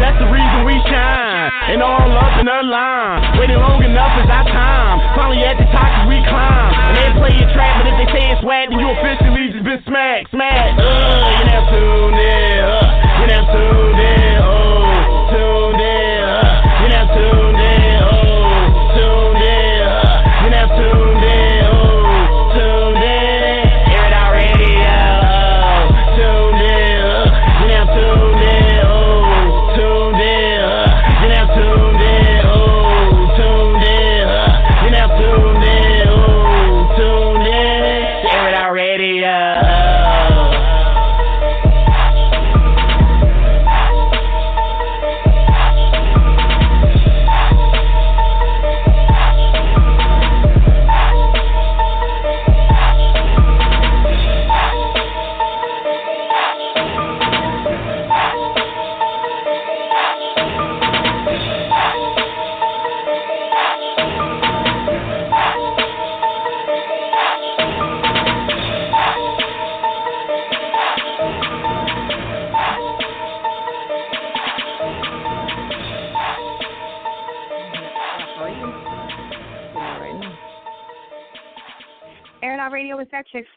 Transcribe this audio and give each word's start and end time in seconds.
That's 0.00 0.18
the 0.20 0.28
reason 0.28 0.58
we 0.64 0.76
shine. 0.86 1.50
And 1.72 1.82
all 1.82 2.10
up 2.16 2.38
in 2.40 2.46
the 2.46 2.60
line. 2.62 3.40
Waiting 3.40 3.58
long 3.58 3.82
enough 3.82 4.12
is 4.22 4.28
our 4.30 4.46
time. 4.46 4.96
Finally 5.16 5.42
at 5.44 5.56
the 5.58 5.66
top 5.72 6.08
we 6.08 6.20
climb. 6.28 6.70
And 6.90 6.94
they 6.96 7.08
play 7.18 7.32
your 7.36 7.50
trap, 7.52 7.82
but 7.82 7.86
if 7.90 7.96
they 7.98 8.08
say 8.12 8.22
it's 8.32 8.42
whack, 8.44 8.68
then 8.70 8.78
you 8.78 8.88
officially 8.92 9.50
just 9.52 9.64
been 9.64 9.82
smacked, 9.86 10.30
smacked. 10.30 10.78
Uh, 10.78 10.86
you 10.86 11.44
never 11.48 11.66
tuned 11.72 12.18
in. 12.20 12.58
Uh, 12.62 13.20
you 13.20 13.26
never 13.26 13.48
tuned 13.52 14.00
in. 14.00 14.25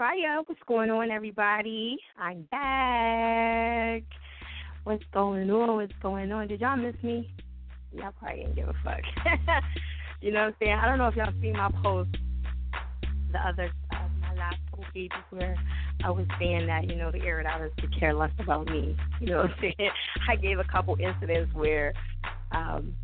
Fire. 0.09 0.41
What's 0.45 0.61
going 0.67 0.89
on, 0.89 1.11
everybody? 1.11 1.95
I'm 2.17 2.41
back. 2.49 4.01
What's 4.83 5.03
going 5.13 5.51
on? 5.51 5.75
What's 5.75 5.93
going 6.01 6.31
on? 6.31 6.47
Did 6.47 6.61
y'all 6.61 6.77
miss 6.77 6.95
me? 7.03 7.31
Y'all 7.93 8.11
probably 8.17 8.39
didn't 8.39 8.55
give 8.55 8.69
a 8.69 8.73
fuck. 8.83 9.01
you 10.21 10.31
know 10.31 10.39
what 10.39 10.47
I'm 10.47 10.55
saying? 10.59 10.79
I 10.81 10.87
don't 10.87 10.97
know 10.97 11.09
if 11.09 11.15
y'all 11.15 11.31
seen 11.41 11.53
my 11.53 11.69
post 11.83 12.09
the 13.31 13.37
other 13.37 13.69
uh, 13.91 14.07
my 14.19 14.33
last 14.33 14.57
couple 14.71 14.85
pages 14.95 15.11
where 15.29 15.55
I 16.03 16.09
was 16.09 16.25
saying 16.39 16.65
that 16.65 16.89
you 16.89 16.95
know 16.95 17.11
the 17.11 17.21
outers 17.45 17.71
could 17.79 17.99
care 17.99 18.15
less 18.15 18.31
about 18.39 18.65
me. 18.65 18.97
You 19.21 19.27
know 19.27 19.37
what 19.37 19.51
I'm 19.51 19.55
saying? 19.61 19.89
I 20.29 20.35
gave 20.37 20.57
a 20.57 20.63
couple 20.63 20.97
incidents 20.99 21.53
where 21.53 21.93
um 22.51 22.95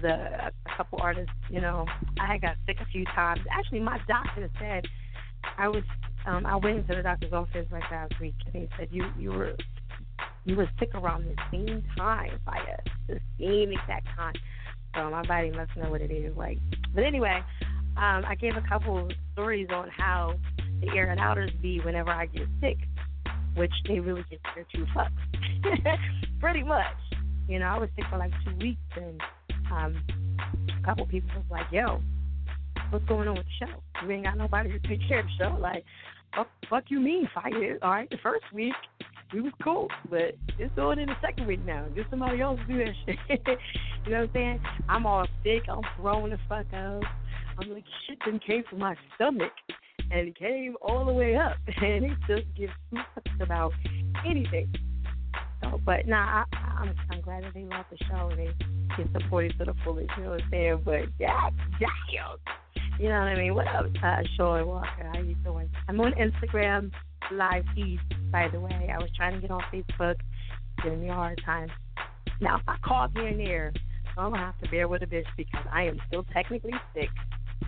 the 0.00 0.14
a 0.14 0.76
couple 0.78 0.98
artists, 1.02 1.32
you 1.50 1.60
know, 1.60 1.84
I 2.18 2.38
got 2.38 2.56
sick 2.66 2.78
a 2.80 2.86
few 2.86 3.04
times. 3.06 3.40
Actually, 3.52 3.80
my 3.80 3.98
doctor 4.08 4.48
said 4.58 4.86
I 5.58 5.68
was. 5.68 5.82
Um, 6.26 6.44
I 6.44 6.56
went 6.56 6.78
into 6.78 6.96
the 6.96 7.02
doctor's 7.02 7.32
office 7.32 7.66
like 7.70 7.90
last 7.90 8.12
week, 8.20 8.34
and 8.46 8.62
he 8.62 8.68
said 8.78 8.88
you 8.90 9.04
you 9.18 9.30
were 9.30 9.56
you 10.44 10.56
were 10.56 10.68
sick 10.78 10.90
around 10.94 11.24
the 11.24 11.36
same 11.50 11.84
time, 11.96 12.40
Fire, 12.44 12.82
the 13.08 13.18
same 13.38 13.72
exact 13.72 14.06
time. 14.16 14.34
So 14.94 15.10
my 15.10 15.22
body 15.26 15.50
must 15.50 15.76
know 15.76 15.90
what 15.90 16.00
it 16.00 16.10
is 16.10 16.36
like. 16.36 16.58
But 16.94 17.04
anyway, 17.04 17.42
um, 17.96 18.24
I 18.26 18.34
gave 18.40 18.56
a 18.56 18.68
couple 18.68 19.08
stories 19.32 19.68
on 19.72 19.88
how 19.96 20.34
the 20.80 20.88
air 20.96 21.10
and 21.10 21.20
outers 21.20 21.50
be 21.60 21.80
whenever 21.80 22.10
I 22.10 22.26
get 22.26 22.46
sick, 22.60 22.78
which 23.54 23.72
they 23.88 24.00
really 24.00 24.24
get 24.30 24.40
their 24.54 24.66
two 24.74 24.86
fucks. 24.94 25.98
Pretty 26.40 26.62
much. 26.62 26.84
You 27.48 27.58
know, 27.58 27.66
I 27.66 27.78
was 27.78 27.88
sick 27.96 28.04
for 28.10 28.18
like 28.18 28.32
two 28.44 28.56
weeks 28.56 28.80
and 28.96 29.20
um, 29.70 30.02
a 30.80 30.84
couple 30.84 31.06
people 31.06 31.30
was 31.36 31.44
like, 31.50 31.66
"Yo, 31.72 32.00
what's 32.90 33.04
going 33.06 33.28
on 33.28 33.36
with 33.36 33.46
the 33.46 33.66
show? 33.66 34.04
You 34.04 34.12
ain't 34.12 34.24
got 34.24 34.36
nobody 34.36 34.70
to 34.70 34.88
take 34.88 35.06
care 35.08 35.20
of 35.20 35.26
the 35.26 35.44
show." 35.44 35.56
Like, 35.60 35.84
fuck, 36.34 36.48
fuck 36.68 36.84
you 36.88 37.00
mean 37.00 37.28
fire? 37.34 37.78
All 37.82 37.90
right, 37.90 38.10
the 38.10 38.18
first 38.22 38.44
week 38.52 38.74
we 39.32 39.40
was 39.40 39.52
cool, 39.62 39.88
but 40.08 40.36
it's 40.58 40.74
going 40.76 40.98
in 40.98 41.08
the 41.08 41.16
second 41.20 41.46
week 41.46 41.64
now. 41.64 41.86
Get 41.94 42.06
somebody 42.10 42.40
else 42.40 42.60
do 42.68 42.78
that 42.78 42.94
shit. 43.06 43.40
you 43.46 44.12
know 44.12 44.20
what 44.20 44.28
I'm 44.28 44.30
saying? 44.32 44.60
I'm 44.88 45.06
all 45.06 45.26
sick. 45.42 45.62
I'm 45.68 45.80
throwing 46.00 46.30
the 46.30 46.38
fuck 46.48 46.66
up. 46.66 47.02
I'm 47.58 47.70
like, 47.72 47.84
shit 48.06 48.18
didn't 48.24 48.44
came 48.44 48.62
from 48.68 48.80
my 48.80 48.94
stomach, 49.14 49.52
and 50.10 50.28
it 50.28 50.38
came 50.38 50.76
all 50.80 51.04
the 51.04 51.12
way 51.12 51.36
up, 51.36 51.56
and 51.82 52.04
it 52.04 52.18
just 52.28 52.44
gives 52.56 52.72
two 52.90 52.96
fucks 52.96 53.42
about 53.42 53.72
anything. 54.26 54.72
So, 55.62 55.80
but 55.84 56.06
nah, 56.06 56.44
I, 56.52 56.56
I'm 56.78 56.94
I'm 57.10 57.20
glad 57.22 57.44
that 57.44 57.54
they 57.54 57.62
love 57.64 57.86
the 57.90 57.96
show 58.06 58.28
and 58.30 58.38
they 58.38 58.50
get 58.96 59.12
supported 59.20 59.58
to 59.58 59.64
the 59.64 59.74
fullest. 59.84 60.10
You 60.16 60.24
know 60.24 60.30
what 60.30 60.42
I'm 60.42 60.50
saying? 60.50 60.82
But 60.84 61.00
yeah, 61.18 61.50
damn. 61.80 62.36
You 62.98 63.10
know 63.10 63.18
what 63.18 63.28
I 63.28 63.36
mean? 63.36 63.54
What 63.54 63.66
up, 63.68 63.86
uh, 64.02 64.22
Sean 64.36 64.66
Walker? 64.66 65.10
How 65.12 65.20
you 65.20 65.34
doing? 65.44 65.68
I'm 65.86 66.00
on 66.00 66.14
Instagram 66.14 66.90
live 67.30 67.64
feed, 67.74 68.00
by 68.32 68.48
the 68.50 68.58
way. 68.58 68.90
I 68.90 68.96
was 68.96 69.10
trying 69.14 69.34
to 69.34 69.40
get 69.40 69.50
on 69.50 69.60
Facebook, 69.70 70.14
giving 70.82 71.02
me 71.02 71.10
a 71.10 71.12
hard 71.12 71.38
time. 71.44 71.68
Now, 72.40 72.56
if 72.56 72.62
I 72.66 72.76
call 72.82 73.08
here 73.12 73.26
and 73.26 73.38
there, 73.38 73.72
I'm 74.16 74.30
gonna 74.30 74.38
have 74.38 74.58
to 74.60 74.70
bear 74.70 74.88
with 74.88 75.02
a 75.02 75.06
bitch 75.06 75.26
because 75.36 75.66
I 75.70 75.82
am 75.82 76.00
still 76.08 76.24
technically 76.32 76.72
sick. 76.94 77.10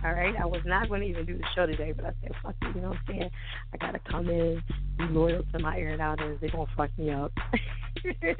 All 0.03 0.13
right, 0.13 0.33
I 0.35 0.47
was 0.47 0.61
not 0.65 0.89
going 0.89 1.01
to 1.01 1.07
even 1.07 1.25
do 1.25 1.37
the 1.37 1.43
show 1.55 1.65
today, 1.65 1.91
but 1.91 2.05
I 2.05 2.13
said, 2.21 2.31
fuck 2.41 2.55
it, 2.61 2.75
you 2.75 2.81
know 2.81 2.89
what 2.89 2.97
I'm 2.97 3.03
saying? 3.07 3.29
I 3.73 3.77
got 3.77 3.91
to 3.91 4.11
come 4.11 4.29
in, 4.29 4.61
be 4.97 5.05
loyal 5.05 5.43
to 5.51 5.59
my 5.59 5.77
air 5.77 5.99
outers. 5.99 6.37
They're 6.39 6.51
going 6.51 6.67
to 6.67 6.75
fuck 6.77 6.89
me 6.97 7.09
up. 7.11 7.33
They're 8.21 8.33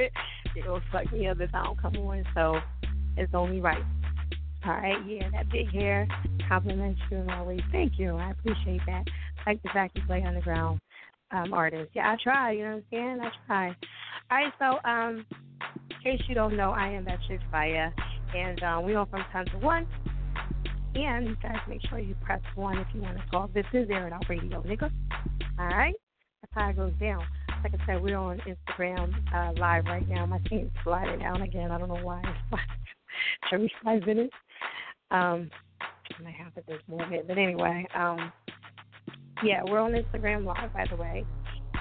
going 0.63 0.81
to 0.81 0.88
fuck 0.92 1.12
me 1.12 1.27
up 1.27 1.42
if 1.42 1.53
I 1.53 1.63
don't 1.63 1.81
come 1.81 1.97
on, 1.97 2.24
so 2.35 2.59
it's 3.18 3.33
only 3.33 3.59
right. 3.59 3.83
All 4.65 4.73
right, 4.73 4.97
yeah, 5.07 5.29
that 5.31 5.50
big 5.51 5.71
hair 5.71 6.07
compliments 6.47 7.00
you 7.09 7.17
and 7.17 7.31
always. 7.31 7.61
Thank 7.71 7.94
you. 7.97 8.15
I 8.15 8.31
appreciate 8.31 8.81
that. 8.88 9.03
I 9.45 9.51
like 9.51 9.63
the 9.63 9.69
fact 9.69 9.97
you 9.97 10.03
play 10.06 10.23
underground 10.23 10.79
um, 11.31 11.53
artist. 11.53 11.91
Yeah, 11.94 12.11
I 12.11 12.17
try, 12.21 12.51
you 12.51 12.63
know 12.63 12.69
what 12.69 12.75
I'm 12.75 12.83
saying? 12.91 13.19
I 13.21 13.29
try. 13.47 13.67
All 14.31 14.38
right, 14.38 14.53
so 14.59 14.89
um, 14.89 15.25
in 15.89 16.17
case 16.17 16.21
you 16.27 16.35
don't 16.35 16.57
know, 16.57 16.71
I 16.71 16.89
am 16.89 17.06
that 17.06 17.19
chick 17.27 17.39
Fire, 17.51 17.94
and 18.35 18.61
um, 18.63 18.85
we 18.85 18.95
on 18.95 19.07
from 19.09 19.23
10 19.31 19.45
to 19.45 19.57
1. 19.59 19.88
And 20.95 21.27
you 21.27 21.35
guys 21.41 21.57
make 21.67 21.81
sure 21.88 22.00
you 22.00 22.15
press 22.23 22.41
1 22.56 22.77
if 22.79 22.88
you 22.94 23.01
want 23.01 23.17
to 23.17 23.23
call. 23.29 23.50
This 23.53 23.65
is 23.73 23.88
It 23.89 23.94
Out 23.94 24.25
Radio, 24.27 24.61
nigga. 24.63 24.91
All 25.59 25.67
right? 25.67 25.95
That's 26.41 26.53
how 26.53 26.69
it 26.69 26.75
goes 26.75 26.94
down. 27.00 27.23
Like 27.63 27.73
I 27.79 27.85
said, 27.85 28.01
we're 28.01 28.17
on 28.17 28.39
Instagram 28.39 29.13
uh, 29.33 29.53
live 29.59 29.85
right 29.85 30.07
now. 30.07 30.25
My 30.25 30.39
team's 30.50 30.71
sliding 30.83 31.19
down 31.19 31.41
again. 31.41 31.71
I 31.71 31.77
don't 31.77 31.89
know 31.89 32.03
why. 32.03 32.21
Every 33.53 33.71
five 33.83 34.06
minutes. 34.06 34.33
Um, 35.11 35.50
I 36.25 36.31
have 36.31 36.53
more 36.88 37.03
of 37.03 37.13
it. 37.13 37.27
But 37.27 37.38
anyway, 37.38 37.85
um, 37.95 38.31
yeah, 39.44 39.61
we're 39.65 39.79
on 39.79 39.94
Instagram 39.94 40.45
live, 40.45 40.73
by 40.73 40.85
the 40.89 40.95
way. 40.95 41.25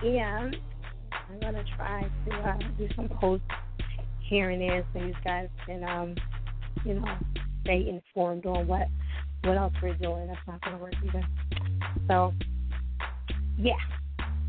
and 0.03 0.57
I'm 1.13 1.41
gonna 1.41 1.65
try 1.77 2.09
to 2.27 2.35
uh, 2.37 2.59
do 2.79 2.89
some 2.95 3.09
posts 3.09 3.47
here 4.21 4.51
and 4.51 4.63
there 4.63 4.87
so 4.93 5.01
you 5.01 5.15
guys 5.25 5.49
can, 5.67 5.85
um, 5.85 6.15
you 6.85 6.95
know, 6.95 7.07
stay 7.63 7.89
informed 7.89 8.47
on 8.47 8.67
what 8.67 8.89
what 9.45 9.57
else 9.57 9.73
we're 9.83 9.95
doing. 9.95 10.27
That's 10.27 10.41
not 10.47 10.61
gonna 10.63 10.79
work 10.79 10.95
either. 11.05 11.25
So, 12.07 12.33
yeah. 13.59 13.73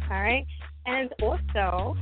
All 0.09 0.21
right. 0.21 0.45
And 0.85 1.13
also, 1.21 1.95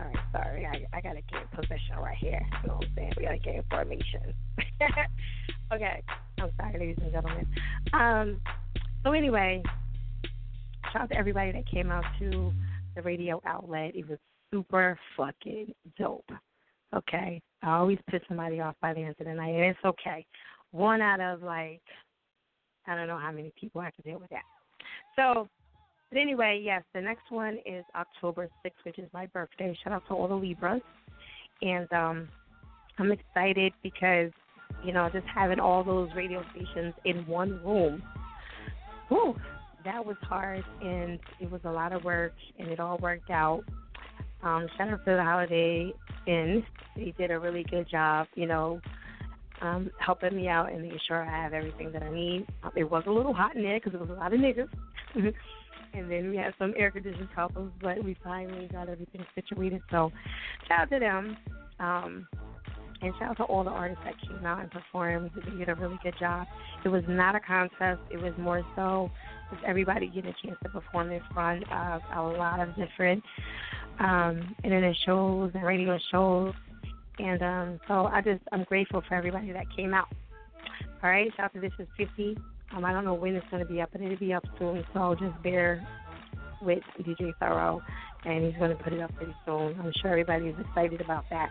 All 0.00 0.06
right, 0.06 0.16
sorry. 0.32 0.66
I, 0.66 0.96
I 0.96 1.00
got 1.00 1.14
to 1.14 1.22
get 1.22 1.50
position 1.52 1.96
right 2.00 2.16
here. 2.16 2.40
You 2.62 2.68
know 2.68 2.76
what 2.76 2.86
I'm 2.86 2.92
saying? 2.94 3.12
We 3.16 3.24
got 3.24 3.32
to 3.32 3.38
get 3.38 3.54
information. 3.56 4.34
okay. 5.72 6.02
I'm 6.40 6.50
sorry, 6.56 6.78
ladies 6.78 6.98
and 7.02 7.12
gentlemen. 7.12 7.46
Um, 7.92 8.40
so, 9.02 9.12
anyway, 9.12 9.62
shout 10.92 11.02
out 11.02 11.10
to 11.10 11.16
everybody 11.16 11.50
that 11.52 11.68
came 11.68 11.90
out 11.90 12.04
to 12.20 12.52
the 12.94 13.02
radio 13.02 13.40
outlet. 13.44 13.96
It 13.96 14.08
was 14.08 14.18
super 14.52 14.98
fucking 15.16 15.74
dope. 15.98 16.30
Okay. 16.94 17.42
I 17.62 17.76
always 17.76 17.98
piss 18.08 18.20
somebody 18.28 18.60
off 18.60 18.76
by 18.80 18.94
the 18.94 19.00
end 19.00 19.16
of 19.18 19.26
the 19.26 19.34
night, 19.34 19.54
and 19.54 19.64
it's 19.64 19.84
okay. 19.84 20.24
One 20.70 21.00
out 21.00 21.20
of 21.20 21.42
like, 21.42 21.82
I 22.86 22.94
don't 22.94 23.08
know 23.08 23.18
how 23.18 23.32
many 23.32 23.52
people 23.58 23.80
I 23.80 23.90
can 23.90 24.10
deal 24.10 24.20
with 24.20 24.30
that. 24.30 24.42
So, 25.16 25.48
but 26.10 26.18
anyway, 26.18 26.60
yes, 26.62 26.82
the 26.94 27.00
next 27.00 27.30
one 27.30 27.58
is 27.66 27.84
October 27.94 28.48
6th, 28.64 28.72
which 28.84 28.98
is 28.98 29.08
my 29.12 29.26
birthday. 29.26 29.76
Shout 29.84 29.92
out 29.92 30.02
to 30.08 30.14
all 30.14 30.28
the 30.28 30.34
Libras. 30.34 30.80
And 31.60 31.92
um, 31.92 32.28
I'm 32.98 33.12
excited 33.12 33.72
because, 33.82 34.30
you 34.84 34.92
know, 34.92 35.08
just 35.12 35.26
having 35.26 35.60
all 35.60 35.84
those 35.84 36.08
radio 36.16 36.42
stations 36.52 36.94
in 37.04 37.26
one 37.26 37.60
room, 37.64 38.02
whew, 39.08 39.36
that 39.84 40.04
was 40.04 40.16
hard 40.22 40.64
and 40.82 41.18
it 41.40 41.50
was 41.50 41.60
a 41.64 41.70
lot 41.70 41.92
of 41.92 42.04
work 42.04 42.34
and 42.58 42.68
it 42.68 42.80
all 42.80 42.98
worked 42.98 43.30
out. 43.30 43.64
Um, 44.42 44.66
shout 44.76 44.88
out 44.88 45.04
to 45.04 45.12
the 45.16 45.22
Holiday 45.22 45.92
Inn. 46.26 46.64
They 46.96 47.12
did 47.18 47.30
a 47.30 47.38
really 47.38 47.64
good 47.64 47.88
job, 47.90 48.28
you 48.34 48.46
know, 48.46 48.80
um, 49.60 49.90
helping 49.98 50.36
me 50.36 50.48
out 50.48 50.72
and 50.72 50.82
making 50.82 51.00
sure 51.06 51.22
I 51.22 51.42
have 51.42 51.52
everything 51.52 51.92
that 51.92 52.02
I 52.02 52.12
need. 52.12 52.46
It 52.76 52.88
was 52.88 53.04
a 53.06 53.10
little 53.10 53.34
hot 53.34 53.56
in 53.56 53.62
there 53.62 53.78
because 53.78 53.94
it 53.94 54.00
was 54.00 54.10
a 54.10 54.14
lot 54.14 54.32
of 54.32 54.40
niggas. 54.40 54.68
and 55.94 56.10
then 56.10 56.30
we 56.30 56.36
had 56.36 56.54
some 56.58 56.74
air 56.76 56.90
conditioned 56.90 57.28
couples, 57.34 57.70
but 57.80 58.02
we 58.02 58.16
finally 58.22 58.68
got 58.72 58.88
everything 58.88 59.24
situated. 59.34 59.80
So 59.90 60.12
shout 60.68 60.80
out 60.80 60.90
to 60.90 60.98
them. 60.98 61.36
Um, 61.80 62.28
and 63.00 63.14
shout 63.18 63.30
out 63.30 63.36
to 63.36 63.42
all 63.44 63.62
the 63.62 63.70
artists 63.70 64.02
that 64.04 64.14
came 64.20 64.44
out 64.44 64.60
and 64.60 64.70
performed. 64.70 65.30
They 65.34 65.58
did 65.58 65.68
a 65.68 65.74
really 65.74 65.98
good 66.02 66.14
job. 66.18 66.46
It 66.84 66.88
was 66.88 67.04
not 67.06 67.36
a 67.36 67.40
contest. 67.40 68.00
It 68.10 68.20
was 68.20 68.32
more 68.38 68.62
so 68.74 69.10
just 69.52 69.62
everybody 69.64 70.08
getting 70.08 70.30
a 70.30 70.46
chance 70.46 70.58
to 70.62 70.68
perform 70.68 71.12
in 71.12 71.20
front 71.32 71.64
of 71.70 72.00
a 72.14 72.22
lot 72.22 72.60
of 72.60 72.74
different 72.76 73.22
um, 74.00 74.54
internet 74.64 74.96
shows 75.06 75.52
and 75.54 75.64
radio 75.64 75.98
shows. 76.10 76.54
And 77.18 77.42
um, 77.42 77.80
so 77.88 78.06
I 78.06 78.20
just 78.20 78.42
I'm 78.52 78.64
grateful 78.64 79.02
for 79.08 79.14
everybody 79.14 79.52
that 79.52 79.64
came 79.76 79.94
out. 79.94 80.08
All 81.02 81.10
right, 81.10 81.30
shout 81.36 81.46
out 81.46 81.54
to 81.54 81.60
This 81.60 81.72
Is 81.78 81.86
50. 81.96 82.36
Um, 82.74 82.84
I 82.84 82.92
don't 82.92 83.04
know 83.04 83.14
when 83.14 83.34
it's 83.34 83.46
going 83.50 83.64
to 83.64 83.70
be 83.70 83.80
up, 83.80 83.90
but 83.92 84.00
it'll 84.00 84.16
be 84.16 84.32
up 84.32 84.44
soon. 84.58 84.84
So 84.92 85.14
just 85.18 85.42
bear 85.42 85.86
with 86.60 86.82
DJ 87.00 87.32
Thorough, 87.40 87.80
and 88.24 88.44
he's 88.44 88.54
going 88.58 88.76
to 88.76 88.82
put 88.82 88.92
it 88.92 89.00
up 89.00 89.14
pretty 89.16 89.34
soon. 89.46 89.76
I'm 89.80 89.92
sure 90.00 90.10
everybody 90.10 90.46
is 90.46 90.56
excited 90.60 91.00
about 91.00 91.24
that. 91.30 91.50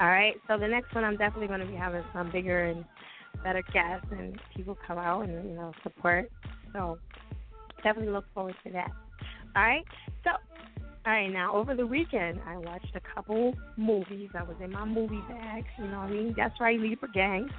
All 0.00 0.08
right. 0.08 0.34
So 0.48 0.58
the 0.58 0.68
next 0.68 0.94
one, 0.94 1.04
I'm 1.04 1.16
definitely 1.16 1.48
going 1.48 1.60
to 1.60 1.66
be 1.66 1.74
having 1.74 2.02
some 2.12 2.30
bigger 2.30 2.64
and 2.64 2.84
better 3.42 3.62
guests, 3.72 4.06
and 4.10 4.38
people 4.56 4.76
come 4.86 4.98
out 4.98 5.22
and 5.22 5.48
you 5.48 5.56
know 5.56 5.72
support. 5.82 6.30
So 6.72 6.98
definitely 7.82 8.12
look 8.12 8.26
forward 8.34 8.54
to 8.64 8.72
that. 8.72 8.90
All 9.56 9.62
right. 9.62 9.84
So. 10.22 10.30
All 11.06 11.12
right, 11.12 11.30
now 11.30 11.54
over 11.54 11.74
the 11.74 11.86
weekend 11.86 12.40
I 12.46 12.56
watched 12.56 12.96
a 12.96 13.14
couple 13.14 13.54
movies. 13.76 14.30
I 14.34 14.42
was 14.42 14.56
in 14.58 14.70
my 14.70 14.86
movie 14.86 15.20
bag, 15.28 15.66
you 15.76 15.84
know 15.88 15.98
what 15.98 16.08
I 16.08 16.10
mean? 16.10 16.34
That's 16.34 16.58
right, 16.58 16.80
Libra 16.80 17.10
Gang. 17.12 17.50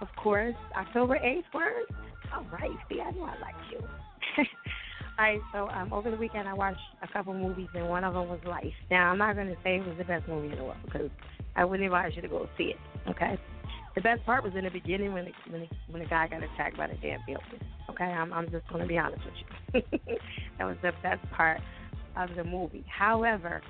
Of 0.00 0.06
course, 0.14 0.54
October 0.76 1.18
8th, 1.18 1.42
word. 1.52 1.86
All 2.34 2.46
right, 2.52 2.70
see, 2.88 3.00
I 3.00 3.10
know 3.10 3.24
I 3.24 3.38
like 3.40 3.54
you. 3.70 3.78
All 5.18 5.24
right, 5.26 5.40
so 5.52 5.68
um, 5.68 5.92
over 5.92 6.10
the 6.10 6.16
weekend 6.16 6.48
I 6.48 6.54
watched 6.54 6.80
a 7.02 7.12
couple 7.12 7.34
movies, 7.34 7.68
and 7.74 7.88
one 7.88 8.04
of 8.04 8.14
them 8.14 8.28
was 8.28 8.40
Life. 8.46 8.72
Now, 8.90 9.10
I'm 9.10 9.18
not 9.18 9.34
going 9.34 9.48
to 9.48 9.56
say 9.62 9.76
it 9.76 9.86
was 9.86 9.96
the 9.98 10.04
best 10.04 10.26
movie 10.26 10.50
in 10.50 10.56
the 10.56 10.64
world 10.64 10.78
because 10.84 11.10
I 11.54 11.64
wouldn't 11.64 11.84
advise 11.84 12.12
you 12.16 12.22
to 12.22 12.28
go 12.28 12.48
see 12.56 12.72
it. 12.74 13.10
Okay, 13.10 13.38
the 13.94 14.00
best 14.00 14.24
part 14.24 14.42
was 14.42 14.54
in 14.56 14.64
the 14.64 14.70
beginning 14.70 15.12
when 15.12 15.26
the, 15.26 15.32
when 15.50 15.60
the, 15.62 15.68
when 15.90 16.02
the 16.02 16.08
guy 16.08 16.28
got 16.28 16.42
attacked 16.42 16.78
by 16.78 16.86
the 16.86 16.94
damn 16.94 17.20
building. 17.26 17.60
Okay, 17.90 18.04
I'm 18.04 18.32
I'm 18.32 18.50
just 18.50 18.66
going 18.68 18.80
to 18.80 18.88
be 18.88 18.96
honest 18.96 19.22
with 19.24 19.84
you. 19.92 19.98
that 20.58 20.64
was 20.64 20.76
the 20.82 20.92
best 21.02 21.20
part 21.30 21.60
of 22.16 22.30
the 22.34 22.44
movie. 22.44 22.84
However, 22.88 23.60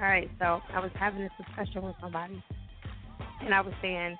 all 0.00 0.06
right, 0.06 0.30
so 0.38 0.60
I 0.72 0.80
was 0.80 0.90
having 0.94 1.20
this 1.20 1.32
discussion 1.38 1.82
with 1.82 1.96
somebody, 2.00 2.42
and 3.40 3.52
I 3.52 3.60
was 3.60 3.74
saying, 3.82 4.16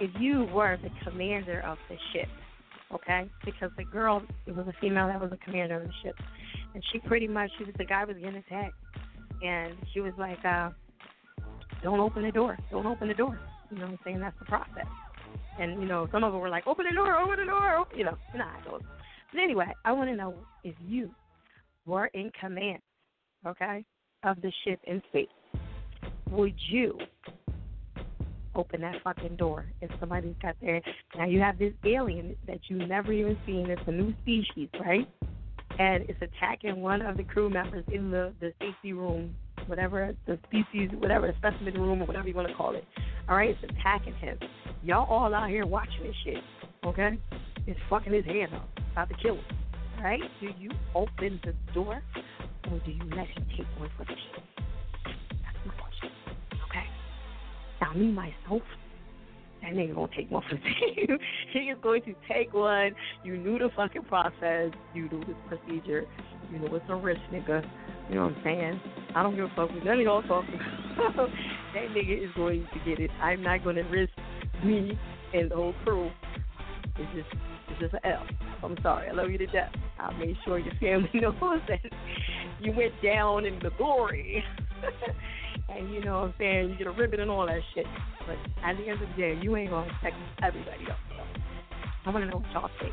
if 0.00 0.10
you 0.18 0.44
were 0.54 0.78
the 0.82 0.90
commander 1.04 1.60
of 1.66 1.76
the 1.88 1.96
ship, 2.12 2.28
okay? 2.94 3.28
Because 3.44 3.70
the 3.76 3.84
girl, 3.84 4.22
it 4.46 4.54
was 4.54 4.66
a 4.68 4.74
female 4.80 5.06
that 5.08 5.20
was 5.20 5.30
the 5.30 5.36
commander 5.38 5.76
of 5.76 5.82
the 5.84 5.92
ship, 6.02 6.14
and 6.74 6.82
she 6.92 6.98
pretty 7.00 7.28
much, 7.28 7.50
she 7.58 7.64
was 7.64 7.74
the 7.78 7.84
guy 7.84 8.04
was 8.04 8.16
getting 8.16 8.36
attacked, 8.36 8.74
and 9.42 9.74
she 9.92 10.00
was 10.00 10.12
like, 10.18 10.42
uh, 10.44 10.70
"Don't 11.82 12.00
open 12.00 12.22
the 12.22 12.32
door, 12.32 12.58
don't 12.70 12.86
open 12.86 13.08
the 13.08 13.14
door." 13.14 13.38
You 13.70 13.78
know 13.78 13.84
what 13.86 13.92
I'm 13.92 13.98
saying? 14.04 14.20
That's 14.20 14.38
the 14.38 14.44
process. 14.44 14.86
And 15.58 15.80
you 15.80 15.88
know, 15.88 16.08
some 16.12 16.24
of 16.24 16.32
them 16.32 16.40
were 16.40 16.48
like, 16.48 16.66
"Open 16.66 16.86
the 16.88 16.94
door, 16.94 17.16
open 17.16 17.38
the 17.38 17.46
door," 17.46 17.86
you 17.94 18.04
know, 18.04 18.16
how 18.32 18.76
it. 18.76 18.82
But 19.32 19.40
anyway, 19.40 19.72
I 19.84 19.92
want 19.92 20.10
to 20.10 20.16
know 20.16 20.34
if 20.62 20.74
you 20.86 21.10
were 21.86 22.06
in 22.08 22.30
command, 22.38 22.80
okay, 23.46 23.84
of 24.22 24.40
the 24.42 24.52
ship 24.64 24.80
in 24.84 25.02
space, 25.08 25.26
would 26.30 26.54
you 26.68 26.98
open 28.54 28.80
that 28.82 28.96
fucking 29.02 29.36
door 29.36 29.66
if 29.80 29.90
somebody's 30.00 30.34
got 30.40 30.56
there. 30.60 30.80
Now 31.16 31.26
you 31.26 31.40
have 31.40 31.58
this 31.58 31.72
alien 31.84 32.36
that 32.46 32.58
you've 32.68 32.88
never 32.88 33.12
even 33.12 33.38
seen. 33.46 33.70
It's 33.70 33.82
a 33.86 33.92
new 33.92 34.14
species, 34.22 34.68
right? 34.80 35.08
And 35.78 36.04
it's 36.08 36.20
attacking 36.20 36.80
one 36.82 37.02
of 37.02 37.16
the 37.16 37.24
crew 37.24 37.48
members 37.48 37.84
in 37.92 38.10
the 38.10 38.32
the 38.40 38.52
safety 38.60 38.92
room, 38.92 39.34
whatever 39.66 40.14
the 40.26 40.38
species, 40.48 40.90
whatever 40.98 41.26
the 41.26 41.34
specimen 41.38 41.80
room 41.80 42.02
or 42.02 42.06
whatever 42.06 42.28
you 42.28 42.34
want 42.34 42.48
to 42.48 42.54
call 42.54 42.74
it. 42.74 42.84
All 43.28 43.36
right, 43.36 43.50
it's 43.50 43.72
attacking 43.72 44.14
him. 44.14 44.38
Y'all 44.82 45.08
all 45.08 45.34
out 45.34 45.48
here 45.48 45.64
watching 45.64 46.02
this 46.02 46.16
shit, 46.24 46.42
okay? 46.84 47.18
It's 47.66 47.78
fucking 47.88 48.12
his 48.12 48.24
hand 48.24 48.52
up, 48.54 48.68
about 48.92 49.08
to 49.08 49.14
kill 49.22 49.36
him. 49.36 49.44
All 49.98 50.04
right? 50.04 50.20
Do 50.40 50.48
you 50.58 50.70
open 50.94 51.40
the 51.44 51.54
door 51.72 52.02
or 52.70 52.78
do 52.84 52.90
you 52.90 53.04
let 53.10 53.28
him 53.28 53.46
take 53.56 53.66
one 53.78 53.90
for 53.96 54.04
the 54.04 54.14
team? 54.14 54.42
Now, 57.82 57.92
me 57.94 58.12
myself, 58.12 58.62
that 59.60 59.72
nigga 59.72 59.96
gonna 59.96 60.06
take 60.16 60.30
one 60.30 60.44
for 60.48 60.54
you. 60.96 61.18
he 61.52 61.58
is 61.58 61.78
going 61.82 62.02
to 62.02 62.14
take 62.32 62.54
one. 62.54 62.92
You 63.24 63.36
knew 63.36 63.58
the 63.58 63.70
fucking 63.74 64.04
process. 64.04 64.70
You 64.94 65.08
knew 65.08 65.24
this 65.24 65.34
procedure. 65.48 66.04
You 66.52 66.60
know 66.60 66.72
it's 66.76 66.84
a 66.88 66.94
risk, 66.94 67.20
nigga. 67.32 67.64
You 68.08 68.14
know 68.14 68.26
what 68.26 68.36
I'm 68.36 68.42
saying? 68.44 68.80
I 69.16 69.24
don't 69.24 69.34
give 69.34 69.46
a 69.46 69.48
fuck 69.48 69.70
what 69.70 69.84
none 69.84 69.98
of 69.98 70.00
y'all 70.00 70.22
talking 70.22 70.54
about. 70.54 71.28
that 71.74 71.88
nigga 71.88 72.24
is 72.24 72.30
going 72.36 72.68
to 72.72 72.88
get 72.88 73.00
it. 73.00 73.10
I'm 73.20 73.42
not 73.42 73.64
gonna 73.64 73.88
risk 73.90 74.12
me 74.64 74.96
and 75.34 75.50
the 75.50 75.56
whole 75.56 75.74
crew. 75.82 76.08
It's 76.98 77.12
just 77.16 77.42
it's 77.68 77.80
just 77.80 77.94
an 77.94 78.00
L. 78.04 78.24
I'm 78.62 78.76
sorry. 78.80 79.08
I 79.08 79.12
love 79.12 79.28
you 79.28 79.38
to 79.38 79.46
death. 79.46 79.72
I'll 79.98 80.16
make 80.18 80.36
sure 80.44 80.60
your 80.60 80.74
family 80.74 81.10
knows 81.14 81.60
that 81.66 81.80
you 82.60 82.72
went 82.76 82.92
down 83.02 83.44
in 83.44 83.58
the 83.58 83.70
glory. 83.76 84.44
And 85.68 85.92
you 85.92 86.04
know 86.04 86.20
what 86.20 86.24
I'm 86.28 86.34
saying, 86.38 86.70
you 86.70 86.76
get 86.76 86.86
a 86.86 86.92
ribbon 86.92 87.20
and 87.20 87.30
all 87.30 87.46
that 87.46 87.60
shit. 87.74 87.86
But 88.26 88.36
at 88.64 88.76
the 88.76 88.88
end 88.88 89.02
of 89.02 89.08
the 89.08 89.14
day, 89.16 89.38
you 89.40 89.56
ain't 89.56 89.70
gonna 89.70 89.90
protect 90.00 90.16
everybody 90.42 90.84
else. 90.88 91.00
So 91.10 91.22
I 92.06 92.10
wanna 92.10 92.26
know 92.26 92.38
what 92.38 92.52
y'all 92.52 92.70
think. 92.80 92.92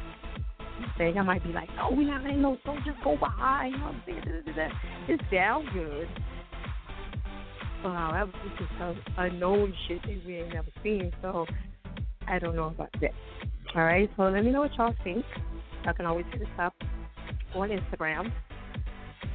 Saying 0.98 1.18
I 1.18 1.24
might 1.24 1.44
be 1.44 1.52
like, 1.52 1.70
oh, 1.82 1.94
we 1.94 2.06
not 2.06 2.24
letting 2.24 2.42
no 2.42 2.58
soldiers 2.66 2.96
go 3.04 3.18
by. 3.20 3.70
You 3.72 3.78
know 3.78 3.86
what 3.86 3.96
I'm 3.96 4.04
saying? 4.06 4.72
It 5.10 5.22
sounds 5.32 5.68
good. 5.74 6.08
But 7.84 7.92
however, 7.92 8.32
this 8.44 8.62
is 8.62 8.68
some 8.78 8.98
unknown 9.18 9.74
shit 9.88 10.02
that 10.02 10.26
we 10.26 10.38
ain't 10.38 10.54
never 10.54 10.70
seen. 10.84 11.12
So 11.22 11.46
I 12.28 12.40
don't 12.40 12.56
know 12.56 12.68
about 12.68 12.90
that. 13.02 13.12
All 13.76 13.84
right, 13.84 14.10
so 14.18 14.24
let 14.24 14.44
me 14.44 14.52
know 14.52 14.62
what 14.62 14.72
y'all 14.78 14.96
think. 15.04 15.26
Y'all 15.84 15.94
can 15.94 16.06
always 16.06 16.26
hit 16.32 16.42
us 16.42 16.48
up 16.60 16.74
on 17.56 17.70
Instagram 17.70 18.32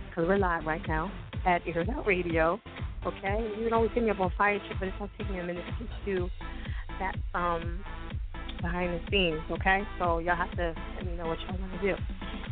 because 0.09 0.29
we're 0.29 0.39
live 0.39 0.65
right 0.65 0.83
now 0.89 1.11
at 1.47 1.63
Out 1.95 2.07
Radio. 2.07 2.61
Okay, 3.07 3.53
you 3.59 3.65
can 3.65 3.73
always 3.75 3.91
hit 3.93 4.03
me 4.03 4.11
up 4.11 4.21
on 4.21 4.33
Fire 4.39 4.59
Chick, 4.67 4.79
but 4.79 4.89
it's 4.89 4.97
gonna 4.99 5.11
take 5.19 5.31
me 5.31 5.39
a 5.39 5.45
minute 5.45 5.65
to 5.79 6.15
to 6.17 6.31
that 6.99 7.15
um 7.35 7.85
behind 8.63 8.95
the 8.95 9.01
scenes. 9.11 9.43
Okay, 9.51 9.83
so 9.99 10.19
y'all 10.19 10.37
have 10.37 10.51
to 10.57 10.75
let 10.97 11.05
me 11.05 11.15
know 11.17 11.27
what 11.27 11.39
y'all 11.41 11.59
want 11.59 11.73
to 11.73 11.95
do. 11.95 11.95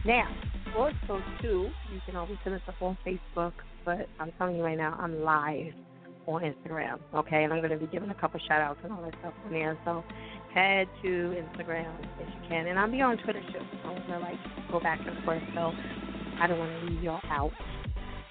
Now, 0.05 0.29
also 0.77 1.23
too, 1.41 1.71
you 1.93 2.01
can 2.05 2.17
always 2.17 2.37
hit 2.45 2.53
us 2.53 2.61
up 2.69 2.75
on 2.83 2.99
Facebook, 3.07 3.53
but 3.85 4.09
I'm 4.21 4.31
telling 4.37 4.57
you 4.57 4.63
right 4.63 4.77
now, 4.77 4.95
I'm 5.01 5.23
live 5.23 5.73
on 6.27 6.43
Instagram. 6.43 6.99
Okay, 7.15 7.45
and 7.45 7.53
I'm 7.53 7.63
gonna 7.63 7.79
be 7.79 7.87
giving 7.87 8.11
a 8.11 8.15
couple 8.15 8.39
shout 8.47 8.61
outs 8.61 8.81
and 8.85 8.93
all 8.93 9.03
that 9.03 9.15
stuff 9.21 9.33
on 9.47 9.53
there. 9.53 9.79
So 9.87 10.05
head 10.53 10.87
to 11.03 11.09
Instagram 11.09 11.91
if 12.21 12.29
you 12.29 12.49
can, 12.51 12.67
and 12.67 12.79
I'll 12.79 12.91
be 12.91 13.01
on 13.01 13.17
Twitter 13.19 13.41
too. 13.53 13.65
I'm 13.87 13.97
gonna 14.07 14.21
like 14.21 14.39
go 14.71 14.81
back 14.81 15.01
and 15.07 15.25
forth. 15.25 15.43
So 15.55 15.73
I 16.39 16.47
don't 16.47 16.59
want 16.59 16.79
to 16.79 16.87
leave 16.93 17.03
y'all 17.03 17.21
out 17.31 17.53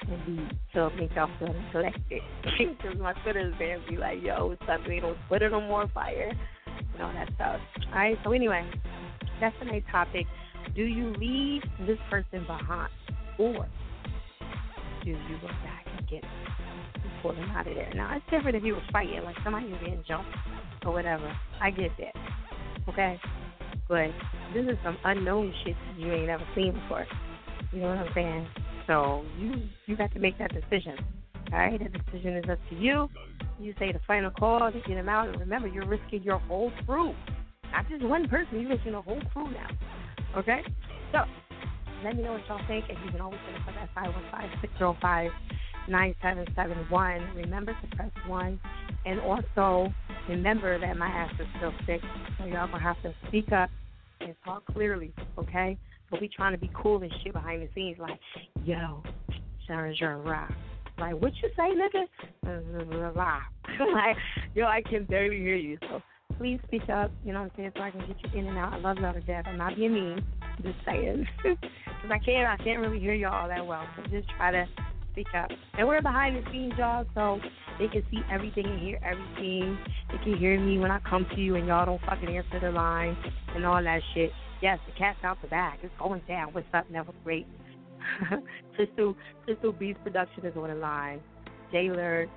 and 0.10 0.26
be 0.26 0.58
so 0.74 0.90
make 0.98 1.14
y'all 1.16 1.30
feel 1.40 1.54
neglected. 1.54 2.22
Because 2.58 2.98
my 3.00 3.14
Twitter 3.24 3.54
fans 3.58 3.82
be 3.90 3.98
like, 3.98 4.22
yo, 4.22 4.56
something 4.68 5.02
don't 5.02 5.18
Twitter 5.28 5.50
no 5.50 5.62
more 5.62 5.88
fire 5.94 6.32
and 6.94 7.02
all 7.02 7.14
that 7.14 7.30
stuff. 7.36 7.60
All 7.88 7.94
right. 7.94 8.18
So 8.24 8.32
anyway, 8.32 8.70
that's 9.40 9.56
tonight's 9.60 9.86
topic. 9.92 10.26
Do 10.76 10.84
you 10.84 11.14
leave 11.18 11.64
this 11.86 11.98
person 12.10 12.46
behind, 12.46 12.92
or 13.38 13.68
do 15.04 15.10
you 15.10 15.18
go 15.42 15.48
back 15.48 15.86
and 15.98 16.08
get 16.08 16.24
pull 17.22 17.34
them 17.34 17.50
out 17.52 17.68
of 17.68 17.76
there? 17.76 17.92
Now 17.96 18.16
it's 18.16 18.26
different 18.30 18.58
if 18.58 18.64
you 18.64 18.76
were 18.76 18.82
fighting, 18.92 19.24
like 19.24 19.36
somebody 19.44 19.68
was 19.68 19.80
getting 19.80 20.04
jumped 20.08 20.30
or 20.86 20.94
whatever. 20.94 21.32
I 21.62 21.72
get 21.72 21.92
that. 21.98 22.16
Okay. 22.90 23.20
But 23.88 24.12
this 24.54 24.66
is 24.66 24.78
some 24.84 24.98
unknown 25.04 25.54
shit 25.64 25.76
you 25.98 26.12
ain't 26.14 26.30
ever 26.30 26.46
seen 26.56 26.74
before. 26.74 27.06
You 27.72 27.82
know 27.82 27.90
what 27.90 27.98
I'm 27.98 28.14
saying? 28.14 28.48
So 28.88 29.24
you 29.40 29.54
you 29.86 29.96
got 29.96 30.12
to 30.14 30.20
make 30.20 30.38
that 30.40 30.52
decision. 30.54 30.98
All 31.52 31.60
right, 31.60 31.80
the 31.80 31.90
decision 31.90 32.38
is 32.38 32.46
up 32.50 32.60
to 32.70 32.76
you. 32.76 33.10
You 33.60 33.74
say 33.78 33.92
the 33.92 34.00
final 34.08 34.32
call 34.32 34.72
to 34.72 34.80
get 34.80 34.98
him 34.98 35.10
out, 35.10 35.28
and 35.28 35.40
remember, 35.40 35.68
you're 35.68 35.86
risking 35.86 36.24
your 36.24 36.40
whole 36.40 36.72
crew, 36.86 37.14
not 37.72 37.88
just 37.90 38.04
one 38.04 38.28
person. 38.28 38.62
You're 38.62 38.70
risking 38.70 38.94
the 38.94 39.02
whole 39.02 39.22
crew 39.34 39.52
now. 39.52 39.68
Okay, 40.38 40.62
so 41.12 41.20
let 42.04 42.16
me 42.16 42.24
know 42.24 42.34
what 42.34 42.42
y'all 42.48 42.62
think, 42.68 42.86
and 42.90 42.98
you 43.06 43.12
can 43.12 43.22
always 43.22 43.40
send 43.46 43.78
us 43.78 43.90
at 43.96 44.82
oh 44.82 44.98
five 45.02 45.30
nine 45.88 46.16
seven 46.22 46.46
seven 46.56 46.78
one. 46.90 47.22
Remember 47.36 47.74
to 47.74 47.96
press 47.96 48.12
one, 48.28 48.60
and 49.06 49.20
also 49.20 49.94
remember 50.30 50.80
that 50.80 50.98
my 50.98 51.08
ass 51.08 51.34
is 51.40 51.48
still 51.58 51.74
sick, 51.86 52.02
so 52.38 52.46
y'all 52.46 52.68
gonna 52.68 52.82
have 52.82 53.02
to 53.04 53.14
speak 53.28 53.52
up 53.52 53.70
and 54.22 54.36
talk 54.46 54.66
clearly, 54.68 55.12
okay? 55.38 55.78
But 56.12 56.22
we 56.22 56.28
trying 56.28 56.52
to 56.52 56.60
be 56.60 56.70
cool 56.74 57.02
and 57.02 57.12
shit 57.24 57.34
behind 57.34 57.62
the 57.62 57.70
scenes, 57.74 57.98
like, 57.98 58.20
yo, 58.66 59.02
Sharon 59.66 60.24
Rock. 60.24 60.52
Like, 60.98 61.16
what 61.16 61.32
you 61.42 61.50
say, 61.56 61.72
nigga? 61.72 63.42
like, 63.94 64.18
yo, 64.54 64.66
I 64.66 64.82
can 64.88 65.06
barely 65.06 65.40
hear 65.40 65.56
you. 65.56 65.78
So 65.90 66.02
please 66.38 66.60
speak 66.68 66.90
up, 66.90 67.12
you 67.24 67.34
know 67.34 67.40
what 67.40 67.46
I'm 67.46 67.52
saying, 67.56 67.72
so 67.76 67.82
I 67.82 67.92
can 67.92 68.02
get 68.02 68.18
you 68.34 68.40
in 68.40 68.48
and 68.48 68.58
out. 68.58 68.74
I 68.74 68.78
love 68.78 68.98
y'all 68.98 69.14
to 69.14 69.22
death. 69.22 69.46
I'm 69.48 69.58
not 69.58 69.76
being 69.76 69.94
mean. 69.94 70.26
Just 70.62 70.78
saying. 70.86 71.28
Because 72.02 72.18
I 72.20 72.26
can't, 72.26 72.48
I 72.48 72.64
can't 72.64 72.80
really 72.80 73.00
hear 73.00 73.14
y'all 73.14 73.44
all 73.44 73.48
that 73.48 73.64
well. 73.64 73.86
So 73.96 74.02
just 74.10 74.28
try 74.36 74.50
to 74.50 74.66
speak 75.12 75.28
up. 75.36 75.52
And 75.78 75.88
we're 75.88 76.02
behind 76.02 76.36
the 76.36 76.52
scenes, 76.52 76.74
y'all, 76.76 77.06
so 77.14 77.40
they 77.78 77.88
can 77.90 78.04
see 78.10 78.22
everything 78.32 78.66
and 78.66 78.80
hear 78.80 79.00
everything. 79.04 79.78
They 80.12 80.18
can 80.24 80.38
hear 80.38 80.60
me 80.60 80.80
when 80.80 80.90
I 80.90 81.00
come 81.08 81.28
to 81.36 81.40
you 81.40 81.58
and 81.58 81.68
y'all 81.68 81.86
don't 81.86 82.02
fucking 82.02 82.36
answer 82.36 82.60
the 82.60 82.72
line 82.72 83.16
and 83.56 83.66
all 83.68 83.84
that 83.84 84.02
shit. 84.16 84.32
Yes, 84.62 84.78
the 84.86 84.94
cat's 84.94 85.18
out 85.24 85.42
the 85.42 85.48
bag. 85.48 85.80
It's 85.82 85.94
going 85.98 86.22
down. 86.28 86.54
What's 86.54 86.68
up, 86.74 86.90
Never 86.92 87.12
Great? 87.24 87.48
Crystal 88.76 89.16
Crystal 89.44 89.72
Beast 89.72 90.00
Production 90.04 90.46
is 90.46 90.56
on 90.56 90.70
the 90.70 90.76
line. 90.76 91.20
Jailer 91.72 92.28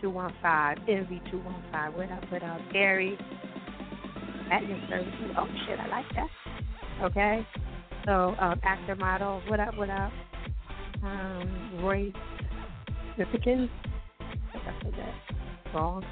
two 0.00 0.10
one 0.10 0.32
five, 0.40 0.78
Envy 0.88 1.20
two 1.30 1.38
one 1.38 1.62
five. 1.72 1.92
What 1.94 2.10
up, 2.10 2.22
what 2.30 2.42
up, 2.42 2.60
Gary? 2.72 3.18
At 4.52 4.66
your 4.66 4.78
service. 4.88 5.12
Oh 5.36 5.46
shit, 5.66 5.78
I 5.78 5.88
like 5.88 6.06
that. 6.14 7.04
Okay. 7.04 7.46
So 8.06 8.34
um, 8.38 8.60
actor 8.62 8.94
model, 8.94 9.42
what 9.48 9.58
up, 9.60 9.76
what 9.76 9.90
up? 9.90 10.12
Um, 11.02 11.80
Royce 11.82 12.12
Pickens. 13.32 13.68
I 14.54 14.82
said 14.82 14.92
that 14.96 15.39
wrong. 15.74 16.04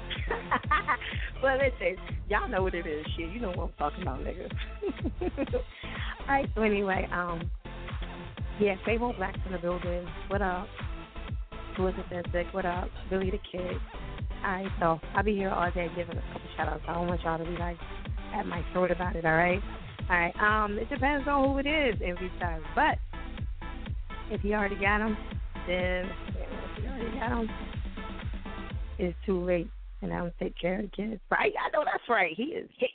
well, 1.43 1.57
listen, 1.57 1.97
y'all 2.29 2.47
know 2.49 2.63
what 2.63 2.73
it 2.73 2.85
is. 2.85 3.05
Shit, 3.17 3.29
you 3.31 3.39
know 3.39 3.49
what 3.49 3.69
I'm 3.69 3.73
talking 3.77 4.01
about, 4.01 4.19
nigga. 4.19 4.49
All 5.53 6.27
right. 6.27 6.49
So 6.55 6.61
anyway, 6.61 7.07
um, 7.11 7.49
yeah, 8.59 8.75
Fable 8.85 9.13
Black's 9.17 9.39
in 9.45 9.51
the 9.51 9.57
building. 9.57 10.05
What 10.27 10.41
up? 10.41 10.67
Elizabeth 11.77 12.05
Bensick. 12.11 12.53
What 12.53 12.65
up? 12.65 12.89
Billy 13.09 13.31
the 13.31 13.39
Kid. 13.51 13.77
All 14.43 14.51
right. 14.51 14.67
So 14.79 14.99
I'll 15.15 15.23
be 15.23 15.35
here 15.35 15.49
all 15.49 15.71
day 15.71 15.87
giving 15.95 16.17
a 16.17 16.21
couple 16.33 16.49
shout 16.57 16.67
outs. 16.67 16.83
I 16.87 16.93
don't 16.93 17.07
want 17.07 17.21
y'all 17.23 17.37
to 17.37 17.45
be 17.45 17.57
like 17.57 17.77
at 18.35 18.45
my 18.45 18.63
throat 18.73 18.91
about 18.91 19.15
it. 19.15 19.25
All 19.25 19.31
right. 19.33 19.61
All 20.09 20.17
right. 20.17 20.35
Um, 20.39 20.77
it 20.77 20.89
depends 20.89 21.27
on 21.27 21.49
who 21.49 21.57
it 21.59 21.67
is 21.67 21.95
every 22.05 22.31
time, 22.39 22.63
but 22.75 22.97
if 24.31 24.43
you 24.43 24.53
already 24.53 24.75
got 24.75 24.99
them, 24.99 25.17
then 25.67 26.05
if 26.37 26.83
you 26.83 26.89
already 26.89 27.19
got 27.19 27.29
them, 27.29 27.49
it's 28.99 29.17
too 29.25 29.43
late. 29.43 29.69
And 30.01 30.13
I 30.13 30.19
don't 30.19 30.33
take 30.39 30.57
care 30.57 30.79
of 30.79 30.83
the 30.83 30.95
kids. 30.95 31.21
Right? 31.29 31.53
I 31.59 31.69
know 31.75 31.83
that's 31.83 32.07
right. 32.07 32.33
He 32.35 32.43
is 32.43 32.69
hit. 32.77 32.89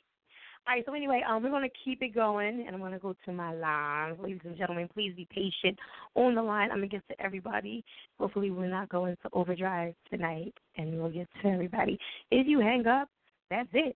All 0.66 0.74
right, 0.74 0.82
so 0.86 0.94
anyway, 0.94 1.20
um, 1.28 1.42
we're 1.42 1.50
going 1.50 1.68
to 1.68 1.76
keep 1.84 2.00
it 2.00 2.14
going, 2.14 2.64
and 2.66 2.70
I'm 2.74 2.80
going 2.80 2.92
to 2.92 2.98
go 2.98 3.14
to 3.26 3.32
my 3.32 3.52
line. 3.52 4.16
Ladies 4.18 4.40
and 4.44 4.56
gentlemen, 4.56 4.88
please 4.94 5.12
be 5.14 5.28
patient 5.30 5.78
on 6.14 6.34
the 6.34 6.40
line. 6.42 6.70
I'm 6.70 6.78
going 6.78 6.88
to 6.88 6.96
get 6.96 7.06
to 7.08 7.22
everybody. 7.22 7.84
Hopefully, 8.18 8.50
we're 8.50 8.70
not 8.70 8.88
going 8.88 9.14
to 9.22 9.28
overdrive 9.34 9.92
tonight, 10.08 10.54
and 10.78 10.98
we'll 10.98 11.10
get 11.10 11.28
to 11.42 11.48
everybody. 11.48 11.98
If 12.30 12.46
you 12.46 12.60
hang 12.60 12.86
up, 12.86 13.10
that's 13.50 13.68
it. 13.74 13.94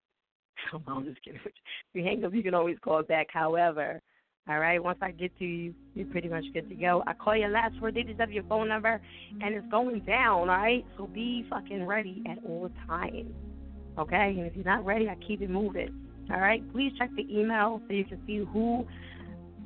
I'm 0.89 1.05
just 1.05 1.23
kidding. 1.23 1.39
If 1.45 1.53
you 1.95 2.03
hang 2.03 2.25
up, 2.25 2.35
you 2.35 2.43
can 2.43 2.55
always 2.55 2.79
call 2.83 3.05
back. 3.05 3.29
However, 3.31 4.03
all 4.49 4.61
right. 4.61 4.83
Once 4.83 4.99
I 5.03 5.11
get 5.11 5.37
to 5.39 5.45
you, 5.45 5.75
you're 5.95 6.07
pretty 6.07 6.29
much 6.29 6.45
good 6.55 6.69
to 6.69 6.75
go. 6.77 7.03
I 7.07 7.15
call 7.15 7.37
your 7.37 7.49
last 7.49 7.75
four 7.81 7.91
digits 7.91 8.21
of 8.21 8.31
your 8.31 8.45
phone 8.45 8.69
number, 8.69 9.01
and 9.41 9.55
it's 9.55 9.67
going 9.71 10.01
down. 10.01 10.41
All 10.41 10.47
right. 10.47 10.85
So 10.97 11.07
be 11.07 11.45
fucking 11.51 11.85
ready 11.85 12.23
at 12.31 12.39
all 12.47 12.71
times. 12.87 13.35
Okay. 13.99 14.35
And 14.37 14.47
if 14.47 14.55
you're 14.55 14.65
not 14.65 14.85
ready, 14.85 15.09
I 15.09 15.17
keep 15.27 15.43
it 15.43 15.51
moving. 15.51 15.89
All 16.33 16.41
right. 16.41 16.63
Please 16.73 16.93
check 16.97 17.11
the 17.17 17.27
email 17.29 17.81
so 17.89 17.93
you 17.93 18.05
can 18.05 18.21
see 18.25 18.39
who 18.39 18.87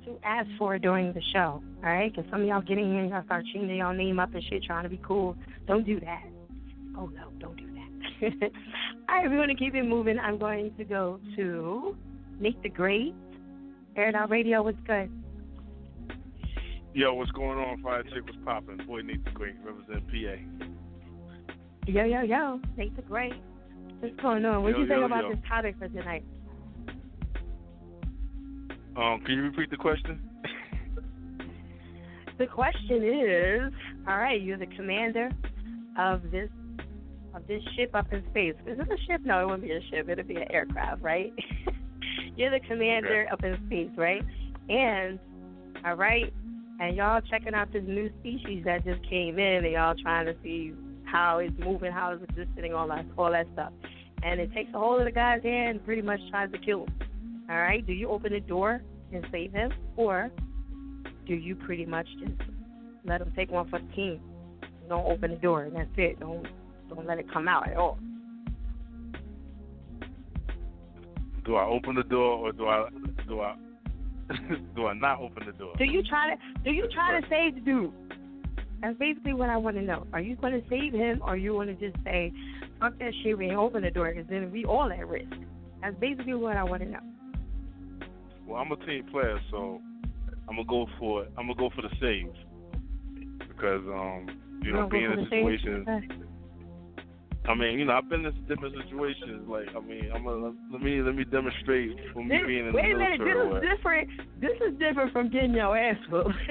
to 0.06 0.18
ask 0.24 0.48
for 0.58 0.78
during 0.78 1.12
the 1.12 1.22
show. 1.34 1.62
All 1.84 1.90
right. 1.90 2.10
Because 2.14 2.30
some 2.30 2.40
of 2.40 2.46
y'all 2.46 2.62
getting 2.62 2.90
here, 2.90 3.02
and 3.02 3.10
y'all 3.10 3.24
start 3.24 3.44
changing 3.52 3.76
y'all 3.76 3.92
name 3.92 4.18
up 4.18 4.32
and 4.32 4.42
shit, 4.44 4.62
trying 4.62 4.84
to 4.84 4.88
be 4.88 5.00
cool. 5.06 5.36
Don't 5.66 5.84
do 5.84 6.00
that. 6.00 6.24
Oh 6.96 7.06
no, 7.06 7.28
don't 7.38 7.56
do 7.56 7.66
that. 7.66 8.32
all 9.10 9.14
right. 9.14 9.28
We're 9.28 9.36
going 9.36 9.48
to 9.48 9.54
keep 9.54 9.74
it 9.74 9.84
moving. 9.84 10.18
I'm 10.18 10.38
going 10.38 10.74
to 10.78 10.84
go 10.84 11.20
to 11.36 11.94
Nate 12.40 12.62
the 12.62 12.70
Great. 12.70 13.14
Air 13.96 14.08
It 14.10 14.14
Out 14.14 14.30
Radio, 14.30 14.62
what's 14.62 14.78
good? 14.86 15.10
Yo, 16.94 17.14
what's 17.14 17.30
going 17.32 17.58
on? 17.58 17.82
Fire 17.82 18.02
Chick 18.02 18.26
was 18.26 18.36
popping. 18.44 18.78
Boy, 18.86 19.00
Nate 19.02 19.24
the 19.24 19.30
Great, 19.30 19.54
represent 19.64 20.06
PA. 20.08 20.66
Yo, 21.86 22.04
yo, 22.04 22.22
yo, 22.22 22.60
Nate 22.76 22.94
the 22.96 23.02
Great. 23.02 23.34
What's 24.00 24.16
going 24.16 24.44
on? 24.44 24.62
What 24.62 24.74
do 24.74 24.82
you 24.82 24.88
think 24.88 25.04
about 25.04 25.24
yo. 25.24 25.30
this 25.30 25.38
topic 25.48 25.76
for 25.78 25.88
tonight? 25.88 26.24
Um, 28.96 29.20
can 29.24 29.34
you 29.36 29.42
repeat 29.42 29.70
the 29.70 29.76
question? 29.76 30.20
the 32.38 32.46
question 32.46 33.04
is, 33.04 33.72
all 34.08 34.18
right, 34.18 34.40
you're 34.40 34.58
the 34.58 34.66
commander 34.66 35.30
of 35.98 36.22
this 36.30 36.48
of 37.34 37.46
this 37.46 37.62
ship 37.76 37.94
up 37.94 38.12
in 38.12 38.24
space. 38.30 38.54
Is 38.66 38.78
it 38.80 38.88
a 38.88 38.96
ship? 39.06 39.20
No, 39.24 39.40
it 39.40 39.44
wouldn't 39.44 39.62
be 39.62 39.70
a 39.70 39.80
ship. 39.90 40.08
It'd 40.08 40.26
be 40.26 40.34
an 40.34 40.50
aircraft, 40.50 41.02
right? 41.02 41.32
You're 42.36 42.50
the 42.50 42.60
commander 42.66 43.26
up 43.32 43.42
in 43.44 43.56
space, 43.66 43.90
right? 43.96 44.24
And 44.68 45.18
all 45.84 45.94
right, 45.94 46.32
and 46.80 46.96
y'all 46.96 47.20
checking 47.30 47.54
out 47.54 47.72
this 47.72 47.84
new 47.86 48.10
species 48.20 48.64
that 48.64 48.84
just 48.84 49.02
came 49.08 49.38
in, 49.38 49.64
and 49.64 49.72
y'all 49.72 49.94
trying 50.02 50.26
to 50.26 50.34
see 50.42 50.72
how 51.04 51.38
it's 51.38 51.54
moving, 51.58 51.92
how 51.92 52.12
it's 52.12 52.22
existing, 52.30 52.74
all 52.74 52.88
that, 52.88 53.04
all 53.18 53.30
that 53.32 53.46
stuff. 53.52 53.72
And 54.22 54.40
it 54.40 54.52
takes 54.52 54.70
a 54.74 54.78
hold 54.78 55.00
of 55.00 55.06
the 55.06 55.12
guy's 55.12 55.42
hand 55.42 55.70
and 55.70 55.84
pretty 55.84 56.02
much 56.02 56.20
tries 56.30 56.50
to 56.52 56.58
kill 56.58 56.84
him. 56.84 56.94
All 57.50 57.56
right, 57.56 57.84
do 57.86 57.92
you 57.92 58.08
open 58.08 58.32
the 58.32 58.40
door 58.40 58.80
and 59.12 59.26
save 59.32 59.52
him, 59.52 59.72
or 59.96 60.30
do 61.26 61.34
you 61.34 61.56
pretty 61.56 61.86
much 61.86 62.06
just 62.20 62.40
let 63.04 63.20
him 63.20 63.32
take 63.34 63.50
one 63.50 63.68
for 63.68 63.78
the 63.78 63.92
team? 63.94 64.20
Don't 64.88 65.06
open 65.06 65.32
the 65.32 65.36
door, 65.36 65.64
and 65.64 65.76
that's 65.76 65.88
it. 65.96 66.20
Don't 66.20 66.46
don't 66.88 67.06
let 67.06 67.18
it 67.18 67.32
come 67.32 67.46
out 67.46 67.68
at 67.68 67.76
all. 67.76 67.98
Do 71.44 71.56
I 71.56 71.64
open 71.64 71.94
the 71.94 72.02
door 72.02 72.38
or 72.38 72.52
do 72.52 72.66
I 72.66 72.88
do 73.28 73.40
I 73.40 73.56
do 74.76 74.86
I 74.86 74.94
not 74.94 75.20
open 75.20 75.44
the 75.46 75.52
door? 75.52 75.74
Do 75.78 75.84
you 75.84 76.02
try 76.02 76.34
to 76.34 76.62
do 76.64 76.70
you 76.70 76.88
try 76.92 77.20
to 77.20 77.26
save 77.28 77.54
the 77.56 77.60
dude? 77.60 77.92
That's 78.80 78.96
basically 78.98 79.34
what 79.34 79.50
I 79.50 79.56
want 79.58 79.76
to 79.76 79.82
know. 79.82 80.06
Are 80.12 80.20
you 80.20 80.36
going 80.36 80.54
to 80.54 80.66
save 80.70 80.94
him, 80.94 81.20
or 81.22 81.36
you 81.36 81.52
want 81.52 81.68
to 81.68 81.74
just 81.74 82.02
say, 82.02 82.32
"Fuck 82.80 82.98
that 82.98 83.12
shit, 83.22 83.36
we 83.36 83.46
ain't 83.46 83.56
open 83.56 83.82
the 83.82 83.90
door," 83.90 84.10
because 84.10 84.28
then 84.30 84.50
we 84.50 84.64
all 84.64 84.90
at 84.90 85.06
risk. 85.06 85.32
That's 85.82 85.96
basically 85.96 86.34
what 86.34 86.56
I 86.56 86.64
want 86.64 86.82
to 86.82 86.88
know. 86.88 87.00
Well, 88.46 88.60
I'm 88.60 88.72
a 88.72 88.76
team 88.86 89.04
player, 89.10 89.38
so 89.50 89.82
I'm 90.48 90.56
gonna 90.56 90.64
go 90.64 90.86
for 90.98 91.24
it. 91.24 91.32
I'm 91.36 91.46
gonna 91.46 91.58
go 91.58 91.70
for 91.74 91.82
the 91.82 91.90
save 92.00 92.32
because 93.48 93.82
um 93.86 94.26
you 94.62 94.72
know 94.72 94.88
being 94.88 95.04
in 95.04 95.18
a 95.18 95.24
situation. 95.24 95.84
I 97.50 97.54
mean, 97.54 97.78
you 97.80 97.84
know, 97.84 97.94
I've 97.94 98.08
been 98.08 98.24
in 98.24 98.32
different 98.46 98.76
situations. 98.84 99.48
Like, 99.48 99.66
I 99.76 99.80
mean, 99.80 100.10
I'm 100.14 100.24
gonna 100.24 100.52
let 100.70 100.80
me 100.80 101.02
let 101.02 101.16
me 101.16 101.24
demonstrate 101.24 101.96
for 102.12 102.22
me 102.22 102.28
this, 102.28 102.46
being 102.46 102.68
in 102.68 102.72
wait 102.72 102.92
the 102.92 102.98
military. 102.98 103.18
Wait 103.18 103.30
a 103.30 103.44
minute, 103.44 103.60
this 103.60 103.70
is 103.72 103.76
different. 103.76 104.08
This 104.40 104.56
is 104.68 104.78
different 104.78 105.12
from 105.12 105.30
getting 105.30 105.54
your 105.54 105.76
ass 105.76 105.96
whooped. 106.10 106.30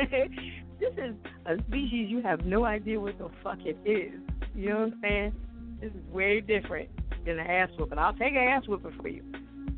this 0.80 0.94
is 0.98 1.16
a 1.46 1.58
species 1.68 2.10
you 2.10 2.22
have 2.22 2.46
no 2.46 2.66
idea 2.66 3.00
what 3.00 3.18
the 3.18 3.30
fuck 3.42 3.60
it 3.62 3.78
is. 3.86 4.20
You 4.54 4.70
know 4.70 4.76
what 4.76 4.94
I'm 4.94 5.00
saying? 5.02 5.36
This 5.82 5.92
is 5.92 6.14
way 6.14 6.42
different 6.42 6.90
than 7.26 7.40
an 7.40 7.48
ass 7.48 7.70
whooping. 7.78 7.98
I'll 7.98 8.14
take 8.14 8.34
an 8.34 8.38
ass 8.38 8.68
whooping 8.68 9.00
for 9.02 9.08
you, 9.08 9.24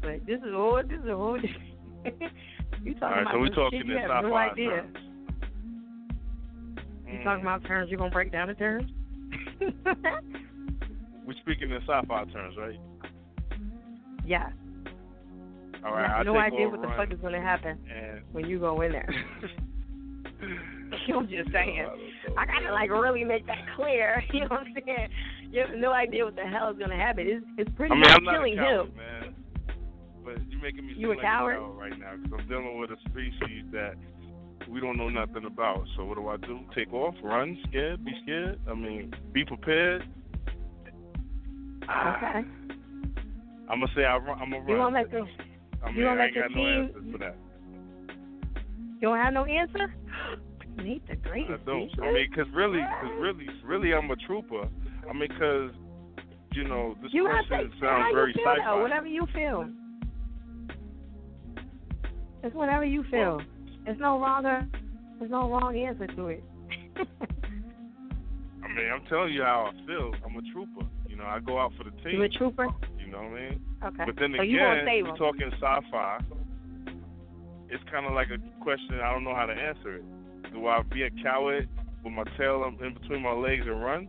but 0.02 0.26
this 0.26 0.40
is 0.40 0.54
all. 0.56 0.82
This 0.82 1.00
is 1.00 1.08
a 1.08 1.16
whole 1.16 1.36
different. 2.04 2.34
you 2.84 2.96
talking 2.96 3.04
all 3.04 3.10
right, 3.10 3.22
about 3.22 3.34
so 3.34 3.40
we 3.40 3.50
talking 3.52 3.80
shit 3.80 3.88
you 3.88 3.98
have 3.98 4.24
no 4.24 4.34
idea. 4.34 4.70
Terms. 4.70 4.98
we 7.06 7.24
talking 7.24 7.26
mm. 7.26 7.42
about 7.42 7.64
terms, 7.66 7.92
you 7.92 7.98
gonna 7.98 8.10
break 8.10 8.32
down 8.32 8.48
the 8.48 8.56
terms? 8.56 8.90
We're 11.26 11.34
speaking 11.42 11.72
in 11.72 11.78
sci-fi 11.82 12.26
terms, 12.26 12.56
right? 12.58 12.80
Yeah. 14.26 14.50
All 15.86 15.94
right. 15.94 16.10
I 16.10 16.18
have 16.18 16.26
no 16.26 16.38
idea 16.38 16.68
what 16.70 16.82
the 16.82 16.88
fuck 16.96 17.12
is 17.12 17.20
gonna 17.22 17.42
happen 17.42 17.78
when 18.32 18.46
you 18.46 18.60
go 18.60 18.82
in 18.82 18.92
there. 18.92 19.10
I'm 21.14 21.28
just 21.28 21.52
saying. 21.52 21.86
Oh, 21.88 22.34
I 22.38 22.46
gotta 22.46 22.74
like 22.74 22.90
really 22.90 23.24
make 23.24 23.46
that 23.48 23.60
clear. 23.76 24.24
You 24.34 24.42
know 24.42 24.48
what 24.50 24.62
I'm 24.62 24.74
saying? 24.86 25.10
You 25.52 25.62
have 25.62 25.78
no 25.78 25.92
idea 25.92 26.26
what 26.26 26.36
the 26.36 26.44
hell 26.44 26.72
is 26.72 26.78
gonna 26.78 26.96
happen. 26.96 27.28
It's 27.28 27.46
it's 27.58 27.72
pretty 27.76 27.92
I 27.92 27.96
mean, 27.96 28.02
much 28.02 28.18
I'm 28.18 28.24
not 28.24 28.36
killing 28.36 28.58
a 28.58 28.62
coward, 28.62 28.88
him. 28.88 28.96
Man. 28.96 29.36
But 30.24 30.36
you're 30.50 30.62
making 30.62 30.88
me 30.88 30.94
you 30.96 31.10
a 31.10 31.14
like 31.14 31.22
coward? 31.22 31.58
a 31.58 31.60
coward 31.60 31.78
right 31.78 32.00
now 32.00 32.16
because 32.16 32.40
I'm 32.40 32.48
dealing 32.48 32.80
with 32.80 32.92
a 32.92 32.98
species 33.10 33.66
that 33.72 33.96
we 34.70 34.80
don't 34.80 34.98
know 34.98 35.10
nothing 35.10 35.46
about. 35.46 35.84
So 35.96 36.06
what 36.06 36.16
do 36.16 36.28
I 36.28 36.38
do? 36.38 36.60
Take 36.76 36.94
off, 36.94 37.16
run, 37.24 37.58
scared, 37.68 38.06
be 38.06 38.12
scared. 38.24 38.60
I 38.70 38.74
mean, 38.74 39.14
be 39.34 39.44
prepared. 39.44 40.08
Okay. 42.16 42.48
I'm 43.70 43.80
gonna 43.80 43.88
say 43.96 44.04
I 44.06 44.18
run, 44.18 44.40
I'm 44.40 44.50
gonna 44.52 44.60
run. 44.64 44.70
You 44.70 44.78
won't 44.78 44.94
let 44.94 45.12
the 45.12 45.26
I 45.84 45.88
mean, 45.92 45.98
you 45.98 46.06
won't 46.06 46.20
I 46.20 46.24
let 46.26 46.36
ain't 46.36 46.36
the 46.36 46.56
no 46.56 46.56
team- 46.56 47.12
for 47.12 47.18
that. 47.20 47.36
you 49.00 49.02
don't 49.02 49.18
have 49.18 49.34
no 49.34 49.46
answer. 49.46 49.94
Need 50.78 51.02
the 51.10 51.16
greatest. 51.18 51.62
I 51.64 51.66
don't. 51.66 51.84
answer. 51.84 52.04
I 52.04 52.14
mean, 52.14 52.32
cause 52.34 52.46
really, 52.54 52.80
cause 52.80 53.12
really, 53.20 53.46
really, 53.66 53.94
I'm 53.94 54.10
a 54.12 54.16
trooper. 54.28 54.68
I 55.10 55.14
mean, 55.14 55.30
cause 55.40 55.72
you 56.54 56.64
know 56.66 56.96
this 57.02 57.12
you 57.14 57.24
question 57.26 57.72
to 57.72 57.80
sounds 57.80 58.04
how 58.04 58.12
very 58.14 58.30
you 58.36 58.44
feel, 58.44 58.54
sci-fi. 58.56 58.66
though, 58.76 58.82
whatever 58.82 59.08
you 59.08 59.26
feel. 59.34 59.70
It's 62.44 62.56
whatever 62.56 62.84
you 62.86 63.04
feel. 63.12 63.40
There's 63.86 64.00
no 64.00 64.20
wrong. 64.20 64.44
There's 64.44 65.32
no 65.32 65.50
wrong 65.50 65.78
answer 65.78 66.08
to 66.08 66.28
it. 66.28 66.44
I 66.98 68.68
mean, 68.74 68.90
I'm 68.94 69.06
telling 69.10 69.34
you 69.34 69.44
how 69.44 69.72
I 69.72 69.86
feel. 69.86 70.12
I'm 70.26 70.36
a 70.38 70.42
trooper. 70.54 70.86
You 71.22 71.28
know, 71.28 71.34
I 71.34 71.40
go 71.40 71.60
out 71.60 71.72
for 71.78 71.84
the 71.84 71.92
team. 72.02 72.18
you 72.20 72.24
a 72.24 72.30
trooper? 72.30 72.66
You 72.98 73.12
know 73.12 73.20
what 73.20 73.38
I 73.38 73.50
mean? 73.50 73.62
Okay. 73.84 74.04
But 74.08 74.16
then 74.20 74.34
so 74.38 74.42
you 74.42 74.58
again, 74.58 74.86
save 74.88 75.04
we're 75.06 75.16
talking 75.18 75.52
sci-fi. 75.54 76.20
It's 77.70 77.84
kind 77.92 78.08
of 78.08 78.14
like 78.14 78.30
a 78.34 78.40
question 78.64 79.00
I 79.04 79.14
don't 79.14 79.24
know 79.24 79.36
how 79.36 79.46
to 79.46 79.54
answer 79.54 79.98
it. 79.98 80.04
Do 80.52 80.66
I 80.68 80.82
be 80.82 81.04
a 81.04 81.12
coward 81.24 81.70
with 82.04 82.14
my 82.14 82.24
tail 82.38 82.66
in 82.66 82.94
between 82.96 83.22
my 83.22 83.34
legs 83.34 83.64
and 83.68 83.84
run, 83.84 84.08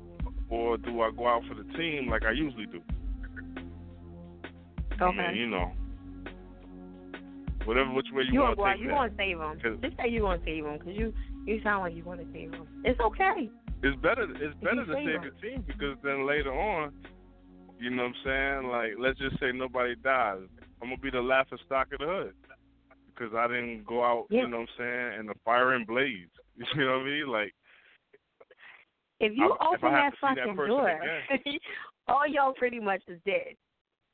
or 0.49 0.78
do 0.78 1.02
I 1.02 1.11
go 1.14 1.28
out 1.28 1.42
for 1.47 1.54
the 1.54 1.64
team 1.76 2.09
like 2.09 2.25
I 2.25 2.31
usually 2.33 2.64
do? 2.66 2.81
I 4.99 5.04
Okay. 5.04 5.16
mean, 5.33 5.37
you 5.37 5.47
know, 5.49 5.71
whatever 7.66 7.92
which 7.92 8.07
way 8.12 8.23
you, 8.25 8.33
you 8.33 8.40
want 8.40 8.59
to 8.59 8.64
take 8.73 8.81
you 8.81 8.88
that. 8.88 8.95
won't 8.95 9.16
save 9.19 9.38
him. 9.38 9.61
'Cause- 9.61 9.78
Just 9.83 9.97
say 9.99 10.09
you 10.09 10.23
won't 10.23 10.42
save 10.45 10.64
him 10.64 10.78
because 10.78 10.97
you 10.97 11.12
you 11.45 11.61
sound 11.62 11.83
like 11.83 11.95
you 11.95 12.04
want 12.04 12.21
to 12.21 12.26
save 12.33 12.54
him. 12.54 12.66
It's 12.85 12.99
okay. 13.00 13.50
It's 13.83 14.01
better. 14.01 14.23
It's 14.41 14.55
better 14.62 14.85
to 14.87 14.93
save 14.95 15.23
them. 15.23 15.33
team 15.43 15.65
because 15.67 15.97
then 16.05 16.27
later 16.27 16.53
on, 16.53 16.93
you 17.81 17.91
know 17.91 18.05
what 18.05 18.12
I'm 18.27 18.61
saying? 18.62 18.71
Like, 18.71 18.91
let's 18.99 19.19
just 19.19 19.39
say 19.41 19.51
nobody 19.53 19.95
dies. 19.97 20.39
I'm 20.81 20.89
gonna 20.89 20.99
be 21.01 21.11
the 21.11 21.21
laughing 21.21 21.59
stock 21.67 21.89
of 21.93 21.99
the 22.01 22.07
hood 22.07 22.35
because 23.09 23.35
I 23.35 23.49
didn't 23.49 23.85
go 23.87 24.05
out. 24.05 24.27
Yeah. 24.31 24.43
You 24.43 24.49
know 24.49 24.59
what 24.61 24.69
I'm 24.79 24.79
saying? 24.79 25.19
And 25.21 25.29
the 25.29 25.35
fire 25.45 25.73
and 25.73 25.87
blaze. 25.87 26.29
You 26.77 26.85
know 26.85 26.99
what 26.99 27.03
I 27.03 27.05
mean? 27.05 27.29
Like, 27.29 27.55
If 29.21 29.33
you 29.37 29.57
I- 29.61 29.67
open 29.69 29.91
have 29.91 30.12
that 30.23 30.35
see 30.37 30.41
that 30.41 30.47
fucking 30.47 30.67
door, 30.67 30.89
again. 30.89 31.59
all 32.09 32.27
y'all 32.29 32.53
pretty 32.53 32.79
much 32.81 33.03
is 33.09 33.19
dead 33.25 33.55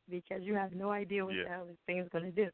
because 0.08 0.42
you 0.42 0.54
have 0.54 0.72
no 0.72 0.90
idea 0.90 1.24
what 1.24 1.34
Yeah. 1.34 1.44
the 1.44 1.48
hell 1.50 1.64
this 1.66 1.76
thing's 1.86 2.08
gonna 2.10 2.30
do. 2.30 2.48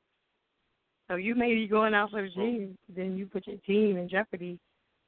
So 1.09 1.17
you 1.17 1.35
may 1.35 1.55
be 1.55 1.67
going 1.69 1.95
out 1.95 2.11
for 2.11 2.23
the 2.23 2.31
team, 2.31 2.79
then 2.89 3.17
you 3.17 3.27
put 3.27 3.47
your 3.47 3.59
team 3.67 3.99
in 3.99 4.09
jeopardy 4.09 4.59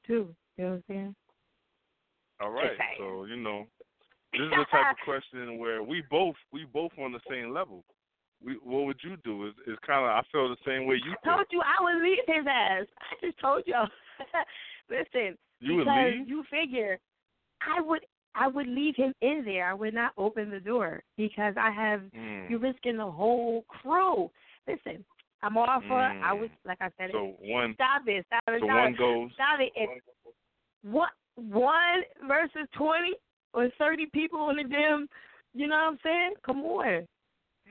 too. 0.06 0.34
You 0.56 0.64
know 0.64 0.70
what 0.70 0.76
I'm 0.76 0.84
saying? 0.88 1.14
All 2.40 2.50
right. 2.50 2.78
So 2.98 3.24
you 3.24 3.36
know, 3.36 3.66
this 4.32 4.42
is 4.42 4.50
the 4.50 4.64
type 4.70 4.92
of 4.92 4.96
question 5.04 5.58
where 5.58 5.82
we 5.82 6.02
both 6.10 6.36
we 6.52 6.64
both 6.64 6.92
on 6.98 7.12
the 7.12 7.20
same 7.30 7.52
level. 7.52 7.84
We, 8.44 8.54
what 8.62 8.84
would 8.86 8.98
you 9.02 9.16
do? 9.24 9.46
Is 9.48 9.54
is 9.66 9.78
kind 9.86 10.04
of 10.04 10.10
I 10.10 10.22
feel 10.30 10.48
the 10.48 10.56
same 10.66 10.86
way 10.86 10.96
you 10.96 11.12
I 11.12 11.24
feel. 11.24 11.34
told 11.34 11.46
you 11.50 11.62
I 11.62 11.82
would 11.82 12.02
leave 12.02 12.18
his 12.26 12.46
ass. 12.48 12.86
I 13.00 13.26
just 13.26 13.38
told 13.40 13.62
y'all. 13.66 13.88
Listen, 14.90 15.36
You 15.60 15.76
would 15.76 15.88
leave? 15.88 16.28
you 16.28 16.44
figure 16.50 16.98
I 17.66 17.80
would 17.80 18.04
I 18.34 18.48
would 18.48 18.68
leave 18.68 18.94
him 18.96 19.14
in 19.22 19.42
there. 19.44 19.68
I 19.68 19.74
would 19.74 19.94
not 19.94 20.12
open 20.18 20.50
the 20.50 20.60
door 20.60 21.02
because 21.16 21.54
I 21.58 21.70
have 21.70 22.02
Mm. 22.14 22.50
you're 22.50 22.58
risking 22.58 22.98
the 22.98 23.10
whole 23.10 23.64
crew. 23.68 24.30
Listen, 24.68 25.04
I'm 25.42 25.56
all 25.56 25.80
for 25.88 25.98
I 26.22 26.32
Mm. 26.34 26.40
was 26.40 26.50
like 26.64 26.78
I 26.80 26.90
said 26.98 27.10
So 27.12 27.36
one, 27.40 27.74
stop 27.74 28.06
it, 28.06 28.26
stop 28.26 28.42
it, 28.48 28.60
so 28.60 28.66
stop 28.66 28.76
one 28.76 28.92
it. 28.92 28.98
goes. 28.98 29.32
Stop 29.34 29.60
it. 29.60 29.72
If 29.74 29.90
what 30.82 31.10
one 31.36 32.02
versus 32.26 32.68
twenty 32.76 33.14
or 33.52 33.68
thirty 33.78 34.06
people 34.06 34.50
in 34.50 34.56
the 34.56 34.64
gym, 34.64 35.08
you 35.54 35.66
know 35.66 35.76
what 35.76 35.92
I'm 35.92 35.98
saying? 36.02 36.34
Come 36.44 36.62
on. 36.62 37.06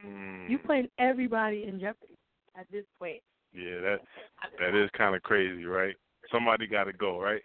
Mm. 0.06 0.50
You 0.50 0.58
putting 0.58 0.88
everybody 1.00 1.66
in 1.68 1.80
jeopardy 1.80 2.18
at 2.58 2.66
this 2.72 2.86
point. 3.00 3.22
Yeah, 3.54 3.80
that 3.82 3.98
that 4.60 4.76
is 4.76 4.90
kind 4.98 5.16
of 5.16 5.24
crazy, 5.24 5.66
right? 5.66 5.96
Somebody 6.32 6.68
got 6.68 6.86
to 6.86 6.94
go, 6.94 7.20
right? 7.20 7.42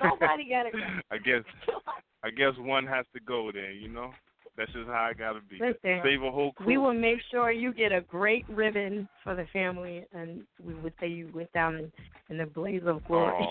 Somebody 0.00 0.46
gotta 0.48 0.70
go. 0.70 0.78
I 1.10 1.18
guess 1.18 1.42
I 2.24 2.30
guess 2.30 2.52
one 2.58 2.86
has 2.86 3.06
to 3.14 3.20
go 3.20 3.50
then, 3.52 3.78
you 3.80 3.88
know. 3.88 4.10
That's 4.56 4.72
just 4.72 4.86
how 4.86 5.08
I 5.10 5.12
gotta 5.14 5.40
be. 5.48 5.58
Listen, 5.58 6.00
Save 6.04 6.22
a 6.22 6.30
whole 6.30 6.52
crew. 6.52 6.66
We 6.66 6.78
will 6.78 6.94
make 6.94 7.18
sure 7.30 7.50
you 7.50 7.72
get 7.72 7.90
a 7.90 8.02
great 8.02 8.48
ribbon 8.48 9.08
for 9.24 9.34
the 9.34 9.46
family, 9.52 10.04
and 10.12 10.42
we 10.62 10.74
would 10.74 10.92
say 11.00 11.08
you 11.08 11.28
went 11.34 11.52
down 11.52 11.74
in, 11.76 11.92
in 12.30 12.38
the 12.38 12.46
blaze 12.46 12.82
of 12.86 13.04
glory. 13.04 13.46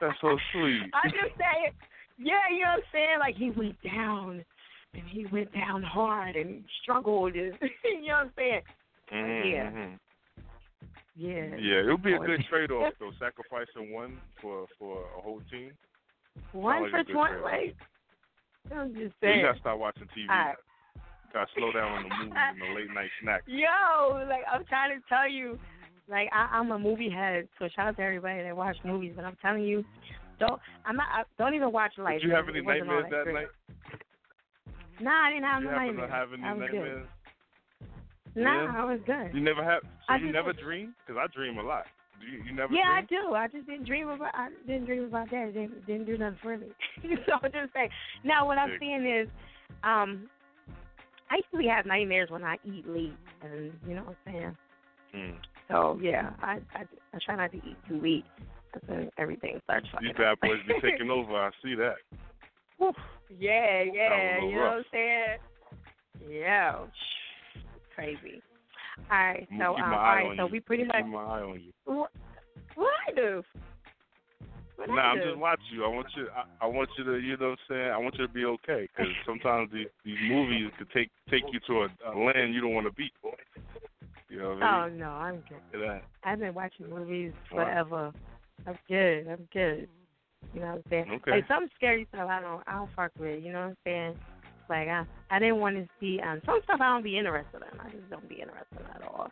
That's 0.00 0.20
so 0.20 0.36
sweet. 0.52 0.82
I'm 0.94 1.10
just 1.10 1.36
saying, 1.38 1.72
yeah, 2.18 2.34
you 2.50 2.62
know 2.62 2.70
what 2.70 2.78
I'm 2.78 2.82
saying? 2.92 3.18
Like 3.18 3.36
he 3.36 3.50
went 3.50 3.76
down, 3.82 4.44
and 4.94 5.02
he 5.08 5.26
went 5.26 5.52
down 5.52 5.82
hard 5.82 6.36
and 6.36 6.62
struggled. 6.82 7.34
And, 7.34 7.54
you 7.84 8.06
know 8.08 8.14
what 8.14 8.26
I'm 8.26 8.32
saying? 8.36 8.62
Mhm, 9.12 9.52
yeah. 9.52 9.96
Yeah. 11.16 11.56
Yeah, 11.56 11.80
it 11.80 11.86
would 11.86 12.02
be 12.02 12.14
a 12.14 12.18
good 12.18 12.44
trade 12.48 12.70
off 12.70 12.92
though, 13.00 13.12
sacrificing 13.18 13.92
one 13.92 14.18
for 14.40 14.66
for 14.78 15.02
a 15.16 15.20
whole 15.20 15.40
team. 15.50 15.72
One 16.52 16.90
for 16.90 17.04
trade-off. 17.04 17.44
like 17.44 17.76
I'm 18.74 18.94
just 18.94 19.14
saying. 19.20 19.40
you 19.40 19.46
gotta 19.46 19.58
start 19.60 19.78
watching 19.78 20.08
TV. 20.16 20.28
Right. 20.28 20.56
Gotta 21.32 21.50
slow 21.56 21.72
down 21.72 21.92
on 21.92 22.02
the 22.04 22.14
movies 22.16 22.34
and 22.34 22.60
the 22.60 22.74
late 22.74 22.92
night 22.94 23.10
snacks. 23.22 23.44
Yo, 23.46 24.26
like 24.28 24.42
I'm 24.50 24.64
trying 24.64 24.98
to 24.98 25.04
tell 25.08 25.28
you, 25.28 25.58
like 26.08 26.28
I, 26.32 26.56
I'm 26.56 26.70
a 26.70 26.78
movie 26.78 27.10
head, 27.10 27.48
so 27.58 27.68
shout 27.74 27.88
out 27.88 27.96
to 27.96 28.02
everybody 28.02 28.42
that 28.42 28.56
watch 28.56 28.76
movies. 28.84 29.12
But 29.16 29.24
I'm 29.24 29.36
telling 29.40 29.62
you, 29.64 29.84
don't 30.38 30.60
I'm 30.84 30.96
not 30.96 31.06
I, 31.12 31.22
don't 31.38 31.54
even 31.54 31.72
watch 31.72 31.92
like. 31.98 32.20
Did 32.20 32.28
you 32.28 32.34
have 32.34 32.48
any 32.48 32.60
nightmares 32.60 33.06
that 33.10 33.24
great. 33.24 33.34
night? 33.34 33.46
Nah, 35.00 35.26
I 35.26 35.30
didn't 35.30 35.44
have 35.44 35.62
Did 35.62 35.70
no 35.70 35.76
nightmares. 35.76 36.10
have 36.10 36.32
any 36.32 36.42
I 36.42 36.52
was 36.52 36.60
nightmares? 36.60 37.06
good. 37.06 38.42
Nah, 38.42 38.64
Yeah? 38.64 38.82
I 38.82 38.84
was 38.84 39.00
good. 39.06 39.34
You 39.34 39.40
never 39.40 39.62
have. 39.62 39.82
So 40.08 40.14
you 40.14 40.32
never 40.32 40.52
dream? 40.52 40.94
Because 41.06 41.20
I 41.22 41.32
dream 41.34 41.58
a 41.58 41.62
lot. 41.62 41.84
You, 42.20 42.42
you 42.44 42.54
never 42.54 42.72
Yeah, 42.72 42.88
I 42.88 43.02
do. 43.02 43.34
I 43.34 43.48
just 43.48 43.66
didn't 43.66 43.86
dream 43.86 44.08
about. 44.08 44.34
I 44.34 44.48
didn't 44.66 44.86
dream 44.86 45.04
about 45.04 45.30
that. 45.30 45.48
It 45.48 45.52
didn't 45.54 45.86
didn't 45.86 46.06
do 46.06 46.18
nothing 46.18 46.38
for 46.42 46.56
me. 46.56 46.66
so 47.26 47.32
I'm 47.42 47.52
just 47.52 47.72
saying. 47.74 47.90
Now 48.24 48.46
what 48.46 48.58
I'm 48.58 48.70
Sick. 48.70 48.80
saying 48.80 49.06
is, 49.06 49.28
um, 49.82 50.28
I 51.30 51.40
usually 51.50 51.68
have 51.68 51.86
nightmares 51.86 52.30
when 52.30 52.44
I 52.44 52.56
eat 52.64 52.88
late, 52.88 53.14
and 53.42 53.72
you 53.86 53.94
know 53.94 54.02
what 54.02 54.16
I'm 54.26 54.32
saying. 54.32 54.56
Mm. 55.14 55.34
So 55.68 55.98
yeah, 56.02 56.30
I 56.42 56.60
I, 56.74 56.84
I 57.14 57.18
try 57.24 57.36
not 57.36 57.52
to 57.52 57.58
eat 57.58 57.76
too 57.88 58.00
late. 58.00 58.24
Because 58.72 58.88
then 58.88 59.10
everything 59.18 59.60
starts 59.62 59.86
bad 59.92 60.32
up. 60.32 60.40
boys 60.40 60.58
be 60.66 60.74
taking 60.82 61.08
over. 61.10 61.32
I 61.36 61.50
see 61.62 61.76
that. 61.76 61.94
Yeah, 63.38 63.82
yeah. 63.82 64.34
Little 64.34 64.50
You 64.50 64.56
know 64.56 64.62
what. 64.62 64.72
I'm 64.72 64.84
saying? 64.92 65.38
Yeah. 66.28 66.78
Crazy. 67.94 68.42
All 69.10 69.18
right, 69.18 69.48
so 69.58 69.76
um, 69.76 69.82
all 69.82 69.98
right, 69.98 70.36
so 70.38 70.46
you. 70.46 70.52
we 70.52 70.60
pretty 70.60 70.84
much 70.84 70.96
Keep 70.96 71.06
my 71.06 71.22
eye 71.22 71.42
on 71.42 71.60
you. 71.60 71.72
what 71.84 72.10
what 72.74 72.92
I 73.08 73.12
do? 73.14 73.42
What 74.76 74.88
Nah, 74.88 75.02
I'm 75.02 75.18
just 75.18 75.38
watching 75.38 75.64
you. 75.72 75.84
I 75.84 75.88
want 75.88 76.06
you. 76.16 76.26
I, 76.34 76.64
I 76.64 76.68
want 76.68 76.88
you 76.98 77.04
to. 77.04 77.18
You 77.18 77.36
know 77.36 77.50
what 77.50 77.58
I'm 77.70 77.76
saying? 77.76 77.90
I 77.90 77.98
want 77.98 78.14
you 78.18 78.26
to 78.26 78.32
be 78.32 78.44
okay. 78.44 78.88
Because 78.94 79.12
sometimes 79.26 79.70
these 79.72 79.86
these 80.04 80.18
movies 80.28 80.70
could 80.78 80.90
take 80.90 81.10
take 81.30 81.42
you 81.52 81.60
to 81.66 81.82
a, 81.82 82.10
a 82.10 82.12
land 82.18 82.54
you 82.54 82.60
don't 82.60 82.74
want 82.74 82.86
to 82.86 82.92
be. 82.92 83.10
You 84.34 84.40
know 84.42 84.48
what 84.54 84.62
Oh 84.62 84.66
I 84.66 84.88
mean? 84.88 84.98
no, 84.98 85.10
I'm 85.10 85.42
good. 85.72 85.88
At 85.88 86.02
I've 86.24 86.40
been 86.40 86.54
watching 86.54 86.90
movies 86.90 87.32
Wow. 87.52 87.64
forever. 87.64 88.12
I'm 88.66 88.78
good. 88.88 89.28
I'm 89.28 89.48
good. 89.52 89.88
You 90.52 90.60
know 90.60 90.66
what 90.66 90.74
I'm 90.76 90.82
saying? 90.90 91.04
Okay. 91.22 91.30
Like 91.30 91.46
some 91.46 91.68
scary 91.76 92.06
stuff 92.12 92.28
I 92.28 92.40
don't 92.40 92.62
I 92.66 92.72
don't 92.72 92.90
fuck 92.96 93.12
with, 93.18 93.42
you 93.44 93.52
know 93.52 93.60
what 93.60 93.66
I'm 93.68 93.76
saying? 93.84 94.18
Like 94.68 94.88
I 94.88 95.04
I 95.30 95.38
didn't 95.38 95.58
want 95.60 95.76
to 95.76 95.86
see 96.00 96.18
um 96.20 96.40
some 96.44 96.58
stuff 96.64 96.80
I 96.80 96.88
don't 96.92 97.04
be 97.04 97.16
interested 97.16 97.58
in. 97.62 97.78
I 97.80 97.90
just 97.90 98.10
don't 98.10 98.28
be 98.28 98.36
interested 98.40 98.80
in 98.80 98.86
at 99.02 99.02
all. 99.08 99.28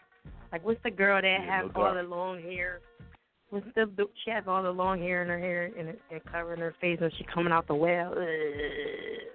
Like 0.53 0.65
what's 0.65 0.81
the 0.85 0.91
girl 0.93 1.21
that 1.21 1.27
Yeah, 1.27 1.62
has 1.65 1.71
no 1.75 1.83
all 1.83 1.95
the 1.95 2.03
long 2.05 2.41
hair? 2.41 2.79
What's 3.51 3.67
the 3.75 3.91
she 4.25 4.31
has 4.31 4.45
all 4.47 4.62
the 4.62 4.71
long 4.71 5.01
hair 5.01 5.23
in 5.23 5.29
her 5.29 5.38
hair 5.38 5.65
and, 5.77 5.88
it- 5.88 6.03
and 6.12 6.25
covering 6.27 6.61
her 6.61 6.77
face 6.81 6.99
and 7.01 7.12
she 7.19 7.25
coming 7.25 7.53
out 7.53 7.67
the 7.67 7.75
well. 7.75 8.12
Ugh. 8.12 8.23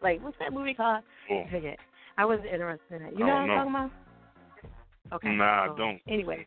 Like 0.02 0.24
what's 0.24 0.38
that 0.40 0.54
movie 0.54 0.74
called? 0.74 1.04
Oh. 1.30 1.44
I 1.46 1.52
forget. 1.52 1.78
I 2.18 2.24
wasn't 2.24 2.48
interested 2.48 3.02
in 3.02 3.08
it. 3.08 3.14
You 3.18 3.26
know 3.26 3.34
what 3.34 3.42
I'm 3.42 3.48
know. 3.48 3.56
talking 3.56 3.72
about? 3.72 3.92
Okay. 5.14 5.30
Nah, 5.30 5.64
I 5.64 5.68
so, 5.70 5.78
don't. 5.78 6.00
Anyway, 6.08 6.46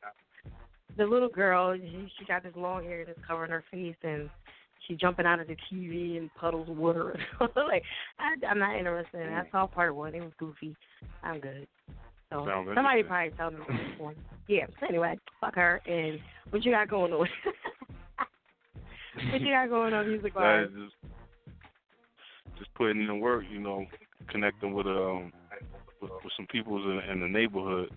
the 0.97 1.05
little 1.05 1.29
girl, 1.29 1.77
she, 1.77 2.13
she 2.19 2.25
got 2.27 2.43
this 2.43 2.53
long 2.57 2.85
hair 2.85 3.05
that's 3.07 3.19
covering 3.27 3.51
her 3.51 3.65
face, 3.71 3.97
and 4.03 4.29
she's 4.87 4.99
jumping 4.99 5.27
out 5.27 5.41
of 5.41 5.47
the 5.47 5.57
TV 5.73 6.19
and 6.19 6.33
puddles 6.35 6.69
of 6.69 6.77
water. 6.77 7.19
like 7.41 7.83
I, 8.19 8.47
I'm 8.47 8.59
not 8.59 8.77
interested 8.77 9.27
in. 9.27 9.33
I 9.33 9.49
saw 9.51 9.67
part 9.67 9.95
one. 9.95 10.15
It 10.15 10.21
was 10.21 10.33
goofy. 10.39 10.77
I'm 11.23 11.41
good. 11.41 11.67
So 12.31 12.47
somebody 12.75 13.03
probably 13.03 13.37
told 13.37 13.55
me 13.55 13.61
this 13.69 13.99
one. 13.99 14.15
Yeah. 14.47 14.67
So 14.79 14.87
anyway, 14.89 15.19
fuck 15.41 15.57
her. 15.57 15.81
And 15.87 16.21
what 16.51 16.65
you 16.65 16.71
got 16.71 16.89
going 16.89 17.13
on? 17.13 17.19
what 19.33 19.41
you 19.41 19.53
got 19.53 19.69
going 19.69 19.93
on 19.93 20.09
music 20.09 20.37
wise? 20.37 20.69
Just, 20.69 21.13
just 22.59 22.75
putting 22.75 23.01
in 23.01 23.09
the 23.09 23.15
work. 23.15 23.45
You 23.51 23.59
know, 23.59 23.85
connecting 24.29 24.73
with 24.73 24.87
um 24.87 25.33
with, 26.01 26.13
with 26.23 26.33
some 26.37 26.47
people 26.47 26.77
in, 26.77 27.11
in 27.11 27.21
the 27.21 27.29
neighborhood. 27.29 27.91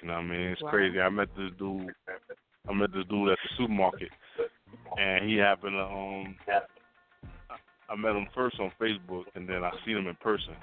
You 0.00 0.08
know 0.08 0.14
what 0.14 0.20
I 0.20 0.26
mean? 0.26 0.40
It's 0.48 0.62
wow. 0.62 0.70
crazy. 0.70 1.00
I 1.00 1.08
met 1.08 1.28
this 1.36 1.50
dude. 1.58 1.94
I 2.68 2.72
met 2.72 2.92
this 2.92 3.04
dude 3.08 3.30
at 3.30 3.38
the 3.42 3.50
supermarket, 3.58 4.10
and 4.98 5.28
he 5.28 5.36
happened 5.36 5.72
to 5.72 5.84
um. 5.84 6.36
I 7.88 7.96
met 7.96 8.16
him 8.16 8.26
first 8.34 8.58
on 8.60 8.72
Facebook, 8.80 9.24
and 9.34 9.46
then 9.48 9.62
I 9.62 9.70
seen 9.84 9.98
him 9.98 10.06
in 10.06 10.16
person. 10.16 10.56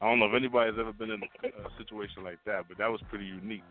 I 0.00 0.08
don't 0.08 0.18
know 0.18 0.26
if 0.26 0.34
anybody's 0.36 0.78
ever 0.78 0.92
been 0.92 1.10
in 1.10 1.22
a 1.22 1.70
situation 1.78 2.22
like 2.22 2.38
that, 2.44 2.68
but 2.68 2.76
that 2.78 2.90
was 2.90 3.00
pretty 3.08 3.24
unique. 3.24 3.64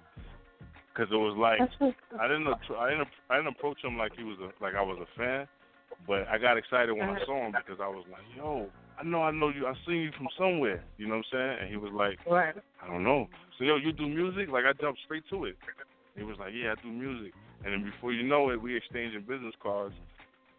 Cause 0.96 1.08
it 1.12 1.16
was 1.16 1.36
like 1.36 1.60
I 1.60 2.28
didn't 2.28 2.48
I 2.48 2.90
didn't 2.90 3.08
I 3.30 3.36
didn't 3.36 3.52
approach 3.52 3.84
him 3.84 3.98
like 3.98 4.14
he 4.16 4.24
was 4.24 4.38
a 4.40 4.64
like 4.64 4.76
I 4.76 4.82
was 4.82 4.98
a 5.02 5.20
fan, 5.20 5.46
but 6.08 6.26
I 6.32 6.38
got 6.38 6.58
excited 6.58 6.94
when 6.94 7.10
I 7.10 7.20
saw 7.26 7.46
him 7.46 7.52
because 7.52 7.82
I 7.84 7.90
was 7.90 8.06
like, 8.10 8.24
yo, 8.36 8.70
I 9.00 9.04
know 9.04 9.24
I 9.24 9.32
know 9.32 9.50
you 9.50 9.68
I 9.68 9.74
seen 9.86 9.98
you 9.98 10.12
from 10.18 10.28
somewhere, 10.38 10.84
you 10.98 11.08
know 11.08 11.18
what 11.18 11.26
I'm 11.34 11.38
saying? 11.38 11.58
And 11.62 11.70
he 11.70 11.78
was 11.78 11.92
like, 11.94 12.20
right. 12.26 12.56
I 12.82 12.88
don't 12.88 13.04
know. 13.04 13.28
So 13.58 13.64
yo, 13.64 13.76
you 13.76 13.92
do 13.92 14.08
music? 14.08 14.50
Like 14.50 14.66
I 14.66 14.74
jumped 14.80 15.00
straight 15.06 15.24
to 15.30 15.46
it. 15.46 15.56
He 16.16 16.24
was 16.24 16.38
like, 16.40 16.54
yeah, 16.56 16.74
I 16.78 16.82
do 16.82 16.92
music. 16.92 17.34
And 17.64 17.74
then 17.74 17.84
before 17.84 18.14
you 18.14 18.24
know 18.24 18.50
it, 18.52 18.62
we 18.62 18.76
exchanging 18.76 19.22
business 19.22 19.54
cards 19.62 19.96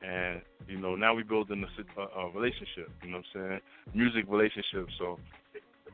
and 0.03 0.41
you 0.69 0.79
know 0.79 0.95
now 0.95 1.15
we 1.15 1.23
building 1.23 1.65
a, 1.65 2.01
a, 2.01 2.05
a 2.05 2.31
relationship. 2.33 2.91
You 3.03 3.11
know 3.11 3.19
what 3.19 3.41
I'm 3.41 3.49
saying? 3.49 3.61
Music 3.95 4.25
relationship. 4.29 4.89
So 4.99 5.19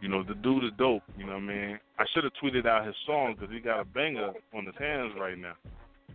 you 0.01 0.09
know 0.09 0.23
the 0.23 0.35
dude 0.35 0.65
is 0.65 0.71
dope. 0.79 1.03
You 1.17 1.27
know 1.27 1.35
what 1.35 1.43
I 1.43 1.47
mean? 1.47 1.79
I 1.99 2.05
should 2.13 2.25
have 2.25 2.33
tweeted 2.43 2.67
out 2.67 2.87
his 2.87 2.97
song 3.07 3.37
because 3.39 3.55
he 3.55 3.61
got 3.61 3.81
a 3.81 3.85
banger 3.85 4.33
on 4.55 4.67
his 4.67 4.75
hands 4.79 5.13
right 5.19 5.39
now. 5.39 5.55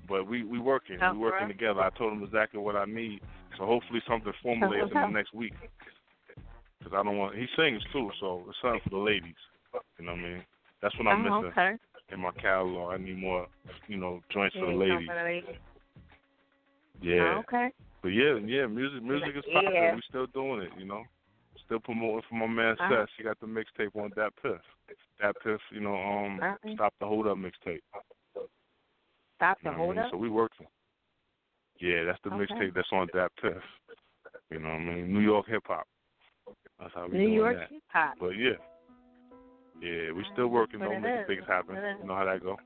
But 0.08 0.28
we 0.28 0.44
we 0.44 0.60
working, 0.60 1.00
we 1.13 1.18
working 1.18 1.48
together. 1.48 1.82
I 1.82 1.90
told 1.98 2.13
him 2.13 2.24
exactly 2.24 2.60
what 2.60 2.76
I 2.76 2.86
need. 2.86 3.22
So 3.58 3.66
hopefully 3.66 4.02
something 4.08 4.34
formulates 4.44 4.92
in 4.94 5.02
the 5.02 5.08
next 5.12 5.34
week. 5.34 5.54
Because 6.80 6.94
I 6.94 7.04
don't 7.04 7.18
want 7.18 7.36
he 7.36 7.46
sings 7.56 7.82
too, 7.92 8.12
so 8.20 8.44
it's 8.48 8.58
something 8.62 8.82
for 8.84 8.90
the 8.90 8.98
ladies. 8.98 9.36
You 10.00 10.06
know 10.06 10.13
what 10.13 10.20
I 10.20 10.24
mean? 10.24 10.44
That's 10.82 10.98
what 10.98 11.08
I'm 11.08 11.26
oh, 11.26 11.42
missing 11.42 11.52
okay. 11.52 11.76
in 12.12 12.20
my 12.20 12.32
catalog. 12.32 12.94
I 12.94 12.98
need 12.98 13.18
more, 13.18 13.48
you 13.88 13.98
know, 13.98 14.22
joints 14.32 14.56
for 14.56 14.68
the 14.68 14.78
ladies. 14.78 15.08
Yeah. 17.02 17.36
Oh, 17.36 17.40
okay. 17.40 17.72
But 18.02 18.10
yeah, 18.10 18.38
yeah, 18.46 18.68
music 18.68 19.04
music 19.04 19.30
is 19.36 19.44
popular. 19.52 19.74
Yeah. 19.74 19.96
We 19.96 20.02
still 20.08 20.28
doing 20.28 20.62
it, 20.62 20.70
you 20.78 20.86
know. 20.86 21.04
Still 21.66 21.80
promoting 21.80 22.22
for 22.30 22.36
my 22.36 22.48
man 22.48 22.76
uh-huh. 22.80 23.06
Seth. 23.06 23.10
He 23.18 23.24
got 23.24 23.40
the 23.40 23.48
mixtape 23.48 23.96
on 23.96 24.12
that 24.16 24.32
piff. 24.42 24.62
That 25.22 25.36
piff, 25.44 25.60
you 25.72 25.82
know, 25.82 25.96
um 25.96 26.40
uh-huh. 26.42 26.74
Stop 26.76 26.94
the 27.00 27.06
Hold 27.06 27.28
Up 27.28 27.38
mixtape. 27.38 27.82
Stop 29.36 29.58
the 29.63 29.70
you 29.70 29.72
know 29.72 29.78
Hold 29.78 29.90
I 29.90 29.96
mean? 29.96 30.06
Up? 30.06 30.12
So 30.12 30.18
we 30.18 30.30
working. 30.30 30.68
Yeah, 31.80 32.06
that's 32.06 32.20
the 32.24 32.34
okay. 32.34 32.46
mixtape 32.46 32.74
that's 32.74 32.88
on 32.92 33.08
that 33.13 33.32
piff. 33.42 33.62
You 34.50 34.60
know 34.60 34.70
what 34.70 34.76
I 34.76 34.84
mean? 34.86 35.13
New 35.13 35.20
York 35.20 35.48
hip 35.48 35.63
hop. 35.66 35.88
That's 36.80 36.92
how 36.94 37.08
we 37.08 37.18
New 37.18 37.26
doing 37.26 37.34
York 37.34 37.58
hip 37.70 37.82
hop. 37.88 38.16
But 38.20 38.30
yeah. 38.30 38.58
Yeah, 39.82 40.12
we 40.12 40.26
still 40.34 40.48
working 40.48 40.82
on 40.82 41.02
making 41.02 41.26
things 41.28 41.44
happen. 41.48 41.76
What 41.76 41.84
it 41.84 41.92
is. 41.92 41.98
You 42.02 42.08
know 42.08 42.16
how 42.16 42.26
that 42.26 42.42
go. 42.42 42.58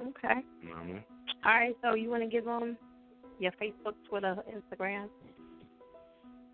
Okay. 0.00 0.40
You 0.62 0.68
know 0.70 0.74
what 0.76 0.82
I 0.82 0.86
mean? 0.86 1.04
All 1.44 1.52
right, 1.52 1.76
so 1.82 1.94
you 1.94 2.08
want 2.08 2.22
to 2.22 2.28
give 2.28 2.44
them 2.44 2.76
your 3.38 3.52
Facebook, 3.52 3.94
Twitter, 4.08 4.36
Instagram? 4.48 5.08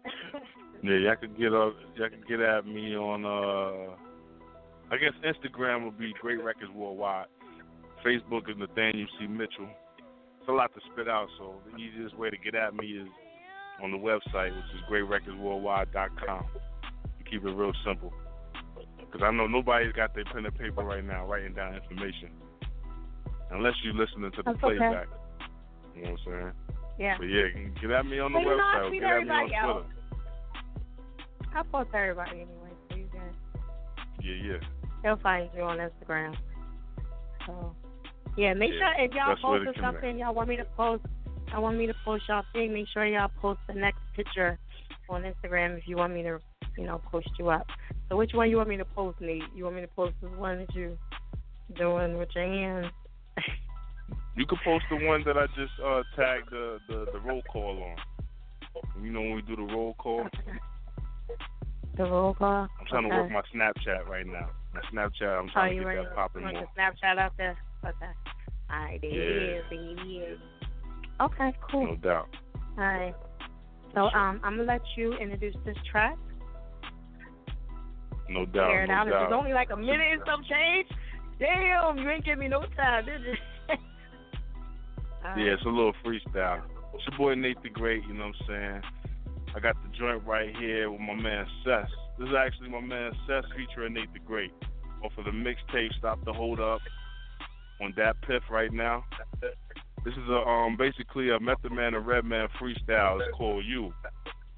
Yeah, 0.81 0.95
y'all 0.95 1.17
could 1.17 1.37
get 1.37 1.53
up. 1.53 1.75
Y'all 1.97 2.09
could 2.09 2.27
get 2.29 2.39
at 2.39 2.65
me 2.65 2.95
on. 2.95 3.25
uh 3.25 3.97
I 4.91 4.97
guess 4.97 5.13
Instagram 5.27 5.85
would 5.85 5.99
be 5.99 6.15
Great 6.21 6.43
Records 6.43 6.71
Worldwide. 6.73 7.27
Facebook 8.07 8.49
is 8.49 8.57
Nathaniel 8.57 9.09
C. 9.19 9.27
Mitchell. 9.27 9.69
It's 10.41 10.49
a 10.49 10.53
lot 10.53 10.73
to 10.75 10.81
spit 10.93 11.09
out, 11.09 11.27
so 11.37 11.57
the 11.71 11.77
easiest 11.79 12.17
way 12.17 12.31
to 12.31 12.37
get 12.39 12.55
at 12.55 12.75
me 12.75 12.87
is 12.87 13.09
on 13.83 13.91
the 13.91 13.99
website, 13.99 14.55
which 14.55 14.65
is 14.75 14.81
GreatRecordsWorldwide.com. 14.91 16.45
Keep 17.31 17.45
it 17.45 17.51
real 17.51 17.73
simple, 17.87 18.13
because 18.99 19.21
I 19.23 19.31
know 19.31 19.47
nobody's 19.47 19.93
got 19.93 20.15
their 20.15 20.25
pen 20.25 20.47
and 20.47 20.55
paper 20.57 20.83
right 20.83 21.05
now 21.05 21.27
writing 21.27 21.53
down 21.55 21.75
information, 21.75 22.31
unless 23.51 23.75
you're 23.85 23.95
listening 23.95 24.31
to 24.33 24.37
the 24.39 24.43
That's 24.53 24.65
okay. 24.65 24.77
playback. 24.79 25.09
You 25.95 26.05
know 26.05 26.11
what 26.13 26.21
I'm 26.21 26.25
saying? 26.27 26.53
Yeah. 26.99 27.17
But 27.19 27.27
yeah, 27.27 27.49
get 27.81 27.91
at 27.91 28.07
me 28.07 28.19
on 28.19 28.33
the 28.33 28.39
Well, 28.39 28.49
you 28.49 28.57
know, 28.57 28.65
I 28.65 28.77
website. 28.77 28.93
Get 28.93 29.03
at 29.03 29.03
me 29.03 29.05
on 29.05 29.13
everybody 29.13 29.55
out. 29.55 29.73
Twitter. 29.73 29.95
I'll 31.55 31.65
post 31.65 31.91
everybody 31.95 32.31
anyway, 32.31 32.73
so 32.91 32.97
you 32.97 33.09
can. 33.13 33.35
Yeah, 34.23 34.53
yeah. 34.53 34.61
They'll 35.03 35.17
find 35.19 35.49
you 35.55 35.63
on 35.63 35.79
Instagram. 35.79 36.35
So, 37.47 37.75
yeah, 38.37 38.55
make 38.55 38.71
Yeah, 38.73 38.95
sure 38.97 39.05
if 39.05 39.13
y'all 39.13 39.37
post 39.37 39.79
something 39.81 40.19
y'all 40.19 40.35
want 40.35 40.49
me 40.49 40.57
to 40.57 40.65
post, 40.77 41.05
I 41.55 41.59
want 41.59 41.77
me 41.79 41.87
to 41.87 41.95
post 42.05 42.25
y'all 42.29 42.43
thing. 42.53 42.73
Make 42.73 42.89
sure 42.93 43.07
y'all 43.07 43.31
post 43.41 43.61
the 43.69 43.75
next 43.75 44.01
picture 44.15 44.59
on 45.09 45.23
Instagram 45.23 45.77
if 45.79 45.87
you 45.87 45.97
want 45.97 46.13
me 46.15 46.23
to, 46.23 46.39
you 46.77 46.85
know, 46.85 47.01
post 47.11 47.29
you 47.39 47.49
up. 47.49 47.67
So 48.09 48.17
which 48.17 48.33
one 48.35 48.51
you 48.51 48.57
want 48.57 48.69
me 48.69 48.77
to 48.77 48.85
post, 48.85 49.21
Nate? 49.21 49.43
You 49.55 49.65
want 49.65 49.77
me 49.77 49.83
to 49.83 49.89
post 49.89 50.15
the 50.21 50.29
one 50.29 50.59
that 50.59 50.75
you 50.75 50.97
doing 51.77 52.19
with 52.19 52.29
your 52.35 52.45
hands? 52.47 52.87
You 54.37 54.47
could 54.47 54.59
post 54.65 54.85
the 54.91 55.05
one 55.07 55.25
that 55.25 55.37
I 55.37 55.47
just 55.49 55.73
uh, 55.85 56.03
tagged 56.15 56.51
the, 56.51 56.79
the 56.89 57.07
the 57.13 57.19
roll 57.21 57.43
call 57.53 57.83
on. 57.83 59.03
You 59.03 59.11
know 59.11 59.21
when 59.21 59.35
we 59.35 59.43
do 59.43 59.57
the 59.57 59.63
roll 59.63 59.95
call, 59.95 60.27
the 61.97 62.05
roll 62.05 62.35
call. 62.35 62.69
I'm 62.81 62.87
trying 62.89 63.07
okay. 63.07 63.17
to 63.17 63.23
work 63.23 63.31
my 63.33 63.43
Snapchat 63.55 64.07
right 64.07 64.27
now. 64.27 64.51
My 64.75 64.81
Snapchat, 64.93 65.39
I'm 65.41 65.47
Oh, 65.47 65.53
trying 65.53 65.77
you 65.77 65.85
to 65.85 65.95
get 65.95 66.05
that 66.05 66.15
popping 66.15 66.43
more. 66.43 66.53
the 66.53 66.81
Snapchat 66.81 67.19
out 67.19 67.33
there? 67.37 67.57
Okay. 67.85 67.95
All 68.71 68.79
right, 68.79 69.01
there 69.01 69.11
Yeah. 69.11 69.17
it 69.17 69.43
is. 69.59 69.65
There 69.71 69.81
it 69.81 70.33
is. 70.33 70.39
Okay, 71.21 71.53
cool. 71.71 71.87
No 71.87 71.97
doubt. 71.97 72.29
All 72.77 72.85
right. 72.85 73.15
So 73.95 74.03
um, 74.03 74.41
I'm 74.45 74.57
gonna 74.57 74.65
let 74.65 74.83
you 74.97 75.15
introduce 75.15 75.57
this 75.65 75.77
track. 75.91 76.17
No 78.29 78.45
doubt. 78.45 78.71
Air 78.71 78.85
it 78.85 78.89
no 78.89 78.95
out. 78.95 79.09
It 79.09 79.11
was 79.11 79.29
doubt. 79.31 79.33
only 79.33 79.53
like 79.53 79.71
a 79.71 79.77
minute 79.77 80.13
and 80.13 80.23
some 80.27 80.43
change. 80.49 80.89
Damn, 81.39 81.99
you 81.99 82.11
ain't 82.11 82.25
give 82.25 82.39
me 82.39 82.49
no 82.49 82.63
time, 82.77 83.07
did 83.07 83.21
you? 83.23 83.35
Right. 85.25 85.37
Yeah, 85.37 85.55
it's 85.55 85.65
a 85.65 85.69
little 85.69 85.93
freestyle. 86.07 86.63
It's 86.95 87.05
your 87.11 87.19
boy 87.19 87.35
Nate 87.35 87.61
the 87.63 87.69
Great, 87.69 88.05
you 88.07 88.15
know 88.15 88.27
what 88.27 88.37
I'm 88.49 88.83
saying? 88.83 88.83
I 89.55 89.61
got 89.61 89.75
the 89.83 89.99
joint 89.99 90.25
right 90.25 90.55
here 90.57 90.91
with 90.91 91.01
my 91.01 91.15
man 91.15 91.45
Seth. 91.65 91.89
This 92.19 92.29
is 92.29 92.35
actually 92.39 92.69
my 92.69 92.81
man 92.81 93.13
Seth 93.27 93.45
featuring 93.57 93.95
Nate 93.95 94.13
the 94.13 94.21
Great. 94.21 94.53
Off 95.05 95.13
of 95.19 95.25
the 95.25 95.33
mixtape 95.33 95.93
Stop 95.99 96.25
the 96.25 96.33
Hold 96.33 96.61
Up 96.61 96.81
on 97.83 97.93
that 97.97 98.15
piff 98.23 98.43
right 98.51 98.73
now. 98.73 99.05
This 100.09 100.17
is 100.17 100.31
a 100.31 100.41
um 100.49 100.75
basically 100.79 101.29
a 101.29 101.39
Method 101.39 101.71
Man 101.71 101.93
and 101.93 102.07
Redman 102.07 102.49
freestyle. 102.59 103.21
It's 103.21 103.37
called 103.37 103.63
You. 103.67 103.93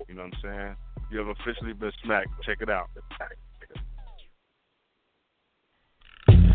You 0.09 0.15
know 0.15 0.23
what 0.23 0.35
I'm 0.35 0.41
saying? 0.41 0.77
You 1.11 1.19
have 1.19 1.27
officially 1.27 1.73
been 1.73 1.91
smacked. 2.05 2.29
Check 2.45 2.59
it 2.61 2.71
out. 2.71 2.89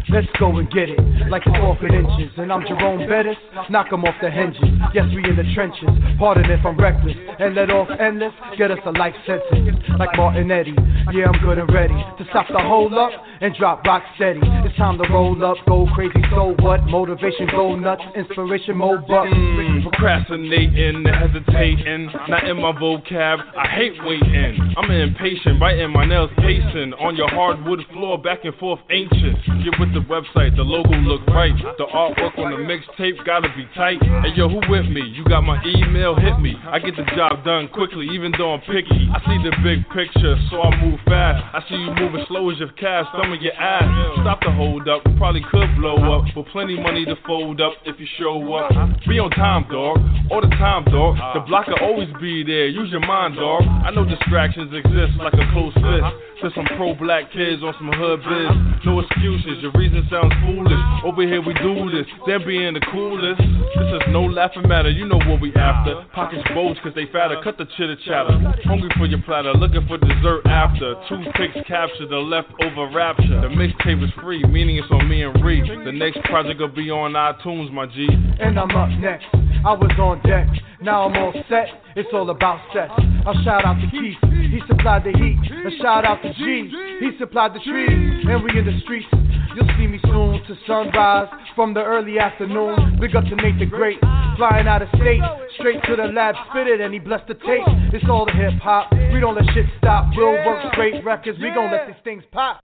Let's 0.09 0.27
go 0.39 0.55
and 0.57 0.69
get 0.69 0.89
it, 0.89 0.99
like 1.29 1.41
and 1.45 1.93
inches. 1.93 2.31
And 2.37 2.53
I'm 2.53 2.61
Jerome 2.67 3.09
Bettis, 3.09 3.37
knock 3.71 3.91
'em 3.91 4.03
off 4.05 4.13
the 4.21 4.29
hinges. 4.29 4.61
Yes, 4.93 5.05
we 5.09 5.23
in 5.23 5.35
the 5.35 5.43
trenches. 5.55 5.89
Pardon 6.19 6.45
if 6.51 6.63
I'm 6.63 6.77
reckless. 6.77 7.17
And 7.39 7.55
let 7.55 7.71
off 7.71 7.89
endless, 7.99 8.33
get 8.55 8.69
us 8.69 8.79
a 8.85 8.91
life 8.91 9.15
sentence. 9.25 9.81
Like 9.97 10.11
Martinetti, 10.11 10.75
yeah, 11.11 11.25
I'm 11.25 11.39
good 11.41 11.57
and 11.57 11.73
ready 11.73 11.95
to 11.95 12.25
stop 12.29 12.47
the 12.49 12.59
hold 12.59 12.93
up 12.93 13.11
and 13.41 13.55
drop 13.55 13.83
rock 13.85 14.03
steady. 14.15 14.41
It's 14.43 14.77
time 14.77 14.99
to 14.99 15.09
roll 15.09 15.43
up, 15.43 15.57
go 15.67 15.87
crazy, 15.95 16.21
so 16.29 16.55
what? 16.59 16.83
Motivation, 16.85 17.47
go 17.47 17.75
nuts, 17.75 18.03
inspiration, 18.15 18.77
mo 18.77 18.97
bucks. 19.07 19.31
Mm, 19.31 19.89
procrastinating, 19.89 21.05
hesitating, 21.05 22.11
not 22.29 22.47
in 22.47 22.57
my 22.61 22.71
vocab. 22.73 23.39
I 23.57 23.67
hate 23.69 23.93
waiting. 24.05 24.73
I'm 24.77 24.91
impatient, 24.91 25.59
biting 25.59 25.91
my 25.91 26.05
nails, 26.05 26.29
pacing 26.37 26.93
on 26.93 27.15
your 27.15 27.29
hardwood 27.29 27.83
floor, 27.91 28.19
back 28.19 28.45
and 28.45 28.53
forth, 28.55 28.79
ancient. 28.91 29.39
Get 29.63 29.79
with 29.79 29.94
the 29.95 30.03
website, 30.11 30.55
the 30.55 30.61
logo 30.61 30.91
look 31.07 31.25
right. 31.27 31.55
The 31.79 31.87
artwork 31.87 32.37
on 32.37 32.51
the 32.51 32.59
mixtape 32.67 33.23
gotta 33.25 33.47
be 33.55 33.63
tight. 33.75 34.03
Hey 34.03 34.35
yo, 34.35 34.49
who 34.49 34.59
with 34.67 34.85
me? 34.91 35.01
You 35.01 35.23
got 35.23 35.41
my 35.41 35.55
email, 35.63 36.15
hit 36.15 36.37
me. 36.39 36.55
I 36.67 36.79
get 36.79 36.95
the 36.97 37.07
job 37.15 37.45
done 37.45 37.69
quickly, 37.69 38.07
even 38.11 38.33
though 38.37 38.53
I'm 38.53 38.61
picky. 38.61 39.07
I 39.07 39.23
see 39.23 39.39
the 39.39 39.55
big 39.63 39.87
picture, 39.95 40.35
so 40.51 40.61
I 40.61 40.75
move 40.83 40.99
fast. 41.05 41.39
I 41.55 41.63
see 41.69 41.79
you 41.79 41.95
moving 41.95 42.25
slow 42.27 42.51
as 42.51 42.59
your 42.59 42.75
calf, 42.75 43.07
stomach 43.15 43.39
your 43.41 43.55
ass. 43.55 43.87
Stop 44.19 44.43
the 44.43 44.51
hold 44.51 44.87
up. 44.89 45.01
Probably 45.15 45.41
could 45.49 45.71
blow 45.79 45.95
up, 46.11 46.27
but 46.35 46.45
plenty 46.51 46.75
money 46.75 47.05
to 47.05 47.15
fold 47.25 47.61
up 47.61 47.73
if 47.85 47.95
you 47.99 48.07
show 48.19 48.35
up. 48.53 48.71
Be 49.07 49.19
on 49.19 49.31
time, 49.31 49.63
dog. 49.71 50.03
All 50.29 50.41
the 50.41 50.51
time, 50.59 50.83
dog. 50.91 51.15
The 51.39 51.47
block 51.47 51.67
will 51.67 51.79
always 51.79 52.09
be 52.19 52.43
there. 52.43 52.67
Use 52.67 52.91
your 52.91 53.05
mind, 53.05 53.35
dog. 53.39 53.63
I 53.63 53.91
know 53.91 54.03
distractions 54.03 54.75
exist 54.75 55.15
like 55.23 55.33
a 55.33 55.47
close 55.55 55.73
fist. 55.75 56.11
To 56.43 56.51
some 56.51 56.67
pro 56.75 56.93
black 56.93 57.31
kids 57.31 57.63
on 57.63 57.73
some 57.79 57.89
hood 57.95 58.19
biz. 58.27 58.83
No 58.85 58.99
excuses, 58.99 59.63
your 59.63 59.71
reason 59.85 60.07
sounds 60.09 60.33
foolish. 60.45 60.81
Over 61.03 61.21
here 61.21 61.41
we 61.41 61.53
do 61.53 61.89
this, 61.91 62.07
them 62.25 62.41
being 62.45 62.73
the 62.73 62.81
coolest. 62.91 63.39
This 63.39 63.89
is 63.93 64.01
no 64.09 64.23
laughing 64.23 64.67
matter, 64.67 64.89
you 64.89 65.05
know 65.05 65.19
what 65.29 65.41
we 65.41 65.53
after. 65.53 66.03
Pockets 66.13 66.43
bulge 66.53 66.77
cause 66.81 66.93
they 66.95 67.05
fatter, 67.11 67.37
cut 67.43 67.57
the 67.57 67.65
chitter 67.77 67.95
chatter. 68.05 68.33
Hungry 68.65 68.89
for 68.97 69.05
your 69.05 69.21
platter, 69.21 69.53
looking 69.53 69.85
for 69.87 69.97
dessert 69.97 70.45
after. 70.45 70.95
Two 71.07 71.21
picks 71.37 71.67
capture 71.67 72.07
the 72.07 72.17
leftover 72.17 72.89
rapture. 72.93 73.41
The 73.41 73.53
mixtape 73.53 74.03
is 74.03 74.09
free, 74.21 74.43
meaning 74.43 74.77
it's 74.77 74.89
on 74.89 75.07
me 75.07 75.23
and 75.23 75.43
Reed. 75.43 75.65
The 75.85 75.91
next 75.91 76.21
project 76.23 76.59
will 76.59 76.69
be 76.69 76.89
on 76.89 77.13
iTunes, 77.13 77.71
my 77.71 77.85
G. 77.85 78.07
And 78.39 78.59
I'm 78.59 78.71
up 78.71 78.89
next. 78.99 79.27
I 79.65 79.73
was 79.73 79.89
on 79.97 80.21
deck, 80.21 80.45
now 80.79 81.09
I'm 81.09 81.17
all 81.17 81.33
set. 81.49 81.65
It's 81.95 82.09
all 82.13 82.29
about 82.29 82.61
sex. 82.71 82.93
I'll 83.25 83.33
shout 83.41 83.65
out 83.65 83.81
to 83.81 83.89
Keith, 83.89 84.13
he 84.29 84.61
supplied 84.67 85.03
the 85.03 85.09
heat. 85.09 85.41
A 85.65 85.71
shout 85.81 86.05
out 86.05 86.21
to 86.21 86.31
G, 86.37 86.69
he 87.01 87.17
supplied 87.17 87.55
the 87.55 87.59
trees. 87.65 88.25
And 88.29 88.43
we 88.43 88.53
in 88.59 88.65
the 88.65 88.79
streets. 88.85 89.07
You'll 89.55 89.65
see 89.75 89.87
me 89.87 89.99
soon 90.03 90.43
to 90.45 90.55
sunrise 90.67 91.29
from 91.55 91.73
the 91.73 91.81
early 91.81 92.19
afternoon. 92.19 92.99
Big 93.01 93.15
up 93.15 93.23
to 93.23 93.35
Nate 93.37 93.57
the 93.57 93.65
Great, 93.65 93.97
flying 94.37 94.67
out 94.67 94.83
of 94.83 94.89
state, 95.01 95.23
straight 95.57 95.81
to 95.89 95.95
the 95.95 96.13
lab, 96.13 96.35
spit 96.51 96.67
it, 96.67 96.79
and 96.79 96.93
he 96.93 96.99
blessed 96.99 97.25
the 97.27 97.33
tape. 97.33 97.65
It's 97.89 98.05
all 98.07 98.27
the 98.27 98.33
hip 98.33 98.61
hop. 98.61 98.91
We 98.91 99.19
don't 99.19 99.33
let 99.33 99.45
shit 99.55 99.65
stop. 99.79 100.13
We'll 100.15 100.45
work 100.45 100.61
straight 100.73 101.03
records. 101.03 101.39
We 101.41 101.49
gon' 101.49 101.71
let 101.71 101.87
these 101.87 101.95
things 102.03 102.23
pop. 102.31 102.59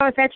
Oh, 0.00 0.08
it's 0.08 0.16
that 0.18 0.32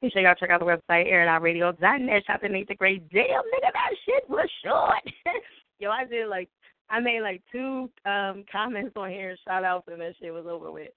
Make 0.00 0.12
sure 0.12 0.22
y'all 0.22 0.34
check 0.34 0.50
out 0.50 0.60
the 0.60 0.66
website, 0.66 1.10
airitoutradio.net. 1.10 2.22
Shout 2.26 2.36
out 2.36 2.42
to 2.42 2.48
Nate 2.48 2.68
the 2.68 2.74
Great. 2.74 3.08
Damn, 3.10 3.22
nigga, 3.24 3.72
that 3.72 3.90
shit 4.04 4.28
was 4.28 4.48
short. 4.64 5.02
Yo, 5.80 5.90
I 5.90 6.04
did 6.04 6.28
like, 6.28 6.48
I 6.88 7.00
made 7.00 7.20
like 7.22 7.42
two 7.50 7.90
um 8.06 8.44
comments 8.50 8.92
on 8.96 9.10
here, 9.10 9.30
and 9.30 9.38
shout 9.44 9.64
outs, 9.64 9.88
and 9.90 10.00
that 10.00 10.14
shit 10.20 10.32
was 10.32 10.46
over 10.46 10.70
with. 10.70 10.90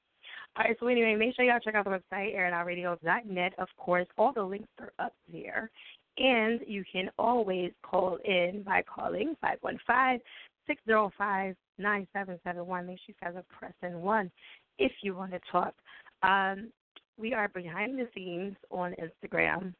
All 0.55 0.65
right, 0.65 0.75
so 0.79 0.87
anyway, 0.87 1.15
make 1.15 1.35
sure 1.35 1.45
y'all 1.45 1.59
check 1.59 1.75
out 1.75 1.85
the 1.85 1.91
website, 1.91 2.35
airitoutradio.net. 2.35 3.53
Of 3.57 3.69
course, 3.77 4.07
all 4.17 4.33
the 4.33 4.43
links 4.43 4.67
are 4.79 4.91
up 4.99 5.13
there. 5.31 5.69
And 6.17 6.59
you 6.67 6.83
can 6.91 7.09
always 7.17 7.71
call 7.83 8.17
in 8.25 8.63
by 8.63 8.83
calling 8.83 9.35
515 9.41 10.19
605 10.67 11.55
9771. 11.77 12.85
Make 12.85 12.99
sure 12.99 13.03
you 13.07 13.13
guys 13.21 13.35
are 13.35 13.45
pressing 13.57 14.01
1 14.01 14.31
if 14.77 14.91
you 15.01 15.15
want 15.15 15.31
to 15.31 15.39
talk. 15.51 15.73
Um, 16.21 16.69
we 17.21 17.33
are 17.33 17.47
behind 17.49 17.99
the 17.99 18.07
scenes 18.15 18.55
on 18.71 18.93
Instagram. 18.93 19.73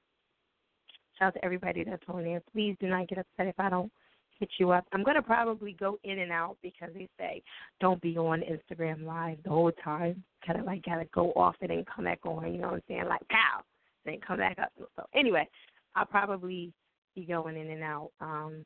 Shout 1.18 1.30
out 1.30 1.34
to 1.34 1.44
everybody 1.46 1.84
that's 1.84 2.04
on 2.08 2.24
there. 2.24 2.42
Please 2.54 2.78
do 2.80 2.88
not 2.88 3.08
get 3.08 3.18
upset 3.18 3.48
if 3.48 3.60
I 3.60 3.70
don't 3.70 3.92
hit 4.40 4.50
you 4.60 4.72
up. 4.72 4.86
I'm 4.94 5.04
gonna 5.04 5.22
probably 5.22 5.74
go 5.74 5.98
in 6.04 6.20
and 6.20 6.32
out 6.32 6.58
because 6.62 6.90
they 6.94 7.10
say 7.18 7.42
don't 7.80 8.02
be 8.02 8.18
on 8.18 8.42
Instagram 8.42 9.06
live 9.06 9.38
the 9.44 9.50
whole 9.50 9.72
time. 9.84 10.24
Kind 10.46 10.60
of 10.60 10.66
like 10.66 10.84
gotta 10.84 11.06
go 11.14 11.32
off 11.34 11.56
and 11.62 11.72
then 11.72 11.86
come 11.94 12.06
back 12.06 12.20
on. 12.26 12.54
You 12.54 12.62
know 12.62 12.68
what 12.68 12.76
I'm 12.76 12.84
saying? 12.88 13.08
Like 13.08 13.28
pow, 13.30 13.62
then 14.06 14.20
come 14.26 14.38
back 14.38 14.58
up. 14.60 14.72
So 14.96 15.06
anyway, 15.14 15.48
I'll 15.96 16.06
probably 16.06 16.72
be 17.16 17.26
going 17.26 17.58
in 17.58 17.70
and 17.70 17.84
out 17.84 18.12
um 18.22 18.66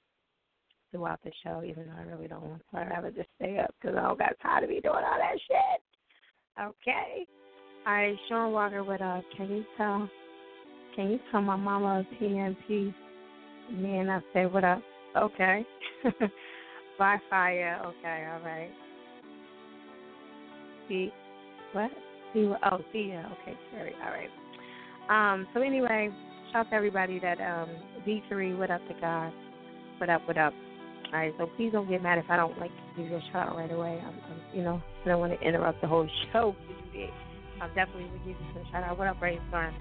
throughout 0.91 1.19
the 1.23 1.31
show, 1.43 1.61
even 1.65 1.87
though 1.87 1.99
I 1.99 2.03
really 2.03 2.27
don't 2.27 2.43
want 2.43 2.61
to. 2.71 2.79
I'd 2.79 2.89
rather 2.89 3.11
just 3.11 3.29
stay 3.35 3.59
up 3.59 3.73
because 3.81 3.97
I 3.97 4.03
don't 4.03 4.19
got 4.19 4.39
time 4.41 4.61
to 4.61 4.67
be 4.67 4.81
doing 4.81 4.95
all 4.95 5.17
that 5.17 5.39
shit. 5.47 5.81
Okay. 6.61 7.25
All 7.87 7.93
right, 7.93 8.17
Sean 8.27 8.51
Walker, 8.51 8.83
what 8.83 8.99
up? 8.99 9.23
Can 9.37 9.47
you 9.47 9.63
tell? 9.77 10.09
Can 10.95 11.11
you 11.11 11.19
tell 11.29 11.41
my 11.41 11.55
mama 11.55 12.03
a 12.03 12.15
PNP? 12.15 12.91
Me 13.71 13.97
and 13.97 14.09
I 14.09 14.21
say 14.33 14.47
what 14.47 14.63
up? 14.63 14.81
Okay. 15.15 15.63
Bye, 16.97 17.19
fire. 17.29 17.79
Okay, 17.85 18.27
all 18.31 18.39
right. 18.43 18.71
See 20.89 21.13
what? 21.73 21.91
See? 22.33 22.51
Oh, 22.71 22.79
see 22.91 23.11
ya. 23.13 23.19
Okay, 23.19 23.55
Terry. 23.71 23.93
All 24.03 24.09
right. 24.09 25.33
Um. 25.33 25.47
So 25.53 25.61
anyway, 25.61 26.09
shout 26.51 26.65
out 26.65 26.69
to 26.71 26.75
everybody 26.75 27.19
that 27.19 27.39
um 27.39 27.69
V3. 28.07 28.57
What 28.57 28.71
up 28.71 28.81
to 28.87 28.95
God? 28.99 29.31
What 29.99 30.09
up? 30.09 30.27
What 30.27 30.39
up? 30.39 30.53
All 31.13 31.19
right. 31.19 31.33
So 31.37 31.47
please 31.55 31.71
don't 31.71 31.87
get 31.87 32.01
mad 32.01 32.17
if 32.17 32.25
I 32.29 32.35
don't 32.35 32.57
like 32.59 32.71
give 32.97 33.05
you 33.05 33.17
a 33.17 33.21
shout 33.31 33.49
out 33.49 33.57
right 33.57 33.71
away. 33.71 34.01
I'm, 34.03 34.07
I'm 34.07 34.57
you 34.57 34.63
know, 34.63 34.81
I 35.03 35.09
don't 35.09 35.19
want 35.19 35.39
to 35.39 35.47
interrupt 35.47 35.81
the 35.81 35.87
whole 35.87 36.09
show. 36.33 36.55
I'll 37.61 37.73
definitely 37.73 38.09
give 38.25 38.27
you 38.27 38.35
some 38.53 38.63
shout 38.71 38.83
out. 38.83 38.97
What 38.97 39.07
up, 39.07 39.19
Brainstorm? 39.19 39.73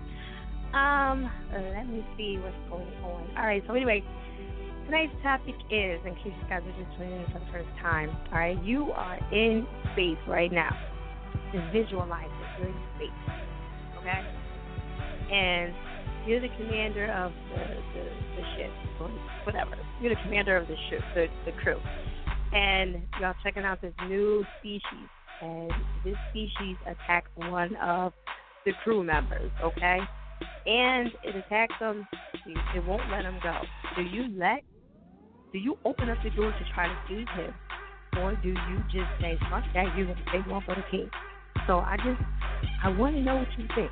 Um, 0.75 1.31
let 1.53 1.89
me 1.89 2.05
see 2.17 2.39
what's 2.39 2.57
going 2.69 2.93
on. 3.05 3.29
All 3.37 3.47
right, 3.47 3.63
so 3.67 3.75
anyway, 3.75 4.03
tonight's 4.87 5.15
topic 5.23 5.55
is, 5.71 6.01
in 6.05 6.15
case 6.17 6.35
you 6.35 6.49
guys 6.49 6.63
are 6.63 6.83
just 6.83 6.97
tuning 6.99 7.21
in 7.21 7.27
for 7.27 7.39
the 7.39 7.47
first 7.53 7.69
time, 7.81 8.11
all 8.33 8.39
right, 8.39 8.63
you 8.65 8.91
are 8.93 9.19
in 9.33 9.67
space 9.93 10.19
right 10.27 10.53
now. 10.53 10.71
Just 11.53 11.73
visualize 11.73 12.27
it. 12.27 12.61
You're 12.61 12.69
in 12.69 12.75
space, 12.97 13.11
okay? 13.99 14.23
And 15.33 15.75
you're 16.27 16.41
the 16.41 16.49
commander 16.57 17.13
of 17.13 17.33
the, 17.51 17.63
the, 17.95 18.05
the 18.37 18.43
ship, 18.57 18.71
whatever. 19.45 19.77
You're 20.01 20.15
the 20.15 20.21
commander 20.23 20.57
of 20.57 20.67
the 20.67 20.77
ship, 20.91 21.01
the, 21.15 21.27
the 21.45 21.53
crew. 21.63 21.81
And 22.53 23.03
y'all 23.21 23.35
checking 23.43 23.63
out 23.63 23.81
this 23.81 23.95
new 24.09 24.45
species 24.59 25.09
and 25.42 25.70
this 26.05 26.16
species 26.31 26.77
attacks 26.87 27.31
one 27.37 27.77
of 27.77 28.12
the 28.64 28.73
crew 28.83 29.03
members, 29.05 29.51
okay? 29.62 29.99
And 30.66 31.09
it 31.23 31.37
attacks 31.37 31.75
them, 31.81 32.07
it 32.75 32.85
won't 32.87 33.09
let 33.11 33.25
him 33.25 33.38
go. 33.42 33.61
Do 33.97 34.03
you 34.03 34.29
let, 34.38 34.62
do 35.53 35.59
you 35.59 35.77
open 35.85 36.09
up 36.09 36.18
the 36.25 36.31
door 36.31 36.51
to 36.51 36.75
try 36.75 36.88
to 36.88 36.97
save 37.09 37.29
him? 37.37 37.55
Or 38.20 38.37
do 38.42 38.49
you 38.49 38.79
just 38.92 39.11
say, 39.20 39.37
fuck 39.51 39.64
that, 39.75 39.94
to 39.97 40.14
take 40.33 40.47
one 40.47 40.62
for 40.64 40.75
the 40.75 40.85
team? 40.90 41.11
So 41.66 41.79
I 41.79 41.97
just, 41.97 42.20
I 42.83 42.88
want 42.90 43.16
to 43.16 43.23
know 43.23 43.37
what 43.37 43.49
you 43.59 43.66
think, 43.75 43.90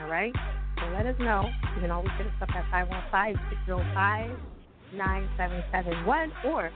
all 0.00 0.08
right? 0.08 0.32
So 0.78 0.86
let 0.94 1.06
us 1.06 1.16
know. 1.18 1.48
You 1.74 1.82
can 1.82 1.90
always 1.90 2.10
hit 2.16 2.26
us 2.26 2.32
up 2.40 2.48
at 2.54 2.64
515 2.70 3.36
605 3.66 4.30
9771 4.92 6.32
or 6.46 6.66
you 6.66 6.70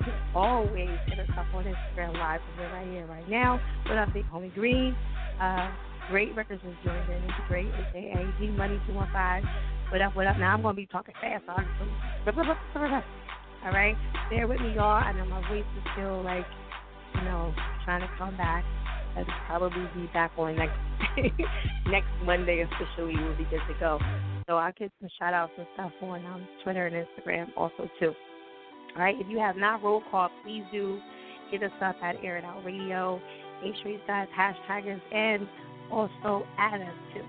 always 0.34 0.88
hit 1.06 1.18
us 1.18 1.28
up 1.38 1.46
on 1.54 1.64
Instagram 1.64 2.14
Live. 2.14 2.40
We're 2.58 2.72
right 2.72 2.88
here, 2.88 3.06
right 3.06 3.28
now. 3.28 3.60
What 3.86 3.98
up, 3.98 4.12
Big 4.12 4.24
Homie 4.30 4.52
Green? 4.54 4.94
Uh, 5.40 5.70
great 6.10 6.34
Records 6.36 6.62
is 6.66 6.74
joined 6.84 7.08
in. 7.10 7.22
It's 7.24 7.32
great. 7.48 7.66
aka 7.66 8.26
G 8.38 8.48
Money 8.48 8.80
215. 8.86 9.48
What 9.90 10.00
up, 10.02 10.16
what 10.16 10.26
up? 10.26 10.38
Now 10.38 10.54
I'm 10.54 10.62
going 10.62 10.76
to 10.76 10.80
be 10.80 10.86
talking 10.86 11.14
fast. 11.20 11.44
All 13.64 13.72
right? 13.72 13.96
Bear 14.30 14.46
with 14.46 14.60
me, 14.60 14.74
y'all. 14.74 15.02
I 15.02 15.12
know 15.12 15.26
my 15.26 15.46
voice 15.48 15.64
is 15.76 15.84
still 15.94 16.22
like, 16.22 16.46
you 17.14 17.22
know, 17.22 17.52
trying 17.84 18.00
to 18.00 18.08
come 18.16 18.36
back. 18.36 18.64
I'll 19.16 19.24
probably 19.46 19.86
be 19.94 20.06
back 20.12 20.30
on 20.38 20.56
next 20.56 20.78
next 21.86 22.08
Monday 22.24 22.62
officially. 22.62 23.14
We'll 23.16 23.36
be 23.36 23.44
good 23.44 23.60
to 23.66 23.74
go. 23.80 23.98
So 24.46 24.56
I'll 24.56 24.72
get 24.78 24.92
some 25.00 25.08
shout 25.18 25.34
outs 25.34 25.52
and 25.58 25.66
stuff 25.74 25.92
on 26.02 26.24
um, 26.26 26.46
Twitter 26.62 26.86
and 26.86 26.94
Instagram 26.94 27.48
also 27.56 27.88
too. 27.98 28.12
All 28.96 29.02
right, 29.02 29.14
if 29.18 29.28
you 29.28 29.38
have 29.38 29.56
not 29.56 29.82
roll 29.82 30.02
call, 30.10 30.30
please 30.44 30.64
do 30.72 30.98
hit 31.50 31.62
us 31.62 31.70
up 31.82 31.96
at 32.02 32.16
Air 32.24 32.38
It 32.38 32.44
Out 32.44 32.64
Radio. 32.64 33.20
Sure 33.82 33.92
you 33.92 34.00
guys 34.06 34.26
hashtag 34.36 34.94
us 34.94 35.00
and 35.12 35.46
also 35.92 36.46
add 36.58 36.80
us 36.80 36.94
too. 37.14 37.22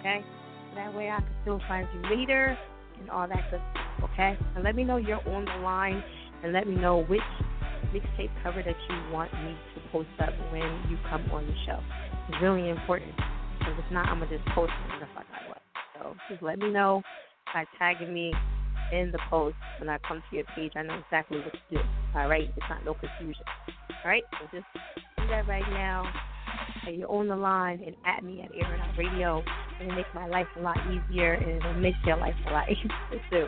Okay? 0.00 0.24
So 0.70 0.74
that 0.74 0.92
way 0.92 1.08
I 1.08 1.18
can 1.18 1.34
still 1.42 1.60
find 1.68 1.86
you 1.94 2.16
later 2.16 2.58
and 3.00 3.10
all 3.10 3.28
that 3.28 3.50
good 3.50 3.60
stuff. 3.72 4.10
Okay? 4.12 4.36
And 4.54 4.64
let 4.64 4.74
me 4.74 4.84
know 4.84 4.96
you're 4.96 5.26
on 5.28 5.44
the 5.44 5.62
line 5.62 6.02
and 6.42 6.52
let 6.52 6.66
me 6.66 6.74
know 6.74 7.04
which 7.04 7.20
mixtape 7.94 8.30
cover 8.42 8.62
that 8.62 8.76
you 8.88 9.12
want 9.12 9.32
me 9.34 9.56
to 9.74 9.80
post 9.92 10.08
up 10.20 10.34
when 10.50 10.62
you 10.90 10.98
come 11.08 11.24
on 11.30 11.46
the 11.46 11.54
show. 11.64 11.80
It's 12.28 12.42
really 12.42 12.68
important. 12.68 13.14
Because 13.58 13.74
if 13.78 13.92
not, 13.92 14.08
I'm 14.08 14.18
going 14.18 14.30
to 14.30 14.38
just 14.38 14.48
post 14.50 14.72
it 14.72 15.00
the 15.00 15.06
fuck 15.14 15.24
I 15.32 15.46
want. 15.46 15.62
So 15.94 16.14
just 16.28 16.42
let 16.42 16.58
me 16.58 16.70
know 16.70 17.02
by 17.54 17.64
tagging 17.78 18.12
me 18.12 18.32
in 18.92 19.10
the 19.12 19.18
post 19.30 19.56
when 19.80 19.88
I 19.88 19.98
come 20.06 20.22
to 20.30 20.36
your 20.36 20.44
page. 20.54 20.72
I 20.76 20.82
know 20.82 20.98
exactly 21.04 21.38
what 21.38 21.52
to 21.52 21.58
do. 21.70 21.78
All 22.14 22.28
right, 22.28 22.48
it's 22.48 22.66
not 22.68 22.84
no 22.84 22.94
confusion. 22.94 23.44
All 24.04 24.10
right, 24.10 24.22
so 24.32 24.56
just 24.56 24.66
do 25.16 25.26
that 25.28 25.46
right 25.48 25.68
now. 25.70 26.04
You're 26.90 27.10
on 27.10 27.28
the 27.28 27.36
line 27.36 27.82
and 27.84 27.94
at 28.06 28.24
me 28.24 28.40
at 28.40 28.50
Air 28.54 28.74
It 28.74 28.80
Out 28.80 28.96
Radio. 28.96 29.42
And 29.78 29.88
It'll 29.88 29.96
make 29.96 30.06
my 30.14 30.26
life 30.26 30.46
a 30.58 30.60
lot 30.60 30.78
easier 30.88 31.34
and 31.34 31.50
it'll 31.50 31.74
make 31.74 31.94
your 32.06 32.16
life 32.16 32.34
a 32.48 32.50
lot 32.50 32.64
easier 32.70 33.20
too. 33.30 33.46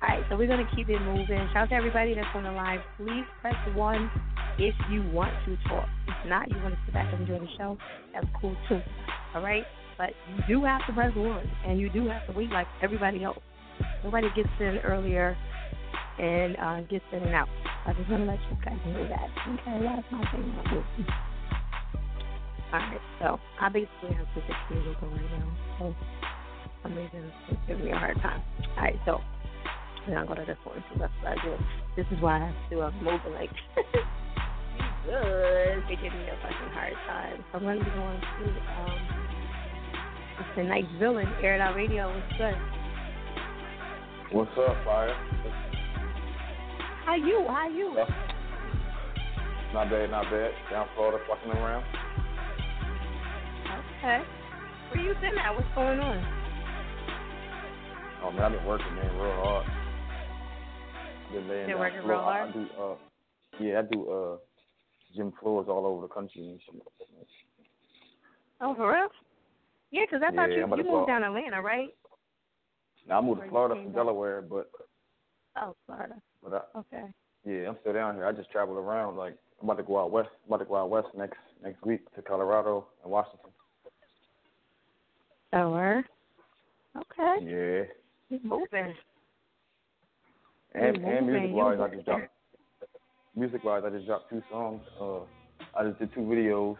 All 0.00 0.08
right, 0.08 0.22
so 0.30 0.36
we're 0.36 0.46
gonna 0.46 0.68
keep 0.76 0.88
it 0.88 1.00
moving. 1.00 1.48
Shout 1.52 1.64
out 1.64 1.68
to 1.70 1.74
everybody 1.74 2.14
that's 2.14 2.28
on 2.34 2.44
the 2.44 2.52
line. 2.52 2.78
Please 2.96 3.24
press 3.40 3.56
one 3.74 4.08
if 4.58 4.74
you 4.92 5.02
want 5.10 5.32
to 5.44 5.56
talk. 5.68 5.88
If 6.06 6.28
not, 6.28 6.48
you 6.48 6.56
want 6.62 6.74
to 6.74 6.80
sit 6.86 6.94
back 6.94 7.12
and 7.12 7.22
enjoy 7.22 7.40
the 7.40 7.50
show. 7.58 7.76
That's 8.14 8.26
cool 8.40 8.54
too. 8.68 8.80
All 9.34 9.42
right, 9.42 9.64
but 9.98 10.10
you 10.30 10.60
do 10.60 10.64
have 10.64 10.86
to 10.86 10.92
press 10.92 11.12
one, 11.16 11.44
and 11.66 11.80
you 11.80 11.90
do 11.90 12.06
have 12.06 12.24
to 12.28 12.32
wait 12.32 12.50
like 12.50 12.68
everybody 12.80 13.24
else. 13.24 13.38
Nobody 14.04 14.28
gets 14.34 14.48
in 14.60 14.78
earlier 14.84 15.36
and 16.18 16.56
uh, 16.56 16.80
gets 16.88 17.04
in 17.12 17.22
and 17.22 17.34
out. 17.34 17.48
I 17.86 17.92
just 17.92 18.10
want 18.10 18.24
to 18.24 18.30
let 18.30 18.40
you 18.50 18.56
guys 18.64 18.78
know 18.86 19.08
that. 19.08 19.28
Okay, 19.48 19.78
that's 19.82 20.06
my 20.12 20.24
thing. 20.32 20.84
Alright, 22.72 23.00
so 23.20 23.40
I 23.60 23.68
basically 23.70 24.12
have 24.12 24.28
to 24.34 24.40
get 24.46 24.56
musical 24.70 25.08
right 25.08 25.30
now. 25.38 25.56
So 25.78 25.94
some 26.82 26.94
reason 26.94 27.32
it's 27.48 27.60
giving 27.66 27.86
me 27.86 27.92
a 27.92 27.96
hard 27.96 28.16
time. 28.20 28.42
Alright, 28.76 28.98
so 29.06 29.20
then 30.06 30.18
I'll 30.18 30.26
go 30.26 30.34
to 30.34 30.44
this 30.44 30.58
one. 30.64 30.84
So 30.92 31.00
that's 31.00 31.12
what 31.22 31.38
I 31.38 31.44
do. 31.44 31.56
This 31.96 32.06
is 32.10 32.20
why 32.22 32.36
I 32.42 32.46
have 32.46 32.70
to 32.70 32.80
uh, 32.82 32.90
move 33.02 33.20
like 33.32 33.50
good. 35.06 35.82
They 35.88 35.96
give 35.96 36.12
me 36.12 36.28
a 36.28 36.36
fucking 36.42 36.72
hard 36.76 36.92
time. 37.08 37.44
So 37.52 37.58
I'm 37.58 37.64
gonna 37.64 37.84
be 37.84 37.90
going 37.90 38.20
to 38.20 38.44
um 38.80 39.28
it's 40.38 40.48
the 40.56 40.62
night 40.62 40.84
villain, 41.00 41.26
Air 41.42 41.56
It 41.56 41.60
Out 41.60 41.74
Radio. 41.74 42.14
What's 42.14 42.38
good? 42.38 42.54
What's 44.30 44.50
up, 44.58 44.76
Fire? 44.84 45.14
How 47.06 47.14
you? 47.16 47.46
How 47.48 47.68
you? 47.68 47.94
Yeah. 47.96 48.04
Not 49.72 49.90
bad, 49.90 50.10
not 50.10 50.24
bad. 50.24 50.50
Down 50.70 50.86
Florida, 50.94 51.18
fucking 51.28 51.50
around. 51.50 51.84
Okay. 53.98 54.22
Where 54.90 55.00
you 55.00 55.14
been 55.14 55.38
at? 55.38 55.54
What's 55.54 55.68
going 55.74 55.98
on? 56.00 56.26
Oh 58.22 58.30
man, 58.32 58.42
I've 58.44 58.52
been 58.52 58.66
working, 58.66 58.94
man, 58.96 59.16
real 59.16 59.32
hard. 59.32 59.66
Been 61.32 61.48
laying 61.48 61.66
Been 61.68 61.78
working 61.78 62.02
real 62.04 62.18
hard? 62.18 62.46
I, 62.46 62.50
I 62.50 62.52
do, 62.52 62.66
uh, 62.78 62.94
yeah, 63.60 63.78
I 63.78 63.82
do 63.82 64.10
uh, 64.10 64.36
gym 65.16 65.32
floors 65.40 65.66
all 65.68 65.86
over 65.86 66.02
the 66.02 66.12
country 66.12 66.42
and 66.42 66.60
shit. 66.60 66.82
Oh, 68.60 68.74
for 68.74 68.92
real? 68.92 69.08
Yeah, 69.90 70.04
'cause 70.10 70.20
I 70.26 70.30
thought 70.32 70.50
Yeah, 70.50 70.56
you 70.56 70.62
I'm 70.64 70.70
you 70.70 70.84
to 70.84 70.90
moved 70.90 71.06
down 71.06 71.22
Atlanta, 71.24 71.62
right? 71.62 71.88
Now 73.08 73.18
I 73.18 73.20
moved 73.22 73.42
to 73.42 73.48
Florida 73.48 73.74
from 73.74 73.86
back? 73.86 73.94
Delaware, 73.94 74.42
but 74.42 74.70
Oh, 75.56 75.74
Florida. 75.86 76.14
but 76.42 76.52
I, 76.74 76.78
Okay. 76.78 77.04
yeah, 77.44 77.68
I'm 77.68 77.76
still 77.80 77.92
down 77.94 78.14
here. 78.14 78.26
I 78.26 78.32
just 78.32 78.50
travel 78.50 78.76
around. 78.76 79.16
Like 79.16 79.36
I'm 79.60 79.68
about 79.68 79.78
to 79.78 79.82
go 79.82 79.98
out 79.98 80.10
west. 80.10 80.28
I'm 80.44 80.52
about 80.52 80.58
to 80.64 80.68
go 80.68 80.76
out 80.76 80.90
west 80.90 81.08
next 81.16 81.38
next 81.62 81.82
week 81.84 82.00
to 82.14 82.22
Colorado 82.22 82.86
and 83.02 83.10
Washington. 83.10 83.50
Oh, 85.54 85.70
word. 85.70 86.04
Okay. 86.96 87.86
Yeah, 88.30 88.38
moving. 88.44 88.94
and 90.74 90.96
and 90.98 91.26
music 91.26 91.50
wise, 91.52 91.78
I 91.80 91.88
just 91.94 92.04
dropped. 92.04 92.28
Music 93.34 93.64
wise, 93.64 93.82
I 93.86 93.90
just 93.90 94.06
dropped 94.06 94.30
two 94.30 94.42
songs. 94.50 94.82
Uh, 95.00 95.20
I 95.76 95.84
just 95.86 95.98
did 95.98 96.12
two 96.12 96.20
videos, 96.20 96.76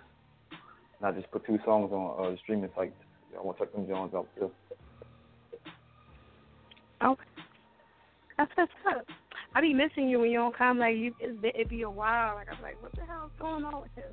and 0.99 1.07
I 1.09 1.13
just 1.13 1.31
put 1.31 1.47
two 1.47 1.59
songs 1.65 1.93
on 1.93 2.27
uh, 2.27 2.31
the 2.31 2.37
streaming 2.39 2.71
sites. 2.77 2.93
I 3.39 3.43
want 3.43 3.59
to 3.59 3.65
check 3.65 3.73
them 3.73 3.87
Jones 3.87 4.13
out 4.15 4.27
too. 4.39 4.51
Okay. 7.03 7.23
Oh. 7.23 7.43
That's 8.37 8.51
what's 8.57 8.73
up. 8.89 9.05
I 9.55 9.61
be 9.61 9.75
missing 9.75 10.09
you 10.09 10.21
when 10.21 10.31
you 10.31 10.39
don't 10.39 10.57
come. 10.57 10.79
Like 10.79 10.97
you, 10.97 11.13
it's, 11.21 11.41
be- 11.41 11.53
it 11.55 11.69
be 11.69 11.83
a 11.83 11.91
while. 11.91 12.35
Like 12.37 12.47
I'm 12.55 12.63
like, 12.63 12.81
what 12.83 12.93
the 12.93 13.03
hell's 13.07 13.31
going 13.41 13.65
on 13.65 13.83
with 13.83 13.91
him? 13.97 14.13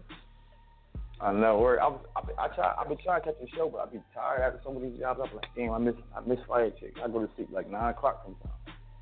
I 1.21 1.31
know. 1.31 1.59
Word. 1.59 1.79
I 1.79 1.87
was, 1.87 2.01
I, 2.15 2.21
be- 2.21 2.33
I 2.39 2.47
try. 2.55 2.73
I've 2.79 2.87
been 2.87 2.97
trying 3.03 3.21
to 3.21 3.25
catch 3.27 3.35
the 3.41 3.47
show, 3.55 3.69
but 3.69 3.79
I 3.79 3.85
be 3.91 3.99
tired 4.13 4.41
after 4.41 4.59
some 4.63 4.75
of 4.75 4.81
these 4.81 4.99
jobs. 4.99 5.19
I'm 5.23 5.35
like, 5.35 5.45
damn, 5.55 5.71
I 5.71 5.77
miss, 5.77 5.95
I 6.15 6.27
miss 6.27 6.39
Fire 6.47 6.71
Chick. 6.79 6.95
I 7.03 7.07
go 7.07 7.19
to 7.25 7.29
sleep 7.35 7.49
like 7.51 7.69
nine 7.69 7.89
o'clock 7.91 8.21
sometimes. 8.25 8.53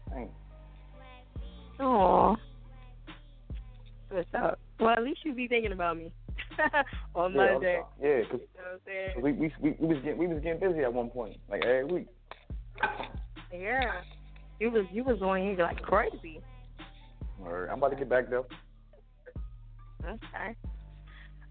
Dang. 0.10 0.30
Aw. 1.80 2.36
What's 4.10 4.28
up? 4.36 4.60
Well, 4.80 4.91
at 4.91 5.04
least 5.04 5.22
you 5.24 5.34
be 5.34 5.48
thinking 5.48 5.72
about 5.72 5.98
me 5.98 6.12
on 7.15 7.34
Yeah, 7.34 7.52
Monday. 7.54 7.82
yeah, 8.02 8.22
'cause 8.30 8.41
You 8.41 8.62
know 8.62 8.63
what 8.63 8.74
I'm 8.74 8.80
saying? 8.86 9.22
we, 9.24 9.32
we 9.32 9.54
we 9.62 9.76
we 9.80 9.88
was 9.96 10.04
getting 10.04 10.17
we 10.19 10.28
was 10.28 10.43
getting 10.43 10.60
busy 10.60 10.84
at 10.84 10.93
one 10.93 11.10
point, 11.10 11.38
like 11.50 11.63
every 11.65 11.86
week. 11.86 12.08
Yeah. 13.54 14.02
You 14.60 14.72
was 14.72 14.86
you 14.92 15.04
was 15.04 15.22
on 15.22 15.42
here 15.42 15.56
like 15.58 15.82
crazy. 15.82 16.42
All 17.42 17.52
right, 17.52 17.70
I'm 17.70 17.78
about 17.78 17.89
to 17.89 17.96
get 17.96 18.10
back 18.10 18.30
though. 18.30 18.46
Okay. 20.04 20.56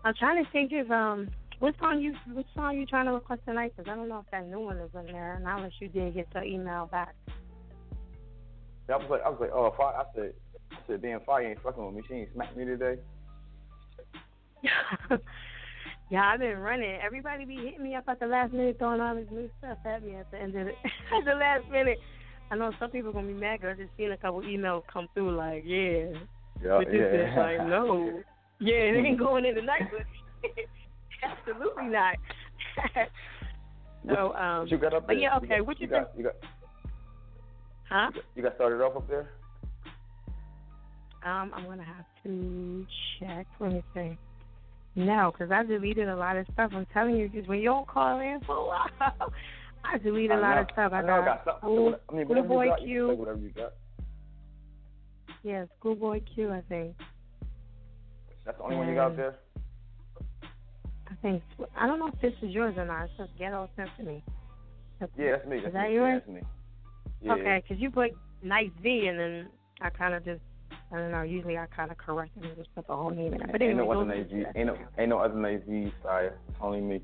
I'm 0.04 0.14
trying 0.18 0.44
to 0.44 0.50
think 0.50 0.72
of 0.72 0.90
um 0.90 1.28
what 1.60 1.74
song 1.78 2.00
you 2.00 2.14
what 2.32 2.46
song 2.54 2.76
you 2.76 2.86
trying 2.86 3.06
to 3.06 3.12
request 3.12 3.42
tonight? 3.46 3.72
Because 3.76 3.90
I 3.90 3.94
don't 3.94 4.08
know 4.08 4.18
if 4.18 4.30
that 4.32 4.48
new 4.48 4.60
one 4.60 4.78
is 4.78 4.90
in 4.98 5.06
there. 5.12 5.34
And 5.34 5.46
unless 5.46 5.72
you 5.80 5.88
did 5.88 6.14
get 6.14 6.26
the 6.32 6.42
email 6.42 6.86
back. 6.86 7.14
I 8.88 8.96
was 8.96 9.06
like, 9.08 9.22
I 9.24 9.28
was 9.28 9.38
like, 9.40 9.50
oh, 9.54 9.72
Fire. 9.76 9.94
I 9.94 10.04
said, 10.14 10.34
I 10.72 10.76
said, 10.86 11.02
damn, 11.02 11.20
Fire 11.20 11.48
ain't 11.48 11.62
fucking 11.62 11.84
with 11.86 11.94
me. 11.94 12.02
She 12.08 12.14
ain't 12.14 12.32
smacked 12.34 12.56
me 12.56 12.64
today. 12.64 12.96
yeah, 16.12 16.30
I've 16.30 16.40
been 16.40 16.58
running. 16.58 16.98
Everybody 17.02 17.46
be 17.46 17.56
hitting 17.56 17.82
me 17.82 17.94
up 17.94 18.04
at 18.06 18.20
the 18.20 18.26
last 18.26 18.52
minute, 18.52 18.76
throwing 18.78 19.00
all 19.00 19.14
this 19.14 19.24
new 19.30 19.48
stuff 19.58 19.78
at 19.86 20.04
me 20.04 20.14
at 20.16 20.30
the 20.30 20.36
end 20.38 20.54
of 20.54 20.66
it. 20.66 20.74
at 20.84 21.24
the 21.24 21.32
last 21.32 21.62
minute. 21.70 21.98
I 22.50 22.54
know 22.56 22.70
some 22.78 22.90
people 22.90 23.08
are 23.08 23.12
gonna 23.14 23.28
be 23.28 23.32
mad 23.32 23.62
'cause 23.62 23.70
I 23.78 23.82
just 23.82 23.96
seen 23.96 24.12
a 24.12 24.16
couple 24.18 24.42
emails 24.42 24.82
come 24.92 25.08
through 25.14 25.34
like, 25.34 25.62
yeah, 25.64 26.12
Yeah, 26.62 26.76
but 26.76 26.86
this 26.90 27.00
is 27.00 27.34
like, 27.34 27.60
no, 27.60 28.20
yeah, 28.58 28.74
it 28.74 29.06
ain't 29.06 29.18
going 29.24 29.46
in 29.46 29.54
tonight, 29.54 29.88
but 29.90 30.04
absolutely 31.22 31.84
not. 31.84 32.16
so, 34.06 34.34
um, 34.34 34.66
you 34.68 34.76
got 34.76 34.92
up 34.92 35.06
but 35.06 35.18
yeah, 35.18 35.34
okay. 35.38 35.58
got, 35.58 35.66
what 35.66 35.80
you, 35.80 35.86
got, 35.86 36.10
you 36.14 36.24
got 36.24 36.34
Huh? 37.88 38.10
you 38.34 38.42
got 38.42 38.54
started 38.56 38.82
off 38.84 38.96
up 38.96 39.08
there? 39.08 39.30
Um, 41.24 41.52
I'm 41.54 41.64
gonna 41.64 41.84
have 41.84 42.04
to 42.24 42.86
check. 43.18 43.46
Let 43.60 43.72
me 43.72 43.82
see. 43.94 44.18
No, 44.94 45.32
because 45.32 45.50
I 45.50 45.62
deleted 45.64 46.08
a 46.08 46.16
lot 46.16 46.36
of 46.36 46.46
stuff. 46.52 46.72
I'm 46.74 46.86
telling 46.92 47.16
you, 47.16 47.28
because 47.28 47.48
when 47.48 47.58
you 47.60 47.64
don't 47.66 47.86
call 47.88 48.20
in 48.20 48.40
for 48.46 48.56
a 48.56 48.66
while, 48.66 48.88
I 49.84 49.98
deleted 49.98 50.32
a 50.32 50.34
I 50.34 50.38
lot 50.40 50.54
know, 50.56 50.60
of 50.62 50.66
stuff. 50.72 50.92
I, 50.92 50.98
I 50.98 51.02
know 51.02 51.12
I 51.22 51.24
got 51.24 51.44
something. 51.44 51.60
School, 51.60 51.94
I 52.10 52.12
mean, 52.14 52.28
whatever 52.28 52.46
Schoolboy 52.48 52.64
you 52.64 52.70
got, 52.70 52.78
Q. 52.80 53.06
can 53.06 53.14
say 53.16 53.18
whatever 53.20 53.38
you 53.38 53.50
got. 53.50 53.72
Yeah, 55.42 55.64
Schoolboy 55.78 56.20
Q. 56.34 56.50
I 56.52 56.60
think. 56.68 56.96
That's 58.44 58.58
the 58.58 58.64
only 58.64 58.76
one 58.76 58.88
you 58.88 58.94
got 58.94 59.16
there. 59.16 59.36
I 61.08 61.14
think. 61.22 61.42
I 61.76 61.86
don't 61.86 61.98
know 61.98 62.08
if 62.08 62.20
this 62.20 62.34
is 62.42 62.50
yours 62.54 62.74
or 62.76 62.84
not. 62.84 63.04
It 63.04 63.10
just 63.16 63.30
Ghetto 63.38 63.68
Symphony. 63.76 64.22
That's- 65.00 65.18
Yeah, 65.18 65.32
that's 65.36 65.46
me. 65.48 65.56
That's 65.56 65.68
Is 65.68 65.72
that 65.72 65.88
me. 65.88 65.94
yours? 65.94 66.22
Yeah, 66.26 66.32
that's 66.34 66.44
me. 66.44 66.48
Yeah. 67.22 67.32
Okay, 67.34 67.62
because 67.66 67.80
you 67.82 67.90
put 67.90 68.10
Nice 68.42 68.70
V, 68.82 69.06
and 69.06 69.18
then 69.18 69.46
I 69.80 69.90
kind 69.90 70.12
of 70.14 70.24
just. 70.24 70.40
I 70.92 70.98
don't 70.98 71.10
know. 71.10 71.22
Usually 71.22 71.56
I 71.56 71.66
kind 71.74 71.90
of 71.90 71.96
correct 71.96 72.32
it 72.36 72.44
and 72.44 72.56
just 72.56 72.74
put 72.74 72.86
the 72.86 72.94
whole 72.94 73.10
name 73.10 73.32
in 73.34 73.40
it. 73.40 73.52
But 73.52 73.62
ain't 73.62 73.76
no 73.76 73.90
other 73.90 74.04
go 74.04 74.10
name. 74.10 74.46
Ain't 74.54 74.66
no 74.66 74.76
ain't 74.98 75.08
no 75.08 75.18
other 75.18 75.34
name 75.38 75.62
V 75.66 75.92
sire. 76.02 76.36
It's 76.48 76.58
only 76.60 76.80
me. 76.80 77.00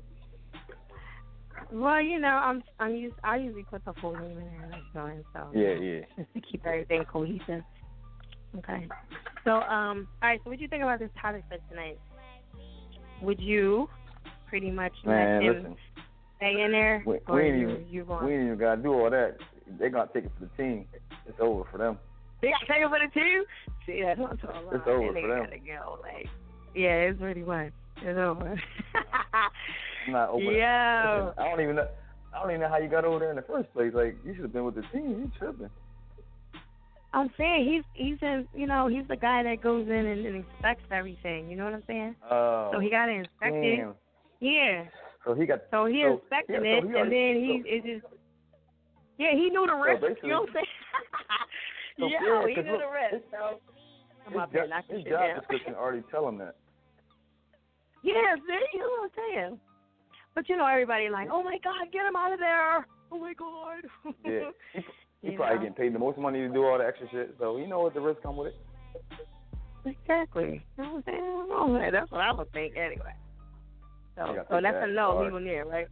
Well, 1.71 2.01
you 2.01 2.19
know, 2.19 2.27
I'm 2.27 2.63
I'm 2.79 2.95
used. 2.95 3.15
I 3.23 3.37
usually 3.37 3.63
put 3.63 3.83
the 3.85 3.93
full 3.99 4.13
name 4.13 4.37
in 4.37 4.45
there, 4.45 4.69
like 4.71 4.93
going 4.93 5.23
so. 5.33 5.49
Yeah, 5.53 5.73
yeah. 5.73 6.01
Just 6.17 6.33
to 6.33 6.41
keep 6.41 6.65
everything 6.65 7.03
cohesive. 7.11 7.63
Okay. 8.57 8.87
So, 9.43 9.51
um, 9.51 10.07
all 10.21 10.29
right. 10.29 10.39
So, 10.43 10.49
what 10.49 10.57
do 10.57 10.63
you 10.63 10.67
think 10.67 10.83
about 10.83 10.99
this 10.99 11.09
topic 11.21 11.43
for 11.49 11.57
tonight? 11.69 11.99
Would 13.21 13.39
you 13.39 13.89
pretty 14.47 14.71
much 14.71 14.93
Man, 15.05 15.35
let 15.35 15.43
him 15.43 15.55
listen. 15.55 15.75
stay 16.37 16.61
in 16.63 16.71
there, 16.71 17.03
We, 17.05 17.19
we 17.31 17.41
ain't 17.43 17.57
you 17.57 17.69
even 17.69 17.87
you 17.89 18.01
we 18.01 18.07
going? 18.07 18.33
ain't 18.33 18.45
even 18.45 18.57
gotta 18.57 18.81
do 18.81 18.93
all 18.93 19.09
that. 19.09 19.37
They 19.79 19.89
gonna 19.89 20.09
take 20.13 20.25
it 20.25 20.31
for 20.39 20.45
the 20.45 20.51
team. 20.63 20.85
It's 21.27 21.37
over 21.39 21.63
for 21.71 21.77
them. 21.77 21.99
They 22.41 22.49
got 22.51 22.59
to 22.61 22.65
take 22.67 22.83
for 22.87 22.99
the 22.99 23.11
two. 23.13 23.43
See, 23.85 24.01
that's 24.03 24.19
what 24.19 24.31
I'm 24.31 24.37
talking 24.37 24.61
about. 24.67 24.75
It's 24.75 24.87
over 24.87 25.13
they 25.13 25.21
for 25.21 25.27
them. 25.27 25.43
gotta 25.45 25.59
go. 25.59 25.99
Like, 26.01 26.27
yeah, 26.75 27.09
it's 27.09 27.19
pretty 27.19 27.41
much. 27.41 27.71
It's 28.01 28.17
over. 28.17 28.55
I'm 30.07 30.13
not 30.13 30.29
over. 30.29 30.41
Yo. 30.43 30.49
Listen, 30.49 31.33
I 31.43 31.49
don't 31.49 31.61
even 31.61 31.75
know. 31.75 31.87
I 32.33 32.39
don't 32.41 32.51
even 32.51 32.61
know 32.61 32.69
how 32.69 32.77
you 32.77 32.87
got 32.87 33.05
over 33.05 33.19
there 33.19 33.31
in 33.31 33.35
the 33.35 33.41
first 33.41 33.73
place. 33.73 33.91
Like 33.93 34.15
you 34.25 34.33
should 34.33 34.43
have 34.43 34.53
been 34.53 34.63
with 34.65 34.75
the 34.75 34.83
team. 34.93 35.09
You 35.09 35.31
tripping. 35.37 35.69
I'm 37.11 37.29
saying 37.37 37.65
he's 37.65 37.83
he's 37.93 38.17
in 38.21 38.47
you 38.53 38.67
know 38.67 38.87
he's 38.87 39.07
the 39.07 39.15
guy 39.15 39.41
that 39.43 39.61
goes 39.63 39.87
in 39.87 39.93
and, 40.05 40.25
and 40.25 40.35
inspects 40.45 40.83
everything. 40.91 41.49
You 41.49 41.57
know 41.57 41.65
what 41.65 41.73
I'm 41.73 41.83
saying? 41.87 42.15
Oh. 42.29 42.69
So 42.73 42.79
he 42.79 42.89
got 42.91 43.07
to 43.07 43.11
inspect 43.13 43.55
it. 43.55 43.77
damn. 43.77 43.93
Yeah. 44.39 44.83
So 45.25 45.33
he 45.33 45.45
got. 45.47 45.61
So 45.71 45.85
he 45.87 46.03
So- 46.05 46.13
inspected 46.21 46.63
yeah, 46.63 46.69
it, 46.77 46.83
so 46.83 46.87
he 46.89 46.99
and 46.99 47.11
then 47.11 47.35
he 47.35 47.61
so- 47.63 47.69
it 47.69 47.83
just 48.01 48.13
yeah 49.17 49.31
he 49.33 49.49
knew 49.49 49.65
the 49.65 49.73
risk. 49.75 50.21
you 50.23 50.29
know 50.29 50.41
what 50.41 50.49
I'm 50.49 50.53
saying? 50.53 50.65
So, 51.99 52.07
Yo, 52.07 52.15
yeah, 52.21 52.47
he 52.47 52.55
'cause 52.55 52.63
knew 52.65 52.71
look, 52.71 52.81
the 52.81 52.87
risk. 52.87 53.11
his- 53.13 53.31
So 53.31 53.59
I'm 54.25 54.31
His, 54.33 54.41
up 54.41 54.51
there 54.51 54.61
job, 54.63 54.69
knocking 54.69 54.95
his 54.95 55.03
shit 55.03 55.11
job 55.11 55.21
down. 55.27 55.35
description 55.39 55.75
already 55.75 56.01
tell 56.09 56.27
him 56.27 56.37
that. 56.37 56.55
yeah, 58.03 58.35
see, 58.35 58.65
you 58.73 58.79
know 58.79 58.87
what 58.87 59.03
I'm 59.03 59.09
saying? 59.33 59.59
But 60.35 60.47
you 60.47 60.55
know 60.55 60.65
everybody 60.65 61.09
like, 61.09 61.27
oh 61.31 61.43
my 61.43 61.57
God, 61.63 61.91
get 61.91 62.05
him 62.05 62.15
out 62.15 62.31
of 62.31 62.39
there! 62.39 62.87
Oh 63.11 63.17
my 63.19 63.33
God! 63.33 63.83
Yeah. 64.23 64.51
He, 64.73 64.79
he 65.21 65.31
You 65.31 65.37
probably 65.37 65.55
know? 65.55 65.61
getting 65.61 65.73
paid 65.75 65.93
the 65.93 65.99
most 65.99 66.17
money 66.17 66.39
to 66.39 66.47
do 66.47 66.63
all 66.65 66.77
the 66.77 66.85
extra 66.85 67.09
shit, 67.09 67.35
so 67.39 67.57
he 67.57 67.65
know 67.65 67.81
what 67.81 67.93
the 67.93 67.99
risk 68.01 68.21
come 68.21 68.37
with 68.37 68.53
it. 68.53 68.55
Exactly. 69.85 70.63
You 70.77 70.83
know 70.83 70.93
what 70.93 71.03
I'm 71.07 71.75
saying? 71.81 71.91
That's 71.91 72.11
what 72.11 72.21
I 72.21 72.31
would 72.31 72.51
think 72.51 72.77
anyway. 72.77 73.13
So, 74.15 74.45
so 74.49 74.59
that's 74.61 74.75
that. 74.75 74.89
a 74.89 74.91
no. 74.91 75.11
All 75.11 75.23
Leave 75.23 75.33
right. 75.33 75.37
him 75.41 75.45
there, 75.47 75.65
right? 75.65 75.87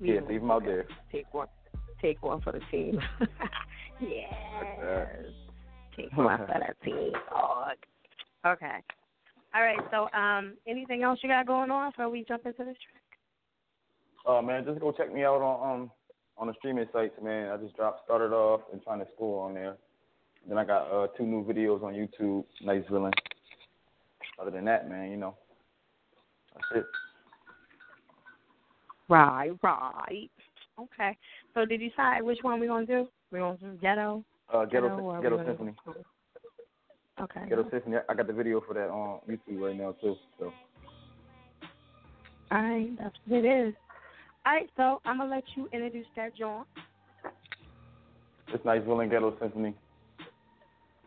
Yeah, 0.00 0.20
leave 0.28 0.42
him 0.42 0.50
out 0.50 0.64
there. 0.64 0.86
Take 1.10 1.32
one. 1.34 1.48
Take 2.00 2.22
one 2.22 2.40
for 2.40 2.52
the 2.52 2.60
team. 2.70 3.00
Yes. 4.00 5.26
Take 5.96 6.12
my 6.16 6.36
fanatic. 6.36 6.76
Okay. 8.46 8.78
All 9.54 9.62
right. 9.62 9.78
So, 9.90 10.08
um, 10.18 10.54
anything 10.66 11.02
else 11.02 11.18
you 11.22 11.28
got 11.28 11.46
going 11.46 11.70
on 11.70 11.90
before 11.90 12.08
we 12.08 12.24
jump 12.26 12.46
into 12.46 12.64
this 12.64 12.76
track? 12.76 13.02
Oh 14.26 14.38
uh, 14.38 14.42
man, 14.42 14.64
just 14.64 14.80
go 14.80 14.92
check 14.92 15.12
me 15.12 15.24
out 15.24 15.42
on 15.42 15.80
um 15.80 15.90
on 16.38 16.46
the 16.46 16.54
streaming 16.58 16.86
sites, 16.92 17.14
man. 17.22 17.50
I 17.50 17.56
just 17.58 17.76
dropped, 17.76 18.04
started 18.04 18.32
off, 18.32 18.62
and 18.72 18.82
trying 18.82 19.00
to 19.00 19.06
score 19.14 19.46
on 19.46 19.54
there. 19.54 19.76
Then 20.48 20.56
I 20.56 20.64
got 20.64 20.90
uh, 20.90 21.06
two 21.16 21.26
new 21.26 21.44
videos 21.44 21.82
on 21.82 21.92
YouTube. 21.92 22.44
Nice 22.64 22.84
villain. 22.90 23.12
Other 24.40 24.50
than 24.50 24.64
that, 24.64 24.88
man, 24.88 25.10
you 25.10 25.18
know, 25.18 25.36
that's 26.54 26.80
it. 26.80 26.86
Right, 29.08 29.50
right. 29.62 30.30
Okay. 30.78 31.16
So, 31.52 31.66
did 31.66 31.80
you 31.82 31.90
decide 31.90 32.22
which 32.22 32.38
one 32.42 32.60
we're 32.60 32.68
gonna 32.68 32.86
do? 32.86 33.08
We 33.32 33.38
going 33.38 33.58
to 33.58 33.78
ghetto. 33.80 34.24
Uh, 34.52 34.64
ghetto, 34.64 34.88
ghetto, 34.88 35.22
ghetto 35.22 35.46
symphony. 35.46 35.74
Okay. 37.20 37.40
Ghetto 37.48 37.70
symphony. 37.70 37.98
I 38.08 38.14
got 38.14 38.26
the 38.26 38.32
video 38.32 38.60
for 38.66 38.74
that 38.74 38.88
on 38.88 39.20
YouTube 39.28 39.60
right 39.60 39.76
now 39.76 39.94
too. 40.00 40.16
So. 40.38 40.52
All 42.50 42.62
right, 42.62 42.90
that's 42.98 43.14
what 43.26 43.44
it 43.44 43.46
is. 43.46 43.74
All 44.44 44.54
right, 44.54 44.68
so 44.76 45.00
I'm 45.04 45.18
gonna 45.18 45.30
let 45.30 45.44
you 45.54 45.68
introduce 45.72 46.06
that 46.16 46.34
John. 46.34 46.64
It's 48.52 48.64
nice, 48.64 48.80
willing 48.84 49.10
ghetto 49.10 49.36
symphony. 49.38 49.74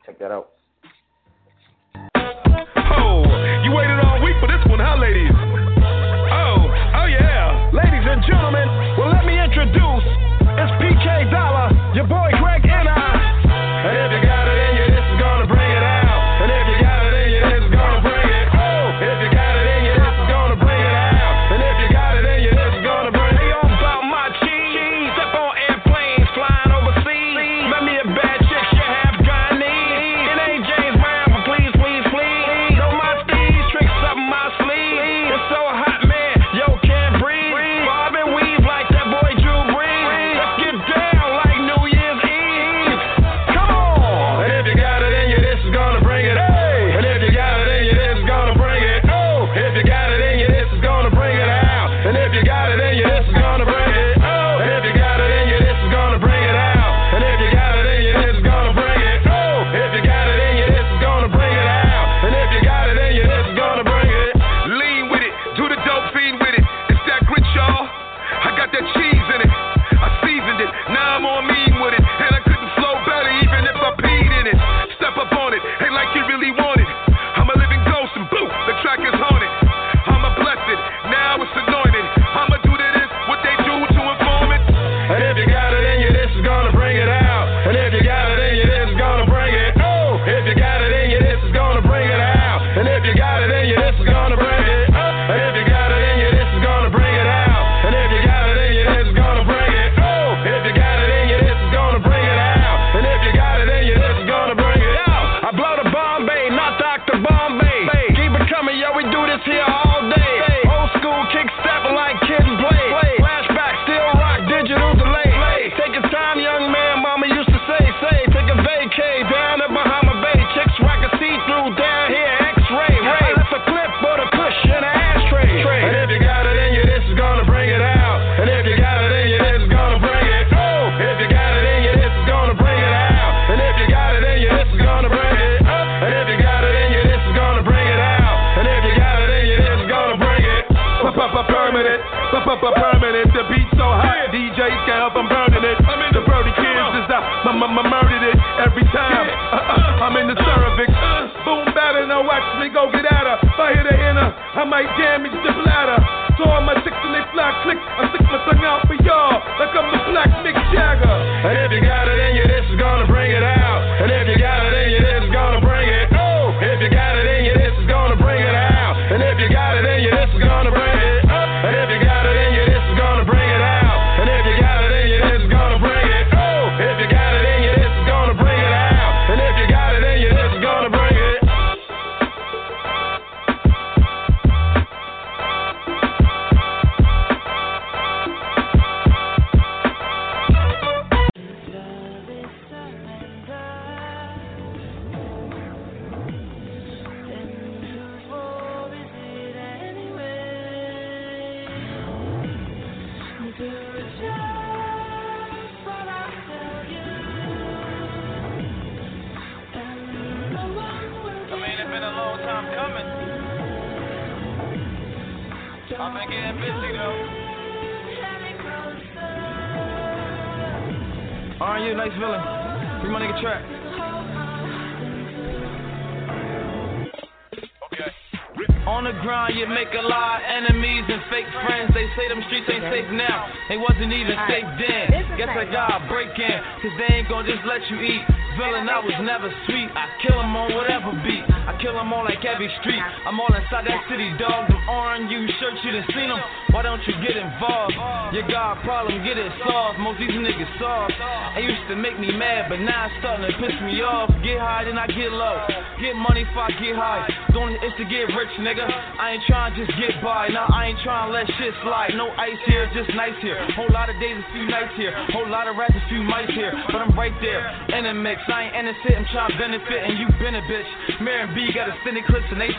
Check 0.05 0.19
that 0.19 0.31
out. 0.31 0.51
Oh, 1.95 3.23
you 3.65 3.71
waited 3.75 3.99
all 3.99 4.23
week 4.23 4.35
for 4.39 4.47
this 4.47 4.63
one, 4.69 4.79
huh, 4.79 4.95
ladies? 5.01 5.31
Oh, 5.33 6.63
oh 6.63 7.07
yeah, 7.11 7.69
ladies 7.73 8.07
and 8.07 8.23
gentlemen. 8.23 8.67
Well, 8.97 9.11
let 9.11 9.25
me 9.25 9.35
introduce. 9.35 10.07
It's 10.55 10.71
PK 10.79 11.31
Dollar. 11.31 11.52
Your 11.93 12.07
boy 12.07 12.32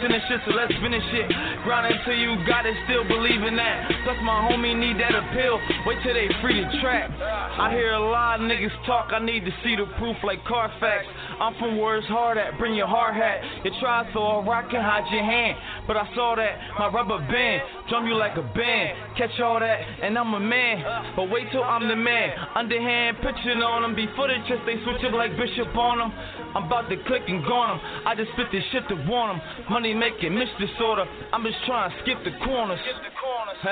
sending 0.05 0.20
shit, 0.28 0.40
so 0.44 0.52
let's 0.52 0.72
finish 0.84 1.05
it. 1.16 1.32
Grind 1.64 1.88
until 1.88 2.12
you 2.12 2.36
got 2.44 2.66
it, 2.66 2.76
still 2.84 3.09
believe 3.09 3.40
in 3.40 3.57
that. 3.57 3.88
Plus, 4.05 4.20
my 4.20 4.44
homie 4.52 4.76
need 4.76 5.00
that 5.00 5.16
appeal. 5.16 5.57
Wait 5.88 5.96
till 6.05 6.12
they 6.12 6.28
free 6.44 6.61
the 6.61 6.68
track. 6.84 7.09
I 7.16 7.72
hear 7.72 7.92
a 7.96 8.05
lot 8.12 8.40
of 8.40 8.44
niggas 8.44 8.74
talk, 8.84 9.12
I 9.16 9.24
need 9.24 9.48
to 9.48 9.52
see 9.64 9.76
the 9.76 9.88
proof 9.96 10.16
like 10.22 10.44
Carfax. 10.44 11.09
I'm 11.40 11.57
from 11.57 11.80
where 11.80 11.96
it's 11.96 12.07
hard 12.09 12.36
at, 12.36 12.59
bring 12.59 12.74
your 12.74 12.86
hard 12.86 13.16
hat. 13.16 13.40
You 13.64 13.72
try 13.80 14.05
so 14.12 14.20
a 14.20 14.44
rock 14.44 14.70
can 14.70 14.82
hide 14.84 15.09
your 15.11 15.24
hand. 15.24 15.57
But 15.86 15.96
I 15.96 16.05
saw 16.14 16.36
that, 16.36 16.52
my 16.78 16.92
rubber 16.92 17.18
band, 17.24 17.62
drum 17.95 18.09
you 18.09 18.16
like 18.18 18.36
a 18.36 18.42
band. 18.42 19.14
Catch 19.16 19.38
all 19.38 19.61
that, 19.61 19.78
and 20.03 20.18
I'm 20.18 20.34
a 20.34 20.40
man. 20.40 21.14
But 21.14 21.30
wait 21.30 21.47
till 21.53 21.62
I'm 21.62 21.86
the 21.86 21.95
man. 21.95 22.34
Underhand 22.57 23.18
pitching 23.22 23.62
on 23.62 23.82
them. 23.82 23.95
Before 23.95 24.26
the 24.26 24.34
chest, 24.49 24.66
they 24.66 24.82
switch 24.82 24.99
up 25.07 25.14
like 25.14 25.30
Bishop 25.38 25.70
on 25.78 26.03
them. 26.03 26.11
I'm 26.59 26.66
about 26.66 26.90
to 26.90 26.97
click 27.07 27.22
and 27.28 27.47
gone 27.47 27.78
them. 27.78 27.80
I 28.05 28.16
just 28.16 28.32
spit 28.32 28.51
this 28.51 28.64
shit 28.72 28.88
to 28.88 28.99
warn 29.07 29.38
them. 29.38 29.40
Money 29.70 29.95
making, 29.95 30.34
miss 30.34 30.51
disorder. 30.59 31.07
I'm 31.32 31.45
just 31.47 31.62
trying 31.66 31.90
to 31.90 31.95
skip 32.03 32.18
the 32.26 32.34
corners. 32.42 32.82
Skip 32.82 32.99
the 32.99 33.14
corners. 33.14 33.62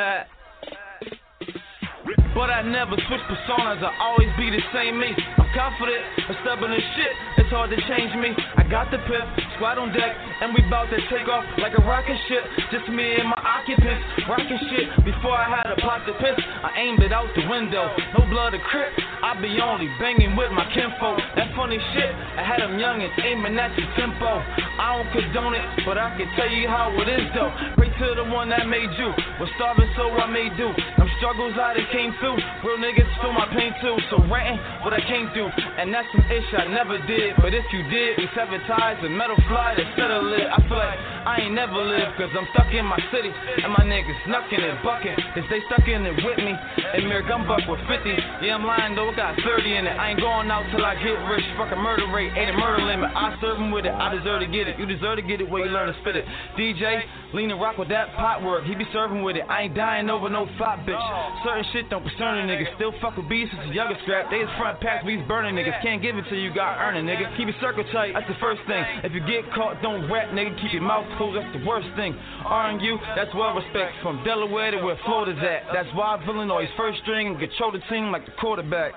But 2.35 2.49
I 2.49 2.65
never 2.65 2.97
switch 2.97 3.25
personas, 3.29 3.85
I 3.85 3.93
always 4.01 4.33
be 4.41 4.49
the 4.49 4.65
same 4.73 4.97
me. 4.97 5.13
I'm 5.13 5.49
confident, 5.53 6.01
I'm 6.17 6.37
stubborn 6.41 6.73
as 6.73 6.81
shit, 6.97 7.13
it's 7.45 7.53
hard 7.53 7.69
to 7.69 7.79
change 7.85 8.17
me. 8.17 8.33
I 8.57 8.65
got 8.65 8.89
the 8.89 8.97
pip, 9.05 9.27
squad 9.57 9.77
on 9.77 9.93
deck, 9.93 10.17
and 10.41 10.57
we 10.57 10.65
bout 10.73 10.89
to 10.89 10.99
take 11.13 11.29
off 11.29 11.45
like 11.61 11.77
a 11.77 11.83
rocket 11.85 12.17
ship. 12.33 12.41
Just 12.73 12.89
me 12.89 13.21
and 13.21 13.29
my 13.29 13.37
occupants, 13.37 14.01
rocking 14.25 14.61
shit. 14.73 15.05
Before 15.05 15.37
I 15.37 15.45
had 15.45 15.77
a 15.77 15.79
pot 15.85 16.09
to 16.09 16.17
piss, 16.25 16.41
I 16.41 16.73
aimed 16.81 17.05
it 17.05 17.13
out 17.13 17.29
the 17.37 17.45
window. 17.53 17.85
No 18.17 18.25
blood 18.33 18.57
or 18.57 18.65
crip, 18.65 18.97
I 19.21 19.37
be 19.37 19.53
only 19.61 19.93
banging 20.01 20.33
with 20.33 20.57
my 20.57 20.65
kinfolk. 20.73 21.21
That 21.37 21.53
funny 21.53 21.77
shit, 21.93 22.17
I 22.41 22.49
had 22.49 22.65
them 22.65 22.81
youngins 22.81 23.13
aiming 23.21 23.61
at 23.61 23.77
the 23.77 23.85
tempo. 24.01 24.41
I 24.81 24.97
don't 24.97 25.13
condone 25.13 25.53
it, 25.53 25.85
but 25.85 26.01
I 26.01 26.17
can 26.17 26.33
tell 26.33 26.49
you 26.49 26.65
how 26.65 26.89
it 26.97 27.13
is 27.13 27.29
though. 27.37 27.53
Pray 27.77 27.93
to 27.93 28.09
the 28.17 28.25
one 28.25 28.49
that 28.49 28.65
made 28.65 28.89
you. 28.97 29.13
Was 29.37 29.53
starving, 29.61 29.93
so 30.01 30.09
I 30.17 30.27
made 30.33 30.57
do. 30.57 30.73
Them 30.97 31.13
struggles 31.21 31.55
I 31.61 31.77
done 31.77 31.89
came 31.93 32.13
through. 32.23 32.39
Real 32.63 32.79
niggas 32.79 33.11
feel 33.19 33.35
my 33.35 33.51
pain 33.51 33.75
too. 33.83 33.99
So 34.15 34.23
ranting 34.31 34.63
what 34.87 34.95
I 34.95 35.03
came 35.03 35.27
through. 35.35 35.51
And 35.51 35.91
that's 35.91 36.07
some 36.15 36.23
ish 36.31 36.47
I 36.55 36.71
never 36.71 37.03
did. 37.11 37.35
But 37.43 37.51
if 37.51 37.67
you 37.75 37.83
did, 37.91 38.23
we 38.23 38.31
sever 38.39 38.63
ties 38.71 39.03
and 39.03 39.11
metal 39.19 39.35
fly 39.51 39.75
instead 39.75 40.15
of 40.15 40.31
lit. 40.31 40.47
I 40.47 40.63
feel 40.71 40.79
like 40.79 40.99
I 41.27 41.35
ain't 41.43 41.55
never 41.59 41.75
lived, 41.75 42.15
cause 42.19 42.31
I'm 42.39 42.47
stuck 42.55 42.71
in 42.71 42.87
my 42.87 42.99
city. 43.11 43.35
And 43.35 43.75
my 43.75 43.83
niggas 43.83 44.15
snuckin' 44.31 44.63
and 44.63 44.79
bucking. 44.87 45.19
Cause 45.35 45.47
they 45.51 45.61
stuck 45.67 45.83
in 45.91 46.07
it 46.07 46.15
with 46.23 46.39
me. 46.39 46.55
And 46.55 47.11
Mirror 47.11 47.27
gun 47.27 47.43
buck 47.51 47.67
with 47.67 47.83
50. 47.91 48.47
Yeah, 48.47 48.55
I'm 48.55 48.63
lying 48.63 48.95
though, 48.95 49.11
I 49.11 49.35
got 49.35 49.35
30 49.43 49.83
in 49.83 49.85
it. 49.91 49.99
I 49.99 50.15
ain't 50.15 50.23
going 50.23 50.47
out 50.51 50.63
till 50.71 50.87
I 50.87 50.95
get 50.95 51.19
rich. 51.27 51.45
Fucking 51.59 51.83
murder 51.83 52.07
rate, 52.15 52.31
ain't 52.39 52.55
a 52.55 52.57
murder 52.59 52.87
limit. 52.87 53.11
I 53.11 53.35
serve 53.43 53.59
them 53.59 53.75
with 53.75 53.87
it. 53.87 53.95
I 53.95 54.15
deserve 54.15 54.47
to 54.47 54.49
get 54.51 54.71
it. 54.71 54.79
You 54.79 54.87
deserve 54.87 55.19
to 55.19 55.27
get 55.27 55.41
it 55.43 55.51
where 55.51 55.67
you 55.67 55.71
learn 55.71 55.91
to 55.91 55.97
spit 56.01 56.15
it. 56.15 56.25
DJ, 56.55 57.03
lean 57.35 57.51
and 57.51 57.61
rock 57.61 57.79
with 57.79 57.89
that 57.89 58.15
pot 58.15 58.43
work. 58.43 58.65
He 58.65 58.75
be 58.75 58.87
serving 58.93 59.23
with 59.23 59.37
it. 59.37 59.43
I 59.49 59.67
ain't 59.67 59.75
dying 59.75 60.11
over 60.11 60.29
no 60.29 60.47
flop 60.59 60.81
bitch. 60.87 61.01
Certain 61.45 61.65
shit 61.73 61.91
don't 61.91 62.05
concern 62.13 62.49
niggas. 62.49 62.75
Still 62.77 62.93
fuck 63.01 63.17
with 63.17 63.29
beats 63.29 63.51
since 63.51 63.71
a 63.71 63.75
younger 63.75 63.97
strap. 64.03 64.31
They 64.31 64.45
is 64.45 64.51
front 64.59 64.81
packs, 64.81 65.05
beats 65.05 65.23
burning 65.29 65.55
niggas. 65.55 65.83
Can't 65.83 66.03
give 66.03 66.17
it 66.17 66.25
till 66.29 66.39
you 66.39 66.53
got 66.55 66.79
earning, 66.79 67.05
nigga. 67.05 67.37
Keep 67.37 67.49
it 67.49 67.57
circle 67.61 67.85
tight, 67.93 68.13
that's 68.15 68.29
the 68.29 68.39
first 68.41 68.61
thing. 68.67 68.85
If 69.05 69.13
you 69.13 69.21
get 69.21 69.49
caught, 69.55 69.81
don't 69.83 70.11
rap, 70.11 70.31
nigga. 70.31 70.55
Keep 70.61 70.73
your 70.73 70.83
mouth 70.83 71.07
closed, 71.17 71.37
that's 71.37 71.53
the 71.57 71.65
worst 71.67 71.89
thing. 71.97 72.15
R&U, 72.45 72.99
that's 73.17 73.35
well 73.35 73.55
respect. 73.55 73.97
From 74.03 74.23
Delaware 74.25 74.71
to 74.73 74.83
where 74.85 74.99
Florida's 75.05 75.43
at. 75.43 75.73
That's 75.73 75.89
why 75.95 76.21
Villain 76.25 76.51
always 76.51 76.69
first 76.77 77.01
string 77.03 77.27
and 77.29 77.39
control 77.39 77.73
the 77.73 77.81
team 77.89 78.13
like 78.13 78.27
the 78.27 78.33
quarterback. 78.41 78.93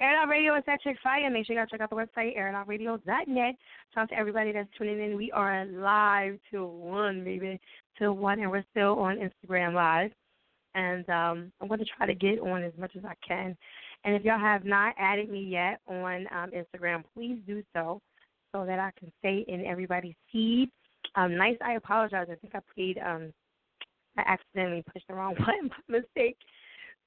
Air 0.00 0.16
Out 0.18 0.28
Radio 0.28 0.56
is 0.56 0.64
Chick 0.82 0.96
Fire. 1.02 1.28
Make 1.30 1.46
sure 1.46 1.54
guys 1.54 1.68
check 1.70 1.82
out 1.82 1.90
the 1.90 1.96
website, 1.96 2.34
airoutradio.net. 2.38 3.54
Shout 3.94 4.02
out 4.02 4.08
to 4.08 4.16
everybody 4.16 4.50
that's 4.50 4.68
tuning 4.78 4.98
in. 4.98 5.14
We 5.14 5.30
are 5.32 5.66
live 5.66 6.38
to 6.52 6.64
1, 6.64 7.22
baby. 7.22 7.60
to 7.98 8.10
1, 8.10 8.40
and 8.40 8.50
we're 8.50 8.64
still 8.70 8.98
on 8.98 9.18
Instagram 9.18 9.74
Live. 9.74 10.10
And 10.74 11.06
um, 11.10 11.52
I'm 11.60 11.68
going 11.68 11.80
to 11.80 11.86
try 11.98 12.06
to 12.06 12.14
get 12.14 12.40
on 12.40 12.64
as 12.64 12.72
much 12.78 12.92
as 12.96 13.04
I 13.04 13.12
can. 13.26 13.54
And 14.04 14.14
if 14.14 14.24
y'all 14.24 14.38
have 14.38 14.64
not 14.64 14.94
added 14.96 15.28
me 15.28 15.42
yet 15.42 15.80
on 15.86 16.26
um, 16.34 16.50
Instagram, 16.50 17.04
please 17.12 17.38
do 17.46 17.62
so 17.74 18.00
so 18.52 18.64
that 18.64 18.78
I 18.78 18.92
can 18.98 19.12
stay 19.18 19.44
in 19.48 19.66
everybody's 19.66 20.14
feed. 20.32 20.70
Um, 21.14 21.36
nice, 21.36 21.58
I 21.62 21.74
apologize. 21.74 22.28
I 22.32 22.36
think 22.36 22.54
I 22.54 22.60
played, 22.74 22.96
um, 23.04 23.34
I 24.16 24.22
accidentally 24.26 24.82
pushed 24.90 25.08
the 25.08 25.14
wrong 25.14 25.34
button 25.38 25.68
by 25.68 25.98
mistake. 25.98 26.38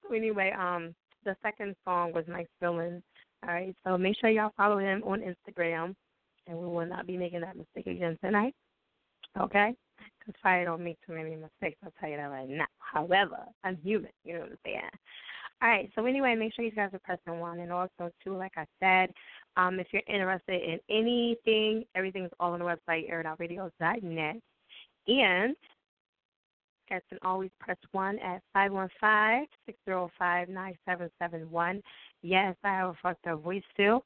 So 0.03 0.13
anyway, 0.13 0.53
um, 0.55 0.93
the 1.25 1.35
second 1.41 1.75
song 1.85 2.13
was 2.13 2.25
Nice 2.27 2.47
Feeling. 2.59 3.01
All 3.43 3.53
right, 3.53 3.75
so 3.85 3.97
make 3.97 4.15
sure 4.19 4.29
y'all 4.29 4.53
follow 4.55 4.77
him 4.77 5.03
on 5.05 5.21
Instagram, 5.21 5.95
and 6.47 6.57
we 6.57 6.65
will 6.65 6.85
not 6.85 7.05
be 7.05 7.17
making 7.17 7.41
that 7.41 7.57
mistake 7.57 7.87
again 7.87 8.17
tonight. 8.23 8.53
Okay? 9.39 9.73
Because 10.19 10.39
fire 10.41 10.65
don't 10.65 10.83
make 10.83 10.97
too 11.05 11.13
many 11.13 11.35
mistakes. 11.35 11.77
I'll 11.83 11.93
tell 11.99 12.09
you 12.09 12.17
that 12.17 12.23
right 12.23 12.47
now. 12.47 12.65
However, 12.79 13.39
I'm 13.63 13.77
human. 13.77 14.11
You 14.23 14.35
know 14.35 14.39
what 14.41 14.51
I'm 14.51 14.57
saying? 14.65 14.81
All 15.61 15.69
right. 15.69 15.89
So 15.95 16.05
anyway, 16.05 16.35
make 16.35 16.53
sure 16.53 16.65
you 16.65 16.71
guys 16.71 16.91
are 16.93 16.99
pressing 16.99 17.39
one, 17.39 17.59
and 17.59 17.71
also 17.71 18.11
too, 18.23 18.37
like 18.37 18.53
I 18.57 18.65
said, 18.81 19.13
um, 19.55 19.79
if 19.79 19.87
you're 19.91 20.01
interested 20.07 20.61
in 20.61 20.79
anything, 20.89 21.85
everything's 21.95 22.31
all 22.39 22.53
on 22.53 22.59
the 22.59 22.65
website, 22.65 23.11
airoutradio.net. 23.11 24.35
And 25.07 25.55
guys 26.89 27.01
can 27.09 27.17
always 27.23 27.51
press 27.59 27.77
1 27.91 28.19
at 28.19 28.41
515-605-9771. 29.87 31.81
Yes, 32.21 32.55
I 32.63 32.69
have 32.69 32.89
a 32.89 32.95
fucked 33.01 33.27
up 33.27 33.43
voice 33.43 33.63
still. 33.73 34.03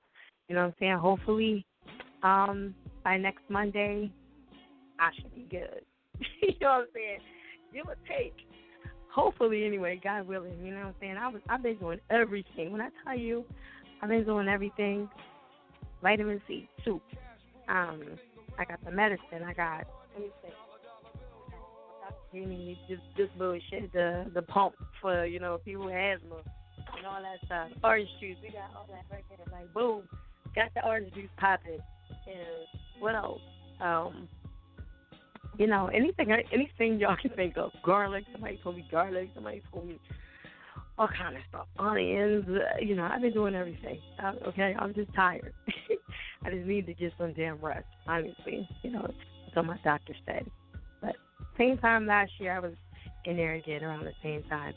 You 0.47 0.55
know 0.55 0.61
what 0.61 0.67
I'm 0.67 0.73
saying? 0.79 0.97
Hopefully, 0.97 1.65
um, 2.23 2.73
by 3.03 3.17
next 3.17 3.43
Monday, 3.49 4.11
I 4.99 5.09
should 5.15 5.35
be 5.35 5.45
good. 5.49 5.81
you 6.41 6.53
know 6.61 6.69
what 6.69 6.81
I'm 6.81 6.87
saying? 6.93 7.19
Give 7.73 7.87
or 7.87 7.95
take. 8.07 8.35
Hopefully, 9.13 9.65
anyway, 9.65 9.99
God 10.01 10.27
willing. 10.27 10.63
You 10.63 10.71
know 10.71 10.79
what 10.79 10.87
I'm 10.87 10.95
saying? 10.99 11.17
I 11.17 11.27
was, 11.27 11.41
I've 11.49 11.63
been 11.63 11.77
doing 11.77 11.99
everything. 12.09 12.71
When 12.71 12.81
I 12.81 12.89
tell 13.03 13.17
you, 13.17 13.45
I've 14.01 14.09
been 14.09 14.25
doing 14.25 14.47
everything. 14.47 15.09
Vitamin 16.01 16.41
C, 16.47 16.69
soup. 16.85 17.01
Um, 17.67 18.01
I 18.57 18.65
got 18.65 18.83
the 18.85 18.91
medicine. 18.91 19.43
I 19.45 19.53
got. 19.53 19.85
Let 20.13 20.23
me 20.23 20.29
see 20.43 20.66
gave 22.33 22.47
me 22.47 22.77
this 22.89 22.99
this 23.17 23.29
bullshit, 23.37 23.91
the 23.93 24.25
the 24.33 24.41
pump 24.41 24.75
for 25.01 25.25
you 25.25 25.39
know 25.39 25.59
people 25.63 25.85
with 25.85 25.95
asthma 25.95 26.37
and 26.97 27.05
all 27.05 27.21
that 27.21 27.45
stuff. 27.45 27.69
Orange 27.83 28.09
juice, 28.19 28.37
we 28.41 28.49
got 28.49 28.71
all 28.75 28.87
that 28.89 29.05
right 29.11 29.23
there. 29.29 29.45
Like 29.51 29.73
boom, 29.73 30.03
got 30.55 30.73
the 30.73 30.85
orange 30.85 31.13
juice 31.13 31.29
popping. 31.37 31.79
And 32.27 32.99
what 32.99 33.15
else? 33.15 33.41
Um, 33.79 34.27
you 35.57 35.67
know 35.67 35.87
anything 35.87 36.31
anything 36.51 36.99
y'all 36.99 37.17
can 37.21 37.31
think 37.31 37.57
of. 37.57 37.71
Garlic. 37.83 38.25
Somebody 38.31 38.59
told 38.63 38.75
me 38.75 38.85
garlic. 38.91 39.29
Somebody 39.33 39.61
told 39.71 39.87
me 39.87 39.99
all 40.97 41.07
kind 41.07 41.35
of 41.35 41.41
stuff. 41.49 41.67
Onions. 41.79 42.45
Uh, 42.47 42.79
you 42.81 42.95
know 42.95 43.03
I've 43.11 43.21
been 43.21 43.33
doing 43.33 43.55
everything. 43.55 43.99
Uh, 44.23 44.33
okay, 44.47 44.75
I'm 44.77 44.93
just 44.93 45.13
tired. 45.13 45.53
I 46.43 46.51
just 46.51 46.65
need 46.65 46.85
to 46.87 46.93
get 46.93 47.13
some 47.17 47.33
damn 47.33 47.59
rest. 47.59 47.87
Honestly, 48.07 48.67
you 48.83 48.91
know 48.91 49.01
that's 49.01 49.55
what 49.55 49.65
my 49.65 49.77
doctor 49.83 50.15
said. 50.25 50.49
Same 51.57 51.77
time 51.77 52.05
last 52.05 52.31
year, 52.39 52.55
I 52.55 52.59
was 52.59 52.73
in 53.25 53.37
there 53.37 53.55
again 53.55 53.83
around 53.83 54.05
the 54.05 54.13
same 54.23 54.43
time. 54.43 54.73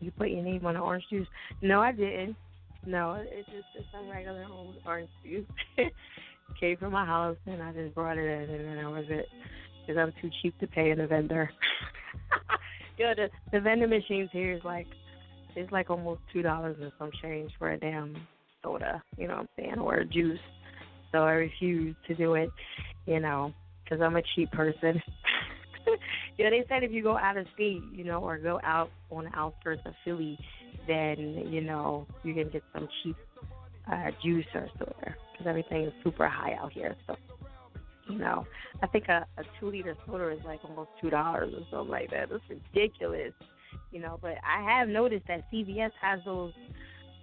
You 0.00 0.10
put 0.10 0.30
your 0.30 0.42
name 0.42 0.66
on 0.66 0.74
the 0.74 0.80
orange 0.80 1.04
juice? 1.08 1.28
No, 1.60 1.80
I 1.80 1.92
didn't. 1.92 2.36
No, 2.84 3.22
it's 3.24 3.48
just 3.48 3.66
it's 3.76 3.86
some 3.92 4.10
regular 4.10 4.44
old 4.50 4.74
orange 4.84 5.10
juice. 5.24 5.46
Came 6.60 6.76
from 6.76 6.92
my 6.92 7.06
house 7.06 7.36
and 7.46 7.62
I 7.62 7.72
just 7.72 7.94
brought 7.94 8.18
it 8.18 8.24
in 8.24 8.54
and 8.54 8.78
that 8.78 8.90
was 8.90 9.04
it. 9.08 9.26
Because 9.86 10.00
I'm 10.00 10.12
too 10.20 10.30
cheap 10.42 10.58
to 10.58 10.66
pay 10.66 10.90
in 10.90 10.98
the 10.98 11.06
vendor. 11.06 11.50
Yo, 12.98 13.14
the 13.14 13.28
the 13.52 13.60
vending 13.60 13.90
machines 13.90 14.30
here 14.32 14.52
is 14.52 14.64
like 14.64 14.86
it's 15.54 15.70
like 15.70 15.90
almost 15.90 16.20
two 16.32 16.42
dollars 16.42 16.76
and 16.80 16.90
some 16.98 17.10
change 17.22 17.52
for 17.58 17.70
a 17.70 17.78
damn 17.78 18.16
soda. 18.62 19.02
You 19.16 19.28
know 19.28 19.34
what 19.34 19.40
I'm 19.42 19.48
saying, 19.56 19.78
or 19.78 19.94
a 19.96 20.04
juice. 20.04 20.40
So 21.12 21.18
I 21.18 21.32
refuse 21.32 21.94
to 22.08 22.14
do 22.14 22.34
it. 22.34 22.50
You 23.06 23.20
know, 23.20 23.52
because 23.84 24.02
I'm 24.02 24.16
a 24.16 24.22
cheap 24.34 24.50
person. 24.50 25.00
yeah, 26.38 26.50
they 26.50 26.64
said 26.68 26.82
if 26.82 26.92
you 26.92 27.02
go 27.02 27.16
out 27.16 27.36
of 27.36 27.46
state, 27.54 27.82
you 27.92 28.04
know, 28.04 28.20
or 28.20 28.38
go 28.38 28.60
out 28.62 28.90
on 29.10 29.24
the 29.24 29.38
outskirts 29.38 29.82
of 29.84 29.94
Philly, 30.04 30.38
then 30.86 31.46
you 31.48 31.60
know 31.60 32.06
you 32.22 32.34
can 32.34 32.48
get 32.50 32.62
some 32.72 32.88
cheap 33.02 33.16
uh, 33.90 34.10
juice 34.22 34.46
or 34.54 34.68
soda 34.78 35.14
because 35.32 35.46
everything 35.46 35.84
is 35.84 35.92
super 36.04 36.28
high 36.28 36.54
out 36.60 36.72
here. 36.72 36.96
So, 37.06 37.16
you 38.08 38.18
know, 38.18 38.46
I 38.82 38.86
think 38.86 39.08
a, 39.08 39.26
a 39.38 39.42
two 39.58 39.70
liter 39.70 39.96
soda 40.06 40.30
is 40.30 40.40
like 40.44 40.60
almost 40.64 40.90
two 41.00 41.10
dollars 41.10 41.52
or 41.54 41.64
something 41.70 41.90
like 41.90 42.10
that. 42.10 42.28
That's 42.30 42.42
ridiculous, 42.48 43.32
you 43.90 44.00
know. 44.00 44.18
But 44.20 44.36
I 44.46 44.62
have 44.78 44.88
noticed 44.88 45.26
that 45.28 45.50
CVS 45.52 45.90
has 46.00 46.20
those. 46.24 46.52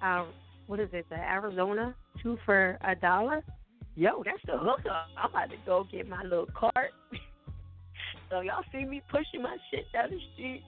Uh, 0.01 0.25
what 0.67 0.79
is 0.79 0.89
it? 0.93 1.05
The 1.09 1.15
Arizona 1.15 1.95
two 2.21 2.37
for 2.45 2.77
a 2.81 2.95
dollar. 2.95 3.43
Yo, 3.95 4.23
that's 4.23 4.39
the 4.45 4.57
hookup. 4.57 5.07
I'm 5.17 5.29
about 5.29 5.49
to 5.49 5.57
go 5.65 5.85
get 5.91 6.07
my 6.07 6.23
little 6.23 6.47
cart 6.57 6.91
So 8.29 8.41
y'all 8.41 8.63
see 8.71 8.85
me 8.85 9.01
pushing 9.09 9.41
my 9.41 9.57
shit 9.71 9.91
down 9.91 10.11
the 10.11 10.19
street. 10.33 10.63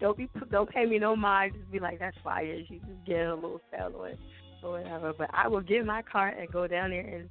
Don't 0.00 0.16
be 0.16 0.28
don't 0.50 0.68
pay 0.68 0.86
me 0.86 0.98
no 0.98 1.16
mind. 1.16 1.54
Just 1.54 1.70
be 1.70 1.78
like, 1.78 1.98
that's 1.98 2.16
fire. 2.22 2.58
She 2.68 2.78
just 2.78 3.06
get 3.06 3.26
a 3.26 3.34
little 3.34 3.60
sell 3.70 3.94
on 3.96 4.16
or 4.62 4.72
whatever. 4.72 5.12
But 5.16 5.30
I 5.32 5.48
will 5.48 5.60
get 5.60 5.84
my 5.84 6.02
cart 6.02 6.36
and 6.38 6.50
go 6.50 6.66
down 6.66 6.90
there 6.90 7.00
and 7.00 7.28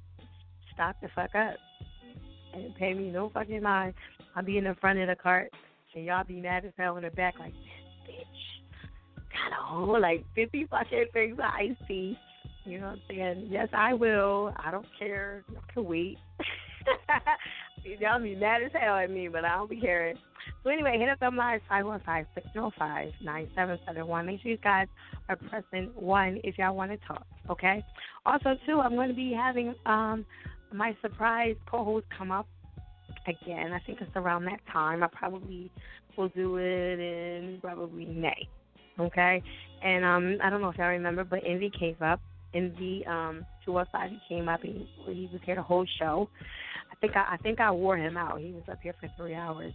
stop 0.74 0.96
the 1.00 1.08
fuck 1.14 1.34
up 1.34 1.56
and 2.54 2.74
pay 2.76 2.94
me 2.94 3.10
no 3.10 3.30
fucking 3.30 3.62
mind. 3.62 3.94
I'll 4.34 4.44
be 4.44 4.58
in 4.58 4.64
the 4.64 4.76
front 4.80 4.98
of 4.98 5.08
the 5.08 5.16
cart 5.16 5.50
and 5.94 6.04
y'all 6.04 6.24
be 6.24 6.40
mad 6.40 6.64
as 6.64 6.72
hell 6.78 6.96
in 6.96 7.02
the 7.02 7.10
back 7.10 7.34
like, 7.38 7.52
bitch, 7.52 8.24
got 9.32 9.52
a 9.52 9.62
whole 9.62 10.00
like 10.00 10.24
50 10.34 10.66
fucking 10.70 11.06
things 11.12 11.34
of 11.34 11.44
iced 11.44 11.80
tea. 11.88 12.16
You 12.64 12.78
know 12.78 12.88
what 12.88 12.92
I'm 12.92 13.02
saying? 13.08 13.48
Yes, 13.50 13.68
I 13.72 13.94
will. 13.94 14.54
I 14.62 14.70
don't 14.70 14.86
care. 14.98 15.44
I 15.50 15.72
can 15.72 15.84
wait. 15.84 16.18
Y'all 17.84 18.20
be 18.20 18.34
mad 18.34 18.62
as 18.62 18.72
hell 18.72 18.96
at 18.96 19.10
me, 19.10 19.28
but 19.28 19.44
I 19.44 19.56
don't 19.56 19.70
be 19.70 19.80
caring. 19.80 20.16
So 20.62 20.70
anyway, 20.70 20.98
hit 20.98 21.08
up 21.08 21.20
the 21.20 21.30
line 21.30 21.60
515-605-9771. 21.70 24.26
Make 24.26 24.42
sure 24.42 24.50
you 24.50 24.58
guys 24.58 24.88
are 25.28 25.36
pressing 25.36 25.90
one 25.94 26.40
if 26.44 26.58
y'all 26.58 26.76
want 26.76 26.90
to 26.90 26.98
talk. 27.06 27.24
Okay. 27.48 27.82
Also, 28.26 28.56
too, 28.66 28.80
I'm 28.80 28.94
going 28.94 29.08
to 29.08 29.14
be 29.14 29.32
having 29.32 29.74
um 29.86 30.26
my 30.72 30.96
surprise 31.02 31.56
co-host 31.68 32.06
come 32.16 32.30
up 32.30 32.46
again. 33.26 33.72
I 33.72 33.80
think 33.80 34.00
it's 34.00 34.12
around 34.14 34.44
that 34.44 34.60
time. 34.72 35.02
I 35.02 35.08
probably 35.08 35.68
will 36.16 36.28
do 36.28 36.58
it 36.58 37.00
in 37.00 37.58
probably 37.60 38.06
May. 38.06 38.48
Okay. 38.98 39.42
And 39.82 40.04
um 40.04 40.38
I 40.42 40.50
don't 40.50 40.60
know 40.60 40.68
if 40.68 40.76
y'all 40.76 40.88
remember, 40.88 41.24
but 41.24 41.40
Envy 41.46 41.70
came 41.78 41.96
up. 42.00 42.20
Envy 42.54 43.04
um 43.06 43.44
205 43.64 44.10
he 44.10 44.18
came 44.28 44.48
up 44.48 44.64
and 44.64 44.86
he 45.06 45.28
was 45.32 45.40
here 45.44 45.54
the 45.54 45.62
whole 45.62 45.86
show. 45.98 46.28
Think 47.00 47.16
I, 47.16 47.34
I 47.34 47.36
think 47.38 47.60
I 47.60 47.70
wore 47.70 47.96
him 47.96 48.16
out. 48.16 48.40
He 48.40 48.52
was 48.52 48.62
up 48.70 48.78
here 48.82 48.94
for 49.00 49.10
three 49.16 49.34
hours. 49.34 49.72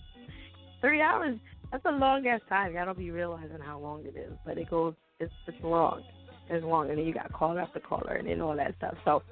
Three 0.82 1.02
hours. 1.02 1.38
That's 1.72 1.86
a 1.86 1.92
long 1.92 2.28
ass 2.28 2.42
time. 2.48 2.74
Y'all 2.74 2.86
don't 2.86 2.98
be 2.98 3.12
realizing 3.12 3.60
how 3.64 3.80
long 3.80 4.04
it 4.06 4.16
is, 4.18 4.34
but 4.46 4.58
it 4.58 4.70
goes. 4.70 4.94
It's 5.20 5.34
it's 5.48 5.58
long. 5.64 6.04
It's 6.50 6.64
long, 6.64 6.90
and 6.90 7.00
then 7.00 7.06
you 7.06 7.14
got 7.14 7.32
caller 7.34 7.62
after 7.62 7.80
caller, 7.80 8.16
and 8.16 8.28
then 8.28 8.42
all 8.42 8.56
that 8.56 8.76
stuff. 8.78 8.96
So, 9.04 9.24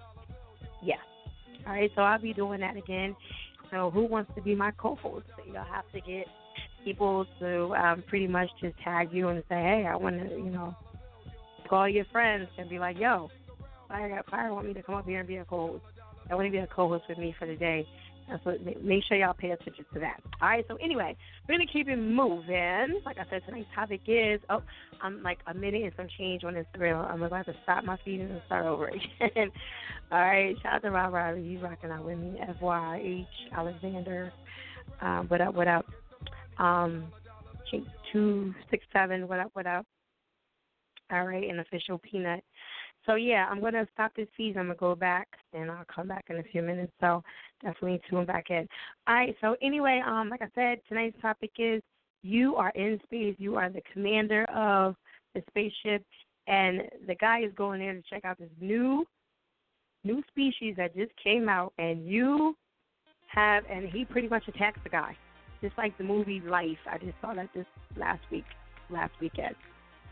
yeah. 0.82 0.96
All 1.68 1.74
right. 1.74 1.92
So 1.96 2.02
I'll 2.02 2.20
be 2.20 2.34
doing 2.34 2.62
that 2.62 2.78
again. 2.78 3.16
So 3.70 3.92
who 3.92 4.06
wants 4.06 4.32
to 4.36 4.42
be 4.42 4.56
my 4.56 4.72
co-host? 4.72 5.26
You'll 5.46 5.64
have 5.64 5.86
to 5.94 6.02
get 6.02 6.26
people 6.84 7.26
to 7.40 7.74
um, 7.76 8.04
pretty 8.08 8.28
much 8.28 8.50
just 8.62 8.76
tag 8.84 9.10
you 9.12 9.30
and 9.30 9.44
say, 9.50 9.56
hey, 9.56 9.88
I 9.90 9.96
want 9.96 10.20
to, 10.20 10.36
you 10.36 10.50
know, 10.50 10.76
call 11.70 11.88
your 11.88 12.06
friends 12.12 12.48
and 12.58 12.70
be 12.70 12.80
like, 12.80 12.98
yo, 13.00 13.30
Fire 13.88 14.10
got 14.10 14.30
Fire 14.30 14.54
want 14.54 14.68
me 14.68 14.74
to 14.74 14.84
come 14.84 14.96
up 14.96 15.06
here 15.06 15.20
and 15.20 15.28
be 15.28 15.38
a 15.38 15.46
co-host. 15.46 15.84
I 16.30 16.36
want 16.36 16.48
to 16.48 16.52
be 16.52 16.58
a 16.58 16.68
co-host 16.68 17.06
with 17.10 17.18
me 17.18 17.36
for 17.38 17.46
the 17.48 17.56
day. 17.56 17.86
So 18.44 18.56
make 18.82 19.04
sure 19.04 19.18
y'all 19.18 19.34
pay 19.34 19.52
attention 19.52 19.86
to 19.94 20.00
that. 20.00 20.20
All 20.42 20.48
right. 20.48 20.66
So 20.68 20.76
anyway, 20.78 21.16
we're 21.48 21.56
gonna 21.56 21.70
keep 21.72 21.88
it 21.88 21.98
moving. 21.98 23.02
Like 23.06 23.18
I 23.18 23.26
said, 23.30 23.42
tonight's 23.46 23.68
topic 23.76 24.02
is 24.08 24.40
oh, 24.50 24.64
I'm 25.02 25.22
like 25.24 25.40
a 25.48 25.54
minute 25.54 25.84
and 25.84 25.92
some 25.98 26.08
change 26.18 26.44
on 26.44 26.54
Instagram. 26.54 27.10
I'm 27.10 27.20
to 27.20 27.36
have 27.36 27.46
to 27.48 27.56
stop 27.64 27.84
my 27.84 27.98
feed 28.04 28.22
and 28.22 28.42
start 28.46 28.66
over 28.66 28.88
again. 29.22 29.52
All 30.12 30.20
right. 30.20 30.56
Shout 30.64 30.76
out 30.76 30.82
to 30.84 30.92
Rob 30.92 31.14
Riley. 31.14 31.48
He's 31.48 31.62
rocking 31.62 31.92
out 31.92 32.06
with 32.06 32.18
me. 32.18 32.40
F 32.42 32.56
Y 32.62 33.02
H 33.04 33.52
Alexander. 33.56 34.32
Um, 35.02 35.28
what 35.28 35.42
up? 35.42 35.54
What 35.54 35.68
up? 35.68 35.86
Um, 36.60 37.06
two 38.12 38.54
six 38.72 38.86
seven. 38.94 39.28
What 39.28 39.40
up? 39.40 39.50
What 39.54 39.68
up? 39.68 39.86
All 41.12 41.26
right. 41.26 41.50
An 41.50 41.60
official 41.60 42.00
peanut. 42.00 42.44
So 43.06 43.16
yeah, 43.16 43.48
I'm 43.50 43.62
gonna 43.62 43.88
stop 43.94 44.14
this 44.16 44.28
feed. 44.38 44.58
I'm 44.58 44.68
gonna 44.68 44.76
go 44.76 44.96
back 44.96 45.28
and 45.54 45.70
I'll 45.70 45.86
come 45.94 46.08
back 46.08 46.26
in 46.30 46.38
a 46.38 46.44
few 46.44 46.62
minutes. 46.62 46.94
So 47.02 47.24
definitely 47.62 48.02
tune 48.10 48.26
back 48.26 48.50
in. 48.50 48.68
All 49.08 49.16
right. 49.16 49.36
So 49.42 49.56
anyway, 49.62 50.02
um, 50.06 50.30
like 50.30 50.42
I 50.42 50.50
said, 50.56 50.80
tonight's 50.88 51.20
topic 51.22 51.52
is 51.58 51.82
you 52.24 52.56
are 52.56 52.72
in 52.76 53.00
space. 53.04 53.36
You 53.38 53.58
are 53.58 53.70
the 53.70 53.82
commander 53.92 54.46
of 54.46 54.96
the 55.36 55.44
spaceship, 55.50 56.06
and 56.48 56.84
the 57.08 57.16
guy 57.16 57.42
is 57.44 57.52
going 57.56 57.80
there 57.80 57.94
to 57.94 58.02
check 58.10 58.24
out 58.26 58.40
this 58.40 58.50
new 58.62 59.06
new 60.06 60.22
species 60.30 60.76
that 60.78 60.96
just 60.96 61.12
came 61.22 61.48
out, 61.48 61.74
and 61.78 62.06
you 62.06 62.56
have, 63.28 63.64
and 63.70 63.90
he 63.90 64.06
pretty 64.06 64.28
much 64.28 64.44
attacks 64.48 64.80
the 64.84 64.90
guy, 64.90 65.16
just 65.62 65.78
like 65.78 65.98
the 65.98 66.04
movie 66.04 66.42
Life. 66.42 66.78
I 66.90 66.98
just 66.98 67.16
saw 67.22 67.34
that 67.34 67.50
this 67.56 67.66
last 67.98 68.22
week, 68.32 68.46
last 68.90 69.14
weekend. 69.22 69.56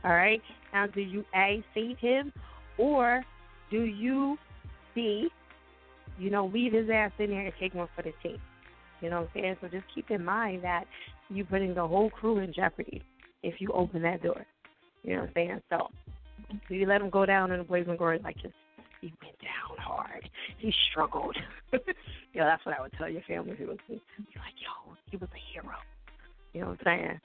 All 0.04 0.12
right. 0.12 0.42
Now, 0.74 0.88
do 0.88 1.02
you 1.02 1.24
a 1.36 1.64
save 1.74 1.98
him? 1.98 2.34
Or 2.78 3.24
do 3.70 3.84
you 3.84 4.38
see, 4.96 5.30
you 6.18 6.30
know, 6.30 6.48
leave 6.48 6.74
his 6.74 6.90
ass 6.90 7.12
in 7.20 7.30
there 7.30 7.46
and 7.46 7.54
take 7.60 7.74
one 7.74 7.88
for 7.96 8.02
the 8.02 8.14
team? 8.24 8.38
You 9.02 9.10
know 9.10 9.22
what 9.22 9.30
I'm 9.36 9.42
saying? 9.42 9.56
So 9.62 9.68
just 9.68 9.86
keep 9.94 10.12
in 10.12 10.24
mind 10.24 10.64
that 10.64 10.86
you're 11.30 11.46
putting 11.46 11.74
the 11.74 11.88
whole 11.88 12.10
crew 12.10 12.40
in 12.40 12.54
jeopardy 12.54 13.02
if 13.44 13.60
you 13.60 13.72
open 13.72 14.02
that 14.04 14.22
door. 14.22 14.46
You 15.04 15.16
know 15.16 15.22
what 15.22 15.30
I'm 15.30 15.34
saying? 15.34 15.62
So 15.70 15.88
do 16.68 16.76
you 16.76 16.86
let 16.86 17.02
him 17.02 17.10
go 17.10 17.26
down 17.26 17.52
in 17.52 17.60
the 17.60 17.64
Blazing 17.64 17.98
Glory 17.98 18.20
like 18.24 18.36
just 18.36 18.54
he 19.02 19.12
went 19.24 19.36
down 19.40 19.78
hard. 19.80 20.30
He 20.60 20.72
struggled. 20.92 21.36
yeah, 21.74 22.46
that's 22.46 22.64
what 22.66 22.78
I 22.78 22.82
would 22.82 22.94
tell 23.00 23.10
your 23.10 23.24
family 23.24 23.54
if 23.60 23.68
was 23.68 23.78
like, 23.90 24.00
yo, 24.20 24.96
he 25.10 25.18
was 25.18 25.30
a 25.34 25.42
hero. 25.52 25.76
You 26.54 26.62
know 26.62 26.68
what 26.68 26.80
I'm 26.86 27.00
saying? 27.00 27.20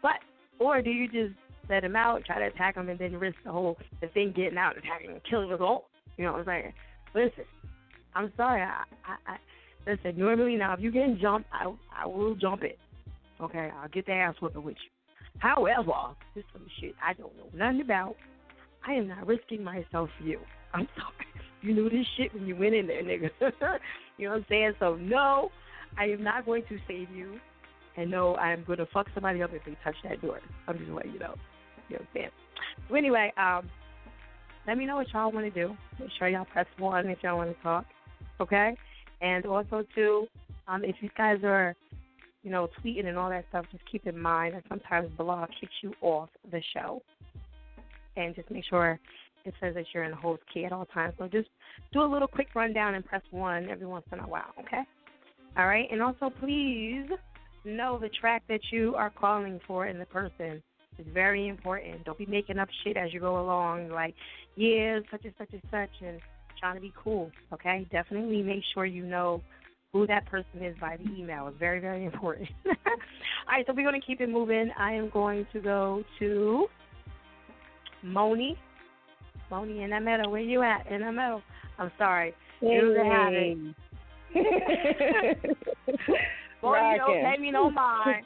But 0.00 0.20
or 0.60 0.80
do 0.80 0.90
you 0.90 1.08
just 1.08 1.34
let 1.68 1.84
him 1.84 1.96
out, 1.96 2.24
try 2.24 2.38
to 2.38 2.46
attack 2.46 2.76
him, 2.76 2.88
and 2.88 2.98
then 2.98 3.16
risk 3.16 3.36
the 3.44 3.52
whole 3.52 3.76
the 4.00 4.08
thing 4.08 4.32
getting 4.36 4.58
out, 4.58 4.76
and 4.76 4.84
attacking 4.84 5.10
and 5.10 5.20
killing 5.28 5.52
us 5.52 5.60
all. 5.60 5.88
You 6.16 6.24
know 6.24 6.32
what 6.32 6.40
I'm 6.40 6.46
saying? 6.46 6.72
Listen, 7.14 7.44
I'm 8.14 8.32
sorry. 8.36 8.62
I, 8.62 8.84
I, 9.04 9.32
I 9.32 9.36
listen. 9.90 10.18
Normally, 10.18 10.56
now 10.56 10.74
if 10.74 10.80
you 10.80 10.90
getting 10.90 11.18
jumped, 11.20 11.48
I 11.52 11.72
I 11.94 12.06
will 12.06 12.34
jump 12.34 12.62
it. 12.62 12.78
Okay, 13.40 13.70
I'll 13.82 13.88
get 13.88 14.06
the 14.06 14.12
ass 14.12 14.34
whooping 14.40 14.62
with 14.62 14.76
you. 14.76 14.90
However, 15.38 16.14
this 16.34 16.44
some 16.52 16.66
shit 16.80 16.94
I 17.04 17.12
don't 17.12 17.36
know 17.36 17.48
nothing 17.54 17.82
about. 17.82 18.16
I 18.86 18.92
am 18.92 19.08
not 19.08 19.26
risking 19.26 19.62
myself 19.62 20.08
for 20.18 20.24
you. 20.24 20.40
I'm 20.74 20.88
sorry. 20.96 21.26
You 21.62 21.74
knew 21.74 21.90
this 21.90 22.06
shit 22.16 22.32
when 22.34 22.46
you 22.46 22.54
went 22.54 22.74
in 22.74 22.86
there, 22.86 23.02
nigga. 23.02 23.30
you 24.18 24.26
know 24.28 24.32
what 24.32 24.36
I'm 24.36 24.46
saying? 24.48 24.72
So 24.78 24.94
no, 24.96 25.50
I 25.98 26.04
am 26.04 26.22
not 26.22 26.46
going 26.46 26.62
to 26.68 26.78
save 26.86 27.10
you. 27.10 27.38
And 27.96 28.10
no, 28.10 28.36
I'm 28.36 28.62
going 28.64 28.78
to 28.78 28.86
fuck 28.86 29.06
somebody 29.14 29.42
up 29.42 29.50
if 29.54 29.64
they 29.64 29.76
touch 29.82 29.96
that 30.04 30.20
door. 30.20 30.40
I'm 30.68 30.78
just 30.78 30.90
letting 30.90 31.14
you 31.14 31.18
know. 31.18 31.34
You? 31.88 31.98
So 32.88 32.94
anyway, 32.94 33.32
um, 33.36 33.68
let 34.66 34.78
me 34.78 34.86
know 34.86 34.96
what 34.96 35.06
y'all 35.12 35.30
want 35.30 35.52
to 35.52 35.66
do. 35.66 35.76
Make 35.98 36.10
sure 36.18 36.28
y'all 36.28 36.44
press 36.44 36.66
one 36.78 37.06
if 37.06 37.18
y'all 37.22 37.36
want 37.36 37.56
to 37.56 37.62
talk. 37.62 37.84
Okay? 38.40 38.76
And 39.20 39.46
also 39.46 39.84
too, 39.94 40.26
um, 40.68 40.84
if 40.84 40.96
you 41.00 41.10
guys 41.16 41.38
are, 41.44 41.74
you 42.42 42.50
know, 42.50 42.68
tweeting 42.82 43.06
and 43.06 43.16
all 43.16 43.30
that 43.30 43.44
stuff, 43.48 43.66
just 43.70 43.84
keep 43.90 44.06
in 44.06 44.18
mind 44.18 44.54
that 44.54 44.64
sometimes 44.68 45.10
blog 45.16 45.48
kicks 45.60 45.72
you 45.82 45.94
off 46.00 46.28
the 46.50 46.60
show. 46.74 47.02
And 48.16 48.34
just 48.34 48.50
make 48.50 48.64
sure 48.68 48.98
it 49.44 49.54
says 49.60 49.74
that 49.74 49.84
you're 49.92 50.04
in 50.04 50.10
the 50.10 50.16
host 50.16 50.42
key 50.52 50.64
at 50.64 50.72
all 50.72 50.86
times. 50.86 51.14
So 51.18 51.28
just 51.28 51.48
do 51.92 52.02
a 52.02 52.04
little 52.04 52.28
quick 52.28 52.48
rundown 52.54 52.94
and 52.94 53.04
press 53.04 53.22
one 53.30 53.68
every 53.68 53.86
once 53.86 54.06
in 54.12 54.18
a 54.18 54.26
while, 54.26 54.52
okay? 54.60 54.82
All 55.56 55.66
right. 55.66 55.86
And 55.90 56.02
also 56.02 56.30
please 56.40 57.06
know 57.64 57.98
the 57.98 58.08
track 58.08 58.42
that 58.48 58.60
you 58.70 58.94
are 58.96 59.10
calling 59.10 59.60
for 59.66 59.86
in 59.86 59.98
the 59.98 60.06
person 60.06 60.62
it's 60.98 61.08
very 61.12 61.48
important. 61.48 62.04
Don't 62.04 62.18
be 62.18 62.26
making 62.26 62.58
up 62.58 62.68
shit 62.84 62.96
as 62.96 63.12
you 63.12 63.20
go 63.20 63.40
along, 63.40 63.90
like, 63.90 64.14
yeah, 64.56 65.00
such 65.10 65.24
and 65.24 65.34
such 65.38 65.50
and 65.52 65.62
such, 65.70 66.06
and 66.06 66.20
trying 66.58 66.74
to 66.74 66.80
be 66.80 66.92
cool. 67.02 67.30
Okay, 67.52 67.86
definitely 67.92 68.42
make 68.42 68.62
sure 68.74 68.86
you 68.86 69.04
know 69.04 69.42
who 69.92 70.06
that 70.06 70.26
person 70.26 70.62
is 70.62 70.76
by 70.80 70.96
the 70.96 71.04
email. 71.18 71.48
It's 71.48 71.58
very, 71.58 71.80
very 71.80 72.04
important. 72.04 72.48
All 72.66 72.74
right, 73.48 73.64
so 73.66 73.72
we're 73.74 73.88
going 73.88 74.00
to 74.00 74.06
keep 74.06 74.20
it 74.20 74.28
moving. 74.28 74.70
I 74.78 74.92
am 74.92 75.10
going 75.10 75.46
to 75.52 75.60
go 75.60 76.02
to 76.18 76.66
Moni. 78.02 78.58
Moni 79.50 79.82
in 79.82 79.90
the 79.90 80.00
middle. 80.00 80.30
Where 80.30 80.40
you 80.40 80.62
at? 80.62 80.90
In 80.90 81.02
the 81.02 81.12
middle. 81.12 81.42
I'm 81.78 81.92
sorry. 81.98 82.34
Hey. 82.60 83.56
Moni, 86.62 86.98
don't 86.98 87.22
pay 87.24 87.36
me 87.40 87.50
no 87.50 87.70
mind. 87.70 88.24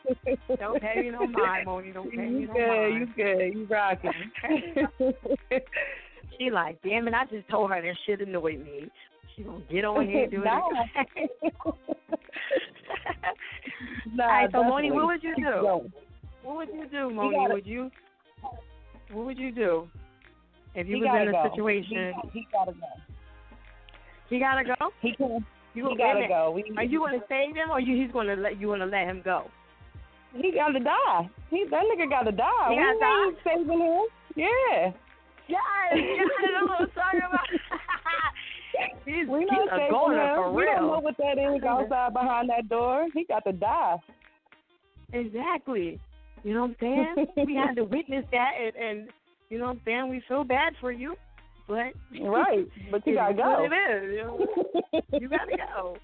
Don't 0.59 0.81
pay 0.83 1.03
me 1.03 1.11
no 1.11 1.27
mind, 1.27 1.67
Moni. 1.67 1.93
Don't 1.93 2.11
pay 2.11 2.17
me 2.29 2.47
no 2.47 2.53
good, 2.55 2.69
mind. 2.69 2.95
You 3.17 3.25
good, 3.25 3.55
you 3.55 3.67
rocking. 3.69 4.13
she 6.39 6.51
like, 6.51 6.81
damn 6.83 7.09
it, 7.09 7.15
I 7.15 7.25
just 7.27 7.49
told 7.49 7.71
her 7.71 7.81
that 7.83 7.95
shit 8.07 8.21
annoyed 8.21 8.61
me. 8.65 8.89
She 9.37 9.43
gonna 9.43 9.61
get 9.71 9.85
on 9.85 10.07
here 10.09 10.23
and 10.25 10.31
do 10.31 10.43
it. 10.45 10.45
nah, 14.15 14.23
All 14.25 14.29
right, 14.29 14.51
so 14.53 14.63
Moni, 14.65 14.91
what 14.91 15.07
would 15.07 15.23
you 15.23 15.35
do? 15.37 15.43
going. 15.63 15.93
What 16.43 16.57
would 16.57 16.69
you 16.75 16.87
do, 16.91 17.11
Moni? 17.11 17.37
gotta- 17.37 17.55
would 17.55 17.67
you? 17.67 17.91
What 19.13 19.27
would 19.27 19.39
you 19.39 19.51
do 19.51 19.89
if 20.75 20.87
you 20.87 20.99
was 21.01 21.09
in 21.23 21.29
a 21.29 21.33
go. 21.33 21.51
situation? 21.51 22.13
He, 22.33 22.41
he 22.41 22.47
gotta 22.53 22.73
go. 22.73 22.87
He 24.29 24.39
gotta 24.39 24.65
go. 24.65 24.91
He 25.03 25.13
can. 25.17 25.45
You 25.75 25.89
wait 25.89 25.99
gotta 25.99 26.27
go. 26.29 26.51
We, 26.51 26.65
Are 26.77 26.85
you 26.85 27.01
gonna 27.01 27.23
save 27.29 27.55
him, 27.55 27.71
or 27.71 27.81
you 27.81 28.01
he's 28.01 28.13
gonna 28.13 28.35
let 28.35 28.61
you 28.61 28.69
gonna 28.69 28.87
let 28.87 29.07
him 29.07 29.23
go? 29.25 29.51
He 30.35 30.53
gotta 30.53 30.81
die. 30.81 31.31
He 31.51 31.65
that 31.71 31.83
nigga 31.85 32.09
gotta 32.09 32.33
die. 32.33 32.71
He 32.71 32.77
we 32.77 32.83
gotta 32.83 33.29
ain't 33.29 33.39
saving 33.45 33.81
him. 33.81 34.03
Yeah. 34.37 34.93
Yes, 35.49 35.59
yes, 35.95 36.29
I'm 36.61 36.69
talking 36.69 37.21
about. 37.27 37.47
He's, 39.05 39.27
we 39.29 39.41
he's 39.41 39.49
not 39.51 39.75
a 39.75 39.91
goner 39.91 40.35
for 40.37 40.53
we 40.53 40.65
don't 40.65 40.87
know 40.87 41.01
what 41.01 41.17
that 41.19 41.39
is 41.39 41.63
outside 41.65 42.13
behind 42.13 42.49
that 42.51 42.69
door. 42.69 43.09
He 43.13 43.25
got 43.25 43.45
to 43.45 43.53
die. 43.53 43.97
Exactly. 45.13 46.01
You 46.45 46.55
know 46.55 46.63
what 46.63 46.71
I'm 46.71 46.77
saying? 46.81 47.47
we 47.47 47.55
had 47.55 47.75
to 47.77 47.85
witness 47.91 48.25
that, 48.31 48.53
and, 48.59 48.77
and 48.77 49.09
you 49.49 49.59
know 49.59 49.67
what 49.67 49.71
I'm 49.73 49.81
saying. 49.85 50.09
We 50.09 50.23
feel 50.29 50.45
bad 50.45 50.75
for 50.81 50.93
you, 50.93 51.17
but 51.71 52.21
right. 52.27 52.67
But 52.91 53.07
you 53.07 53.15
gotta 53.15 53.35
go. 53.35 53.63
What 53.63 53.73
it 53.73 53.77
is. 53.95 54.13
You, 54.13 55.21
you 55.21 55.29
gotta 55.29 55.57
go. 55.57 55.97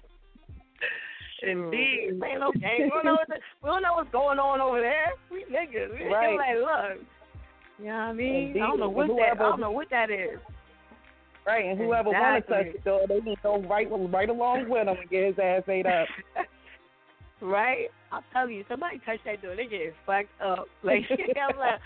Indeed. 1.43 2.19
Ain't 2.25 2.39
no 2.39 2.51
game. 2.53 2.83
We 2.83 2.89
don't 2.89 3.05
know 3.05 3.13
what 3.13 3.27
the, 3.27 3.35
we 3.61 3.69
don't 3.69 3.83
know 3.83 3.93
what's 3.93 4.11
going 4.11 4.39
on 4.39 4.61
over 4.61 4.79
there. 4.81 5.11
We 5.29 5.43
niggas. 5.45 5.93
We 5.93 6.11
Right. 6.11 6.35
like, 6.37 6.57
look. 6.57 7.05
You 7.79 7.85
know 7.85 7.91
what 7.91 8.01
I 8.01 8.13
mean? 8.13 8.47
Indeed. 8.47 8.61
I 8.61 8.67
don't 8.67 8.79
know 8.79 8.89
what 8.89 9.07
that. 9.07 9.31
I 9.33 9.35
don't 9.35 9.59
know 9.59 9.71
what 9.71 9.89
that 9.91 10.09
is. 10.09 10.39
Right, 11.45 11.63
and 11.65 11.77
whoever 11.79 12.09
want 12.09 12.45
to 12.45 12.51
touch 12.51 12.65
Exactly. 12.65 12.81
the 12.83 12.89
door, 12.89 13.01
they 13.07 13.21
can 13.21 13.35
go 13.41 13.61
right 13.69 13.87
right 13.89 14.29
along 14.29 14.67
with 14.67 14.87
him 14.87 14.97
and 14.99 15.09
get 15.09 15.23
his 15.27 15.39
ass 15.39 15.63
ate 15.69 15.85
up. 15.85 16.07
right? 17.41 17.87
I'll 18.11 18.23
tell 18.33 18.49
you, 18.49 18.65
somebody 18.67 18.99
touch 19.05 19.19
that 19.25 19.41
door, 19.41 19.55
they 19.55 19.65
get 19.67 19.93
fucked 20.05 20.27
up. 20.41 20.67
Like 20.83 21.03
I'm 21.09 21.57
like, 21.57 21.79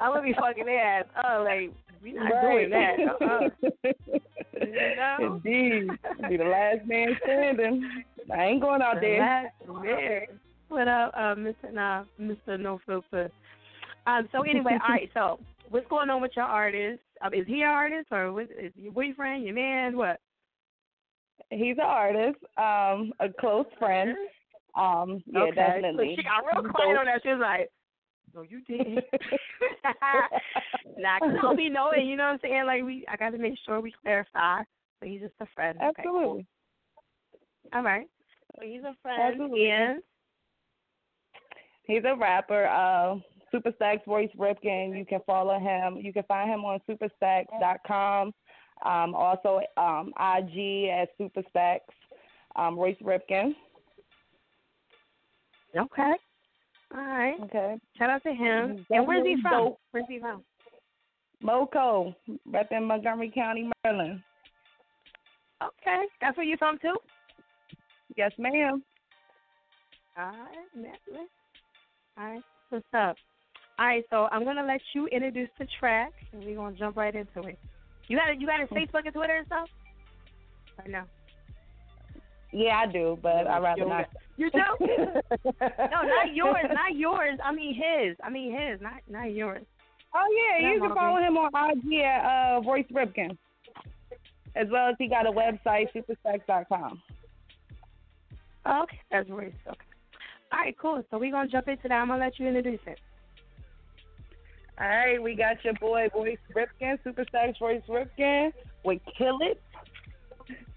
I'm 0.00 0.12
gonna 0.12 0.22
be 0.22 0.32
fucking 0.32 0.64
their 0.64 0.80
ass 0.80 1.04
up. 1.16 1.44
Like 1.44 1.72
we 2.02 2.12
not 2.12 2.32
right. 2.32 2.42
doing 2.42 2.70
that. 2.70 2.96
Uh-uh. 3.20 3.88
Know? 4.62 5.40
Indeed, 5.44 5.90
be 6.28 6.36
the 6.36 6.44
last 6.44 6.86
man 6.86 7.08
standing. 7.24 8.04
I 8.32 8.44
ain't 8.44 8.60
going 8.60 8.80
out 8.80 9.00
there. 9.00 9.18
Last 9.18 9.84
man. 9.84 10.20
What 10.68 10.86
up, 10.86 11.12
uh, 11.16 11.34
Mr. 11.34 11.72
Nah, 11.72 12.04
Mr. 12.20 12.60
No 12.60 12.80
Filter? 12.86 13.30
Um. 14.06 14.28
So 14.30 14.42
anyway, 14.42 14.78
all 14.80 14.94
right. 14.94 15.10
So 15.14 15.40
what's 15.70 15.88
going 15.88 16.10
on 16.10 16.22
with 16.22 16.32
your 16.36 16.44
artist? 16.44 17.00
Um, 17.22 17.34
is 17.34 17.46
he 17.46 17.62
an 17.62 17.68
artist 17.68 18.08
or 18.12 18.32
what, 18.32 18.44
is 18.44 18.72
your 18.76 18.92
boyfriend, 18.92 19.44
your 19.44 19.54
man? 19.54 19.96
What? 19.96 20.20
He's 21.50 21.76
an 21.76 21.84
artist, 21.84 22.38
um, 22.56 23.12
a 23.20 23.28
close 23.40 23.66
friend. 23.78 24.14
Um, 24.78 25.22
yeah, 25.26 25.40
okay. 25.40 25.54
definitely. 25.54 26.14
So 26.16 26.22
she 26.22 26.22
got 26.22 26.44
real 26.44 26.72
quiet 26.72 26.98
on 26.98 27.06
that. 27.06 27.20
She 27.22 27.28
was 27.28 27.40
like, 27.40 27.70
"No, 28.34 28.42
you 28.42 28.62
didn't." 28.62 29.04
nah, 30.98 31.18
cause 31.18 31.36
I'll 31.42 31.56
be 31.56 31.68
knowing. 31.68 32.06
You 32.06 32.16
know 32.16 32.24
what 32.24 32.32
I'm 32.32 32.38
saying? 32.42 32.66
Like 32.66 32.82
we, 32.84 33.04
I 33.08 33.16
got 33.16 33.30
to 33.30 33.38
make 33.38 33.54
sure 33.66 33.80
we 33.80 33.92
clarify. 34.02 34.62
So 35.00 35.06
he's 35.06 35.20
just 35.20 35.34
a 35.40 35.46
friend. 35.54 35.78
Okay, 35.82 36.02
cool. 36.04 36.18
Absolutely. 36.18 36.46
All 37.74 37.82
right. 37.82 38.06
So 38.56 38.66
he's 38.66 38.82
a 38.82 38.94
friend. 39.02 39.22
Absolutely. 39.22 39.70
And 39.70 40.02
He's 41.84 42.02
a 42.04 42.16
rapper. 42.16 42.66
Uh, 42.66 43.16
Superstacks 43.52 44.06
Royce 44.06 44.30
Ripken. 44.38 44.96
You 44.96 45.04
can 45.04 45.20
follow 45.26 45.58
him. 45.58 45.98
You 45.98 46.12
can 46.12 46.22
find 46.24 46.50
him 46.50 46.64
on 46.64 46.80
superstacks.com. 46.88 48.32
Um, 48.84 49.14
also, 49.14 49.60
um, 49.76 50.12
IG 50.18 50.88
at 50.88 51.08
Superstacks. 51.18 51.80
Um, 52.56 52.78
Royce 52.78 52.96
Ripken. 53.02 53.54
okay. 55.76 56.12
All 56.94 57.00
right. 57.00 57.34
Okay. 57.44 57.76
Shout 57.96 58.10
out 58.10 58.22
to 58.24 58.32
him. 58.32 58.84
And 58.90 59.06
where's 59.06 59.26
he 59.26 59.36
from? 59.40 59.50
dope. 59.50 59.78
Where's 59.92 60.06
he 60.08 60.18
from? 60.18 60.42
Moco, 61.42 62.14
rep 62.46 62.70
in 62.70 62.84
Montgomery 62.84 63.32
County, 63.34 63.68
Maryland. 63.82 64.22
Okay. 65.62 66.04
That's 66.20 66.36
where 66.36 66.46
you're 66.46 66.58
from 66.58 66.78
too? 66.78 66.94
Yes, 68.16 68.32
ma'am. 68.38 68.82
All 70.18 70.24
right. 70.24 70.96
All 72.18 72.24
right, 72.24 72.42
what's 72.68 72.84
up? 72.94 73.16
All 73.78 73.86
right, 73.86 74.04
so 74.10 74.28
I'm 74.30 74.44
gonna 74.44 74.64
let 74.66 74.80
you 74.94 75.06
introduce 75.06 75.48
the 75.58 75.66
track, 75.80 76.12
and 76.32 76.44
we're 76.44 76.56
gonna 76.56 76.76
jump 76.76 76.96
right 76.96 77.14
into 77.14 77.48
it. 77.48 77.58
You 78.08 78.18
got 78.18 78.28
it. 78.30 78.40
you 78.40 78.46
got 78.46 78.60
a 78.60 78.66
Facebook 78.66 79.06
and 79.06 79.14
Twitter 79.14 79.38
and 79.38 79.46
stuff? 79.46 79.68
Or 80.78 80.90
no? 80.90 81.04
Yeah, 82.52 82.84
I 82.86 82.92
do, 82.92 83.18
but 83.22 83.46
I'd 83.46 83.62
rather 83.62 83.86
not. 83.86 84.08
You 84.36 84.50
do? 84.50 84.58
no, 84.84 86.02
not 86.02 86.34
yours, 86.34 86.66
not 86.72 86.94
yours. 86.94 87.38
I 87.42 87.52
mean 87.52 87.74
his. 87.74 88.16
I 88.22 88.30
mean 88.30 88.52
his, 88.52 88.80
not 88.80 89.00
not 89.08 89.32
yours. 89.32 89.64
Oh 90.14 90.58
yeah, 90.60 90.70
you 90.72 90.80
can 90.80 90.94
follow 90.94 91.18
him 91.18 91.38
on 91.38 91.50
IG 91.54 92.00
at 92.00 92.24
uh, 92.24 92.60
Royce 92.60 92.84
Ripken, 92.92 93.36
as 94.54 94.66
well 94.70 94.90
as 94.90 94.96
he 94.98 95.08
got 95.08 95.26
a 95.26 95.32
website 95.32 95.86
superstacks.com. 95.96 97.02
Oh, 98.66 98.82
okay, 98.82 99.00
that's 99.10 99.30
Royce. 99.30 99.52
Okay. 99.66 99.80
All 100.52 100.58
right, 100.58 100.76
cool. 100.78 101.02
So 101.10 101.18
we're 101.18 101.32
gonna 101.32 101.48
jump 101.48 101.68
into 101.68 101.88
that. 101.88 101.94
I'm 101.94 102.08
gonna 102.08 102.22
let 102.22 102.38
you 102.38 102.46
introduce 102.46 102.80
it. 102.86 103.00
All 104.78 104.88
right, 104.88 105.22
we 105.22 105.34
got 105.34 105.64
your 105.64 105.74
boy 105.74 106.08
Royce 106.14 106.36
Ripken, 106.54 106.98
Superstacks 107.06 107.60
Royce 107.60 107.82
Ripken 107.88 108.52
We 108.84 109.00
kill 109.16 109.38
it. 109.40 109.62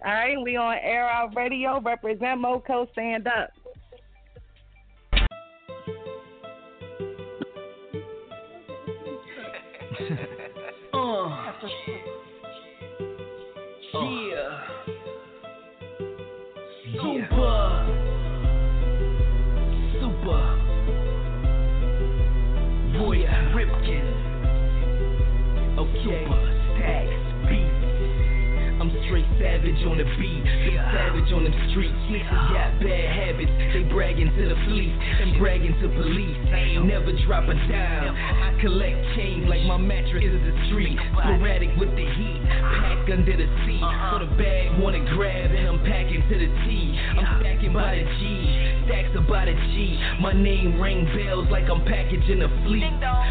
All 0.05 0.13
right, 0.13 0.39
we 0.41 0.55
on 0.55 0.77
Air 0.81 1.07
Out 1.09 1.35
Radio. 1.35 1.79
Represent 1.81 2.39
Moco. 2.39 2.87
Stand 2.93 3.27
up. 3.27 3.51
Uh. 10.93 11.51
Yeah. 13.93 14.61
Super. 16.93 17.65
Super. 19.99 20.43
Roy 22.95 23.19
Ripken. 23.53 24.05
Okay. 25.79 26.44
Straight 29.15 29.39
savage 29.39 29.79
on 29.87 29.97
the 29.97 30.03
beat. 30.19 30.43
Savage 30.91 31.31
on 31.31 31.43
them 31.47 31.55
streets. 31.71 31.95
Niggas 32.11 32.51
got 32.51 32.75
bad 32.83 33.07
habits. 33.15 33.51
They 33.71 33.87
bragging 33.87 34.27
to 34.27 34.43
the 34.49 34.55
police 34.67 34.91
and 34.91 35.39
bragging 35.39 35.71
to 35.79 35.87
police. 35.87 36.35
Never 36.83 37.15
drop 37.23 37.47
a 37.47 37.55
dime. 37.55 38.11
I 38.11 38.59
collect 38.59 38.99
change 39.15 39.47
like 39.47 39.63
my 39.63 39.77
mattress 39.77 40.19
is 40.19 40.35
the 40.35 40.55
street. 40.67 40.99
Sporadic 41.15 41.71
with 41.79 41.95
the 41.95 42.03
heat. 42.03 42.41
Pack 42.43 43.07
under 43.07 43.35
the 43.39 43.47
seat. 43.63 43.79
For 43.79 44.19
the 44.19 44.31
bag, 44.35 44.83
wanna 44.83 45.07
grab 45.15 45.51
and 45.51 45.63
I'm 45.63 45.79
packing 45.87 46.19
to 46.19 46.35
the 46.35 46.49
T. 46.67 46.99
I'm 47.15 47.39
stacking 47.39 47.71
by 47.71 47.95
the 47.95 48.03
G. 48.19 48.83
Stacks 48.83 49.15
about 49.15 49.47
a 49.47 49.55
G. 49.71 49.95
My 50.19 50.33
name 50.33 50.75
ring 50.81 51.07
bells 51.15 51.47
like 51.49 51.71
I'm 51.71 51.85
packaging 51.87 52.43
a 52.43 52.51
fleet. 52.67 52.83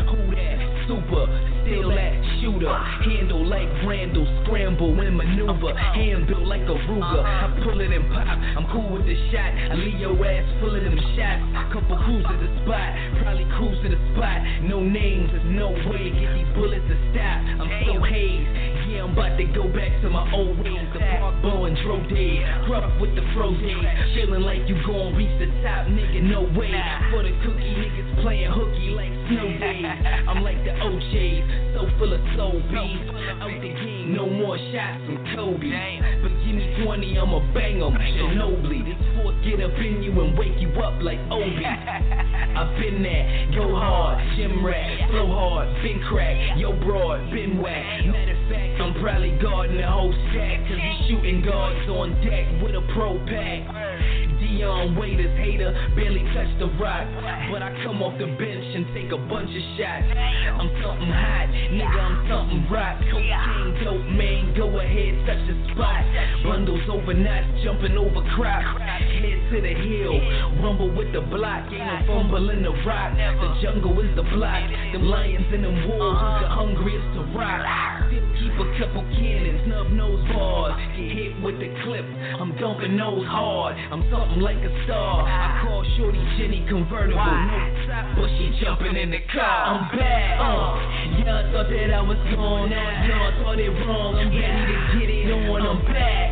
Who 0.09 0.32
that? 0.32 0.89
Super. 0.89 1.54
Still 1.65 1.89
that 1.97 2.12
shooter. 2.41 2.77
Handle 3.09 3.47
like 3.49 3.69
Randall. 3.89 4.29
Scramble 4.45 4.93
and 5.01 5.17
maneuver. 5.17 5.73
Hand 5.73 6.27
built 6.29 6.45
like 6.45 6.62
a 6.62 6.77
Ruger. 6.85 7.25
I 7.25 7.49
pull 7.65 7.81
it 7.81 7.91
and 7.91 8.05
pop. 8.12 8.29
I'm 8.29 8.69
cool 8.69 8.93
with 8.93 9.07
the 9.07 9.17
shot. 9.33 9.49
I 9.49 9.75
leave 9.75 9.99
your 9.99 10.12
ass 10.21 10.45
full 10.61 10.77
of 10.77 10.83
them 10.85 10.99
shots. 11.17 11.43
Couple 11.73 11.97
crews 12.05 12.27
at 12.29 12.39
the 12.39 12.51
spot. 12.62 12.91
Probably 13.25 13.49
cruise 13.57 13.81
to 13.83 13.89
the 13.89 14.01
spot. 14.12 14.45
No 14.69 14.85
names. 14.85 15.33
There's 15.33 15.49
no 15.49 15.73
way. 15.89 16.12
to 16.12 16.21
Get 16.21 16.31
these 16.37 16.53
bullets 16.53 16.85
to 16.87 16.97
stop. 17.17 17.41
I'm 17.65 17.71
so 17.89 17.97
hazed. 18.05 18.75
Yeah, 18.93 19.09
I'm 19.09 19.17
about 19.17 19.41
to 19.41 19.45
go 19.49 19.65
back 19.73 19.91
to 20.05 20.11
my 20.12 20.29
old 20.37 20.61
ways. 20.61 20.85
The 20.93 21.01
park 21.01 21.41
bow 21.41 21.65
and 21.65 21.77
dro 21.81 21.99
day. 22.12 22.45
Rough 22.69 22.93
with 23.01 23.17
the 23.17 23.25
fro 23.33 23.57
days. 23.57 23.81
Feeling 24.12 24.45
like 24.45 24.69
you 24.69 24.77
gon' 24.85 25.17
reach 25.17 25.33
the 25.41 25.49
top, 25.65 25.89
nigga. 25.89 26.21
No 26.23 26.45
way. 26.53 26.77
For 27.11 27.25
the 27.25 27.33
cookie 27.41 27.73
niggas 27.75 28.23
playing 28.23 28.53
hooky 28.53 28.93
like 28.93 29.11
snow 29.29 29.49
days. 29.59 29.85
I'm 30.29 30.43
like 30.43 30.62
the 30.64 30.72
OJs. 30.79 31.75
So 31.75 31.91
full 31.99 32.12
of 32.12 32.20
soul 32.37 32.62
beef. 32.70 33.01
Out 33.43 33.51
the 33.61 33.72
game. 33.75 34.14
No 34.14 34.31
more 34.31 34.57
shots 34.72 35.03
from 35.07 35.18
Kobe. 35.35 35.75
But 36.22 36.33
give 36.47 36.55
me 36.55 36.85
20, 36.85 37.18
I'ma 37.18 37.41
bang 37.53 37.64
bang 37.64 37.83
'em. 37.83 37.95
Ginobili. 37.95 38.85
This 38.85 39.01
force 39.16 39.37
get 39.45 39.61
up 39.61 39.79
in 39.79 40.03
you 40.03 40.12
and 40.20 40.37
wake 40.37 40.61
you 40.61 40.68
up 40.81 41.01
like 41.03 41.18
Obi. 41.31 41.64
I've 41.64 42.77
been 42.79 43.03
there. 43.03 43.49
Go 43.55 43.75
hard. 43.75 44.18
Gym 44.37 44.64
rat. 44.64 45.11
Flow 45.11 45.27
hard. 45.27 45.68
Been 45.83 46.01
crack. 46.09 46.59
Yo 46.59 46.72
broad. 46.72 47.31
Been 47.31 47.61
whack. 47.61 48.07
Matter 48.07 48.33
of 48.33 48.51
fact, 48.51 48.81
I'm 48.81 48.95
probably 49.01 49.33
guarding 49.43 49.79
the 49.79 49.87
whole 49.87 50.12
stack. 50.31 50.61
Cause 50.68 50.77
these 50.77 51.09
shooting 51.09 51.43
guards 51.43 51.89
on 51.89 52.12
deck 52.22 52.47
with 52.62 52.75
a 52.75 52.83
pro 52.95 53.18
pack. 53.27 54.24
Dion 54.41 54.97
Waiters, 54.97 55.37
hater, 55.39 55.72
barely 55.95 56.22
touch 56.35 56.51
the 56.59 56.66
rock. 56.80 57.07
But 57.51 57.62
I 57.62 57.70
come 57.85 58.03
off 58.03 58.18
the 58.18 58.26
bench 58.26 58.68
and 58.74 58.87
take 58.95 59.12
a 59.12 59.20
bunch 59.30 59.51
of 59.51 59.64
shots. 59.78 60.09
I'm 60.11 60.70
something 60.82 61.12
hot, 61.12 61.49
nigga, 61.70 62.01
I'm 62.01 62.16
something 62.28 62.62
rock. 62.70 62.99
Cocaine, 63.11 63.72
dope, 63.85 64.07
man, 64.14 64.55
go 64.57 64.68
ahead, 64.80 65.12
touch 65.26 65.43
the 65.47 65.57
spot. 65.72 66.03
Bundles 66.45 66.85
over 66.91 67.14
knots, 67.14 67.47
jumping 67.64 67.97
over 67.99 68.22
crop. 68.35 68.62
Head 68.80 69.39
to 69.53 69.59
the 69.61 69.74
hill, 69.74 70.16
rumble 70.62 70.91
with 70.95 71.12
the 71.12 71.20
block. 71.20 71.70
Ain't 71.70 72.07
no 72.07 72.22
fumble 72.22 72.51
in 72.51 72.62
the 72.62 72.74
rock. 72.85 73.14
The 73.14 73.49
jungle 73.62 73.99
is 74.01 74.14
the 74.16 74.24
block. 74.35 74.62
Them 74.93 75.07
lions 75.09 75.47
and 75.53 75.64
them 75.64 75.76
wolves, 75.89 76.18
uh-huh. 76.18 76.41
the 76.43 76.49
hungriest 76.49 77.09
to 77.14 77.22
rock? 77.37 77.62
Keep 78.11 78.59
a 78.59 78.66
couple 78.78 79.03
cannons, 79.14 79.62
snub 79.66 79.91
nose 79.91 80.22
bars. 80.35 80.74
Get 80.97 81.11
hit 81.11 81.32
with 81.43 81.59
the 81.59 81.70
clip, 81.82 82.05
I'm 82.39 82.55
dumping 82.59 82.97
those 82.97 83.26
hard. 83.26 83.76
I'm 83.91 84.03
something 84.25 84.43
like 84.43 84.57
a 84.57 84.85
star. 84.85 85.22
I 85.25 85.62
call 85.64 85.85
Shorty 85.97 86.18
Jenny 86.39 86.64
convertible, 86.68 87.16
no 87.16 87.87
top, 87.87 88.16
but 88.16 88.29
she 88.39 88.57
jumping 88.62 88.97
in 88.97 89.11
the 89.11 89.20
car. 89.33 89.64
I'm 89.68 89.99
back. 89.99 90.41
Uh, 90.41 91.20
y'all 91.20 91.53
thought 91.53 91.68
that 91.68 91.91
I 91.93 92.01
was 92.01 92.18
gone, 92.33 92.70
now 92.70 93.05
y'all 93.05 93.45
thought 93.45 93.59
it 93.59 93.68
wrong. 93.68 94.16
I'm 94.16 94.33
ready 94.33 94.72
to 94.72 94.99
get 94.99 95.11
it 95.11 95.33
on. 95.33 95.61
I'm 95.62 95.81
back. 95.93 96.31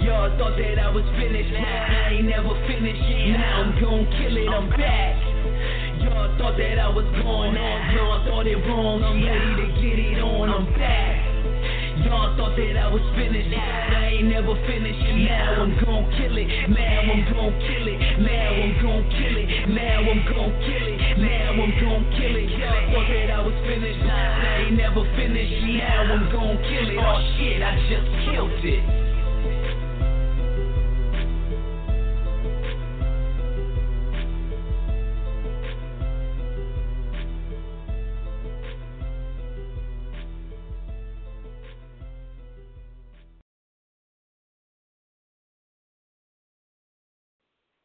Y'all 0.00 0.36
thought 0.38 0.56
that 0.56 0.78
I 0.78 0.90
was 0.90 1.04
finished, 1.20 1.54
I 1.54 2.16
ain't 2.16 2.26
never 2.26 2.54
finished. 2.66 3.02
Now 3.02 3.62
I'm 3.62 3.70
gon' 3.80 4.06
kill 4.18 4.36
it, 4.36 4.48
I'm 4.48 4.68
back. 4.70 5.14
Y'all 6.02 6.38
thought 6.38 6.56
that 6.58 6.78
I 6.78 6.88
was 6.88 7.06
gone 7.22 7.56
on, 7.56 7.94
y'all 7.94 8.24
thought 8.26 8.46
it 8.46 8.56
wrong. 8.66 9.04
I'm 9.04 9.22
ready 9.22 9.62
to 9.62 9.66
get 9.80 9.98
it 9.98 10.18
on, 10.18 10.48
I'm 10.48 10.66
back. 10.74 11.11
Y'all 12.12 12.36
thought 12.36 12.52
that 12.60 12.76
I 12.76 12.92
was 12.92 13.00
finished, 13.16 13.48
I 13.56 14.20
ain't 14.20 14.28
never 14.28 14.52
finished. 14.68 15.00
Now 15.00 15.64
I'm 15.64 15.72
gon' 15.80 16.04
kill 16.20 16.36
it, 16.36 16.44
now 16.68 17.08
I'm 17.08 17.24
gon' 17.24 17.56
kill 17.64 17.88
it, 17.88 17.96
now 18.20 18.52
I'm 18.52 18.72
gon' 18.84 19.04
kill 19.16 19.36
it, 19.40 19.48
now 19.72 20.04
I'm 20.04 20.20
gon' 20.28 20.52
kill 20.60 20.86
it, 20.92 21.00
now 21.16 21.56
I'm 21.56 21.72
gon' 21.80 22.04
kill 22.12 22.36
it. 22.36 22.52
Thought 22.92 23.08
that 23.08 23.30
I 23.32 23.40
was 23.40 23.56
finished, 23.64 24.04
I 24.04 24.60
ain't 24.60 24.76
never 24.76 25.08
finished. 25.16 25.56
Now 25.64 26.12
I'm 26.12 26.28
gon' 26.28 26.60
kill 26.68 26.84
it. 26.92 27.00
Oh 27.00 27.16
shit, 27.40 27.64
I 27.64 27.80
just 27.88 28.04
killed 28.28 28.60
it. 28.60 29.11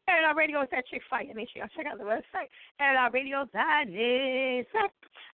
And 0.08 0.24
our 0.24 0.34
radio 0.34 0.62
is 0.62 0.68
at 0.72 0.86
Chick 0.86 1.02
Fire. 1.10 1.24
Make 1.34 1.48
sure 1.52 1.60
y'all 1.60 1.70
check 1.76 1.86
out 1.86 1.98
the 1.98 2.04
website. 2.04 2.48
And 2.80 2.96
our 2.96 3.10
radio 3.10 3.42
is 3.42 4.66
All 4.74 4.88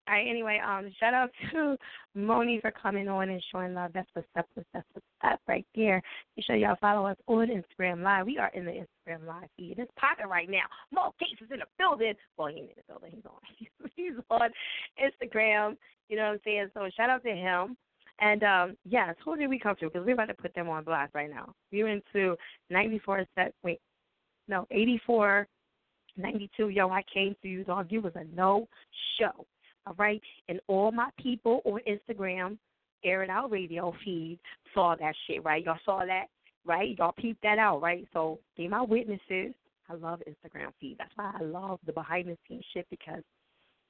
right, 0.09 0.27
anyway, 0.29 0.61
um, 0.67 0.91
shout 0.99 1.15
out 1.15 1.31
to 1.53 1.77
Moni 2.15 2.61
for 2.61 2.73
coming 2.73 3.09
on 3.09 3.31
and 3.31 3.43
showing 3.53 3.73
love. 3.73 3.93
That's 3.95 4.09
what's 4.15 4.29
up. 4.37 4.47
That's 4.57 4.87
what's 4.93 5.07
up 5.23 5.41
right 5.47 5.65
there. 5.77 6.03
Make 6.37 6.45
sure 6.45 6.57
y'all 6.57 6.77
follow 6.81 7.07
us 7.07 7.17
on 7.29 7.49
Instagram 7.49 8.03
Live. 8.03 8.27
We 8.27 8.39
are 8.39 8.51
in 8.53 8.65
the 8.65 8.73
Instagram 8.73 9.27
Live 9.27 9.49
feed. 9.57 9.77
It's 9.79 9.93
popping 9.97 10.27
right 10.27 10.51
now. 10.51 10.65
Mo 10.93 11.15
Gates 11.21 11.41
is 11.41 11.51
in 11.53 11.61
the 11.61 11.67
building. 11.79 12.15
Well, 12.37 12.49
he 12.49 12.57
ain't 12.57 12.71
in 12.71 12.77
the 12.77 12.93
building. 12.93 13.13
He's 13.15 13.25
on. 13.25 13.91
He's 13.97 14.25
on 14.29 14.51
Instagram. 15.01 15.77
You 16.09 16.17
know 16.17 16.25
what 16.25 16.33
I'm 16.33 16.41
saying? 16.45 16.71
So 16.75 16.89
shout 16.97 17.11
out 17.11 17.23
to 17.23 17.31
him. 17.31 17.77
And 18.21 18.43
um, 18.43 18.77
yes, 18.85 19.15
who 19.25 19.37
did 19.37 19.49
we 19.49 19.59
come 19.59 19.77
to? 19.77 19.87
Because 19.87 20.05
we're 20.05 20.15
about 20.15 20.27
to 20.27 20.35
put 20.35 20.55
them 20.55 20.69
on 20.69 20.85
blast 20.85 21.15
right 21.15 21.31
now. 21.31 21.55
We're 21.73 21.89
into 21.89 22.37
94 22.71 23.25
set. 23.35 23.55
Wait, 23.63 23.81
no, 24.49 24.67
84, 24.71 25.47
92. 26.17 26.69
Yo, 26.69 26.89
I 26.91 27.03
came 27.13 27.35
to 27.43 27.49
you, 27.49 27.65
dog. 27.65 27.87
You 27.91 28.01
was 28.01 28.13
a 28.17 28.25
no 28.35 28.69
show. 29.19 29.47
All 29.87 29.95
right. 29.99 30.21
And 30.49 30.61
all 30.69 30.93
my 30.93 31.11
people 31.19 31.61
on 31.65 31.81
Instagram, 31.89 32.59
Air 33.05 33.23
It 33.23 33.31
Out 33.31 33.51
Radio 33.51 33.95
feed, 34.05 34.39
saw 34.73 34.95
that 34.99 35.15
shit, 35.27 35.45
right? 35.45 35.65
Y'all 35.65 35.79
saw 35.85 36.05
that, 36.05 36.27
right? 36.65 36.97
Y'all 36.99 37.13
peeped 37.13 37.43
that 37.43 37.59
out, 37.59 37.83
right? 37.83 38.07
So 38.13 38.39
be 38.57 38.69
my 38.69 38.83
witnesses. 38.83 39.55
I 39.89 39.95
love 39.95 40.23
Instagram 40.27 40.73
feed. 40.81 40.97
That's 40.99 41.13
why 41.17 41.33
I 41.39 41.43
love 41.43 41.79
the 41.85 41.93
behind 41.93 42.29
the 42.29 42.39
scenes 42.49 42.65
shit 42.73 42.87
because 42.89 43.23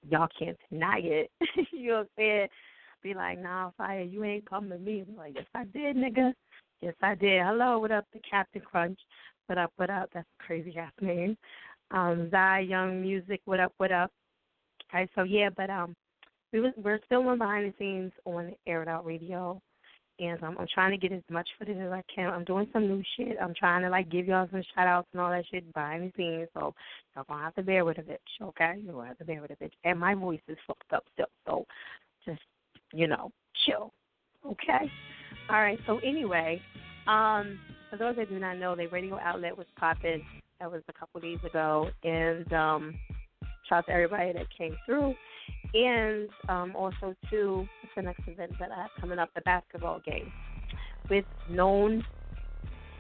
y'all 0.09 0.29
can't 0.37 0.59
deny 0.71 0.99
it. 0.99 1.31
you 1.73 1.89
know 1.89 1.95
what 1.95 2.01
I'm 2.01 2.09
saying? 2.17 2.49
Be 3.03 3.15
like, 3.15 3.41
nah, 3.41 3.71
fire, 3.77 4.03
you 4.03 4.25
ain't 4.25 4.49
come 4.49 4.71
to 4.71 4.79
me. 4.79 5.05
I'm 5.07 5.17
like, 5.17 5.35
yes, 5.37 5.45
I 5.55 5.65
did, 5.65 5.97
nigga. 5.97 6.33
Yes, 6.81 6.95
I 7.03 7.15
did. 7.15 7.43
Hello, 7.45 7.79
what 7.79 7.93
up, 7.93 8.07
the 8.13 8.21
Captain 8.29 8.63
Crunch? 8.63 8.99
What 9.47 9.59
up, 9.59 9.73
what 9.77 9.91
up? 9.91 10.09
That's 10.15 10.27
a 10.41 10.43
crazy 10.43 10.75
ass 10.79 10.93
name. 11.03 11.37
Um, 11.91 12.29
Zai 12.31 12.61
Young 12.61 13.03
Music, 13.03 13.43
what 13.45 13.61
up, 13.61 13.73
what 13.77 13.93
up? 13.93 14.11
All 14.93 15.01
right, 15.01 15.11
so 15.15 15.23
yeah, 15.23 15.51
but 15.55 15.69
um, 15.69 15.95
we 16.53 16.61
was, 16.61 16.73
we're 16.83 17.01
still 17.05 17.23
behind 17.37 17.67
the 17.67 17.75
scenes 17.79 18.13
on 18.25 18.55
Air 18.67 18.83
It 18.83 18.89
Out 18.89 19.05
Radio, 19.05 19.61
and 20.19 20.43
um, 20.43 20.57
I'm 20.59 20.67
trying 20.73 20.93
to 20.93 20.97
get 20.97 21.15
as 21.15 21.23
much 21.29 21.47
footage 21.59 21.77
as 21.77 21.93
I 21.93 22.03
can. 22.13 22.31
I'm 22.31 22.45
doing 22.45 22.69
some 22.73 22.87
new 22.87 23.03
shit. 23.17 23.37
I'm 23.39 23.53
trying 23.55 23.83
to 23.83 23.91
like 23.91 24.09
give 24.09 24.27
y'all 24.27 24.49
some 24.51 24.63
shout 24.75 24.87
outs 24.87 25.09
and 25.13 25.21
all 25.21 25.31
that 25.31 25.45
shit 25.51 25.71
behind 25.75 26.05
the 26.05 26.13
scenes. 26.17 26.49
So 26.55 26.75
y'all 27.15 27.27
gonna 27.29 27.43
have 27.43 27.55
to 27.57 27.63
bear 27.63 27.85
with 27.85 27.99
a 27.99 28.03
bitch, 28.03 28.19
okay? 28.41 28.77
You're 28.83 28.95
gonna 28.95 29.09
have 29.09 29.19
to 29.19 29.25
bear 29.27 29.43
with 29.43 29.51
a 29.51 29.57
bitch. 29.57 29.73
And 29.85 30.01
my 30.01 30.15
voice 30.15 30.41
is 30.49 30.57
fucked 30.67 30.93
up 30.95 31.05
still, 31.13 31.27
so 31.47 31.67
just 32.25 32.41
you 32.95 33.09
know, 33.09 33.31
chill, 33.67 33.93
okay? 34.47 34.91
All 35.51 35.61
right. 35.61 35.79
So 35.87 35.99
anyway, 35.99 36.63
um, 37.07 37.59
for 37.95 38.05
those 38.05 38.17
that 38.17 38.29
do 38.29 38.39
not 38.39 38.59
know, 38.59 38.75
the 38.75 38.87
radio 38.87 39.19
outlet 39.19 39.57
was 39.57 39.67
popping. 39.77 40.25
That 40.61 40.71
was 40.71 40.83
a 40.89 40.93
couple 40.93 41.21
days 41.21 41.39
ago, 41.45 41.89
and 42.03 42.51
um, 42.53 42.95
shout 43.69 43.79
out 43.79 43.87
to 43.87 43.93
everybody 43.93 44.33
that 44.33 44.47
came 44.57 44.77
through. 44.87 45.15
And 45.75 46.29
um, 46.49 46.75
also 46.77 47.15
to 47.31 47.67
the 47.97 48.03
next 48.03 48.23
event 48.27 48.53
that 48.59 48.71
I 48.71 48.83
have 48.83 48.91
coming 49.01 49.19
up, 49.19 49.31
the 49.35 49.43
basketball 49.43 50.01
game 50.05 50.33
with 51.11 51.25
known 51.51 52.05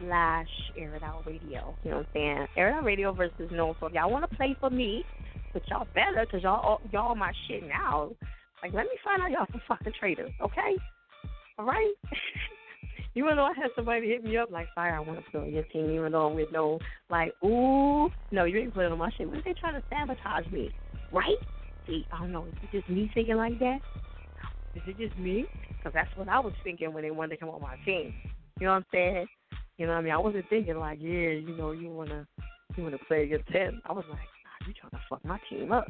slash 0.00 0.48
Air 0.76 0.94
It 0.96 1.02
Out 1.02 1.26
Radio. 1.26 1.74
You 1.84 1.90
know 1.90 1.96
what 1.98 2.06
I'm 2.06 2.12
saying? 2.12 2.46
Air 2.56 2.68
It 2.70 2.72
Out 2.74 2.84
Radio 2.84 3.12
versus 3.12 3.50
known. 3.50 3.74
So 3.80 3.86
if 3.86 3.94
y'all 3.94 4.10
want 4.10 4.28
to 4.28 4.36
play 4.36 4.56
for 4.60 4.70
me, 4.70 5.04
but 5.52 5.62
y'all 5.68 5.86
better 5.94 6.26
because 6.26 6.42
y'all 6.42 6.80
y'all 6.92 7.14
my 7.14 7.32
shit 7.48 7.66
now. 7.66 8.10
Like 8.62 8.72
let 8.74 8.84
me 8.84 8.96
find 9.04 9.22
out 9.22 9.30
y'all 9.30 9.46
some 9.50 9.62
fucking 9.66 9.92
traitors, 9.98 10.32
okay? 10.40 10.76
All 11.58 11.64
right. 11.64 11.94
You 13.14 13.24
know, 13.32 13.44
I 13.44 13.52
had 13.54 13.70
somebody 13.76 14.08
hit 14.08 14.24
me 14.24 14.36
up 14.36 14.50
like, 14.50 14.68
"Fire, 14.74 14.96
I 14.96 15.00
want 15.00 15.24
to 15.24 15.30
play 15.30 15.40
on 15.40 15.52
your 15.52 15.62
team," 15.64 15.90
even 15.90 16.12
though 16.12 16.28
I'm 16.28 16.34
with 16.34 16.50
no 16.52 16.80
like, 17.08 17.32
"Ooh, 17.44 18.10
no, 18.32 18.44
you 18.44 18.58
ain't 18.58 18.74
playing 18.74 18.90
on 18.90 18.98
my 18.98 19.10
shit." 19.10 19.28
What 19.28 19.38
if 19.38 19.44
they 19.44 19.54
trying 19.54 19.74
to 19.74 19.82
sabotage 19.88 20.50
me? 20.52 20.74
Right? 21.12 21.36
See, 21.86 22.06
I 22.12 22.18
don't 22.18 22.32
know. 22.32 22.46
Is 22.46 22.54
it 22.62 22.70
just 22.72 22.88
me 22.88 23.10
thinking 23.14 23.36
like 23.36 23.58
that? 23.60 23.78
Is 24.74 24.82
it 24.86 24.98
just 24.98 25.16
me? 25.16 25.46
Because 25.68 25.92
that's 25.94 26.10
what 26.16 26.28
I 26.28 26.40
was 26.40 26.52
thinking 26.64 26.92
when 26.92 27.04
they 27.04 27.12
wanted 27.12 27.36
to 27.36 27.36
come 27.36 27.50
on 27.50 27.60
my 27.60 27.76
team. 27.84 28.12
You 28.58 28.66
know 28.66 28.72
what 28.72 28.78
I'm 28.78 28.86
saying? 28.92 29.26
You 29.78 29.86
know 29.86 29.92
what 29.92 29.98
I 29.98 30.02
mean? 30.02 30.12
I 30.12 30.18
wasn't 30.18 30.48
thinking 30.48 30.78
like, 30.78 30.98
yeah, 31.00 31.30
you 31.30 31.56
know, 31.56 31.70
you 31.70 31.90
wanna 31.90 32.26
you 32.76 32.82
wanna 32.82 32.98
play 33.06 33.24
against 33.24 33.48
him. 33.48 33.80
I 33.86 33.92
was 33.92 34.04
like, 34.08 34.18
nah, 34.18 34.66
you 34.66 34.74
trying 34.74 34.90
to 34.90 35.00
fuck 35.08 35.24
my 35.24 35.38
team 35.48 35.70
up 35.70 35.86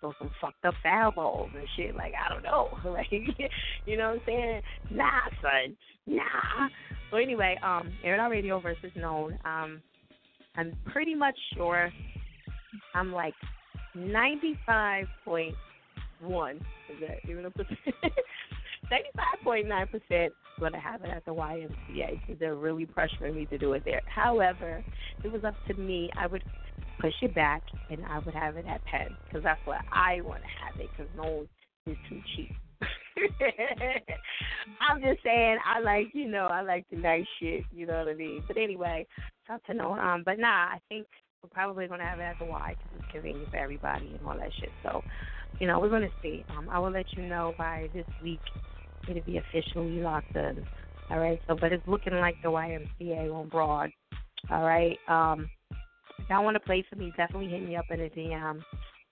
throw 0.00 0.12
some 0.18 0.30
fucked 0.40 0.64
up 0.64 0.74
foul 0.82 1.12
balls 1.12 1.50
and 1.54 1.66
shit. 1.76 1.94
Like 1.94 2.12
I 2.14 2.32
don't 2.32 2.42
know, 2.42 2.68
like 2.90 3.10
you 3.10 3.96
know 3.96 4.08
what 4.08 4.14
I'm 4.16 4.20
saying? 4.26 4.62
Nah, 4.90 5.20
son, 5.42 5.76
nah. 6.06 6.68
So 7.10 7.16
anyway, 7.16 7.58
um, 7.62 7.92
Air 8.04 8.20
Out 8.20 8.30
Radio 8.30 8.60
versus 8.60 8.90
Known. 8.96 9.38
Um, 9.44 9.82
I'm 10.56 10.76
pretty 10.86 11.14
much 11.14 11.36
sure. 11.54 11.90
I'm 12.94 13.12
like 13.12 13.34
ninety 13.94 14.58
five 14.66 15.06
point 15.24 15.54
one. 16.20 16.56
Is 16.56 17.00
that 17.00 17.30
even 17.30 17.46
a 17.46 17.50
percent? 17.50 17.78
Ninety 18.90 19.10
five 19.14 19.44
point 19.44 19.68
nine 19.68 19.86
percent 19.86 20.32
going 20.60 20.72
to 20.72 20.78
have 20.78 21.02
it 21.02 21.10
at 21.10 21.24
the 21.24 21.34
YMCA 21.34 22.20
because 22.20 22.38
they're 22.38 22.54
really 22.54 22.86
pressuring 22.86 23.34
me 23.34 23.46
to 23.46 23.58
do 23.58 23.72
it 23.72 23.82
there. 23.84 24.02
However, 24.06 24.84
it 25.24 25.32
was 25.32 25.42
up 25.42 25.54
to 25.68 25.74
me, 25.74 26.10
I 26.16 26.26
would 26.26 26.44
push 27.00 27.14
it 27.22 27.34
back, 27.34 27.62
and 27.88 28.04
I 28.06 28.18
would 28.20 28.34
have 28.34 28.56
it 28.56 28.66
at 28.66 28.84
Penn 28.84 29.16
because 29.26 29.42
that's 29.42 29.60
what 29.64 29.78
I 29.92 30.20
want 30.22 30.42
to 30.42 30.48
have 30.64 30.80
it 30.80 30.90
because 30.96 31.10
no 31.16 31.46
is 31.86 31.96
too 32.08 32.20
cheap. 32.36 32.52
I'm 34.80 35.02
just 35.02 35.22
saying 35.22 35.58
I 35.66 35.80
like 35.80 36.06
you 36.14 36.30
know 36.30 36.46
I 36.46 36.62
like 36.62 36.86
the 36.90 36.96
nice 36.96 37.26
shit 37.38 37.64
you 37.72 37.86
know 37.86 37.98
what 37.98 38.08
I 38.08 38.14
mean. 38.14 38.42
But 38.46 38.56
anyway, 38.56 39.06
tough 39.46 39.62
to 39.66 39.74
know. 39.74 39.94
Um, 39.94 40.22
but 40.24 40.38
nah, 40.38 40.48
I 40.48 40.78
think 40.88 41.06
we're 41.42 41.50
probably 41.50 41.86
gonna 41.86 42.04
have 42.04 42.20
it 42.20 42.24
at 42.24 42.38
the 42.38 42.44
Y 42.44 42.74
because 42.78 43.02
it's 43.02 43.12
convenient 43.12 43.50
for 43.50 43.56
everybody 43.56 44.16
and 44.18 44.26
all 44.26 44.36
that 44.36 44.52
shit. 44.60 44.70
So, 44.82 45.02
you 45.58 45.66
know, 45.66 45.80
we're 45.80 45.90
gonna 45.90 46.08
see. 46.22 46.44
Um, 46.50 46.68
I 46.70 46.78
will 46.78 46.90
let 46.90 47.06
you 47.16 47.24
know 47.24 47.54
by 47.58 47.88
this 47.94 48.06
week. 48.22 48.40
It'll 49.08 49.22
be 49.22 49.38
officially 49.38 50.00
locked 50.00 50.34
in. 50.36 50.64
All 51.10 51.18
right. 51.18 51.40
So, 51.48 51.56
but 51.60 51.72
it's 51.72 51.86
looking 51.86 52.14
like 52.14 52.36
the 52.42 52.48
YMCA 52.48 53.34
on 53.34 53.48
Broad. 53.48 53.90
All 54.50 54.62
right. 54.62 54.96
Um, 55.08 55.48
if 56.22 56.30
y'all 56.30 56.44
want 56.44 56.54
to 56.54 56.60
play 56.60 56.84
for 56.88 56.96
me, 56.96 57.12
definitely 57.16 57.48
hit 57.48 57.62
me 57.62 57.76
up 57.76 57.86
in 57.90 58.00
a 58.00 58.08
DM. 58.08 58.60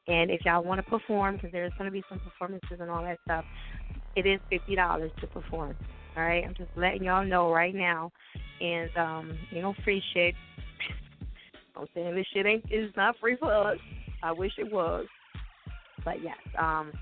And 0.08 0.30
if 0.30 0.40
y'all 0.44 0.64
want 0.64 0.84
to 0.84 0.90
perform, 0.90 1.36
because 1.36 1.52
there's 1.52 1.72
going 1.78 1.86
to 1.86 1.92
be 1.92 2.02
some 2.08 2.18
performances 2.20 2.78
and 2.80 2.90
all 2.90 3.02
that 3.02 3.18
stuff, 3.24 3.44
it 4.16 4.26
is 4.26 4.40
fifty 4.48 4.74
dollars 4.74 5.12
to 5.20 5.26
perform. 5.26 5.76
All 6.16 6.22
right, 6.22 6.44
I'm 6.44 6.54
just 6.54 6.70
letting 6.76 7.04
y'all 7.04 7.24
know 7.24 7.52
right 7.52 7.74
now. 7.74 8.10
And 8.60 8.90
um, 8.96 9.38
you 9.50 9.62
know, 9.62 9.74
free 9.84 10.02
shit. 10.14 10.34
I'm 11.76 11.86
saying 11.94 12.14
this 12.14 12.26
shit 12.32 12.46
ain't 12.46 12.64
is 12.70 12.90
not 12.96 13.16
free 13.20 13.36
for 13.38 13.52
us. 13.52 13.78
I 14.22 14.32
wish 14.32 14.52
it 14.58 14.72
was, 14.72 15.06
but 16.04 16.22
yes, 16.22 16.38
um, 16.58 16.92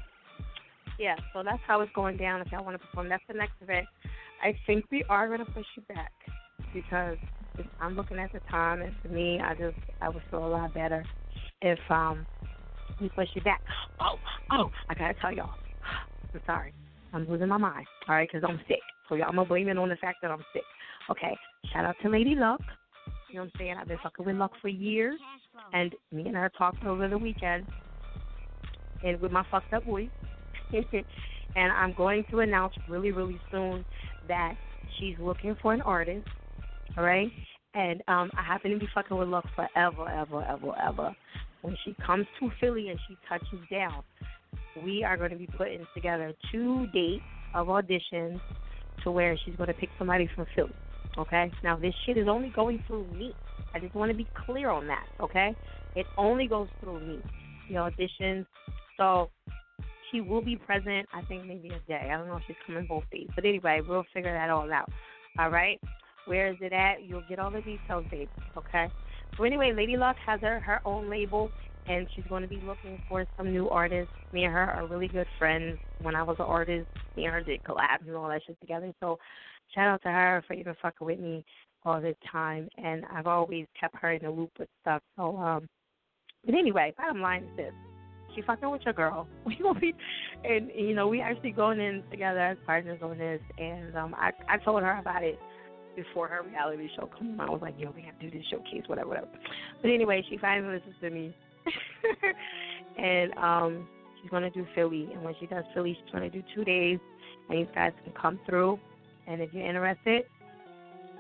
yeah. 0.99 1.17
So 1.33 1.43
that's 1.43 1.63
how 1.67 1.81
it's 1.81 1.93
going 1.95 2.17
down. 2.17 2.41
If 2.41 2.53
y'all 2.53 2.65
want 2.65 2.79
to 2.79 2.87
perform, 2.87 3.09
that's 3.09 3.23
the 3.29 3.35
next 3.35 3.55
event. 3.63 3.87
I 4.43 4.55
think 4.67 4.85
we 4.91 5.05
are 5.09 5.29
going 5.29 5.39
to 5.39 5.53
push 5.53 5.65
you 5.77 5.83
back 5.89 6.13
because 6.75 7.17
I'm 7.81 7.97
looking 7.97 8.19
at 8.19 8.33
the 8.33 8.41
time, 8.51 8.83
and 8.83 8.93
for 9.03 9.09
me, 9.09 9.41
I 9.41 9.55
just 9.55 9.77
I 10.01 10.09
would 10.09 10.23
feel 10.31 10.47
a 10.47 10.49
lot 10.49 10.75
better 10.75 11.05
if 11.63 11.79
um 11.91 12.27
we 13.01 13.09
push 13.11 13.29
you 13.35 13.43
back. 13.43 13.61
Oh, 14.01 14.17
oh, 14.53 14.71
I 14.89 14.95
gotta 14.95 15.15
tell 15.21 15.33
y'all. 15.33 15.51
I'm 16.35 16.41
sorry, 16.47 16.75
I'm 17.13 17.29
losing 17.29 17.49
my 17.49 17.57
mind. 17.57 17.87
All 18.09 18.15
right, 18.15 18.29
because 18.31 18.47
I'm 18.49 18.61
sick. 18.69 18.81
So 19.09 19.15
y'all, 19.15 19.29
I'm 19.29 19.37
gonna 19.37 19.49
blame 19.49 19.69
it 19.69 19.79
on 19.79 19.89
the 19.89 19.97
fact 19.97 20.19
that 20.23 20.31
I'm 20.31 20.45
sick. 20.53 20.65
Okay, 21.11 21.37
shout 21.73 21.85
out 21.85 21.97
to 22.03 22.09
Lady 22.09 22.35
Luck. 22.35 22.61
You 23.29 23.37
know 23.37 23.43
what 23.43 23.51
I'm 23.55 23.59
saying? 23.59 23.77
I've 23.81 23.89
been 23.89 23.99
fucking 24.03 24.25
with 24.25 24.37
Luck 24.37 24.53
for 24.61 24.69
years, 24.69 25.19
and 25.73 25.95
me 26.13 26.27
and 26.27 26.37
her 26.37 26.51
talked 26.57 26.85
over 26.85 27.09
the 27.09 27.19
weekend, 27.19 27.67
and 29.03 29.21
with 29.21 29.33
my 29.33 29.45
fucked 29.51 29.73
up 29.73 29.85
voice. 29.85 30.11
and 31.57 31.73
I'm 31.73 31.95
going 31.95 32.25
to 32.31 32.41
announce 32.41 32.75
really, 32.89 33.13
really 33.13 33.41
soon 33.51 33.85
that 34.29 34.55
she's 34.99 35.17
looking 35.19 35.57
for 35.63 35.73
an 35.73 35.81
artist 35.83 36.27
All 36.97 37.05
right, 37.05 37.31
and 37.75 38.03
um, 38.09 38.31
I 38.37 38.43
happen 38.43 38.71
to 38.71 38.79
be 38.79 38.89
fucking 38.95 39.17
with 39.17 39.29
Lux 39.29 39.47
forever, 39.55 40.09
ever, 40.09 40.43
ever, 40.43 40.73
ever. 40.83 41.17
When 41.63 41.77
she 41.85 41.95
comes 42.05 42.27
to 42.41 42.51
Philly 42.61 42.89
and 42.89 42.99
she 43.09 43.17
touches 43.29 43.61
down, 43.71 44.03
we 44.85 45.05
are 45.05 45.17
going 45.17 45.31
to 45.31 45.37
be 45.37 45.49
putting 45.59 45.87
together 45.95 46.33
two 46.53 46.87
dates 46.93 47.23
of 47.55 47.67
auditions 47.69 48.41
to 49.05 49.11
where 49.11 49.39
she's 49.45 49.57
going 49.57 49.69
to 49.69 49.75
pick 49.75 49.89
somebody 49.99 50.29
from 50.35 50.47
Philly. 50.55 50.75
Okay? 51.19 51.51
Now, 51.63 51.77
this 51.77 51.95
shit 52.05 52.17
is 52.17 52.29
only 52.29 52.51
going 52.55 52.83
through 52.87 53.07
me. 53.13 53.33
I 53.75 53.79
just 53.79 53.95
want 53.95 54.11
to 54.11 54.17
be 54.17 54.27
clear 54.47 54.71
on 54.71 54.87
that. 54.87 55.07
Okay? 55.21 55.55
It 55.95 56.07
only 56.17 56.47
goes 56.47 56.69
through 56.81 57.01
me. 57.01 57.21
The 57.69 57.75
auditions. 57.77 58.47
So 58.97 59.31
she 60.11 60.21
will 60.21 60.43
be 60.43 60.57
present, 60.57 61.09
I 61.13 61.23
think 61.23 61.47
maybe 61.47 61.69
a 61.69 61.81
day. 61.89 62.11
I 62.13 62.17
don't 62.17 62.29
know 62.29 62.37
if 62.37 62.43
she's 62.47 62.57
coming 62.67 62.87
both 62.87 63.05
days. 63.11 63.29
But 63.35 63.45
anyway, 63.45 63.81
we'll 63.87 64.07
figure 64.15 64.33
that 64.33 64.51
all 64.51 64.71
out. 64.73 64.91
All 65.39 65.51
right? 65.51 65.81
Where 66.27 66.49
is 66.49 66.57
it 66.61 66.73
at? 66.73 67.05
You'll 67.05 67.23
get 67.23 67.39
all 67.39 67.51
the 67.51 67.63
details, 67.63 68.05
babe. 68.11 68.29
Okay? 68.57 68.91
So 69.37 69.45
anyway, 69.45 69.73
Lady 69.75 69.97
Luck 69.97 70.17
has 70.25 70.41
her, 70.41 70.61
her 70.61 70.81
own 70.85 71.11
label 71.11 71.51
and 71.89 72.07
she's 72.15 72.25
going 72.29 72.43
to 72.43 72.49
be 72.49 72.61
looking 72.61 72.99
for 73.09 73.25
some 73.37 73.53
new 73.53 73.69
artists. 73.69 74.13
Me 74.33 74.45
and 74.45 74.53
her 74.53 74.71
are 74.71 74.87
really 74.87 75.09
good 75.09 75.27
friends. 75.39 75.79
When 76.01 76.15
I 76.15 76.23
was 76.23 76.37
an 76.39 76.47
artist, 76.47 76.89
me 77.17 77.25
and 77.25 77.35
her 77.35 77.43
did 77.43 77.63
collabs 77.65 78.07
and 78.07 78.17
all 78.17 78.29
that 78.29 78.43
shit 78.47 78.59
together. 78.61 78.93
So 79.01 79.19
shout 79.75 79.89
out 79.89 80.03
to 80.03 80.09
her 80.09 80.45
for 80.47 80.55
even 80.55 80.75
fucking 80.83 81.07
with 81.07 81.21
me 81.21 81.45
all 81.85 82.01
this 82.01 82.17
time. 82.31 82.69
And 82.77 83.05
I've 83.13 83.27
always 83.27 83.67
kept 83.79 83.97
her 83.97 84.13
in 84.13 84.23
the 84.23 84.31
loop 84.31 84.51
with 84.59 84.69
stuff. 84.83 85.03
So, 85.17 85.37
um, 85.37 85.69
but 86.45 86.55
anyway, 86.55 86.93
bottom 86.97 87.21
line 87.21 87.45
is 87.45 87.57
this. 87.57 87.73
She 88.35 88.43
fucking 88.43 88.69
with 88.69 88.83
your 88.85 88.95
girl. 88.95 89.27
We 89.47 89.57
gonna 89.63 89.81
be, 89.81 89.95
and 90.45 90.71
you 90.75 90.95
know 90.95 91.09
we 91.09 91.23
actually 91.23 91.53
going 91.53 91.81
in 91.81 92.03
together 92.11 92.41
as 92.41 92.59
partners 92.67 92.99
on 93.01 93.17
this. 93.17 93.41
And 93.57 93.97
um, 93.97 94.15
I 94.15 94.33
I 94.49 94.59
told 94.59 94.83
her 94.83 94.99
about 94.99 95.23
it 95.23 95.39
before 95.97 96.29
her 96.29 96.43
reality 96.43 96.89
show 96.95 97.09
came 97.19 97.41
on. 97.41 97.49
I 97.49 97.51
was 97.51 97.63
like, 97.63 97.75
yo, 97.79 97.91
we 97.97 98.03
have 98.03 98.19
to 98.21 98.31
do 98.31 98.39
this 98.39 98.47
showcase, 98.51 98.83
whatever, 98.87 99.09
whatever. 99.09 99.29
But 99.83 99.91
anyway, 99.91 100.25
she 100.29 100.39
finally 100.39 100.75
listens 100.77 100.95
to 101.01 101.11
me 101.11 101.35
and 102.99 103.33
um, 103.35 103.89
she's 104.21 104.31
gonna 104.31 104.51
do 104.51 104.67
Philly. 104.75 105.09
And 105.13 105.23
when 105.23 105.35
she 105.41 105.47
does 105.47 105.65
Philly, 105.75 105.97
she's 106.01 106.13
gonna 106.13 106.31
do 106.31 106.43
two 106.55 106.65
days, 106.65 106.99
and 107.49 107.59
you 107.59 107.67
guys 107.75 107.93
can 108.05 108.13
come 108.21 108.39
through. 108.47 108.79
And 109.27 109.41
if 109.41 109.53
you're 109.53 109.67
interested, 109.67 110.25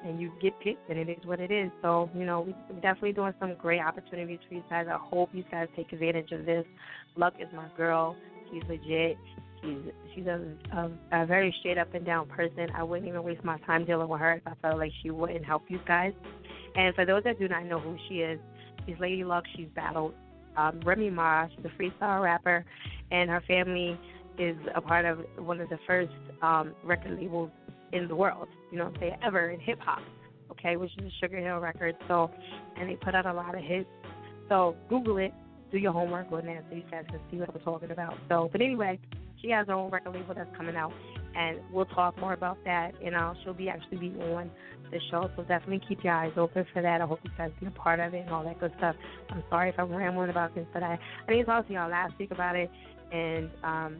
and 0.04 0.20
you 0.20 0.30
get 0.40 0.52
picked, 0.60 0.86
then 0.88 0.98
it 0.98 1.08
is 1.08 1.24
what 1.24 1.40
it 1.40 1.50
is. 1.50 1.70
So 1.82 2.10
you 2.14 2.24
know, 2.24 2.46
we're 2.70 2.80
definitely 2.80 3.12
doing 3.12 3.34
some 3.40 3.54
great 3.60 3.80
opportunities 3.80 4.38
for 4.48 4.54
you 4.54 4.62
guys. 4.70 4.86
I 4.88 4.98
hope 4.98 5.30
you 5.32 5.44
guys 5.50 5.68
take 5.74 5.92
advantage 5.92 6.32
of 6.32 6.46
this. 6.46 6.64
Luck 7.16 7.34
is 7.40 7.48
my 7.54 7.68
girl. 7.76 8.16
She's 8.50 8.62
legit. 8.68 9.16
She's 9.62 9.78
she's 10.14 10.26
a, 10.26 10.40
a 10.72 11.22
a 11.22 11.26
very 11.26 11.54
straight 11.60 11.78
up 11.78 11.94
and 11.94 12.04
down 12.04 12.26
person. 12.28 12.68
I 12.74 12.82
wouldn't 12.82 13.08
even 13.08 13.22
waste 13.22 13.44
my 13.44 13.58
time 13.60 13.84
dealing 13.84 14.08
with 14.08 14.20
her 14.20 14.34
if 14.34 14.42
I 14.46 14.54
felt 14.62 14.78
like 14.78 14.92
she 15.02 15.10
wouldn't 15.10 15.44
help 15.44 15.62
you 15.68 15.80
guys. 15.86 16.12
And 16.74 16.94
for 16.94 17.04
those 17.04 17.24
that 17.24 17.38
do 17.38 17.48
not 17.48 17.64
know 17.64 17.78
who 17.78 17.96
she 18.08 18.16
is, 18.16 18.38
she's 18.86 18.96
Lady 19.00 19.24
Luck. 19.24 19.44
She's 19.56 19.68
battled 19.74 20.14
um, 20.56 20.80
Remy 20.84 21.10
Ma. 21.10 21.46
She's 21.48 21.64
a 21.64 21.82
freestyle 21.82 22.22
rapper, 22.22 22.64
and 23.10 23.30
her 23.30 23.42
family 23.46 23.98
is 24.38 24.56
a 24.74 24.80
part 24.80 25.04
of 25.04 25.20
one 25.38 25.60
of 25.60 25.68
the 25.68 25.78
first 25.86 26.12
um, 26.42 26.74
record 26.84 27.18
labels 27.18 27.50
in 27.92 28.08
the 28.08 28.16
world. 28.16 28.48
You 28.70 28.78
know 28.78 28.84
what 28.84 28.94
I'm 28.94 29.00
saying? 29.00 29.16
Ever 29.24 29.50
in 29.50 29.60
hip 29.60 29.78
hop. 29.80 30.00
Okay, 30.50 30.76
which 30.76 30.90
is 30.98 31.12
Sugar 31.20 31.38
Hill 31.38 31.58
Records. 31.58 31.98
So, 32.08 32.30
and 32.78 32.88
they 32.88 32.96
put 32.96 33.14
out 33.14 33.26
a 33.26 33.32
lot 33.32 33.54
of 33.54 33.62
hits. 33.62 33.88
So 34.48 34.76
Google 34.88 35.18
it. 35.18 35.32
Do 35.72 35.78
your 35.78 35.92
homework 35.92 36.30
on 36.30 36.46
that 36.46 36.64
so 36.70 36.76
you 36.76 36.84
guys 36.90 37.04
can 37.08 37.20
see 37.30 37.38
what 37.38 37.50
I'm 37.52 37.60
talking 37.60 37.90
about. 37.90 38.14
So, 38.28 38.48
but 38.52 38.60
anyway, 38.60 39.00
she 39.42 39.50
has 39.50 39.66
her 39.66 39.74
own 39.74 39.90
record 39.90 40.14
label 40.14 40.34
that's 40.34 40.54
coming 40.56 40.76
out, 40.76 40.92
and 41.36 41.58
we'll 41.72 41.86
talk 41.86 42.18
more 42.18 42.32
about 42.32 42.58
that. 42.64 42.92
And 43.04 43.14
uh, 43.14 43.34
she'll 43.42 43.54
be 43.54 43.68
actually 43.68 43.98
be 43.98 44.20
on 44.20 44.50
the 44.90 45.00
show, 45.10 45.30
so 45.36 45.42
definitely 45.42 45.82
keep 45.88 46.04
your 46.04 46.14
eyes 46.14 46.32
open 46.36 46.64
for 46.72 46.82
that. 46.82 47.00
I 47.00 47.06
hope 47.06 47.20
you 47.24 47.30
guys 47.36 47.50
be 47.60 47.66
a 47.66 47.70
part 47.70 48.00
of 48.00 48.14
it 48.14 48.20
and 48.20 48.30
all 48.30 48.44
that 48.44 48.60
good 48.60 48.72
stuff. 48.78 48.96
I'm 49.30 49.42
sorry 49.50 49.70
if 49.70 49.78
I'm 49.78 49.92
rambling 49.92 50.30
about 50.30 50.54
this, 50.54 50.66
but 50.72 50.82
I 50.82 50.98
I 51.26 51.32
didn't 51.32 51.46
talk 51.46 51.66
to 51.66 51.72
y'all 51.72 51.90
last 51.90 52.14
week 52.18 52.30
about 52.30 52.56
it, 52.56 52.70
and 53.12 53.50
um, 53.62 53.98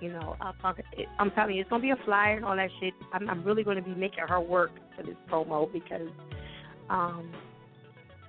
you 0.00 0.12
know, 0.12 0.36
I'll 0.40 0.54
talk. 0.54 0.78
I'm 1.18 1.30
telling 1.32 1.56
you, 1.56 1.62
it's 1.62 1.70
gonna 1.70 1.82
be 1.82 1.90
a 1.90 1.96
flyer 2.04 2.36
and 2.36 2.44
all 2.44 2.56
that 2.56 2.70
shit. 2.80 2.94
I'm, 3.12 3.28
I'm 3.28 3.44
really 3.44 3.64
gonna 3.64 3.82
be 3.82 3.94
making 3.94 4.24
her 4.28 4.40
work 4.40 4.70
for 4.96 5.02
this 5.02 5.16
promo 5.30 5.70
because 5.72 6.08
um, 6.90 7.32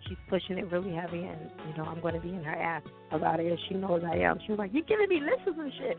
she's 0.09 0.17
pushing 0.27 0.57
it 0.57 0.69
really 0.71 0.93
heavy, 0.93 1.23
and 1.23 1.49
you 1.69 1.77
know, 1.77 1.85
I'm 1.85 2.01
gonna 2.01 2.19
be 2.19 2.29
in 2.29 2.43
her 2.43 2.55
ass 2.55 2.81
about 3.11 3.39
it. 3.39 3.47
And 3.47 3.59
she 3.69 3.75
knows 3.75 4.01
I 4.03 4.17
am. 4.17 4.39
She 4.45 4.51
was 4.51 4.59
like, 4.59 4.71
you're 4.73 4.83
giving 4.83 5.07
me 5.07 5.21
lists 5.21 5.47
and 5.47 5.71
shit." 5.79 5.97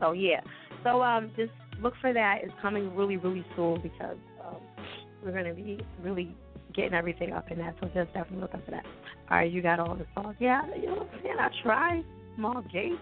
So 0.00 0.12
yeah, 0.12 0.40
so 0.82 1.02
um, 1.02 1.30
just 1.36 1.52
look 1.80 1.94
for 2.00 2.12
that. 2.12 2.38
It's 2.42 2.52
coming 2.60 2.94
really, 2.94 3.16
really 3.16 3.44
soon 3.56 3.80
because 3.80 4.16
um, 4.44 4.56
we're 5.24 5.32
going 5.32 5.44
to 5.44 5.54
be 5.54 5.80
really 6.02 6.34
getting 6.74 6.94
everything 6.94 7.32
up 7.32 7.50
in 7.50 7.58
that. 7.58 7.76
So 7.80 7.86
just 7.94 8.12
definitely 8.12 8.40
look 8.40 8.54
up 8.54 8.64
for 8.64 8.72
that. 8.72 8.84
All 9.30 9.38
right, 9.38 9.50
you 9.50 9.62
got 9.62 9.78
all 9.78 9.94
the 9.94 10.06
songs. 10.14 10.36
Yeah, 10.40 10.62
you 10.76 10.86
know 10.86 10.94
what 10.94 11.10
I'm 11.12 11.22
saying? 11.22 11.36
I 11.38 11.48
try. 11.62 12.02
Small 12.36 12.62
gate. 12.72 12.98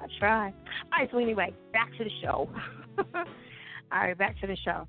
I 0.00 0.06
try. 0.18 0.46
All 0.46 0.98
right, 0.98 1.08
so 1.10 1.18
anyway, 1.18 1.52
back 1.72 1.90
to 1.98 2.04
the 2.04 2.10
show. 2.22 2.48
all 3.14 3.24
right, 3.92 4.16
back 4.16 4.40
to 4.40 4.46
the 4.46 4.56
show. 4.64 4.86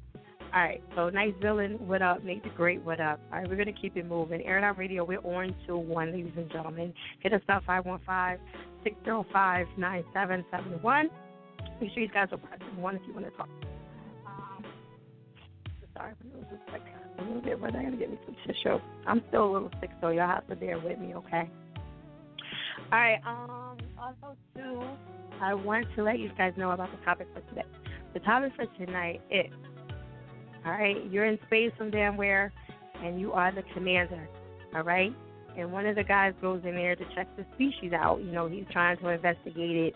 All 0.53 0.61
right, 0.61 0.83
so 0.97 1.09
nice 1.09 1.33
villain, 1.41 1.75
what 1.87 2.01
up? 2.01 2.25
Nate 2.25 2.43
the 2.43 2.49
Great, 2.49 2.81
what 2.81 2.99
up? 2.99 3.21
All 3.31 3.39
right, 3.39 3.47
we're 3.47 3.55
going 3.55 3.73
to 3.73 3.81
keep 3.81 3.95
it 3.95 4.05
moving. 4.05 4.41
Air 4.45 4.59
Out 4.59 4.77
Radio, 4.77 5.05
we're 5.05 5.19
on 5.19 5.55
to 5.65 5.77
one, 5.77 6.11
ladies 6.11 6.33
and 6.35 6.51
gentlemen. 6.51 6.93
Hit 7.21 7.31
us 7.31 7.41
up 7.47 7.63
515 7.65 8.45
605 8.83 9.67
9771. 9.77 11.09
Make 11.79 11.93
sure 11.93 12.03
you 12.03 12.09
guys 12.09 12.27
are 12.33 12.37
pressing 12.37 12.81
one 12.81 12.97
if 12.97 13.01
you 13.07 13.13
want 13.13 13.27
to 13.27 13.31
talk. 13.31 13.47
Um, 14.27 14.65
sorry, 15.95 16.13
like 16.73 16.81
a 17.17 17.23
little 17.23 17.41
bit, 17.41 17.61
but 17.61 17.73
I 17.73 17.83
gotta 17.83 17.95
get 17.95 18.11
me 18.11 18.19
some 18.25 18.35
tissue. 18.45 18.77
I'm 19.07 19.23
still 19.29 19.49
a 19.49 19.51
little 19.53 19.71
sick, 19.79 19.91
so 20.01 20.09
y'all 20.09 20.27
have 20.27 20.47
to 20.47 20.57
bear 20.57 20.77
with 20.79 20.99
me, 20.99 21.15
okay? 21.15 21.49
All 22.91 22.99
right. 22.99 23.21
Um. 23.25 23.77
Also, 23.97 24.35
too, 24.55 24.83
I 25.41 25.53
want 25.53 25.85
to 25.95 26.03
let 26.03 26.19
you 26.19 26.29
guys 26.37 26.53
know 26.57 26.71
about 26.71 26.89
the 26.91 26.97
topic 27.05 27.27
for 27.33 27.39
today. 27.49 27.63
The 28.13 28.19
topic 28.19 28.51
for 28.55 28.65
tonight 28.83 29.21
is, 29.29 29.53
all 30.65 30.71
right, 30.71 30.97
you're 31.09 31.25
in 31.25 31.39
space 31.47 31.71
from 31.77 31.91
damn 31.91 32.17
where, 32.17 32.51
and 33.03 33.19
you 33.19 33.33
are 33.33 33.51
the 33.53 33.63
commander, 33.73 34.27
all 34.75 34.83
right. 34.83 35.13
And 35.57 35.71
one 35.71 35.85
of 35.85 35.95
the 35.97 36.03
guys 36.03 36.33
goes 36.41 36.61
in 36.63 36.75
there 36.75 36.95
to 36.95 37.03
check 37.13 37.27
the 37.35 37.45
species 37.55 37.91
out. 37.91 38.21
You 38.21 38.31
know, 38.31 38.47
he's 38.47 38.63
trying 38.71 38.97
to 38.99 39.09
investigate 39.09 39.75
it 39.75 39.93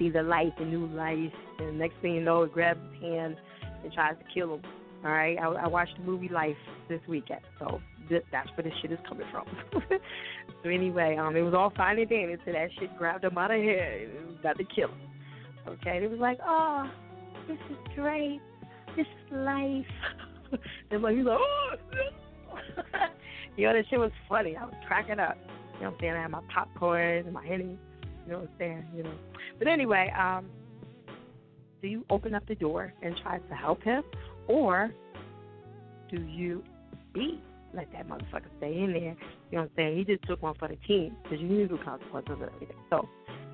see 0.00 0.10
the 0.10 0.22
light, 0.22 0.56
the 0.58 0.64
new 0.64 0.86
life, 0.88 1.32
and 1.58 1.78
next 1.78 1.94
thing 2.02 2.14
you 2.14 2.22
know, 2.22 2.42
it 2.42 2.52
grabs 2.52 2.80
his 2.94 3.02
hand 3.02 3.36
and 3.84 3.92
tries 3.92 4.16
to 4.16 4.24
kill 4.34 4.54
him. 4.54 4.62
All 5.04 5.12
right, 5.12 5.38
I, 5.38 5.46
I 5.46 5.68
watched 5.68 5.96
the 5.96 6.04
movie 6.04 6.28
Life 6.28 6.56
this 6.88 7.00
weekend, 7.08 7.40
so 7.58 7.80
th- 8.08 8.24
that's 8.32 8.48
where 8.56 8.64
this 8.64 8.72
shit 8.82 8.92
is 8.92 8.98
coming 9.08 9.26
from. 9.30 9.46
so 10.62 10.68
anyway, 10.68 11.16
um, 11.16 11.36
it 11.36 11.42
was 11.42 11.54
all 11.54 11.72
fine 11.76 11.98
and 11.98 12.08
dandy 12.08 12.32
until 12.32 12.52
that 12.54 12.68
shit 12.78 12.96
grabbed 12.98 13.24
him 13.24 13.38
out 13.38 13.50
of 13.50 13.58
here 13.58 14.08
and 14.18 14.42
got 14.42 14.58
to 14.58 14.64
kill 14.64 14.88
him. 14.88 15.00
Okay, 15.68 15.96
and 15.96 16.04
it 16.04 16.10
was 16.10 16.20
like, 16.20 16.38
oh, 16.44 16.90
this 17.48 17.58
is 17.70 17.76
great, 17.94 18.40
this 18.96 19.06
life. 19.32 19.84
and 20.90 21.02
like 21.02 21.16
he's 21.16 21.24
like, 21.24 21.38
oh, 21.38 21.74
you 23.56 23.66
know, 23.66 23.72
that 23.74 23.84
shit 23.88 23.98
was 23.98 24.12
funny. 24.28 24.56
I 24.56 24.64
was 24.64 24.74
cracking 24.86 25.20
up. 25.20 25.36
You 25.74 25.86
know 25.86 25.90
what 25.90 25.94
I'm 25.94 26.00
saying? 26.00 26.12
I 26.14 26.22
had 26.22 26.30
my 26.30 26.42
popcorn 26.52 27.24
and 27.24 27.32
my 27.32 27.46
henny. 27.46 27.78
You 28.26 28.32
know 28.32 28.38
what 28.40 28.48
I'm 28.50 28.58
saying? 28.58 28.84
You 28.96 29.02
know. 29.04 29.14
But 29.58 29.68
anyway, 29.68 30.12
um, 30.18 30.46
do 31.82 31.88
you 31.88 32.04
open 32.10 32.34
up 32.34 32.46
the 32.46 32.54
door 32.54 32.92
and 33.02 33.14
try 33.22 33.38
to 33.38 33.54
help 33.54 33.82
him, 33.82 34.02
or 34.48 34.90
do 36.10 36.20
you 36.22 36.62
be 37.14 37.40
let 37.72 37.90
that 37.92 38.08
motherfucker 38.08 38.50
stay 38.58 38.78
in 38.78 38.92
there? 38.92 39.16
You 39.50 39.58
know 39.58 39.58
what 39.58 39.60
I'm 39.62 39.70
saying? 39.76 39.98
He 39.98 40.04
just 40.04 40.24
took 40.26 40.42
one 40.42 40.54
for 40.58 40.68
the 40.68 40.76
team 40.86 41.16
because 41.22 41.40
you 41.40 41.48
knew 41.48 41.68
the 41.68 41.78
consequences 41.78 42.32
of 42.32 42.42
everything. 42.42 42.76
So, 42.90 43.08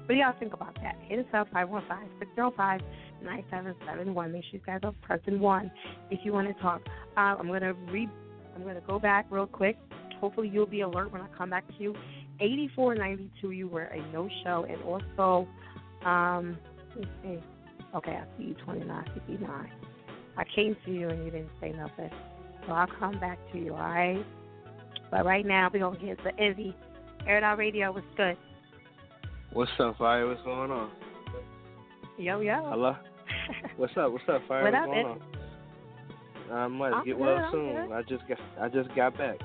what 0.07 0.15
do 0.15 0.15
y'all 0.15 0.35
think 0.39 0.55
about 0.55 0.75
that? 0.83 0.97
Hit 1.03 1.19
us 1.19 1.27
up 1.35 1.49
515 1.53 2.87
9771. 3.23 4.33
Make 4.33 4.45
sure 4.45 4.51
you 4.53 4.61
guys 4.65 4.81
are 4.85 4.95
pressing 5.03 5.41
one 5.41 5.71
if 6.11 6.21
you 6.23 6.33
want 6.33 6.47
to 6.49 6.63
talk. 6.63 6.81
Uh, 7.17 7.35
I'm 7.39 7.49
gonna 7.49 7.75
read. 7.91 8.09
I'm 8.55 8.63
gonna 8.63 8.81
go 8.87 8.99
back 8.99 9.27
real 9.31 9.47
quick. 9.47 9.77
Hopefully, 10.21 10.49
you'll 10.49 10.67
be 10.67 10.83
alert 10.83 11.13
when 11.13 11.21
I 11.21 11.27
come 11.37 11.51
back 11.51 11.67
to 11.67 11.75
you. 11.83 11.95
8492, 12.41 13.51
you 13.51 13.69
were 13.69 13.85
a 13.85 13.99
no 14.13 14.29
show, 14.45 14.67
and 14.69 14.81
also, 14.83 15.49
um, 16.05 16.57
let's 16.95 17.09
see. 17.23 17.39
Okay, 17.95 18.13
I 18.13 18.25
see 18.39 18.49
you 18.49 18.55
2959. 18.55 19.71
I 20.37 20.45
came 20.55 20.77
to 20.85 20.93
you 20.93 21.09
and 21.09 21.25
you 21.25 21.31
didn't 21.31 21.51
say 21.61 21.73
nothing. 21.73 22.11
So 22.67 22.73
I'll 22.73 22.87
come 22.99 23.19
back 23.19 23.39
to 23.53 23.59
you, 23.59 23.73
all 23.73 23.79
right? 23.81 24.25
But 25.11 25.25
right 25.25 25.47
now, 25.47 25.71
we're 25.73 25.81
going 25.81 25.99
to 25.99 26.07
get 26.07 26.19
to 26.25 26.51
Izzy. 26.51 26.77
Air 27.27 27.43
Out 27.43 27.59
Radio, 27.59 27.93
what's 27.93 28.07
good? 28.17 28.37
What's 29.57 29.71
up, 29.81 29.97
Fire? 29.97 30.29
What's 30.29 30.43
going 30.43 30.71
on? 30.71 30.91
Yo, 32.19 32.41
yo. 32.41 32.57
Hello? 32.69 32.95
What's 33.79 33.97
up? 33.97 34.13
What's 34.13 34.25
up, 34.29 34.43
Fire? 34.47 34.63
What 34.65 34.75
What's 34.75 34.83
up, 34.83 34.87
going 34.87 35.07
on? 36.51 36.59
I 36.59 36.69
might 36.69 37.05
get 37.07 37.19
well 37.19 37.49
soon. 37.51 37.91
I 37.91 38.03
just 38.03 38.29
got 38.29 38.37
I 38.61 38.69
just 38.69 38.95
got 38.95 39.17
back. 39.17 39.39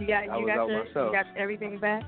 You 0.00 0.08
got 0.08 0.24
you 0.24 0.44
got 0.44 0.66
your, 0.66 0.86
you 0.86 1.12
got 1.12 1.26
everything 1.36 1.78
back. 1.78 2.02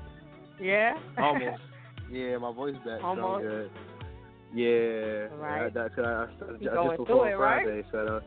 Yeah. 0.59 0.95
Almost. 1.17 1.61
Yeah, 2.11 2.37
my 2.37 2.53
voice 2.53 2.75
back. 2.85 3.01
Almost. 3.01 3.43
Good. 3.43 3.71
Yeah. 4.53 5.33
Right. 5.37 5.67
I, 5.67 5.69
that, 5.69 5.91
I, 5.97 6.01
I, 6.01 6.05
I, 6.05 6.23
I 6.23 6.85
just 6.85 6.97
before 6.97 7.29
it, 7.29 7.37
Friday, 7.37 7.75
right? 7.77 7.85
so 7.93 7.97
uh, 7.97 8.19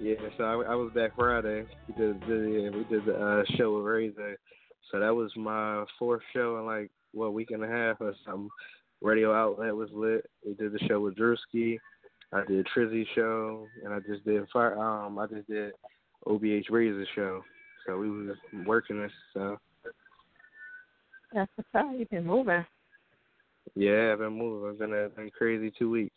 Yeah, 0.00 0.14
so 0.38 0.44
I, 0.44 0.72
I 0.72 0.74
was 0.74 0.90
back 0.94 1.14
Friday. 1.14 1.66
We 1.86 1.94
did, 1.94 2.20
did 2.26 2.62
yeah, 2.64 2.70
we 2.70 2.84
did 2.84 3.04
the 3.04 3.14
uh, 3.14 3.56
show 3.56 3.76
with 3.76 3.84
Razor. 3.84 4.38
So 4.90 4.98
that 4.98 5.14
was 5.14 5.30
my 5.36 5.84
fourth 5.98 6.22
show 6.32 6.58
in 6.58 6.66
like 6.66 6.90
what 7.12 7.34
week 7.34 7.50
and 7.50 7.64
a 7.64 7.68
half 7.68 8.00
or 8.00 8.14
something. 8.24 8.48
Radio 9.00 9.34
outlet 9.34 9.74
was 9.74 9.90
lit. 9.92 10.24
We 10.46 10.54
did 10.54 10.72
the 10.72 10.78
show 10.86 11.00
with 11.00 11.16
Drewski. 11.16 11.78
I 12.32 12.44
did 12.46 12.66
Trizzy 12.74 13.04
show, 13.14 13.66
and 13.84 13.92
I 13.92 13.98
just 14.00 14.24
did 14.24 14.48
fire. 14.52 14.78
Um, 14.78 15.18
I 15.18 15.26
just 15.26 15.48
did 15.48 15.72
OBH 16.26 16.70
Razor 16.70 17.04
show. 17.14 17.42
So 17.86 17.98
we 17.98 18.10
was 18.10 18.36
working 18.64 19.02
this. 19.02 19.12
So 19.34 19.58
that's 21.32 21.50
the 21.56 21.64
time 21.72 21.96
you've 21.98 22.10
been 22.10 22.26
moving. 22.26 22.64
Yeah, 23.74 24.12
I've 24.12 24.18
been 24.18 24.38
moving. 24.38 24.70
I've 24.70 24.78
been 24.78 24.94
a 24.94 25.08
been 25.08 25.30
crazy 25.30 25.72
two 25.78 25.90
weeks. 25.90 26.14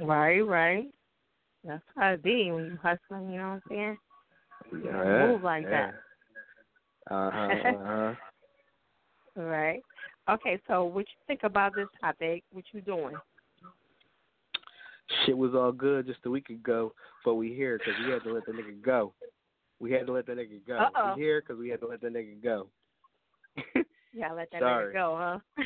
Right, 0.00 0.40
right. 0.40 0.86
That's 1.64 1.82
how 1.96 2.12
it 2.12 2.22
be 2.22 2.50
when 2.50 2.64
you 2.64 2.78
hustling. 2.82 3.32
You 3.32 3.38
know 3.38 3.48
what 3.48 3.54
I'm 3.54 3.62
saying? 3.68 3.98
Yeah, 4.84 5.26
move 5.26 5.42
like 5.42 5.64
yeah. 5.64 5.90
that. 7.10 7.14
Uh 7.14 7.30
huh. 7.30 7.68
Uh 7.68 7.84
huh. 7.84 8.14
Right. 9.36 9.80
Okay, 10.30 10.60
so 10.68 10.84
what 10.84 11.00
you 11.00 11.24
think 11.26 11.40
about 11.42 11.74
this 11.74 11.88
topic? 12.00 12.44
What 12.52 12.64
you 12.72 12.80
doing? 12.80 13.16
Shit 15.26 15.36
was 15.36 15.54
all 15.54 15.72
good 15.72 16.06
just 16.06 16.20
a 16.24 16.30
week 16.30 16.48
ago, 16.48 16.92
but 17.24 17.34
we 17.34 17.52
here 17.52 17.78
because 17.78 17.94
we 18.06 18.12
had 18.12 18.22
to 18.22 18.32
let 18.32 18.46
the 18.46 18.52
nigga 18.52 18.80
go. 18.82 19.12
We 19.80 19.90
had 19.92 20.06
to 20.06 20.12
let 20.12 20.26
the 20.26 20.32
nigga 20.32 20.64
go. 20.66 20.78
Uh-oh. 20.78 21.14
We 21.16 21.22
here 21.22 21.40
because 21.40 21.58
we 21.58 21.68
had 21.68 21.80
to 21.80 21.86
let 21.88 22.00
the 22.00 22.08
nigga 22.08 22.42
go. 22.42 22.68
Yeah, 24.14 24.32
let 24.32 24.50
that 24.52 24.60
Sorry. 24.60 24.92
nigga 24.92 24.92
go, 24.92 25.40
huh? 25.56 25.64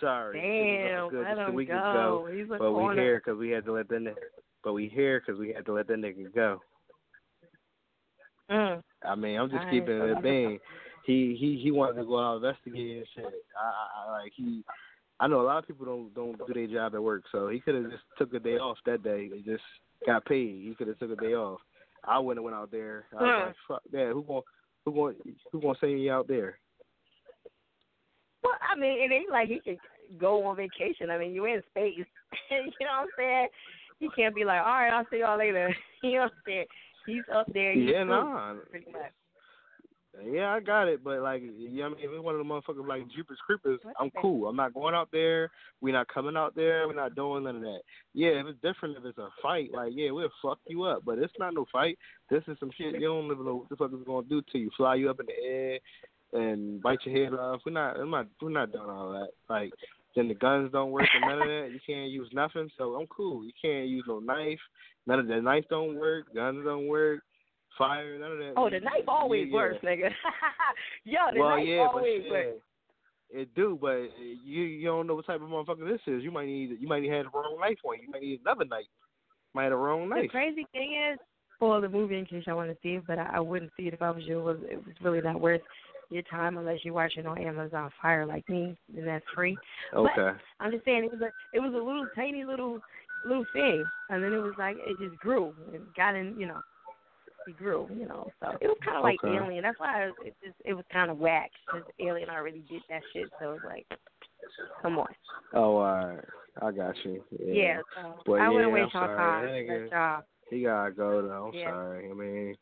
Sorry. 0.00 0.40
Shit 0.40 0.82
was 0.82 1.02
all 1.02 1.10
Damn, 1.10 1.10
good 1.10 1.24
let 1.24 1.36
just 1.36 1.40
a 1.40 1.50
him 1.50 1.54
week 1.54 1.68
go. 1.68 1.74
ago, 1.74 2.28
He's 2.32 2.46
a 2.46 2.48
but 2.48 2.58
corner. 2.60 2.94
we 2.94 2.98
here 3.02 3.22
because 3.22 3.38
we 3.38 3.50
had 3.50 3.64
to 3.66 3.72
let 3.72 3.88
the 3.88 3.96
nigga. 3.96 4.14
But 4.64 4.72
we 4.72 4.88
here 4.88 5.20
because 5.24 5.38
we 5.38 5.52
had 5.52 5.66
to 5.66 5.72
let 5.74 5.86
that 5.88 5.98
nigga 5.98 6.34
go. 6.34 6.62
Mm. 8.50 8.82
I 9.06 9.14
mean, 9.14 9.38
I'm 9.38 9.50
just 9.50 9.64
keeping 9.70 10.00
it 10.00 10.22
being. 10.22 10.58
He 11.08 11.34
he 11.40 11.58
he 11.62 11.70
wanted 11.70 12.02
to 12.02 12.06
go 12.06 12.18
out 12.18 12.36
investigating 12.36 12.98
and 12.98 13.06
shit. 13.16 13.24
I, 13.24 13.64
I, 13.64 14.04
I 14.04 14.10
like 14.20 14.32
he. 14.36 14.62
I 15.18 15.26
know 15.26 15.40
a 15.40 15.42
lot 15.42 15.56
of 15.56 15.66
people 15.66 15.86
don't 15.86 16.14
don't 16.14 16.36
do 16.46 16.52
their 16.52 16.66
job 16.66 16.94
at 16.94 17.02
work, 17.02 17.22
so 17.32 17.48
he 17.48 17.60
could 17.60 17.76
have 17.76 17.90
just 17.90 18.02
took 18.18 18.34
a 18.34 18.38
day 18.38 18.58
off 18.58 18.76
that 18.84 19.02
day 19.02 19.30
and 19.32 19.42
just 19.42 19.62
got 20.04 20.26
paid. 20.26 20.66
He 20.68 20.74
could 20.76 20.86
have 20.86 20.98
took 20.98 21.10
a 21.10 21.16
day 21.16 21.32
off. 21.32 21.60
I 22.04 22.18
wouldn't 22.18 22.44
have 22.44 22.44
went 22.44 22.62
out 22.62 22.70
there. 22.70 23.06
I 23.18 23.22
was 23.22 23.46
like, 23.46 23.56
fuck 23.66 23.82
that. 23.90 24.10
Who 24.12 24.22
going 24.22 24.42
who 24.84 24.92
going 24.92 25.14
who 25.50 25.60
going 25.62 25.74
to 25.76 25.80
send 25.80 25.94
me 25.94 26.10
out 26.10 26.28
there? 26.28 26.58
Well, 28.42 28.52
I 28.60 28.78
mean, 28.78 29.00
it 29.00 29.10
ain't 29.10 29.32
like 29.32 29.48
he 29.48 29.60
can 29.60 29.78
go 30.20 30.44
on 30.44 30.56
vacation. 30.56 31.08
I 31.08 31.16
mean, 31.16 31.32
you're 31.32 31.48
in 31.48 31.62
space. 31.70 31.94
you 32.50 32.56
know 32.58 32.66
what 32.80 33.00
I'm 33.00 33.06
saying? 33.16 33.48
He 33.98 34.08
can't 34.14 34.34
be 34.34 34.44
like, 34.44 34.60
all 34.60 34.66
right, 34.66 34.92
I'll 34.92 35.06
see 35.10 35.20
y'all 35.20 35.38
later. 35.38 35.74
you 36.02 36.16
know 36.16 36.18
what 36.24 36.32
I'm 36.32 36.42
saying? 36.46 36.66
He's 37.06 37.24
up 37.34 37.46
there. 37.54 37.72
He's 37.72 37.88
Yeah, 37.94 38.04
nah. 38.04 38.56
Pretty 38.70 38.92
much. 38.92 39.12
Yeah, 40.24 40.52
I 40.52 40.60
got 40.60 40.88
it, 40.88 41.04
but 41.04 41.20
like, 41.20 41.42
yeah, 41.58 41.86
I 41.86 41.88
mean, 41.88 41.98
if 41.98 42.10
it's 42.10 42.22
one 42.22 42.34
of 42.34 42.38
the 42.38 42.44
motherfuckers 42.44 42.86
like 42.86 43.02
mm-hmm. 43.02 43.16
Jeepers 43.16 43.38
Creepers, 43.46 43.80
I'm 44.00 44.10
cool. 44.20 44.48
I'm 44.48 44.56
not 44.56 44.74
going 44.74 44.94
out 44.94 45.08
there. 45.12 45.50
We're 45.80 45.92
not 45.92 46.08
coming 46.12 46.36
out 46.36 46.54
there. 46.54 46.88
We're 46.88 46.94
not 46.94 47.14
doing 47.14 47.44
none 47.44 47.56
of 47.56 47.62
that. 47.62 47.80
Yeah, 48.14 48.40
if 48.40 48.46
it's 48.46 48.62
different, 48.62 48.96
if 48.96 49.04
it's 49.04 49.18
a 49.18 49.28
fight, 49.42 49.70
like, 49.72 49.92
yeah, 49.94 50.10
we'll 50.10 50.28
fuck 50.42 50.58
you 50.66 50.84
up. 50.84 51.02
But 51.04 51.18
it's 51.18 51.32
not 51.38 51.54
no 51.54 51.66
fight. 51.70 51.98
This 52.30 52.42
is 52.48 52.56
some 52.58 52.70
shit 52.76 52.94
you 52.94 53.08
don't 53.08 53.26
even 53.26 53.44
know 53.44 53.56
what 53.56 53.68
the 53.68 53.76
fuck 53.76 53.92
is 53.92 54.06
gonna 54.06 54.26
do 54.26 54.42
to 54.52 54.58
you. 54.58 54.70
Fly 54.76 54.96
you 54.96 55.10
up 55.10 55.20
in 55.20 55.26
the 55.26 55.46
air 55.46 55.78
and 56.32 56.82
bite 56.82 56.98
your 57.04 57.24
head 57.24 57.34
off. 57.34 57.60
We're 57.64 57.72
not. 57.72 57.98
I'm 57.98 58.10
not. 58.10 58.26
We're 58.40 58.50
not 58.50 58.72
doing 58.72 58.90
all 58.90 59.12
that. 59.12 59.30
Like, 59.48 59.72
then 60.16 60.28
the 60.28 60.34
guns 60.34 60.72
don't 60.72 60.90
work 60.90 61.06
and 61.14 61.22
none 61.22 61.42
of 61.42 61.48
that. 61.48 61.70
You 61.72 61.80
can't 61.86 62.10
use 62.10 62.28
nothing. 62.32 62.68
So 62.76 62.94
I'm 62.94 63.06
cool. 63.06 63.44
You 63.44 63.52
can't 63.60 63.88
use 63.88 64.04
no 64.08 64.18
knife. 64.18 64.58
None 65.06 65.20
of 65.20 65.26
the 65.26 65.40
knife 65.40 65.64
don't 65.70 65.96
work. 65.96 66.34
Guns 66.34 66.64
don't 66.64 66.88
work. 66.88 67.22
Fire. 67.78 68.18
None 68.18 68.32
of 68.32 68.38
that. 68.38 68.52
Oh, 68.56 68.68
the 68.68 68.80
knife 68.80 69.06
always 69.08 69.46
Yeah, 69.46 69.46
yeah. 69.46 69.54
works, 69.54 69.78
nigga. 69.84 70.10
Yo, 71.04 71.18
the 71.32 71.40
well, 71.40 71.56
knife 71.56 71.66
yeah, 71.66 71.78
always 71.78 72.22
but 72.24 72.30
works. 72.32 72.46
yeah, 73.30 73.40
it 73.40 73.54
do, 73.54 73.78
but 73.80 73.96
you 74.44 74.62
you 74.62 74.86
don't 74.86 75.06
know 75.06 75.14
what 75.14 75.26
type 75.26 75.40
of 75.40 75.48
motherfucker 75.48 75.88
this 75.88 76.00
is. 76.06 76.22
You 76.22 76.30
might 76.30 76.46
need 76.46 76.76
you 76.80 76.88
might 76.88 77.00
need 77.02 77.12
have 77.12 77.26
the 77.26 77.30
wrong 77.38 77.58
knife 77.60 77.78
on 77.84 77.96
you. 78.02 78.10
Might 78.10 78.22
need 78.22 78.40
another 78.40 78.64
knife. 78.64 78.86
Might 79.54 79.64
have 79.64 79.72
the 79.72 79.76
wrong 79.76 80.08
knife. 80.08 80.22
The 80.22 80.28
crazy 80.28 80.66
thing 80.72 80.98
is, 81.12 81.18
for 81.58 81.80
the 81.80 81.88
movie, 81.88 82.18
in 82.18 82.26
case 82.26 82.44
y'all 82.46 82.56
want 82.56 82.70
to 82.70 82.76
see 82.82 82.96
it, 82.96 83.04
but 83.06 83.18
I, 83.18 83.30
I 83.34 83.40
wouldn't 83.40 83.72
see 83.76 83.86
it 83.88 83.94
if 83.94 84.02
I 84.02 84.10
was 84.10 84.24
you. 84.24 84.40
It 84.40 84.44
was, 84.44 84.56
it 84.62 84.76
was 84.76 84.94
really 85.02 85.20
not 85.20 85.40
worth 85.40 85.60
your 86.10 86.22
time 86.22 86.56
unless 86.56 86.78
you're 86.84 86.94
watching 86.94 87.26
on 87.26 87.38
Amazon 87.38 87.90
Fire 88.00 88.24
like 88.24 88.48
me, 88.48 88.76
and 88.96 89.06
that's 89.06 89.24
free. 89.34 89.56
Okay. 89.94 90.10
But 90.16 90.36
I'm 90.60 90.72
just 90.72 90.84
saying, 90.84 91.04
it 91.04 91.12
was 91.12 91.20
a 91.20 91.56
it 91.56 91.60
was 91.60 91.72
a 91.74 91.76
little 91.76 92.06
tiny 92.14 92.44
little 92.44 92.80
little 93.26 93.44
thing, 93.52 93.84
and 94.10 94.22
then 94.22 94.32
it 94.32 94.38
was 94.38 94.54
like 94.58 94.76
it 94.78 94.98
just 94.98 95.18
grew 95.20 95.52
and 95.72 95.82
got 95.96 96.14
in, 96.14 96.38
you 96.38 96.46
know, 96.46 96.60
it 97.48 97.56
grew, 97.58 97.88
you 97.94 98.06
know. 98.06 98.30
So 98.40 98.50
it 98.60 98.66
was 98.68 98.76
kind 98.84 98.96
of 98.96 99.02
like 99.02 99.22
Okay. 99.24 99.36
Alien. 99.36 99.62
That's 99.62 99.78
why 99.80 100.04
it, 100.04 100.14
it 100.24 100.34
just 100.44 100.56
it 100.64 100.74
was 100.74 100.84
kind 100.92 101.10
of 101.10 101.18
whack 101.18 101.50
because 101.66 101.88
Alien 102.00 102.28
already 102.30 102.62
did 102.70 102.82
that 102.88 103.02
shit. 103.12 103.28
So 103.40 103.50
it 103.50 103.52
was 103.54 103.60
like, 103.64 103.86
come 104.82 104.98
on. 104.98 105.08
Oh, 105.54 105.76
all 105.76 106.06
right. 106.06 106.18
I 106.62 106.72
got 106.72 106.94
you. 107.04 107.22
Yeah. 107.30 107.54
Yeah. 107.54 107.80
so 107.96 108.14
But 108.26 108.40
I 108.40 108.48
wouldn't 108.48 108.72
waste 108.72 108.92
your 108.94 109.02
sorry. 109.04 109.16
time. 109.16 109.44
That 109.44 109.52
nigga- 109.52 109.90
y'all. 109.90 110.22
He 110.50 110.62
gotta 110.62 110.90
go 110.92 111.22
though. 111.22 111.48
I'm 111.48 111.54
Yeah. 111.54 111.70
sorry. 111.70 112.10
I 112.10 112.14
mean, 112.14 112.54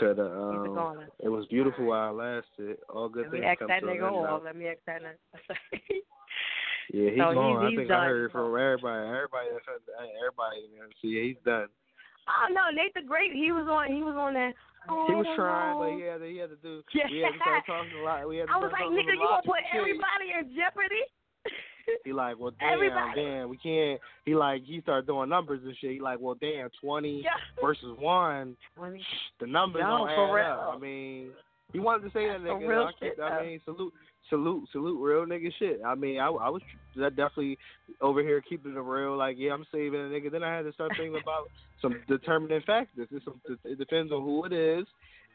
could 0.00 0.18
have. 0.18 0.26
Um, 0.32 1.04
it 1.20 1.28
was 1.28 1.46
beautiful 1.46 1.84
while 1.86 2.10
it 2.10 2.22
lasted. 2.22 2.78
All 2.88 3.08
good 3.08 3.24
Let 3.24 3.32
me 3.32 3.38
things 3.40 3.48
ask 3.50 3.58
come 3.60 3.68
that 3.68 3.80
to 3.80 3.88
an 3.88 3.96
nigga 3.98 4.06
end, 4.08 4.26
off. 4.26 4.42
Let 4.44 4.56
me 4.56 4.66
ask 4.68 4.78
that 4.86 5.02
nigga. 5.02 5.12
Yeah, 6.92 7.10
he's 7.10 7.18
So 7.18 7.24
he's- 7.30 7.34
gone. 7.34 7.66
I 7.66 7.76
think 7.76 7.88
done. 7.88 8.00
I 8.00 8.06
heard 8.06 8.30
from 8.32 8.46
everybody. 8.46 9.08
Everybody. 9.08 9.48
that's- 9.50 9.80
Everybody. 10.22 10.92
See, 11.02 11.20
he's 11.28 11.36
done. 11.44 11.66
Oh 12.28 12.46
no, 12.52 12.70
Nate 12.74 12.94
the 12.94 13.02
Great. 13.02 13.32
He 13.32 13.52
was 13.52 13.66
on. 13.68 13.88
He 13.94 14.02
was 14.02 14.14
on 14.16 14.34
that. 14.34 14.52
Oh, 14.88 15.06
He 15.08 15.14
was 15.14 15.26
oh, 15.30 15.36
trying, 15.36 15.74
know. 15.74 15.82
but 15.82 15.98
he 15.98 16.06
had 16.06 16.18
to. 16.20 16.26
He 16.30 16.36
had 16.38 16.50
to 16.50 16.60
do. 16.62 16.82
Yeah. 16.94 17.10
We 17.10 17.18
had 17.20 17.32
to 17.32 17.38
start 17.42 17.66
talking 17.66 17.98
a 17.98 18.02
lot. 18.04 18.28
We 18.28 18.36
had 18.38 18.46
to 18.46 18.52
I 18.54 18.58
was 18.58 18.70
like, 18.72 18.86
nigga, 18.86 19.14
you 19.14 19.26
gonna 19.26 19.42
put 19.44 19.62
everybody 19.74 20.30
in 20.38 20.54
jeopardy? 20.54 21.02
He 22.04 22.12
like, 22.12 22.36
well, 22.36 22.50
damn, 22.58 22.72
Everybody. 22.72 23.22
damn, 23.22 23.48
we 23.48 23.56
can't. 23.56 24.00
He 24.24 24.34
like, 24.34 24.64
he 24.64 24.80
started 24.80 25.06
doing 25.06 25.28
numbers 25.28 25.60
and 25.64 25.72
shit. 25.80 25.92
He 25.92 26.00
like, 26.00 26.18
well, 26.18 26.34
damn, 26.40 26.68
twenty 26.80 27.22
Yeah. 27.22 27.30
versus 27.62 27.96
one. 28.00 28.56
Twenty. 28.74 29.00
The 29.38 29.46
numbers 29.46 29.82
No, 29.86 29.98
don't 29.98 30.08
for 30.08 30.40
add 30.40 30.46
real. 30.50 30.60
up. 30.68 30.74
I 30.74 30.78
mean, 30.78 31.30
he 31.72 31.78
wanted 31.78 32.02
to 32.02 32.10
say 32.10 32.26
that 32.26 32.40
nigga. 32.40 32.86
I, 32.88 32.90
keep, 32.98 33.20
I 33.20 33.42
mean, 33.46 33.60
salute, 33.64 33.92
salute, 34.30 34.68
salute, 34.72 35.00
real 35.00 35.24
nigga 35.26 35.50
shit. 35.58 35.80
I 35.84 35.94
mean, 35.94 36.18
I, 36.20 36.26
I 36.28 36.48
was 36.48 36.62
definitely 36.96 37.58
over 38.00 38.22
here 38.22 38.40
keeping 38.40 38.72
it 38.74 38.78
real. 38.78 39.16
Like, 39.16 39.36
yeah, 39.38 39.52
I'm 39.52 39.66
saving 39.72 40.00
a 40.00 40.04
nigga. 40.04 40.30
Then 40.30 40.42
I 40.42 40.54
had 40.56 40.62
to 40.64 40.72
start 40.72 40.92
thinking 40.96 41.20
about 41.22 41.50
some 41.82 42.00
determining 42.08 42.60
factors. 42.66 43.08
It's 43.10 43.24
some, 43.24 43.40
it 43.64 43.78
depends 43.78 44.12
on 44.12 44.22
who 44.22 44.44
it 44.44 44.52
is. 44.52 44.86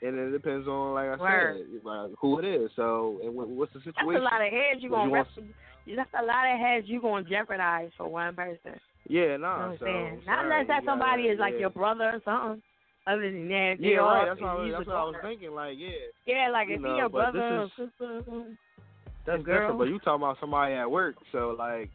And 0.04 0.18
it 0.18 0.32
depends 0.32 0.68
on, 0.68 0.96
like 0.96 1.10
I 1.10 1.16
Word. 1.22 1.58
said, 1.84 2.16
who 2.20 2.40
it 2.40 2.46
is. 2.46 2.72
So, 2.76 3.20
and 3.24 3.36
what, 3.36 3.48
what's 3.48 3.72
the 3.74 3.80
situation? 3.82 4.24
That's 4.24 4.34
a 4.34 4.36
lot 4.36 4.42
of 4.46 4.52
heads 4.52 4.82
you 4.82 4.90
What 4.90 4.98
gonna. 4.98 5.06
you 5.06 5.12
want- 5.12 5.28
That's 5.96 6.10
a 6.20 6.26
lot 6.26 6.52
of 6.52 6.60
heads 6.60 6.88
you 6.90 7.00
gonna 7.02 7.24
jeopardize 7.30 7.92
for 7.98 8.08
one 8.08 8.34
person. 8.36 8.80
Yeah, 9.08 9.34
You 9.34 9.38
know 9.38 9.76
nah. 9.78 9.78
so? 9.80 9.86
Not 10.26 10.46
unless 10.46 10.68
that 10.68 10.82
somebody 10.86 11.24
gotta- 11.24 11.34
is 11.34 11.40
like 11.40 11.54
yeah. 11.54 11.60
your 11.60 11.70
brother 11.70 12.06
or 12.18 12.22
something. 12.26 12.64
Other 13.08 13.32
than 13.32 13.48
that, 13.50 13.76
Yeah, 13.80 13.98
right. 13.98 14.26
That's 14.30 14.42
what, 14.42 14.50
I 14.50 14.54
was, 14.54 14.66
he's 14.66 14.74
that's 14.78 14.88
what 14.88 14.96
I 14.96 15.04
was 15.04 15.16
thinking. 15.24 15.52
Like, 15.54 15.74
yeah, 15.78 15.90
Yeah, 16.28 16.50
like 16.54 16.70
you 16.70 16.76
if 16.76 16.82
know, 16.82 16.92
he 16.94 16.98
your 16.98 17.10
brother 17.10 17.40
or 17.42 17.64
is- 17.66 17.72
sister. 17.78 18.22
That's 19.32 19.44
girl. 19.44 19.60
different. 19.60 19.80
But 19.80 19.88
you 19.88 20.00
talking 20.00 20.24
about 20.24 20.38
somebody 20.40 20.76
at 20.76 20.90
work, 20.90 21.16
so 21.32 21.56
like, 21.58 21.90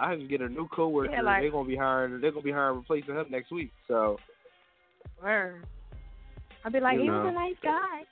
I 0.00 0.14
can 0.16 0.28
get 0.28 0.40
a 0.40 0.48
new 0.48 0.68
coworker. 0.68 1.10
Yeah, 1.10 1.22
like- 1.22 1.42
they're 1.42 1.50
gonna 1.50 1.68
be 1.68 1.76
hiring. 1.76 2.20
They're 2.20 2.30
gonna 2.30 2.42
be 2.42 2.52
hiring 2.52 2.78
replacing 2.78 3.14
him 3.14 3.26
next 3.30 3.52
week. 3.52 3.70
So 3.88 4.18
Word. 5.22 5.64
I'd 6.64 6.72
be 6.72 6.80
like, 6.80 6.94
You 6.94 7.02
he 7.02 7.08
know. 7.08 7.22
was 7.22 7.28
a 7.28 7.32
nice 7.32 7.56
guy, 7.62 8.02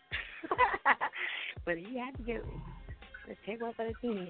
but 1.64 1.76
he 1.76 1.98
had 1.98 2.16
to 2.16 2.22
get 2.22 2.44
let's 3.28 3.38
take 3.46 3.60
one 3.60 3.72
for 3.74 3.86
the 3.86 3.94
team. 4.00 4.28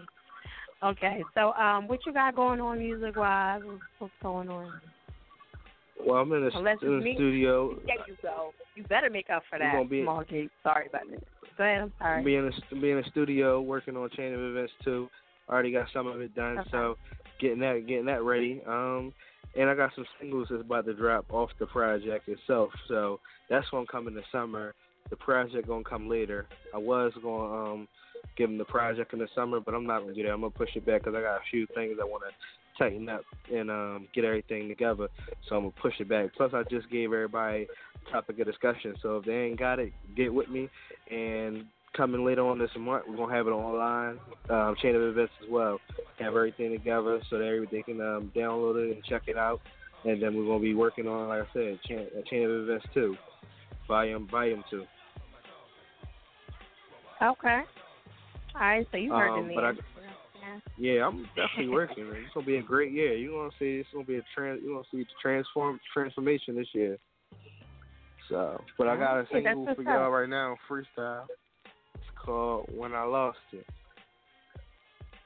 Okay, 0.82 1.22
so 1.34 1.52
um, 1.52 1.88
what 1.88 2.00
you 2.06 2.12
got 2.12 2.34
going 2.34 2.60
on 2.60 2.78
music 2.78 3.16
wise? 3.16 3.60
What's, 3.98 4.12
going 4.22 4.48
on? 4.48 4.80
Well, 6.06 6.18
I'm 6.18 6.32
in 6.32 6.40
the, 6.40 6.58
in 6.58 6.64
the 6.64 7.12
studio. 7.14 7.74
There 7.86 7.96
you 8.08 8.16
go. 8.22 8.52
You 8.74 8.84
better 8.84 9.10
make 9.10 9.28
up 9.28 9.42
for 9.50 9.58
that. 9.58 9.74
Small. 9.74 10.24
Sorry 10.62 10.86
about 10.86 11.02
that. 11.10 11.22
Ahead. 11.60 11.82
I'm 11.82 11.92
sorry. 11.98 12.24
Be 12.24 12.36
in 12.36 12.46
the 12.46 12.76
be 12.76 12.90
in 12.90 12.96
the 12.98 13.10
studio 13.10 13.60
working 13.60 13.96
on 13.96 14.08
chain 14.10 14.34
of 14.34 14.40
events 14.40 14.72
too. 14.84 15.08
Already 15.48 15.72
got 15.72 15.86
some 15.92 16.06
of 16.06 16.20
it 16.20 16.34
done, 16.34 16.58
Okay. 16.58 16.70
so 16.70 16.96
getting 17.40 17.58
that 17.60 17.86
getting 17.86 18.06
that 18.06 18.22
ready. 18.22 18.62
Um, 18.66 19.12
and 19.56 19.68
I 19.68 19.74
got 19.74 19.90
some 19.94 20.06
singles 20.20 20.48
that's 20.50 20.62
about 20.62 20.86
to 20.86 20.94
drop 20.94 21.26
off 21.32 21.50
the 21.58 21.66
project 21.66 22.28
itself. 22.28 22.70
So 22.88 23.20
that's 23.48 23.68
gonna 23.70 23.86
come 23.86 24.06
in 24.08 24.14
the 24.14 24.22
summer. 24.30 24.74
The 25.10 25.16
project 25.16 25.66
gonna 25.66 25.84
come 25.84 26.08
later. 26.08 26.46
I 26.72 26.78
was 26.78 27.12
gonna 27.22 27.72
um 27.72 27.88
give 28.36 28.48
them 28.48 28.58
the 28.58 28.64
project 28.64 29.12
in 29.12 29.18
the 29.18 29.28
summer, 29.34 29.60
but 29.60 29.74
I'm 29.74 29.86
not 29.86 30.02
gonna 30.02 30.14
do 30.14 30.22
that. 30.22 30.30
I'm 30.30 30.40
gonna 30.40 30.50
push 30.50 30.76
it 30.76 30.86
back 30.86 31.02
because 31.02 31.16
I 31.16 31.20
got 31.20 31.36
a 31.36 31.44
few 31.50 31.66
things 31.74 31.96
I 32.00 32.04
want 32.04 32.22
to 32.24 32.30
tighten 32.78 33.08
up 33.08 33.22
and 33.52 33.70
um 33.70 34.08
get 34.14 34.24
everything 34.24 34.68
together. 34.68 35.08
So 35.48 35.56
I'm 35.56 35.62
gonna 35.62 35.72
push 35.82 35.94
it 35.98 36.08
back. 36.08 36.30
Plus, 36.36 36.52
I 36.54 36.62
just 36.70 36.88
gave 36.90 37.12
everybody 37.12 37.66
a 37.89 37.89
topic 38.10 38.38
of 38.38 38.46
discussion. 38.46 38.94
So 39.02 39.18
if 39.18 39.24
they 39.24 39.32
ain't 39.32 39.58
got 39.58 39.78
it, 39.78 39.92
get 40.16 40.32
with 40.32 40.48
me. 40.48 40.68
And 41.10 41.64
coming 41.96 42.24
later 42.24 42.46
on 42.46 42.58
this 42.58 42.70
month, 42.78 43.04
we're 43.08 43.16
gonna 43.16 43.34
have 43.34 43.46
it 43.46 43.50
online, 43.50 44.18
um, 44.48 44.76
chain 44.80 44.94
of 44.94 45.02
events 45.02 45.32
as 45.42 45.50
well. 45.50 45.78
Have 46.18 46.34
everything 46.34 46.70
together 46.72 47.20
so 47.28 47.38
that 47.38 47.44
everybody 47.44 47.82
can 47.82 48.00
um, 48.00 48.32
download 48.34 48.88
it 48.88 48.94
and 48.94 49.04
check 49.04 49.22
it 49.26 49.36
out. 49.36 49.60
and 50.04 50.22
then 50.22 50.34
we're 50.34 50.46
gonna 50.46 50.60
be 50.60 50.74
working 50.74 51.06
on, 51.06 51.28
like 51.28 51.42
I 51.42 51.52
said, 51.52 51.78
chain, 51.86 52.06
a 52.18 52.22
chain 52.28 52.44
of 52.44 52.50
events 52.50 52.86
too, 52.94 53.16
volume 53.86 54.28
volume 54.30 54.64
two. 54.70 54.84
Okay. 57.22 57.62
All 58.54 58.60
right, 58.60 58.86
so 58.90 58.96
you 58.96 59.12
heard 59.12 59.38
um, 59.38 59.48
the 59.48 59.54
yeah, 60.78 61.06
I'm 61.06 61.28
definitely 61.36 61.68
working. 61.68 62.08
Man. 62.08 62.22
It's 62.24 62.34
gonna 62.34 62.46
be 62.46 62.56
a 62.56 62.62
great 62.62 62.92
year. 62.92 63.14
You're 63.14 63.32
gonna 63.32 63.54
see 63.58 63.80
it's 63.80 63.88
gonna 63.92 64.04
be 64.04 64.16
a 64.16 64.22
trans. 64.34 64.60
You're 64.62 64.74
gonna 64.74 64.86
see 64.90 64.98
the 64.98 65.06
transform 65.20 65.78
transformation 65.92 66.56
this 66.56 66.68
year. 66.72 66.98
So, 68.30 68.62
but 68.78 68.88
I 68.88 68.96
got 68.96 69.18
a 69.18 69.26
single 69.32 69.64
what's 69.64 69.76
for 69.76 69.82
y'all 69.82 70.06
up. 70.06 70.12
right 70.12 70.28
now, 70.28 70.56
freestyle. 70.68 71.24
It's 71.94 72.04
called 72.24 72.70
"When 72.74 72.94
I 72.94 73.02
Lost 73.02 73.38
It." 73.52 73.66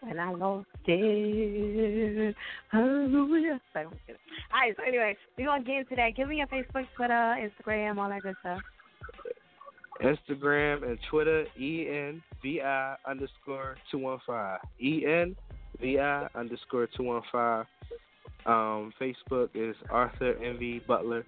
And 0.07 0.21
I 0.21 0.31
lost 0.31 0.67
it. 0.87 2.37
Hallelujah. 2.71 3.59
So, 3.73 3.81
I'm 3.81 3.91
kidding. 4.07 4.21
All 4.53 4.61
right, 4.61 4.77
so 4.77 4.83
anyway, 4.87 5.17
we're 5.39 5.47
going 5.47 5.65
to 5.65 5.67
get 5.67 5.79
into 5.79 5.97
that. 5.97 6.15
Give 6.15 6.29
me 6.29 6.37
your 6.37 6.47
Facebook, 6.49 6.87
Twitter, 6.95 7.15
Instagram, 7.15 7.97
all 7.97 8.11
that 8.11 8.21
good 8.21 8.35
stuff. 8.41 8.61
Instagram 10.03 10.87
and 10.87 10.99
Twitter, 11.11 11.47
E 11.59 11.87
N 11.89 12.23
V 12.43 12.61
I 12.61 12.97
underscore 13.09 13.77
two 13.91 13.99
one 13.99 14.19
five. 14.27 14.61
E 14.81 15.05
N 15.07 15.37
V 15.81 15.99
I 15.99 16.29
underscore 16.35 16.89
two 16.97 17.05
one 17.05 17.23
five. 17.33 17.65
Um, 18.45 18.93
Facebook 19.01 19.49
is 19.55 19.75
Arthur 19.91 20.37
Envy 20.45 20.81
Butler. 20.87 21.25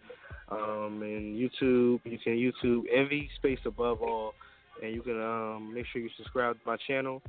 Um, 0.48 1.02
and 1.02 1.36
YouTube, 1.36 2.00
you 2.04 2.18
can 2.22 2.34
YouTube 2.34 2.84
Envy 2.94 3.28
space 3.36 3.58
above 3.64 4.00
all, 4.00 4.32
and 4.82 4.94
you 4.94 5.02
can 5.02 5.20
um 5.20 5.72
make 5.74 5.86
sure 5.92 6.00
you 6.00 6.10
subscribe 6.16 6.54
to 6.54 6.60
my 6.64 6.76
channel. 6.86 7.20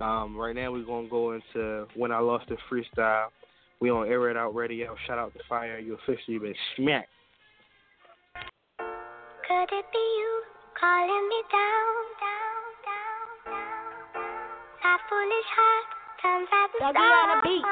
Um, 0.00 0.36
right 0.36 0.54
now 0.54 0.72
we're 0.72 0.84
gonna 0.84 1.08
go 1.08 1.32
into 1.32 1.86
when 1.94 2.10
I 2.10 2.18
lost 2.18 2.48
the 2.48 2.56
freestyle. 2.70 3.28
We 3.80 3.90
on 3.90 4.08
Air 4.08 4.30
It 4.30 4.36
Out 4.36 4.54
Radio. 4.54 4.96
Shout 5.06 5.18
out 5.18 5.32
to 5.34 5.40
Fire. 5.48 5.78
You 5.78 5.96
officially 6.02 6.38
been 6.38 6.54
smacked. 6.76 7.08
Could 8.78 9.70
it 9.72 9.86
be 9.92 9.98
you 9.98 10.42
calling 10.78 11.28
me 11.28 11.42
down, 11.52 11.94
down, 12.20 12.62
down, 12.86 13.28
down? 13.46 13.80
That 14.82 14.98
foolish 15.08 15.50
heart 15.54 15.86
turns 16.22 16.48
out 16.52 16.68
the 16.72 16.78
Dougie 16.84 16.98
on 16.98 17.28
the 17.30 17.42
beat. 17.42 17.64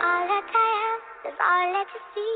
All 0.00 0.22
that 0.28 0.44
I 0.44 0.70
am 0.92 1.03
is 1.26 1.34
all 1.40 1.72
that 1.72 1.86
you 1.94 2.00
see. 2.14 2.34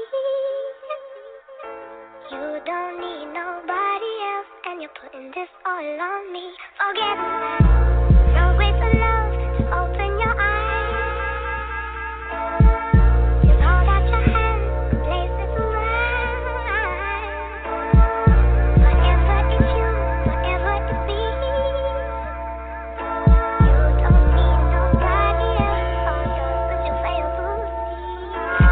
You 2.33 2.61
don't 2.65 3.01
need 3.01 3.27
nobody 3.33 4.13
else, 4.33 4.51
and 4.65 4.81
you're 4.81 4.97
putting 5.01 5.29
this 5.29 5.49
all 5.67 6.01
on 6.01 6.33
me. 6.33 6.53
Forget 6.79 7.88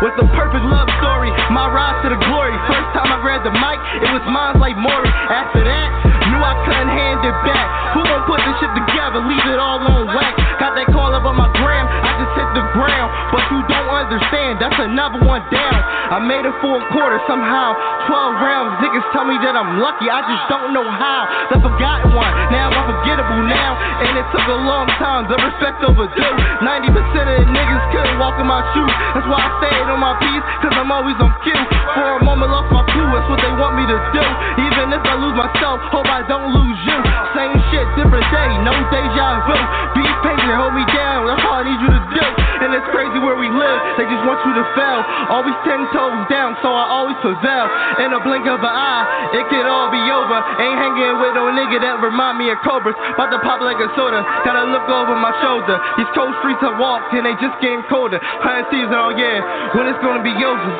Was 0.05 0.12
the 0.20 0.28
perfect 0.36 0.60
love 0.68 0.93
story, 1.01 1.32
my 1.48 1.73
rise 1.73 1.97
to 2.05 2.12
the 2.12 2.20
glory. 2.28 2.52
First 2.68 2.89
time 2.93 3.09
I 3.09 3.16
grabbed 3.24 3.48
the 3.48 3.55
mic, 3.56 3.81
it 4.05 4.12
was 4.12 4.20
mine 4.28 4.60
like 4.60 4.77
Maury. 4.77 5.09
After 5.09 5.64
that, 5.64 5.89
knew 6.36 6.44
I 6.44 6.54
couldn't 6.68 6.92
hand 6.92 7.24
it 7.24 7.36
back. 7.48 7.66
Who 7.96 8.04
gon' 8.04 8.24
put 8.28 8.44
this 8.44 8.56
shit 8.60 8.72
together, 8.76 9.24
leave 9.24 9.46
it 9.48 9.56
all 9.56 9.80
on 9.80 10.12
wax? 10.12 10.36
Got 10.60 10.76
that 10.76 10.92
call 10.92 11.16
up 11.16 11.24
on 11.24 11.36
my 11.36 11.48
gram, 11.56 11.88
I 11.88 12.12
just 12.20 12.32
hit 12.36 12.48
the 12.52 12.64
ground. 12.76 13.08
But 13.32 13.48
you 13.48 13.64
don't 13.64 13.88
understand, 13.88 14.60
that's 14.60 14.76
another 14.76 15.24
one 15.24 15.40
down. 15.48 15.80
I 16.12 16.20
made 16.20 16.44
it 16.44 16.52
for 16.60 16.76
a 16.76 16.84
quarter 16.92 17.18
somehow, 17.24 17.72
12 18.04 18.44
rounds. 18.44 18.70
Niggas 18.84 19.06
tell 19.16 19.24
me 19.24 19.40
that 19.40 19.56
I'm 19.56 19.80
lucky, 19.80 20.12
I 20.12 20.20
just 20.28 20.44
don't 20.52 20.76
know 20.76 20.84
how. 20.84 21.24
The 21.56 21.58
forgotten 21.64 22.12
one, 22.12 22.32
now 22.52 22.68
I'm 22.68 22.84
forgettable 22.84 23.42
now. 23.48 23.72
And 24.04 24.12
it 24.20 24.26
took 24.30 24.44
a 24.44 24.60
long 24.60 24.86
time, 25.00 25.32
the 25.32 25.40
respect 25.40 25.80
overdue. 25.88 26.36
90% 26.60 27.32
of 27.32 27.36
the 27.40 27.48
niggas 27.48 27.84
couldn't 27.96 28.20
walk 28.20 28.36
in 28.36 28.46
my 28.46 28.60
shoes. 28.76 28.92
That's 29.16 29.26
why 29.26 29.40
I 29.40 29.50
stayed 29.64 29.88
on 29.88 29.98
my 29.98 30.14
piece, 30.20 30.44
cause 30.60 30.74
I'm 30.76 30.92
always 30.92 31.16
on 31.16 31.32
cue. 31.40 31.64
For 31.96 32.20
a 32.20 32.22
moment, 32.22 32.52
lost 32.52 32.68
my 32.68 32.84
clue, 32.92 33.08
that's 33.08 33.28
what 33.32 33.40
they 33.40 33.52
want 33.56 33.80
me 33.80 33.88
to 33.88 33.98
do. 34.12 34.24
Even 34.68 34.92
if 34.92 35.00
I 35.00 35.16
lose 35.16 35.34
myself, 35.34 35.80
hope 35.90 36.06
I 36.06 36.25
don't 36.28 36.50
lose 36.50 36.80
you. 36.86 36.98
Same 37.34 37.56
shit, 37.70 37.86
different 37.98 38.26
day, 38.30 38.50
no 38.62 38.74
deja 38.90 39.28
vu. 39.46 39.58
Be 39.94 40.04
patient, 40.22 40.54
hold 40.58 40.74
me 40.74 40.84
down, 40.92 41.26
that's 41.26 41.42
all 41.46 41.60
I 41.60 41.64
need 41.64 41.80
you 41.80 41.90
to 41.90 42.02
do. 42.12 42.26
And 42.56 42.72
it's 42.72 42.88
crazy 42.88 43.20
where 43.20 43.36
we 43.36 43.52
live, 43.52 43.78
they 44.00 44.08
just 44.08 44.24
want 44.24 44.40
you 44.48 44.52
to 44.56 44.64
fail. 44.72 45.00
Always 45.28 45.54
ten 45.68 45.84
toes 45.92 46.24
down, 46.32 46.56
so 46.64 46.72
I 46.72 46.84
always 46.88 47.18
prevail. 47.20 47.66
In 48.00 48.16
a 48.16 48.20
blink 48.24 48.48
of 48.48 48.64
an 48.64 48.72
eye, 48.72 49.36
it 49.36 49.44
could 49.52 49.68
all 49.68 49.92
be 49.92 50.00
over. 50.08 50.38
Ain't 50.56 50.78
hanging 50.80 51.20
with 51.20 51.36
no 51.36 51.52
nigga 51.52 51.78
that 51.84 52.00
remind 52.00 52.40
me 52.40 52.48
of 52.48 52.58
cobras. 52.64 52.96
About 53.12 53.28
to 53.30 53.40
pop 53.44 53.60
like 53.60 53.76
a 53.76 53.88
soda, 53.92 54.24
gotta 54.42 54.72
look 54.72 54.88
over 54.88 55.14
my 55.20 55.36
shoulder. 55.44 55.76
These 56.00 56.10
cold 56.16 56.32
streets 56.40 56.64
I 56.64 56.72
walk, 56.80 57.12
and 57.12 57.28
they 57.28 57.36
just 57.38 57.60
getting 57.60 57.84
colder. 57.92 58.18
High 58.22 58.64
season, 58.72 58.96
oh 58.96 59.12
yeah, 59.12 59.76
when 59.76 59.86
it's 59.86 60.00
gonna 60.00 60.24
be 60.24 60.32
over? 60.32 60.70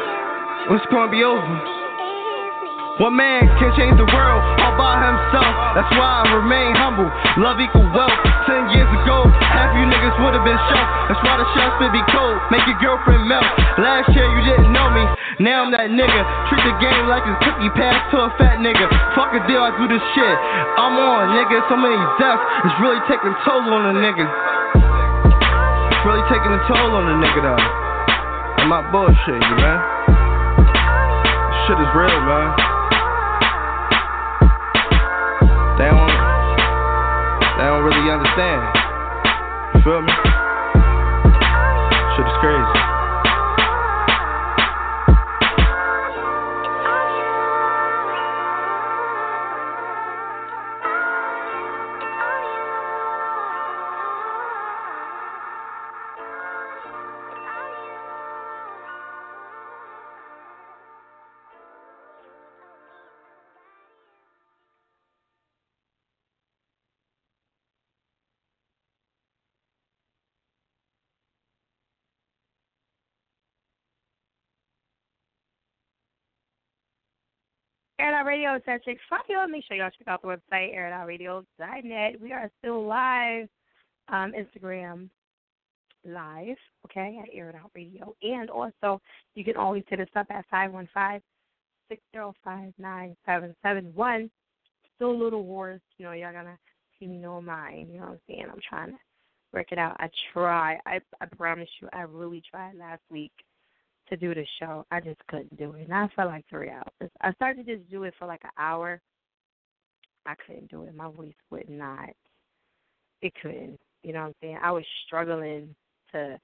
When 0.73 0.81
it's 0.81 0.90
gonna 0.90 1.12
be 1.12 1.23
over? 1.23 1.76
One 2.97 3.12
man 3.12 3.44
can 3.60 3.77
change 3.77 3.93
the 4.01 4.09
world 4.09 4.40
all 4.64 4.73
by 4.81 4.97
himself. 4.97 5.52
That's 5.77 5.93
why 6.01 6.24
I 6.24 6.32
remain 6.32 6.73
humble. 6.73 7.05
Love 7.44 7.60
equal 7.60 7.85
wealth. 7.93 8.16
Ten 8.48 8.73
years 8.73 8.89
ago, 8.89 9.28
half 9.36 9.77
you 9.77 9.85
niggas 9.85 10.16
would 10.24 10.32
have 10.32 10.47
been 10.48 10.56
shocked. 10.73 11.12
That's 11.12 11.20
why 11.20 11.36
the 11.36 11.44
shots 11.52 11.77
be 11.93 12.01
cold. 12.09 12.40
Make 12.48 12.64
your 12.64 12.81
girlfriend 12.81 13.28
melt. 13.28 13.44
Last 13.77 14.09
year 14.16 14.24
you 14.24 14.48
didn't 14.48 14.73
know 14.73 14.89
me. 14.97 15.05
Now 15.44 15.68
I'm 15.68 15.77
that 15.77 15.93
nigga. 15.93 16.20
Treat 16.48 16.64
the 16.64 16.73
game 16.81 17.05
like 17.12 17.20
it's 17.28 17.36
cookie 17.44 17.68
pass 17.77 18.01
to 18.16 18.16
a 18.16 18.28
fat 18.40 18.64
nigga. 18.64 18.89
Fuck 19.12 19.36
a 19.36 19.44
deal, 19.44 19.60
I 19.60 19.77
do 19.77 19.93
this 19.93 20.01
shit. 20.16 20.36
I'm 20.81 20.97
on, 20.97 21.36
nigga. 21.36 21.68
So 21.68 21.77
many 21.77 22.01
deaths. 22.16 22.40
It's 22.64 22.81
really 22.81 23.02
taking 23.12 23.36
toll 23.44 23.77
on 23.77 23.93
a 23.93 23.94
nigga. 24.01 24.24
It's 24.24 26.05
really 26.09 26.24
taking 26.32 26.48
a 26.48 26.60
toll 26.64 26.97
on 26.97 27.12
a 27.12 27.16
nigga 27.20 27.44
though. 27.44 27.60
I'm 28.64 28.73
not 28.73 28.89
bullshit 28.89 29.36
you, 29.36 29.56
man. 29.60 29.85
This 30.64 31.60
shit 31.68 31.77
is 31.77 31.93
real, 31.93 32.24
man. 32.24 32.76
Understand. 38.17 38.65
You 39.75 39.81
feel 39.85 40.01
me? 40.01 40.13
Shit 42.17 42.25
is 42.25 42.37
crazy. 42.41 42.95
Radio 78.27 78.57
is 78.57 78.62
at 78.66 78.82
Chick 78.85 78.98
Fire. 79.09 79.47
Make 79.48 79.65
sure 79.66 79.77
y'all 79.77 79.90
check 79.97 80.09
out 80.09 80.20
the 80.20 80.28
website, 80.28 80.74
airitoutradio.net. 80.74 82.20
We 82.20 82.32
are 82.32 82.51
still 82.59 82.85
live, 82.85 83.48
um, 84.09 84.32
Instagram 84.32 85.09
live, 86.05 86.57
okay, 86.86 87.20
at 87.23 87.28
Air 87.32 87.51
It 87.51 87.55
Out 87.55 87.70
Radio. 87.74 88.16
And 88.23 88.51
also, 88.51 89.01
you 89.36 89.44
can 89.44 89.57
always 89.57 89.85
hit 89.89 90.01
us 90.01 90.09
up 90.16 90.27
at 90.31 90.44
515 90.51 91.23
605 91.89 92.73
9771. 92.78 94.31
Still 94.97 95.11
a 95.11 95.12
little 95.12 95.44
wars, 95.44 95.81
you 95.97 96.05
know, 96.05 96.12
y'all 96.12 96.32
gonna 96.32 96.59
see 96.98 97.07
me 97.07 97.19
no 97.19 97.40
mind, 97.40 97.90
you 97.93 98.01
know 98.01 98.07
what 98.07 98.12
I'm 98.12 98.20
saying? 98.27 98.47
I'm 98.51 98.61
trying 98.69 98.90
to 98.90 98.98
work 99.53 99.70
it 99.70 99.78
out. 99.78 99.97
I 100.01 100.09
try. 100.32 100.81
I 100.85 101.01
I 101.20 101.27
promise 101.36 101.69
you, 101.81 101.89
I 101.93 102.01
really 102.01 102.43
tried 102.51 102.74
last 102.74 103.03
week 103.09 103.32
to 104.09 104.16
do 104.16 104.35
the 104.35 104.47
show. 104.61 104.85
I 104.91 105.01
just 105.01 105.20
couldn't 105.28 105.57
do 105.57 105.73
it. 105.73 105.89
Not 105.89 106.11
for 106.15 106.24
like 106.24 106.45
three 106.49 106.70
hours. 106.70 107.11
I 107.20 107.33
started 107.33 107.66
to 107.66 107.77
just 107.77 107.91
do 107.91 108.05
it 108.05 108.15
for 108.19 108.27
like 108.27 108.45
an 108.45 108.51
hour. 108.59 109.01
I 110.27 110.35
couldn't 110.47 110.70
do 110.70 110.83
it. 110.83 110.95
My 110.95 111.11
voice 111.11 111.35
would 111.51 111.69
not. 111.69 112.11
It 113.23 113.33
couldn't. 113.41 113.78
You 114.03 114.12
know 114.12 114.20
what 114.20 114.27
I'm 114.27 114.35
saying? 114.41 114.59
I 114.62 114.70
was 114.73 114.85
struggling 115.07 115.74
to 116.12 116.39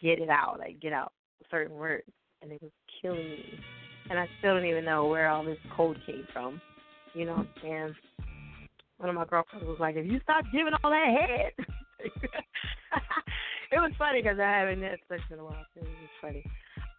get 0.00 0.18
it 0.18 0.28
out, 0.28 0.58
like 0.58 0.80
get 0.80 0.92
out 0.92 1.12
certain 1.50 1.76
words, 1.76 2.08
and 2.42 2.52
it 2.52 2.60
was 2.62 2.70
killing 3.00 3.18
me. 3.18 3.58
And 4.10 4.18
I 4.18 4.28
still 4.38 4.54
don't 4.54 4.66
even 4.66 4.84
know 4.84 5.06
where 5.06 5.28
all 5.28 5.44
this 5.44 5.58
cold 5.76 5.96
came 6.06 6.26
from. 6.32 6.60
You 7.14 7.26
know 7.26 7.36
what 7.36 7.46
I'm 7.46 7.62
saying? 7.62 7.94
One 8.98 9.08
of 9.08 9.14
my 9.14 9.24
girlfriends 9.24 9.66
was 9.66 9.78
like, 9.80 9.96
"If 9.96 10.06
you 10.06 10.20
stop 10.22 10.44
giving 10.52 10.72
all 10.82 10.90
that 10.90 11.06
head," 11.06 11.66
it 13.72 13.78
was 13.78 13.92
funny 13.98 14.22
because 14.22 14.38
I 14.38 14.50
haven't 14.50 14.82
had 14.82 14.98
sex 15.08 15.22
in 15.30 15.38
a 15.38 15.44
while. 15.44 15.64
It 15.76 15.82
was 15.82 15.88
just 16.00 16.12
funny. 16.20 16.44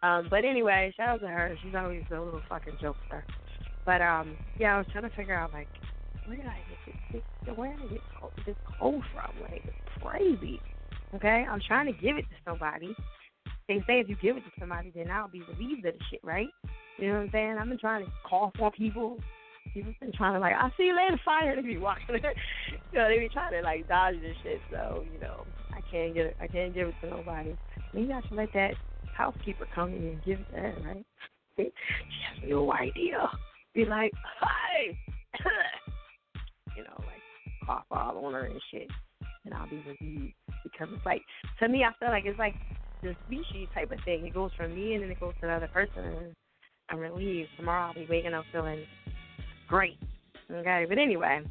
Um, 0.02 0.26
but 0.30 0.44
anyway, 0.44 0.92
shout 0.96 1.08
out 1.08 1.20
to 1.20 1.28
her. 1.28 1.56
She's 1.62 1.74
always 1.74 2.02
a 2.10 2.20
little 2.20 2.42
fucking 2.48 2.74
jokester. 2.82 3.22
But 3.84 4.02
um, 4.02 4.36
yeah, 4.58 4.74
I 4.74 4.78
was 4.78 4.86
trying 4.92 5.08
to 5.08 5.16
figure 5.16 5.34
out 5.34 5.52
like 5.52 5.68
where 6.26 6.36
did 6.36 6.46
I 6.46 6.56
get 6.68 6.94
this? 7.12 7.54
where 7.56 7.76
did 7.76 7.86
I 7.86 7.92
get 7.94 8.00
this 8.44 8.56
cold 8.78 9.02
from? 9.14 9.40
Like 9.42 9.62
it's 9.64 10.02
crazy. 10.02 10.60
Okay, 11.14 11.46
I'm 11.48 11.60
trying 11.66 11.86
to 11.86 11.92
give 11.92 12.16
it 12.16 12.22
to 12.22 12.36
somebody. 12.44 12.94
They 13.68 13.78
say 13.86 14.00
if 14.00 14.08
you 14.08 14.16
give 14.20 14.36
it 14.36 14.44
to 14.44 14.50
somebody, 14.58 14.92
then 14.94 15.10
I'll 15.10 15.28
be 15.28 15.42
relieved 15.42 15.86
of 15.86 15.94
the 15.94 16.04
shit, 16.10 16.20
right? 16.22 16.48
You 16.98 17.08
know 17.08 17.14
what 17.14 17.22
I'm 17.22 17.30
saying? 17.32 17.56
I've 17.58 17.68
been 17.68 17.78
trying 17.78 18.04
to 18.04 18.12
call 18.28 18.52
for 18.58 18.70
people. 18.72 19.18
People 19.74 19.92
been 20.00 20.12
trying 20.12 20.34
to 20.34 20.40
like, 20.40 20.54
I'll 20.54 20.72
see 20.76 20.84
you 20.84 20.96
later, 20.96 21.20
fire. 21.24 21.54
They 21.56 21.62
be 21.62 21.76
walking, 21.76 22.06
you 22.92 22.98
know, 22.98 23.08
they 23.08 23.18
be 23.18 23.28
trying 23.28 23.52
to 23.52 23.62
like 23.62 23.88
dodge 23.88 24.14
this 24.20 24.36
shit. 24.42 24.60
So 24.70 25.04
you 25.12 25.20
know, 25.20 25.46
I 25.72 25.80
can't 25.90 26.14
get 26.14 26.26
it. 26.26 26.36
I 26.40 26.46
can't 26.46 26.74
give 26.74 26.88
it 26.88 26.94
to 27.02 27.10
nobody. 27.10 27.56
Maybe 27.92 28.12
I 28.12 28.20
should 28.22 28.36
let 28.36 28.52
that 28.54 28.74
housekeeper 29.16 29.66
come 29.74 29.90
in 29.90 30.02
and 30.02 30.24
give 30.24 30.38
that, 30.52 30.74
right? 30.84 31.04
she 31.56 31.64
has 31.64 32.50
no 32.50 32.72
idea. 32.72 33.28
Be 33.74 33.84
like, 33.84 34.12
hi, 34.40 34.96
you 36.76 36.84
know, 36.84 36.94
like 36.98 37.22
cough 37.64 37.84
all 37.90 38.24
on 38.24 38.32
her 38.32 38.46
and 38.46 38.60
shit, 38.70 38.88
and 39.44 39.54
I'll 39.54 39.68
be 39.68 39.82
relieved 39.86 40.34
because 40.62 40.88
it's 40.94 41.06
like 41.06 41.22
to 41.60 41.68
me, 41.68 41.84
I 41.84 41.92
feel 41.98 42.10
like 42.10 42.24
it's 42.26 42.38
like 42.38 42.54
the 43.02 43.14
species 43.26 43.68
type 43.74 43.90
of 43.92 43.98
thing. 44.04 44.26
It 44.26 44.34
goes 44.34 44.50
from 44.56 44.74
me 44.74 44.94
and 44.94 45.02
then 45.02 45.10
it 45.10 45.20
goes 45.20 45.34
to 45.40 45.46
the 45.46 45.52
other 45.52 45.68
person. 45.68 46.04
And 46.04 46.34
I'm 46.90 46.98
relieved. 46.98 47.48
Tomorrow 47.56 47.88
I'll 47.88 47.94
be 47.94 48.06
waking 48.08 48.34
up 48.34 48.44
feeling 48.52 48.84
great. 49.68 49.98
Okay, 50.50 50.86
but 50.88 50.98
anyway, 50.98 51.42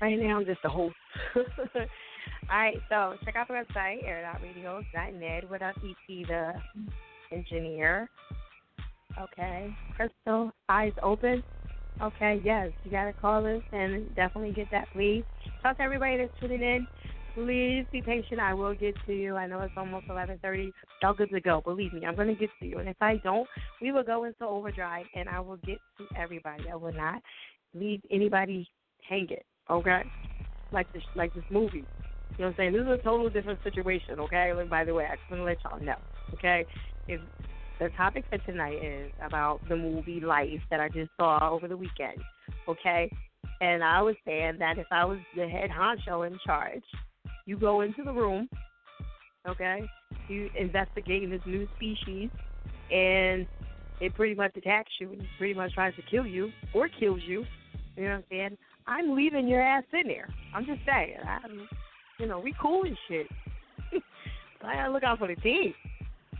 right 0.00 0.18
now 0.18 0.38
I'm 0.38 0.46
just 0.46 0.64
a 0.64 0.68
host. 0.68 0.94
All 2.48 2.56
right, 2.56 2.80
so 2.88 3.14
check 3.24 3.34
out 3.34 3.48
the 3.48 3.54
website, 3.54 4.04
air.radio.net. 4.04 5.50
What 5.50 5.62
up, 5.62 5.74
EP, 5.78 6.26
the 6.28 6.52
engineer? 7.32 8.08
Okay, 9.20 9.74
Crystal, 9.96 10.52
eyes 10.68 10.92
open. 11.02 11.42
Okay, 12.00 12.40
yes, 12.44 12.70
you 12.84 12.92
got 12.92 13.06
to 13.06 13.12
call 13.14 13.44
us 13.44 13.62
and 13.72 14.14
definitely 14.14 14.52
get 14.52 14.68
that, 14.70 14.86
please. 14.92 15.24
Talk 15.60 15.78
to 15.78 15.82
everybody 15.82 16.18
that's 16.18 16.32
tuning 16.38 16.62
in. 16.62 16.86
Please 17.34 17.84
be 17.90 18.00
patient. 18.00 18.38
I 18.38 18.54
will 18.54 18.76
get 18.76 18.94
to 19.06 19.12
you. 19.12 19.34
I 19.34 19.48
know 19.48 19.60
it's 19.62 19.74
almost 19.76 20.06
11:30. 20.06 20.70
Y'all 21.02 21.14
good 21.14 21.30
to 21.30 21.40
go. 21.40 21.62
Believe 21.64 21.92
me, 21.94 22.06
I'm 22.06 22.14
going 22.14 22.28
to 22.28 22.34
get 22.34 22.50
to 22.60 22.66
you. 22.66 22.78
And 22.78 22.88
if 22.88 22.96
I 23.00 23.16
don't, 23.24 23.48
we 23.82 23.90
will 23.90 24.04
go 24.04 24.22
into 24.22 24.46
overdrive, 24.46 25.06
and 25.16 25.28
I 25.28 25.40
will 25.40 25.58
get 25.58 25.78
to 25.98 26.06
everybody. 26.16 26.70
I 26.72 26.76
will 26.76 26.94
not 26.94 27.20
leave 27.74 28.02
anybody 28.08 28.68
hanging. 29.08 29.38
Okay, 29.68 30.02
like 30.70 30.92
this, 30.92 31.02
like 31.16 31.34
this 31.34 31.44
movie. 31.50 31.84
You 32.38 32.44
know 32.44 32.50
what 32.50 32.50
I'm 32.50 32.56
saying? 32.56 32.72
This 32.74 32.82
is 32.82 33.00
a 33.00 33.02
total 33.02 33.30
different 33.30 33.60
situation, 33.64 34.20
okay? 34.20 34.52
And 34.54 34.68
by 34.68 34.84
the 34.84 34.92
way, 34.92 35.06
I 35.06 35.16
just 35.16 35.30
want 35.30 35.40
to 35.40 35.44
let 35.44 35.58
y'all 35.64 35.80
know, 35.80 35.96
okay? 36.34 36.66
If 37.08 37.20
the 37.80 37.88
topic 37.96 38.24
for 38.28 38.36
tonight 38.38 38.82
is 38.82 39.10
about 39.24 39.60
the 39.68 39.76
movie 39.76 40.20
Life 40.20 40.60
that 40.70 40.80
I 40.80 40.88
just 40.88 41.10
saw 41.18 41.50
over 41.50 41.66
the 41.66 41.76
weekend, 41.76 42.18
okay? 42.68 43.10
And 43.62 43.82
I 43.82 44.02
was 44.02 44.16
saying 44.26 44.56
that 44.58 44.76
if 44.76 44.86
I 44.90 45.06
was 45.06 45.18
the 45.34 45.48
head 45.48 45.70
honcho 45.70 46.26
in 46.26 46.38
charge, 46.44 46.84
you 47.46 47.56
go 47.56 47.80
into 47.80 48.02
the 48.02 48.12
room, 48.12 48.50
okay? 49.48 49.88
You 50.28 50.50
investigate 50.58 51.30
this 51.30 51.40
new 51.46 51.66
species, 51.76 52.28
and 52.90 53.46
it 54.00 54.14
pretty 54.14 54.34
much 54.34 54.54
attacks 54.56 54.90
you 55.00 55.12
and 55.12 55.22
pretty 55.38 55.54
much 55.54 55.72
tries 55.72 55.94
to 55.94 56.02
kill 56.10 56.26
you 56.26 56.50
or 56.74 56.88
kills 57.00 57.20
you. 57.26 57.44
You 57.96 58.04
know 58.04 58.10
what 58.10 58.16
I'm 58.16 58.24
saying? 58.30 58.58
I'm 58.86 59.16
leaving 59.16 59.48
your 59.48 59.62
ass 59.62 59.84
in 59.94 60.06
there. 60.06 60.28
I'm 60.54 60.66
just 60.66 60.80
saying. 60.84 61.16
I'm 61.26 61.66
you 62.18 62.26
know, 62.26 62.38
we 62.38 62.54
cool 62.60 62.84
and 62.84 62.96
shit. 63.08 63.26
so 63.92 64.66
I 64.66 64.74
gotta 64.74 64.92
look 64.92 65.02
out 65.02 65.18
for 65.18 65.28
the 65.28 65.36
team. 65.36 65.74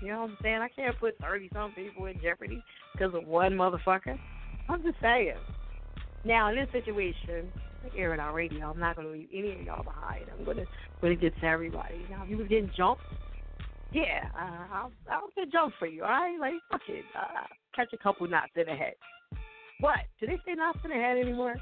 You 0.03 0.09
know 0.09 0.23
what 0.23 0.31
I'm 0.31 0.36
saying? 0.43 0.59
I 0.59 0.69
can't 0.69 0.98
put 0.98 1.19
30 1.20 1.51
some 1.55 1.73
people 1.73 2.07
in 2.07 2.20
jeopardy 2.20 2.62
because 2.93 3.15
of 3.15 3.27
one 3.27 3.53
motherfucker. 3.53 4.19
I'm 4.69 4.82
just 4.82 5.01
saying. 5.01 5.36
Now, 6.24 6.51
in 6.51 6.57
this 6.57 6.69
situation, 6.73 7.51
like 7.82 7.93
air 7.97 8.12
it 8.12 8.20
out 8.20 8.35
radio, 8.35 8.70
I'm 8.70 8.81
not 8.81 8.97
going 8.97 9.07
to 9.07 9.12
leave 9.12 9.28
any 9.32 9.53
of 9.53 9.61
y'all 9.62 9.85
behind. 9.85 10.27
I'm 10.36 10.44
going 10.44 10.59
to 10.59 10.66
really 11.03 11.16
get 11.16 11.39
to 11.40 11.47
everybody. 11.47 12.05
Now, 12.11 12.24
if 12.24 12.31
you 12.31 12.36
was 12.36 12.48
getting 12.48 12.70
jumped, 12.77 13.03
yeah, 13.93 14.28
uh, 14.35 14.74
I'll, 14.74 14.93
I'll 15.11 15.31
get 15.36 15.53
jumped 15.53 15.78
for 15.78 15.86
you, 15.86 16.03
all 16.03 16.11
right? 16.11 16.36
Like, 16.39 16.55
fuck 16.70 16.82
it. 16.89 17.05
Uh, 17.16 17.47
catch 17.74 17.93
a 17.93 17.97
couple 17.97 18.28
knots 18.28 18.53
in 18.57 18.66
the 18.66 18.74
head. 18.74 18.94
What? 19.81 20.01
Do 20.20 20.27
they 20.27 20.39
say 20.44 20.55
knots 20.55 20.78
in 20.85 20.90
the 20.90 20.97
head 20.97 21.16
anymore? 21.16 21.55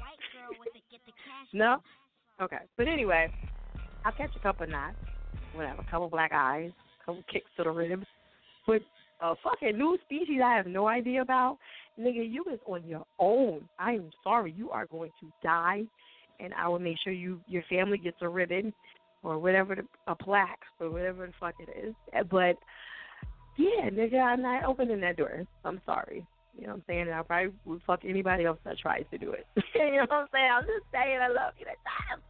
no? 1.53 1.77
Okay. 2.41 2.57
But 2.77 2.87
anyway, 2.87 3.31
I'll 4.05 4.11
catch 4.11 4.35
a 4.35 4.39
couple 4.39 4.67
knots, 4.67 4.95
whatever, 5.53 5.81
a 5.81 5.91
couple 5.91 6.07
black 6.09 6.31
eyes, 6.31 6.71
a 7.01 7.05
couple 7.05 7.23
kicks 7.31 7.49
to 7.57 7.63
the 7.63 7.71
ribs. 7.71 8.05
But 8.67 8.81
a 9.19 9.33
fucking 9.43 9.77
new 9.77 9.97
species 10.05 10.41
I 10.43 10.55
have 10.55 10.67
no 10.67 10.87
idea 10.87 11.23
about, 11.23 11.57
nigga, 11.99 12.31
you 12.31 12.45
is 12.53 12.59
on 12.67 12.87
your 12.87 13.05
own. 13.17 13.67
I 13.79 13.93
am 13.93 14.11
sorry, 14.23 14.53
you 14.55 14.69
are 14.69 14.85
going 14.85 15.11
to 15.21 15.31
die, 15.43 15.83
and 16.39 16.53
I 16.53 16.67
will 16.67 16.79
make 16.79 16.97
sure 17.03 17.13
you 17.13 17.41
your 17.47 17.63
family 17.67 17.97
gets 17.97 18.17
a 18.21 18.29
ribbon 18.29 18.73
or 19.23 19.39
whatever 19.39 19.75
the, 19.75 19.83
a 20.05 20.15
plaque 20.15 20.59
or 20.79 20.91
whatever 20.91 21.25
the 21.25 21.33
fuck 21.39 21.55
it 21.59 21.69
is. 21.75 21.95
But 22.29 22.57
yeah, 23.57 23.89
nigga, 23.89 24.21
I'm 24.21 24.43
not 24.43 24.65
opening 24.65 25.01
that 25.01 25.17
door. 25.17 25.45
I'm 25.63 25.81
sorry. 25.83 26.25
You 26.55 26.67
know 26.67 26.73
what 26.73 26.75
I'm 26.75 26.83
saying? 26.87 27.09
I 27.09 27.21
probably 27.23 27.53
would 27.65 27.81
fuck 27.87 28.01
anybody 28.05 28.45
else 28.45 28.59
that 28.65 28.77
tries 28.77 29.03
to 29.11 29.17
do 29.17 29.31
it. 29.31 29.47
you 29.75 29.93
know 29.93 30.05
what 30.07 30.11
I'm 30.11 30.27
saying? 30.31 30.49
I'm 30.53 30.63
just 30.63 30.85
saying 30.91 31.19
I 31.21 31.27
love 31.27 31.53
you 31.57 31.65
that 31.65 31.77
time. 31.83 32.21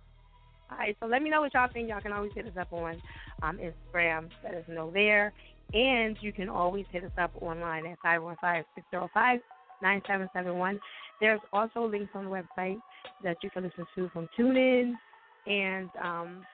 All 0.75 0.79
right, 0.79 0.97
so 0.99 1.05
let 1.05 1.21
me 1.21 1.29
know 1.29 1.39
what 1.39 1.53
y'all 1.53 1.69
think. 1.71 1.87
Y'all 1.87 2.01
can 2.01 2.11
always 2.11 2.33
hit 2.35 2.45
us 2.47 2.51
up 2.59 2.73
on 2.73 3.01
um, 3.41 3.57
Instagram. 3.59 4.27
Let 4.43 4.55
us 4.55 4.65
know 4.67 4.91
there. 4.91 5.31
And 5.73 6.17
you 6.19 6.33
can 6.33 6.49
always 6.49 6.85
hit 6.91 7.05
us 7.05 7.11
up 7.17 7.31
online 7.39 7.85
at 7.85 7.97
515-605-9771. 9.81 10.79
There's 11.21 11.39
also 11.53 11.85
links 11.85 12.11
on 12.13 12.25
the 12.25 12.29
website 12.29 12.81
that 13.23 13.37
you 13.41 13.49
can 13.51 13.63
listen 13.63 13.85
to 13.95 14.09
from 14.09 14.27
TuneIn 14.37 14.95
and 15.47 15.89
um, 16.03 16.45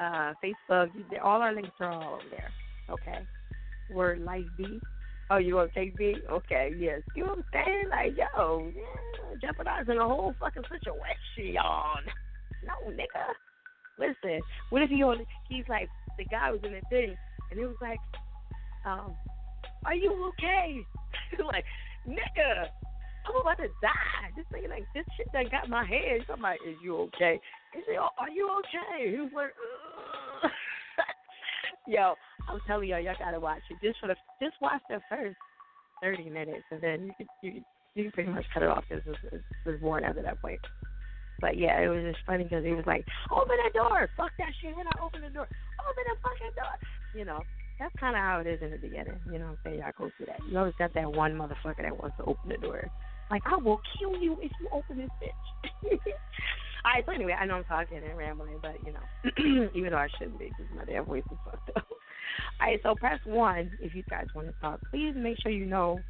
uh, 0.00 0.34
Facebook. 0.42 0.90
All 1.22 1.42
our 1.42 1.52
links 1.52 1.72
are 1.80 1.90
all 1.90 2.14
over 2.14 2.22
there. 2.30 2.52
Okay. 2.88 3.26
Word 3.90 4.20
Life 4.20 4.44
B. 4.56 4.80
Oh, 5.28 5.38
you 5.38 5.56
want 5.56 5.74
to 5.74 5.80
take 5.80 5.96
B? 5.96 6.14
Okay, 6.30 6.72
yes. 6.78 7.00
You 7.16 7.24
know 7.24 7.30
what 7.30 7.38
I'm 7.38 7.44
saying? 7.52 7.88
Like, 7.90 8.16
yo, 8.16 8.70
yeah, 8.76 9.36
jeopardizing 9.40 9.96
the 9.96 10.04
whole 10.04 10.36
fucking 10.38 10.62
situation. 10.70 12.12
No, 12.64 12.90
nigga. 12.90 13.32
Listen, 13.98 14.40
what 14.70 14.82
if 14.82 14.90
he 14.90 15.02
on? 15.02 15.24
He's 15.48 15.64
like, 15.68 15.88
the 16.18 16.24
guy 16.24 16.50
was 16.50 16.60
in 16.64 16.72
the 16.72 16.80
thing, 16.90 17.16
and 17.50 17.60
it 17.60 17.66
was 17.66 17.76
like, 17.80 17.98
um, 18.84 19.14
are 19.84 19.94
you 19.94 20.32
okay? 20.32 20.80
like, 21.44 21.64
nigga, 22.06 22.66
I'm 23.26 23.40
about 23.40 23.56
to 23.58 23.68
die. 23.80 24.30
This 24.36 24.44
thing 24.52 24.68
like 24.68 24.84
this 24.94 25.04
shit 25.16 25.28
that 25.32 25.50
got 25.50 25.68
my 25.68 25.84
head. 25.84 26.24
Somebody, 26.28 26.58
is 26.68 26.76
you 26.82 26.96
okay? 27.08 27.40
He 27.72 27.80
said, 27.86 27.96
oh, 28.00 28.08
are 28.18 28.30
you 28.30 28.50
okay? 28.60 29.10
He 29.10 29.20
was 29.20 29.30
like, 29.34 29.54
yo, 31.86 32.14
I'm 32.48 32.60
telling 32.66 32.88
y'all, 32.88 33.00
y'all 33.00 33.14
gotta 33.18 33.40
watch 33.40 33.62
it. 33.70 33.78
Just 33.86 34.00
for 34.00 34.08
the, 34.08 34.16
just 34.42 34.56
watch 34.60 34.82
the 34.88 35.00
first 35.08 35.36
thirty 36.02 36.28
minutes, 36.28 36.64
and 36.70 36.80
then 36.82 37.10
you 37.18 37.26
you, 37.42 37.62
you 37.94 38.10
pretty 38.12 38.30
much 38.30 38.44
cut 38.52 38.62
it 38.62 38.68
off 38.68 38.84
because 38.88 39.02
it's, 39.06 39.18
it's, 39.32 39.44
it's 39.66 39.82
boring 39.82 40.04
after 40.04 40.22
that 40.22 40.40
point. 40.42 40.60
But 41.44 41.60
yeah, 41.60 41.76
it 41.76 41.92
was 41.92 42.00
just 42.00 42.24
funny 42.24 42.44
because 42.44 42.64
he 42.64 42.72
was 42.72 42.88
like, 42.88 43.04
"Open 43.28 43.60
the 43.60 43.68
door, 43.76 44.08
fuck 44.16 44.32
that 44.40 44.48
shit." 44.62 44.72
And 44.72 44.88
I 44.88 45.04
open 45.04 45.20
the 45.20 45.28
door, 45.28 45.44
open 45.44 46.04
the 46.08 46.16
fucking 46.24 46.56
door. 46.56 46.72
You 47.12 47.26
know, 47.26 47.44
that's 47.78 47.92
kind 48.00 48.16
of 48.16 48.22
how 48.24 48.40
it 48.40 48.46
is 48.46 48.62
in 48.62 48.70
the 48.70 48.80
beginning. 48.80 49.20
You 49.30 49.38
know 49.38 49.52
what 49.52 49.60
I'm 49.68 49.76
saying? 49.76 49.80
Y'all 49.80 49.92
go 49.92 50.10
through 50.16 50.32
that. 50.32 50.40
You 50.50 50.56
always 50.56 50.72
got 50.78 50.94
that 50.94 51.12
one 51.12 51.36
motherfucker 51.36 51.84
that 51.84 52.00
wants 52.00 52.16
to 52.16 52.24
open 52.24 52.48
the 52.48 52.56
door. 52.56 52.88
Like, 53.30 53.42
I 53.44 53.56
will 53.56 53.78
kill 53.98 54.16
you 54.16 54.38
if 54.40 54.52
you 54.58 54.68
open 54.72 54.96
this 54.96 55.10
bitch. 55.20 55.92
All 56.84 56.92
right, 56.94 57.04
so 57.04 57.12
anyway, 57.12 57.36
I 57.38 57.44
know 57.44 57.56
I'm 57.56 57.64
talking 57.64 57.98
and 57.98 58.16
rambling, 58.16 58.60
but 58.62 58.76
you 58.86 58.94
know, 58.96 59.68
even 59.76 59.90
though 59.90 59.98
I 59.98 60.08
shouldn't 60.16 60.38
be 60.38 60.48
because 60.48 60.72
my 60.74 60.86
damn 60.86 61.04
voice 61.04 61.24
is 61.30 61.38
fucked 61.44 61.76
up. 61.76 61.84
All 62.60 62.68
right, 62.68 62.80
so 62.82 62.94
press 62.94 63.20
one 63.26 63.70
if 63.80 63.94
you 63.94 64.02
guys 64.08 64.28
want 64.34 64.48
to 64.48 64.54
talk. 64.62 64.80
Please 64.90 65.12
make 65.14 65.36
sure 65.42 65.52
you 65.52 65.66
know 65.66 66.00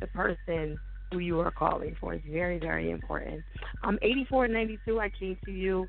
the 0.00 0.06
person 0.08 0.78
who 1.12 1.18
you 1.18 1.38
are 1.40 1.50
calling 1.50 1.94
for. 2.00 2.14
It's 2.14 2.24
very, 2.28 2.58
very 2.58 2.90
important. 2.90 3.44
Um, 3.84 3.90
I'm 3.90 3.98
8492. 4.02 5.00
I 5.00 5.10
came 5.18 5.36
to 5.44 5.50
you. 5.52 5.88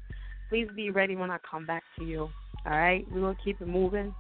Please 0.50 0.68
be 0.76 0.90
ready 0.90 1.16
when 1.16 1.32
I 1.32 1.38
come 1.50 1.66
back 1.66 1.84
to 1.98 2.06
you. 2.06 2.30
All 2.66 2.78
right, 2.78 3.06
we 3.12 3.22
will 3.22 3.36
keep 3.44 3.60
it 3.62 3.68
moving. 3.68 4.14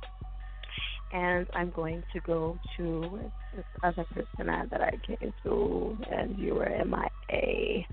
And 1.11 1.45
I'm 1.53 1.71
going 1.71 2.03
to 2.13 2.19
go 2.21 2.57
to 2.77 3.19
this 3.55 3.65
other 3.83 4.05
person 4.13 4.47
that 4.47 4.81
I 4.81 4.91
came 5.05 5.33
to, 5.43 5.97
and 6.11 6.37
you 6.39 6.55
were 6.55 6.69
MIA. 6.85 7.85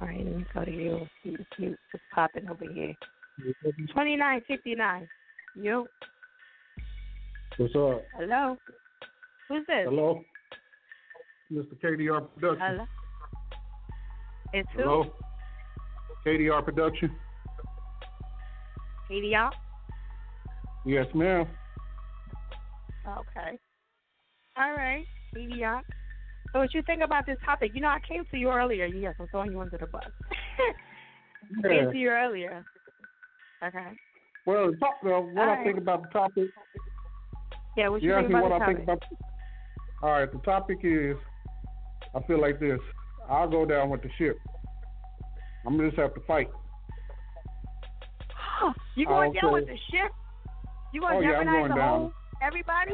All 0.00 0.08
right, 0.08 0.24
let 0.24 0.36
me 0.36 0.46
go 0.52 0.64
to 0.64 0.70
you. 0.70 1.06
You 1.22 1.38
keep 1.56 1.76
just 1.90 2.04
popping 2.14 2.48
over 2.48 2.64
here. 2.70 2.94
2959. 3.38 5.08
You. 5.54 5.86
What's 7.56 7.74
up? 7.74 8.04
Hello. 8.18 8.56
Who's 9.48 9.66
this? 9.66 9.86
Hello. 9.88 10.22
Mr. 11.52 11.78
KDR 11.82 12.26
Production. 12.34 12.66
Hello. 12.66 12.84
It's 14.54 14.68
who? 14.74 14.82
Hello. 14.82 15.12
KDR 16.26 16.64
Production. 16.64 17.10
KDR. 19.10 19.50
Yes, 20.86 21.06
ma'am. 21.14 21.46
Okay. 23.06 23.58
All 24.56 24.72
right, 24.72 25.04
Mediocre. 25.34 25.82
So 26.52 26.60
what 26.60 26.74
you 26.74 26.82
think 26.82 27.02
about 27.02 27.26
this 27.26 27.38
topic? 27.44 27.72
You 27.74 27.80
know, 27.80 27.88
I 27.88 27.98
came 28.06 28.24
to 28.30 28.36
you 28.36 28.50
earlier. 28.50 28.86
Yes, 28.86 29.14
I'm 29.18 29.26
throwing 29.28 29.52
you 29.52 29.60
under 29.60 29.78
the 29.78 29.86
bus. 29.86 30.02
I 31.64 31.68
came 31.68 31.90
to 31.90 31.98
you 31.98 32.08
earlier. 32.08 32.64
Okay. 33.64 33.86
Well, 34.46 34.70
the 34.72 34.76
top, 34.76 34.94
uh, 35.04 35.08
what 35.08 35.48
All 35.48 35.54
I 35.60 35.64
think 35.64 35.78
about 35.78 36.02
the 36.02 36.08
topic. 36.08 36.48
Yeah, 37.76 37.88
what 37.88 38.02
you 38.02 38.10
You 38.10 38.16
think 38.20 38.30
about 38.30 38.42
what 38.50 38.58
the 38.58 38.64
I 38.64 38.66
think 38.66 38.86
topic? 38.86 39.02
about. 39.10 40.02
All 40.02 40.10
right, 40.10 40.32
the 40.32 40.38
topic 40.38 40.78
is. 40.82 41.16
I 42.14 42.20
feel 42.26 42.40
like 42.40 42.58
this. 42.60 42.78
I'll 43.28 43.48
go 43.48 43.64
down 43.64 43.90
with 43.90 44.02
the 44.02 44.10
ship. 44.18 44.36
I'm 45.66 45.76
gonna 45.76 45.88
just 45.90 46.00
have 46.00 46.14
to 46.14 46.20
fight. 46.22 46.48
you 48.96 49.06
going 49.06 49.32
down 49.32 49.52
with 49.52 49.66
the 49.66 49.76
ship? 49.90 50.10
You 50.92 51.00
going 51.00 51.18
Oh, 51.18 51.20
to 51.20 51.26
yeah, 51.26 51.32
I'm 51.38 51.46
jeopardize 51.46 51.60
going 51.60 51.70
the 51.70 51.76
down. 51.76 51.98
whole 52.00 52.12
everybody? 52.42 52.92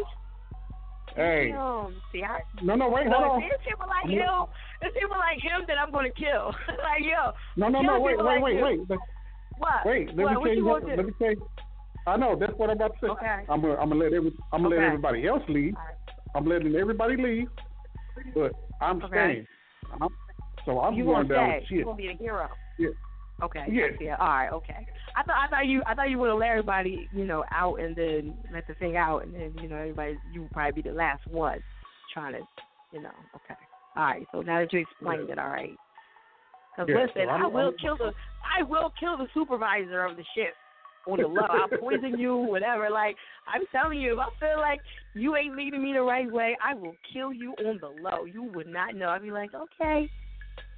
Hey. 1.16 1.51
Damn. 1.51 1.95
See, 2.12 2.23
I, 2.23 2.40
No, 2.62 2.74
no, 2.77 2.89
wait, 2.89 3.09
hold 3.09 3.24
on. 3.24 3.43
It's 3.43 3.57
people 3.66 3.86
like 3.89 4.05
I'm 4.05 4.11
him. 4.11 4.23
gonna- 4.27 4.93
people 4.95 5.16
like 5.19 5.39
him 5.43 5.65
that 5.66 5.78
I'm 5.78 5.90
going 5.90 6.07
to 6.07 6.12
kill. 6.15 6.55
like 6.78 7.03
yo. 7.03 7.32
No, 7.57 7.69
no, 7.69 7.81
no, 7.82 7.99
wait, 8.01 8.16
wait, 8.19 8.24
like 8.24 8.43
wait, 8.43 8.55
you. 8.57 8.62
wait. 8.65 8.81
Let- 8.89 8.99
What? 9.59 9.86
Wait, 9.86 10.09
let 10.15 10.24
what, 10.24 10.35
me 10.35 10.40
tell 10.45 10.55
you 10.55 10.61
you 10.61 10.65
want 10.66 10.86
Let 10.86 11.05
me 11.07 11.12
tell 11.19 11.31
you. 11.32 11.49
I 12.07 12.16
know 12.16 12.36
that's 12.39 12.53
what 12.57 12.70
I'm 12.70 12.77
about 12.77 12.93
to 13.01 13.07
say. 13.07 13.11
Okay. 13.11 13.45
I'm 13.49 13.61
gonna, 13.61 13.74
I'm 13.74 13.89
gonna 13.89 14.05
let 14.05 14.12
every, 14.12 14.32
I'm 14.53 14.62
gonna 14.62 14.77
let 14.77 14.78
Okay. 14.78 14.86
everybody 14.86 15.27
else 15.27 15.43
leave. 15.49 15.74
I'm 16.36 16.47
letting 16.47 16.77
everybody 16.77 17.16
leave, 17.16 17.49
but 18.35 18.53
I'm 18.80 19.02
Okay. 19.02 19.09
staying. 19.09 19.46
I'm, 20.00 20.09
so 20.64 20.80
I'm 20.80 20.94
you 20.94 21.05
going 21.05 21.28
down 21.28 21.50
stay? 21.50 21.66
You 21.70 21.78
shit. 21.78 21.84
gonna 21.84 21.96
be 21.96 22.09
the 22.09 22.14
hero? 22.14 22.48
Yeah. 22.78 22.88
Okay. 23.42 23.64
Yeah. 23.70 23.86
Yeah. 24.00 24.16
All 24.18 24.28
right. 24.28 24.50
Okay. 24.52 24.86
I 25.16 25.22
thought 25.22 25.36
I 25.36 25.48
thought 25.48 25.66
you 25.66 25.82
I 25.86 25.94
thought 25.94 26.10
you 26.10 26.18
would 26.18 26.32
let 26.34 26.48
everybody 26.50 27.09
you 27.12 27.24
know 27.24 27.44
out 27.52 27.80
and 27.80 27.94
then 27.96 28.34
let 28.52 28.66
the 28.66 28.74
thing 28.74 28.96
out 28.96 29.24
and 29.24 29.34
then 29.34 29.55
you 29.62 29.68
know 29.68 29.76
everybody 29.76 30.18
you 30.32 30.42
would 30.42 30.50
probably 30.52 30.82
be 30.82 30.88
the 30.88 30.94
last 30.94 31.26
one 31.28 31.59
trying 32.12 32.32
to 32.34 32.40
you 32.92 33.00
know 33.02 33.10
okay. 33.36 33.55
All 33.96 34.05
right. 34.05 34.26
So 34.32 34.42
now 34.42 34.60
that 34.60 34.72
you 34.72 34.80
explained 34.80 35.30
it, 35.30 35.38
all 35.38 35.48
right. 35.48 35.74
Because 36.76 36.88
Yeah, 36.88 37.02
listen, 37.02 37.22
so 37.26 37.30
I 37.30 37.46
will 37.46 37.64
I'm- 37.66 37.76
kill 37.80 37.96
the 37.96 38.12
I 38.59 38.62
will 38.62 38.92
kill 38.98 39.16
the 39.16 39.26
supervisor 39.34 40.05
of 40.05 40.16
the 40.16 40.24
ship 40.34 40.55
on 41.09 41.20
the 41.20 41.28
low. 41.28 41.47
I'll 41.48 41.78
poison 41.78 42.18
you, 42.18 42.36
whatever. 42.36 42.90
Like 42.90 43.16
I'm 43.47 43.62
telling 43.72 44.01
you, 44.01 44.12
if 44.14 44.18
I 44.18 44.28
feel 44.39 44.59
like 44.59 44.80
you 45.14 45.36
ain't 45.36 45.56
leading 45.56 45.82
me 45.82 45.93
the 45.93 46.02
right 46.02 46.30
way, 46.30 46.56
I 46.62 46.74
will 46.74 46.94
kill 47.12 47.32
you 47.32 47.55
on 47.66 47.78
the 47.80 47.89
low. 47.89 48.24
You 48.24 48.44
would 48.55 48.66
not 48.66 48.94
know. 48.94 49.09
I'd 49.09 49.22
be 49.22 49.30
like, 49.30 49.51
okay. 49.55 50.09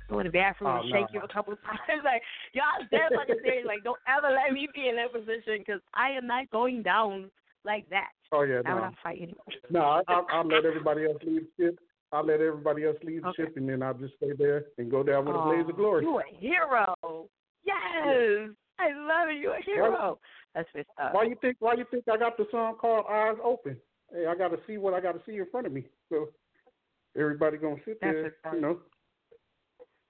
Go 0.08 0.18
in 0.18 0.26
the 0.26 0.32
bathroom 0.32 0.70
Oh, 0.70 0.80
and 0.80 0.90
no, 0.90 0.96
shake 0.96 1.06
you 1.12 1.20
a 1.20 1.32
couple 1.32 1.52
of 1.52 1.62
times. 1.62 1.78
Like 2.04 2.22
y'all 2.52 2.86
dead 2.90 3.16
fucking 3.16 3.42
serious. 3.42 3.66
Like 3.66 3.84
don't 3.84 4.00
ever 4.08 4.34
let 4.34 4.52
me 4.52 4.68
be 4.74 4.88
in 4.88 4.96
that 4.96 5.12
position 5.12 5.58
because 5.58 5.80
I 5.94 6.10
am 6.10 6.26
not 6.26 6.50
going 6.50 6.82
down 6.82 7.30
like 7.64 7.88
that. 7.90 8.10
Oh 8.32 8.42
yeah, 8.42 8.62
no. 8.64 8.70
I'm 8.70 8.96
fighting. 9.02 9.34
No, 9.70 9.80
I, 9.80 10.02
I'll, 10.08 10.26
I'll 10.32 10.46
let 10.46 10.64
everybody 10.64 11.04
else 11.04 11.18
leave 11.24 11.42
the 11.58 11.64
ship. 11.64 11.80
I'll 12.12 12.26
let 12.26 12.40
everybody 12.40 12.84
else 12.84 12.96
leave 13.04 13.22
the 13.22 13.28
Okay. 13.28 13.44
ship, 13.44 13.56
and 13.56 13.68
then 13.68 13.82
I'll 13.82 13.94
just 13.94 14.14
stay 14.16 14.32
there 14.36 14.64
and 14.78 14.90
go 14.90 15.02
down 15.02 15.26
with 15.26 15.36
a 15.36 15.42
blaze 15.42 15.68
of 15.68 15.74
oh, 15.74 15.78
glory. 15.78 16.04
You 16.04 16.18
a 16.18 16.22
hero. 16.40 17.28
Yes. 17.64 18.50
I 18.80 18.92
love 18.96 19.28
it. 19.28 19.40
You 19.40 19.50
a 19.50 19.60
hero. 19.64 20.18
That's 20.54 20.68
what's 20.72 20.88
up. 21.00 21.14
Why 21.14 21.24
you 21.24 21.36
think? 21.40 21.56
Why 21.60 21.74
you 21.74 21.84
think 21.90 22.04
I 22.10 22.16
got 22.16 22.36
the 22.36 22.46
song 22.50 22.76
called 22.80 23.04
Eyes 23.08 23.36
Open? 23.44 23.76
Hey, 24.12 24.26
I 24.26 24.34
got 24.34 24.48
to 24.48 24.58
see 24.66 24.78
what 24.78 24.94
I 24.94 25.00
got 25.00 25.12
to 25.12 25.20
see 25.26 25.36
in 25.36 25.46
front 25.50 25.66
of 25.66 25.72
me. 25.72 25.84
So 26.08 26.28
everybody 27.16 27.56
gonna 27.58 27.76
sit 27.84 27.98
That's 28.00 28.14
there, 28.14 28.34
up. 28.44 28.54
you 28.54 28.60
know. 28.60 28.78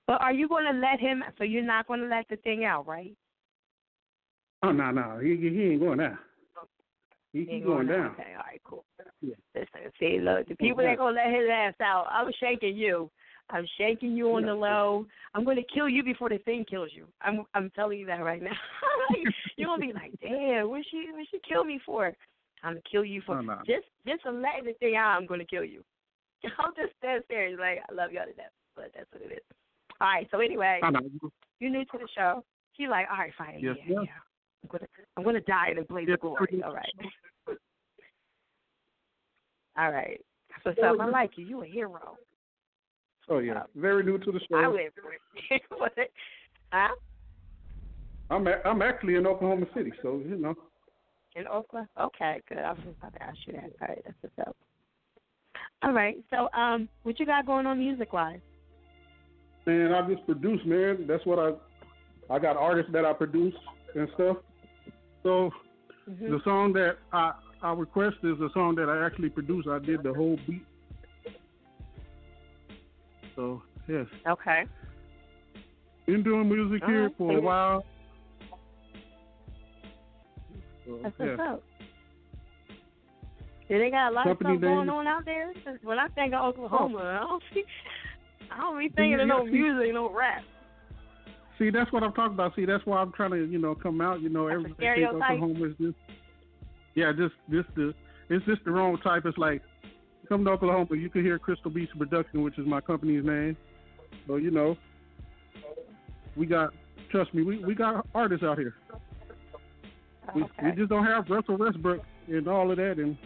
But 0.06 0.20
are 0.22 0.32
you 0.32 0.48
going 0.48 0.64
to 0.64 0.78
let 0.78 0.98
him? 0.98 1.22
So 1.38 1.44
you're 1.44 1.62
not 1.62 1.86
going 1.86 2.00
to 2.00 2.06
let 2.06 2.26
the 2.28 2.36
thing 2.36 2.64
out, 2.64 2.86
right? 2.86 3.14
Oh 4.62 4.72
no, 4.72 4.90
no, 4.90 5.20
he 5.22 5.36
he 5.36 5.62
ain't 5.72 5.80
going 5.80 5.98
down. 5.98 6.18
He, 7.32 7.40
he 7.40 7.60
going 7.60 7.86
going 7.86 7.88
down. 7.88 8.06
Okay. 8.12 8.34
All 8.36 8.44
right. 8.44 8.60
Cool. 8.64 8.84
Yeah. 9.22 9.34
Listen, 9.54 9.92
see, 9.98 10.18
look, 10.20 10.48
the 10.48 10.56
people 10.56 10.82
ain't 10.82 10.98
gonna 10.98 11.16
let 11.16 11.32
his 11.32 11.48
ass 11.50 11.74
out, 11.80 12.06
I'm 12.10 12.30
shaking 12.40 12.76
you. 12.76 13.10
I'm 13.52 13.66
shaking 13.78 14.16
you 14.16 14.34
on 14.34 14.46
the 14.46 14.54
low. 14.54 15.06
I'm 15.34 15.44
gonna 15.44 15.62
kill 15.72 15.88
you 15.88 16.02
before 16.02 16.28
the 16.28 16.38
thing 16.38 16.64
kills 16.68 16.90
you. 16.94 17.06
I'm 17.20 17.44
I'm 17.54 17.70
telling 17.70 17.98
you 17.98 18.06
that 18.06 18.22
right 18.22 18.42
now. 18.42 18.56
You're 19.56 19.68
gonna 19.68 19.86
be 19.86 19.92
like, 19.94 20.12
damn, 20.20 20.68
what 20.68 20.82
she 20.90 21.06
what 21.12 21.26
she 21.30 21.40
kill 21.46 21.64
me 21.64 21.80
for? 21.84 22.12
I'm 22.62 22.72
gonna 22.72 22.80
kill 22.90 23.04
you 23.04 23.22
for 23.24 23.38
Oh, 23.38 23.40
no. 23.40 23.58
just 23.66 23.86
just 24.06 24.24
letting 24.26 24.64
the 24.64 24.74
thing. 24.78 24.96
I'm 24.96 25.26
gonna 25.26 25.44
kill 25.44 25.64
you. 25.64 25.82
I'm 26.58 26.72
just 26.76 26.94
that 27.02 27.24
serious. 27.28 27.58
Like 27.58 27.80
I 27.88 27.92
love 27.92 28.12
y'all 28.12 28.26
to 28.26 28.32
death, 28.32 28.52
but 28.76 28.90
that's 28.94 29.10
what 29.12 29.22
it 29.22 29.34
is. 29.34 29.56
All 30.00 30.08
right. 30.08 30.28
So 30.30 30.40
anyway, 30.40 30.80
I 30.82 30.90
you're 31.58 31.70
new 31.70 31.84
to 31.84 31.98
the 31.98 32.08
show. 32.16 32.44
She's 32.76 32.88
like, 32.88 33.06
all 33.10 33.18
right, 33.18 33.32
fine. 33.36 33.58
Yes, 33.60 33.76
yeah, 33.86 33.94
yeah. 34.02 34.10
I'm 34.62 34.68
gonna 34.70 34.86
I'm 35.16 35.24
gonna 35.24 35.40
die 35.40 35.70
in 35.72 35.78
a 35.78 35.84
blaze 35.84 36.08
of 36.10 36.20
glory. 36.20 36.62
All 36.64 36.74
right. 36.74 36.92
All 39.78 39.90
right. 39.92 40.20
So, 40.64 40.70
up. 40.70 41.00
I 41.00 41.06
like 41.06 41.32
you. 41.36 41.46
You 41.46 41.62
a 41.62 41.66
hero. 41.66 42.16
Oh 43.30 43.38
yeah, 43.38 43.62
very 43.76 44.02
new 44.02 44.18
to 44.18 44.32
the 44.32 44.40
show. 44.50 44.56
I 44.56 44.68
would. 44.68 44.80
What? 45.78 45.92
huh? 46.72 46.88
I'm 48.28 48.46
a, 48.46 48.56
I'm 48.64 48.82
actually 48.82 49.14
in 49.14 49.26
Oklahoma 49.26 49.66
City, 49.74 49.92
so 50.02 50.20
you 50.26 50.36
know. 50.36 50.54
In 51.36 51.46
Oakland? 51.46 51.86
Okay, 51.98 52.40
good. 52.48 52.58
I 52.58 52.72
was 52.72 52.80
just 52.84 52.98
about 52.98 53.14
to 53.14 53.22
ask 53.22 53.38
you 53.46 53.52
that. 53.54 53.70
All 53.80 53.88
right, 53.88 54.02
that's 54.04 54.16
what's 54.20 54.48
up. 54.48 54.56
All 55.82 55.92
right. 55.92 56.16
So, 56.30 56.48
um, 56.58 56.88
what 57.04 57.18
you 57.20 57.26
got 57.26 57.46
going 57.46 57.66
on 57.66 57.78
music 57.78 58.12
wise? 58.12 58.40
Man, 59.66 59.92
I 59.92 60.08
just 60.08 60.26
produce, 60.26 60.60
man. 60.66 61.06
That's 61.06 61.24
what 61.24 61.38
I 61.38 62.34
I 62.34 62.38
got 62.38 62.56
artists 62.56 62.92
that 62.92 63.04
I 63.04 63.12
produce 63.12 63.54
and 63.94 64.08
stuff. 64.14 64.38
So 65.22 65.50
Mm-hmm. 66.10 66.32
the 66.32 66.40
song 66.44 66.72
that 66.72 66.96
I 67.12 67.32
I 67.62 67.72
request 67.72 68.16
is 68.22 68.40
a 68.40 68.48
song 68.54 68.74
that 68.76 68.88
I 68.88 69.04
actually 69.04 69.28
produced. 69.28 69.68
I 69.68 69.78
did 69.78 70.02
the 70.02 70.12
whole 70.12 70.38
beat. 70.46 70.64
So 73.40 73.62
yes, 73.88 74.06
Okay. 74.28 74.64
been 76.06 76.22
doing 76.22 76.46
music 76.46 76.84
here 76.86 77.10
for 77.16 77.38
a 77.38 77.40
while. 77.40 77.86
So, 80.84 80.98
That's 81.02 81.14
yeah. 81.18 81.26
what's 81.26 81.40
up. 81.40 81.62
Yeah, 83.70 83.78
they 83.78 83.90
got 83.90 84.12
a 84.12 84.14
lot 84.14 84.24
Company 84.24 84.54
of 84.56 84.60
stuff 84.60 84.68
going 84.68 84.88
on 84.90 85.06
out 85.06 85.24
there. 85.24 85.54
When 85.82 85.98
I 85.98 86.08
think 86.08 86.34
of 86.34 86.40
oh. 86.42 86.48
Oklahoma, 86.48 86.98
I 86.98 87.26
don't 87.26 87.42
see, 87.54 87.64
I 88.50 88.58
don't 88.60 88.78
be 88.78 88.88
thinking 88.88 89.12
Yeah, 89.12 89.22
of 89.22 89.28
no 89.28 89.46
see- 89.46 89.52
music, 89.52 89.94
no 89.94 90.12
rap. 90.12 90.42
See, 91.58 91.70
that's 91.70 91.90
what 91.92 92.02
I'm 92.02 92.12
talking 92.12 92.34
about. 92.34 92.54
See, 92.56 92.66
that's 92.66 92.84
why 92.84 92.98
I'm 92.98 93.12
trying 93.12 93.30
to, 93.30 93.46
you 93.46 93.58
know, 93.58 93.74
come 93.74 94.02
out. 94.02 94.20
You 94.20 94.28
know, 94.28 94.48
That's 94.48 94.56
a 94.56 94.60
everybody 94.60 94.74
think 94.74 94.92
stereotype. 94.96 95.30
Oklahoma 95.32 95.66
is 95.66 95.76
just, 95.80 95.96
yeah, 96.94 97.12
just, 97.16 97.34
just 97.50 97.74
the, 97.74 97.94
it's 98.28 98.44
just 98.44 98.64
the 98.64 98.70
wrong 98.70 98.98
type. 98.98 99.24
It's 99.24 99.38
like, 99.38 99.62
come 100.30 100.44
to 100.44 100.50
Oklahoma, 100.52 100.96
you 100.96 101.10
can 101.10 101.22
hear 101.22 101.38
Crystal 101.38 101.70
Beach 101.70 101.90
Production, 101.98 102.42
which 102.42 102.56
is 102.56 102.66
my 102.66 102.80
company's 102.80 103.24
name. 103.24 103.56
So 104.26 104.36
you 104.36 104.50
know, 104.50 104.76
we 106.36 106.46
got, 106.46 106.72
trust 107.10 107.34
me, 107.34 107.42
we 107.42 107.62
we 107.64 107.74
got 107.74 108.06
artists 108.14 108.44
out 108.44 108.56
here. 108.56 108.74
We, 110.34 110.44
Okay. 110.44 110.52
we 110.64 110.72
just 110.72 110.88
don't 110.88 111.04
have 111.04 111.28
Russell 111.28 111.56
Westbrook 111.58 112.02
and 112.28 112.46
all 112.46 112.70
of 112.70 112.76
that, 112.76 112.98
and 112.98 113.16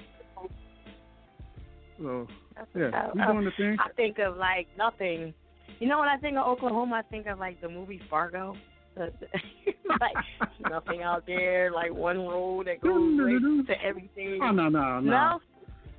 so 2.00 2.26
yeah, 2.74 3.10
we 3.14 3.20
uh, 3.20 3.32
doing 3.32 3.44
the 3.44 3.50
thing. 3.58 3.76
I 3.78 3.92
think 3.92 4.18
of 4.18 4.38
like 4.38 4.66
nothing. 4.78 5.34
You 5.80 5.88
know 5.88 5.98
when 5.98 6.08
I 6.08 6.16
think 6.16 6.38
of 6.38 6.46
Oklahoma, 6.46 6.96
I 6.96 7.02
think 7.02 7.26
of 7.26 7.38
like 7.38 7.60
the 7.60 7.68
movie 7.68 8.00
Fargo. 8.10 8.56
Like 10.00 10.14
nothing 10.70 11.02
out 11.02 11.24
there, 11.26 11.70
like 11.70 11.92
one 11.92 12.18
road 12.18 12.66
that 12.66 12.80
goes 12.80 12.92
like, 13.20 13.66
to 13.66 13.84
everything. 13.84 14.40
Oh 14.42 14.50
no, 14.50 14.68
no, 14.68 14.98
no. 14.98 15.10
No? 15.10 15.40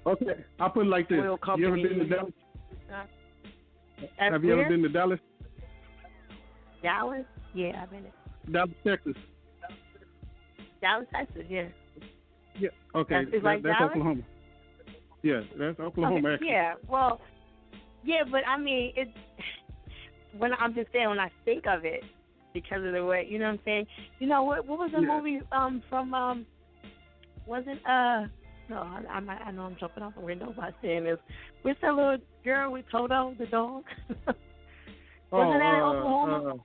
Okay, 0.05 0.45
I'll 0.59 0.69
put 0.69 0.85
it 0.85 0.89
like 0.89 1.09
this. 1.09 1.17
You 1.17 1.67
ever 1.67 1.75
been 1.75 1.99
to. 1.99 2.05
Dallas? 2.05 2.33
Have 4.17 4.43
you 4.43 4.53
ever 4.53 4.69
been 4.69 4.83
to 4.83 4.89
Dallas? 4.89 5.19
Dallas? 6.83 7.25
Yeah, 7.53 7.81
I've 7.81 7.89
been 7.89 8.03
to 8.03 8.51
Dallas, 8.51 8.69
Texas. 8.85 9.13
Dallas, 10.81 11.07
Texas. 11.13 11.43
Yeah. 11.49 11.67
Yeah. 12.59 12.69
Okay. 12.93 13.25
That's- 13.25 13.31
that- 13.31 13.43
like 13.43 13.63
that's? 13.63 13.81
Oklahoma. 13.81 14.21
Yeah, 15.23 15.41
that's 15.57 15.79
Oklahoma. 15.79 16.29
Okay. 16.29 16.45
Yeah. 16.45 16.75
Well, 16.87 17.19
yeah, 18.03 18.23
but 18.29 18.41
I 18.47 18.57
mean, 18.57 18.93
it's 18.95 19.11
When 20.37 20.51
I'm 20.53 20.75
just 20.75 20.91
saying, 20.91 21.07
when 21.07 21.17
I 21.19 21.31
think 21.45 21.65
of 21.65 21.85
it, 21.85 22.03
because 22.53 22.85
of 22.85 22.91
the 22.91 23.05
way, 23.05 23.25
you 23.27 23.39
know 23.39 23.45
what 23.45 23.53
I'm 23.53 23.59
saying. 23.63 23.87
You 24.19 24.27
know 24.27 24.43
what? 24.43 24.67
What 24.67 24.79
was 24.79 24.91
the 24.91 24.99
Yeah. 25.01 25.07
movie 25.17 25.39
um 25.53 25.81
from 25.89 26.13
um? 26.13 26.45
Wasn't 27.47 27.79
uh. 27.87 28.25
No, 28.69 28.77
I, 28.77 29.01
I, 29.09 29.19
might- 29.19 29.41
I 29.45 29.51
know 29.51 29.63
I'm 29.63 29.75
jumping 29.79 30.03
off 30.03 30.13
the 30.15 30.21
window 30.21 30.53
by 30.57 30.71
saying 30.81 31.03
this. 31.03 31.17
Where's 31.61 31.77
that 31.81 31.93
little 31.93 32.17
girl 32.43 32.71
with 32.71 32.85
Toto, 32.91 33.35
the 33.37 33.45
dog? 33.45 33.83
Wasn't 35.31 35.59
that 35.59 35.73
in 35.75 35.81
uh, 35.81 35.85
Oklahoma? 35.85 36.53
uh, 36.53 36.57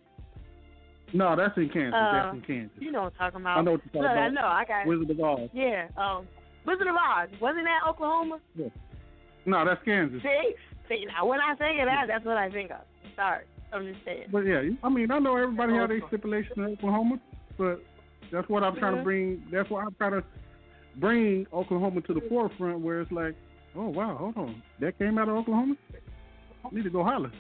no, 1.12 1.35
that's 1.36 1.56
in 1.56 1.68
Kansas. 1.70 1.94
Uh, 1.94 2.12
that's 2.12 2.35
in 2.36 2.43
Kansas. 2.43 2.77
you 2.78 2.93
know 2.93 3.02
what 3.02 3.12
I'm 3.18 3.32
talking 3.32 3.40
about. 3.40 3.59
I 3.59 3.62
know 3.62 3.72
what 3.72 3.81
you're 3.93 4.02
Look, 4.02 4.10
talking 4.10 4.22
I 4.22 4.27
about. 4.28 4.35
know. 4.40 4.47
I 4.48 4.64
got. 4.64 4.86
Wizard 4.86 5.10
of 5.10 5.20
Oz. 5.20 5.48
Yeah. 5.52 5.89
Um. 5.97 6.27
Wizard 6.66 6.86
of 6.86 6.94
Oz. 6.94 7.28
Wasn't 7.40 7.64
that 7.64 7.81
Oklahoma? 7.89 8.39
Yeah. 8.55 8.68
No, 9.47 9.64
that's 9.64 9.82
Kansas. 9.85 10.22
See, 10.22 10.55
see. 10.89 11.05
Now 11.06 11.27
when 11.27 11.40
I 11.40 11.55
think 11.56 11.81
of 11.81 11.86
that, 11.86 12.05
that's 12.06 12.24
what 12.24 12.36
I 12.36 12.51
think 12.51 12.70
of. 12.70 12.82
Sorry, 13.16 13.44
I'm 13.72 13.86
just 13.93 14.05
saying. 14.05 14.27
But 14.31 14.40
yeah, 14.40 14.62
I 14.85 14.89
mean, 14.89 15.10
I 15.10 15.18
know 15.18 15.36
everybody 15.36 15.72
their 15.72 15.82
Oklahoma. 15.85 16.06
stipulation 16.09 16.52
in 16.59 16.64
Oklahoma, 16.64 17.20
but 17.59 17.82
that's 18.31 18.48
what 18.48 18.62
I'm 18.62 18.77
trying 18.77 18.97
to 18.98 19.02
bring. 19.02 19.43
That's 19.51 19.68
what 19.68 19.85
I'm 19.85 19.94
trying 19.94 20.12
to 20.12 20.24
bring 20.97 21.47
Oklahoma 21.53 22.01
to 22.03 22.15
the 22.15 22.23
forefront 22.29 22.81
where 22.81 23.01
it's 23.01 23.12
like, 23.12 23.35
oh 23.77 23.89
wow, 23.89 24.17
hold 24.19 24.37
on, 24.37 24.62
that 24.81 24.99
came 24.99 25.19
out 25.19 25.29
of 25.29 25.37
Oklahoma. 25.37 25.75
need 26.73 26.85
to 26.85 26.91
go 26.91 27.05
holler. 27.05 27.33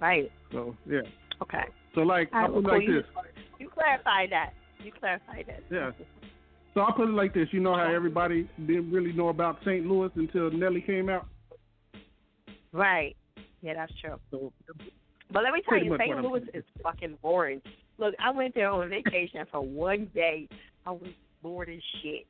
Right. 0.00 0.30
So 0.52 0.76
yeah. 0.88 1.00
Okay. 1.42 1.64
So 1.94 2.02
like 2.02 2.28
I 2.32 2.46
put 2.46 2.58
it 2.58 2.64
like 2.64 2.82
you, 2.82 2.96
this. 2.96 3.04
You 3.58 3.68
clarified 3.68 4.30
that. 4.30 4.50
You 4.82 4.92
clarified 4.92 5.46
that. 5.48 5.62
Yeah. 5.70 5.90
So 6.74 6.82
I'll 6.82 6.92
put 6.92 7.08
it 7.08 7.12
like 7.12 7.32
this. 7.32 7.48
You 7.52 7.60
know 7.60 7.74
how 7.74 7.90
everybody 7.90 8.48
didn't 8.66 8.90
really 8.90 9.12
know 9.12 9.30
about 9.30 9.58
St. 9.62 9.86
Louis 9.86 10.10
until 10.14 10.50
Nelly 10.50 10.82
came 10.82 11.08
out? 11.08 11.26
Right. 12.72 13.16
Yeah, 13.62 13.72
that's 13.74 13.92
true. 13.98 14.20
So, 14.30 14.52
but 15.32 15.42
let 15.42 15.54
me 15.54 15.62
tell 15.66 15.82
you, 15.82 15.96
St. 15.98 16.22
Louis 16.22 16.42
is 16.52 16.64
fucking 16.82 17.16
boring. 17.22 17.62
Look, 17.96 18.14
I 18.22 18.30
went 18.30 18.54
there 18.54 18.70
on 18.70 18.90
vacation 18.90 19.44
for 19.50 19.62
one 19.62 20.10
day. 20.14 20.48
I 20.84 20.90
was 20.90 21.08
bored 21.46 21.68
as 21.68 21.80
shit. 22.02 22.26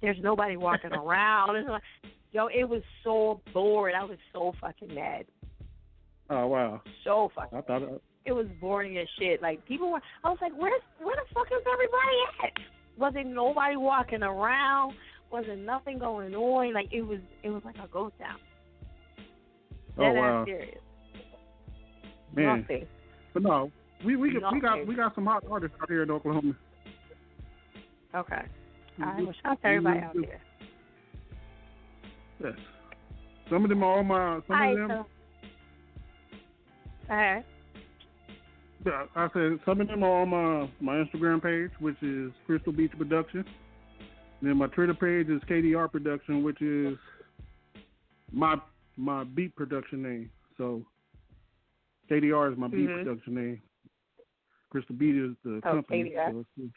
There's 0.00 0.16
nobody 0.22 0.56
walking 0.56 0.92
around. 0.92 1.56
It's 1.56 1.68
like, 1.68 1.82
yo, 2.32 2.46
it 2.46 2.68
was 2.68 2.82
so 3.02 3.40
bored. 3.52 3.94
I 4.00 4.04
was 4.04 4.18
so 4.32 4.52
fucking 4.60 4.94
mad. 4.94 5.24
Oh 6.30 6.46
wow. 6.46 6.80
So 7.04 7.32
fucking. 7.34 7.58
I 7.58 7.62
thought. 7.62 7.82
uh, 7.82 7.98
It 8.24 8.32
was 8.32 8.46
boring 8.60 8.96
as 8.98 9.08
shit. 9.18 9.42
Like 9.42 9.66
people 9.66 9.90
were. 9.90 10.00
I 10.22 10.28
was 10.30 10.38
like, 10.40 10.52
where's 10.56 10.80
where 11.02 11.16
the 11.16 11.34
fuck 11.34 11.48
is 11.48 11.64
everybody 11.66 12.16
at? 12.44 12.52
Wasn't 12.96 13.34
nobody 13.34 13.76
walking 13.76 14.22
around? 14.22 14.94
Wasn't 15.32 15.64
nothing 15.64 15.98
going 15.98 16.32
on? 16.34 16.72
Like 16.72 16.92
it 16.92 17.02
was. 17.02 17.18
It 17.42 17.50
was 17.50 17.62
like 17.64 17.76
a 17.82 17.88
ghost 17.88 18.14
town. 18.20 18.38
Oh 19.98 20.04
ass 20.04 20.14
wow. 20.16 20.44
serious. 20.46 20.78
Man. 22.36 22.60
Nothing. 22.60 22.86
But 23.34 23.42
no, 23.42 23.72
we 24.04 24.14
we 24.16 24.38
got 24.38 24.54
we 24.54 24.60
got 24.60 24.86
we 24.86 24.94
got 24.94 25.14
some 25.16 25.26
hot 25.26 25.44
artists 25.50 25.76
out 25.82 25.88
here 25.88 26.04
in 26.04 26.10
Oklahoma. 26.12 26.54
Okay. 28.14 28.42
All 29.02 29.16
shout 29.26 29.34
out 29.44 29.60
to 29.62 29.66
everybody 29.68 30.00
out 30.00 30.14
there. 30.14 30.40
Yes. 32.42 32.52
Some 33.50 33.64
of 33.64 33.68
them 33.70 33.82
are 33.82 33.98
on 33.98 34.06
my 34.06 34.40
some 34.46 34.56
All 34.56 34.62
right. 34.62 34.78
of 34.78 34.88
them. 34.88 35.04
So. 37.08 37.14
All. 37.14 37.42
Yeah, 38.86 39.04
I 39.14 39.28
said 39.34 39.58
some 39.66 39.80
of 39.80 39.88
them 39.88 40.02
are 40.02 40.22
on 40.22 40.28
my 40.30 40.70
my 40.80 41.04
Instagram 41.04 41.42
page, 41.42 41.70
which 41.80 42.00
is 42.02 42.32
Crystal 42.46 42.72
Beach 42.72 42.92
Production. 42.96 43.44
then 44.42 44.56
my 44.56 44.68
Twitter 44.68 44.94
page 44.94 45.28
is 45.28 45.42
KDR 45.48 45.90
Production, 45.90 46.42
which 46.42 46.62
is 46.62 46.96
my 48.32 48.56
my 48.96 49.24
beat 49.24 49.54
production 49.56 50.02
name. 50.02 50.30
So 50.56 50.82
KDR 52.10 52.52
is 52.52 52.58
my 52.58 52.68
beat 52.68 52.88
Mhm. 52.88 53.04
production 53.04 53.34
name. 53.34 53.62
Crystal 54.70 54.94
Beat 54.94 55.16
is 55.16 55.36
the 55.44 55.56
Oh, 55.64 55.72
company. 55.72 56.04
KDR. 56.04 56.32
So 56.56 56.70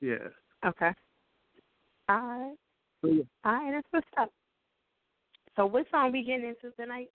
yeah. 0.00 0.28
Okay. 0.66 0.92
Oh, 2.08 2.14
All 2.14 2.20
right. 2.22 3.26
All 3.44 3.52
right. 3.52 3.72
That's 3.72 3.86
what's 3.90 4.06
up. 4.18 4.30
So 5.56 5.66
what 5.66 5.86
song 5.90 6.12
we 6.12 6.24
getting 6.24 6.46
into 6.46 6.74
tonight? 6.76 7.08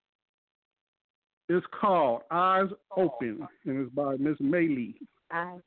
It's 1.49 1.67
called 1.81 2.23
Eyes 2.31 2.69
oh. 2.97 3.03
Open, 3.03 3.47
and 3.65 3.87
it's 3.87 3.95
by 3.95 4.17
Miss 4.19 4.37
Maylee. 4.39 4.95
Eyes. 5.33 5.61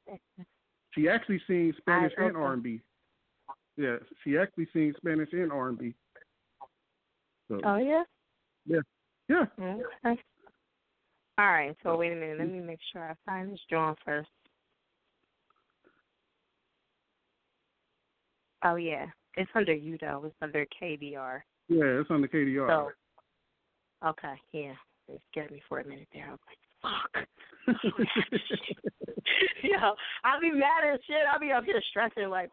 She 0.91 1.09
actually 1.09 1.41
sings 1.47 1.75
Spanish 1.77 2.13
Eyes 2.19 2.27
and 2.27 2.37
R 2.37 2.53
and 2.53 2.63
B. 2.63 2.81
Yeah, 3.77 3.97
she 4.23 4.37
actually 4.37 4.67
sings 4.73 4.95
Spanish 4.97 5.29
and 5.31 5.51
R 5.51 5.69
and 5.69 5.77
B. 5.77 5.93
So 7.47 7.59
Oh 7.65 7.77
yeah. 7.77 8.03
yeah, 8.65 8.81
yeah. 9.27 9.45
Okay. 9.59 10.21
All 11.37 11.47
right. 11.47 11.75
So 11.83 11.95
wait 11.97 12.11
a 12.11 12.15
minute. 12.15 12.39
Let 12.39 12.51
me 12.51 12.59
make 12.59 12.79
sure 12.91 13.03
I 13.03 13.15
find 13.25 13.51
this 13.51 13.59
drawing 13.69 13.95
first. 14.05 14.29
Oh 18.63 18.75
yeah, 18.75 19.05
it's 19.35 19.51
under 19.55 19.73
you 19.73 19.97
though. 19.99 20.23
It's 20.25 20.35
under 20.41 20.65
KDR. 20.81 21.41
Yeah, 21.67 21.83
it's 21.83 22.11
under 22.11 22.27
KDR. 22.27 22.67
So 22.67 24.09
okay, 24.09 24.33
yeah. 24.51 24.73
It 25.07 25.21
scared 25.31 25.51
me 25.51 25.61
for 25.67 25.79
a 25.79 25.87
minute 25.87 26.07
there. 26.13 26.27
I 26.27 26.31
was 26.31 26.39
like, 26.47 26.59
fuck. 26.81 27.27
Yo, 29.63 29.95
I'll 30.23 30.41
be 30.41 30.51
mad 30.51 30.85
as 30.93 30.99
shit. 31.05 31.17
I'll 31.31 31.39
be 31.39 31.51
up 31.51 31.65
here 31.65 31.81
stressing 31.89 32.29
like 32.29 32.49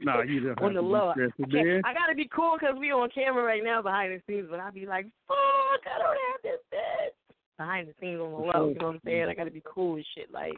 nah, 0.00 0.22
you 0.22 0.40
don't 0.40 0.58
on 0.58 0.64
have 0.64 0.74
the 0.74 0.80
to 0.80 0.86
low. 0.86 1.12
I. 1.16 1.80
I 1.84 1.94
gotta 1.94 2.14
be 2.14 2.28
cool 2.34 2.56
because 2.58 2.76
we 2.78 2.92
on 2.92 3.08
camera 3.14 3.42
right 3.42 3.62
now 3.64 3.82
behind 3.82 4.12
the 4.12 4.22
scenes, 4.26 4.48
but 4.50 4.60
I'll 4.60 4.72
be 4.72 4.86
like, 4.86 5.06
fuck, 5.26 5.36
I 5.86 5.98
don't 5.98 6.18
have 6.32 6.42
this 6.42 6.60
bitch. 6.72 7.34
Behind 7.56 7.88
the 7.88 7.94
scenes 8.00 8.20
on 8.20 8.30
the 8.30 8.36
low, 8.38 8.68
you 8.68 8.74
know 8.78 8.86
what 8.86 8.94
I'm 8.94 9.00
saying? 9.04 9.26
I 9.28 9.34
gotta 9.34 9.50
be 9.50 9.62
cool 9.64 9.96
and 9.96 10.04
shit. 10.14 10.32
Like, 10.32 10.54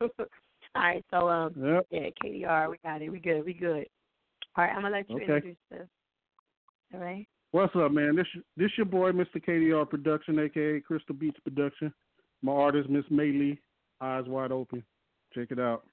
oh 0.00 0.08
my 0.08 0.08
god. 0.18 0.28
All 0.76 0.82
right, 0.82 1.04
so 1.10 1.28
um, 1.28 1.54
Yep. 1.56 1.86
yeah, 1.90 2.08
KDR, 2.22 2.70
we 2.70 2.76
got 2.84 3.00
it. 3.00 3.08
We 3.08 3.18
good. 3.18 3.44
We 3.44 3.54
good. 3.54 3.86
All 4.56 4.64
right, 4.64 4.74
I'm 4.74 4.82
gonna 4.82 4.96
let 4.96 5.08
you 5.08 5.16
Okay. 5.16 5.24
introduce 5.24 5.56
this. 5.70 5.88
All 6.92 7.00
right. 7.00 7.26
What's 7.52 7.74
up, 7.76 7.92
man? 7.92 8.16
This 8.16 8.26
this 8.56 8.70
your 8.76 8.86
boy, 8.86 9.12
Mr. 9.12 9.36
KDR 9.42 9.88
Production, 9.88 10.38
aka 10.38 10.80
Crystal 10.80 11.14
Beach 11.14 11.36
Production. 11.42 11.92
My 12.42 12.52
artist, 12.52 12.90
Miss 12.90 13.04
Maylee, 13.06 13.58
Eyes 14.00 14.26
Wide 14.26 14.52
Open. 14.52 14.84
Check 15.32 15.48
it 15.50 15.58
out. 15.58 15.86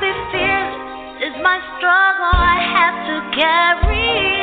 Be 0.00 0.12
fearless. 0.30 1.24
Is 1.24 1.36
my 1.42 1.58
struggle 1.78 2.32
I 2.32 2.60
have 2.76 2.96
to 3.08 3.16
carry 3.32 4.35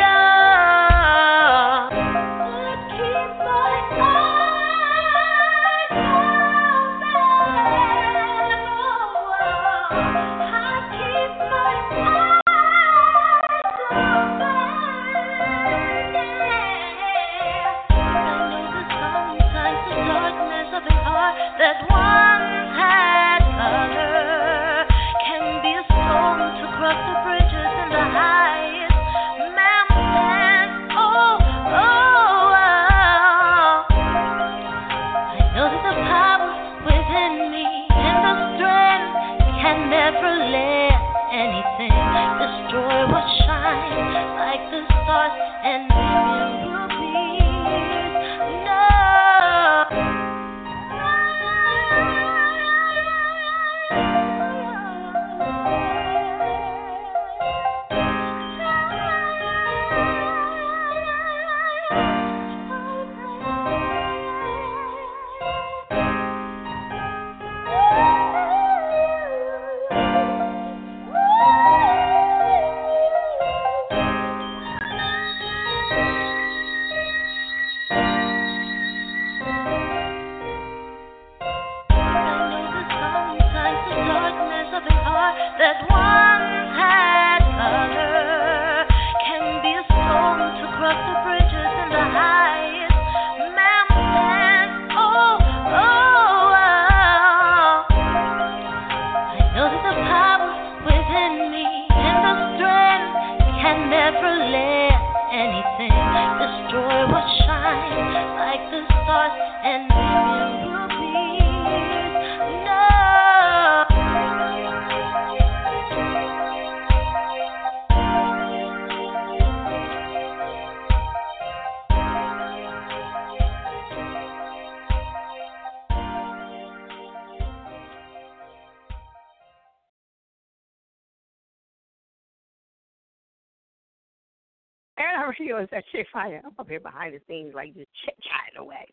Is 135.64 135.70
that 135.72 135.84
shit 135.92 136.08
fire. 136.12 136.42
I'm 136.44 136.52
up 136.60 136.70
here 136.70 136.80
behind 136.80 137.14
the 137.14 137.22
scenes, 137.28 137.54
like 137.56 137.74
just 137.74 137.90
chit 138.04 138.16
chatting 138.22 138.60
away. 138.60 138.88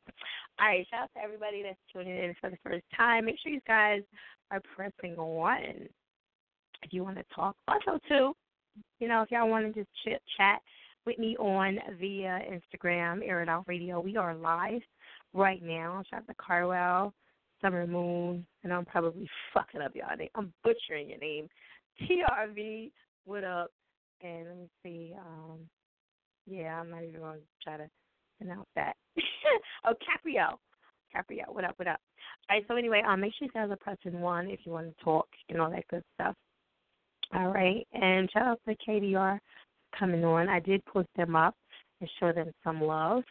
All 0.61 0.69
right, 0.69 0.87
shout 0.91 1.03
out 1.03 1.11
to 1.15 1.23
everybody 1.23 1.63
that's 1.63 1.79
tuning 1.93 2.17
in 2.17 2.35
for 2.41 2.51
the 2.51 2.59
first 2.63 2.85
time. 2.97 3.25
Make 3.25 3.37
sure 3.43 3.53
you 3.53 3.61
guys 3.67 4.03
are 4.51 4.63
pressing 4.75 5.17
one 5.17 5.89
if 6.83 6.93
you 6.93 7.03
want 7.03 7.17
to 7.17 7.25
talk. 7.35 7.57
Also, 7.67 7.99
too, 8.09 8.35
you 8.99 9.09
know, 9.09 9.23
if 9.23 9.31
y'all 9.31 9.49
want 9.49 9.67
to 9.67 9.81
just 9.81 9.91
chit 10.05 10.23
chat 10.37 10.61
with 11.07 11.19
me 11.19 11.37
on 11.39 11.79
via 11.99 12.41
Instagram, 12.51 13.27
Air 13.27 13.43
It 13.43 13.49
Radio, 13.67 14.01
we 14.01 14.17
are 14.17 14.35
live 14.35 14.83
right 15.33 15.63
now. 15.63 16.03
Shout 16.11 16.21
out 16.21 16.27
to 16.29 16.35
Carwell, 16.35 17.13
Summer 17.61 17.87
Moon, 17.87 18.47
and 18.63 18.73
I'm 18.73 18.85
probably 18.85 19.29
fucking 19.55 19.81
up 19.81 19.93
y'all. 19.95 20.09
I'm 20.35 20.53
butchering 20.63 21.09
your 21.09 21.19
name. 21.19 21.49
TRV, 22.03 22.91
what 23.25 23.45
up? 23.45 23.71
And 24.23 24.47
let 24.47 24.57
me 24.57 24.69
see. 24.83 25.15
Um, 25.19 25.61
yeah, 26.47 26.81
I'm 26.81 26.91
not 26.91 27.03
even 27.03 27.21
going 27.21 27.39
to 27.39 27.45
try 27.63 27.77
to 27.77 27.89
pronounce 28.39 28.69
that. 28.77 28.95
oh, 29.85 29.95
Caprio. 29.95 30.57
Caprio, 31.15 31.53
what 31.53 31.65
up, 31.65 31.75
what 31.77 31.89
up? 31.89 32.01
All 32.49 32.57
right, 32.57 32.65
so 32.69 32.77
anyway, 32.77 33.03
um, 33.07 33.21
make 33.21 33.33
sure 33.39 33.47
you 33.47 33.53
guys 33.53 33.71
are 33.71 33.77
pressing 33.77 34.21
one 34.21 34.49
if 34.49 34.61
you 34.65 34.73
want 34.73 34.97
to 34.97 35.05
talk 35.05 35.27
and 35.49 35.61
all 35.61 35.71
that 35.71 35.89
good 35.89 36.05
stuff. 36.15 36.37
All 37.35 37.53
right, 37.53 37.87
and 37.93 38.31
shout 38.31 38.47
out 38.47 38.61
to 38.69 38.77
KDR 38.89 39.39
coming 39.99 40.25
on. 40.25 40.49
I 40.49 40.61
did 40.61 40.85
post 40.85 41.09
them 41.17 41.35
up 41.35 41.55
and 42.01 42.11
show 42.19 42.33
them 42.33 42.53
some 42.63 42.81
love. 42.81 43.25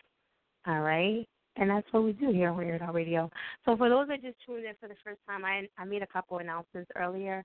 All 0.68 0.82
right, 0.82 1.26
and 1.56 1.70
that's 1.70 1.88
what 1.92 2.04
we 2.04 2.12
do 2.14 2.32
here 2.32 2.50
on 2.50 2.58
Weird 2.58 2.82
Radio. 2.94 3.30
So 3.66 3.78
for 3.78 3.90
those 3.90 4.10
that 4.10 4.22
just 4.22 4.38
tuned 4.46 4.66
in 4.66 4.74
for 4.80 4.90
the 4.90 4.96
first 5.04 5.20
time, 5.28 5.46
I 5.46 5.68
I 5.78 5.86
made 5.86 6.02
a 6.02 6.08
couple 6.08 6.38
announcements 6.40 6.92
earlier 6.98 7.44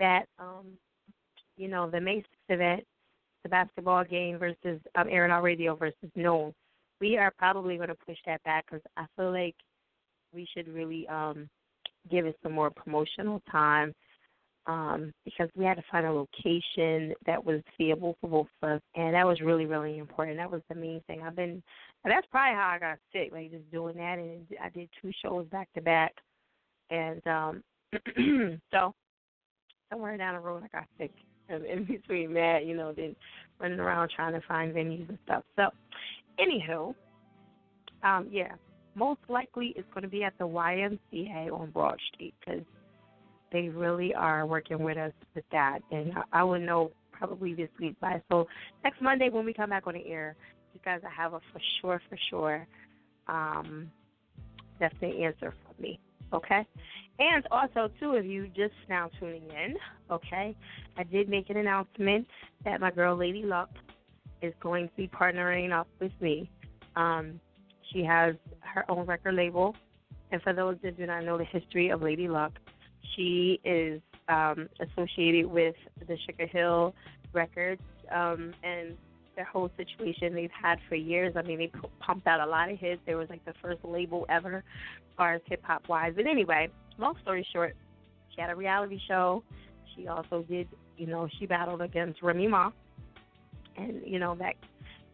that 0.00 0.26
um, 0.38 0.66
you 1.56 1.68
know, 1.68 1.90
the 1.90 2.00
May 2.00 2.18
6th 2.18 2.24
event, 2.50 2.84
the 3.46 3.50
basketball 3.50 4.04
game 4.04 4.38
versus 4.38 4.80
um, 4.96 5.06
Air 5.08 5.26
It 5.26 5.40
Radio 5.40 5.76
versus 5.76 6.10
Known. 6.16 6.52
We 7.00 7.16
are 7.16 7.32
probably 7.38 7.76
going 7.76 7.88
to 7.88 7.94
push 7.94 8.16
that 8.26 8.42
back 8.42 8.66
because 8.66 8.82
I 8.96 9.04
feel 9.14 9.30
like 9.30 9.54
we 10.34 10.48
should 10.52 10.66
really 10.66 11.06
um, 11.06 11.48
give 12.10 12.26
it 12.26 12.36
some 12.42 12.52
more 12.52 12.70
promotional 12.70 13.40
time 13.50 13.94
um, 14.66 15.12
because 15.24 15.48
we 15.54 15.64
had 15.64 15.76
to 15.76 15.84
find 15.92 16.06
a 16.06 16.12
location 16.12 17.14
that 17.24 17.44
was 17.44 17.60
feasible 17.78 18.16
for 18.20 18.28
both 18.28 18.48
of 18.62 18.70
us, 18.70 18.80
and 18.96 19.14
that 19.14 19.24
was 19.24 19.40
really, 19.40 19.66
really 19.66 19.98
important. 19.98 20.38
That 20.38 20.50
was 20.50 20.62
the 20.68 20.74
main 20.74 21.00
thing. 21.06 21.22
I've 21.22 21.36
been, 21.36 21.62
that's 22.04 22.26
probably 22.32 22.56
how 22.56 22.72
I 22.74 22.80
got 22.80 22.98
sick, 23.12 23.30
like 23.30 23.52
just 23.52 23.70
doing 23.70 23.96
that, 23.98 24.18
and 24.18 24.44
I 24.60 24.70
did 24.70 24.88
two 25.00 25.12
shows 25.24 25.46
back 25.52 25.68
to 25.74 25.82
back, 25.82 26.14
and 26.90 27.24
um, 27.28 27.62
so 28.72 28.92
somewhere 29.88 30.16
down 30.16 30.34
the 30.34 30.40
road 30.40 30.64
I 30.64 30.76
got 30.76 30.88
sick 30.98 31.12
in 31.48 31.84
between 31.84 32.34
that, 32.34 32.64
you 32.64 32.76
know, 32.76 32.92
then 32.92 33.14
running 33.60 33.80
around 33.80 34.10
trying 34.14 34.32
to 34.32 34.46
find 34.46 34.74
venues 34.74 35.08
and 35.08 35.18
stuff. 35.24 35.42
So, 35.56 35.68
anywho, 36.40 36.94
um, 38.02 38.28
yeah, 38.30 38.52
most 38.94 39.20
likely 39.28 39.74
it's 39.76 39.88
going 39.92 40.02
to 40.02 40.08
be 40.08 40.24
at 40.24 40.34
the 40.38 40.46
YMCA 40.46 41.52
on 41.52 41.70
Broad 41.70 41.98
Street 42.12 42.34
because 42.40 42.62
they 43.52 43.68
really 43.68 44.14
are 44.14 44.46
working 44.46 44.80
with 44.82 44.98
us 44.98 45.12
with 45.34 45.44
that, 45.52 45.78
and 45.90 46.12
I, 46.14 46.40
I 46.40 46.42
will 46.42 46.60
know 46.60 46.90
probably 47.12 47.54
this 47.54 47.68
week 47.80 47.98
by. 48.00 48.20
So 48.30 48.46
next 48.84 49.00
Monday 49.00 49.28
when 49.30 49.44
we 49.44 49.52
come 49.52 49.70
back 49.70 49.86
on 49.86 49.94
the 49.94 50.06
air, 50.06 50.36
you 50.74 50.80
guys 50.84 51.00
will 51.02 51.10
have 51.10 51.32
a 51.32 51.40
for 51.52 51.60
sure, 51.80 52.02
for 52.08 52.18
sure, 52.28 52.66
um, 53.28 53.90
definite 54.78 55.16
answer 55.16 55.54
for 55.64 55.82
me. 55.82 55.98
Okay. 56.32 56.66
And 57.18 57.46
also, 57.50 57.90
too, 57.98 58.14
if 58.14 58.26
you 58.26 58.48
just 58.48 58.74
now 58.88 59.10
tuning 59.18 59.44
in, 59.44 59.76
okay, 60.10 60.54
I 60.98 61.02
did 61.04 61.28
make 61.28 61.48
an 61.48 61.56
announcement 61.56 62.26
that 62.64 62.80
my 62.80 62.90
girl 62.90 63.16
Lady 63.16 63.42
Luck 63.42 63.70
is 64.42 64.52
going 64.60 64.88
to 64.88 64.94
be 64.96 65.08
partnering 65.08 65.72
up 65.72 65.88
with 65.98 66.12
me. 66.20 66.50
Um, 66.94 67.40
she 67.92 68.04
has 68.04 68.34
her 68.60 68.84
own 68.90 69.06
record 69.06 69.34
label, 69.34 69.74
and 70.30 70.42
for 70.42 70.52
those 70.52 70.76
that 70.82 70.98
do 70.98 71.06
not 71.06 71.24
know 71.24 71.38
the 71.38 71.44
history 71.44 71.88
of 71.88 72.02
Lady 72.02 72.28
Luck, 72.28 72.52
she 73.14 73.60
is 73.64 74.02
um, 74.28 74.68
associated 74.80 75.46
with 75.46 75.74
the 76.06 76.18
Sugar 76.26 76.46
Hill 76.46 76.94
Records, 77.32 77.82
um, 78.14 78.52
and 78.62 78.96
their 79.36 79.44
whole 79.44 79.70
situation 79.76 80.34
they've 80.34 80.50
had 80.50 80.78
for 80.88 80.94
years. 80.96 81.34
I 81.36 81.42
mean, 81.42 81.58
they 81.58 81.68
pu- 81.68 81.90
pumped 82.00 82.26
out 82.26 82.40
a 82.40 82.46
lot 82.46 82.70
of 82.70 82.78
hits. 82.78 83.00
They 83.06 83.14
was 83.14 83.28
like 83.30 83.44
the 83.44 83.54
first 83.62 83.84
label 83.84 84.26
ever, 84.28 84.56
as 84.56 85.16
far 85.16 85.34
as 85.34 85.42
hip 85.46 85.62
hop 85.62 85.88
wise. 85.88 86.14
But 86.16 86.26
anyway, 86.26 86.68
long 86.98 87.14
story 87.22 87.46
short, 87.52 87.76
she 88.34 88.40
had 88.40 88.50
a 88.50 88.56
reality 88.56 88.98
show. 89.06 89.42
She 89.94 90.08
also 90.08 90.42
did, 90.48 90.68
you 90.96 91.06
know, 91.06 91.28
she 91.38 91.46
battled 91.46 91.82
against 91.82 92.22
Remy 92.22 92.48
Ma, 92.48 92.70
and 93.76 94.02
you 94.04 94.18
know 94.18 94.34
that, 94.36 94.54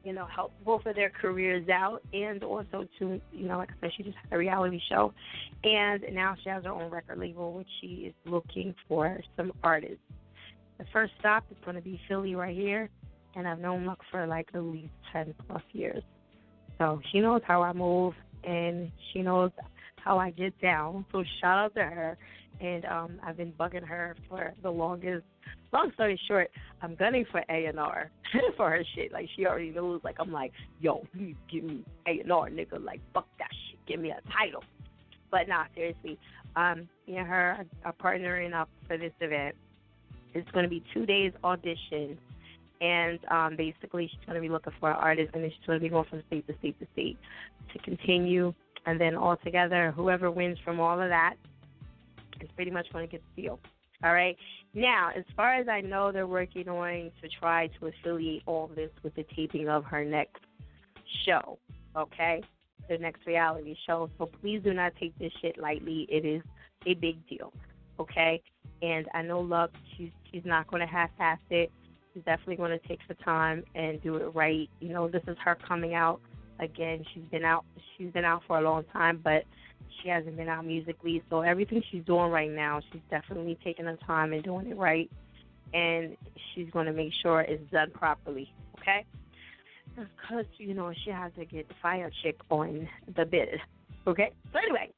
you 0.04 0.12
know, 0.12 0.26
helped 0.26 0.64
both 0.64 0.86
of 0.86 0.96
their 0.96 1.10
careers 1.10 1.68
out, 1.68 2.02
and 2.12 2.42
also 2.42 2.86
to, 2.98 3.20
you 3.32 3.46
know, 3.46 3.58
like 3.58 3.70
I 3.70 3.74
said, 3.80 3.90
she 3.96 4.02
just 4.02 4.16
had 4.16 4.32
a 4.32 4.38
reality 4.38 4.80
show, 4.88 5.12
and 5.64 6.02
now 6.12 6.34
she 6.42 6.48
has 6.48 6.64
her 6.64 6.70
own 6.70 6.90
record 6.90 7.18
label, 7.18 7.52
which 7.52 7.68
she 7.80 8.06
is 8.06 8.14
looking 8.24 8.74
for 8.88 9.20
some 9.36 9.52
artists. 9.62 9.98
The 10.78 10.84
first 10.92 11.12
stop 11.20 11.44
is 11.50 11.56
going 11.64 11.76
to 11.76 11.82
be 11.82 12.00
Philly 12.08 12.34
right 12.34 12.56
here, 12.56 12.88
and 13.34 13.46
I've 13.46 13.58
known 13.58 13.86
Luck 13.86 14.00
for 14.10 14.26
like 14.26 14.48
at 14.54 14.62
least 14.62 14.92
ten 15.12 15.34
plus 15.46 15.62
years. 15.72 16.02
So 16.78 17.00
she 17.10 17.20
knows 17.20 17.42
how 17.46 17.62
I 17.62 17.72
move, 17.72 18.14
and 18.44 18.90
she 19.12 19.22
knows 19.22 19.50
how 20.04 20.18
I 20.18 20.30
get 20.30 20.58
down. 20.60 21.04
So 21.12 21.24
shout 21.40 21.58
out 21.58 21.74
to 21.74 21.82
her. 21.82 22.18
And 22.60 22.84
um, 22.84 23.20
I've 23.24 23.36
been 23.36 23.52
bugging 23.52 23.84
her 23.84 24.14
for 24.28 24.52
the 24.62 24.70
longest. 24.70 25.24
Long 25.72 25.90
story 25.94 26.20
short, 26.28 26.50
I'm 26.82 26.94
gunning 26.94 27.24
for 27.30 27.42
A 27.48 27.66
and 27.66 27.80
R 27.80 28.10
for 28.56 28.70
her 28.70 28.84
shit. 28.94 29.12
Like 29.12 29.28
she 29.34 29.46
already 29.46 29.70
knows. 29.70 30.00
Like 30.04 30.16
I'm 30.20 30.30
like, 30.30 30.52
yo, 30.80 31.04
give 31.50 31.64
me 31.64 31.84
A 32.06 32.20
and 32.20 32.30
R, 32.30 32.50
nigga. 32.50 32.82
Like 32.84 33.00
fuck 33.14 33.26
that 33.38 33.48
shit. 33.70 33.78
Give 33.86 34.00
me 34.00 34.10
a 34.10 34.20
title. 34.30 34.62
But 35.30 35.48
nah, 35.48 35.64
seriously, 35.74 36.18
um, 36.56 36.88
me 37.06 37.16
and 37.16 37.26
her 37.26 37.66
are 37.84 37.94
partnering 37.94 38.54
up 38.54 38.68
for 38.86 38.98
this 38.98 39.12
event. 39.20 39.56
It's 40.34 40.50
to 40.50 40.68
be 40.68 40.82
two 40.94 41.06
days 41.06 41.32
audition, 41.44 42.18
and 42.82 43.18
um, 43.30 43.56
basically 43.56 44.08
she's 44.08 44.24
going 44.26 44.34
to 44.34 44.40
be 44.40 44.48
looking 44.48 44.72
for 44.80 44.90
an 44.90 44.96
artist, 44.96 45.30
and 45.34 45.42
then 45.42 45.50
she's 45.50 45.66
going 45.66 45.78
to 45.78 45.82
be 45.82 45.88
going 45.88 46.04
from 46.10 46.22
state 46.26 46.46
to 46.48 46.54
state 46.58 46.78
to 46.80 46.86
state 46.92 47.16
to 47.72 47.78
continue, 47.78 48.52
and 48.86 49.00
then 49.00 49.14
all 49.14 49.36
together, 49.36 49.92
whoever 49.94 50.30
wins 50.30 50.58
from 50.64 50.80
all 50.80 51.00
of 51.00 51.08
that 51.08 51.34
is 52.40 52.48
pretty 52.56 52.72
much 52.72 52.92
going 52.92 53.06
to 53.06 53.10
get 53.10 53.22
the 53.36 53.42
deal. 53.42 53.60
All 54.04 54.12
right, 54.12 54.36
Now, 54.74 55.10
as 55.16 55.22
far 55.36 55.54
as 55.54 55.68
I 55.68 55.80
know, 55.80 56.10
they're 56.10 56.26
working 56.26 56.68
on 56.68 57.12
to 57.22 57.28
try 57.40 57.68
to 57.78 57.86
affiliate 57.86 58.42
all 58.46 58.68
this 58.74 58.90
with 59.04 59.14
the 59.14 59.24
taping 59.36 59.68
of 59.68 59.84
her 59.84 60.04
next 60.04 60.42
show. 61.24 61.56
Okay, 61.96 62.42
the 62.88 62.98
next 62.98 63.24
reality 63.26 63.76
show. 63.86 64.10
So 64.18 64.26
please 64.40 64.60
do 64.64 64.74
not 64.74 64.92
take 64.98 65.16
this 65.20 65.32
shit 65.40 65.56
lightly. 65.56 66.08
It 66.10 66.24
is 66.24 66.42
a 66.84 66.94
big 66.94 67.24
deal. 67.28 67.52
Okay, 68.00 68.42
and 68.80 69.06
I 69.14 69.22
know 69.22 69.40
Luck. 69.40 69.70
She's 69.96 70.10
she's 70.32 70.44
not 70.44 70.66
going 70.66 70.80
to 70.80 70.86
half-ass 70.92 71.38
it. 71.50 71.70
She's 72.12 72.24
definitely 72.24 72.56
going 72.56 72.78
to 72.78 72.88
take 72.88 73.00
the 73.08 73.14
time 73.14 73.64
and 73.74 74.02
do 74.02 74.16
it 74.16 74.34
right. 74.34 74.68
You 74.80 74.90
know, 74.90 75.08
this 75.08 75.22
is 75.26 75.36
her 75.44 75.56
coming 75.66 75.94
out 75.94 76.20
again. 76.58 77.04
She's 77.12 77.24
been 77.30 77.44
out. 77.44 77.64
She's 77.96 78.10
been 78.12 78.24
out 78.24 78.42
for 78.46 78.58
a 78.58 78.60
long 78.60 78.84
time, 78.92 79.20
but 79.22 79.44
she 80.02 80.08
hasn't 80.08 80.36
been 80.36 80.48
out 80.48 80.66
musically. 80.66 81.22
So 81.30 81.40
everything 81.40 81.82
she's 81.90 82.04
doing 82.04 82.30
right 82.30 82.50
now, 82.50 82.80
she's 82.92 83.02
definitely 83.10 83.58
taking 83.64 83.86
her 83.86 83.98
time 84.06 84.32
and 84.32 84.42
doing 84.42 84.68
it 84.68 84.76
right. 84.76 85.10
And 85.72 86.16
she's 86.54 86.68
going 86.70 86.86
to 86.86 86.92
make 86.92 87.12
sure 87.22 87.40
it's 87.40 87.70
done 87.70 87.90
properly. 87.92 88.52
Okay? 88.78 89.04
Because, 89.94 90.44
you 90.58 90.74
know, 90.74 90.92
she 91.04 91.10
has 91.10 91.32
to 91.38 91.44
get 91.44 91.66
fire 91.80 92.10
chick 92.22 92.38
on 92.50 92.88
the 93.16 93.24
bid. 93.24 93.60
Okay? 94.06 94.32
So 94.52 94.58
anyway, 94.58 94.90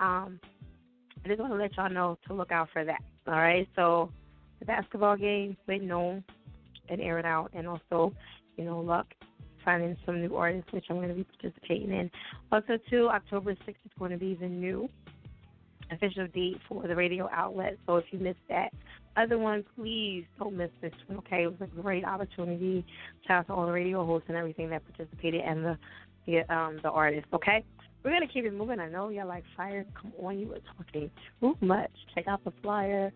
um, 0.00 0.38
I 1.24 1.28
just 1.28 1.40
want 1.40 1.52
to 1.52 1.58
let 1.58 1.76
y'all 1.76 1.90
know 1.90 2.18
to 2.28 2.34
look 2.34 2.52
out 2.52 2.68
for 2.72 2.84
that. 2.84 3.02
All 3.26 3.34
right? 3.34 3.68
So 3.74 4.10
the 4.60 4.66
basketball 4.66 5.16
game, 5.16 5.56
made 5.66 5.82
known 5.82 6.22
and 6.88 7.00
air 7.00 7.18
it 7.18 7.24
out. 7.24 7.50
And 7.54 7.66
also, 7.66 8.12
you 8.56 8.64
know, 8.64 8.80
luck 8.80 9.06
finding 9.64 9.96
some 10.06 10.20
new 10.20 10.36
artists, 10.36 10.72
which 10.72 10.84
I'm 10.88 10.96
going 10.96 11.08
to 11.08 11.14
be 11.14 11.24
participating 11.24 11.90
in. 11.90 12.10
Also, 12.52 12.78
too, 12.88 13.08
October 13.08 13.52
6th 13.52 13.68
is 13.68 13.92
going 13.98 14.12
to 14.12 14.16
be 14.16 14.34
the 14.34 14.46
new 14.46 14.88
official 15.90 16.26
date 16.28 16.58
for 16.68 16.86
the 16.86 16.94
radio 16.94 17.28
outlet. 17.32 17.76
So 17.86 17.96
if 17.96 18.04
you 18.10 18.18
missed 18.18 18.38
that 18.48 18.72
other 19.16 19.38
one, 19.38 19.64
please 19.76 20.24
don't 20.38 20.56
miss 20.56 20.70
this 20.80 20.92
one. 21.06 21.18
Okay, 21.18 21.44
it 21.44 21.46
was 21.46 21.68
a 21.68 21.82
great 21.82 22.04
opportunity. 22.04 22.84
Shout 23.26 23.40
out 23.40 23.46
to 23.46 23.52
all 23.54 23.66
the 23.66 23.72
radio 23.72 24.04
hosts 24.04 24.26
and 24.28 24.36
everything 24.36 24.70
that 24.70 24.82
participated 24.84 25.42
and 25.42 25.64
the 25.64 25.78
the 26.26 26.54
um 26.54 26.80
the 26.82 26.90
artists. 26.90 27.28
Okay, 27.32 27.64
we're 28.04 28.12
gonna 28.12 28.26
keep 28.26 28.44
it 28.44 28.52
moving. 28.52 28.80
I 28.80 28.88
know 28.88 29.08
y'all 29.08 29.26
like 29.26 29.44
fire. 29.56 29.86
Come 30.00 30.12
on, 30.20 30.38
you 30.38 30.48
were 30.48 30.60
talking 30.76 31.10
too 31.40 31.56
much. 31.60 31.90
Check 32.14 32.28
out 32.28 32.44
the 32.44 32.52
flyer 32.62 33.12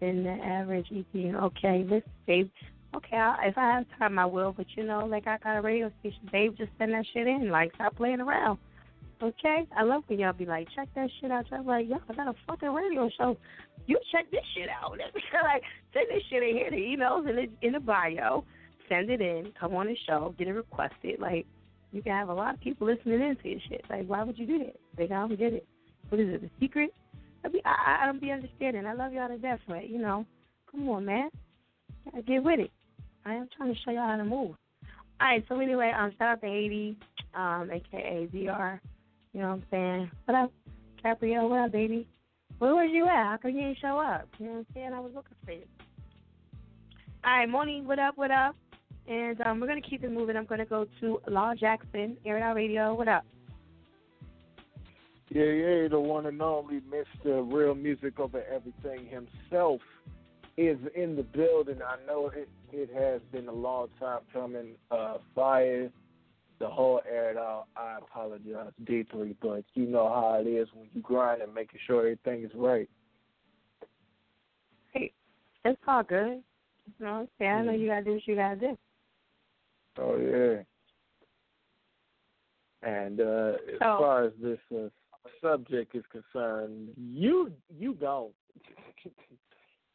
in 0.00 0.22
the 0.22 0.30
average 0.30 0.86
EP. 0.94 1.34
Okay, 1.34 1.84
this 1.88 2.02
babe. 2.26 2.50
Okay, 2.94 3.16
I, 3.16 3.48
if 3.48 3.58
I 3.58 3.70
have 3.72 3.86
time, 3.98 4.18
I 4.18 4.26
will. 4.26 4.52
But 4.56 4.66
you 4.76 4.84
know, 4.84 5.04
like 5.06 5.26
I 5.26 5.38
got 5.38 5.56
a 5.56 5.60
radio 5.60 5.90
station, 6.00 6.28
babe. 6.32 6.54
Just 6.56 6.70
send 6.78 6.92
that 6.92 7.04
shit 7.12 7.26
in. 7.26 7.50
Like, 7.50 7.74
stop 7.74 7.96
playing 7.96 8.20
around. 8.20 8.58
Okay, 9.22 9.66
I 9.76 9.82
love 9.82 10.04
when 10.06 10.20
y'all 10.20 10.32
be 10.32 10.46
like, 10.46 10.68
check 10.76 10.88
that 10.94 11.10
shit 11.20 11.30
out. 11.30 11.46
I'm 11.52 11.66
like, 11.66 11.88
yo, 11.88 11.98
I 12.08 12.14
got 12.14 12.28
a 12.28 12.34
fucking 12.46 12.72
radio 12.72 13.10
show. 13.18 13.36
You 13.86 13.98
check 14.12 14.30
this 14.30 14.44
shit 14.54 14.68
out. 14.68 14.92
like, 15.42 15.62
send 15.92 16.06
this 16.08 16.22
shit 16.30 16.42
in 16.42 16.56
here. 16.56 16.70
The 16.70 16.76
emails 16.76 17.28
in 17.28 17.36
the 17.36 17.66
in 17.66 17.72
the 17.72 17.80
bio. 17.80 18.44
Send 18.88 19.10
it 19.10 19.20
in. 19.20 19.52
Come 19.58 19.74
on 19.74 19.86
the 19.86 19.96
show. 20.06 20.34
Get 20.38 20.48
it 20.48 20.52
requested. 20.52 21.20
Like, 21.20 21.46
you 21.92 22.02
can 22.02 22.12
have 22.12 22.28
a 22.28 22.34
lot 22.34 22.54
of 22.54 22.60
people 22.60 22.86
listening 22.86 23.20
into 23.20 23.48
your 23.48 23.60
shit. 23.68 23.84
Like, 23.90 24.06
why 24.06 24.22
would 24.22 24.38
you 24.38 24.46
do 24.46 24.58
that? 24.58 24.76
Like, 24.98 25.10
I 25.10 25.26
don't 25.26 25.38
get 25.38 25.52
it. 25.52 25.66
What 26.08 26.20
is 26.20 26.28
it? 26.32 26.40
The 26.40 26.50
secret? 26.60 26.94
I 27.44 27.48
be, 27.48 27.60
I, 27.64 28.02
I 28.02 28.06
don't 28.06 28.20
be 28.20 28.30
understanding. 28.30 28.86
I 28.86 28.94
love 28.94 29.12
y'all 29.12 29.28
to 29.28 29.38
death, 29.38 29.60
but 29.66 29.88
you 29.88 29.98
know, 29.98 30.26
come 30.70 30.88
on, 30.88 31.04
man. 31.04 31.30
Gotta 32.04 32.22
get 32.22 32.42
with 32.42 32.60
it. 32.60 32.70
I 33.24 33.34
am 33.34 33.48
trying 33.56 33.74
to 33.74 33.80
show 33.80 33.90
y'all 33.90 34.08
how 34.08 34.16
to 34.16 34.24
move. 34.24 34.54
All 35.20 35.26
right, 35.26 35.44
so 35.48 35.58
anyway, 35.58 35.92
um, 35.98 36.12
shout 36.18 36.28
out 36.28 36.40
to 36.42 36.46
Haiti, 36.46 36.96
um, 37.34 37.70
aka 37.72 38.28
VR. 38.32 38.80
You 39.32 39.40
know 39.40 39.48
what 39.48 39.54
I'm 39.54 39.64
saying? 39.70 40.10
What 40.24 40.36
up, 40.36 40.52
Capriel? 41.02 41.48
What 41.48 41.60
up, 41.60 41.72
baby? 41.72 42.06
Where 42.58 42.74
was 42.74 42.90
you 42.92 43.06
at? 43.06 43.24
How 43.24 43.38
come 43.40 43.52
you 43.52 43.62
didn't 43.62 43.78
show 43.78 43.98
up? 43.98 44.28
You 44.38 44.46
know 44.46 44.52
what 44.52 44.58
I'm 44.58 44.66
saying? 44.74 44.92
I 44.92 45.00
was 45.00 45.12
looking 45.14 45.36
for 45.44 45.52
you. 45.52 45.64
All 47.24 47.36
right, 47.36 47.48
Moni, 47.48 47.82
what 47.82 47.98
up? 47.98 48.16
What 48.16 48.30
up? 48.30 48.56
And 49.08 49.40
um, 49.42 49.60
we're 49.60 49.66
gonna 49.66 49.80
keep 49.80 50.04
it 50.04 50.12
moving. 50.12 50.36
I'm 50.36 50.44
gonna 50.44 50.64
go 50.64 50.86
to 51.00 51.20
Law 51.28 51.54
Jackson, 51.54 52.16
Air 52.24 52.42
Out 52.42 52.56
Radio. 52.56 52.94
What 52.94 53.08
up? 53.08 53.24
Yeah, 55.30 55.44
yeah, 55.44 55.88
the 55.88 56.00
one 56.00 56.26
and 56.26 56.40
only 56.40 56.80
Mr. 56.80 57.52
Real 57.52 57.74
Music 57.74 58.18
Over 58.18 58.42
Everything 58.44 59.06
himself 59.06 59.80
is 60.58 60.76
in 60.96 61.14
the 61.14 61.22
building. 61.22 61.78
I 61.86 62.04
know 62.06 62.30
it 62.34 62.48
it 62.72 62.90
has 62.92 63.20
been 63.32 63.48
a 63.48 63.52
long 63.52 63.88
time 64.00 64.20
coming. 64.32 64.74
Uh, 64.90 65.18
fire, 65.34 65.88
the 66.58 66.66
whole 66.68 67.00
air 67.08 67.30
it 67.30 67.36
out. 67.36 67.66
I 67.76 67.96
apologize 67.98 68.72
deeply, 68.84 69.36
but 69.40 69.64
you 69.74 69.86
know 69.86 70.08
how 70.08 70.42
it 70.44 70.48
is 70.48 70.68
when 70.74 70.88
you 70.92 71.00
grind 71.00 71.40
and 71.42 71.54
making 71.54 71.78
sure 71.86 72.00
everything 72.00 72.44
is 72.44 72.50
right. 72.56 72.90
Hey, 74.92 75.12
it's 75.64 75.80
all 75.86 76.02
good. 76.02 76.42
You 76.98 77.06
know 77.06 77.12
what 77.12 77.18
I'm 77.20 77.28
saying? 77.38 77.50
I 77.52 77.62
know 77.62 77.72
Mm. 77.72 77.80
you 77.80 77.86
gotta 77.88 78.04
do 78.04 78.12
what 78.14 78.26
you 78.26 78.34
gotta 78.34 78.56
do. 78.56 78.78
Oh 79.98 80.16
yeah. 80.16 80.62
And 82.82 83.20
uh, 83.20 83.52
as 83.72 83.78
So- 83.78 83.98
far 83.98 84.24
as 84.24 84.32
this 84.40 84.58
uh, 84.74 84.88
subject 85.40 85.94
is 85.94 86.04
concerned, 86.10 86.88
you 86.96 87.52
you 87.78 87.94
don't. 87.94 88.34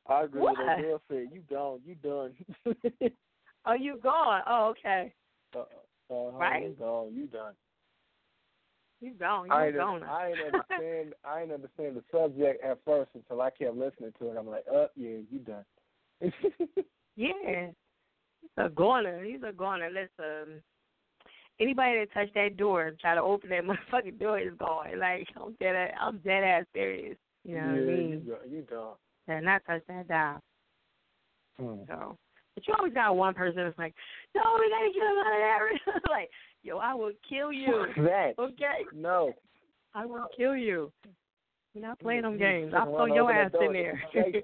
I 0.07 0.23
agree 0.23 0.41
with 0.41 0.51
What? 0.57 0.67
what 0.67 0.77
Bill 0.77 1.01
said. 1.09 1.27
You 1.31 1.41
don't. 1.49 1.81
You 1.85 1.95
done. 1.95 3.11
Oh, 3.65 3.73
you 3.73 3.97
gone? 4.03 4.41
Oh, 4.45 4.73
okay. 4.77 5.13
uh, 5.55 5.59
uh, 6.13 6.31
Right. 6.31 6.63
You 6.63 6.75
gone. 6.77 7.13
You 7.13 7.27
done. 7.27 7.53
You 8.99 9.13
gone? 9.13 9.51
I 9.51 9.63
You 9.63 9.67
ain't, 9.67 9.77
gone? 9.77 10.03
I 10.03 10.27
ain't 10.29 10.39
understand. 10.53 11.13
I 11.23 11.41
ain't 11.41 11.51
understand 11.51 11.95
the 11.95 12.03
subject 12.11 12.63
at 12.63 12.79
first 12.85 13.11
until 13.15 13.41
I 13.41 13.49
kept 13.51 13.75
listening 13.75 14.11
to 14.19 14.31
it. 14.31 14.37
I'm 14.37 14.47
like, 14.47 14.65
oh 14.71 14.87
yeah, 14.95 15.17
you 15.31 15.39
done. 15.39 15.63
Yeah. 17.15 17.67
He's 18.41 18.49
a 18.57 18.69
goner. 18.69 19.23
He's 19.23 19.41
a 19.47 19.53
goner. 19.53 19.89
Listen, 19.89 20.63
anybody 21.59 21.99
that 21.99 22.11
touch 22.13 22.33
that 22.33 22.57
door 22.57 22.87
and 22.87 22.97
try 22.99 23.13
to 23.13 23.21
open 23.21 23.49
that 23.51 23.63
motherfucking 23.63 24.19
door 24.19 24.39
is 24.39 24.53
gone. 24.57 24.99
Like 24.99 25.27
I'm 25.39 25.55
dead. 25.59 25.91
I'm 26.01 26.17
dead 26.17 26.43
ass 26.43 26.65
serious. 26.73 27.15
You 27.45 27.55
know 27.55 27.61
yeah, 27.61 27.67
what 27.67 27.75
I 27.75 27.85
mean? 27.85 28.09
you, 28.09 28.31
done. 28.31 28.51
you 28.51 28.61
done. 28.63 28.93
And 29.27 29.45
not 29.45 29.61
touch 29.65 29.81
that 29.87 30.07
dial. 30.07 30.41
Hmm. 31.57 31.83
So, 31.87 32.17
but 32.55 32.67
you 32.67 32.73
always 32.77 32.93
got 32.93 33.15
one 33.15 33.33
person 33.33 33.63
that's 33.63 33.77
like, 33.77 33.93
no, 34.35 34.41
we 34.59 34.69
gotta 34.69 34.91
get 34.93 35.03
him 35.03 35.17
out 35.25 35.33
of 35.33 35.93
that. 35.93 36.09
like, 36.11 36.29
yo, 36.61 36.77
I 36.77 36.93
will 36.93 37.13
kill 37.27 37.51
you. 37.51 37.85
That. 37.97 38.33
Okay. 38.37 38.85
No. 38.93 39.33
I 39.95 40.05
will 40.05 40.27
kill 40.35 40.55
you. 40.55 40.91
You're 41.73 41.87
not 41.87 41.99
playing 41.99 42.23
them 42.23 42.37
games. 42.37 42.73
I'll 42.75 42.85
throw 42.85 43.05
your 43.05 43.31
ass 43.31 43.51
in 43.59 43.73
there. 43.73 44.01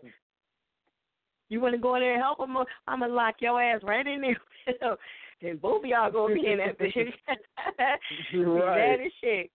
You 1.51 1.59
want 1.59 1.73
to 1.73 1.81
go 1.81 1.95
in 1.95 2.01
there 2.01 2.13
and 2.13 2.21
help 2.21 2.39
him? 2.39 2.55
I'm 2.87 2.99
gonna 2.99 3.11
lock 3.11 3.35
your 3.39 3.61
ass 3.61 3.81
right 3.83 4.05
in 4.05 4.21
there. 4.21 4.37
and 5.41 5.59
both 5.59 5.83
of 5.83 5.89
y'all 5.89 6.11
gonna 6.11 6.35
be 6.35 6.45
in 6.45 6.59
that 6.59 6.77
bitch. 6.77 7.11
Right. 8.33 8.99
mad 8.99 9.05
as 9.05 9.11
shit. 9.19 9.49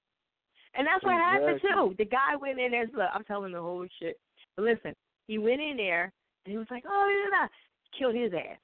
And 0.77 0.87
that's 0.87 1.05
what 1.05 1.15
happened 1.15 1.61
too. 1.63 1.95
The 1.97 2.05
guy 2.05 2.35
went 2.41 2.59
in 2.59 2.73
there. 2.73 2.87
Look, 2.87 3.11
I'm 3.15 3.23
telling 3.25 3.53
the 3.53 3.61
whole 3.61 3.87
shit. 4.01 4.19
But 4.57 4.65
listen, 4.65 4.93
he 5.27 5.39
went 5.39 5.61
in 5.61 5.77
there 5.77 6.13
and 6.45 6.53
he 6.53 6.59
was 6.59 6.67
like, 6.71 6.85
"Oh, 6.87 7.09
yeah, 7.09 7.39
nah." 7.39 7.49
killed 7.99 8.15
his 8.15 8.33
ass, 8.33 8.59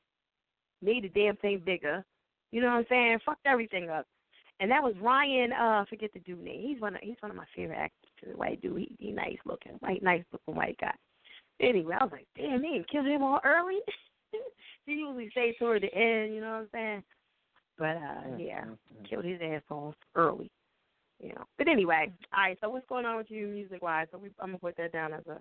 made 0.82 1.04
the 1.04 1.08
damn 1.08 1.36
thing 1.36 1.62
bigger. 1.64 2.04
You 2.50 2.60
know 2.60 2.68
what 2.68 2.78
I'm 2.78 2.86
saying? 2.88 3.18
Fucked 3.24 3.46
everything 3.46 3.90
up. 3.90 4.06
And 4.58 4.70
that 4.70 4.82
was 4.82 4.94
Ryan. 5.00 5.52
Uh, 5.52 5.84
forget 5.88 6.10
the 6.12 6.20
dude 6.20 6.42
name. 6.42 6.60
He's 6.60 6.80
one. 6.80 6.94
Of, 6.94 7.00
he's 7.02 7.16
one 7.20 7.30
of 7.30 7.36
my 7.36 7.46
favorite 7.56 7.76
actors. 7.76 8.10
The 8.26 8.36
white 8.36 8.60
dude. 8.60 8.78
He, 8.78 8.96
he 8.98 9.12
nice 9.12 9.38
looking. 9.46 9.72
White, 9.80 10.02
nice 10.02 10.24
looking 10.32 10.54
white 10.54 10.76
guy. 10.80 10.94
Anyway, 11.60 11.94
I 11.98 12.04
was 12.04 12.12
like, 12.12 12.26
damn, 12.36 12.60
they 12.60 12.68
didn't 12.68 13.06
him 13.06 13.22
all 13.22 13.40
early. 13.44 13.78
he 14.86 14.92
usually 14.92 15.30
say 15.34 15.54
toward 15.58 15.82
the 15.82 15.94
end. 15.94 16.34
You 16.34 16.40
know 16.40 16.50
what 16.50 16.56
I'm 16.56 16.68
saying? 16.72 17.02
But 17.78 17.96
uh, 17.96 18.36
yeah, 18.38 18.64
killed 19.08 19.24
his 19.24 19.40
ass 19.42 19.62
off 19.70 19.94
early. 20.14 20.50
You 21.22 21.30
know. 21.30 21.44
But 21.56 21.68
anyway, 21.68 22.12
all 22.34 22.42
right. 22.42 22.58
So 22.60 22.68
what's 22.68 22.86
going 22.88 23.06
on 23.06 23.16
with 23.16 23.30
you 23.30 23.46
music 23.46 23.80
wise? 23.82 24.08
So 24.12 24.18
we, 24.18 24.28
I'm 24.40 24.48
gonna 24.48 24.58
put 24.58 24.76
that 24.76 24.92
down 24.92 25.14
as 25.14 25.26
a 25.26 25.40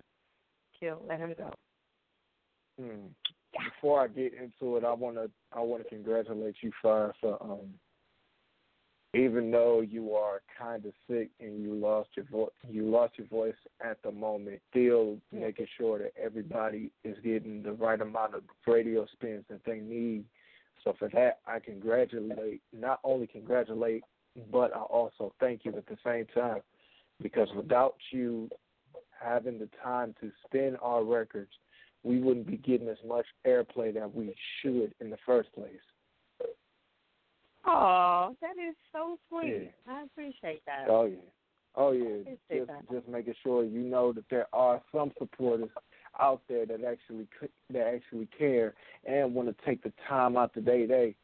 kill. 0.80 1.02
Let 1.06 1.20
him 1.20 1.34
go. 1.36 1.52
Hmm. 2.78 3.06
Before 3.64 4.00
I 4.00 4.08
get 4.08 4.32
into 4.34 4.76
it, 4.76 4.84
I 4.84 4.92
wanna 4.92 5.26
I 5.52 5.60
wanna 5.60 5.84
congratulate 5.84 6.56
you, 6.62 6.70
Fire, 6.82 7.12
for 7.20 7.42
um 7.42 7.74
even 9.12 9.50
though 9.50 9.80
you 9.80 10.14
are 10.14 10.40
kind 10.56 10.84
of 10.86 10.92
sick 11.08 11.30
and 11.40 11.60
you 11.60 11.74
lost 11.74 12.10
your 12.14 12.26
vo- 12.30 12.52
you 12.68 12.88
lost 12.88 13.18
your 13.18 13.26
voice 13.26 13.56
at 13.84 14.00
the 14.02 14.12
moment, 14.12 14.60
still 14.70 15.18
making 15.32 15.66
sure 15.76 15.98
that 15.98 16.12
everybody 16.22 16.92
is 17.02 17.16
getting 17.24 17.62
the 17.62 17.72
right 17.72 18.00
amount 18.00 18.34
of 18.34 18.42
radio 18.66 19.06
spins 19.12 19.44
that 19.50 19.64
they 19.66 19.80
need. 19.80 20.24
So 20.84 20.94
for 20.98 21.08
that, 21.08 21.40
I 21.46 21.58
congratulate 21.58 22.62
not 22.72 23.00
only 23.02 23.26
congratulate, 23.26 24.04
but 24.50 24.74
I 24.74 24.80
also 24.80 25.34
thank 25.40 25.64
you 25.64 25.76
at 25.76 25.86
the 25.86 25.98
same 26.04 26.26
time 26.26 26.62
because 27.20 27.48
without 27.56 27.96
you 28.12 28.48
having 29.20 29.58
the 29.58 29.68
time 29.82 30.14
to 30.20 30.30
spin 30.44 30.76
our 30.82 31.04
records, 31.04 31.50
we 32.02 32.18
wouldn't 32.18 32.46
be 32.46 32.56
getting 32.56 32.88
as 32.88 32.96
much 33.06 33.26
airplay 33.46 33.92
that 33.94 34.14
we 34.14 34.34
should 34.60 34.94
in 35.00 35.10
the 35.10 35.18
first 35.26 35.52
place. 35.52 35.72
Oh, 37.66 38.34
that 38.40 38.52
is 38.52 38.74
so 38.92 39.18
sweet. 39.28 39.70
Yeah. 39.86 39.94
I 39.94 40.02
appreciate 40.04 40.64
that. 40.66 40.86
Oh 40.88 41.04
yeah. 41.04 41.16
Oh 41.76 41.92
yeah, 41.92 42.34
just 42.48 42.68
that. 42.68 42.90
just 42.90 43.06
making 43.06 43.34
sure 43.42 43.64
you 43.64 43.80
know 43.80 44.12
that 44.12 44.24
there 44.30 44.46
are 44.52 44.82
some 44.92 45.12
supporters 45.18 45.68
out 46.18 46.42
there 46.48 46.66
that 46.66 46.82
actually 46.84 47.28
that 47.70 47.86
actually 47.94 48.28
care 48.36 48.74
and 49.04 49.34
want 49.34 49.48
to 49.48 49.64
take 49.64 49.82
the 49.82 49.92
time 50.08 50.36
out 50.36 50.52
the 50.54 50.60
day 50.60 50.86
day 50.86 51.14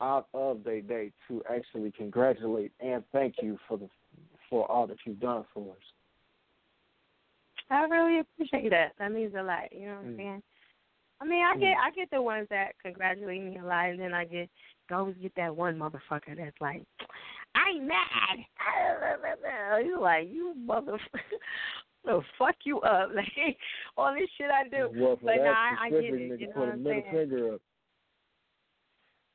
out 0.00 0.28
of 0.34 0.62
their 0.62 0.80
day 0.80 1.10
to 1.26 1.42
actually 1.50 1.90
congratulate 1.92 2.72
and 2.80 3.02
thank 3.12 3.36
you 3.42 3.58
for 3.66 3.78
the 3.78 3.88
for 4.50 4.70
all 4.70 4.86
that 4.86 4.98
you've 5.04 5.20
done 5.20 5.44
for 5.52 5.72
us. 5.72 5.82
I 7.70 7.84
really 7.84 8.20
appreciate 8.20 8.70
that. 8.70 8.92
That 8.98 9.12
means 9.12 9.34
a 9.38 9.42
lot. 9.42 9.72
You 9.72 9.86
know 9.86 9.94
what 9.96 10.04
I'm 10.06 10.12
Mm. 10.14 10.16
saying? 10.16 10.42
I 11.20 11.24
mean, 11.24 11.44
I 11.44 11.56
get 11.56 11.76
I 11.76 11.90
get 11.90 12.10
the 12.10 12.22
ones 12.22 12.48
that 12.50 12.78
congratulate 12.80 13.42
me 13.42 13.58
a 13.58 13.64
lot, 13.64 13.88
and 13.90 13.98
then 13.98 14.14
I 14.14 14.24
get 14.24 14.48
I 14.90 14.94
always 14.94 15.16
get 15.16 15.34
that 15.34 15.54
one 15.54 15.76
motherfucker 15.76 16.36
that's 16.36 16.60
like, 16.60 16.86
I'm 17.54 17.86
mad. 17.86 18.38
He's 19.82 19.92
like, 20.00 20.28
you 20.28 20.54
motherfucker. 20.66 20.98
So 22.04 22.22
fuck 22.38 22.54
you 22.64 22.80
up, 22.80 23.10
like 23.14 23.58
all 23.96 24.14
this 24.14 24.30
shit 24.38 24.50
I 24.50 24.66
do. 24.68 24.88
Well, 24.94 25.18
but 25.20 25.36
nah, 25.36 25.50
I, 25.50 25.76
I 25.86 25.90
get 25.90 26.04
it. 26.14 26.40
You 26.40 26.46
know 26.46 26.52
what 26.54 26.68
I'm 26.70 26.84
saying? 26.84 27.04
finger 27.10 27.54
up. 27.54 27.60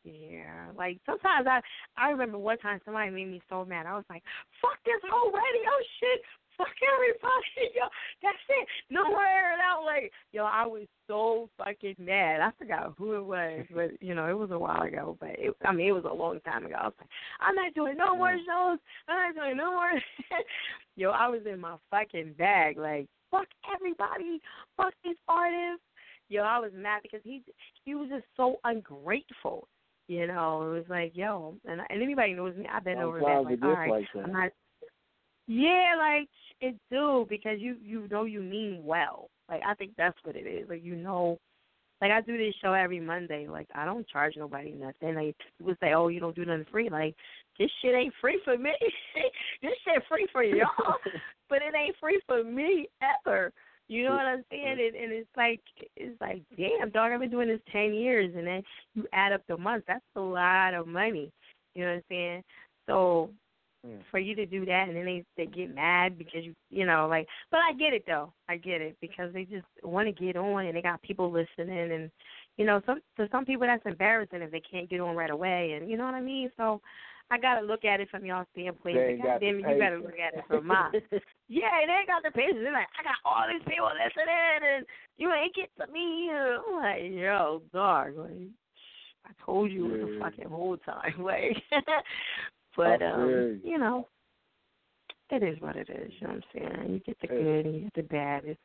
Yeah, 0.04 0.72
like 0.76 0.98
sometimes 1.06 1.46
I 1.46 1.62
I 1.98 2.10
remember 2.10 2.38
one 2.38 2.58
time 2.58 2.80
somebody 2.84 3.12
made 3.12 3.28
me 3.28 3.42
so 3.48 3.64
mad. 3.64 3.86
I 3.86 3.96
was 3.96 4.06
like, 4.10 4.24
"Fuck 4.62 4.80
this 4.86 5.00
whole 5.10 5.32
radio 5.32 5.72
shit, 6.00 6.22
fuck 6.64 6.78
everybody, 6.96 7.76
yo, 7.76 7.86
that's 8.22 8.38
it, 8.50 8.68
no 8.90 9.04
more 9.06 9.26
air 9.26 9.54
it 9.54 9.60
out." 9.60 9.84
Like, 9.84 10.12
yo, 10.32 10.44
I 10.44 10.66
was 10.66 10.88
so 11.08 11.50
fucking 11.58 11.96
mad. 12.00 12.42
I 12.42 12.52
forgot 12.58 12.94
who 12.98 13.16
it 13.16 13.26
was, 13.26 13.66
but 13.74 14.02
you 14.02 14.16
know, 14.16 14.28
it 14.30 14.38
was 14.38 14.52
a 14.52 14.60
while 14.60 14.82
ago. 14.82 15.18
But 15.20 15.32
it, 15.32 15.56
I 15.66 15.74
mean, 15.74 15.88
it 15.88 15.92
was 15.92 16.06
a 16.10 16.14
long 16.14 16.40
time 16.42 16.66
ago. 16.66 16.76
I 16.80 16.86
was 16.86 16.94
like, 17.00 17.10
"I'm 17.42 17.56
not 17.56 17.74
doing 17.74 17.98
no 17.98 18.16
more 18.16 18.32
shows. 18.32 18.80
I'm 19.08 19.36
not 19.36 19.44
doing 19.44 19.58
no 19.58 19.72
more." 19.72 19.92
yo, 20.96 21.12
I 21.12 21.28
was 21.28 21.42
in 21.52 21.60
my 21.60 21.76
fucking 21.92 22.34
bag. 22.38 22.78
Like, 22.78 23.08
fuck 23.32 23.48
everybody, 23.74 24.42
fuck 24.78 24.94
these 25.04 25.16
artists. 25.28 25.84
Yo, 26.30 26.42
I 26.42 26.60
was 26.60 26.72
mad 26.76 27.02
because 27.04 27.22
he 27.24 27.44
he 27.84 27.96
was 27.96 28.10
just 28.10 28.26
so 28.38 28.58
ungrateful. 28.64 29.68
You 30.08 30.28
know, 30.28 30.64
it 30.64 30.74
was 30.74 30.86
like, 30.90 31.14
yo, 31.16 31.56
and 31.66 31.82
and 31.90 32.02
anybody 32.02 32.34
knows 32.34 32.56
me. 32.56 32.68
I've 32.72 32.84
been 32.84 32.98
over 33.00 33.20
that. 33.20 33.44
Like, 33.44 33.60
all 33.64 33.70
right, 33.70 33.90
like 33.90 34.06
that. 34.14 34.24
I'm 34.26 34.34
not. 34.34 34.52
Yeah, 35.48 35.96
like 35.98 36.30
it 36.62 36.76
do 36.90 37.26
because 37.30 37.60
you 37.60 37.76
you 37.84 38.08
know 38.10 38.24
you 38.24 38.42
mean 38.42 38.82
well. 38.84 39.30
Like 39.50 39.62
I 39.68 39.74
think 39.76 39.92
that's 39.98 40.18
what 40.24 40.36
it 40.36 40.48
is. 40.48 40.70
Like 40.70 40.84
you 40.84 40.96
know, 40.96 41.38
like 42.02 42.12
I 42.12 42.22
do 42.22 42.38
this 42.38 42.54
show 42.62 42.74
every 42.74 43.00
Monday. 43.00 43.48
Like 43.48 43.68
I 43.76 43.86
don't 43.86 44.08
charge 44.08 44.36
nobody 44.38 44.72
nothing. 44.72 45.16
Like 45.16 45.36
people 45.58 45.76
say, 45.82 45.94
oh, 45.94 46.08
you 46.08 46.20
don't 46.20 46.36
do 46.36 46.46
nothing 46.46 46.66
free. 46.72 46.90
Like 46.90 47.16
this 47.60 47.70
shit 47.82 47.94
ain't 47.94 48.14
free 48.22 48.40
for 48.44 48.58
me. 48.58 48.72
this 49.62 49.74
shit 49.84 50.04
free 50.08 50.28
for 50.32 50.44
y'all, 50.44 50.96
but 51.50 51.58
it 51.58 51.76
ain't 51.76 51.96
free 52.00 52.22
for 52.26 52.44
me 52.44 52.88
ever. 53.26 53.52
You 53.90 54.06
know 54.06 54.12
what 54.12 54.26
I'm 54.26 54.46
saying? 54.50 54.78
And, 54.80 54.96
and 54.96 55.12
it's 55.12 55.30
like 55.36 55.60
it's 55.98 56.20
like, 56.22 56.42
damn, 56.58 56.90
dog, 56.92 57.12
I've 57.12 57.20
been 57.20 57.30
doing 57.30 57.50
this 57.50 57.60
ten 57.72 57.94
years, 57.94 58.34
and 58.36 58.48
then 58.48 58.64
you 58.96 59.06
add 59.12 59.34
up 59.34 59.42
the 59.48 59.58
months. 59.58 59.86
That's 59.90 60.04
a 60.16 60.22
lot 60.22 60.74
of 60.74 60.88
money. 60.88 61.32
You 61.76 61.84
know 61.84 61.90
what 61.90 61.96
I'm 61.98 62.04
saying? 62.10 62.44
So 62.88 63.30
Mm. 63.86 64.00
for 64.10 64.18
you 64.18 64.34
to 64.36 64.46
do 64.46 64.66
that, 64.66 64.88
and 64.88 64.96
then 64.96 65.04
they 65.04 65.26
they 65.36 65.46
get 65.46 65.76
mad 65.76 66.18
because 66.18 66.46
you 66.46 66.56
you 66.70 66.86
know 66.86 67.06
like, 67.10 67.28
but 67.52 67.58
I 67.58 67.74
get 67.74 67.92
it 67.92 68.06
though. 68.08 68.32
I 68.48 68.56
get 68.56 68.80
it 68.80 68.96
because 69.02 69.34
they 69.34 69.44
just 69.44 69.66
want 69.84 70.08
to 70.08 70.24
get 70.26 70.38
on, 70.38 70.66
and 70.66 70.78
they 70.78 70.82
got 70.82 71.02
people 71.02 71.30
listening, 71.30 71.92
and 71.92 72.10
you 72.56 72.66
know 72.66 72.82
some 72.86 73.02
to 73.18 73.28
some 73.30 73.44
people 73.44 73.68
that's 73.68 73.86
embarrassing 73.86 74.42
if 74.42 74.52
they 74.52 74.62
can't 74.62 74.90
get 74.90 75.02
on 75.02 75.18
right 75.18 75.30
away, 75.30 75.74
and 75.74 75.90
you 75.90 75.98
know 75.98 76.06
what 76.06 76.16
I 76.16 76.22
mean. 76.22 76.50
So. 76.56 76.82
I 77.32 77.40
gotta 77.40 77.66
look 77.66 77.84
at 77.84 78.00
it 78.00 78.10
from 78.12 78.26
y'all 78.26 78.46
standpoint. 78.52 78.96
They 78.96 79.18
but 79.20 79.40
the 79.40 79.48
it, 79.48 79.56
you 79.56 79.80
gotta 79.80 79.96
look 79.96 80.20
at 80.20 80.38
it 80.38 80.44
from 80.48 80.68
mine. 80.68 80.92
Yeah, 81.50 81.70
they 81.88 82.06
got 82.06 82.22
the 82.22 82.32
patience. 82.32 82.60
They're 82.62 82.72
like, 82.72 82.88
I 83.00 83.04
got 83.04 83.16
all 83.26 83.46
these 83.48 83.64
people 83.68 83.90
listening, 83.90 84.76
and 84.76 84.86
you 85.18 85.32
ain't 85.32 85.56
get 85.56 85.70
to 85.80 85.92
me. 85.92 86.30
And 86.32 86.60
I'm 86.60 86.82
like, 86.82 87.02
yo, 87.12 87.62
dog, 87.74 88.18
like, 88.18 88.50
I 89.26 89.46
told 89.46 89.72
you 89.72 89.94
it 89.94 90.04
was 90.04 90.16
a 90.16 90.20
fucking 90.20 90.50
whole 90.50 90.78
time. 90.78 91.14
Like, 91.24 91.58
but 92.76 93.02
um, 93.02 93.30
you. 93.30 93.62
you 93.64 93.78
know, 93.78 94.08
it 95.30 95.44
is 95.44 95.60
what 95.62 95.76
it 95.76 95.90
is. 95.90 96.12
You 96.20 96.28
know 96.28 96.34
what 96.36 96.44
I'm 96.64 96.78
saying? 96.82 96.94
You 96.94 97.00
get 97.00 97.18
the 97.22 97.28
Yeah. 97.28 97.44
good 97.44 97.66
and 97.66 97.76
you 97.76 97.82
get 97.82 97.94
the 97.96 98.04
bad. 98.04 98.46
It, 98.46 98.58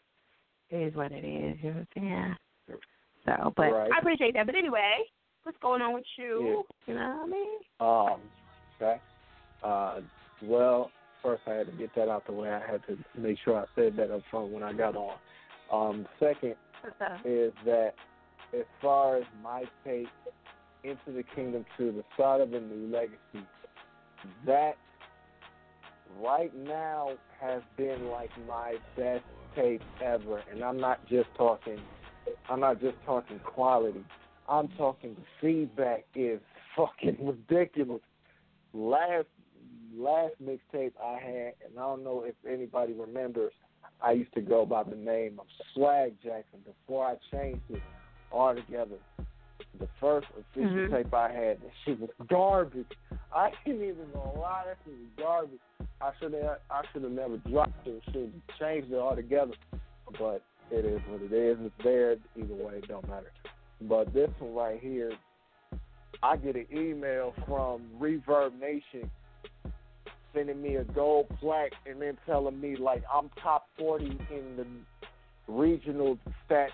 it 0.70 0.76
is 0.76 0.94
what 0.94 1.12
it 1.12 1.24
is. 1.24 1.58
You 1.62 1.70
know 1.70 1.76
what 1.78 2.02
I'm 2.02 2.36
saying? 2.66 2.78
So, 3.26 3.52
but 3.56 3.72
Right. 3.72 3.92
I 3.92 3.98
appreciate 3.98 4.34
that. 4.34 4.46
But 4.46 4.54
anyway, 4.54 5.04
what's 5.42 5.58
going 5.58 5.82
on 5.82 5.94
with 5.94 6.04
you? 6.16 6.64
You 6.86 6.94
know 6.94 7.00
what 7.00 7.22
I 7.22 7.26
mean? 7.26 7.58
Um, 7.80 8.30
okay. 8.80 9.00
Uh, 9.62 10.00
well, 10.42 10.90
first 11.22 11.42
I 11.46 11.54
had 11.54 11.66
to 11.66 11.72
get 11.72 11.94
that 11.94 12.08
out 12.08 12.26
the 12.26 12.32
way. 12.32 12.50
I 12.50 12.60
had 12.70 12.84
to 12.86 12.98
make 13.18 13.38
sure 13.44 13.58
I 13.58 13.64
said 13.74 13.96
that 13.96 14.10
up 14.10 14.22
front 14.30 14.50
when 14.50 14.62
I 14.62 14.72
got 14.72 14.94
on. 14.96 15.18
Um, 15.70 16.06
second 16.18 16.54
is 17.24 17.52
that 17.64 17.92
as 18.54 18.64
far 18.80 19.16
as 19.18 19.24
my 19.42 19.64
take 19.84 20.08
into 20.84 21.12
the 21.12 21.24
kingdom 21.34 21.64
to 21.76 21.92
the 21.92 22.04
start 22.14 22.40
of 22.40 22.52
a 22.54 22.60
new 22.60 22.90
legacy, 22.90 23.46
that 24.46 24.76
right 26.20 26.54
now 26.56 27.10
has 27.40 27.62
been 27.76 28.08
like 28.08 28.30
my 28.46 28.76
best 28.96 29.24
tape 29.54 29.82
ever. 30.02 30.42
And 30.50 30.62
I'm 30.62 30.78
not 30.78 31.06
just 31.08 31.28
talking 31.36 31.78
I'm 32.48 32.60
not 32.60 32.80
just 32.80 32.96
talking 33.04 33.38
quality. 33.40 34.04
I'm 34.48 34.68
talking 34.68 35.14
the 35.14 35.22
feedback 35.40 36.04
is 36.14 36.40
fucking 36.76 37.16
ridiculous. 37.50 38.00
Last 38.72 39.26
last 39.96 40.34
mixtape 40.42 40.92
I 41.02 41.18
had, 41.18 41.54
and 41.66 41.78
I 41.78 41.82
don't 41.82 42.04
know 42.04 42.24
if 42.24 42.34
anybody 42.48 42.92
remembers, 42.92 43.52
I 44.00 44.12
used 44.12 44.32
to 44.34 44.40
go 44.40 44.64
by 44.64 44.84
the 44.84 44.96
name 44.96 45.40
of 45.40 45.46
Swag 45.74 46.14
Jackson 46.22 46.60
before 46.64 47.06
I 47.06 47.16
changed 47.32 47.62
it 47.70 47.82
altogether. 48.30 48.96
The 49.78 49.88
first 50.00 50.26
official 50.36 50.70
Mhm. 50.70 50.90
tape 50.90 51.14
I 51.14 51.30
had, 51.30 51.60
that 51.60 51.70
shit 51.84 52.00
was 52.00 52.10
garbage. 52.26 52.90
I 53.32 53.52
didn't 53.64 53.82
even 53.82 54.12
know 54.12 54.32
why 54.34 54.64
that 54.66 54.78
shit 54.84 54.94
was 54.94 55.08
garbage. 55.16 55.60
I 56.00 56.12
should 56.18 56.32
have 56.32 56.60
I 56.70 56.84
should 56.92 57.02
have 57.02 57.12
never 57.12 57.36
dropped 57.38 57.86
it. 57.86 58.02
Should 58.06 58.32
have 58.32 58.58
changed 58.58 58.92
it 58.92 58.96
altogether. 58.96 59.54
But 60.18 60.42
it 60.70 60.84
is 60.84 61.00
what 61.08 61.22
it 61.22 61.32
is. 61.32 61.58
It's 61.60 61.84
there 61.84 62.16
either 62.36 62.54
way. 62.54 62.78
It 62.78 62.88
don't 62.88 63.06
matter. 63.08 63.30
But 63.82 64.12
this 64.12 64.30
one 64.40 64.54
right 64.54 64.80
here, 64.80 65.12
I 66.22 66.36
get 66.36 66.56
an 66.56 66.66
email 66.72 67.32
from 67.46 67.88
ReverbNation 68.00 69.08
sending 70.34 70.60
me 70.60 70.76
a 70.76 70.84
gold 70.84 71.28
plaque 71.40 71.72
and 71.86 72.00
then 72.02 72.18
telling 72.26 72.60
me 72.60 72.76
like 72.76 73.02
I'm 73.12 73.28
top 73.42 73.68
40 73.78 74.06
in 74.30 74.56
the 74.56 74.66
regional 75.46 76.18
stats, 76.48 76.72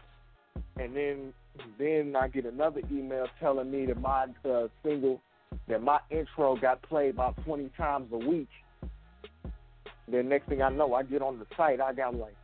and 0.77 0.97
then 0.97 1.35
then 1.79 2.17
I 2.17 2.29
get 2.29 2.47
another 2.47 2.81
email 2.91 3.27
telling 3.41 3.71
me 3.71 3.85
that 3.87 4.01
my 4.01 4.27
uh, 4.49 4.69
single 4.85 5.21
that 5.69 5.83
my 5.83 6.01
intro 6.11 6.57
got 6.57 6.83
played 6.83 7.15
about 7.15 7.37
20 7.45 7.71
times 7.77 8.09
a 8.13 8.19
week. 8.19 8.49
Then 10.09 10.29
next 10.29 10.49
thing 10.49 10.63
I 10.63 10.69
know, 10.69 10.95
I 10.95 11.05
get 11.05 11.23
on 11.23 11.39
the 11.39 11.47
site, 11.57 11.81
I 11.81 11.93
got 11.93 12.15
like 12.15 12.35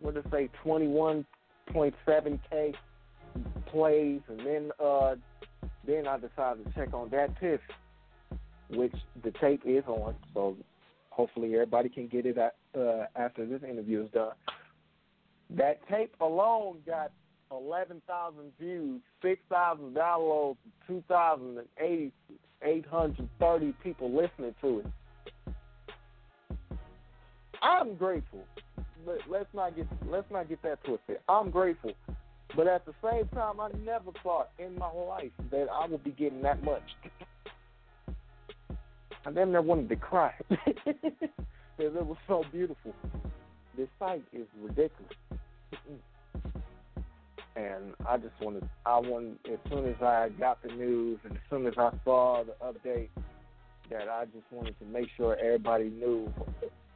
what 0.00 0.14
did 0.14 0.26
it 0.26 0.30
say, 0.30 0.50
21.7k 0.64 2.74
plays, 3.66 4.20
and 4.28 4.40
then 4.40 4.70
uh 4.82 5.14
then 5.86 6.06
I 6.06 6.18
decided 6.18 6.64
to 6.64 6.72
check 6.74 6.92
on 6.92 7.08
DatPiff, 7.08 7.60
which 8.70 8.94
the 9.22 9.30
tape 9.40 9.62
is 9.64 9.84
on. 9.86 10.14
So 10.34 10.56
hopefully 11.10 11.54
everybody 11.54 11.88
can 11.88 12.06
get 12.06 12.26
it 12.26 12.36
at, 12.38 12.56
uh, 12.78 13.06
after 13.16 13.46
this 13.46 13.62
interview 13.62 14.04
is 14.04 14.10
done. 14.10 14.32
That 15.50 15.80
tape 15.88 16.14
alone 16.20 16.78
got 16.86 17.12
11,000 17.50 18.52
views, 18.58 19.00
6,000 19.22 19.94
downloads, 19.94 20.56
2,080, 20.86 22.12
830 22.62 23.74
people 23.82 24.10
listening 24.10 24.54
to 24.60 24.80
it. 24.80 24.86
I'm 27.62 27.94
grateful. 27.94 28.44
But 29.04 29.18
let's 29.28 29.48
not 29.54 29.76
get 29.76 29.86
let's 30.10 30.30
not 30.30 30.48
get 30.48 30.62
that 30.62 30.82
twisted. 30.84 31.18
I'm 31.28 31.50
grateful, 31.50 31.92
but 32.54 32.66
at 32.66 32.84
the 32.84 32.92
same 33.02 33.28
time, 33.28 33.60
I 33.60 33.70
never 33.84 34.10
thought 34.22 34.50
in 34.58 34.76
my 34.76 34.90
life 34.92 35.30
that 35.50 35.68
I 35.72 35.86
would 35.86 36.04
be 36.04 36.10
getting 36.10 36.42
that 36.42 36.62
much. 36.62 36.82
I 39.24 39.30
damn 39.30 39.52
near 39.52 39.62
wanted 39.62 39.88
to 39.90 39.96
cry 39.96 40.34
because 40.48 41.04
it 41.76 42.06
was 42.06 42.16
so 42.26 42.44
beautiful. 42.52 42.94
This 43.76 43.88
site 43.98 44.24
is 44.32 44.46
ridiculous, 44.60 45.12
and 47.56 47.94
I 48.08 48.16
just 48.16 48.34
wanted 48.40 48.68
I 48.86 48.98
wanted 48.98 49.38
as 49.50 49.58
soon 49.70 49.86
as 49.86 50.00
I 50.00 50.28
got 50.38 50.62
the 50.62 50.72
news 50.72 51.18
and 51.24 51.32
as 51.32 51.42
soon 51.48 51.66
as 51.66 51.74
I 51.76 51.90
saw 52.04 52.44
the 52.44 52.54
update 52.64 53.08
that 53.90 54.08
I 54.08 54.24
just 54.26 54.44
wanted 54.50 54.78
to 54.78 54.84
make 54.86 55.08
sure 55.16 55.36
everybody 55.36 55.90
knew 55.90 56.32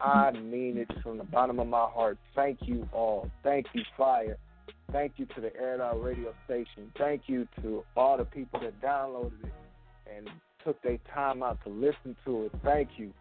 I 0.00 0.30
mean 0.32 0.76
it 0.78 0.90
from 1.02 1.18
the 1.18 1.24
bottom 1.24 1.58
of 1.58 1.66
my 1.66 1.86
heart. 1.86 2.18
Thank 2.34 2.58
you 2.62 2.88
all. 2.92 3.30
Thank 3.42 3.66
you, 3.72 3.82
Fire. 3.96 4.36
Thank 4.92 5.14
you 5.16 5.26
to 5.34 5.40
the 5.40 5.54
Air 5.56 5.78
radio 5.96 6.32
station. 6.44 6.92
Thank 6.96 7.22
you 7.26 7.48
to 7.62 7.84
all 7.96 8.16
the 8.16 8.24
people 8.24 8.60
that 8.60 8.80
downloaded 8.80 9.44
it 9.44 9.52
and 10.14 10.28
took 10.64 10.80
their 10.82 10.98
time 11.12 11.42
out 11.42 11.58
to 11.64 11.70
listen 11.70 12.16
to 12.24 12.44
it. 12.44 12.52
Thank 12.62 12.90
you. 12.96 13.12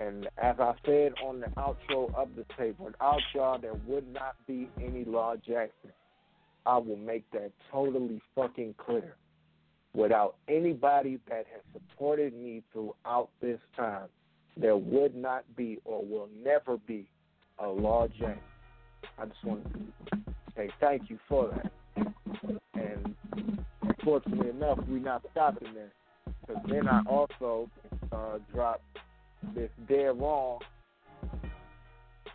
And 0.00 0.26
as 0.38 0.56
I 0.58 0.74
said 0.84 1.12
on 1.24 1.40
the 1.40 1.46
outro 1.58 2.14
of 2.14 2.28
the 2.36 2.44
tape, 2.56 2.78
without 2.78 3.20
y'all, 3.34 3.58
there 3.58 3.74
would 3.86 4.10
not 4.12 4.34
be 4.46 4.68
any 4.82 5.04
Law 5.04 5.36
Jackson. 5.36 5.90
I 6.66 6.78
will 6.78 6.96
make 6.96 7.30
that 7.30 7.52
totally 7.70 8.20
fucking 8.34 8.74
clear. 8.78 9.16
Without 9.94 10.36
anybody 10.48 11.18
that 11.28 11.46
has 11.52 11.62
supported 11.72 12.34
me 12.34 12.62
throughout 12.72 13.30
this 13.40 13.58
time, 13.76 14.08
there 14.56 14.76
would 14.76 15.14
not 15.14 15.44
be 15.56 15.78
or 15.84 16.04
will 16.04 16.28
never 16.44 16.76
be 16.76 17.06
a 17.58 17.66
Law 17.66 18.08
Jackson. 18.08 18.38
I 19.18 19.26
just 19.26 19.44
want 19.44 19.64
to 19.72 20.18
say 20.54 20.70
thank 20.80 21.08
you 21.08 21.18
for 21.28 21.50
that. 21.50 21.72
And 22.74 23.16
fortunately 24.04 24.50
enough, 24.50 24.78
we're 24.88 24.98
not 24.98 25.22
stopping 25.32 25.72
there. 25.74 25.92
Because 26.40 26.62
then 26.68 26.88
I 26.88 27.00
also 27.06 27.70
uh, 28.12 28.38
dropped 28.52 28.98
this 29.54 29.70
Dead 29.88 30.18
Wrong. 30.18 30.58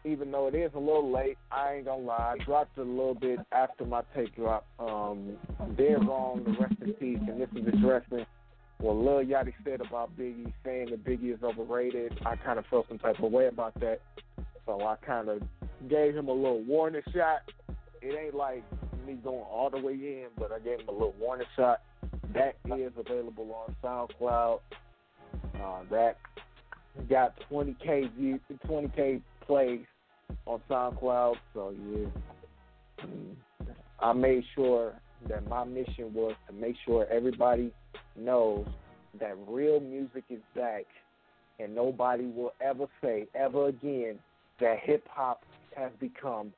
Even 0.03 0.32
though 0.32 0.48
it 0.48 0.56
is 0.56 0.72
a 0.73 0.80
little 0.80 1.11
late, 1.11 1.38
I 1.52 1.76
ain't 1.76 1.86
gonna 1.86 2.02
lie. 2.02 2.36
I 2.40 2.44
dropped 2.44 2.78
it 2.78 2.82
a 2.82 2.84
little 2.84 3.14
bit 3.14 3.40
after 3.52 3.86
my 3.86 4.02
tape 4.15 4.36
drop. 4.36 4.65
Um, 4.80 5.38
Dead 5.78 6.06
Wrong, 6.07 6.44
the 6.44 6.52
rest 6.60 6.73
in 6.82 6.94
peace, 6.94 7.19
and 7.28 7.40
this 7.40 7.49
is 7.56 7.68
addressing 7.68 8.26
what 8.80 8.95
Lil 8.95 9.23
Yachty 9.23 9.53
said 9.64 9.80
about 9.82 10.18
Biggie, 10.18 10.52
saying 10.65 10.90
that 10.90 11.06
Biggie 11.06 11.34
is 11.34 11.44
overrated. 11.44 12.19
I 12.26 12.36
kind 12.36 12.57
of 12.57 12.65
felt 12.65 12.88
some 12.90 12.98
type 12.98 13.22
of 13.22 13.32
way 13.32 13.48
about 13.48 13.80
that, 13.80 14.02
so 14.65 14.82
I 14.82 14.95
kind 15.06 15.30
of 15.30 15.44
gave 15.88 16.15
him 16.15 16.28
a 16.28 16.34
little 16.34 16.64
warning 16.64 17.03
shot. 17.14 17.41
It 18.02 18.18
ain't 18.18 18.34
like 18.34 18.64
me 19.06 19.14
going 19.23 19.44
all 19.44 19.69
the 19.69 19.78
way 19.78 19.94
in, 19.94 20.28
but 20.38 20.52
I 20.52 20.57
gave 20.60 20.80
him 20.80 20.90
a 20.90 20.91
little 20.91 21.15
warning 21.19 21.48
shot. 21.56 21.82
That 22.34 22.56
is 22.76 22.91
available 22.98 23.53
on 23.53 23.76
SoundCloud. 23.84 24.60
Uh, 25.61 25.84
that 25.91 26.18
got 27.10 27.36
20k 27.52 28.15
views, 28.15 28.40
20k 28.68 29.22
plays 29.45 29.86
on 30.45 30.62
SoundCloud. 30.70 31.36
So 31.53 31.74
yeah. 31.90 33.06
I 33.99 34.14
made 34.14 34.44
sure 34.56 34.94
that 35.30 35.48
my 35.48 35.64
mission 35.64 36.14
was 36.14 36.34
to 36.48 36.53
make 36.53 36.76
sure 36.86 37.06
everybody 37.12 37.72
knows 38.18 38.66
that 39.20 39.36
real 39.48 39.80
music 39.80 40.24
is 40.30 40.41
back, 40.56 40.86
and 41.60 41.76
nobody 41.76 42.26
will 42.26 42.53
ever 42.62 42.86
say 43.02 43.28
ever 43.36 43.68
again 43.68 44.18
that 44.60 44.80
hip 44.84 45.08
hop 45.10 45.44
has 45.76 45.91
become 45.99 46.53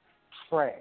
trash. 0.50 0.72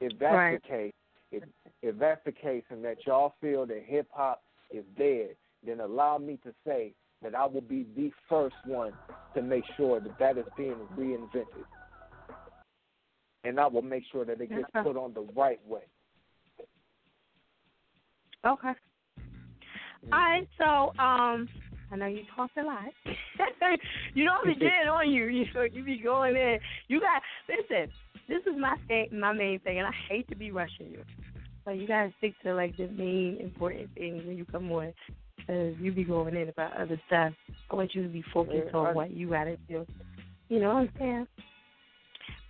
If 0.00 0.18
that's 0.18 0.34
Right. 0.34 0.62
the 0.62 0.68
case, 0.68 0.92
if 1.32 1.44
if 1.82 1.98
that's 1.98 2.24
the 2.24 2.32
case, 2.32 2.64
and 2.70 2.84
that 2.84 3.06
y'all 3.06 3.34
feel 3.40 3.66
that 3.66 3.82
hip 3.82 4.08
hop 4.12 4.42
is 4.70 4.84
dead, 4.96 5.36
then 5.64 5.80
allow 5.80 6.18
me 6.18 6.38
to 6.44 6.54
say 6.64 6.92
that 7.22 7.34
I 7.34 7.46
will 7.46 7.60
be 7.60 7.86
the 7.96 8.10
first 8.28 8.56
one 8.64 8.92
to 9.34 9.42
make 9.42 9.64
sure 9.76 10.00
that 10.00 10.18
that 10.18 10.38
is 10.38 10.46
being 10.56 10.88
reinvented, 10.96 11.66
and 13.44 13.60
I 13.60 13.66
will 13.66 13.82
make 13.82 14.04
sure 14.10 14.24
that 14.24 14.40
it 14.40 14.48
gets 14.48 14.70
Okay. 14.74 14.82
put 14.82 14.96
on 14.96 15.12
the 15.14 15.26
right 15.34 15.60
way. 15.66 15.82
Okay. 18.44 18.72
All 20.12 20.18
right, 20.18 20.48
so 20.56 20.98
um, 21.02 21.48
I 21.90 21.96
know 21.96 22.06
you 22.06 22.22
talk 22.34 22.50
a 22.56 22.62
lot. 22.62 22.84
you 24.14 24.24
know 24.24 24.36
I'm 24.42 24.54
getting 24.54 24.88
on 24.88 25.10
you. 25.10 25.26
You 25.26 25.44
know, 25.54 25.62
you 25.62 25.84
be 25.84 25.98
going 25.98 26.36
in. 26.36 26.58
You 26.88 27.00
got 27.00 27.22
listen. 27.48 27.92
This 28.28 28.42
is 28.46 28.58
my 28.58 28.76
thing, 28.86 29.08
my 29.12 29.32
main 29.32 29.58
thing, 29.60 29.78
and 29.78 29.86
I 29.86 29.94
hate 30.08 30.28
to 30.28 30.36
be 30.36 30.50
rushing 30.50 30.90
you. 30.90 31.02
So 31.64 31.72
you 31.72 31.86
gotta 31.86 32.12
stick 32.18 32.34
to 32.44 32.54
like 32.54 32.76
the 32.76 32.88
main 32.88 33.38
important 33.40 33.90
things 33.94 34.24
when 34.24 34.38
you 34.38 34.44
come 34.44 34.70
on, 34.72 34.94
because 35.48 35.74
you 35.80 35.92
be 35.92 36.04
going 36.04 36.36
in 36.36 36.48
about 36.48 36.76
other 36.76 37.00
stuff. 37.06 37.32
I 37.70 37.74
want 37.74 37.94
you 37.94 38.02
to 38.02 38.08
be 38.08 38.22
focused 38.34 38.68
Yeah, 38.72 38.78
I- 38.78 38.88
on 38.88 38.94
what 38.94 39.10
you 39.10 39.30
gotta 39.30 39.56
do. 39.68 39.86
You 40.48 40.60
know 40.60 40.74
what 40.74 40.80
I'm 40.80 40.92
saying? 40.98 41.28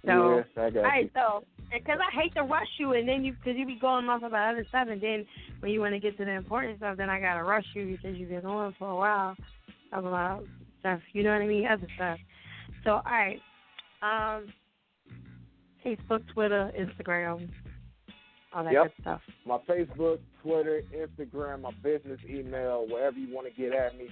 So, 0.06 0.36
yes, 0.36 0.46
I 0.56 0.70
got 0.70 0.76
all 0.78 0.82
right, 0.84 1.04
you. 1.04 1.10
so 1.14 1.44
because 1.72 1.98
I 2.00 2.14
hate 2.20 2.34
to 2.34 2.42
rush 2.42 2.68
you, 2.78 2.92
and 2.92 3.08
then 3.08 3.24
you 3.24 3.32
because 3.34 3.56
you 3.56 3.66
be 3.66 3.74
going 3.76 4.08
off 4.08 4.22
about 4.22 4.54
other 4.54 4.64
stuff, 4.68 4.88
and 4.90 5.00
then 5.00 5.26
when 5.60 5.72
you 5.72 5.80
want 5.80 5.94
to 5.94 6.00
get 6.00 6.16
to 6.18 6.24
the 6.24 6.30
important 6.30 6.78
stuff, 6.78 6.96
then 6.96 7.10
I 7.10 7.20
gotta 7.20 7.42
rush 7.42 7.66
you 7.74 7.86
because 7.86 8.16
you've 8.16 8.30
been 8.30 8.46
on 8.46 8.74
for 8.78 8.90
a 8.90 8.96
while 8.96 9.36
about 9.92 10.44
stuff. 10.80 11.00
You 11.12 11.22
know 11.24 11.32
what 11.32 11.42
I 11.42 11.46
mean? 11.46 11.66
Other 11.66 11.88
stuff. 11.96 12.18
So, 12.84 12.90
all 12.92 13.02
right, 13.06 13.40
um, 14.02 14.52
Facebook, 15.84 16.26
Twitter, 16.28 16.70
Instagram, 16.78 17.48
all 18.52 18.64
that 18.64 18.72
Yep. 18.72 18.82
good 18.84 19.02
stuff. 19.02 19.22
My 19.44 19.58
Facebook, 19.58 20.20
Twitter, 20.48 20.82
Instagram, 20.96 21.60
my 21.62 21.70
business 21.82 22.20
email, 22.28 22.86
wherever 22.88 23.18
you 23.18 23.34
want 23.34 23.46
to 23.46 23.52
get 23.60 23.72
at 23.74 23.98
me. 23.98 24.08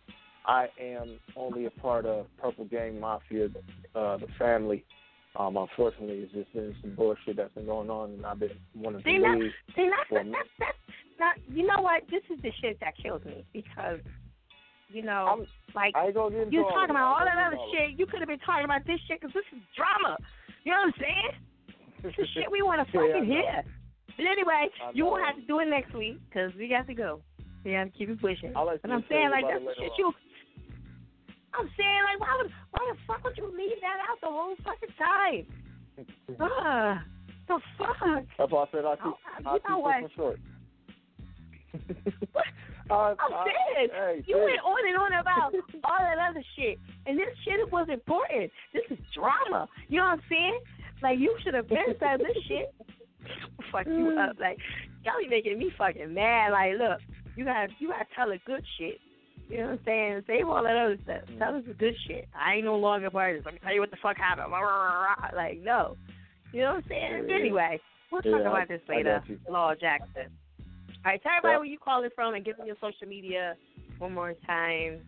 I 0.49 0.67
am 0.81 1.21
only 1.37 1.67
a 1.67 1.71
part 1.71 2.07
of 2.07 2.27
Purple 2.41 2.65
Gang 2.65 2.99
Mafia, 2.99 3.49
uh, 3.95 4.17
the 4.17 4.27
family. 4.39 4.83
Um, 5.37 5.59
unfortunately, 5.59 6.25
it's 6.25 6.33
just 6.33 6.53
been 6.55 6.75
some 6.81 6.95
bullshit 6.97 7.37
that's 7.37 7.53
been 7.55 7.67
going 7.67 7.91
on, 7.91 8.13
and 8.13 8.27
I've 8.27 8.41
been 8.41 8.57
wanting 8.75 9.03
See, 9.05 9.19
to 9.19 9.21
that, 9.21 9.39
leave. 9.39 9.53
see, 9.77 9.91
that's, 9.93 10.09
for 10.09 10.21
a 10.21 10.25
that's, 10.25 10.49
that's, 10.59 10.79
not, 11.21 11.37
you 11.53 11.67
know 11.67 11.81
what? 11.81 12.03
This 12.11 12.23
is 12.33 12.41
the 12.43 12.51
shit 12.63 12.81
that 12.81 12.95
kills 12.97 13.23
me 13.25 13.45
because, 13.53 14.01
you 14.89 15.03
know, 15.03 15.45
like, 15.75 15.95
I 15.95 16.07
ain't 16.07 16.15
gonna 16.15 16.31
get 16.33 16.49
into 16.49 16.57
you 16.57 16.63
talking 16.65 16.89
it. 16.89 16.97
about 16.97 17.21
all 17.21 17.25
that 17.29 17.37
other 17.37 17.61
shit. 17.71 17.99
You 18.01 18.07
could 18.07 18.21
have 18.21 18.29
been 18.29 18.41
talking 18.41 18.65
about 18.65 18.87
this 18.87 18.99
shit 19.07 19.21
because 19.21 19.35
this 19.35 19.45
is 19.53 19.61
drama. 19.77 20.17
You 20.65 20.73
know 20.73 20.89
what 20.89 20.95
I'm 20.97 21.01
saying? 21.05 21.33
This 22.03 22.15
is 22.19 22.29
shit 22.33 22.51
we 22.51 22.63
want 22.63 22.81
to 22.81 22.89
Yeah, 22.97 23.05
fucking 23.05 23.27
hear. 23.29 23.63
But 24.17 24.27
anyway, 24.27 24.73
you 24.95 25.05
will 25.05 25.19
know. 25.19 25.27
have 25.29 25.37
to 25.37 25.45
do 25.47 25.61
it 25.61 25.69
next 25.69 25.93
week 25.95 26.19
because 26.27 26.51
we 26.57 26.69
got 26.69 26.89
to 26.89 26.95
go. 26.95 27.21
We 27.65 27.73
got 27.73 27.85
to 27.85 27.91
keep 27.91 28.09
it 28.09 28.21
pushing. 28.21 28.57
And 28.57 28.93
I'm 28.93 29.05
saying 29.13 29.31
like 29.31 29.45
that's 29.45 29.77
shit 29.77 29.93
you. 29.99 30.11
I'm 31.59 31.71
saying 31.77 32.03
like 32.05 32.21
why 32.21 32.37
would 32.41 32.53
why 32.71 32.93
the 32.93 32.99
fuck 33.07 33.25
would 33.25 33.37
you 33.37 33.47
leave 33.57 33.81
that 33.81 33.99
out 34.09 34.21
the 34.21 34.29
whole 34.29 34.55
fucking 34.65 34.95
time? 34.99 35.47
Ugh, 36.41 36.99
the 37.49 37.59
fuck. 37.79 38.25
That's 38.39 38.53
why 38.53 38.63
I 38.63 38.67
said 38.73 38.85
I'll 38.85 38.97
keep, 38.97 39.05
oh, 39.05 39.17
you 39.41 39.47
I'll 39.47 39.59
keep 39.59 39.69
know 39.69 39.79
what? 39.79 40.11
short. 40.17 40.39
I, 42.91 42.95
uh, 42.95 43.15
I'm 43.21 43.33
I- 43.35 43.45
saying 43.45 43.89
hey, 43.93 44.25
you 44.27 44.35
sis. 44.35 44.45
went 44.45 44.61
on 44.65 44.89
and 44.89 44.97
on 44.97 45.13
about 45.21 45.53
all 45.85 45.99
that 46.01 46.19
other 46.31 46.43
shit, 46.57 46.79
and 47.07 47.19
this 47.19 47.29
shit 47.45 47.71
was 47.71 47.89
important. 47.93 48.51
This 48.73 48.85
is 48.91 48.99
drama. 49.15 49.69
You 49.89 49.99
know 49.99 50.05
what 50.05 50.13
I'm 50.13 50.23
saying? 50.31 50.61
Like 51.03 51.19
you 51.19 51.37
should 51.45 51.55
have 51.55 51.69
been 51.69 51.95
said 52.01 52.21
this 52.21 52.37
shit. 52.49 52.75
Fuck 53.71 53.87
you 53.87 54.17
up, 54.19 54.37
like 54.41 54.59
y'all 55.05 55.15
be 55.21 55.29
making 55.29 55.59
me 55.59 55.71
fucking 55.77 56.15
mad. 56.15 56.53
Like, 56.53 56.73
look, 56.79 57.01
you 57.37 57.45
gotta 57.45 57.69
you 57.79 57.89
gotta 57.89 58.07
tell 58.17 58.29
the 58.29 58.39
good 58.47 58.65
shit. 58.79 58.99
You 59.49 59.59
know 59.59 59.63
what 59.65 59.73
I'm 59.73 59.81
saying? 59.87 60.23
Save 60.27 60.49
all 60.49 60.63
that 60.63 60.77
other 60.77 60.99
stuff. 61.05 61.23
Tell 61.39 61.57
us 61.57 61.63
the 61.67 61.75
good 61.75 61.95
shit. 62.07 62.29
I 62.39 62.55
ain't 62.57 62.65
no 62.65 62.77
longer 62.77 63.09
part 63.11 63.31
of 63.35 63.39
this. 63.39 63.45
Let 63.47 63.55
me 63.55 63.61
tell 63.63 63.73
you 63.73 63.81
what 63.81 63.91
the 63.91 63.97
fuck 64.03 64.17
happened. 64.19 64.53
Like, 65.35 65.59
no. 65.63 65.97
You 66.53 66.63
know 66.63 66.75
what 66.75 66.85
I'm 66.85 66.89
saying? 66.89 67.27
Yeah. 67.29 67.35
Anyway, 67.35 67.81
we'll 68.13 68.21
Yeah, 68.25 68.33
talk 68.33 68.47
I- 68.47 68.49
about 68.51 68.69
this 68.69 68.81
later. 68.89 69.23
Law 69.49 69.75
Jackson. 69.75 70.31
All 71.05 71.13
right, 71.13 71.23
tell 71.23 71.33
everybody 71.37 71.57
where 71.59 71.65
you 71.65 71.79
calling 71.79 72.11
from 72.15 72.35
and 72.35 72.45
give 72.45 72.57
them 72.59 72.67
your 72.67 72.77
social 72.81 73.07
media 73.09 73.57
one 73.99 74.13
more 74.15 74.35
time. 74.47 75.01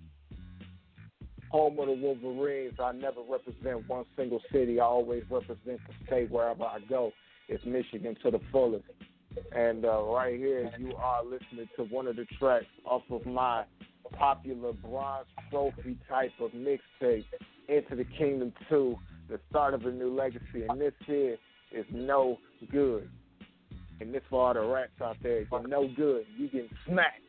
home 1.51 1.79
of 1.81 1.87
the 1.87 1.93
Wolverines. 1.93 2.75
I 2.79 2.93
never 2.93 3.23
represent 3.29 3.89
one 3.89 4.05
single 4.17 4.41
city. 4.53 4.79
I 4.79 4.85
always 4.85 5.25
represent 5.29 5.81
the 5.89 6.07
state 6.07 6.31
wherever 6.31 6.62
I 6.62 6.79
go. 6.89 7.11
It's 7.49 7.65
Michigan 7.65 8.17
to 8.23 8.31
the 8.31 8.39
fullest. 8.53 8.85
And 9.53 9.85
uh, 9.85 10.01
right 10.05 10.39
here, 10.39 10.71
you 10.79 10.95
are 10.95 11.25
listening 11.25 11.69
to 11.77 11.83
one 11.85 12.07
of 12.07 12.15
the 12.15 12.25
tracks 12.39 12.67
off 12.85 13.03
of 13.11 13.27
my 13.27 13.65
popular 14.12 14.73
Bronze 14.73 15.27
Trophy 15.51 15.99
type 16.09 16.32
of 16.41 16.51
mixtape, 16.53 17.24
Into 17.69 17.97
the 17.97 18.05
Kingdom 18.19 18.53
2, 18.69 18.97
the 19.28 19.41
start 19.49 19.74
of 19.74 19.85
a 19.87 19.91
new 19.91 20.15
legacy. 20.15 20.65
And 20.69 20.81
this 20.81 20.93
here 21.07 21.37
is 21.73 21.87
no 21.93 22.39
good. 22.70 23.09
And 24.01 24.15
this 24.15 24.23
for 24.31 24.49
all 24.49 24.55
the 24.55 24.61
rats 24.61 24.93
out 25.03 25.16
there, 25.23 25.43
you're 25.51 25.69
no 25.69 25.89
good. 25.97 26.24
You 26.37 26.49
getting 26.49 26.70
smacked. 26.87 27.20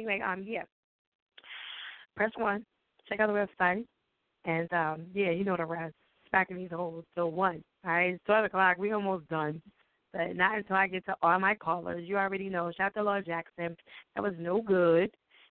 Anyway, 0.00 0.22
um, 0.26 0.44
yeah. 0.46 0.62
Press 2.16 2.30
one. 2.36 2.64
Check 3.06 3.20
out 3.20 3.26
the 3.26 3.46
website, 3.62 3.84
and 4.46 4.72
um, 4.72 5.06
yeah, 5.12 5.30
you 5.30 5.44
know 5.44 5.56
the 5.56 5.66
rest. 5.66 5.94
Smacking 6.30 6.56
these 6.56 6.70
hoes 6.70 7.04
till 7.14 7.32
one. 7.32 7.62
All 7.84 7.92
right, 7.92 8.14
it's 8.14 8.24
twelve 8.24 8.46
o'clock. 8.46 8.78
We 8.78 8.92
almost 8.92 9.28
done. 9.28 9.60
But 10.12 10.36
not 10.36 10.56
until 10.56 10.76
I 10.76 10.86
get 10.86 11.04
to 11.04 11.14
all 11.22 11.38
my 11.38 11.54
callers. 11.54 12.08
You 12.08 12.16
already 12.16 12.48
know. 12.48 12.72
Shout 12.76 12.86
out 12.86 12.94
to 12.94 13.02
Law 13.02 13.20
Jackson. 13.20 13.76
That 14.14 14.22
was 14.22 14.32
no 14.38 14.62
good. 14.62 15.10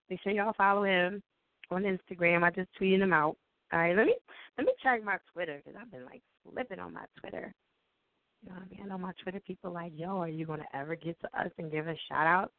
Make 0.08 0.20
sure 0.22 0.32
y'all 0.32 0.54
follow 0.56 0.84
him 0.84 1.22
on 1.70 1.82
Instagram. 1.82 2.42
I 2.42 2.50
just 2.50 2.70
tweeted 2.80 3.02
him 3.02 3.12
out. 3.12 3.36
All 3.72 3.78
right, 3.80 3.94
let 3.94 4.06
me 4.06 4.14
let 4.56 4.66
me 4.66 4.72
check 4.82 5.04
my 5.04 5.18
Twitter 5.34 5.60
because 5.62 5.78
I've 5.78 5.90
been 5.90 6.06
like 6.06 6.22
slipping 6.42 6.78
on 6.78 6.94
my 6.94 7.04
Twitter. 7.20 7.52
You 8.42 8.48
know 8.48 8.54
what 8.54 8.64
I 8.64 8.70
mean? 8.70 8.80
I 8.84 8.88
know 8.88 8.98
my 8.98 9.12
Twitter 9.22 9.40
people 9.40 9.72
like, 9.72 9.92
yo, 9.94 10.20
are 10.20 10.28
you 10.28 10.46
gonna 10.46 10.64
ever 10.72 10.94
get 10.96 11.20
to 11.20 11.26
us 11.38 11.50
and 11.58 11.70
give 11.70 11.86
us 11.86 11.96
shout 12.08 12.26
outs? 12.26 12.52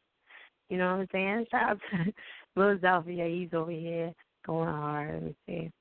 You 0.70 0.78
know 0.78 0.92
what 0.92 1.02
I'm 1.02 1.08
saying? 1.12 1.46
Shout 1.52 1.70
out 1.72 1.80
to 1.92 2.14
Philadelphia. 2.56 3.26
He's 3.28 3.54
over 3.54 3.72
here 3.72 4.14
going 4.46 4.70
hard. 4.70 5.14
Let 5.14 5.24
me 5.24 5.36
see. 5.46 5.72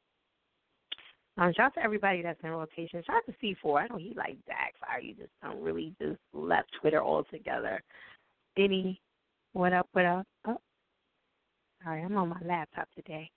Um, 1.36 1.52
shout 1.56 1.66
out 1.66 1.74
to 1.74 1.84
everybody 1.84 2.20
that's 2.22 2.40
in 2.42 2.50
rotation. 2.50 3.02
Shout 3.06 3.16
out 3.16 3.26
to 3.26 3.46
C4. 3.66 3.82
I 3.82 3.86
know 3.86 3.98
he 3.98 4.12
like 4.16 4.36
Dak 4.46 4.74
Fire. 4.80 5.00
You 5.00 5.14
just 5.14 5.30
don't 5.42 5.62
really 5.62 5.94
just 6.00 6.18
left 6.32 6.68
Twitter 6.80 7.02
altogether. 7.02 7.80
Denny, 8.56 9.00
what 9.52 9.72
up? 9.72 9.88
What 9.92 10.04
up? 10.04 10.26
Oh, 10.46 10.58
sorry, 11.84 12.02
I'm 12.02 12.16
on 12.16 12.30
my 12.30 12.40
laptop 12.44 12.88
today, 12.96 13.30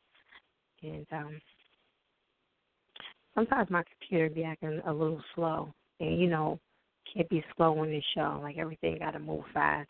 and 0.81 1.05
um, 1.11 1.39
sometimes 3.35 3.69
my 3.69 3.83
computer 3.83 4.33
be 4.33 4.43
acting 4.43 4.81
a 4.87 4.91
little 4.91 5.21
slow, 5.35 5.71
and 5.99 6.19
you 6.19 6.27
know, 6.27 6.59
can't 7.13 7.29
be 7.29 7.43
slow 7.55 7.77
on 7.77 7.91
this 7.91 8.03
show. 8.15 8.39
Like 8.41 8.57
everything 8.57 8.97
got 8.97 9.11
to 9.11 9.19
move 9.19 9.43
fast. 9.53 9.89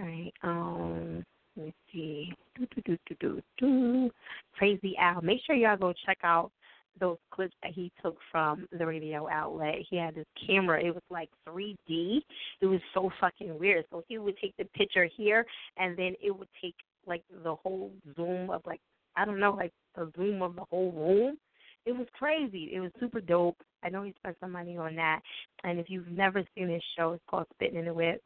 Right. 0.00 0.32
Um, 0.42 1.24
let 1.56 1.66
me 1.66 1.74
see. 1.92 2.32
Do, 2.56 2.66
do, 2.74 2.82
do, 2.82 2.98
do, 3.06 3.16
do, 3.20 3.42
do. 3.58 4.10
Crazy 4.56 4.94
Al. 4.98 5.20
Make 5.20 5.40
sure 5.46 5.54
y'all 5.54 5.76
go 5.76 5.92
check 6.06 6.18
out 6.22 6.50
those 6.98 7.18
clips 7.30 7.54
that 7.62 7.72
he 7.72 7.92
took 8.02 8.16
from 8.32 8.66
the 8.76 8.86
radio 8.86 9.28
outlet. 9.28 9.76
He 9.88 9.96
had 9.96 10.14
this 10.14 10.26
camera. 10.46 10.82
It 10.82 10.94
was 10.94 11.02
like 11.10 11.28
3D. 11.46 12.20
It 12.60 12.66
was 12.66 12.80
so 12.94 13.10
fucking 13.20 13.58
weird. 13.58 13.84
So 13.90 14.02
he 14.08 14.18
would 14.18 14.36
take 14.38 14.56
the 14.56 14.64
picture 14.76 15.08
here, 15.16 15.44
and 15.76 15.96
then 15.98 16.14
it 16.22 16.30
would 16.30 16.48
take 16.62 16.74
like 17.06 17.22
the 17.44 17.54
whole 17.54 17.92
zoom 18.16 18.48
of 18.50 18.62
like 18.64 18.80
I 19.16 19.26
don't 19.26 19.40
know, 19.40 19.52
like 19.52 19.72
the 19.96 20.10
zoom 20.16 20.40
of 20.40 20.56
the 20.56 20.64
whole 20.70 20.92
room. 20.92 21.36
It 21.84 21.92
was 21.92 22.06
crazy. 22.18 22.70
It 22.72 22.80
was 22.80 22.90
super 23.00 23.20
dope. 23.20 23.56
I 23.82 23.88
know 23.88 24.02
he 24.02 24.14
spent 24.18 24.36
some 24.40 24.52
money 24.52 24.76
on 24.76 24.96
that. 24.96 25.20
And 25.64 25.78
if 25.78 25.86
you've 25.88 26.08
never 26.08 26.42
seen 26.54 26.68
his 26.68 26.82
show, 26.96 27.12
it's 27.12 27.24
called 27.28 27.46
Spitting 27.54 27.78
in 27.78 27.86
the 27.86 27.94
Whip 27.94 28.22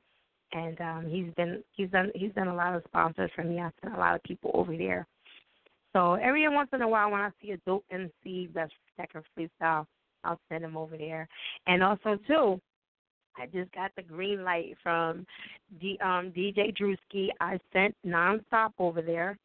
and 0.55 0.81
um 0.81 1.07
he's 1.07 1.33
been 1.37 1.63
he's 1.73 1.91
done 1.91 2.11
he's 2.15 2.33
done 2.33 2.49
a 2.49 2.55
lot 2.55 2.75
of 2.75 2.83
sponsors 2.89 3.31
for 3.35 3.45
me. 3.45 3.61
I've 3.61 3.73
sent 3.83 3.95
a 3.95 3.99
lot 3.99 4.15
of 4.15 4.23
people 4.23 4.51
over 4.55 4.77
there. 4.77 5.07
So 5.93 6.15
every 6.15 6.49
once 6.49 6.71
in 6.73 6.83
a 6.83 6.89
while 6.89 7.11
when 7.11 7.21
I 7.21 7.31
see 7.43 7.51
a 7.51 7.57
dope 7.59 7.85
MC 7.91 8.49
that's 8.55 8.73
that 8.97 9.11
can 9.11 9.23
freestyle, 9.37 9.87
I'll 10.25 10.41
send 10.49 10.65
him 10.65 10.77
over 10.77 10.97
there. 10.97 11.29
And 11.67 11.83
also 11.83 12.19
too, 12.27 12.61
I 13.37 13.47
just 13.47 13.73
got 13.73 13.91
the 13.97 14.03
green 14.03 14.45
light 14.45 14.77
from 14.83 15.27
D, 15.81 15.99
um, 16.03 16.33
DJ 16.37 16.75
Drewski. 16.77 17.29
I 17.41 17.59
sent 17.73 17.95
nonstop 18.07 18.71
over 18.79 19.03
there 19.03 19.37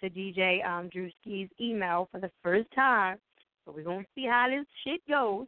to 0.00 0.10
DJ 0.10 0.64
um, 0.66 0.90
Drewski's 0.90 1.50
email 1.60 2.08
for 2.10 2.20
the 2.20 2.30
first 2.42 2.68
time. 2.74 3.18
So 3.64 3.72
we're 3.74 3.84
gonna 3.84 4.04
see 4.14 4.26
how 4.26 4.48
this 4.48 4.66
shit 4.84 5.00
goes. 5.08 5.46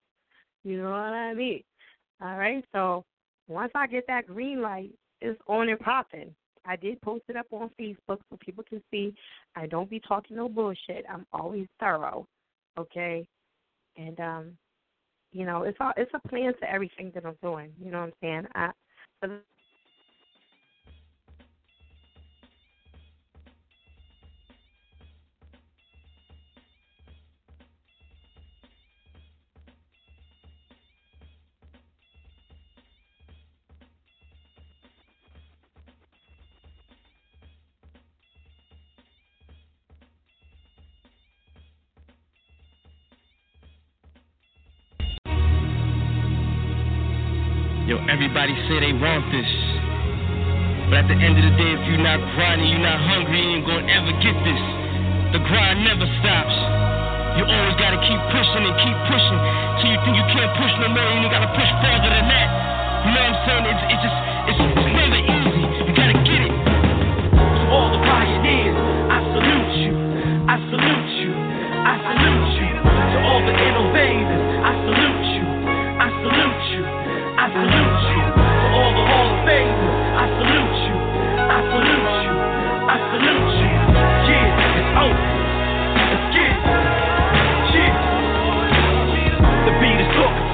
You 0.62 0.82
know 0.82 0.90
what 0.90 0.98
I 0.98 1.34
mean? 1.34 1.62
All 2.20 2.36
right. 2.36 2.64
So 2.72 3.04
once 3.48 3.72
I 3.74 3.86
get 3.86 4.06
that 4.06 4.26
green 4.26 4.60
light, 4.60 4.92
it's 5.20 5.40
on 5.46 5.68
and 5.68 5.78
popping. 5.80 6.34
I 6.66 6.76
did 6.76 7.00
post 7.00 7.24
it 7.28 7.36
up 7.36 7.46
on 7.52 7.70
Facebook 7.80 8.18
so 8.28 8.38
people 8.38 8.64
can 8.68 8.82
see 8.90 9.14
I 9.56 9.66
don't 9.66 9.88
be 9.88 10.00
talking 10.00 10.36
no 10.36 10.48
bullshit. 10.48 11.04
I'm 11.08 11.26
always 11.32 11.66
thorough. 11.78 12.26
Okay? 12.78 13.26
And 13.96 14.20
um, 14.20 14.56
you 15.32 15.44
know, 15.44 15.62
it's 15.62 15.78
all 15.80 15.92
it's 15.96 16.12
a 16.14 16.28
plan 16.28 16.52
to 16.60 16.70
everything 16.70 17.12
that 17.14 17.24
I'm 17.24 17.36
doing. 17.42 17.72
You 17.82 17.90
know 17.90 18.00
what 18.00 18.06
I'm 18.06 18.12
saying? 18.22 18.46
I 18.54 18.70
for 19.20 19.40
everybody 48.40 48.72
say 48.72 48.80
they 48.80 48.96
want 48.96 49.28
this. 49.28 49.52
But 50.88 51.04
at 51.04 51.06
the 51.12 51.18
end 51.20 51.36
of 51.36 51.44
the 51.44 51.54
day, 51.60 51.76
if 51.76 51.82
you're 51.92 52.00
not 52.00 52.24
grinding, 52.32 52.72
you're 52.72 52.80
not 52.80 52.96
hungry, 53.04 53.36
you 53.36 53.60
ain't 53.60 53.68
gonna 53.68 53.84
ever 53.84 54.16
get 54.24 54.32
this. 54.48 54.62
The 55.36 55.40
grind 55.44 55.84
never 55.84 56.08
stops. 56.24 56.56
You 57.36 57.44
always 57.44 57.76
gotta 57.76 58.00
keep 58.00 58.20
pushing 58.32 58.64
and 58.64 58.76
keep 58.80 58.96
pushing. 59.12 59.38
Till 59.84 59.92
you 59.92 59.98
think 60.08 60.14
you 60.16 60.26
can't 60.32 60.52
push 60.56 60.72
no 60.80 60.88
more, 60.88 61.20
you 61.20 61.28
gotta 61.28 61.52
push 61.52 61.68
farther 61.84 62.08
than 62.08 62.26
that. 62.32 62.48
You 63.04 63.10
know 63.12 63.28
what 63.28 63.28
I'm 63.28 63.44
saying? 63.44 63.64
It's, 63.68 63.82
it's 63.92 64.02
just, 64.08 64.18
it's, 64.48 64.69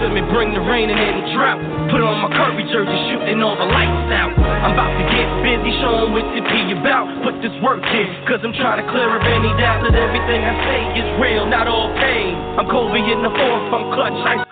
to 0.01 0.13
me, 0.13 0.21
bring 0.29 0.53
the 0.53 0.61
rain 0.61 0.93
and 0.93 1.01
any 1.01 1.25
drought. 1.33 1.61
Put 1.89 2.05
on 2.05 2.21
my 2.21 2.29
Kirby 2.29 2.69
jersey, 2.69 2.99
shooting 3.09 3.41
all 3.41 3.57
the 3.57 3.65
lights 3.65 4.13
out. 4.13 4.33
I'm 4.37 4.77
about 4.77 4.93
to 4.93 5.05
get 5.09 5.27
busy, 5.41 5.73
showing 5.81 6.13
what 6.13 6.27
it 6.37 6.45
be 6.45 6.77
about. 6.77 7.09
Put 7.25 7.41
this 7.41 7.55
work 7.65 7.81
in, 7.81 8.07
cause 8.29 8.45
I'm 8.45 8.53
trying 8.61 8.85
to 8.85 8.87
clear 8.93 9.09
up 9.09 9.25
any 9.25 9.53
doubt 9.57 9.89
that 9.89 9.97
everything 9.97 10.45
I 10.45 10.55
say 10.69 10.81
is 11.01 11.09
real, 11.17 11.49
not 11.49 11.65
all 11.65 11.89
pain. 11.97 12.37
I'm 12.61 12.69
Kobe 12.69 13.01
in 13.01 13.25
the 13.25 13.33
fourth, 13.33 13.67
I'm 13.73 13.85
clutch. 13.97 14.21
Ice 14.27 14.47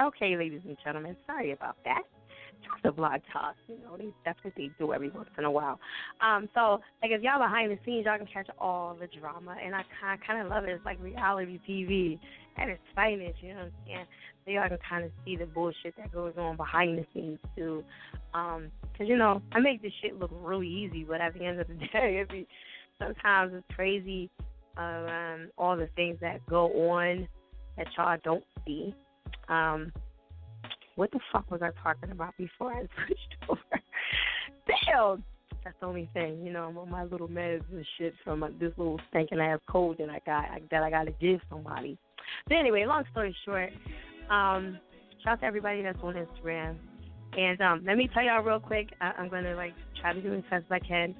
Okay, 0.00 0.36
ladies 0.36 0.60
and 0.64 0.76
gentlemen, 0.84 1.16
sorry 1.26 1.52
about 1.52 1.76
that. 1.84 2.02
Just 2.60 2.84
a 2.84 2.92
blog 2.92 3.20
talk, 3.32 3.54
you 3.68 3.76
know, 3.84 3.96
they, 3.96 4.08
that's 4.24 4.38
what 4.42 4.52
they 4.56 4.70
do 4.78 4.92
every 4.92 5.10
once 5.10 5.28
in 5.38 5.44
a 5.44 5.50
while. 5.50 5.78
Um, 6.20 6.48
so, 6.54 6.80
like, 7.02 7.12
if 7.12 7.22
y'all 7.22 7.38
behind 7.38 7.70
the 7.70 7.78
scenes, 7.84 8.06
y'all 8.06 8.18
can 8.18 8.26
catch 8.26 8.48
all 8.58 8.96
the 8.98 9.06
drama, 9.20 9.56
and 9.62 9.74
I 9.74 9.82
kind 10.26 10.42
of 10.42 10.48
love 10.48 10.64
it. 10.64 10.70
It's 10.70 10.84
like 10.84 11.00
reality 11.00 11.60
TV 11.68 12.18
at 12.56 12.68
its 12.68 12.82
finest, 12.94 13.42
you 13.42 13.50
know 13.50 13.60
what 13.60 13.64
I'm 13.66 13.72
saying? 13.86 14.06
So 14.44 14.50
y'all 14.52 14.68
can 14.68 14.78
kind 14.88 15.04
of 15.04 15.10
see 15.24 15.36
the 15.36 15.46
bullshit 15.46 15.96
that 15.98 16.12
goes 16.12 16.34
on 16.38 16.56
behind 16.56 16.98
the 16.98 17.06
scenes 17.12 17.38
too. 17.56 17.84
Um, 18.34 18.70
'cause 18.96 19.08
you 19.08 19.16
know, 19.16 19.42
I 19.52 19.58
make 19.60 19.82
this 19.82 19.92
shit 20.00 20.18
look 20.18 20.30
really 20.32 20.68
easy, 20.68 21.04
but 21.04 21.20
at 21.20 21.34
the 21.34 21.44
end 21.44 21.60
of 21.60 21.68
the 21.68 21.74
day, 21.92 22.18
it 22.18 22.28
be 22.30 22.46
sometimes 22.98 23.52
it's 23.54 23.66
crazy. 23.74 24.30
Um, 24.76 25.50
all 25.56 25.76
the 25.76 25.88
things 25.96 26.18
that 26.20 26.44
go 26.46 26.90
on 26.90 27.26
that 27.76 27.86
y'all 27.96 28.18
don't 28.22 28.44
see. 28.66 28.94
Um, 29.48 29.90
what 30.96 31.10
the 31.12 31.20
fuck 31.32 31.50
was 31.50 31.62
I 31.62 31.70
talking 31.82 32.10
about 32.10 32.36
before 32.36 32.72
I 32.72 32.80
switched 33.06 33.36
over? 33.48 33.60
Damn, 34.66 35.24
that's 35.64 35.76
the 35.80 35.86
only 35.86 36.08
thing. 36.12 36.44
You 36.44 36.52
know, 36.52 36.64
I'm 36.64 36.78
on 36.78 36.90
my 36.90 37.04
little 37.04 37.28
meds 37.28 37.64
and 37.72 37.86
shit 37.98 38.14
from 38.24 38.42
uh, 38.42 38.48
this 38.58 38.72
little 38.76 39.00
stinking 39.10 39.40
ass 39.40 39.60
cold 39.68 39.96
that 39.98 40.10
I 40.10 40.20
got 40.26 40.44
that 40.70 40.82
I 40.82 40.90
got 40.90 41.04
to 41.04 41.12
give 41.12 41.40
somebody. 41.48 41.98
But 42.48 42.56
anyway, 42.56 42.84
long 42.86 43.04
story 43.12 43.34
short, 43.44 43.70
um, 44.30 44.78
shout 45.22 45.34
out 45.34 45.40
to 45.40 45.46
everybody 45.46 45.82
that's 45.82 45.98
on 46.02 46.14
Instagram. 46.14 46.76
And 47.36 47.60
um, 47.60 47.84
let 47.86 47.96
me 47.96 48.08
tell 48.14 48.22
y'all 48.22 48.42
real 48.42 48.60
quick. 48.60 48.88
I- 49.00 49.12
I'm 49.18 49.28
gonna 49.28 49.54
like 49.54 49.74
try 50.00 50.12
to 50.12 50.22
do 50.22 50.34
as 50.34 50.42
fast 50.48 50.64
as 50.70 50.72
I 50.72 50.78
can. 50.78 51.14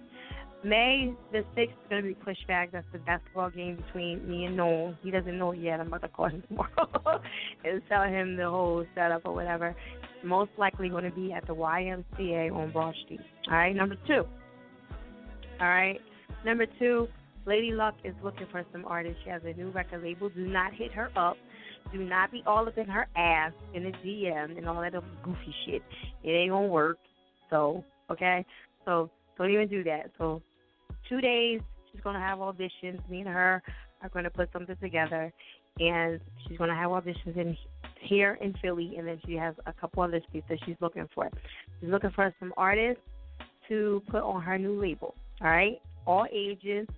May 0.64 1.12
the 1.32 1.44
sixth 1.54 1.74
is 1.74 1.90
gonna 1.90 2.02
be 2.02 2.14
pushed 2.14 2.46
back. 2.48 2.72
That's 2.72 2.86
the 2.92 2.98
basketball 2.98 3.50
game 3.50 3.76
between 3.86 4.28
me 4.28 4.46
and 4.46 4.56
Noel. 4.56 4.94
He 5.02 5.10
doesn't 5.10 5.36
know 5.38 5.52
yet. 5.52 5.80
I'm 5.80 5.88
about 5.88 6.02
to 6.02 6.08
call 6.08 6.28
him 6.28 6.42
tomorrow 6.48 7.20
and 7.64 7.82
tell 7.88 8.04
him 8.04 8.36
the 8.36 8.48
whole 8.48 8.84
setup 8.94 9.22
or 9.26 9.34
whatever. 9.34 9.76
Most 10.24 10.50
likely 10.56 10.88
going 10.88 11.04
to 11.04 11.10
be 11.10 11.32
at 11.32 11.46
the 11.46 11.54
YMCA 11.54 12.50
on 12.52 12.72
Broad 12.72 12.94
Street. 13.04 13.20
All 13.48 13.54
right, 13.54 13.76
number 13.76 13.96
two. 14.06 14.24
All 15.60 15.68
right, 15.68 16.00
number 16.44 16.66
two. 16.78 17.06
Lady 17.46 17.70
Luck 17.70 17.94
is 18.02 18.14
looking 18.24 18.46
for 18.50 18.64
some 18.72 18.84
artists. 18.86 19.18
She 19.24 19.30
has 19.30 19.42
a 19.44 19.52
new 19.52 19.70
record 19.70 20.02
label. 20.02 20.28
Do 20.28 20.46
not 20.46 20.74
hit 20.74 20.92
her 20.92 21.10
up. 21.16 21.36
Do 21.92 22.02
not 22.02 22.32
be 22.32 22.42
all 22.46 22.66
up 22.66 22.76
in 22.76 22.86
her 22.86 23.06
ass 23.16 23.52
in 23.72 23.84
the 23.84 23.92
DM 24.04 24.58
and 24.58 24.68
all 24.68 24.80
that 24.80 24.94
other 24.94 25.06
goofy 25.22 25.54
shit. 25.64 25.82
It 26.24 26.30
ain't 26.30 26.50
gonna 26.50 26.66
work. 26.66 26.98
So, 27.48 27.84
okay? 28.10 28.44
So 28.84 29.10
don't 29.38 29.50
even 29.50 29.68
do 29.68 29.84
that. 29.84 30.10
So 30.18 30.42
two 31.08 31.20
days, 31.20 31.60
she's 31.92 32.00
gonna 32.02 32.18
have 32.18 32.38
auditions. 32.38 33.08
Me 33.08 33.20
and 33.20 33.28
her 33.28 33.62
are 34.02 34.08
gonna 34.12 34.30
put 34.30 34.52
something 34.52 34.76
together 34.82 35.32
and 35.78 36.20
she's 36.46 36.58
gonna 36.58 36.74
have 36.74 36.90
auditions 36.90 37.36
in 37.36 37.56
here 38.00 38.38
in 38.40 38.54
Philly 38.60 38.96
and 38.98 39.06
then 39.06 39.20
she 39.24 39.34
has 39.34 39.54
a 39.66 39.72
couple 39.72 40.02
other 40.02 40.20
states 40.28 40.46
that 40.48 40.58
she's 40.66 40.76
looking 40.80 41.08
for. 41.14 41.30
She's 41.80 41.90
looking 41.90 42.10
for 42.10 42.34
some 42.40 42.52
artists 42.56 43.02
to 43.68 44.02
put 44.10 44.22
on 44.22 44.42
her 44.42 44.58
new 44.58 44.80
label. 44.80 45.14
All 45.40 45.48
right? 45.48 45.80
All 46.06 46.26
ages, 46.32 46.88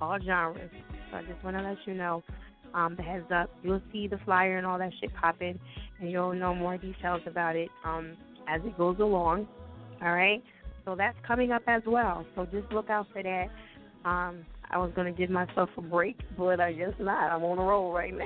all 0.00 0.18
genres. 0.24 0.70
So 1.10 1.18
I 1.18 1.22
just 1.22 1.42
wanna 1.44 1.62
let 1.62 1.76
you 1.86 1.94
know 1.94 2.22
um, 2.74 2.94
the 2.96 3.02
heads 3.02 3.30
up. 3.34 3.50
You'll 3.62 3.82
see 3.92 4.08
the 4.08 4.18
flyer 4.24 4.58
and 4.58 4.66
all 4.66 4.78
that 4.78 4.92
shit 5.00 5.14
popping, 5.14 5.58
and 6.00 6.10
you'll 6.10 6.34
know 6.34 6.54
more 6.54 6.76
details 6.76 7.22
about 7.26 7.56
it 7.56 7.70
um, 7.84 8.16
as 8.48 8.60
it 8.64 8.76
goes 8.76 8.98
along. 9.00 9.46
All 10.02 10.12
right, 10.12 10.42
so 10.84 10.94
that's 10.94 11.16
coming 11.26 11.52
up 11.52 11.62
as 11.66 11.82
well. 11.86 12.24
So 12.34 12.46
just 12.46 12.70
look 12.72 12.90
out 12.90 13.06
for 13.12 13.22
that. 13.22 13.46
Um, 14.04 14.44
I 14.70 14.78
was 14.78 14.92
gonna 14.94 15.12
give 15.12 15.30
myself 15.30 15.70
a 15.76 15.82
break, 15.82 16.18
but 16.36 16.60
I 16.60 16.72
guess 16.72 16.92
not. 16.98 17.32
I'm 17.32 17.42
on 17.42 17.58
a 17.58 17.62
roll 17.62 17.92
right 17.92 18.12
now. 18.16 18.24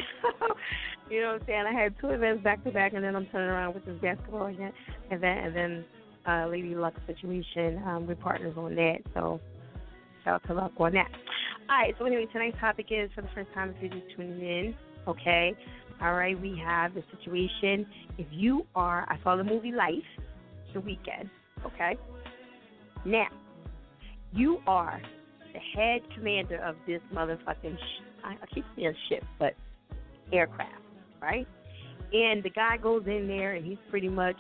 you 1.09 1.21
know 1.21 1.33
what 1.33 1.43
I'm 1.43 1.47
saying? 1.47 1.65
I 1.69 1.83
had 1.83 1.95
two 2.01 2.09
events 2.11 2.43
back 2.43 2.63
to 2.65 2.71
back, 2.71 2.93
and 2.95 3.05
then 3.05 3.15
I'm 3.15 3.27
turning 3.27 3.49
around 3.49 3.75
with 3.75 3.85
this 3.85 3.97
basketball 4.03 4.47
event, 4.47 4.75
and 5.11 5.23
then, 5.23 5.39
and 5.39 5.57
then 5.57 5.85
uh, 6.27 6.47
Lady 6.49 6.75
Luck 6.75 6.95
situation. 7.07 7.83
Um, 7.87 8.07
we're 8.07 8.17
partners 8.17 8.55
on 8.57 8.75
that, 8.75 8.99
so 9.15 9.41
shout 10.25 10.35
out 10.35 10.47
to 10.49 10.55
Luck 10.55 10.73
on 10.79 10.93
that. 10.93 11.11
All 11.69 11.79
right, 11.79 11.95
so 11.99 12.05
anyway, 12.05 12.27
tonight's 12.33 12.59
topic 12.61 12.87
is 12.91 13.11
for 13.15 13.23
the 13.23 13.29
first 13.35 13.49
time 13.55 13.75
if 13.75 13.77
you're 13.81 13.91
just 13.91 14.15
tuning 14.17 14.41
in, 14.41 14.75
okay? 15.09 15.55
All 16.03 16.15
right, 16.15 16.39
we 16.39 16.61
have 16.65 16.95
the 16.95 17.03
situation. 17.17 17.87
If 18.19 18.27
you 18.31 18.67
are, 18.75 19.07
I 19.09 19.19
saw 19.23 19.37
the 19.37 19.45
movie 19.45 19.73
Life 19.73 20.03
the 20.75 20.81
weekend, 20.81 21.31
okay? 21.65 21.97
Now, 23.05 23.29
you 24.33 24.59
are 24.67 25.01
the 25.53 25.61
head 25.75 26.03
commander 26.15 26.57
of 26.59 26.77
this 26.87 27.01
motherfucking, 27.15 27.77
sh- 27.77 28.03
I 28.25 28.37
keep 28.53 28.65
saying 28.77 28.95
ship, 29.09 29.25
but 29.39 29.55
aircraft, 30.33 30.83
right? 31.21 31.47
And 32.13 32.43
the 32.43 32.51
guy 32.51 32.77
goes 32.77 33.05
in 33.07 33.29
there 33.29 33.55
and 33.55 33.65
he's 33.65 33.79
pretty 33.91 34.09
much 34.09 34.37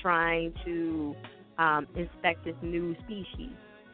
trying 0.00 0.54
to 0.64 1.14
um, 1.58 1.86
inspect 1.94 2.44
this 2.44 2.54
new 2.62 2.94
species. 3.04 3.52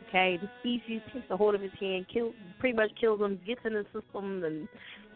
Okay, 0.09 0.39
the 0.41 0.49
species 0.61 1.01
takes 1.13 1.27
a 1.31 1.37
hold 1.37 1.55
of 1.55 1.61
his 1.61 1.73
hand, 1.81 2.07
kill, 2.13 2.33
pretty 2.61 2.77
much 2.77 2.91
kills 3.01 3.21
him, 3.21 3.41
gets 3.47 3.61
in 3.65 3.73
the 3.73 3.85
system, 3.93 4.45
and 4.45 4.69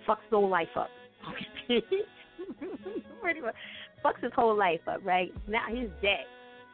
fucks 0.09 0.23
his 0.25 0.31
whole 0.31 0.49
life 0.49 0.69
up. 0.77 0.89
pretty 3.21 3.41
much 3.41 3.55
fucks 4.05 4.23
his 4.23 4.33
whole 4.35 4.57
life 4.57 4.81
up, 4.89 5.01
right? 5.05 5.33
Now 5.49 5.67
he's 5.69 5.89
dead, 6.03 6.25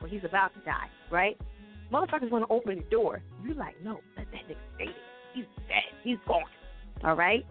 or 0.01 0.09
he's 0.09 0.25
about 0.25 0.55
to 0.55 0.61
die, 0.61 0.89
right? 1.11 1.37
Motherfuckers 1.93 2.31
want 2.31 2.49
to 2.49 2.53
open 2.53 2.77
the 2.77 2.85
door. 2.91 3.23
You're 3.45 3.55
like, 3.55 3.75
no, 3.85 4.01
let 4.17 4.27
that 4.33 4.41
nigga 4.49 4.57
stay 4.75 4.87
there. 4.87 4.95
He's 5.35 5.45
dead. 5.69 5.85
He's 6.03 6.19
gone. 6.27 6.43
All 7.05 7.15
right? 7.15 7.45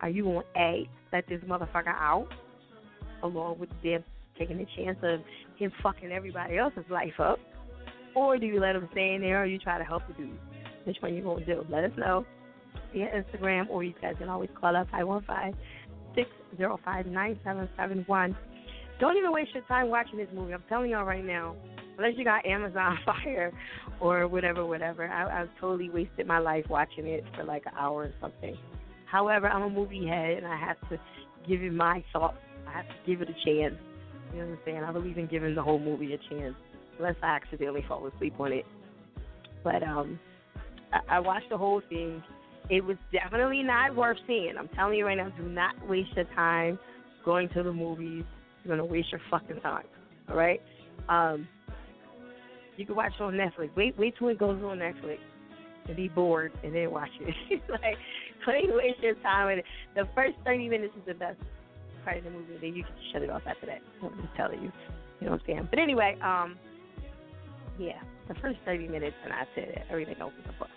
Are 0.00 0.10
you 0.10 0.28
on 0.28 0.44
A, 0.56 0.88
let 1.12 1.26
this 1.28 1.40
motherfucker 1.42 1.88
out, 1.88 2.28
along 3.22 3.58
with 3.58 3.70
them 3.82 4.04
taking 4.38 4.58
the 4.58 4.66
chance 4.76 4.98
of 5.02 5.20
him 5.56 5.72
fucking 5.82 6.12
everybody 6.12 6.58
else's 6.58 6.84
life 6.90 7.18
up? 7.18 7.38
Or 8.14 8.38
do 8.38 8.46
you 8.46 8.60
let 8.60 8.76
him 8.76 8.88
stay 8.92 9.14
in 9.14 9.20
there 9.20 9.42
or 9.42 9.46
you 9.46 9.58
try 9.58 9.78
to 9.78 9.84
help 9.84 10.02
the 10.06 10.14
dude? 10.14 10.38
Which 10.84 10.96
one 11.00 11.14
you 11.14 11.22
to 11.22 11.44
do? 11.44 11.66
Let 11.68 11.84
us 11.84 11.92
know 11.96 12.24
via 12.92 13.08
Instagram 13.08 13.68
or 13.68 13.82
you 13.82 13.94
guys 14.00 14.14
can 14.18 14.28
always 14.28 14.50
call 14.58 14.76
us 14.76 14.86
515 14.90 15.54
605 16.14 17.06
9771. 17.06 18.36
Don't 19.00 19.16
even 19.16 19.32
waste 19.32 19.50
your 19.54 19.64
time 19.64 19.88
watching 19.88 20.18
this 20.18 20.28
movie. 20.32 20.54
I'm 20.54 20.62
telling 20.68 20.90
y'all 20.90 21.04
right 21.04 21.24
now, 21.24 21.56
unless 21.98 22.12
you 22.16 22.24
got 22.24 22.46
Amazon 22.46 22.98
Fire 23.04 23.52
or 24.00 24.28
whatever, 24.28 24.64
whatever. 24.64 25.08
I, 25.08 25.42
I've 25.42 25.48
totally 25.60 25.90
wasted 25.90 26.26
my 26.26 26.38
life 26.38 26.64
watching 26.68 27.06
it 27.06 27.24
for 27.36 27.44
like 27.44 27.66
an 27.66 27.72
hour 27.78 28.04
or 28.04 28.12
something. 28.20 28.56
However, 29.10 29.48
I'm 29.48 29.62
a 29.62 29.70
movie 29.70 30.06
head 30.06 30.38
and 30.38 30.46
I 30.46 30.56
have 30.56 30.76
to 30.90 30.98
give 31.48 31.62
it 31.62 31.72
my 31.72 32.04
thoughts. 32.12 32.38
I 32.68 32.72
have 32.78 32.86
to 32.86 32.94
give 33.06 33.20
it 33.20 33.28
a 33.28 33.34
chance. 33.44 33.74
You 34.32 34.40
know 34.40 34.46
what 34.46 34.52
I'm 34.52 34.58
saying? 34.64 34.84
I 34.84 34.92
believe 34.92 35.18
in 35.18 35.26
giving 35.26 35.54
the 35.54 35.62
whole 35.62 35.78
movie 35.78 36.14
a 36.14 36.18
chance, 36.34 36.56
unless 36.98 37.16
I 37.22 37.26
accidentally 37.26 37.84
fall 37.86 38.06
asleep 38.06 38.34
on 38.38 38.52
it. 38.52 38.64
But 39.62 39.82
um, 39.82 40.18
I, 40.92 41.16
I 41.16 41.20
watched 41.20 41.50
the 41.50 41.58
whole 41.58 41.82
thing. 41.88 42.22
It 42.70 42.82
was 42.84 42.96
definitely 43.12 43.62
not 43.62 43.94
worth 43.94 44.16
seeing. 44.26 44.54
I'm 44.58 44.68
telling 44.68 44.98
you 44.98 45.06
right 45.06 45.16
now, 45.16 45.30
do 45.30 45.42
not 45.42 45.74
waste 45.88 46.10
your 46.16 46.24
time 46.34 46.78
going 47.24 47.48
to 47.50 47.62
the 47.62 47.72
movies. 47.72 48.24
You're 48.64 48.76
gonna 48.76 48.88
waste 48.88 49.10
your 49.12 49.20
fucking 49.30 49.60
time. 49.60 49.84
All 50.28 50.36
right? 50.36 50.60
Um, 51.08 51.46
you 52.76 52.86
can 52.86 52.96
watch 52.96 53.12
it 53.18 53.22
on 53.22 53.34
Netflix. 53.34 53.74
Wait, 53.76 53.96
wait 53.98 54.14
till 54.18 54.28
it 54.28 54.38
goes 54.38 54.62
on 54.62 54.78
Netflix 54.78 55.18
and 55.86 55.96
be 55.96 56.08
bored 56.08 56.52
and 56.62 56.74
then 56.74 56.90
watch 56.90 57.10
it. 57.20 57.62
like, 57.68 57.96
don't 58.46 58.76
waste 58.76 59.00
your 59.00 59.14
time 59.16 59.48
And. 59.48 59.62
The 59.94 60.08
first 60.14 60.34
30 60.44 60.68
minutes 60.68 60.94
is 60.96 61.02
the 61.06 61.14
best 61.14 61.38
part 62.04 62.18
of 62.18 62.24
the 62.24 62.30
movie. 62.30 62.56
Then 62.60 62.74
you 62.74 62.82
can 62.82 62.92
shut 63.12 63.22
it 63.22 63.30
off 63.30 63.42
after 63.46 63.66
that. 63.66 63.80
I'm 64.02 64.20
just 64.20 64.34
telling 64.36 64.62
you. 64.62 64.72
You 65.20 65.26
know 65.26 65.32
what 65.32 65.40
I'm 65.42 65.46
saying? 65.46 65.68
But 65.70 65.78
anyway, 65.78 66.18
um, 66.22 66.56
yeah, 67.78 68.00
the 68.28 68.34
first 68.34 68.58
30 68.64 68.88
minutes 68.88 69.16
and 69.24 69.32
that's 69.32 69.50
it. 69.56 69.82
Everything 69.90 70.16
a 70.20 70.24
book. 70.58 70.68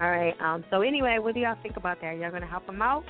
All 0.00 0.10
right. 0.10 0.34
Um. 0.40 0.64
So 0.70 0.80
anyway, 0.80 1.18
what 1.18 1.34
do 1.34 1.40
y'all 1.40 1.56
think 1.62 1.76
about 1.76 2.00
that? 2.00 2.16
Y'all 2.16 2.30
gonna 2.30 2.46
help 2.46 2.66
them 2.66 2.80
out, 2.80 3.04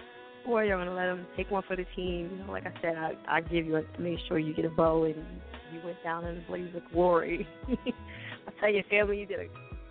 or 0.47 0.65
y'all 0.65 0.79
gonna 0.79 0.95
let 0.95 1.07
them 1.07 1.25
take 1.37 1.51
one 1.51 1.63
for 1.69 1.77
the 1.77 1.85
team? 1.95 2.31
You 2.33 2.45
know, 2.45 2.53
like 2.53 2.67
I 2.67 2.73
said, 2.83 2.97
I 2.97 3.13
I 3.29 3.41
give 3.41 3.65
you 3.65 3.77
a, 3.77 3.83
make 4.01 4.19
sure 4.27 4.39
you 4.39 4.53
get 4.53 4.65
a 4.65 4.71
bow 4.71 5.05
and 5.05 5.15
you 5.73 5.81
went 5.85 6.03
down 6.03 6.27
in 6.27 6.39
a 6.39 6.41
blaze 6.49 6.75
of 6.75 6.83
glory. 6.93 7.47
I 7.69 8.61
tell 8.61 8.71
your 8.71 8.83
family 8.91 9.21
you 9.21 9.27
did 9.27 9.39
a 9.39 9.45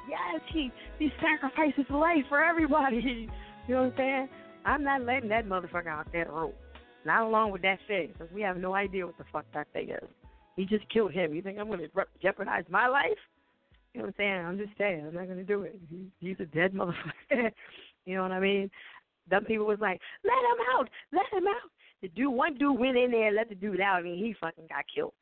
yes. 0.09 0.41
He 0.51 0.71
he 0.97 1.09
sacrificed 1.21 1.77
his 1.77 1.89
life 1.89 2.25
for 2.27 2.43
everybody. 2.43 3.29
You 3.67 3.75
know 3.75 3.81
what 3.83 3.91
I'm 3.91 3.97
saying? 3.97 4.29
I'm 4.65 4.83
not 4.83 5.03
letting 5.03 5.29
that 5.29 5.45
motherfucker 5.45 5.89
out 5.89 6.11
that 6.11 6.27
road. 6.27 6.55
Not 7.05 7.21
along 7.21 7.51
with 7.51 7.61
that 7.61 7.77
thing, 7.87 8.09
because 8.11 8.33
we 8.33 8.41
have 8.41 8.57
no 8.57 8.73
idea 8.73 9.05
what 9.05 9.15
the 9.19 9.25
fuck 9.31 9.45
that 9.53 9.67
thing 9.73 9.91
is. 9.91 10.09
He 10.60 10.65
just 10.65 10.90
killed 10.90 11.14
him. 11.14 11.34
You 11.34 11.41
think 11.41 11.57
I'm 11.57 11.68
going 11.68 11.80
to 11.80 11.90
jeopardize 12.22 12.65
my 12.69 12.90
life? 12.90 13.18
You 13.94 14.02
know 14.02 14.07
what 14.07 14.10
I'm 14.10 14.14
saying? 14.18 14.45
I'm 14.45 14.57
just 14.57 14.77
saying, 14.77 15.06
I'm 15.07 15.14
not 15.14 15.27
going 15.27 15.38
to 15.38 15.44
do 15.45 15.61
it. 15.64 15.80
He, 15.90 16.07
he's 16.19 16.36
a 16.41 16.45
dead 16.48 16.73
motherfucker. 16.76 17.52
you 18.06 18.15
know 18.18 18.23
what 18.23 18.34
I 18.34 18.41
mean? 18.41 18.69
Them 19.30 19.45
people 19.45 19.65
was 19.65 19.80
like, 19.80 20.02
let 20.26 20.34
him 20.34 20.60
out, 20.76 20.90
let 21.14 21.26
him 21.31 21.48
out. 21.48 21.72
The 22.02 22.10
dude, 22.10 22.34
one 22.34 22.57
dude 22.57 22.77
went 22.77 22.98
in 22.98 23.10
there 23.10 23.27
and 23.27 23.38
let 23.38 23.48
the 23.48 23.56
dude 23.56 23.80
out, 23.80 24.03
I 24.03 24.07
and 24.10 24.19
he 24.19 24.36
fucking 24.41 24.65
got 24.68 24.84
killed. 24.94 25.14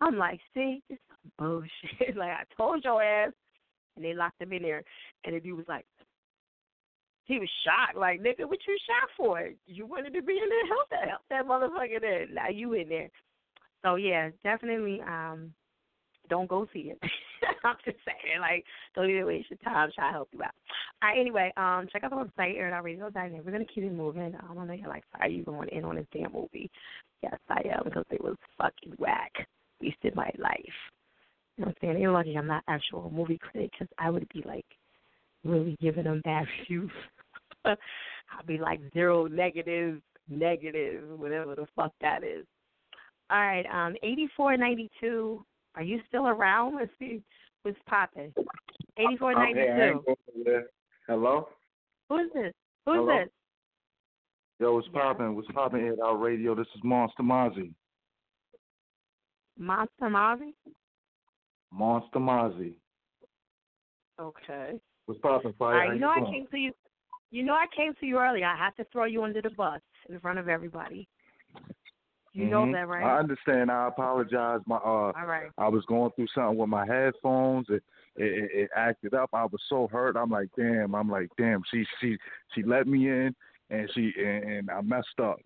I'm 0.00 0.16
like, 0.16 0.38
see, 0.54 0.80
this 0.88 0.94
is 0.94 1.00
some 1.08 1.32
bullshit. 1.38 2.16
like 2.16 2.30
I 2.30 2.44
told 2.56 2.84
your 2.84 3.02
ass, 3.02 3.32
and 3.96 4.04
they 4.04 4.14
locked 4.14 4.40
him 4.40 4.52
in 4.52 4.62
there, 4.62 4.84
and 5.24 5.34
the 5.34 5.40
dude 5.40 5.56
was 5.56 5.66
like, 5.68 5.86
he 7.24 7.40
was 7.40 7.48
shocked, 7.64 7.98
like 7.98 8.20
nigga, 8.20 8.46
what 8.46 8.58
you 8.68 8.76
shot 8.86 9.10
for? 9.16 9.50
You 9.66 9.86
wanted 9.86 10.14
to 10.14 10.22
be 10.22 10.34
in 10.34 10.48
there, 10.48 10.66
help 10.68 10.88
that, 10.90 11.08
help 11.08 11.22
that 11.30 11.46
motherfucker 11.48 12.00
there. 12.00 12.26
Now 12.32 12.48
you 12.48 12.74
in 12.74 12.88
there. 12.88 13.10
So 13.84 13.96
yeah, 13.96 14.30
definitely, 14.42 15.00
um, 15.02 15.52
don't 16.30 16.48
go 16.48 16.66
see 16.72 16.92
it. 16.92 16.98
I'm 17.64 17.76
just 17.84 17.98
saying, 18.04 18.40
like, 18.40 18.64
don't 18.94 19.10
even 19.10 19.26
waste 19.26 19.50
your 19.50 19.58
time 19.58 19.90
trying 19.94 20.10
to 20.10 20.16
help 20.16 20.28
you 20.32 20.42
out. 20.42 20.52
All 21.02 21.10
right, 21.10 21.20
anyway, 21.20 21.52
um, 21.58 21.86
check 21.92 22.02
out 22.02 22.10
the 22.10 22.16
website, 22.16 22.58
airitoutradio.net. 22.58 23.44
We're 23.44 23.52
gonna 23.52 23.66
keep 23.66 23.84
it 23.84 23.92
moving. 23.92 24.34
Um, 24.34 24.58
I 24.58 24.64
know 24.64 24.72
you're 24.72 24.88
like, 24.88 25.04
are 25.20 25.28
you 25.28 25.44
going 25.44 25.68
in 25.68 25.84
on 25.84 25.96
this 25.96 26.06
damn 26.12 26.32
movie? 26.32 26.70
Yes, 27.22 27.38
I 27.50 27.60
am, 27.76 27.82
because 27.84 28.06
it 28.10 28.24
was 28.24 28.36
fucking 28.56 28.94
whack. 28.98 29.32
Wasted 29.82 30.14
my 30.14 30.30
life. 30.38 30.60
You 31.56 31.64
know 31.64 31.66
what 31.66 31.68
I'm 31.68 31.74
saying? 31.82 32.00
You're 32.00 32.12
lucky 32.12 32.36
I'm 32.36 32.46
not 32.46 32.64
actual 32.68 33.12
movie 33.14 33.38
critic, 33.38 33.70
because 33.72 33.92
I 33.98 34.08
would 34.08 34.26
be 34.32 34.42
like 34.46 34.66
really 35.44 35.76
giving 35.80 36.04
them 36.04 36.22
bad 36.24 36.46
reviews. 36.60 36.90
I'd 37.66 38.46
be 38.46 38.56
like 38.56 38.80
zero 38.94 39.26
negative, 39.26 40.00
negative, 40.28 41.02
whatever 41.18 41.54
the 41.54 41.66
fuck 41.76 41.92
that 42.00 42.24
is. 42.24 42.46
All 43.34 43.40
right, 43.40 43.66
um, 43.66 43.96
eighty 44.04 44.28
four 44.36 44.56
ninety 44.56 44.88
two. 45.00 45.44
Are 45.74 45.82
you 45.82 45.98
still 46.06 46.28
around? 46.28 46.76
Let's 46.76 46.92
see 47.00 47.20
what's 47.62 47.76
popping. 47.88 48.32
Eighty 48.96 49.16
four 49.18 49.34
ninety 49.34 49.60
Okay, 49.60 49.70
I 49.72 49.88
ain't 49.88 50.04
two. 50.46 50.62
Hello? 51.08 51.48
Who's 52.08 52.30
this? 52.32 52.52
Who's 52.86 52.94
Hello? 52.94 53.18
this? 53.18 53.28
Yo, 54.60 54.74
what's 54.74 54.86
poppin'? 54.92 55.34
What's 55.34 55.48
poppin' 55.50 55.84
at 55.88 55.98
our 55.98 56.16
radio? 56.16 56.54
This 56.54 56.68
is 56.76 56.84
Monster 56.84 57.24
Mazi. 57.24 57.72
Monster 59.58 59.90
Mazi? 60.02 60.54
Monster 61.72 62.20
Mazi. 62.20 62.74
Okay. 64.20 64.78
What's 65.06 65.20
popping, 65.20 65.54
All 65.58 65.72
Fire? 65.72 65.88
right, 65.88 65.94
you 65.94 66.00
know 66.00 66.10
I 66.10 66.20
came 66.20 66.46
to 66.52 66.56
you. 66.56 66.72
You 67.32 67.42
know 67.42 67.54
I 67.54 67.66
came 67.76 67.94
to 67.98 68.06
you 68.06 68.16
earlier. 68.18 68.46
I 68.46 68.56
have 68.56 68.76
to 68.76 68.84
throw 68.92 69.06
you 69.06 69.24
under 69.24 69.42
the 69.42 69.50
bus 69.50 69.80
in 70.08 70.20
front 70.20 70.38
of 70.38 70.48
everybody. 70.48 71.08
You 72.34 72.46
know 72.46 72.66
Mhm. 72.66 72.72
that, 72.72 72.88
right? 72.88 73.04
I 73.04 73.18
understand. 73.20 73.70
I 73.70 73.86
apologize. 73.86 74.60
My 74.66 74.76
uh, 74.76 75.12
All 75.12 75.12
right. 75.24 75.50
I 75.56 75.68
was 75.68 75.84
going 75.86 76.10
through 76.12 76.26
something 76.34 76.58
with 76.58 76.68
my 76.68 76.84
headphones. 76.84 77.70
It, 77.70 77.82
it 78.16 78.24
it 78.24 78.50
it 78.52 78.70
acted 78.74 79.14
up. 79.14 79.30
I 79.32 79.44
was 79.44 79.62
so 79.68 79.86
hurt. 79.86 80.16
I'm 80.16 80.30
like, 80.30 80.48
damn. 80.56 80.94
I'm 80.96 81.08
like, 81.08 81.28
damn. 81.38 81.62
She 81.70 81.86
she 82.00 82.18
she 82.54 82.64
let 82.64 82.88
me 82.88 83.08
in, 83.08 83.34
and 83.70 83.88
she 83.94 84.12
and, 84.18 84.44
and 84.44 84.70
I 84.70 84.80
messed 84.80 85.20
up. 85.22 85.38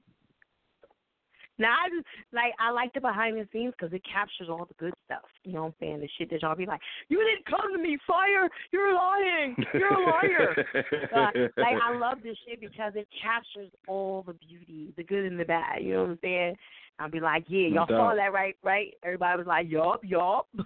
Now 1.58 1.74
I 1.74 1.88
just 1.90 2.06
like 2.32 2.52
I 2.60 2.70
like 2.70 2.92
the 2.94 3.00
behind 3.00 3.36
the 3.36 3.46
scenes 3.52 3.74
because 3.76 3.92
it 3.92 4.02
captures 4.10 4.48
all 4.48 4.64
the 4.64 4.74
good 4.78 4.94
stuff. 5.04 5.28
You 5.44 5.54
know 5.54 5.62
what 5.62 5.68
I'm 5.68 5.74
saying? 5.80 6.00
The 6.00 6.08
shit 6.16 6.30
that 6.30 6.42
y'all 6.42 6.54
be 6.54 6.66
like, 6.66 6.80
you 7.08 7.18
didn't 7.18 7.46
come 7.46 7.74
to 7.74 7.82
me, 7.82 7.98
fire. 8.06 8.48
You're 8.70 8.94
lying. 8.94 9.56
You're 9.74 9.92
a 9.92 10.04
liar. 10.04 10.66
but, 11.12 11.34
like 11.56 11.76
I 11.82 11.96
love 11.98 12.18
this 12.22 12.36
shit 12.46 12.60
because 12.60 12.92
it 12.94 13.08
captures 13.20 13.70
all 13.88 14.22
the 14.26 14.34
beauty, 14.34 14.92
the 14.96 15.04
good 15.04 15.24
and 15.24 15.38
the 15.38 15.44
bad. 15.44 15.82
You 15.82 15.94
know 15.94 16.02
what 16.02 16.10
I'm 16.10 16.18
saying? 16.22 16.56
I'll 17.00 17.10
be 17.10 17.20
like, 17.20 17.44
yeah, 17.48 17.68
y'all 17.68 17.86
saw 17.86 18.14
that 18.14 18.32
right, 18.32 18.56
right? 18.64 18.94
Everybody 19.04 19.38
was 19.38 19.46
like, 19.46 19.70
yup, 19.70 20.00
yup. 20.02 20.48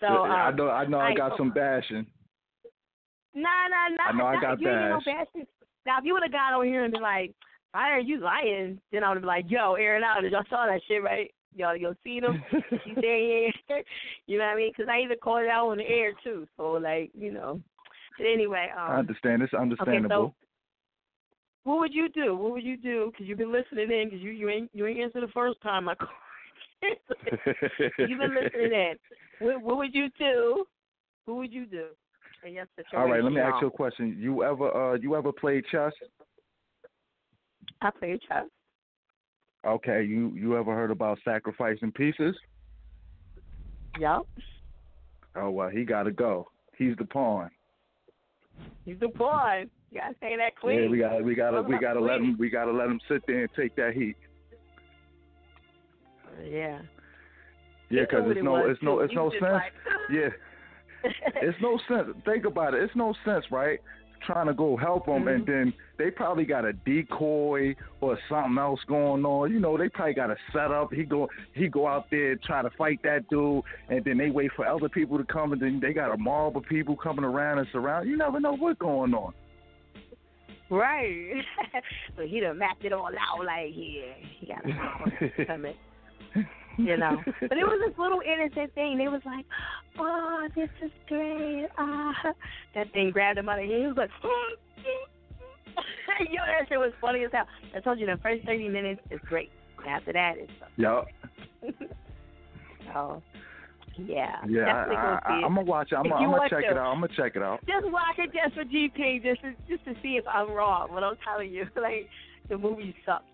so 0.00 0.06
I 0.06 0.48
um, 0.48 0.56
know 0.56 0.68
I 0.68 0.86
know 0.86 0.98
I 0.98 1.10
I- 1.10 1.14
got 1.14 1.36
some 1.36 1.50
bashing. 1.50 2.06
Nah, 3.34 3.48
nah, 3.68 3.88
nah. 3.96 4.08
I 4.08 4.12
know 4.12 4.26
I 4.26 4.40
got 4.40 4.60
you 4.60 4.68
ain't 4.68 4.90
no 4.90 5.00
bashing. 5.04 5.46
Now, 5.86 5.98
if 5.98 6.04
you 6.04 6.12
would 6.12 6.22
have 6.22 6.32
got 6.32 6.52
on 6.52 6.66
here 6.66 6.84
and 6.84 6.92
been 6.92 7.02
like, 7.02 7.34
"Why 7.72 7.90
are 7.90 8.00
you 8.00 8.20
lying?" 8.20 8.80
Then 8.92 9.04
I 9.04 9.12
would 9.12 9.22
be 9.22 9.26
like, 9.26 9.46
"Yo, 9.48 9.74
Aaron 9.74 10.04
out, 10.04 10.22
y'all 10.30 10.44
saw 10.48 10.66
that 10.66 10.80
shit, 10.86 11.02
right? 11.02 11.32
Y'all, 11.54 11.76
y'all 11.76 11.94
seen 12.02 12.24
him? 12.24 12.42
you 12.86 12.94
saying, 13.00 13.52
yeah. 13.68 13.76
you 14.26 14.38
know 14.38 14.44
what 14.44 14.52
I 14.52 14.56
mean? 14.56 14.72
Because 14.76 14.90
I 14.90 15.00
even 15.00 15.18
called 15.22 15.42
it 15.42 15.50
out 15.50 15.68
on 15.68 15.78
the 15.78 15.86
air 15.86 16.12
too. 16.24 16.46
So, 16.56 16.72
like, 16.72 17.10
you 17.14 17.32
know. 17.32 17.60
But 18.18 18.26
anyway, 18.26 18.68
um, 18.76 18.90
I 18.90 18.98
understand. 18.98 19.42
It's 19.42 19.54
understandable. 19.54 20.16
Okay, 20.16 20.34
so 20.34 20.34
what 21.64 21.78
would 21.80 21.94
you 21.94 22.08
do? 22.08 22.36
What 22.36 22.52
would 22.52 22.64
you 22.64 22.76
do? 22.76 23.10
Because 23.10 23.26
you've 23.26 23.38
been 23.38 23.52
listening 23.52 23.90
in. 23.90 24.08
Because 24.08 24.20
you 24.20 24.30
you 24.30 24.48
ain't 24.48 24.70
you 24.72 24.86
ain't 24.86 25.00
answered 25.00 25.22
the 25.22 25.32
first 25.32 25.60
time 25.62 25.88
I 25.88 25.94
called. 25.96 26.10
you've 26.82 28.18
been 28.18 28.34
listening 28.34 28.72
in. 28.72 28.94
What, 29.40 29.62
what 29.62 29.76
would 29.76 29.94
you 29.94 30.08
do? 30.18 30.64
What 31.26 31.36
would 31.36 31.52
you 31.52 31.66
do? 31.66 31.86
All 32.96 33.08
right, 33.08 33.22
let 33.22 33.32
me 33.32 33.40
ask 33.40 33.60
you 33.60 33.68
a 33.68 33.70
question. 33.70 34.16
You 34.18 34.42
ever 34.42 34.92
uh 34.92 34.94
you 34.94 35.14
ever 35.14 35.32
played 35.32 35.64
chess? 35.70 35.92
I 37.82 37.90
play 37.90 38.18
chess. 38.28 38.44
Okay, 39.66 40.02
you 40.02 40.32
you 40.34 40.56
ever 40.56 40.74
heard 40.74 40.90
about 40.90 41.18
sacrificing 41.24 41.92
pieces? 41.92 42.34
Yep. 43.98 44.22
Oh 45.36 45.50
well, 45.50 45.68
he 45.68 45.84
got 45.84 46.04
to 46.04 46.10
go. 46.10 46.48
He's 46.76 46.96
the 46.96 47.04
pawn. 47.04 47.50
He's 48.84 48.98
the 49.00 49.08
pawn. 49.08 49.70
You 49.90 50.00
gotta 50.00 50.14
say 50.20 50.36
that 50.36 50.56
clean. 50.56 50.82
Yeah, 50.84 50.88
we 50.88 50.98
got 50.98 51.18
to 51.18 51.22
we 51.22 51.34
got 51.34 51.50
to 51.50 51.58
Talk 51.58 51.68
we 51.68 51.78
got 51.78 51.92
to 51.94 52.00
let 52.00 52.20
him 52.20 52.36
we 52.38 52.50
got 52.50 52.64
to 52.64 52.72
let 52.72 52.88
him 52.88 53.00
sit 53.08 53.22
there 53.26 53.42
and 53.42 53.50
take 53.56 53.76
that 53.76 53.92
heat. 53.94 54.16
Yeah. 56.44 56.80
Yeah, 57.90 58.02
because 58.02 58.24
knew 58.24 58.26
what 58.26 58.30
it's 58.30 58.38
it 58.38 58.44
no 58.44 58.52
was, 58.52 58.64
it's 58.70 58.82
no 58.82 59.00
it's 59.00 59.14
no 59.14 59.30
sense. 59.32 59.42
like- 59.42 59.72
Yeah, 60.12 60.28
it's 61.42 61.58
no 61.60 61.78
sense. 61.88 62.16
Think 62.24 62.46
about 62.46 62.74
it. 62.74 62.82
It's 62.82 62.96
no 62.96 63.14
sense, 63.24 63.44
right? 63.50 63.78
Trying 64.26 64.46
to 64.46 64.54
go 64.54 64.76
help 64.76 65.06
them, 65.06 65.26
and 65.28 65.44
Mm-hmm. 65.44 65.52
then 65.52 65.72
they 65.98 66.10
probably 66.10 66.44
got 66.44 66.64
a 66.64 66.72
decoy 66.72 67.74
or 68.00 68.18
something 68.28 68.58
else 68.58 68.80
going 68.86 69.24
on. 69.24 69.50
You 69.50 69.58
know, 69.60 69.76
they 69.76 69.88
probably 69.88 70.14
got 70.14 70.30
a 70.30 70.36
setup. 70.52 70.92
He 70.92 71.04
go 71.04 71.28
he 71.54 71.68
go 71.68 71.86
out 71.88 72.06
there 72.10 72.36
try 72.36 72.62
to 72.62 72.70
fight 72.78 73.00
that 73.02 73.28
dude, 73.28 73.62
and 73.88 74.04
then 74.04 74.18
they 74.18 74.30
wait 74.30 74.52
for 74.54 74.66
other 74.66 74.88
people 74.88 75.18
to 75.18 75.24
come, 75.24 75.52
and 75.52 75.60
then 75.60 75.80
they 75.80 75.92
got 75.92 76.12
a 76.14 76.16
mob 76.16 76.56
of 76.56 76.64
people 76.64 76.96
coming 76.96 77.24
around 77.24 77.58
and 77.58 77.68
surround. 77.72 78.08
You 78.08 78.16
never 78.16 78.38
know 78.38 78.54
what's 78.54 78.78
going 78.78 79.14
on. 79.14 79.32
Right. 80.70 81.42
so 82.16 82.22
he 82.22 82.40
done 82.40 82.58
mapped 82.58 82.84
it 82.84 82.92
all 82.92 83.06
out 83.08 83.44
like, 83.44 83.72
yeah, 83.74 84.14
he 84.38 84.46
got 84.46 84.64
a 84.64 84.68
mob 84.68 85.10
coming. 85.46 85.74
You 86.78 86.96
know. 86.96 87.16
But 87.40 87.58
it 87.58 87.64
was 87.64 87.80
this 87.86 87.98
little 87.98 88.20
innocent 88.24 88.74
thing. 88.74 88.98
They 88.98 89.08
was 89.08 89.20
like, 89.24 89.44
Oh, 89.98 90.48
this 90.54 90.70
is 90.82 90.90
great. 91.08 91.68
Ah 91.78 92.12
that 92.74 92.92
thing 92.92 93.10
grabbed 93.10 93.38
him 93.38 93.48
out 93.48 93.58
of 93.58 93.64
here. 93.66 93.80
He 93.80 93.86
was 93.86 93.96
like 93.96 94.10
Yo, 96.30 96.40
that 96.46 96.68
shit 96.68 96.78
was 96.78 96.92
funny 97.00 97.24
as 97.24 97.30
hell. 97.32 97.46
I 97.74 97.80
told 97.80 97.98
you 97.98 98.06
the 98.06 98.18
first 98.22 98.44
thirty 98.44 98.68
minutes 98.68 99.00
is 99.10 99.20
great. 99.28 99.50
After 99.86 100.12
that 100.12 100.34
it's 100.38 100.52
Yup. 100.76 101.06
so 102.92 103.22
yeah. 103.98 104.36
Yeah, 104.48 104.86
I, 104.88 105.18
I, 105.26 105.32
I'm 105.44 105.54
gonna 105.54 105.62
watch 105.62 105.92
it. 105.92 105.96
I'm 105.96 106.04
gonna 106.04 106.20
you 106.20 106.26
I'm 106.26 106.32
want 106.32 106.50
check 106.50 106.64
to. 106.64 106.70
it 106.70 106.76
out. 106.78 106.92
I'm 106.92 107.00
gonna 107.00 107.12
check 107.14 107.36
it 107.36 107.42
out. 107.42 107.60
Just 107.66 107.92
watch 107.92 108.16
it 108.18 108.30
just 108.32 108.54
for 108.54 108.64
GP, 108.64 109.22
just 109.22 109.42
to, 109.42 109.52
just 109.68 109.84
to 109.84 109.94
see 110.02 110.16
if 110.16 110.24
I'm 110.26 110.50
wrong. 110.50 110.92
What 110.92 111.04
I'm 111.04 111.16
telling 111.22 111.50
you, 111.52 111.66
like 111.76 112.08
the 112.48 112.56
movie 112.56 112.94
sucks. 113.04 113.24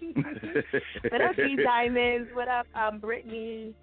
what 1.10 1.20
up, 1.20 1.32
P 1.36 1.56
Diamonds? 1.62 2.30
What 2.34 2.48
up, 2.48 2.66
um, 2.74 2.98
Brittany? 2.98 3.74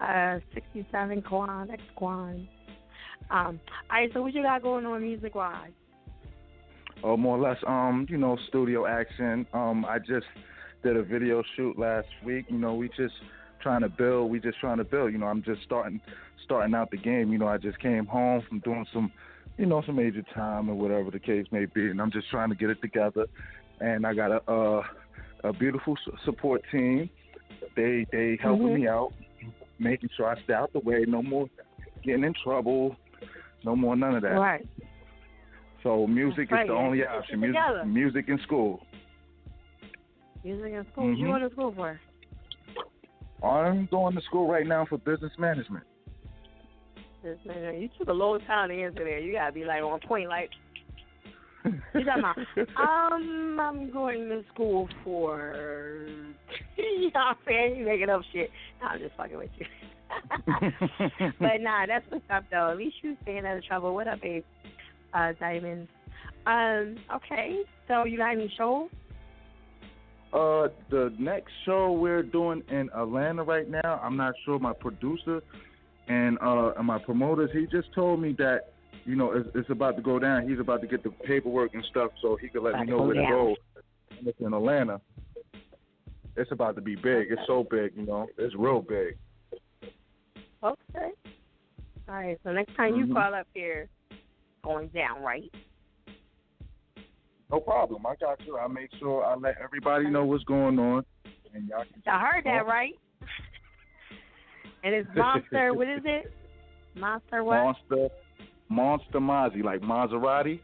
Uh, 0.00 0.38
67 0.54 1.22
Quan, 1.22 1.70
X 1.70 1.82
Quan. 1.96 2.48
Um, 3.30 3.60
all 3.90 3.98
right, 3.98 4.10
so 4.12 4.22
what 4.22 4.34
you 4.34 4.42
got 4.42 4.62
going 4.62 4.84
on 4.84 5.02
music 5.02 5.34
wise? 5.34 5.70
Oh, 7.04 7.16
more 7.16 7.36
or 7.36 7.40
less, 7.40 7.58
um, 7.66 8.06
you 8.08 8.16
know, 8.16 8.36
studio 8.48 8.86
action. 8.86 9.46
Um, 9.52 9.84
I 9.84 9.98
just 9.98 10.26
did 10.82 10.96
a 10.96 11.02
video 11.02 11.42
shoot 11.56 11.78
last 11.78 12.08
week. 12.24 12.46
You 12.48 12.58
know, 12.58 12.74
we 12.74 12.88
just 12.88 13.14
trying 13.60 13.82
to 13.82 13.88
build. 13.88 14.30
We 14.30 14.40
just 14.40 14.58
trying 14.58 14.78
to 14.78 14.84
build. 14.84 15.12
You 15.12 15.18
know, 15.18 15.26
I'm 15.26 15.42
just 15.42 15.62
starting 15.64 16.00
starting 16.44 16.74
out 16.74 16.90
the 16.90 16.96
game. 16.96 17.32
You 17.32 17.38
know, 17.38 17.48
I 17.48 17.58
just 17.58 17.78
came 17.78 18.06
home 18.06 18.42
from 18.48 18.60
doing 18.60 18.86
some, 18.92 19.12
you 19.58 19.66
know, 19.66 19.82
some 19.84 19.96
major 19.96 20.22
time 20.34 20.68
or 20.68 20.74
whatever 20.74 21.10
the 21.10 21.18
case 21.18 21.46
may 21.50 21.64
be, 21.66 21.88
and 21.90 22.00
I'm 22.00 22.10
just 22.10 22.28
trying 22.30 22.50
to 22.50 22.56
get 22.56 22.70
it 22.70 22.80
together. 22.82 23.26
And 23.80 24.06
I 24.06 24.14
got 24.14 24.30
a 24.30 24.52
a, 24.52 24.82
a 25.42 25.52
beautiful 25.52 25.96
support 26.24 26.62
team. 26.70 27.08
They 27.76 28.06
they 28.12 28.38
helping 28.40 28.68
Mhm. 28.68 28.74
me 28.80 28.88
out, 28.88 29.12
making 29.78 30.10
sure 30.16 30.26
I 30.26 30.40
stay 30.42 30.54
out 30.54 30.72
the 30.72 30.80
way. 30.80 31.04
No 31.06 31.22
more 31.22 31.48
getting 32.02 32.24
in 32.24 32.34
trouble. 32.34 32.96
No 33.64 33.76
more 33.76 33.96
none 33.96 34.16
of 34.16 34.22
that. 34.22 34.38
Right. 34.38 34.66
So 35.82 36.06
music 36.06 36.50
That's 36.50 36.62
is 36.64 36.68
the 36.68 36.74
only. 36.74 37.06
Option. 37.06 37.40
Music, 37.40 37.86
music 37.86 38.28
in 38.28 38.38
school. 38.40 38.84
Music 40.44 40.72
in 40.72 40.86
school. 40.92 41.08
What 41.08 41.18
you 41.18 41.24
Mhm. 41.24 41.28
going 41.28 41.42
to 41.42 41.50
school 41.50 41.72
for? 41.72 42.00
I'm 43.42 43.86
going 43.86 44.14
to 44.14 44.20
school 44.22 44.46
right 44.48 44.66
now 44.66 44.84
for 44.84 44.98
business 44.98 45.36
management. 45.38 45.84
Man, 47.44 47.80
you 47.80 47.88
took 47.98 48.08
a 48.08 48.12
long 48.12 48.40
time 48.40 48.68
to 48.70 48.74
answer 48.74 49.04
there. 49.04 49.20
You 49.20 49.32
gotta 49.32 49.52
be 49.52 49.64
like 49.64 49.82
on 49.82 50.00
point, 50.00 50.28
like. 50.28 50.50
You 51.94 52.04
talking 52.04 52.24
about? 52.24 52.38
Um, 52.76 53.58
I'm 53.60 53.92
going 53.92 54.28
to 54.28 54.42
school 54.52 54.88
for. 55.04 56.06
you 56.76 56.84
know 57.02 57.10
what 57.14 57.20
I'm 57.20 57.36
saying? 57.46 57.76
You 57.76 57.84
making 57.84 58.10
up 58.10 58.22
shit. 58.32 58.50
No, 58.80 58.88
I'm 58.88 58.98
just 58.98 59.14
fucking 59.16 59.36
with 59.36 59.50
you. 59.58 59.66
but 61.40 61.60
nah, 61.60 61.86
that's 61.86 62.04
what's 62.10 62.24
up 62.30 62.44
though. 62.50 62.70
At 62.70 62.76
least 62.76 62.96
you 63.02 63.16
staying 63.22 63.46
out 63.46 63.56
of 63.56 63.64
trouble. 63.64 63.94
What 63.94 64.08
up, 64.08 64.20
babe? 64.20 64.44
Uh, 65.14 65.32
Diamond. 65.38 65.88
Um, 66.46 66.96
okay. 67.14 67.60
So 67.88 68.04
you 68.04 68.18
got 68.18 68.32
any 68.32 68.52
shows? 68.58 68.88
Uh, 70.32 70.68
the 70.90 71.14
next 71.18 71.52
show 71.66 71.92
we're 71.92 72.22
doing 72.22 72.62
in 72.70 72.88
Atlanta 72.96 73.44
right 73.44 73.68
now, 73.68 74.00
I'm 74.02 74.16
not 74.16 74.34
sure. 74.44 74.58
My 74.58 74.72
producer 74.72 75.42
and 76.08 76.38
uh 76.40 76.72
and 76.76 76.86
my 76.86 76.98
promoters, 76.98 77.50
he 77.52 77.66
just 77.66 77.92
told 77.94 78.20
me 78.20 78.34
that 78.38 78.71
you 79.04 79.16
know 79.16 79.32
it's, 79.32 79.48
it's 79.54 79.70
about 79.70 79.96
to 79.96 80.02
go 80.02 80.18
down. 80.18 80.48
He's 80.48 80.58
about 80.60 80.80
to 80.82 80.86
get 80.86 81.02
the 81.02 81.10
paperwork 81.10 81.74
and 81.74 81.84
stuff, 81.90 82.10
so 82.20 82.36
he 82.36 82.48
could 82.48 82.62
let 82.62 82.74
About 82.74 82.86
me 82.86 82.92
know 82.92 82.98
go 82.98 83.04
where 83.06 83.14
to 83.14 83.20
down. 83.22 83.30
go. 83.30 83.56
It's 84.24 84.40
in 84.40 84.52
Atlanta. 84.54 85.00
It's 86.36 86.50
about 86.52 86.76
to 86.76 86.80
be 86.80 86.94
big. 86.94 87.26
It's 87.30 87.42
so 87.46 87.66
big, 87.68 87.92
you 87.96 88.06
know. 88.06 88.26
It's 88.38 88.54
real 88.56 88.80
big. 88.80 89.16
Okay. 90.62 91.10
All 92.08 92.14
right. 92.14 92.38
So 92.44 92.52
next 92.52 92.74
time 92.76 92.94
you 92.96 93.06
Mhm. 93.06 93.14
call 93.14 93.34
up 93.34 93.46
here, 93.52 93.88
going 94.62 94.88
down, 94.88 95.22
right? 95.22 95.52
No 97.50 97.60
problem. 97.60 98.06
I 98.06 98.14
got 98.16 98.40
you. 98.46 98.56
I 98.58 98.66
make 98.68 98.90
sure 98.98 99.24
I 99.24 99.34
let 99.34 99.58
everybody 99.58 100.08
know 100.08 100.24
what's 100.24 100.44
going 100.44 100.78
on, 100.78 101.04
and 101.52 101.68
y'all 101.68 101.84
can. 101.84 102.02
I 102.06 102.20
heard 102.32 102.44
that 102.44 102.66
right. 102.66 102.94
and 104.84 104.94
it's 104.94 105.08
monster. 105.14 105.74
what 105.74 105.88
is 105.88 106.02
it? 106.04 106.32
Monster 106.94 107.44
what? 107.44 107.56
Monster, 107.90 108.08
Monster 108.72 109.20
Mazi, 109.20 109.62
like 109.62 109.80
Maserati. 109.80 110.60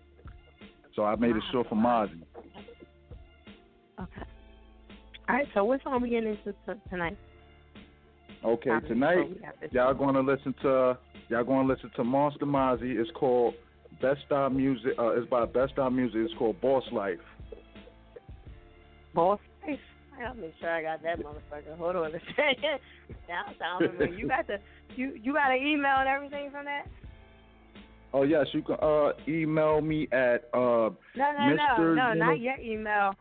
So 0.95 1.05
I 1.05 1.15
made 1.17 1.37
it 1.37 1.43
short 1.53 1.69
for 1.69 1.77
Mazi. 1.77 2.23
Okay. 4.01 4.23
All 5.29 5.37
right. 5.37 5.47
So 5.55 5.65
what 5.65 5.83
song 5.83 6.03
we 6.03 6.11
getting 6.11 6.31
into 6.31 6.53
t- 6.53 6.81
tonight? 6.91 7.17
Okay, 8.45 8.71
Probably 8.71 8.89
tonight 8.89 9.17
before 9.17 9.35
we 9.35 9.45
have 9.45 9.55
this 9.61 9.73
y'all 9.73 9.95
going 9.95 10.15
to 10.15 10.21
listen 10.21 10.55
to 10.63 10.97
y'all 11.29 11.45
going 11.45 11.67
to 11.67 11.73
listen 11.75 11.91
to 11.97 12.05
Monster 12.05 12.47
Mazi. 12.47 12.99
It's 12.99 13.11
called 13.15 13.55
Best 14.01 14.21
Style 14.27 14.51
Music. 14.51 14.93
Uh, 14.99 15.09
it's 15.11 15.29
by 15.29 15.45
Best 15.45 15.73
Style 15.73 15.91
Music. 15.91 16.21
It's 16.25 16.35
called 16.39 16.61
Boss 16.61 16.85
Life. 16.93 17.19
Boss 19.15 19.41
Life. 19.67 19.79
I'll 20.25 20.35
make 20.35 20.55
sure 20.61 20.71
I 20.71 20.83
got 20.83 21.03
that 21.03 21.19
motherfucker. 21.19 21.77
Hold 21.77 21.97
on 21.97 22.15
a 22.15 22.21
second. 22.37 22.79
Now 23.29 23.45
sounds 23.59 23.91
familiar. 23.91 24.19
You 24.19 24.29
got 24.29 24.47
the 24.47 24.59
you 24.97 25.19
you 25.21 25.33
got 25.33 25.51
an 25.51 25.59
email 25.59 25.97
and 25.99 26.09
everything 26.09 26.51
from 26.51 26.65
that? 26.65 26.87
Oh 28.15 28.23
yes, 28.23 28.47
you 28.53 28.63
can 28.63 28.77
uh, 28.81 29.13
email 29.29 29.81
me 29.81 30.09
at 30.13 30.49
uh, 30.55 30.59
No, 30.91 30.93
no, 31.17 31.33
no, 31.55 31.57
Mr. 31.79 31.97
no, 31.97 32.09
Uni- 32.09 32.19
not 32.21 32.41
your 32.41 32.59
email. 32.59 33.13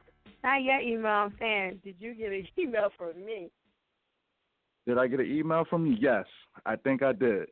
Not 0.44 0.62
your 0.64 0.80
email. 0.80 1.12
I'm 1.12 1.34
saying, 1.40 1.82
did 1.84 1.96
you 2.00 2.14
get 2.16 2.32
an 2.32 2.48
email 2.60 2.90
from 2.98 3.24
me? 3.26 3.50
Did 4.86 4.98
I 4.98 5.08
get 5.08 5.20
an 5.20 5.26
email 5.30 5.66
from 5.70 5.86
you? 5.86 5.98
Yes, 6.00 6.26
I 6.66 6.78
think 6.78 7.04
I 7.04 7.12
did. 7.12 7.48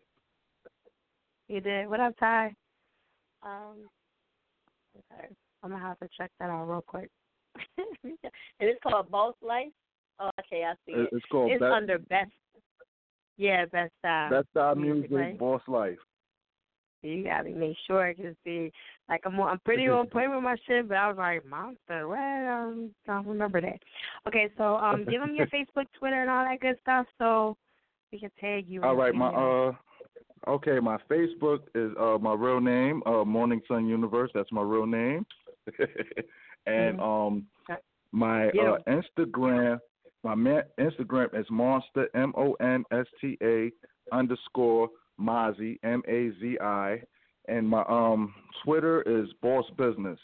You 1.49 1.59
did. 1.59 1.89
What 1.89 1.99
up, 1.99 2.13
Ty? 2.19 2.55
Um, 3.43 3.87
okay. 5.13 5.27
I'm 5.61 5.71
gonna 5.71 5.81
have 5.81 5.99
to 5.99 6.07
check 6.17 6.31
that 6.39 6.49
out 6.49 6.65
real 6.67 6.81
quick. 6.87 7.09
and 7.77 8.17
it's 8.59 8.79
called 8.81 9.11
Boss 9.11 9.35
Life. 9.41 9.67
Oh, 10.19 10.29
okay, 10.39 10.63
I 10.63 10.73
see 10.85 10.93
it. 10.93 11.09
It's 11.11 11.25
called 11.29 11.51
It's 11.51 11.59
Best- 11.59 11.73
under 11.73 11.99
Best. 11.99 12.31
Yeah, 13.37 13.65
Best 13.65 13.91
Style. 13.99 14.29
Best 14.29 14.47
style 14.51 14.75
music, 14.75 15.09
right? 15.11 15.37
boss 15.37 15.61
life. 15.67 15.97
You 17.05 17.23
gotta 17.23 17.49
make 17.49 17.77
sure, 17.87 18.05
I 18.05 18.13
can 18.13 18.35
see, 18.43 18.71
like 19.09 19.21
I'm, 19.25 19.39
I'm 19.39 19.59
pretty 19.59 19.87
on 19.89 20.07
point 20.07 20.31
with 20.31 20.43
my 20.43 20.55
shit, 20.67 20.87
but 20.87 20.97
I 20.97 21.07
was 21.07 21.17
like, 21.17 21.45
monster. 21.45 22.07
What? 22.07 22.17
Um, 22.19 22.91
don't 23.05 23.27
remember 23.27 23.61
that. 23.61 23.79
Okay, 24.27 24.49
so 24.57 24.75
um, 24.75 25.05
give 25.05 25.21
them 25.21 25.35
your 25.35 25.47
Facebook, 25.53 25.85
Twitter, 25.97 26.21
and 26.21 26.29
all 26.29 26.45
that 26.45 26.59
good 26.59 26.77
stuff, 26.81 27.05
so 27.17 27.55
we 28.11 28.19
can 28.19 28.31
tag 28.39 28.65
you. 28.67 28.83
All 28.83 28.95
right, 28.95 29.13
my 29.13 29.27
uh, 29.27 29.71
okay, 30.47 30.79
my 30.79 30.97
Facebook 31.09 31.61
is 31.75 31.91
uh 31.99 32.17
my 32.19 32.33
real 32.33 32.59
name, 32.59 33.03
uh 33.05 33.23
Morning 33.23 33.61
Sun 33.67 33.87
Universe. 33.87 34.31
That's 34.33 34.51
my 34.51 34.61
real 34.61 34.85
name, 34.85 35.25
and 36.65 36.99
um 36.99 37.45
my 38.11 38.49
Yeah. 38.53 38.71
uh 38.71 38.77
Instagram, 38.87 39.79
my 40.23 40.35
man, 40.35 40.63
Instagram 40.79 41.37
is 41.39 41.45
Monster 41.49 42.09
M 42.15 42.33
O 42.37 42.53
N 42.53 42.83
S 42.91 43.05
T 43.21 43.37
A 43.43 43.71
underscore 44.11 44.89
Mazi 45.19 45.79
M 45.83 46.01
A 46.07 46.31
Z 46.39 46.57
I, 46.61 47.01
and 47.47 47.67
my 47.67 47.83
um 47.87 48.33
Twitter 48.63 49.01
is 49.03 49.27
Boss 49.41 49.65
Business. 49.77 50.19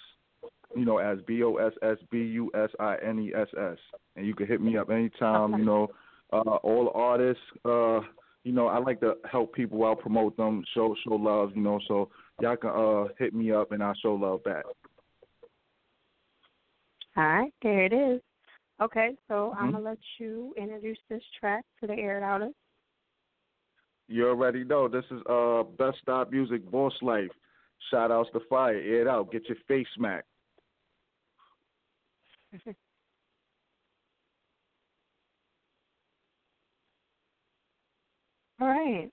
You 0.76 0.86
know, 0.86 1.00
as 1.00 1.20
B 1.28 1.44
O 1.44 1.56
S 1.56 1.74
S 1.84 1.98
B 2.10 2.18
U 2.20 2.50
S 2.56 2.70
I 2.80 2.96
N 3.04 3.20
E 3.20 3.34
S 3.36 3.48
S, 3.58 3.78
and 4.16 4.26
you 4.26 4.34
can 4.34 4.48
hit 4.48 4.62
me 4.62 4.78
up 4.78 4.90
anytime. 4.90 5.58
You 5.58 5.66
know, 5.66 5.90
uh, 6.32 6.58
all 6.64 6.92
artists. 6.96 7.44
Uh, 7.66 8.00
you 8.44 8.54
know, 8.54 8.68
I 8.68 8.80
like 8.80 9.00
to 9.02 9.16
help 9.30 9.54
people 9.54 9.86
out, 9.86 10.00
promote 10.00 10.36
them, 10.38 10.64
show 10.74 10.96
show 11.04 11.16
love. 11.16 11.52
You 11.56 11.62
know, 11.62 11.80
so 11.88 12.10
y'all 12.40 12.56
can 12.56 12.70
uh 12.70 13.14
hit 13.20 13.34
me 13.34 13.52
up 13.52 13.72
and 13.72 13.84
I'll 13.84 13.94
show 13.96 14.16
love 14.16 14.44
back. 14.44 14.64
All 17.18 17.24
right, 17.24 17.54
there 17.62 17.86
it 17.86 17.94
is. 17.94 18.22
Okay, 18.82 19.16
so 19.28 19.54
I'm 19.58 19.68
Mhm. 19.68 19.72
gonna 19.74 19.84
let 19.84 20.00
you 20.18 20.54
introduce 20.58 20.98
this 21.10 21.24
track 21.40 21.66
to 21.82 21.88
the 21.88 21.94
air 21.94 22.24
outers. 22.24 22.56
You 24.12 24.28
already 24.28 24.66
know 24.66 24.90
this 24.90 25.06
is 25.10 25.22
uh 25.30 25.64
best 25.78 26.00
stop 26.02 26.32
music, 26.32 26.70
boss 26.70 26.94
life. 27.02 27.32
Shout 27.90 28.12
outs 28.12 28.30
to 28.34 28.42
fire, 28.50 28.76
air 28.76 29.02
it 29.02 29.08
out, 29.08 29.32
get 29.32 29.48
your 29.48 29.58
face 29.70 29.88
smacked. 29.96 30.28
All 38.60 38.68
right. 38.68 39.10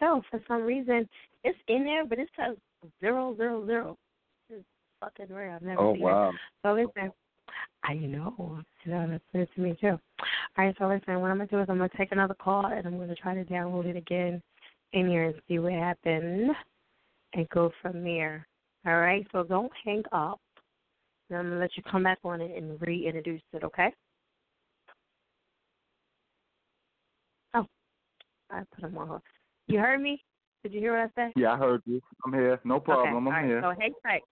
So 0.00 0.22
for 0.28 0.42
some 0.48 0.62
reason 0.62 1.08
it's 1.44 1.58
in 1.68 1.84
there, 1.84 2.04
but 2.04 2.18
it 2.18 2.28
says 2.36 2.56
zero 3.00 3.36
zero 3.36 3.64
zero. 3.64 3.96
It's 4.48 4.64
fucking 4.98 5.32
rare. 5.32 5.52
I've 5.54 5.62
never 5.62 5.80
Oh, 5.80 5.94
seen 5.94 6.02
wow. 6.02 6.30
it. 6.30 6.36
So 6.64 6.72
listen, 6.72 7.12
I 7.84 7.94
know. 7.94 8.62
You 8.84 8.92
know, 8.92 9.08
that's 9.10 9.24
good 9.32 9.48
to 9.54 9.60
me 9.60 9.76
too. 9.80 9.98
All 10.58 10.64
right, 10.64 10.74
so 10.78 10.86
listen, 10.86 11.20
what 11.20 11.30
I'm 11.30 11.38
gonna 11.38 11.46
do 11.46 11.60
is 11.60 11.66
I'm 11.68 11.78
gonna 11.78 11.90
take 11.96 12.12
another 12.12 12.34
call 12.34 12.66
and 12.66 12.86
I'm 12.86 12.98
gonna 12.98 13.14
try 13.14 13.34
to 13.34 13.44
download 13.44 13.86
it 13.86 13.96
again 13.96 14.42
in 14.92 15.08
here 15.08 15.24
and 15.26 15.34
see 15.48 15.58
what 15.58 15.72
happened 15.72 16.50
and 17.34 17.48
go 17.50 17.70
from 17.80 18.02
there. 18.04 18.46
All 18.86 18.98
right, 18.98 19.26
so 19.32 19.44
don't 19.44 19.72
hang 19.84 20.02
up. 20.12 20.40
And 21.28 21.38
I'm 21.38 21.46
gonna 21.46 21.60
let 21.60 21.76
you 21.76 21.82
come 21.90 22.02
back 22.02 22.18
on 22.24 22.40
it 22.40 22.56
and 22.56 22.80
reintroduce 22.80 23.42
it, 23.52 23.64
okay? 23.64 23.92
Oh, 27.54 27.66
I 28.50 28.62
put 28.74 28.84
him 28.84 28.98
on. 28.98 29.20
You 29.68 29.78
heard 29.78 30.00
me? 30.00 30.22
Did 30.62 30.74
you 30.74 30.80
hear 30.80 30.92
what 30.92 31.10
I 31.16 31.24
said? 31.24 31.32
Yeah, 31.36 31.52
I 31.52 31.56
heard 31.56 31.82
you. 31.86 32.00
I'm 32.26 32.32
here. 32.32 32.60
No 32.64 32.80
problem. 32.80 33.08
Okay. 33.08 33.16
I'm 33.16 33.26
all 33.26 33.32
right. 33.32 33.46
here. 33.46 33.62
So 33.62 33.80
hang 33.80 33.92
tight. 34.02 34.22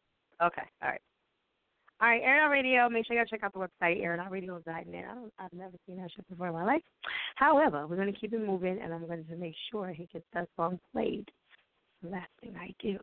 Okay. 0.42 0.62
All 0.82 0.88
right. 0.90 1.00
All 2.00 2.08
right, 2.08 2.22
Air 2.22 2.44
Out 2.44 2.50
Radio. 2.50 2.88
Make 2.88 3.06
sure 3.06 3.16
you 3.16 3.22
go 3.22 3.26
check 3.28 3.42
out 3.42 3.52
the 3.52 3.58
website, 3.58 4.00
airoutradio.net. 4.00 5.04
I 5.10 5.14
don't, 5.14 5.32
I've 5.40 5.52
never 5.52 5.76
seen 5.84 5.96
that 5.96 6.10
shit 6.14 6.28
before 6.28 6.46
in 6.46 6.52
my 6.52 6.64
life. 6.64 6.82
However, 7.34 7.88
we're 7.88 7.96
going 7.96 8.12
to 8.12 8.18
keep 8.18 8.32
it 8.32 8.46
moving, 8.46 8.78
and 8.80 8.94
I'm 8.94 9.04
going 9.06 9.24
to 9.24 9.36
make 9.36 9.54
sure 9.72 9.88
he 9.88 10.08
gets 10.12 10.24
that 10.32 10.48
song 10.54 10.78
played. 10.92 11.28
Last 12.04 12.30
thing 12.40 12.54
I 12.56 12.72
do. 12.80 12.98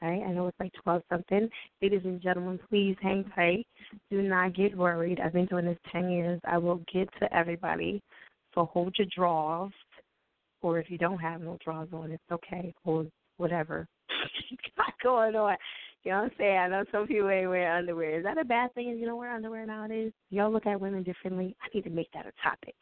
All 0.00 0.08
right, 0.08 0.22
I 0.22 0.30
know 0.30 0.46
it's 0.46 0.60
like 0.60 0.72
12 0.84 1.02
something. 1.10 1.48
Ladies 1.82 2.02
and 2.04 2.22
gentlemen, 2.22 2.60
please 2.68 2.96
hang 3.02 3.24
tight. 3.34 3.66
Do 4.12 4.22
not 4.22 4.54
get 4.54 4.76
worried. 4.76 5.18
I've 5.18 5.32
been 5.32 5.46
doing 5.46 5.66
this 5.66 5.78
10 5.90 6.08
years. 6.08 6.40
I 6.44 6.56
will 6.56 6.82
get 6.92 7.08
to 7.20 7.36
everybody. 7.36 8.00
So 8.54 8.66
hold 8.66 8.94
your 8.96 9.08
draws, 9.14 9.72
or 10.62 10.78
if 10.78 10.88
you 10.88 10.98
don't 10.98 11.18
have 11.18 11.40
no 11.40 11.58
draws 11.64 11.88
on, 11.92 12.12
it's 12.12 12.22
okay. 12.30 12.72
Hold 12.84 13.10
whatever 13.38 13.88
you 14.50 14.56
got 14.76 14.94
going 15.02 15.34
on. 15.34 15.56
You 16.04 16.12
know 16.12 16.18
what 16.18 16.24
I'm 16.24 16.30
saying? 16.38 16.58
I 16.58 16.68
know 16.68 16.84
some 16.90 17.06
people 17.06 17.28
ain't 17.28 17.48
wearing 17.48 17.78
underwear. 17.78 18.18
Is 18.18 18.24
that 18.24 18.38
a 18.38 18.44
bad 18.44 18.72
thing 18.74 18.88
you 18.88 19.06
don't 19.06 19.18
wear 19.18 19.34
underwear 19.34 19.66
nowadays? 19.66 20.12
Y'all 20.30 20.50
look 20.50 20.66
at 20.66 20.80
women 20.80 21.02
differently. 21.02 21.54
I 21.62 21.68
need 21.74 21.84
to 21.84 21.90
make 21.90 22.10
that 22.12 22.26
a 22.26 22.32
topic. 22.42 22.74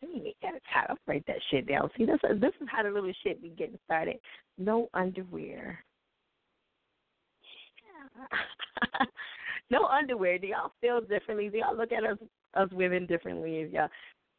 Let 0.00 0.12
me 0.12 0.20
make 0.22 0.36
that 0.40 0.54
a 0.54 0.60
topic. 0.72 0.90
I'll 0.90 0.98
write 1.06 1.26
that 1.26 1.36
shit 1.50 1.68
down. 1.68 1.90
See, 1.96 2.06
this 2.06 2.18
is, 2.30 2.40
this 2.40 2.52
is 2.60 2.68
how 2.70 2.82
the 2.82 2.90
little 2.90 3.12
shit 3.22 3.42
be 3.42 3.50
getting 3.50 3.78
started. 3.84 4.16
No 4.56 4.88
underwear. 4.94 5.84
no 9.70 9.86
underwear. 9.86 10.38
Do 10.38 10.46
y'all 10.46 10.72
feel 10.80 11.00
differently? 11.02 11.50
Do 11.50 11.58
y'all 11.58 11.76
look 11.76 11.92
at 11.92 12.04
us 12.04 12.18
us 12.54 12.68
women 12.72 13.06
differently? 13.06 13.56
If 13.56 13.72
y'all 13.72 13.88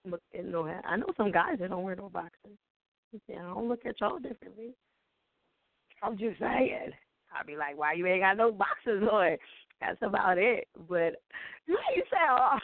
look 0.09 0.21
at 0.37 0.45
no, 0.45 0.65
I 0.65 0.97
know 0.97 1.07
some 1.17 1.31
guys 1.31 1.57
that 1.59 1.69
don't 1.69 1.83
wear 1.83 1.95
no 1.95 2.09
boxers. 2.09 2.57
Yeah, 3.27 3.41
I 3.41 3.53
don't 3.53 3.69
look 3.69 3.85
at 3.85 3.99
y'all 4.01 4.19
differently. 4.19 4.73
I'm 6.01 6.17
just 6.17 6.39
saying. 6.39 6.91
I'll 7.35 7.45
be 7.45 7.57
like, 7.57 7.77
why 7.77 7.93
you 7.93 8.05
ain't 8.07 8.21
got 8.21 8.37
no 8.37 8.51
boxes 8.51 9.03
on? 9.11 9.37
That's 9.81 9.97
about 10.01 10.37
it. 10.37 10.67
But 10.87 11.21
you 11.67 11.77
say, 12.09 12.17
oh, 12.29 12.57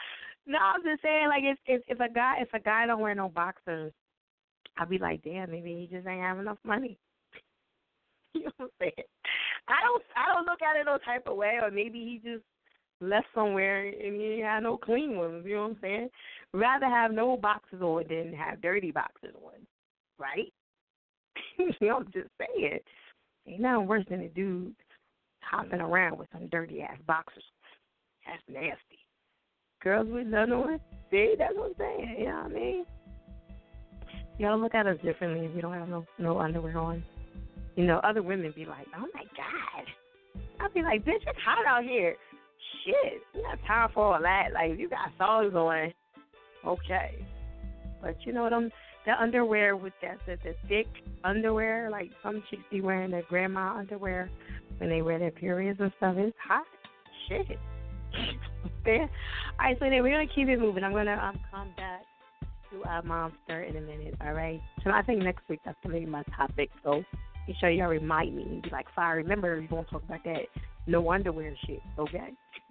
no, 0.46 0.58
I'm 0.58 0.82
just 0.82 1.02
saying, 1.02 1.28
like, 1.28 1.44
if, 1.44 1.58
if 1.66 1.82
if 1.88 2.00
a 2.00 2.12
guy 2.12 2.36
if 2.40 2.48
a 2.52 2.60
guy 2.60 2.86
don't 2.86 3.00
wear 3.00 3.14
no 3.14 3.28
boxers, 3.28 3.92
I'd 4.76 4.88
be 4.88 4.98
like, 4.98 5.22
damn, 5.24 5.50
maybe 5.50 5.74
he 5.74 5.94
just 5.94 6.06
ain't 6.06 6.22
have 6.22 6.38
enough 6.38 6.58
money. 6.64 6.98
you 8.34 8.44
know 8.44 8.50
what 8.58 8.66
I'm 8.66 8.70
saying? 8.80 9.06
I 9.68 9.76
don't 9.82 10.02
I 10.16 10.34
don't 10.34 10.46
look 10.46 10.62
at 10.62 10.80
it 10.80 10.84
no 10.84 10.98
type 10.98 11.26
of 11.26 11.36
way, 11.36 11.58
or 11.62 11.70
maybe 11.70 11.98
he 11.98 12.20
just 12.22 12.44
left 13.00 13.26
somewhere 13.34 13.86
and 13.86 14.20
he 14.20 14.26
ain't 14.26 14.44
had 14.44 14.62
no 14.62 14.76
clean 14.76 15.16
ones. 15.16 15.44
You 15.46 15.56
know 15.56 15.62
what 15.62 15.70
I'm 15.70 15.78
saying? 15.80 16.08
Rather 16.52 16.86
have 16.86 17.12
no 17.12 17.36
boxes 17.36 17.80
on 17.82 18.04
than 18.08 18.32
have 18.32 18.60
dirty 18.60 18.90
boxes 18.90 19.34
on, 19.42 19.52
right? 20.18 20.52
you 21.58 21.72
know, 21.80 21.98
I'm 21.98 22.12
just 22.12 22.28
saying. 22.38 22.78
Ain't 23.48 23.60
nothing 23.60 23.86
worse 23.86 24.04
than 24.10 24.20
a 24.20 24.28
dude 24.28 24.74
hopping 25.40 25.80
around 25.80 26.18
with 26.18 26.28
some 26.32 26.48
dirty 26.48 26.82
ass 26.82 26.98
boxers. 27.06 27.44
That's 28.26 28.42
nasty. 28.48 28.98
Girls 29.82 30.08
with 30.10 30.26
none 30.26 30.52
on, 30.52 30.80
see, 31.10 31.34
that's 31.38 31.54
what 31.56 31.70
I'm 31.70 31.74
saying. 31.78 32.16
You 32.18 32.26
know 32.26 32.34
what 32.34 32.44
I 32.44 32.48
mean? 32.48 32.84
Y'all 34.38 34.58
look 34.60 34.74
at 34.74 34.86
us 34.86 34.98
differently 35.02 35.46
if 35.46 35.54
we 35.54 35.60
don't 35.60 35.72
have 35.72 35.88
no 35.88 36.06
no 36.18 36.38
underwear 36.38 36.78
on. 36.78 37.02
You 37.74 37.84
know, 37.86 37.98
other 38.04 38.22
women 38.22 38.52
be 38.54 38.64
like, 38.66 38.86
"Oh 38.96 39.06
my 39.14 39.24
god," 39.36 39.86
I'll 40.60 40.70
be 40.70 40.82
like, 40.82 41.04
"Bitch, 41.04 41.26
it's 41.26 41.38
hot 41.44 41.66
out 41.66 41.84
here." 41.84 42.16
Shit, 42.84 43.22
you 43.34 43.42
got 43.42 43.58
time 43.66 43.90
for 43.94 44.14
all 44.14 44.22
that. 44.22 44.52
Like, 44.52 44.78
you 44.78 44.88
got 44.88 45.10
songs 45.16 45.54
on, 45.54 45.92
okay. 46.64 47.24
But 48.00 48.16
you 48.24 48.32
know 48.32 48.48
them 48.48 48.70
the 49.08 49.18
underwear 49.18 49.74
with 49.74 49.94
that 50.02 50.18
the, 50.26 50.36
the 50.44 50.54
thick 50.68 50.86
underwear, 51.24 51.88
like 51.90 52.10
some 52.22 52.42
chicks 52.50 52.62
be 52.70 52.82
wearing 52.82 53.10
their 53.10 53.22
grandma 53.22 53.74
underwear 53.78 54.30
when 54.76 54.90
they 54.90 55.00
wear 55.00 55.18
their 55.18 55.30
periods 55.30 55.80
and 55.80 55.90
stuff. 55.96 56.14
It's 56.18 56.36
hot. 56.46 56.66
Shit. 57.26 57.58
there. 58.84 59.00
All 59.00 59.08
right, 59.60 59.76
so 59.78 59.86
then 59.88 60.02
we're 60.02 60.12
gonna 60.12 60.26
keep 60.34 60.48
it 60.48 60.60
moving. 60.60 60.84
I'm 60.84 60.92
gonna 60.92 61.18
um 61.22 61.40
come 61.50 61.72
back 61.78 62.02
to 62.70 62.84
our 62.84 63.02
monster 63.02 63.62
in 63.62 63.76
a 63.76 63.80
minute. 63.80 64.14
All 64.20 64.34
right. 64.34 64.60
So 64.84 64.90
I 64.90 65.00
think 65.00 65.22
next 65.22 65.48
week 65.48 65.60
that's 65.64 65.78
gonna 65.82 65.98
be 65.98 66.04
my 66.04 66.22
topic. 66.36 66.68
So 66.84 67.02
make 67.46 67.56
sure 67.58 67.70
y'all 67.70 67.88
remind 67.88 68.36
me 68.36 68.42
and 68.42 68.62
be 68.62 68.68
like, 68.68 68.86
"Fire, 68.94 69.16
remember 69.16 69.58
you 69.58 69.68
won't 69.70 69.88
talk 69.88 70.02
about 70.04 70.22
that 70.24 70.42
no 70.86 71.10
underwear 71.10 71.54
shit." 71.66 71.80
Okay. 71.98 72.34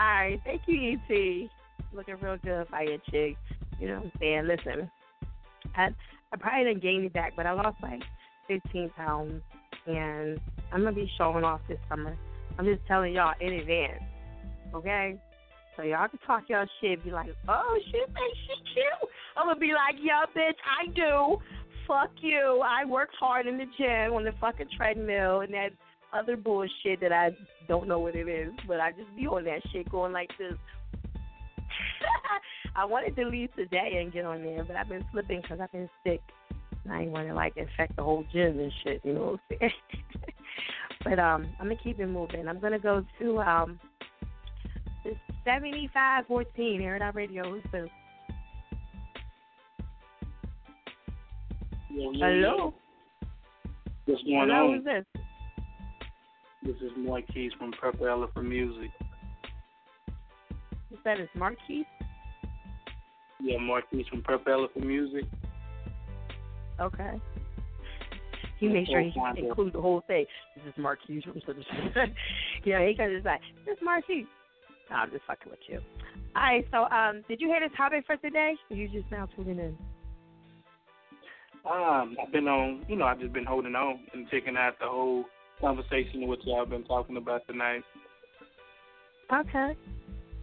All 0.00 0.06
right. 0.06 0.40
Thank 0.44 0.62
you, 0.66 0.98
Et. 1.08 1.48
Looking 1.92 2.16
real 2.20 2.38
good, 2.38 2.66
fire 2.68 2.98
chick. 3.08 3.36
You 3.80 3.88
know 3.88 3.94
what 3.96 4.04
I'm 4.04 4.12
saying? 4.20 4.46
Listen, 4.46 4.90
I 5.76 5.88
I 6.32 6.36
probably 6.36 6.64
didn't 6.64 6.82
gain 6.82 7.04
it 7.04 7.12
back, 7.12 7.34
but 7.36 7.46
I 7.46 7.52
lost 7.52 7.76
like 7.82 8.02
15 8.48 8.90
pounds, 8.96 9.42
and 9.86 10.38
I'm 10.72 10.82
gonna 10.82 10.92
be 10.92 11.10
showing 11.16 11.44
off 11.44 11.60
this 11.68 11.78
summer. 11.88 12.16
I'm 12.58 12.64
just 12.64 12.86
telling 12.86 13.14
y'all 13.14 13.34
in 13.40 13.52
advance, 13.54 14.02
okay? 14.74 15.18
So 15.76 15.82
y'all 15.82 16.08
can 16.08 16.18
talk 16.26 16.44
y'all 16.48 16.66
shit, 16.80 17.02
be 17.04 17.10
like, 17.10 17.30
oh 17.48 17.78
shit, 17.86 18.08
man, 18.08 18.30
she 18.46 18.74
cute. 18.74 19.10
I'm 19.36 19.46
gonna 19.48 19.58
be 19.58 19.72
like, 19.72 19.96
yo, 20.00 20.24
bitch, 20.36 20.58
I 20.64 20.86
do. 20.94 21.38
Fuck 21.86 22.10
you. 22.20 22.62
I 22.64 22.84
worked 22.84 23.14
hard 23.18 23.46
in 23.46 23.58
the 23.58 23.66
gym 23.76 24.14
on 24.14 24.24
the 24.24 24.32
fucking 24.40 24.68
treadmill 24.76 25.40
and 25.40 25.52
that 25.52 25.70
other 26.12 26.36
bullshit 26.36 27.00
that 27.00 27.12
I 27.12 27.30
don't 27.68 27.88
know 27.88 27.98
what 27.98 28.14
it 28.14 28.28
is, 28.28 28.52
but 28.66 28.80
I 28.80 28.92
just 28.92 29.14
be 29.16 29.26
on 29.26 29.44
that 29.44 29.60
shit 29.72 29.90
going 29.90 30.12
like 30.12 30.30
this. 30.38 30.54
I 32.76 32.84
wanted 32.84 33.14
to 33.16 33.26
leave 33.26 33.54
today 33.54 34.00
and 34.00 34.12
get 34.12 34.24
on 34.24 34.42
there, 34.42 34.64
but 34.64 34.76
I've 34.76 34.88
been 34.88 35.04
slipping 35.12 35.42
because 35.42 35.60
I've 35.60 35.70
been 35.72 35.88
sick. 36.04 36.20
And 36.84 36.92
I 36.92 37.02
ain't 37.02 37.12
want 37.12 37.28
to 37.28 37.34
like 37.34 37.56
infect 37.56 37.96
the 37.96 38.02
whole 38.02 38.24
gym 38.32 38.58
and 38.58 38.72
shit, 38.82 39.00
you 39.04 39.14
know 39.14 39.20
what 39.20 39.40
I'm 39.50 39.58
saying? 39.60 39.72
but 41.04 41.18
um, 41.18 41.46
I'm 41.58 41.68
gonna 41.68 41.80
keep 41.82 42.00
it 42.00 42.06
moving. 42.06 42.48
I'm 42.48 42.60
gonna 42.60 42.78
go 42.78 43.04
to 43.20 43.40
um, 43.40 43.80
this 45.04 45.14
7514 45.44 46.82
Air 46.82 47.02
Out 47.02 47.14
Radio. 47.14 47.50
Who's 47.50 47.62
this? 47.72 47.88
Yo, 51.90 52.10
yo, 52.10 52.26
Hello. 52.26 52.74
What's 54.06 54.22
going 54.24 54.48
Hello, 54.50 54.68
on? 54.68 54.74
who's 54.74 54.84
this? 54.84 55.04
This 56.64 56.76
is 56.76 56.92
Marquise 56.96 57.52
from 57.58 57.72
Purple 57.72 58.08
Elephant 58.08 58.46
Music. 58.46 58.90
You 60.90 60.98
said 61.04 61.20
it's 61.20 61.30
Marquise. 61.34 61.84
Yeah, 63.44 63.58
Marquise 63.58 64.06
from 64.08 64.22
Purple 64.22 64.54
Elephant 64.54 64.86
Music. 64.86 65.24
Okay. 66.80 67.20
He 68.58 68.68
made 68.68 68.86
sure 68.86 69.00
he 69.02 69.12
include 69.36 69.74
the 69.74 69.82
whole 69.82 70.02
thing. 70.06 70.24
This 70.56 70.72
is 70.72 70.78
Marquise 70.78 71.22
from. 71.24 71.36
Yeah, 72.64 72.86
he 72.88 72.94
can 72.94 73.12
just 73.12 73.26
like, 73.26 73.42
this 73.66 73.74
is 73.76 73.82
Marquise. 73.82 74.24
No, 74.90 74.96
I'm 74.96 75.10
just 75.10 75.24
fucking 75.26 75.50
with 75.50 75.60
you. 75.68 75.80
All 76.34 76.42
right, 76.42 76.66
so 76.70 76.84
um, 76.84 77.22
did 77.28 77.38
you 77.38 77.48
hear 77.48 77.60
this 77.60 77.76
topic 77.76 78.04
for 78.06 78.16
today? 78.16 78.54
Or 78.70 78.76
you 78.76 78.88
just 78.88 79.10
now 79.10 79.28
tuning 79.36 79.58
in? 79.58 79.76
Um, 81.70 82.16
I've 82.22 82.32
been 82.32 82.48
on, 82.48 82.86
you 82.88 82.96
know, 82.96 83.04
I've 83.04 83.20
just 83.20 83.34
been 83.34 83.44
holding 83.44 83.74
on 83.74 84.00
and 84.14 84.26
taking 84.30 84.56
out 84.56 84.78
the 84.80 84.86
whole 84.86 85.26
conversation 85.60 86.26
what 86.28 86.42
y'all 86.46 86.64
been 86.64 86.84
talking 86.84 87.18
about 87.18 87.46
tonight. 87.46 87.82
Okay. 89.30 89.76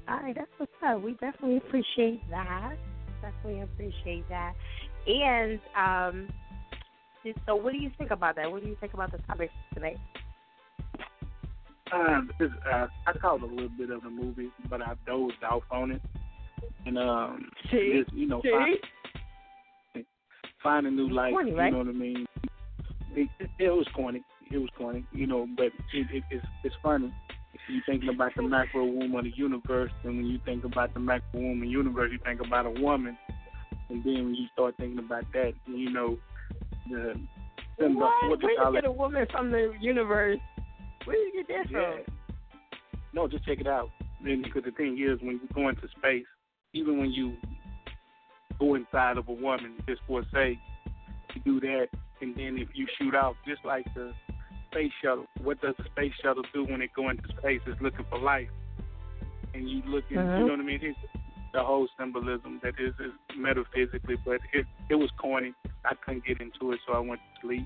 All 0.08 0.18
right, 0.18 0.36
that's 0.36 0.52
what's 0.58 0.72
up. 0.86 1.02
We 1.02 1.14
definitely 1.14 1.58
appreciate 1.58 2.22
that. 2.30 2.76
Definitely 3.22 3.62
appreciate 3.62 4.28
that. 4.30 4.54
And 5.08 5.60
um, 5.78 6.30
so 7.46 7.56
what 7.56 7.72
do 7.74 7.78
you 7.78 7.92
think 7.98 8.12
about 8.12 8.36
that? 8.36 8.52
What 8.52 8.64
do 8.64 8.70
you 8.70 8.78
think 8.80 8.94
about 8.94 9.12
the 9.12 9.20
topic 9.20 9.52
tonight? 9.74 9.98
Um, 11.94 12.32
this, 12.40 12.50
uh, 12.74 12.88
I 13.06 13.14
caught 13.20 13.42
a 13.42 13.46
little 13.46 13.70
bit 13.70 13.90
of 13.90 14.02
the 14.04 14.10
movie, 14.10 14.50
but 14.70 14.82
I 14.82 14.94
dozed 15.06 15.44
off 15.50 15.64
on 15.72 15.92
it. 15.92 16.02
And 16.86 16.98
um, 16.98 17.50
See? 17.70 18.02
just, 18.02 18.16
you 18.16 18.28
know, 18.28 18.42
find, 18.42 20.06
find 20.64 20.88
a 20.88 20.92
new 20.92 21.10
life. 21.10 21.34
corny, 21.34 21.52
right? 21.52 21.66
You 21.66 21.72
know 21.72 21.78
what 21.80 21.88
I 21.88 21.92
mean? 21.92 22.26
It, 23.14 23.28
it, 23.40 23.50
it 23.60 23.70
was 23.70 23.88
corny. 23.94 24.24
It 24.52 24.58
was 24.58 24.70
corny. 24.78 25.06
You 25.12 25.28
know, 25.28 25.48
but 25.58 25.66
it, 25.66 25.74
it, 25.94 26.24
it's 26.32 26.46
it's 26.64 26.76
funny. 26.82 27.14
You 27.68 27.82
thinking 27.86 28.10
about 28.10 28.36
the 28.36 28.44
macro 28.44 28.86
womb 28.86 29.16
of 29.16 29.24
the 29.24 29.32
universe, 29.36 29.92
and 30.04 30.18
when 30.18 30.26
you 30.26 30.40
think 30.46 30.64
about 30.64 30.94
the 30.94 31.00
macro 31.00 31.40
womb 31.40 31.58
of 31.58 31.62
the 31.62 31.68
universe, 31.68 32.10
you 32.12 32.20
think 32.24 32.42
about 32.46 32.66
a 32.66 32.82
woman, 32.82 33.18
and 33.90 34.04
then 34.04 34.26
when 34.26 34.36
you 34.36 34.48
start 34.54 34.76
thinking 34.78 35.00
about 35.00 35.26
that, 35.34 35.54
you 35.68 35.90
know, 35.92 36.18
the 36.90 37.14
the- 37.78 37.90
What? 37.90 38.42
Where 38.42 38.56
call 38.58 38.76
you 38.76 38.82
get 38.82 38.86
a 38.86 38.92
woman 38.92 39.26
from 39.32 39.52
the 39.52 39.74
universe? 39.80 40.40
Where 41.06 41.16
do 41.16 41.22
you 41.22 41.44
get 41.44 41.48
that 41.48 41.72
Yeah. 41.72 42.04
from? 42.06 42.18
No, 43.14 43.28
just 43.28 43.46
check 43.46 43.60
it 43.60 43.68
out. 43.68 43.90
Then, 44.24 44.42
because 44.44 44.64
the 44.64 44.72
thing 44.72 45.00
is, 45.00 45.20
when 45.22 45.40
you 45.42 45.48
go 45.54 45.70
into 45.70 45.88
space, 45.90 46.28
even 46.74 47.00
when 47.00 47.12
you 47.12 47.36
go 48.60 48.76
inside 48.76 49.18
of 49.18 49.28
a 49.28 49.34
woman, 49.34 49.82
just 49.88 50.02
for 50.08 50.24
say, 50.34 50.60
you 51.34 51.42
do 51.42 51.60
that, 51.62 51.88
and 52.22 52.36
then 52.36 52.58
if 52.58 52.70
you 52.76 52.88
shoot 52.98 53.16
out, 53.16 53.36
just 53.46 53.66
like 53.66 53.86
the 53.96 54.14
space 54.72 54.92
shuttle, 55.04 55.26
what 55.44 55.62
does 55.62 55.76
the 55.78 55.84
space 55.86 56.14
shuttle 56.24 56.44
do 56.54 56.64
when 56.66 56.82
it 56.82 56.92
go 56.96 57.10
into 57.10 57.24
space? 57.40 57.62
It's 57.68 57.82
looking 57.82 58.06
for 58.10 58.20
life, 58.20 58.50
and 59.54 59.70
you 59.70 59.82
looking, 59.86 60.18
Mhm. 60.18 60.40
you 60.40 60.46
know 60.46 60.52
what 60.54 60.60
I 60.60 60.64
mean? 60.64 60.80
It's 60.82 60.98
the 61.54 61.64
whole 61.64 61.88
symbolism 62.00 62.60
that 62.64 62.80
is, 62.80 62.94
is 63.00 63.12
metaphysically, 63.36 64.16
but 64.26 64.40
it 64.54 64.66
it 64.90 64.96
was 64.96 65.12
corny. 65.18 65.54
I 65.86 65.96
couldn't 65.96 66.26
get 66.26 66.40
into 66.42 66.72
it, 66.72 66.80
so 66.88 66.94
I 66.94 67.00
went 67.00 67.20
to 67.20 67.42
sleep. 67.42 67.66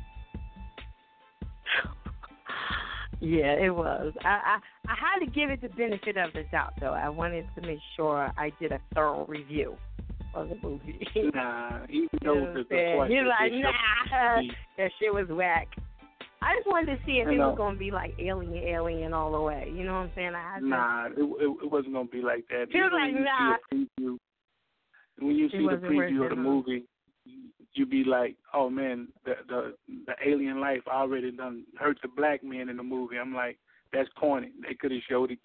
Yeah, 3.22 3.54
it 3.54 3.74
was. 3.74 4.14
I, 4.24 4.58
I 4.88 4.92
I 4.92 4.96
had 4.96 5.20
to 5.20 5.32
give 5.32 5.50
it 5.50 5.62
the 5.62 5.70
benefit 5.70 6.18
of 6.18 6.34
the 6.34 6.44
doubt, 6.52 6.74
though. 6.80 6.94
I 6.94 7.10
wanted 7.10 7.48
to 7.56 7.62
make 7.62 7.80
sure 7.96 8.32
I 8.38 8.52
did 8.60 8.72
a 8.72 8.80
thorough 8.94 9.26
review 9.26 9.78
of 10.34 10.50
the 10.50 10.56
movie. 10.62 11.08
Nah, 11.34 11.86
even 11.90 11.90
You 11.90 12.10
though 12.22 12.34
know 12.34 12.42
what 12.42 12.54
the, 12.56 12.64
the 12.70 13.08
You're 13.10 13.26
like, 13.26 13.52
nah, 13.54 14.42
that 14.78 14.92
shit 15.00 15.14
was 15.14 15.28
whack. 15.30 15.68
I 16.46 16.56
just 16.56 16.68
wanted 16.68 16.96
to 16.96 17.06
see 17.06 17.14
if 17.14 17.28
I 17.28 17.32
it 17.32 17.38
was 17.40 17.58
going 17.58 17.74
to 17.74 17.80
be 17.80 17.90
like 17.90 18.14
alien, 18.20 18.54
alien 18.54 19.14
all 19.14 19.32
the 19.32 19.42
way. 19.42 19.68
You 19.74 19.84
know 19.84 19.94
what 19.94 20.00
I'm 20.00 20.12
saying? 20.14 20.34
I 20.36 20.60
Nah, 20.62 21.08
it, 21.08 21.14
it 21.18 21.66
it 21.66 21.72
wasn't 21.72 21.94
gonna 21.94 22.08
be 22.08 22.22
like 22.22 22.46
that. 22.50 22.68
He 22.70 22.80
was 22.80 22.92
like, 22.94 23.14
when 23.14 23.18
you 23.18 23.26
nah. 23.26 23.56
see 23.72 23.88
preview, 24.00 24.18
when 25.18 25.36
you 25.36 25.46
It 25.48 25.52
see 25.52 25.68
the 25.68 25.88
preview 25.88 26.24
of 26.24 26.30
the 26.30 26.36
movie, 26.36 26.84
you 27.74 27.86
be 27.88 28.04
like, 28.04 28.36
oh 28.54 28.70
man, 28.70 29.08
the 29.26 29.34
the 29.48 29.76
the 30.06 30.14
alien 30.24 30.60
life 30.60 30.82
already 30.88 31.32
done 31.32 31.64
hurt 31.80 31.98
the 32.04 32.10
black 32.10 32.44
man 32.44 32.70
in 32.70 32.78
the 32.78 32.84
movie. 32.84 33.18
I'm 33.18 33.34
like, 33.34 33.58
that's 33.92 34.10
corny. 34.16 34.52
They 34.62 34.76
could 34.76 34.92
have 34.92 35.02
showed 35.10 35.32
it 35.32 35.40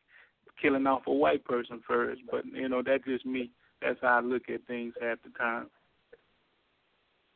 killing 0.61 0.87
off 0.87 1.07
a 1.07 1.13
white 1.13 1.47
person 1.47 1.81
first, 1.89 2.21
but 2.31 2.45
you 2.45 2.69
know 2.69 2.83
that's 2.85 3.05
just 3.05 3.25
me. 3.25 3.51
That's 3.81 3.99
how 4.03 4.19
I 4.19 4.21
look 4.21 4.51
at 4.53 4.67
things 4.67 4.93
half 5.01 5.17
the 5.23 5.31
time. 5.39 5.69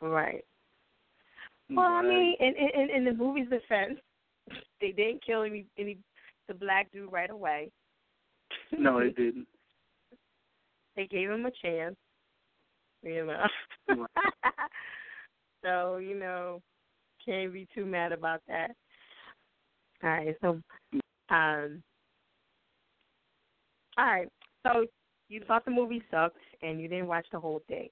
Right. 0.02 0.44
Well, 1.70 1.86
I 1.86 2.02
mean, 2.02 2.34
in, 2.40 2.54
in 2.56 2.90
in 2.90 3.04
the 3.04 3.12
movie's 3.12 3.48
defense, 3.48 3.98
they 4.80 4.92
didn't 4.92 5.24
kill 5.24 5.42
any 5.42 5.66
any 5.78 5.98
the 6.48 6.54
black 6.54 6.92
dude 6.92 7.10
right 7.12 7.30
away. 7.30 7.70
No, 8.76 9.00
they 9.00 9.10
didn't. 9.22 9.46
They 10.96 11.06
gave 11.06 11.30
him 11.30 11.46
a 11.46 11.50
chance. 11.62 11.96
You 13.02 13.26
know. 13.26 13.46
so, 15.64 15.96
you 15.98 16.18
know, 16.18 16.62
can't 17.24 17.52
be 17.52 17.66
too 17.74 17.84
mad 17.84 18.12
about 18.12 18.40
that. 18.48 18.70
All 20.02 20.10
right, 20.10 20.36
so 20.42 20.60
um 21.30 21.82
all 23.96 24.04
right. 24.04 24.28
So 24.66 24.86
you 25.28 25.40
thought 25.46 25.64
the 25.64 25.70
movie 25.70 26.02
sucked 26.10 26.36
and 26.62 26.80
you 26.80 26.88
didn't 26.88 27.06
watch 27.06 27.26
the 27.32 27.40
whole 27.40 27.62
thing. 27.68 27.88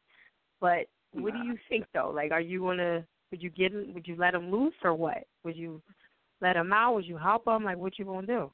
But 0.61 0.87
what 1.13 1.33
do 1.33 1.39
you 1.41 1.57
think 1.69 1.87
though? 1.95 2.13
Like 2.15 2.33
are 2.33 2.41
you 2.41 2.61
gonna 2.61 3.05
would 3.33 3.43
you 3.43 3.51
get 3.51 3.73
would 3.93 4.07
you 4.07 4.15
let 4.17 4.35
him 4.35 4.53
loose 4.53 4.75
or 4.85 4.95
what? 4.95 5.25
Would 5.43 5.57
you 5.57 5.83
let 6.41 6.55
him 6.55 6.73
out? 6.73 6.95
Would 6.95 7.07
you 7.07 7.17
help 7.17 7.49
him? 7.49 7.65
Like 7.65 7.79
what 7.79 7.99
you 7.99 8.05
gonna 8.05 8.27
do? 8.27 8.53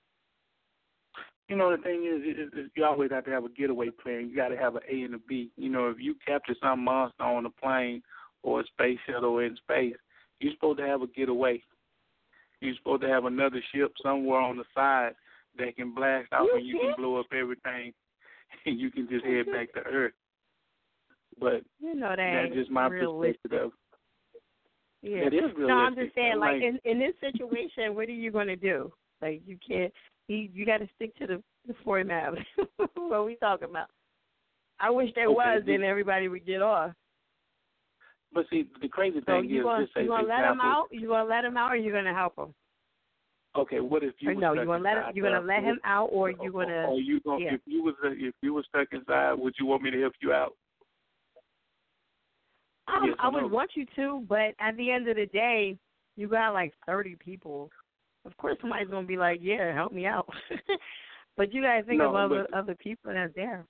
You 1.48 1.56
know, 1.56 1.74
the 1.74 1.82
thing 1.82 2.04
is, 2.04 2.36
is, 2.36 2.52
is 2.52 2.70
you 2.76 2.84
always 2.84 3.10
have 3.10 3.24
to 3.24 3.30
have 3.30 3.44
a 3.44 3.48
getaway 3.48 3.88
plan. 3.88 4.28
You 4.28 4.36
got 4.36 4.48
to 4.48 4.56
have 4.56 4.76
an 4.76 4.82
A 4.90 5.02
and 5.02 5.14
a 5.14 5.18
B. 5.18 5.50
You 5.56 5.70
know, 5.70 5.88
if 5.88 5.96
you 5.98 6.14
capture 6.26 6.54
some 6.62 6.84
monster 6.84 7.22
on 7.22 7.46
a 7.46 7.50
plane 7.50 8.02
or 8.42 8.60
a 8.60 8.64
space 8.66 8.98
shuttle 9.06 9.38
in 9.38 9.56
space, 9.56 9.96
you're 10.40 10.52
supposed 10.52 10.78
to 10.78 10.86
have 10.86 11.00
a 11.00 11.06
getaway. 11.06 11.62
You're 12.60 12.74
supposed 12.76 13.00
to 13.02 13.08
have 13.08 13.24
another 13.24 13.62
ship 13.74 13.92
somewhere 14.02 14.40
on 14.40 14.58
the 14.58 14.64
side 14.74 15.12
that 15.56 15.74
can 15.76 15.94
blast 15.94 16.32
off 16.32 16.48
and 16.54 16.66
you 16.66 16.78
can 16.78 16.92
blow 16.98 17.18
up 17.18 17.26
everything, 17.32 17.94
and 18.66 18.78
you 18.78 18.90
can 18.90 19.08
just 19.08 19.24
head 19.24 19.46
back 19.46 19.72
to 19.72 19.80
Earth. 19.88 20.12
But 21.40 21.62
You 21.80 21.94
know 21.94 22.10
that 22.10 22.42
that's 22.48 22.54
just 22.54 22.70
my 22.70 22.88
realistic. 22.88 23.40
perspective. 23.42 23.70
Yeah. 25.02 25.24
That 25.24 25.34
is 25.34 25.52
No, 25.56 25.74
I'm 25.74 25.94
just 25.94 26.14
saying, 26.14 26.38
like 26.38 26.54
Like- 26.54 26.62
in 26.62 26.80
in 26.84 26.98
this 26.98 27.14
situation, 27.20 27.94
what 27.94 28.08
are 28.08 28.12
you 28.12 28.30
gonna 28.30 28.56
do? 28.56 28.92
Like 29.22 29.42
you 29.46 29.58
can't. 29.66 29.92
You 30.28 30.48
you 30.52 30.66
got 30.66 30.78
to 30.78 30.88
stick 30.96 31.14
to 31.16 31.26
the 31.26 31.42
the 31.66 31.74
format. 31.84 32.32
what 32.94 33.24
we 33.24 33.36
talking 33.36 33.68
about? 33.70 33.88
I 34.80 34.90
wish 34.90 35.10
there 35.14 35.26
Okay, 35.26 35.34
was, 35.34 35.62
then 35.66 35.82
everybody 35.82 36.28
would 36.28 36.46
get 36.46 36.62
off. 36.62 36.92
But 38.32 38.46
see, 38.50 38.68
the 38.80 38.88
crazy 38.88 39.20
So 39.20 39.40
thing 39.40 39.50
you 39.50 39.60
is, 39.60 39.64
gonna 39.64 39.84
just 39.84 39.94
say 39.94 40.02
you 40.02 40.08
gonna 40.08 40.28
let 40.28 40.44
him 40.44 40.60
out? 40.60 40.86
You 40.90 41.08
gonna 41.08 41.28
let 41.28 41.44
him 41.44 41.56
out, 41.56 41.72
or 41.72 41.76
you 41.76 41.92
gonna 41.92 42.14
help 42.14 42.38
him? 42.38 42.54
Okay, 43.56 43.80
what 43.80 44.04
if 44.04 44.14
you 44.20 44.30
Or 44.30 44.34
no, 44.34 44.52
you 44.52 44.66
gonna 44.66 44.84
let 44.84 44.98
him, 44.98 45.04
you 45.14 45.22
gonna 45.22 45.40
let 45.40 45.62
him 45.64 45.80
out, 45.84 46.06
or 46.12 46.30
you 46.30 46.52
gonna? 46.52 46.86
Or 46.88 46.98
you 46.98 47.20
gonna 47.20 47.44
yeah. 47.44 47.54
if 47.54 47.60
you 47.64 47.82
was 47.82 47.94
if 48.04 48.34
you 48.42 48.54
was 48.54 48.66
stuck 48.68 48.88
inside, 48.92 49.32
would 49.34 49.54
you 49.58 49.66
want 49.66 49.82
me 49.82 49.90
to 49.90 50.00
help 50.00 50.12
you 50.20 50.32
out? 50.32 50.52
Um, 52.88 53.06
Yes 53.06 53.16
I 53.18 53.28
would 53.28 53.42
no? 53.42 53.48
want 53.48 53.70
you 53.74 53.86
to, 53.96 54.24
but 54.28 54.54
at 54.60 54.76
the 54.76 54.90
end 54.90 55.08
of 55.08 55.16
the 55.16 55.26
day, 55.26 55.76
you 56.16 56.28
got 56.28 56.54
like 56.54 56.72
thirty 56.86 57.16
people. 57.16 57.70
Of 58.24 58.36
course, 58.36 58.56
somebody's 58.60 58.88
gonna 58.88 59.06
be 59.06 59.16
like, 59.16 59.40
"Yeah, 59.42 59.72
help 59.74 59.92
me 59.92 60.06
out." 60.06 60.28
but 61.36 61.52
you 61.52 61.62
gotta 61.62 61.82
think 61.84 61.98
No, 61.98 62.10
of 62.10 62.14
other 62.16 62.46
other 62.52 62.74
people 62.74 63.12
that's 63.12 63.34
there. 63.34 63.66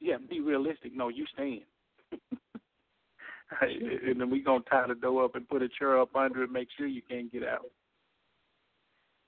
Yeah, 0.00 0.16
be 0.28 0.40
realistic. 0.40 0.94
No, 0.94 1.08
you 1.08 1.26
staying. 1.34 1.64
and 3.60 4.20
then 4.20 4.30
we 4.30 4.40
gonna 4.42 4.64
tie 4.70 4.86
the 4.86 4.94
door 4.94 5.24
up 5.24 5.34
and 5.34 5.48
put 5.48 5.62
a 5.62 5.68
chair 5.78 6.00
up 6.00 6.14
under 6.16 6.42
it, 6.42 6.50
make 6.50 6.68
sure 6.76 6.86
you 6.86 7.02
can't 7.02 7.30
get 7.30 7.44
out. 7.44 7.66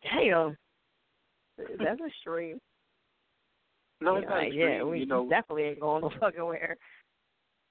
Damn, 0.02 0.56
that's 1.78 2.00
extreme. 2.00 2.60
No, 4.00 4.14
Yeah, 4.14 4.18
it's 4.20 4.28
not 4.28 4.36
like, 4.38 4.52
yeah, 4.52 4.82
we 4.82 5.00
you 5.00 5.06
know, 5.06 5.28
definitely 5.28 5.62
ain't 5.64 5.80
going 5.80 6.02
no 6.02 6.10
fucking 6.18 6.44
where. 6.44 6.76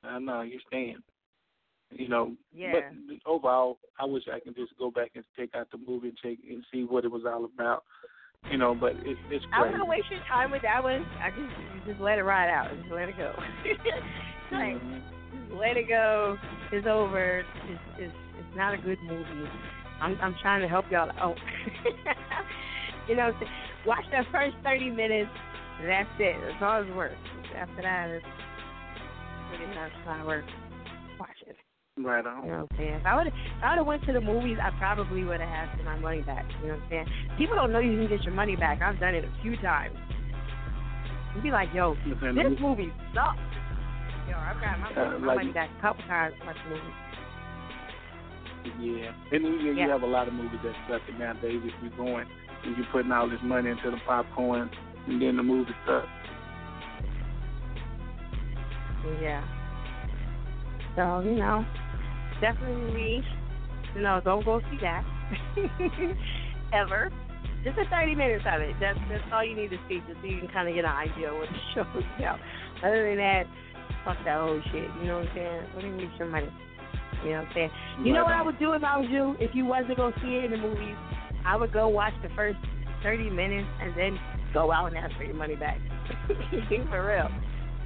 I 0.03 0.19
know 0.19 0.41
you 0.41 0.59
staying. 0.67 1.01
You 1.91 2.07
know, 2.07 2.35
Yeah. 2.53 2.71
but 2.71 3.17
overall, 3.25 3.77
I 3.99 4.05
wish 4.05 4.23
I 4.31 4.39
could 4.39 4.55
just 4.55 4.77
go 4.77 4.91
back 4.91 5.11
and 5.15 5.25
take 5.38 5.53
out 5.55 5.69
the 5.71 5.77
movie 5.77 6.09
and 6.09 6.17
check 6.17 6.38
and 6.49 6.63
see 6.71 6.83
what 6.85 7.03
it 7.03 7.11
was 7.11 7.23
all 7.25 7.45
about. 7.45 7.83
You 8.49 8.57
know, 8.57 8.73
but 8.73 8.93
it, 9.05 9.17
it's 9.30 9.45
I'm 9.53 9.71
wouldn't 9.71 9.88
waste 9.88 10.09
your 10.09 10.21
time 10.27 10.51
with 10.51 10.63
that 10.63 10.81
one. 10.81 11.05
I 11.21 11.30
just 11.30 11.88
just 11.88 11.99
let 11.99 12.17
it 12.17 12.23
ride 12.23 12.49
out. 12.49 12.71
Just 12.80 12.91
let 12.91 13.07
it 13.09 13.17
go. 13.17 13.33
like, 14.51 14.81
mm-hmm. 14.81 14.97
just 15.49 15.59
let 15.59 15.77
it 15.77 15.88
go. 15.88 16.38
It's 16.71 16.88
over. 16.88 17.39
It's 17.39 17.81
it's 17.99 18.13
it's 18.39 18.57
not 18.57 18.73
a 18.73 18.77
good 18.77 18.97
movie. 19.03 19.49
I'm 20.01 20.17
I'm 20.21 20.35
trying 20.41 20.61
to 20.61 20.67
help 20.67 20.85
y'all 20.89 21.11
out. 21.19 21.38
you 23.07 23.15
know, 23.15 23.31
watch 23.85 24.05
that 24.11 24.25
first 24.31 24.55
thirty 24.63 24.89
minutes. 24.89 25.30
and 25.80 25.88
That's 25.89 26.09
it. 26.19 26.35
That's 26.41 26.63
all 26.63 26.81
it's 26.81 26.91
worth. 26.95 27.11
After 27.55 27.81
that, 27.83 28.09
it's 28.09 28.25
not 30.05 30.25
worth 30.25 30.45
watching. 31.19 31.55
Right 31.97 32.25
on. 32.25 32.45
You 32.45 32.51
know 32.51 32.57
what 32.59 32.71
I'm 32.71 32.77
saying? 32.77 32.93
If 32.95 33.05
I 33.05 33.15
would 33.17 33.27
if 33.27 33.33
I 33.63 33.69
would 33.71 33.77
have 33.80 33.85
went 33.88 34.05
to 34.05 34.13
the 34.13 34.21
movies, 34.21 34.57
I 34.61 34.71
probably 34.80 35.23
would 35.23 35.39
have 35.41 35.49
had 35.49 35.83
my 35.85 35.99
money 35.99 36.21
back. 36.21 36.45
You 36.61 36.69
know 36.69 36.73
what 36.75 36.83
I'm 36.83 36.89
saying? 36.89 37.07
People 37.38 37.55
don't 37.55 37.71
know 37.71 37.80
you 37.80 37.97
can 37.97 38.07
get 38.07 38.23
your 38.23 38.33
money 38.33 38.55
back. 38.55 38.81
I've 38.81 38.99
done 38.99 39.13
it 39.15 39.25
a 39.25 39.31
few 39.41 39.57
times. 39.57 39.97
You'd 41.35 41.43
be 41.43 41.51
like, 41.51 41.69
yo, 41.73 41.95
this 41.95 42.59
movie 42.59 42.91
sucks. 43.13 43.39
Yo, 44.30 44.35
I've 44.38 44.59
got 44.61 44.80
my, 44.80 44.89
Uh, 44.91 45.19
my 45.19 45.27
like- 45.27 45.38
money 45.38 45.51
back 45.51 45.69
a 45.77 45.81
couple 45.81 46.03
times 46.05 46.33
to 46.39 46.45
watch 46.45 46.57
the 46.63 46.75
movie. 46.75 46.93
Yeah, 48.80 49.11
and 49.31 49.43
you, 49.43 49.73
you 49.73 49.89
have 49.89 50.03
a 50.03 50.05
lot 50.05 50.27
of 50.27 50.33
movies 50.35 50.59
that 50.63 50.75
suck 50.88 51.01
it 51.09 51.17
nowadays. 51.17 51.61
If 51.63 51.73
you're 51.81 51.97
going 51.97 52.27
and 52.63 52.77
you're 52.77 52.85
putting 52.91 53.11
all 53.11 53.27
this 53.27 53.39
money 53.43 53.71
into 53.71 53.89
the 53.89 53.97
popcorn, 54.05 54.69
and 55.07 55.21
then 55.21 55.38
the 55.38 55.43
movie 55.43 55.71
sucks. 55.88 56.07
Yeah. 59.21 59.43
So, 60.95 61.21
you 61.21 61.38
know, 61.38 61.65
definitely, 62.41 63.23
you 63.95 64.01
know, 64.01 64.21
don't 64.23 64.43
go 64.45 64.59
see 64.71 64.77
that. 64.81 65.05
Ever. 66.73 67.11
Just 67.63 67.77
a 67.77 67.85
30 67.89 68.15
minutes 68.15 68.43
of 68.47 68.61
it. 68.61 68.75
That's, 68.80 68.97
that's 69.09 69.23
all 69.31 69.45
you 69.45 69.55
need 69.55 69.69
to 69.69 69.77
see, 69.88 70.01
just 70.07 70.19
so 70.19 70.27
you 70.27 70.39
can 70.39 70.49
kind 70.49 70.67
of 70.67 70.75
get 70.75 70.83
an 70.83 70.91
idea 70.91 71.31
of 71.31 71.38
what 71.38 71.47
the 71.49 71.61
show 71.75 71.85
is 71.97 72.05
about. 72.17 72.39
Other 72.83 73.07
than 73.07 73.17
that, 73.17 73.43
fuck 74.03 74.17
that 74.25 74.41
whole 74.41 74.61
shit. 74.71 74.89
You 74.99 75.07
know 75.07 75.19
what 75.19 75.30
I'm 75.30 75.35
saying? 75.35 75.61
Don't 75.73 75.85
even 75.85 75.97
waste 75.97 76.17
your 76.17 76.27
money. 76.27 76.49
You 77.23 77.31
know 77.31 77.38
what 77.38 77.47
I'm 77.47 77.53
saying? 77.53 77.71
You 78.03 78.13
know 78.13 78.23
what 78.23 78.33
I 78.33 78.41
would 78.41 78.57
do 78.57 78.73
if 78.73 78.83
I 78.83 78.97
was 78.97 79.07
you? 79.09 79.35
If 79.39 79.53
you 79.53 79.65
wasn't 79.65 79.97
to 79.97 80.11
see 80.21 80.41
it 80.41 80.45
in 80.45 80.51
the 80.51 80.57
movies, 80.57 80.95
I 81.45 81.55
would 81.55 81.71
go 81.71 81.88
watch 81.88 82.13
the 82.23 82.30
first 82.35 82.57
30 83.03 83.30
minutes 83.30 83.67
and 83.80 83.93
then 83.95 84.17
go 84.53 84.71
out 84.71 84.88
and 84.88 84.97
ask 84.97 85.15
for 85.15 85.23
your 85.23 85.35
money 85.35 85.55
back. 85.55 85.77
for 86.89 87.07
real. 87.07 87.30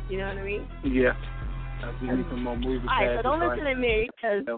You 0.10 0.18
know 0.20 0.28
what 0.28 0.38
I 0.38 0.44
mean? 0.44 0.68
Yeah. 0.84 1.14
Uh, 1.84 1.92
we 2.02 2.08
need 2.08 2.26
some 2.30 2.44
more 2.44 2.58
movies. 2.58 2.88
All 2.90 3.06
right, 3.06 3.18
so 3.18 3.24
don't 3.24 3.40
listen 3.40 3.66
to 3.66 3.76
me, 3.76 4.10
cause 4.22 4.46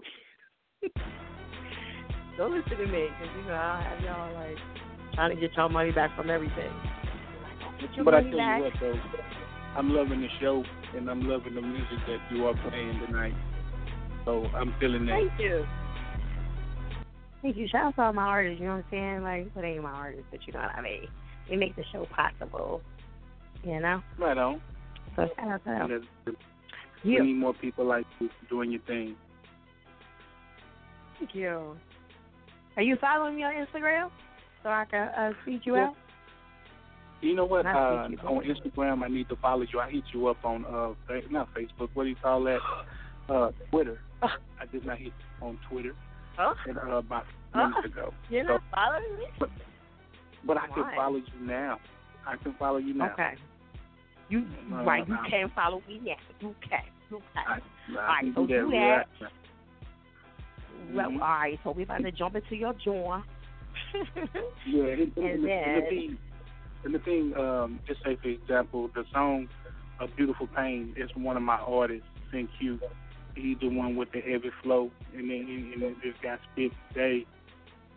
don't 2.38 2.54
listen 2.54 2.78
to 2.78 2.86
me, 2.86 3.08
cause 3.20 3.30
you 3.38 3.48
know 3.48 3.54
I'll 3.54 3.82
have 3.82 4.04
y'all 4.04 4.34
like 4.36 4.58
trying 5.14 5.34
to 5.34 5.42
get 5.42 5.56
y'all 5.56 5.70
money 5.70 5.92
back 5.92 6.16
from 6.16 6.30
everything. 6.30 6.72
Like, 7.82 8.06
But 8.06 8.14
I 8.14 8.22
tell 8.24 8.38
back. 8.38 8.58
you 8.60 8.64
what, 8.66 8.74
though, 8.80 9.00
I'm 9.76 9.90
loving 9.90 10.22
the 10.22 10.28
show 10.40 10.64
and 10.96 11.10
I'm 11.10 11.28
loving 11.28 11.56
the 11.56 11.62
music 11.62 11.98
that 12.08 12.20
you 12.32 12.46
are 12.46 12.54
playing 12.70 13.00
tonight. 13.06 13.34
So 14.26 14.46
I'm 14.56 14.74
feeling 14.80 15.06
that. 15.06 15.30
Thank 15.30 15.40
you. 15.40 15.66
Thank 17.42 17.58
you. 17.58 17.68
Shout 17.68 17.86
out 17.86 17.96
to 17.96 18.02
all 18.02 18.14
my 18.14 18.24
artists. 18.24 18.60
You 18.60 18.68
know 18.68 18.76
what 18.76 18.86
I'm 18.86 18.92
saying? 18.92 19.24
Like, 19.24 19.56
what 19.56 19.66
ain't 19.66 19.84
my 19.84 19.92
artists, 19.92 20.26
but 20.32 20.42
you 20.46 20.54
know 20.54 20.60
what 20.60 20.76
I 20.76 20.82
mean. 20.82 21.08
They 21.50 21.56
make 21.56 21.76
the 21.76 21.84
show 21.92 22.06
possible. 22.14 22.82
You 23.64 23.80
know. 23.80 24.02
Right 24.20 24.38
on. 24.38 24.62
So 25.18 25.28
shout 25.36 25.48
out 25.50 25.64
to 25.66 25.70
them. 25.70 25.82
And 25.82 25.90
there's- 25.90 26.38
You. 27.04 27.20
We 27.22 27.28
need 27.28 27.34
more 27.38 27.54
people 27.54 27.84
like 27.86 28.06
you 28.20 28.30
doing 28.50 28.72
your 28.72 28.82
thing. 28.82 29.16
Thank 31.20 31.36
you. 31.36 31.78
Are 32.76 32.84
you 32.84 32.96
following 32.98 33.36
me 33.36 33.44
on 33.44 33.54
Instagram 33.54 34.10
so 34.64 34.70
I 34.70 34.86
can 34.86 35.08
uh, 35.10 35.34
feed 35.44 35.62
you 35.66 35.76
Yeah. 35.76 35.88
out? 35.88 35.96
You 37.22 37.34
know 37.36 37.46
what? 37.46 37.66
Uh, 37.66 37.70
Facebook. 38.10 38.24
on 38.26 38.44
Instagram, 38.44 39.04
I 39.04 39.08
need 39.08 39.28
to 39.30 39.36
follow 39.38 39.64
you. 39.64 39.80
I 39.80 39.90
hit 39.90 40.04
you 40.14 40.28
up 40.28 40.44
on 40.46 40.66
uh, 40.66 40.94
not 41.32 41.52
Facebook. 41.56 41.90
What 41.96 42.04
do 42.04 42.10
you 42.10 42.16
call 42.16 42.44
that? 42.44 42.60
Uh, 43.30 43.52
Twitter. 43.72 44.00
I 44.22 44.66
did 44.72 44.86
not 44.86 44.98
hit 45.00 45.12
you 45.42 45.46
on 45.46 45.60
Twitter. 45.70 45.94
Oh. 46.40 46.54
And, 46.66 46.78
uh, 46.78 46.96
about 46.96 47.26
Huh? 47.54 47.68
minutes 47.68 47.88
ago. 47.94 48.14
You're 48.30 48.46
So- 48.46 48.54
not 48.54 48.64
following 48.74 49.18
me? 49.18 49.26
But 50.46 50.58
I 50.58 50.68
can 50.68 50.86
follow 50.96 51.18
you 51.18 51.24
now. 51.42 51.78
I 52.26 52.38
can 52.38 52.54
follow 52.54 52.78
you 52.78 52.94
now. 52.94 53.12
Okay. 53.12 53.36
You 54.30 54.46
Uh, 54.72 54.84
right? 54.84 55.08
You 55.08 55.16
I'm- 55.16 55.30
can 55.30 55.50
follow 55.56 55.82
me 55.88 56.00
now. 56.04 56.16
You 56.42 56.56
can. 56.62 56.84
You 57.10 57.22
can. 57.34 57.44
I, 57.48 57.54
all 57.54 58.00
I 58.00 58.08
right, 58.08 58.24
can 58.24 58.34
so 58.36 58.46
do 58.48 58.72
that 58.72 59.08
that. 59.20 59.32
Well, 60.94 61.10
Mhm. 61.12 61.14
all 61.22 61.28
right. 61.28 61.60
So 61.64 61.72
we 61.72 61.84
about 61.84 62.02
to 62.04 62.12
jump 62.12 62.36
into 62.36 62.56
your 62.56 62.74
jaw. 62.74 63.22
Yeah, 64.66 64.84
and, 64.84 65.02
and, 65.02 65.18
And 65.18 65.18
and, 65.18 65.44
the 65.44 65.48
then- 65.48 65.90
thing, 65.90 66.18
and 66.84 66.96
the 66.96 67.00
thing, 67.00 67.38
um, 67.38 67.80
just 67.88 68.04
say 68.04 68.16
for 68.22 68.28
example, 68.30 68.90
the 68.94 69.06
song 69.14 69.48
"A 70.00 70.08
Beautiful 70.08 70.48
Pain" 70.48 70.94
is 70.98 71.10
one 71.16 71.38
of 71.38 71.44
my 71.44 71.58
artists, 71.58 72.08
Sin 72.32 72.48
Q. 72.60 72.80
He's 73.36 73.58
the 73.60 73.70
one 73.70 73.96
with 73.96 74.12
the 74.12 74.20
heavy 74.22 74.50
flow, 74.64 74.92
and 75.16 75.30
then 75.30 75.72
and 75.74 75.84
it 75.84 75.96
just 76.04 76.22
got 76.22 76.40
spit 76.52 76.72
today. 76.90 77.26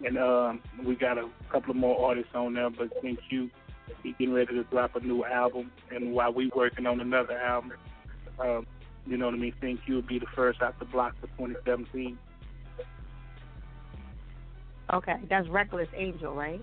And 0.05 0.17
um, 0.19 0.61
we 0.85 0.95
got 0.97 1.19
a 1.19 1.29
couple 1.51 1.71
of 1.73 1.77
more 1.77 2.07
artists 2.09 2.35
on 2.35 2.55
there, 2.55 2.71
but 2.71 2.89
Q, 3.29 3.51
he 4.03 4.13
getting 4.13 4.35
ready 4.35 4.55
to 4.55 4.65
drop 4.65 4.97
a 4.97 5.01
new 5.01 5.25
album, 5.25 5.71
and 5.91 6.13
while 6.13 6.33
we 6.33 6.51
working 6.55 6.87
on 6.87 7.01
another 7.01 7.39
album, 7.39 7.73
um, 8.39 8.67
you 9.07 9.17
know 9.17 9.27
what 9.27 9.35
I 9.35 9.39
mean. 9.39 9.55
Think 9.61 9.81
you'll 9.87 10.03
be 10.03 10.19
the 10.19 10.27
first 10.35 10.63
out 10.63 10.79
the 10.79 10.85
block 10.85 11.15
for 11.21 11.27
2017. 11.39 12.19
Okay, 14.93 15.17
that's 15.29 15.49
Reckless 15.49 15.89
Angel, 15.97 16.35
right? 16.35 16.63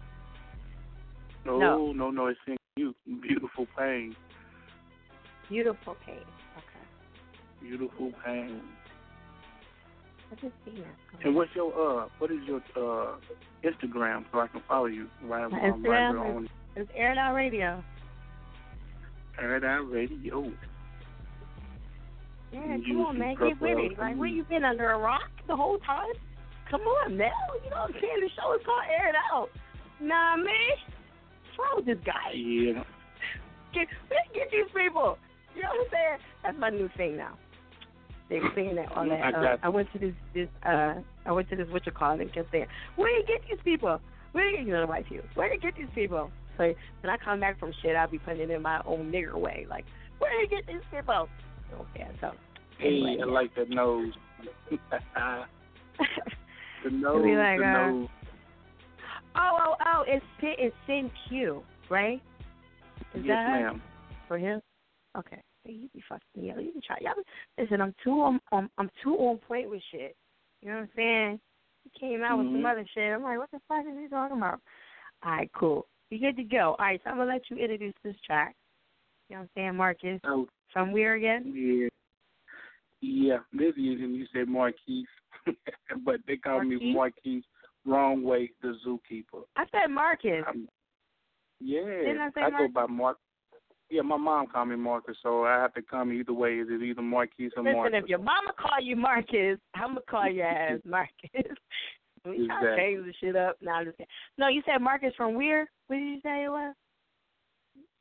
No, 1.46 1.60
No. 1.60 1.92
no, 1.94 2.12
no, 2.12 2.28
it's 2.28 2.40
you, 2.76 2.94
Beautiful 3.22 3.68
Pain. 3.78 4.16
Beautiful 5.50 5.96
Pain. 6.06 6.20
Okay. 6.58 7.68
Beautiful 7.68 8.12
pain. 8.26 8.62
I 10.32 10.36
just 10.36 10.54
seen 10.66 10.76
that. 10.76 11.26
And 11.26 11.36
what's 11.36 11.52
your 11.56 11.72
uh 11.74 12.08
what 12.20 12.32
is 12.32 12.40
your 12.46 12.62
uh 12.76 13.16
Instagram 13.64 14.26
so 14.32 14.40
I 14.40 14.48
can 14.48 14.62
follow 14.68 14.88
you 14.88 15.08
right 15.24 15.50
My 15.50 15.70
um, 15.70 15.84
right 15.84 16.16
on 16.16 16.50
It's 16.78 16.92
Air 16.96 17.14
It 17.14 17.18
Out 17.18 17.34
Radio. 17.34 17.84
Paradise 19.36 19.82
Radio. 19.90 20.52
Yeah, 22.54 22.78
come 22.88 23.02
on, 23.02 23.18
man, 23.18 23.34
get 23.34 23.60
with 23.60 23.80
it. 23.80 23.98
Like, 23.98 24.16
where 24.16 24.28
you 24.28 24.44
been 24.44 24.64
under 24.64 24.92
a 24.92 24.98
rock 25.00 25.28
the 25.48 25.56
whole 25.56 25.80
time? 25.80 26.14
Come 26.70 26.82
on, 26.82 27.18
man. 27.18 27.32
You 27.64 27.72
know 27.72 27.78
what 27.78 27.90
I'm 27.90 27.94
saying? 27.94 28.22
The 28.22 28.30
show 28.38 28.54
is 28.54 28.62
called 28.64 28.84
Air 28.92 29.10
It 29.10 29.16
Out. 29.34 29.50
Nah, 30.00 30.38
man. 30.38 30.46
What's 30.46 31.58
wrong 31.58 31.74
with 31.78 31.86
this 31.88 31.98
guy? 32.06 32.34
Yeah. 32.36 32.84
Get, 33.74 33.88
get 34.36 34.52
these 34.52 34.70
people. 34.70 35.18
You 35.56 35.64
know 35.64 35.70
what 35.70 35.82
I'm 35.82 35.92
saying? 35.92 36.18
That's 36.44 36.58
my 36.60 36.70
new 36.70 36.90
thing 36.96 37.18
now. 37.18 37.40
They 38.30 38.38
were 38.40 38.52
saying 38.54 38.76
that 38.76 38.92
on 38.92 39.10
that. 39.10 39.34
I 39.34 39.54
Uh, 39.54 39.58
I 39.64 39.70
went 39.70 39.92
to 39.94 40.00
this 40.00 40.14
this 40.34 40.50
uh 40.64 40.96
I 41.26 41.32
went 41.32 41.50
to 41.50 41.56
this 41.56 41.68
what 41.70 41.86
you 41.86 41.92
call 41.92 42.14
it 42.14 42.22
and 42.22 42.34
kept 42.34 42.52
saying, 42.52 42.68
Where 42.98 43.10
do 43.10 43.16
you 43.16 43.26
get 43.26 43.48
these 43.50 43.60
people? 43.64 44.00
Where 44.34 44.44
do 44.44 44.52
you 44.52 44.58
get 44.58 44.68
you 44.68 44.74
know 44.74 44.82
the 44.82 44.88
white 44.88 45.08
people? 45.08 45.26
Where 45.34 45.52
you 45.52 45.60
get 45.60 45.76
these 45.76 45.88
people? 45.96 46.30
So 46.58 46.74
when 47.02 47.10
I 47.10 47.18
come 47.18 47.40
back 47.40 47.60
from 47.60 47.74
shit 47.82 47.96
I'll 47.96 48.10
be 48.10 48.20
putting 48.20 48.42
it 48.42 48.50
in 48.50 48.62
my 48.62 48.82
own 48.86 49.12
nigger 49.12 49.36
way. 49.36 49.66
Like, 49.70 49.86
where 50.20 50.32
did 50.32 50.52
you 50.52 50.58
get 50.58 50.68
these 50.68 50.84
people? 50.92 51.28
Okay, 51.74 52.08
so 52.22 52.32
Hey, 52.80 52.88
anyway, 52.88 53.18
I 53.22 53.26
yeah. 53.26 53.26
like 53.26 53.56
that 53.56 53.70
nose. 53.70 54.14
the 56.84 56.90
nose, 56.92 57.24
be 57.24 57.36
like, 57.36 57.60
the 57.60 57.66
uh, 57.66 57.88
nose. 57.90 58.10
Oh, 59.36 59.58
oh, 59.60 59.76
oh, 59.86 60.04
it's 60.08 60.26
Sin 60.40 60.54
it's 60.58 60.76
Sin 60.86 61.12
Q, 61.28 61.64
right? 61.90 62.22
Is 63.14 63.24
Yes, 63.26 63.38
ma'am. 63.48 63.82
for 64.28 64.38
him? 64.38 64.62
Okay. 65.18 65.42
Hey, 65.64 65.74
you 65.74 65.90
be 65.94 66.04
fucking 66.08 66.22
yeah, 66.36 66.58
you 66.60 66.72
can 66.72 66.82
try. 66.82 66.98
Y'all, 67.02 67.14
be- 67.16 67.62
listen, 67.64 67.82
I'm 67.82 67.94
too 68.04 68.22
on, 68.22 68.40
on 68.52 68.70
I'm 68.78 68.90
too 69.04 69.16
on 69.16 69.38
point 69.38 69.70
with 69.70 69.82
shit. 69.92 70.16
You 70.62 70.70
know 70.70 70.76
what 70.76 70.82
I'm 70.84 70.90
saying? 70.96 71.40
He 71.84 72.00
came 72.00 72.24
out 72.24 72.40
with 72.40 72.48
some 72.48 72.62
Mhm. 72.64 72.72
other 72.72 72.86
shit. 72.94 73.14
I'm 73.14 73.24
like, 73.24 73.38
what 73.38 73.52
the 73.52 73.60
fuck 73.68 73.86
is 73.86 73.98
he 74.00 74.08
talking 74.08 74.38
about? 74.38 74.60
All 75.24 75.32
right, 75.32 75.52
cool. 75.54 75.88
You 76.10 76.20
good 76.20 76.38
to 76.38 76.44
go. 76.44 76.76
All 76.80 76.86
right, 76.86 77.02
so 77.04 77.10
I'm 77.10 77.18
gonna 77.18 77.32
let 77.32 77.42
you 77.50 77.58
introduce 77.58 77.94
this 78.04 78.16
track. 78.26 78.56
You 79.30 79.36
know 79.36 79.42
what 79.42 79.44
I'm 79.44 79.50
saying, 79.56 79.76
Marcus? 79.76 80.20
Oh, 80.26 80.48
From 80.72 80.92
where 80.92 81.16
again? 81.16 81.54
yeah. 81.56 81.88
Yeah, 83.00 83.38
this 83.54 83.74
is 83.76 83.78
and 83.78 84.16
you 84.16 84.26
said 84.34 84.48
Marquise, 84.48 85.06
but 86.04 86.16
they 86.26 86.36
call 86.36 86.64
me 86.64 86.94
Marquise 86.94 87.44
wrong 87.86 88.24
way, 88.24 88.50
the 88.62 88.76
zookeeper. 88.86 89.44
I 89.56 89.66
said 89.72 89.92
Marcus. 89.92 90.44
I'm, 90.48 90.68
yeah, 91.60 91.82
Didn't 91.82 92.22
I 92.22 92.30
say 92.30 92.42
go 92.42 92.50
Marcus? 92.52 92.72
by 92.74 92.86
Mark. 92.88 93.18
Yeah, 93.92 94.02
my 94.02 94.18
mom 94.18 94.48
called 94.48 94.70
me 94.70 94.76
Marcus, 94.76 95.16
so 95.22 95.46
I 95.46 95.54
have 95.62 95.74
to 95.76 95.82
come 95.82 96.12
either 96.12 96.34
way. 96.34 96.56
Is 96.56 96.68
it 96.70 96.82
either 96.82 97.04
Marquise 97.04 97.52
or 97.56 97.64
Listen, 97.64 97.76
Marcus? 97.78 98.00
if 98.04 98.10
your 98.10 98.20
mama 98.20 98.52
call 98.58 98.82
you 98.82 98.96
Marcus, 98.96 99.60
I'm 99.76 99.90
gonna 99.90 100.02
call 100.10 100.30
your 100.30 100.48
ass 100.48 100.80
Marcus. 100.86 101.56
We 102.26 102.48
trying 102.48 102.62
to 102.64 102.68
Exactly. 102.72 102.78
change 102.78 103.06
the 103.06 103.14
shit 103.20 103.36
up. 103.36 103.58
No, 103.62 103.72
I'm 103.72 103.86
just 103.86 103.98
kidding. 103.98 104.08
No, 104.38 104.48
you 104.48 104.62
said 104.66 104.82
Marcus 104.82 105.14
from 105.16 105.36
where? 105.36 105.70
What 105.88 105.96
did 105.98 106.06
you 106.06 106.20
say 106.24 106.44
it 106.46 106.50
was? 106.50 106.76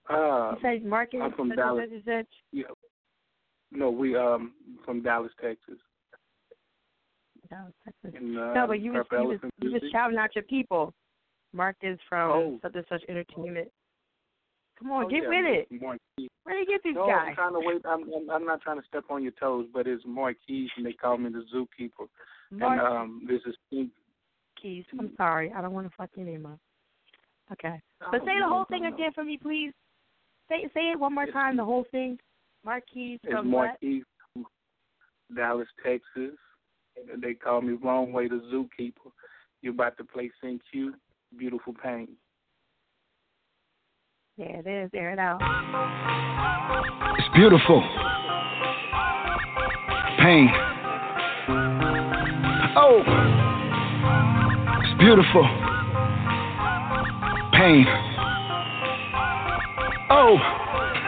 Uh, 0.09 0.53
You 0.55 0.59
said 0.62 0.85
Marcus. 0.85 1.20
I'm 1.23 1.33
from 1.33 1.49
such 1.49 1.57
Dallas. 1.59 1.89
such? 2.07 2.27
Yeah. 2.53 2.65
No, 3.73 3.91
we 3.91 4.17
um 4.17 4.53
from 4.85 5.03
Dallas, 5.03 5.33
Texas. 5.43 5.78
Dallas, 7.51 7.73
Texas. 7.85 8.20
In, 8.20 8.36
uh, 8.36 8.55
no, 8.55 8.67
but 8.67 8.81
you 8.81 8.93
was 8.93 9.05
you 9.11 9.19
was, 9.19 9.27
Elephant 9.33 9.53
you 9.61 9.73
was 9.73 9.83
shouting 9.93 10.19
out 10.19 10.35
your 10.35 10.45
people. 10.45 10.95
Mark 11.53 11.77
is 11.83 11.99
from 12.09 12.31
Oh. 12.31 12.59
such 12.62 12.75
and 12.77 12.85
such 12.89 13.03
entertainment. 13.09 13.69
Come 14.78 14.93
on, 14.93 15.05
Oh, 15.05 15.09
get 15.09 15.23
yeah, 15.23 15.28
with 15.28 15.47
it. 15.47 15.81
Marquise. 15.81 16.28
Where 16.45 16.55
do 16.55 16.61
you 16.61 16.67
get 16.67 16.83
these 16.85 16.95
no, 16.95 17.07
guys? 17.07 17.28
I'm 17.31 17.35
trying 17.35 17.53
to 17.55 17.61
wait. 17.61 17.83
I'm, 17.85 18.03
I'm 18.15 18.31
I'm 18.31 18.45
not 18.45 18.61
trying 18.61 18.81
to 18.81 18.86
step 18.86 19.05
on 19.11 19.23
your 19.23 19.33
toes, 19.33 19.67
but 19.73 19.86
it's 19.86 20.05
Marquise, 20.07 20.70
and 20.77 20.85
they 20.85 20.93
call 20.93 21.17
me 21.19 21.31
the 21.31 21.45
zookeeper. 21.55 22.07
Mark- 22.51 22.78
And 22.78 22.81
um, 22.81 23.23
this 23.27 23.41
is. 23.47 23.57
Keys. 24.60 24.85
I'm 24.99 25.12
sorry. 25.17 25.52
I 25.52 25.60
don't 25.60 25.73
want 25.73 25.89
to 25.89 25.97
fuck 25.97 26.10
your 26.17 26.26
name 26.26 26.47
up. 26.47 26.59
Okay. 27.52 27.81
But 28.10 28.20
say 28.20 28.39
the 28.41 28.49
whole 28.49 28.65
thing 28.65 28.86
again 28.86 29.12
for 29.15 29.25
me, 29.25 29.39
please. 29.41 29.73
Say 30.49 30.68
say 30.75 30.91
it 30.91 30.99
one 30.99 31.15
more 31.15 31.26
time. 31.26 31.57
The 31.57 31.65
whole 31.65 31.86
thing. 31.91 32.18
Marquise 32.65 33.20
It's 33.23 33.33
from 33.33 33.52
what? 33.52 33.78
From 33.81 34.47
Dallas, 35.35 35.68
Texas. 35.85 36.36
And 37.12 37.23
they 37.23 37.35
call 37.35 37.60
me 37.60 37.75
Wrong 37.75 38.12
Way 38.12 38.28
the 38.28 38.43
Zookeeper. 38.52 39.12
You're 39.62 39.75
about 39.75 39.97
to 39.99 40.05
play 40.05 40.31
Sin 40.41 40.60
Q, 40.70 40.94
Beautiful 41.39 41.75
Pain. 41.75 42.09
There 44.39 44.62
it 44.65 44.67
is. 44.67 44.91
Air 44.94 45.12
it 45.12 45.18
out. 45.18 45.41
It's 47.18 47.28
beautiful. 47.35 47.81
Pain. 50.18 50.51
Oh. 52.76 53.45
Beautiful. 54.99 55.42
Pain. 57.52 57.84
Oh. 60.08 60.39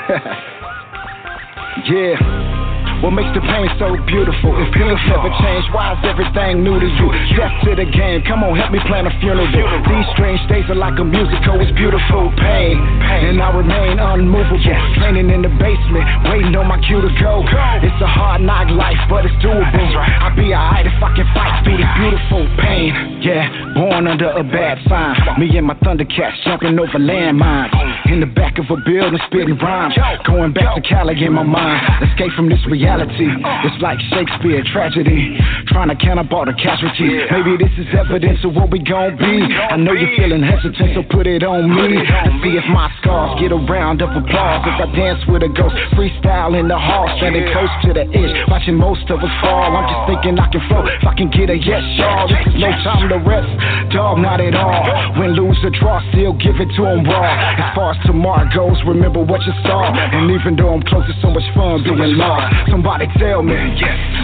yeah. 1.87 2.58
What 2.99 3.15
makes 3.15 3.31
the 3.31 3.39
pain 3.39 3.71
so 3.79 3.95
beautiful? 4.11 4.59
If 4.59 4.75
feelings 4.75 4.99
never 5.07 5.31
change, 5.39 5.65
why 5.71 5.95
is 5.95 6.03
everything 6.03 6.67
new 6.67 6.83
to 6.83 6.89
you? 6.91 7.09
Death 7.39 7.55
to 7.63 7.79
the 7.79 7.87
game, 7.87 8.27
come 8.27 8.43
on, 8.43 8.59
help 8.59 8.75
me 8.75 8.83
plan 8.91 9.07
a 9.07 9.15
funeral. 9.23 9.47
These 9.47 10.09
strange 10.19 10.43
days 10.51 10.67
are 10.67 10.75
like 10.75 10.99
a 10.99 11.07
musical, 11.07 11.55
oh, 11.55 11.63
it's 11.63 11.71
beautiful 11.79 12.35
pain. 12.43 12.75
And 12.75 13.39
I 13.39 13.55
remain 13.55 14.03
unmovable, 14.03 14.59
training 14.99 15.31
in 15.31 15.47
the 15.47 15.53
basement, 15.63 16.05
waiting 16.27 16.51
on 16.59 16.67
my 16.67 16.83
cue 16.83 16.99
to 16.99 17.13
go. 17.23 17.47
It's 17.87 18.03
a 18.03 18.11
hard 18.11 18.43
knock 18.43 18.67
life, 18.75 18.99
but 19.07 19.23
it's 19.23 19.39
doable. 19.39 19.89
I'll 20.19 20.35
be 20.35 20.51
alright 20.51 20.83
if 20.83 20.99
I 20.99 21.15
can 21.15 21.27
fight 21.31 21.55
through 21.63 21.79
the 21.79 21.89
beautiful 22.03 22.43
pain. 22.59 23.23
Yeah, 23.23 23.47
born 23.79 24.11
under 24.11 24.35
a 24.35 24.43
bad 24.43 24.83
sign. 24.91 25.39
Me 25.39 25.47
and 25.55 25.71
my 25.71 25.79
Thundercats 25.87 26.35
jumping 26.43 26.75
over 26.75 26.99
landmines. 26.99 27.88
In 28.07 28.21
the 28.21 28.27
back 28.27 28.59
of 28.59 28.71
a 28.71 28.77
building, 28.87 29.19
spitting 29.27 29.59
rhymes. 29.59 29.95
Going 30.25 30.53
back 30.53 30.75
to 30.77 30.81
Cali 30.81 31.19
in 31.23 31.33
my 31.33 31.43
mind. 31.43 31.83
Escape 32.11 32.33
from 32.33 32.49
this 32.49 32.63
reality. 32.71 33.29
It's 33.65 33.81
like 33.83 33.99
Shakespeare 34.15 34.63
tragedy. 34.73 35.37
Trying 35.69 35.89
to 35.89 35.97
count 35.97 36.19
up 36.19 36.33
all 36.33 36.47
the 36.47 36.55
casualties. 36.55 37.27
Maybe 37.31 37.59
this 37.59 37.73
is 37.77 37.87
evidence 37.93 38.45
of 38.45 38.55
what 38.55 38.71
we 38.71 38.79
gon' 38.79 39.17
be. 39.19 39.43
I 39.43 39.77
know 39.77 39.93
you're 39.93 40.15
feeling 40.17 40.43
hesitant, 40.43 40.95
so 40.95 41.03
put 41.11 41.27
it 41.27 41.43
on 41.43 41.69
me. 41.69 41.99
To 41.99 42.31
see 42.43 42.57
if 42.57 42.65
my 42.71 42.91
scars 43.01 43.41
get 43.41 43.53
a 43.53 43.61
round 43.61 44.01
of 44.03 44.11
applause. 44.11 44.65
If 44.67 44.79
I 44.81 44.87
dance 44.97 45.23
with 45.29 45.43
a 45.43 45.49
ghost, 45.49 45.75
freestyle 45.95 46.59
in 46.59 46.69
the 46.69 46.79
hall, 46.79 47.09
standing 47.19 47.45
close 47.53 47.71
to 47.85 47.93
the 47.93 48.07
edge, 48.09 48.33
watching 48.49 48.77
most 48.77 49.05
of 49.11 49.21
us 49.21 49.35
fall. 49.43 49.77
I'm 49.77 49.87
just 49.87 50.03
thinking 50.09 50.39
I 50.39 50.49
can 50.49 50.63
float 50.69 50.89
if 50.89 51.05
I 51.07 51.15
can 51.15 51.31
get 51.31 51.51
a 51.51 51.57
yes, 51.57 51.85
y'all. 51.99 52.29
This 52.29 52.55
is 52.55 52.61
no 52.61 52.71
time 52.83 53.09
to 53.09 53.19
rest, 53.21 53.51
dog, 53.93 54.19
not 54.19 54.41
at 54.41 54.55
all. 54.55 55.19
Win, 55.21 55.35
lose, 55.35 55.59
or 55.63 55.71
draw, 55.71 56.01
still 56.13 56.33
give 56.35 56.57
it 56.61 56.71
to 56.77 56.87
'em 56.87 57.05
raw. 57.05 57.29
As 57.59 57.75
far 57.75 57.88
as 57.89 57.99
tomorrow 58.05 58.45
goes, 58.53 58.77
remember 58.85 59.25
what 59.25 59.41
you 59.49 59.55
saw. 59.65 59.89
And 59.89 60.31
even 60.31 60.57
though 60.57 60.77
I'm 60.77 60.85
close, 60.85 61.09
it's 61.09 61.21
so 61.25 61.33
much 61.33 61.47
fun 61.57 61.83
being 61.85 62.17
lost. 62.21 62.53
Somebody 62.69 63.09
tell 63.17 63.43
me, 63.43 63.57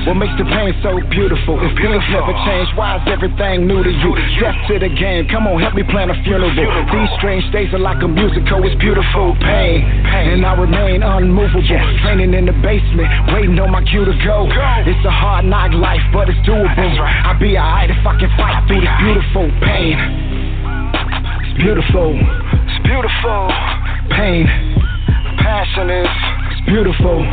what 0.04 0.20
makes 0.20 0.36
the 0.36 0.44
pain 0.44 0.76
so 0.84 1.00
beautiful? 1.08 1.56
If 1.64 1.72
things 1.80 2.04
never 2.12 2.34
change, 2.44 2.68
why 2.76 3.00
is 3.00 3.04
everything 3.08 3.66
new 3.66 3.80
to 3.80 3.92
you? 3.92 4.12
Death 4.40 4.58
to 4.68 4.78
the 4.78 4.92
game, 4.92 5.28
come 5.32 5.48
on, 5.48 5.60
help 5.60 5.74
me 5.74 5.82
plan 5.88 6.10
a 6.12 6.16
funeral. 6.24 6.52
These 6.52 7.10
strange 7.16 7.44
days 7.52 7.72
are 7.72 7.80
like 7.80 8.02
a 8.04 8.08
musical, 8.08 8.60
oh, 8.60 8.66
it's 8.68 8.76
beautiful 8.76 9.32
pain. 9.40 9.82
And 9.84 10.44
I 10.44 10.52
remain 10.54 11.02
unmovable, 11.02 11.64
training 12.04 12.34
in 12.34 12.44
the 12.46 12.56
basement, 12.60 13.08
waiting 13.32 13.58
on 13.58 13.72
my 13.72 13.82
cue 13.88 14.04
to 14.04 14.16
go. 14.24 14.46
It's 14.84 15.04
a 15.04 15.10
hard 15.10 15.44
knock 15.48 15.72
life, 15.72 16.04
but 16.12 16.28
it's 16.28 16.40
doable. 16.44 16.92
I'll 17.24 17.38
be 17.40 17.56
alright 17.56 17.90
if 17.90 18.04
I 18.04 18.14
can 18.20 18.30
fight 18.36 18.66
through 18.68 18.82
this 18.84 18.94
beautiful 19.00 19.46
pain. 19.64 19.96
It's 21.42 21.56
beautiful, 21.58 22.12
beautiful. 22.84 23.48
Pain, 24.12 24.46
passion 25.40 25.90
is, 25.90 26.14
it's 26.52 26.62
beautiful. 26.68 27.24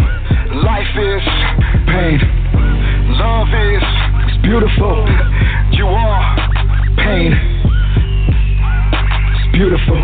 Life 0.64 0.94
is 0.96 1.24
pain. 1.92 2.20
Love 3.20 3.52
is, 3.52 3.84
it's 4.28 4.42
beautiful. 4.42 5.06
You 5.72 5.88
are 5.88 6.24
pain. 6.98 7.32
It's 9.36 9.48
beautiful. 9.52 10.00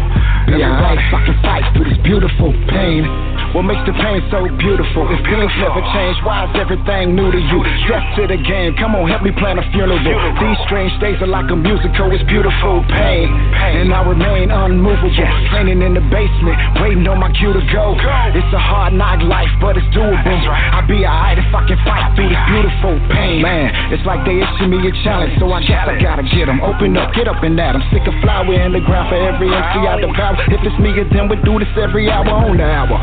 Yeah, 0.51 0.75
alright 0.75 0.99
if 0.99 1.13
I 1.13 1.25
can 1.25 1.41
fight 1.41 1.63
through 1.75 1.89
this 1.89 1.99
beautiful 2.03 2.51
pain. 2.69 3.36
What 3.55 3.63
makes 3.63 3.83
the 3.87 3.95
pain 3.95 4.19
so 4.29 4.43
beautiful? 4.59 5.07
If 5.11 5.19
feelings 5.25 5.53
never 5.59 5.81
change, 5.95 6.17
why 6.27 6.45
is 6.47 6.53
everything 6.59 7.15
new 7.15 7.31
to 7.31 7.39
you? 7.39 7.59
Death 7.87 8.03
to 8.19 8.27
the 8.27 8.39
game, 8.41 8.75
come 8.75 8.95
on, 8.95 9.07
help 9.07 9.23
me 9.23 9.31
plan 9.31 9.57
a 9.57 9.65
funeral. 9.71 9.99
These 10.03 10.59
strange 10.67 10.93
days 10.99 11.17
are 11.23 11.31
like 11.31 11.49
a 11.49 11.55
musical, 11.55 12.11
it's 12.11 12.23
beautiful 12.27 12.83
pain. 12.93 13.31
And 13.31 13.93
I 13.93 14.03
remain 14.03 14.51
unmovable, 14.51 15.11
training 15.49 15.81
in 15.81 15.95
the 15.95 16.03
basement, 16.11 16.57
waiting 16.83 17.07
on 17.07 17.19
my 17.19 17.31
cue 17.33 17.53
to 17.53 17.63
go. 17.71 17.95
It's 18.35 18.53
a 18.53 18.61
hard 18.61 18.93
knock 18.93 19.23
life, 19.23 19.51
but 19.59 19.77
it's 19.77 19.87
doable. 19.95 20.39
I'll 20.75 20.85
be 20.85 21.07
alright 21.07 21.39
if 21.39 21.49
I 21.49 21.63
can 21.67 21.79
fight 21.87 22.13
through 22.15 22.29
this 22.29 22.43
beautiful 22.51 22.99
pain. 23.09 23.41
Man, 23.41 23.71
it's 23.95 24.03
like 24.05 24.27
they 24.27 24.37
issue 24.37 24.67
me 24.67 24.83
a 24.87 24.91
challenge, 25.03 25.39
so 25.39 25.49
I 25.51 25.63
guess 25.63 25.87
I 25.87 25.95
gotta 25.97 26.23
get 26.23 26.49
'em. 26.49 26.59
Open 26.61 26.97
up, 26.97 27.13
get 27.13 27.27
up 27.27 27.39
I'm 27.47 27.83
sick 27.93 28.05
of 28.07 28.13
flower 28.21 28.53
in 28.53 28.73
the 28.73 28.81
ground 28.81 29.09
for 29.09 29.15
every 29.15 29.47
MC 29.47 29.87
I 29.87 29.99
devour. 30.01 30.35
If 30.51 30.61
it's 30.65 30.77
me, 30.79 30.91
then 31.13 31.29
we 31.29 31.37
do 31.47 31.59
this 31.59 31.69
every 31.77 32.09
hour 32.09 32.27
on 32.27 32.57
the 32.57 32.65
hour. 32.65 32.97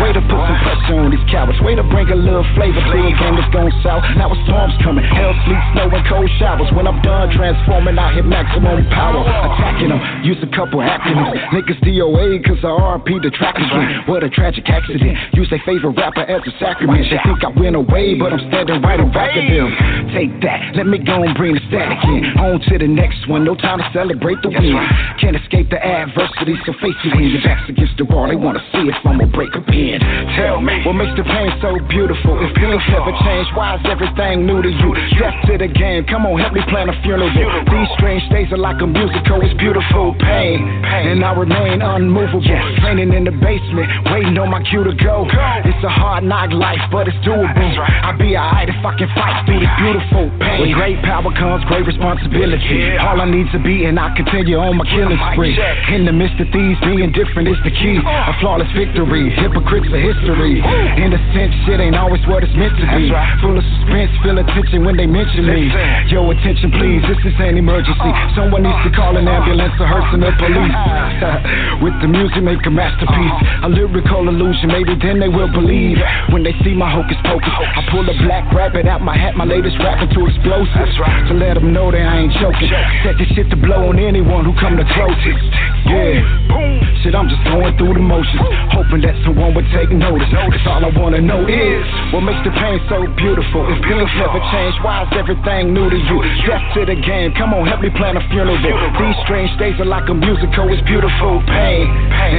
Way 0.00 0.12
to 0.16 0.22
put 0.26 0.40
some 0.42 0.58
pressure 0.64 0.98
on 1.00 1.10
these 1.12 1.26
cowards. 1.30 1.60
Way 1.60 1.76
to 1.76 1.84
bring 1.84 2.08
a 2.08 2.16
little 2.16 2.44
flavor 2.56 2.80
to 2.80 2.98
a 3.04 3.12
game 3.14 3.36
that's 3.36 3.52
gone 3.52 3.70
south. 3.84 4.02
Now 4.16 4.32
it's 4.32 4.40
storms 4.48 4.74
coming, 4.82 5.04
hell, 5.04 5.30
sleet, 5.44 5.60
snow, 5.72 5.92
and 5.92 6.04
cold 6.08 6.28
showers. 6.40 6.68
When 6.72 6.88
I'm 6.88 7.00
done 7.00 7.30
transforming, 7.32 7.96
I 8.00 8.12
hit 8.16 8.24
maximum 8.24 8.84
power. 8.90 9.22
Attacking 9.22 9.92
them, 9.92 10.00
use 10.24 10.40
a 10.42 10.50
couple 10.50 10.80
acronyms. 10.80 11.36
Niggas 11.52 11.80
DOA, 11.84 12.42
cause 12.42 12.60
I 12.64 12.72
RP 13.00 13.22
the 13.22 13.30
trackers 13.30 13.68
win. 13.70 14.08
What 14.08 14.24
a 14.24 14.30
tragic 14.32 14.68
accident. 14.68 15.16
Use 15.36 15.48
their 15.48 15.62
favorite 15.64 15.94
rapper 15.94 16.24
as 16.26 16.42
a 16.44 16.52
sacrament. 16.58 17.06
They 17.08 17.20
think 17.22 17.44
I 17.44 17.52
went 17.54 17.76
away, 17.76 18.18
but 18.18 18.32
I'm 18.32 18.42
standing 18.50 18.82
right 18.82 18.98
in 18.98 19.12
back 19.12 19.36
of 19.36 19.44
them. 19.46 19.68
Take 20.16 20.32
that, 20.42 20.74
let 20.74 20.90
me 20.90 20.98
go 20.98 21.22
and 21.22 21.36
bring 21.36 21.54
the 21.54 21.62
static 21.70 22.02
in. 22.08 22.34
On 22.40 22.58
to 22.58 22.74
the 22.76 22.88
next 22.88 23.28
one, 23.30 23.44
no 23.44 23.54
time 23.54 23.78
to 23.78 23.86
celebrate 23.94 24.42
the 24.42 24.50
win. 24.50 24.74
Can't 25.20 25.36
escape 25.36 25.70
the 25.70 25.78
adversity, 25.78 26.58
so 26.66 26.72
face 26.82 26.98
it 27.06 27.14
when 27.14 27.30
your 27.30 27.42
back's 27.46 27.68
against 27.70 27.94
the 27.96 28.04
wall. 28.04 28.26
They 28.26 28.36
wanna 28.36 28.64
see 28.74 28.90
if 28.90 28.98
I'ma 29.06 29.29
break 29.32 29.54
a 29.54 29.62
pin. 29.62 29.98
Tell 30.36 30.60
me, 30.60 30.82
what 30.84 30.94
makes 30.94 31.14
the 31.16 31.24
pain 31.24 31.50
so 31.62 31.78
beautiful? 31.88 32.36
If 32.42 32.54
feelings 32.58 32.82
never 32.90 33.12
change, 33.24 33.46
why 33.54 33.78
is 33.78 33.82
everything 33.86 34.46
new 34.46 34.62
to 34.62 34.70
you? 34.70 34.90
Death 35.18 35.34
to 35.46 35.58
the 35.58 35.68
game, 35.68 36.04
come 36.06 36.26
on, 36.26 36.38
help 36.38 36.52
me 36.52 36.62
plan 36.68 36.88
a 36.90 36.96
funeral. 37.02 37.30
These 37.30 37.90
strange 37.98 38.24
days 38.30 38.50
are 38.52 38.60
like 38.60 38.80
a 38.82 38.86
musical, 38.86 39.42
it's 39.42 39.54
beautiful 39.58 40.14
pain. 40.20 40.62
And 40.84 41.24
I 41.24 41.32
remain 41.34 41.82
unmovable, 41.82 42.42
training 42.82 43.12
in 43.12 43.24
the 43.24 43.34
basement, 43.34 43.88
waiting 44.12 44.36
on 44.38 44.50
my 44.50 44.62
cue 44.66 44.84
to 44.84 44.94
go. 44.94 45.26
It's 45.64 45.84
a 45.84 45.92
hard 45.92 46.24
knock 46.24 46.52
life, 46.52 46.82
but 46.90 47.08
it's 47.08 47.18
doable. 47.26 47.70
I'll 48.02 48.18
be 48.18 48.36
alright 48.36 48.68
if 48.68 48.80
I 48.84 48.92
can 48.98 49.08
fight 49.14 49.46
through 49.46 49.60
the 49.60 49.70
beautiful 49.78 50.24
pain. 50.38 50.60
With 50.62 50.74
great 50.74 50.98
power 51.02 51.30
comes 51.34 51.64
great 51.66 51.86
responsibility. 51.86 52.96
All 52.98 53.20
I 53.20 53.28
need 53.28 53.50
to 53.52 53.60
be, 53.60 53.84
and 53.84 53.98
I 53.98 54.14
continue 54.16 54.58
on 54.58 54.76
my 54.76 54.86
killing 54.88 55.18
spree. 55.32 55.56
In 55.94 56.04
the 56.04 56.12
midst 56.12 56.40
of 56.40 56.48
these, 56.52 56.76
being 56.82 57.12
different 57.12 57.48
is 57.48 57.58
the 57.64 57.70
key. 57.70 57.98
Uh. 58.00 58.30
A 58.30 58.32
flawless 58.40 58.70
victory, 58.76 59.19
hypocrites 59.28 59.90
are 59.92 60.00
history. 60.00 60.62
Innocent 60.96 61.50
shit 61.66 61.80
ain't 61.82 61.98
always 61.98 62.24
what 62.24 62.40
it's 62.40 62.54
meant 62.56 62.72
to 62.80 62.86
be. 62.96 63.12
Full 63.44 63.58
of 63.58 63.64
suspense, 63.76 64.12
feel 64.24 64.38
attention 64.40 64.86
when 64.86 64.96
they 64.96 65.06
mention 65.06 65.44
me. 65.44 65.68
Yo, 66.08 66.24
attention 66.30 66.72
please, 66.72 67.04
this 67.04 67.20
is 67.28 67.36
an 67.42 67.60
emergency. 67.60 68.10
Someone 68.32 68.64
needs 68.64 68.80
to 68.86 68.90
call 68.96 69.16
an 69.20 69.28
ambulance 69.28 69.74
or 69.76 69.86
hearse 69.86 70.08
and 70.16 70.22
the 70.24 70.32
police. 70.40 70.72
With 71.84 71.96
the 72.00 72.08
music, 72.08 72.42
make 72.42 72.64
a 72.64 72.72
masterpiece. 72.72 73.36
A 73.64 73.68
lyrical 73.68 74.28
illusion, 74.28 74.68
maybe 74.72 74.96
then 75.00 75.20
they 75.20 75.28
will 75.28 75.50
believe. 75.50 75.98
When 76.32 76.42
they 76.42 76.54
see 76.64 76.74
my 76.74 76.90
hocus 76.90 77.18
pocus, 77.24 77.50
I 77.50 77.82
pull 77.90 78.06
a 78.08 78.16
black 78.24 78.48
rabbit 78.52 78.86
out 78.86 79.02
my 79.02 79.16
hat, 79.16 79.36
my 79.36 79.44
latest 79.44 79.76
rap 79.80 80.00
into 80.02 80.26
explosives. 80.26 80.94
To 81.28 81.34
let 81.34 81.54
them 81.54 81.72
know 81.72 81.90
that 81.90 82.00
I 82.00 82.26
ain't 82.26 82.34
joking. 82.38 82.70
Set 83.04 83.18
this 83.18 83.28
shit 83.34 83.50
to 83.50 83.56
blow 83.56 83.88
on 83.90 83.98
anyone 83.98 84.44
who 84.44 84.52
come 84.60 84.76
the 84.76 84.86
closest. 84.92 85.44
Yeah. 85.88 87.00
Shit, 87.02 87.16
I'm 87.16 87.28
just 87.32 87.42
going 87.48 87.72
through 87.80 87.96
the 87.96 88.04
motions, 88.04 88.44
hoping 88.76 89.00
that 89.08 89.09
someone 89.24 89.54
would 89.54 89.66
take 89.72 89.90
notice. 89.90 90.28
Cause 90.30 90.66
all 90.66 90.82
I 90.84 90.90
wanna 90.94 91.20
know 91.20 91.42
is 91.46 91.84
what 92.12 92.22
makes 92.26 92.42
the 92.42 92.52
pain 92.54 92.78
so 92.90 93.06
beautiful. 93.16 93.66
If 93.70 93.78
feelings 93.86 94.10
never 94.18 94.40
change, 94.50 94.74
why 94.82 95.06
is 95.06 95.12
everything 95.14 95.74
new 95.74 95.88
to 95.90 95.98
you? 95.98 96.18
Death 96.46 96.64
to 96.74 96.86
the 96.86 96.98
game, 96.98 97.34
come 97.34 97.54
on, 97.54 97.66
help 97.66 97.80
me 97.80 97.90
plan 97.94 98.16
a 98.16 98.22
funeral. 98.28 98.58
These 98.60 99.18
strange 99.24 99.52
days 99.58 99.78
are 99.80 99.88
like 99.88 100.08
a 100.08 100.14
musical, 100.14 100.68
it's 100.70 100.82
beautiful 100.86 101.42
pain. 101.46 101.86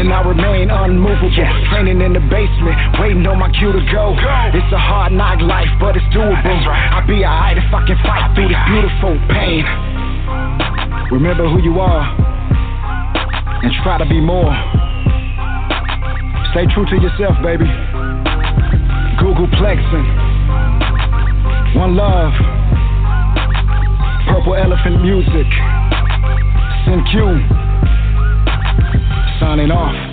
And 0.02 0.12
I 0.14 0.22
remain 0.24 0.70
unmovable, 0.70 1.32
training 1.72 2.02
in 2.02 2.14
the 2.14 2.24
basement, 2.32 2.76
waiting 3.00 3.26
on 3.28 3.40
my 3.40 3.50
cue 3.56 3.72
to 3.72 3.84
go. 3.92 4.16
It's 4.54 4.72
a 4.72 4.82
hard 4.82 5.14
knock 5.14 5.42
life, 5.42 5.72
but 5.80 5.96
it's 5.96 6.06
doable. 6.14 6.58
I'll 6.68 7.08
be 7.08 7.26
alright 7.26 7.58
if 7.58 7.68
I 7.72 7.82
can 7.88 7.98
fight 8.04 8.36
through 8.36 8.50
this 8.50 8.64
beautiful 8.68 9.14
pain. 9.32 9.64
Remember 11.12 11.48
who 11.50 11.62
you 11.62 11.80
are 11.80 12.04
and 13.64 13.72
try 13.84 13.98
to 13.98 14.06
be 14.06 14.20
more. 14.20 14.91
Stay 16.52 16.66
true 16.74 16.86
to 16.86 16.96
yourself, 16.98 17.38
baby. 17.42 17.64
Google 19.18 19.48
Plexing. 19.56 20.04
One 21.78 21.96
love. 21.96 22.34
Purple 24.28 24.56
Elephant 24.56 25.02
Music. 25.02 25.48
Sin 26.84 27.06
Q. 27.10 27.40
Signing 29.40 29.72
off. 29.72 30.11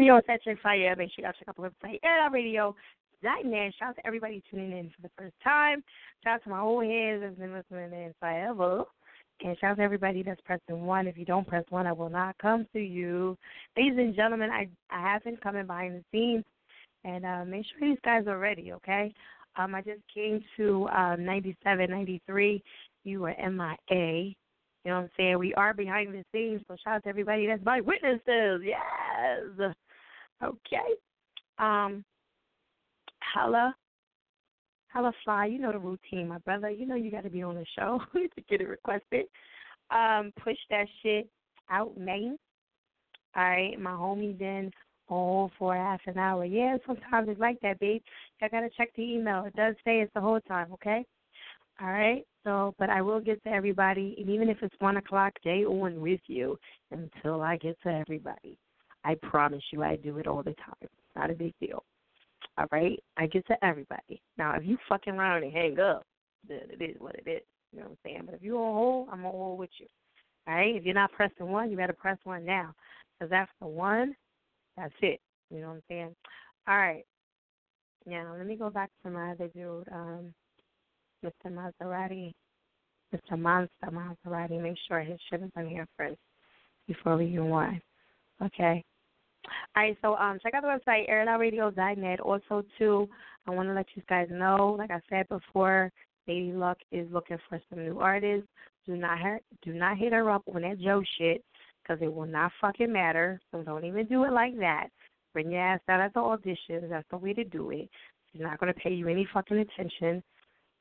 Radio 0.00 0.14
on 0.14 0.22
Saturday 0.26 0.58
Fire. 0.62 0.96
Make 0.96 1.10
sure 1.12 1.26
y'all 1.26 1.34
check 1.38 1.46
out 1.46 1.56
the 1.56 1.62
website, 1.62 2.00
airoutradio.net. 2.00 3.74
Shout 3.78 3.90
out 3.90 3.96
to 3.96 4.06
everybody 4.06 4.42
tuning 4.50 4.72
in 4.72 4.88
for 4.96 5.02
the 5.02 5.10
first 5.14 5.34
time. 5.44 5.84
Shout 6.24 6.36
out 6.36 6.44
to 6.44 6.48
my 6.48 6.60
old 6.60 6.86
heads 6.86 7.20
that's 7.20 7.36
been 7.36 7.52
listening 7.52 7.92
in 7.92 8.14
forever. 8.18 8.84
And 9.44 9.58
shout 9.58 9.72
out 9.72 9.76
to 9.76 9.82
everybody 9.82 10.22
that's 10.22 10.40
pressing 10.40 10.86
one. 10.86 11.06
If 11.06 11.18
you 11.18 11.26
don't 11.26 11.46
press 11.46 11.66
one, 11.68 11.86
I 11.86 11.92
will 11.92 12.08
not 12.08 12.38
come 12.38 12.66
to 12.72 12.80
you. 12.80 13.36
Ladies 13.76 13.98
and 13.98 14.16
gentlemen, 14.16 14.48
I 14.48 14.70
I 14.90 15.02
have 15.02 15.22
been 15.22 15.36
coming 15.36 15.66
behind 15.66 15.96
the 15.96 16.04
scenes 16.10 16.46
and 17.04 17.26
uh 17.26 17.44
make 17.44 17.66
sure 17.66 17.86
these 17.86 17.98
guys 18.02 18.26
are 18.26 18.38
ready, 18.38 18.72
okay? 18.72 19.12
Um 19.58 19.74
I 19.74 19.82
just 19.82 20.00
came 20.14 20.42
to 20.56 20.88
um 20.96 21.26
ninety 21.26 21.54
seven, 21.62 21.90
ninety 21.90 22.22
three. 22.26 22.62
You 23.04 23.20
were 23.20 23.34
MIA. 23.38 24.34
You 24.82 24.92
know 24.92 24.96
what 24.96 25.02
I'm 25.02 25.10
saying? 25.18 25.38
We 25.38 25.52
are 25.56 25.74
behind 25.74 26.14
the 26.14 26.24
scenes, 26.32 26.62
so 26.66 26.76
shout 26.82 26.94
out 26.94 27.02
to 27.02 27.10
everybody 27.10 27.46
that's 27.46 27.62
my 27.66 27.82
witnesses. 27.82 28.62
Yes. 28.64 29.74
Okay. 30.42 30.94
Um 31.58 32.04
Hella. 33.20 33.74
Hella 34.88 35.12
fly, 35.24 35.46
you 35.46 35.60
know 35.60 35.72
the 35.72 35.78
routine, 35.78 36.28
my 36.28 36.38
brother. 36.38 36.68
You 36.68 36.86
know 36.86 36.96
you 36.96 37.10
gotta 37.10 37.30
be 37.30 37.42
on 37.42 37.54
the 37.54 37.66
show 37.78 38.00
to 38.14 38.42
get 38.48 38.60
it 38.60 38.68
requested. 38.68 39.26
Um, 39.90 40.32
push 40.42 40.56
that 40.70 40.86
shit 41.02 41.28
out, 41.70 41.96
man. 41.96 42.36
All 43.36 43.44
right, 43.44 43.78
my 43.78 43.92
homie 43.92 44.36
been 44.36 44.72
on 45.08 45.50
for 45.58 45.74
half 45.74 46.00
an 46.06 46.18
hour. 46.18 46.44
Yeah, 46.44 46.76
sometimes 46.86 47.28
it's 47.28 47.40
like 47.40 47.60
that, 47.60 47.78
babe. 47.78 48.02
I 48.42 48.48
gotta 48.48 48.70
check 48.76 48.90
the 48.96 49.02
email. 49.02 49.44
It 49.44 49.54
does 49.54 49.76
say 49.84 50.00
it's 50.00 50.12
the 50.14 50.20
whole 50.20 50.40
time, 50.40 50.72
okay? 50.72 51.04
All 51.80 51.88
right. 51.88 52.24
So, 52.44 52.74
but 52.78 52.90
I 52.90 53.02
will 53.02 53.20
get 53.20 53.42
to 53.44 53.50
everybody, 53.50 54.16
and 54.18 54.30
even 54.30 54.48
if 54.48 54.58
it's 54.62 54.74
one 54.78 54.96
o'clock, 54.96 55.32
day 55.44 55.64
on 55.64 56.00
with 56.00 56.20
you 56.26 56.58
until 56.90 57.42
I 57.42 57.56
get 57.58 57.76
to 57.82 57.90
everybody. 57.90 58.56
I 59.04 59.14
promise 59.22 59.62
you, 59.72 59.82
I 59.82 59.96
do 59.96 60.18
it 60.18 60.26
all 60.26 60.42
the 60.42 60.54
time. 60.54 60.88
Not 61.16 61.30
a 61.30 61.34
big 61.34 61.54
deal. 61.60 61.84
All 62.58 62.66
right. 62.70 63.02
I 63.16 63.26
get 63.26 63.46
to 63.46 63.64
everybody. 63.64 64.20
Now, 64.38 64.54
if 64.54 64.64
you 64.64 64.76
fucking 64.88 65.14
around 65.14 65.42
and 65.44 65.52
hang 65.52 65.78
up, 65.78 66.04
then 66.48 66.60
it 66.68 66.82
is 66.82 66.96
what 66.98 67.14
it 67.14 67.28
is. 67.28 67.42
You 67.72 67.80
know 67.80 67.84
what 67.86 67.90
I'm 67.92 67.98
saying? 68.04 68.22
But 68.26 68.34
if 68.34 68.42
you're 68.42 68.60
on 68.60 68.74
hold, 68.74 69.08
I'm 69.12 69.24
on 69.24 69.32
hold 69.32 69.58
with 69.58 69.70
you. 69.78 69.86
All 70.46 70.54
right. 70.54 70.74
If 70.74 70.84
you're 70.84 70.94
not 70.94 71.12
pressing 71.12 71.48
one, 71.48 71.70
you 71.70 71.76
better 71.76 71.92
press 71.92 72.18
one 72.24 72.44
now, 72.44 72.74
because 73.18 73.32
after 73.32 73.66
one, 73.66 74.14
that's 74.76 74.92
it. 75.02 75.20
You 75.50 75.60
know 75.60 75.68
what 75.68 75.74
I'm 75.74 75.82
saying? 75.88 76.14
All 76.68 76.76
right. 76.76 77.04
Now 78.06 78.34
let 78.36 78.46
me 78.46 78.56
go 78.56 78.70
back 78.70 78.90
to 79.04 79.10
my 79.10 79.32
other 79.32 79.48
dude. 79.48 79.88
Um, 79.92 80.32
Mr. 81.24 81.46
Maserati, 81.82 82.32
Mr. 83.14 83.38
Monster 83.38 83.90
Maserati, 83.92 84.60
make 84.60 84.76
sure 84.88 85.00
his 85.00 85.18
shit 85.28 85.42
is 85.42 85.50
on 85.56 85.68
here 85.68 85.86
first 85.96 86.18
before 86.88 87.16
we 87.16 87.26
even 87.26 87.50
one. 87.50 87.80
Okay. 88.42 88.82
All 89.46 89.82
right, 89.82 89.96
so 90.02 90.14
um, 90.16 90.38
check 90.42 90.54
out 90.54 90.62
the 90.62 90.68
website, 90.68 91.08
airitoutradio.net. 91.10 92.20
Also, 92.20 92.64
too, 92.78 93.08
I 93.46 93.50
want 93.50 93.68
to 93.68 93.74
let 93.74 93.86
you 93.94 94.02
guys 94.08 94.28
know, 94.30 94.76
like 94.78 94.90
I 94.90 95.00
said 95.08 95.28
before, 95.28 95.90
Lady 96.28 96.52
Luck 96.52 96.78
is 96.92 97.06
looking 97.10 97.38
for 97.48 97.60
some 97.70 97.84
new 97.84 97.98
artists. 97.98 98.48
Do 98.86 98.96
not 98.96 99.18
hit, 99.18 99.44
do 99.62 99.72
not 99.72 99.98
hit 99.98 100.12
her 100.12 100.30
up 100.30 100.42
on 100.54 100.62
that 100.62 100.80
Joe 100.80 101.02
shit, 101.18 101.42
because 101.82 102.02
it 102.02 102.12
will 102.12 102.26
not 102.26 102.52
fucking 102.60 102.92
matter. 102.92 103.40
So 103.50 103.62
don't 103.62 103.84
even 103.84 104.06
do 104.06 104.24
it 104.24 104.32
like 104.32 104.56
that. 104.58 104.88
Bring 105.32 105.50
your 105.50 105.60
ass 105.60 105.80
out 105.88 106.00
at 106.00 106.14
the 106.14 106.20
auditions. 106.20 106.90
That's 106.90 107.06
the 107.10 107.16
way 107.16 107.32
to 107.34 107.44
do 107.44 107.70
it. 107.70 107.88
She's 108.32 108.42
not 108.42 108.60
to 108.60 108.74
pay 108.74 108.90
you 108.90 109.08
any 109.08 109.26
fucking 109.32 109.58
attention 109.58 110.22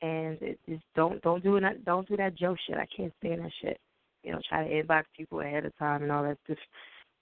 and 0.02 0.42
it 0.42 0.60
just 0.68 0.84
don't 0.96 1.22
don't 1.22 1.44
do 1.44 1.60
that 1.60 1.84
don't 1.86 2.08
do 2.08 2.18
that 2.18 2.36
Joe 2.36 2.56
shit. 2.68 2.78
I 2.78 2.88
can't 2.96 3.14
stand 3.20 3.44
that 3.44 3.52
shit. 3.62 3.80
You 4.24 4.32
know, 4.32 4.40
try 4.48 4.68
to 4.68 4.74
inbox 4.74 5.04
people 5.16 5.42
ahead 5.42 5.66
of 5.66 5.78
time 5.78 6.04
and 6.04 6.12
all 6.12 6.24
that 6.24 6.38
stuff. 6.46 6.58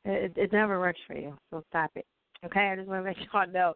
It, 0.07 0.33
it 0.37 0.53
never 0.53 0.79
works 0.79 0.99
for 1.05 1.15
you. 1.15 1.37
So 1.51 1.63
stop 1.69 1.91
it. 1.95 2.05
Okay, 2.45 2.69
I 2.71 2.75
just 2.75 2.87
want 2.87 3.03
to 3.03 3.09
let 3.09 3.17
y'all 3.33 3.51
know. 3.51 3.73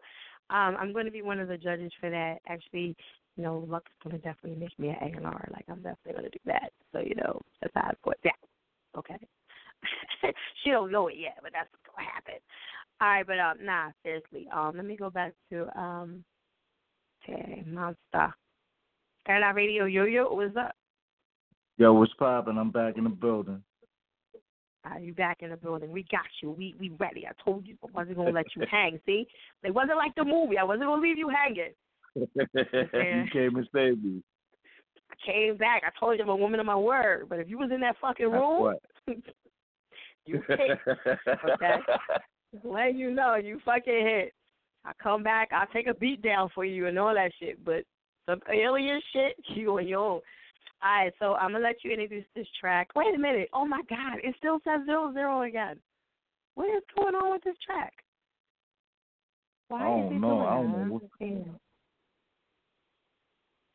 Um, 0.50 0.76
I'm 0.78 0.92
going 0.92 1.04
to 1.04 1.10
be 1.10 1.22
one 1.22 1.40
of 1.40 1.48
the 1.48 1.56
judges 1.56 1.92
for 2.00 2.10
that. 2.10 2.38
Actually, 2.48 2.96
you 3.36 3.42
know, 3.42 3.64
Luck's 3.68 3.92
going 4.02 4.16
to 4.16 4.22
definitely 4.22 4.58
make 4.58 4.78
me 4.78 4.88
an 4.88 4.96
A 5.00 5.16
and 5.16 5.26
R. 5.26 5.48
Like 5.52 5.64
I'm 5.68 5.82
definitely 5.82 6.12
going 6.12 6.24
to 6.24 6.30
do 6.30 6.38
that. 6.46 6.72
So 6.92 7.00
you 7.00 7.14
know, 7.16 7.40
that's 7.60 7.72
how 7.74 7.82
I 7.82 7.92
put 8.02 8.18
that. 8.24 8.32
Okay. 8.96 9.16
she 10.62 10.70
don't 10.70 10.92
know 10.92 11.08
it 11.08 11.16
yet, 11.18 11.38
but 11.42 11.52
that's 11.52 11.68
what's 11.72 11.96
going 11.96 12.06
to 12.06 12.12
happen. 12.12 12.34
All 13.00 13.08
right, 13.08 13.26
but 13.26 13.38
um, 13.38 13.64
nah, 13.64 13.90
seriously. 14.02 14.48
Um, 14.54 14.72
let 14.76 14.84
me 14.84 14.96
go 14.96 15.10
back 15.10 15.32
to 15.50 15.78
um, 15.78 16.24
okay, 17.22 17.64
Monster. 17.66 18.34
Airline 19.28 19.54
Radio 19.54 19.84
Yo 19.84 20.04
Yo, 20.04 20.34
what's 20.34 20.56
up? 20.56 20.72
Yo, 21.78 21.92
what's 21.92 22.12
poppin'? 22.14 22.58
I'm 22.58 22.70
back 22.70 22.96
in 22.96 23.04
the 23.04 23.10
building. 23.10 23.62
Are 24.84 24.98
you 24.98 25.14
back 25.14 25.38
in 25.40 25.50
the 25.50 25.56
building? 25.56 25.92
We 25.92 26.04
got 26.10 26.26
you. 26.42 26.50
We 26.50 26.74
we 26.78 26.90
ready. 26.98 27.26
I 27.26 27.32
told 27.44 27.66
you 27.66 27.76
I 27.84 27.90
wasn't 27.92 28.16
gonna 28.16 28.30
let 28.30 28.46
you 28.56 28.64
hang. 28.68 28.98
See, 29.06 29.26
it 29.62 29.72
wasn't 29.72 29.96
like 29.96 30.14
the 30.16 30.24
movie. 30.24 30.58
I 30.58 30.64
wasn't 30.64 30.86
gonna 30.86 31.00
leave 31.00 31.18
you 31.18 31.28
hanging. 31.28 31.72
you 32.14 33.24
came 33.32 33.56
and 33.56 33.68
saved 33.72 34.04
me. 34.04 34.22
I 35.10 35.14
came 35.24 35.56
back. 35.56 35.82
I 35.86 35.90
told 35.98 36.18
you 36.18 36.24
I'm 36.24 36.30
a 36.30 36.36
woman 36.36 36.58
of 36.58 36.66
my 36.66 36.76
word. 36.76 37.26
But 37.28 37.38
if 37.38 37.48
you 37.48 37.58
was 37.58 37.70
in 37.72 37.80
that 37.80 37.96
fucking 38.00 38.30
room, 38.30 38.62
what? 38.62 38.82
you 40.26 40.42
hit. 40.48 40.78
Okay, 40.88 41.76
letting 42.64 42.98
you 42.98 43.12
know 43.12 43.36
you 43.36 43.60
fucking 43.64 44.06
hit. 44.06 44.34
I 44.84 44.92
come 45.00 45.22
back. 45.22 45.50
I'll 45.52 45.68
take 45.72 45.86
a 45.86 45.94
beat 45.94 46.22
down 46.22 46.50
for 46.54 46.64
you 46.64 46.88
and 46.88 46.98
all 46.98 47.14
that 47.14 47.30
shit. 47.38 47.64
But 47.64 47.84
some 48.26 48.40
alien 48.52 49.00
shit, 49.12 49.36
you 49.56 49.78
on 49.78 49.86
your 49.86 50.00
own. 50.00 50.20
All 50.84 50.90
right, 50.90 51.12
so 51.20 51.34
I'm 51.34 51.52
gonna 51.52 51.62
let 51.64 51.76
you 51.84 51.92
introduce 51.92 52.24
this 52.34 52.46
track. 52.58 52.88
Wait 52.96 53.14
a 53.14 53.18
minute. 53.18 53.48
Oh 53.52 53.64
my 53.64 53.82
God, 53.88 54.18
it 54.22 54.34
still 54.38 54.58
says 54.64 54.80
zero 54.84 55.12
zero 55.12 55.42
again. 55.42 55.78
What 56.54 56.66
is 56.76 56.82
going 56.98 57.14
on 57.14 57.30
with 57.30 57.42
this 57.44 57.56
track? 57.64 57.92
Why 59.68 59.86
I 59.86 60.00
is 60.06 60.12
it 60.12 60.14
know. 60.16 60.40
I 60.46 60.54
don't 60.56 60.72
that? 60.72 60.86
know 60.86 60.92
what- 60.94 61.02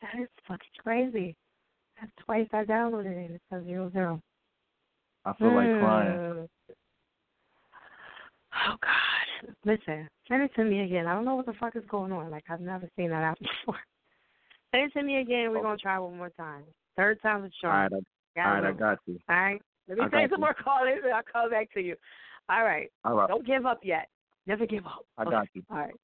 That 0.02 0.22
is 0.22 0.28
fucking 0.48 0.68
crazy. 0.84 1.36
That's 2.00 2.12
twice 2.26 2.48
I 2.54 2.66
downloaded 2.66 3.18
it. 3.26 3.32
It 3.32 3.42
says 3.52 3.64
zero 3.66 3.90
zero. 3.92 4.22
I 5.26 5.34
feel 5.34 5.56
like 5.56 5.68
crying. 5.80 6.12
Mm. 6.18 6.48
Oh 8.70 8.76
God! 8.82 9.54
Listen, 9.66 10.08
send 10.28 10.44
it 10.44 10.52
to 10.56 10.64
me 10.64 10.82
again. 10.82 11.08
I 11.08 11.14
don't 11.14 11.26
know 11.26 11.36
what 11.36 11.46
the 11.46 11.54
fuck 11.54 11.76
is 11.76 11.84
going 11.90 12.12
on. 12.12 12.30
Like 12.32 12.44
I've 12.50 12.60
never 12.62 12.90
seen 12.98 13.10
that 13.12 13.24
out 13.24 13.40
before. 13.66 13.80
Send 14.72 14.92
it 14.92 14.94
to 15.00 15.04
me 15.04 15.18
again. 15.22 15.52
We're 15.52 15.62
gonna 15.62 15.78
try 15.78 15.98
one 16.00 16.18
more 16.18 16.30
time. 16.32 16.64
Third 16.98 17.22
time's 17.22 17.44
a 17.44 17.46
All 17.46 17.52
charm. 17.62 17.94
right, 17.94 17.94
I, 17.94 18.42
Got 18.42 18.46
all 18.48 18.62
right, 18.62 18.66
I 18.66 18.78
got 18.78 19.00
you. 19.06 19.20
All 19.30 19.36
right. 19.36 19.62
Let 19.88 19.98
me 19.98 20.04
I 20.04 20.10
say 20.10 20.24
some 20.30 20.40
you. 20.40 20.46
more 20.46 20.54
callers 20.54 21.00
and 21.04 21.14
I'll 21.14 21.24
call 21.24 21.50
back 21.50 21.72
to 21.74 21.82
you. 21.82 21.96
All 22.50 22.64
right. 22.64 22.92
All 23.06 23.16
right. 23.16 23.28
Don't 23.28 23.46
give 23.46 23.66
up 23.66 23.80
yet. 23.84 24.10
Never 24.46 24.66
give 24.66 24.86
up. 24.86 25.06
I 25.18 25.22
Okay. 25.24 25.32
got 25.32 25.48
you. 25.54 25.64
All 25.72 25.78
right. 25.78 25.96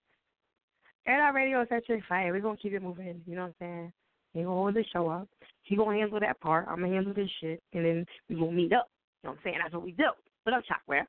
Air 1.06 1.22
Out 1.22 1.34
Radio 1.34 1.62
is 1.62 1.68
actually 1.72 2.02
Fire. 2.08 2.32
We're 2.32 2.40
gonna 2.40 2.58
keep 2.58 2.74
it 2.74 2.82
moving. 2.82 3.22
You 3.28 3.36
know 3.36 3.42
what 3.44 3.48
I'm 3.48 3.56
saying? 3.60 3.94
He 4.34 4.40
gonna 4.44 4.56
hold 4.56 4.74
the 4.74 4.84
show 4.94 5.10
up. 5.10 5.28
He 5.64 5.76
gonna 5.76 5.98
handle 5.98 6.20
that 6.20 6.40
part. 6.40 6.66
I'm 6.70 6.80
gonna 6.80 6.94
handle 6.94 7.14
this 7.14 7.30
shit, 7.42 7.62
and 7.74 7.86
then 7.86 8.06
we 8.30 8.36
gonna 8.36 8.52
meet 8.52 8.74
up. 8.74 8.90
You 9.24 9.28
know 9.28 9.32
what 9.32 9.38
I'm 9.38 9.44
saying? 9.44 9.58
That's 9.62 9.74
what 9.74 9.84
we 9.84 9.92
do. 9.92 10.06
What 10.44 10.56
up, 10.56 10.64
Chalkware? 10.64 11.06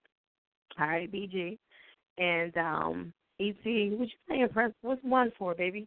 All 0.80 0.86
right, 0.88 1.10
BG. 1.10 1.58
And 2.18 2.56
um 2.56 3.12
ET, 3.40 3.54
what 3.64 4.08
you 4.08 4.08
saying 4.28 4.48
press 4.52 4.72
what's 4.82 5.02
one 5.02 5.32
for, 5.38 5.54
baby? 5.54 5.86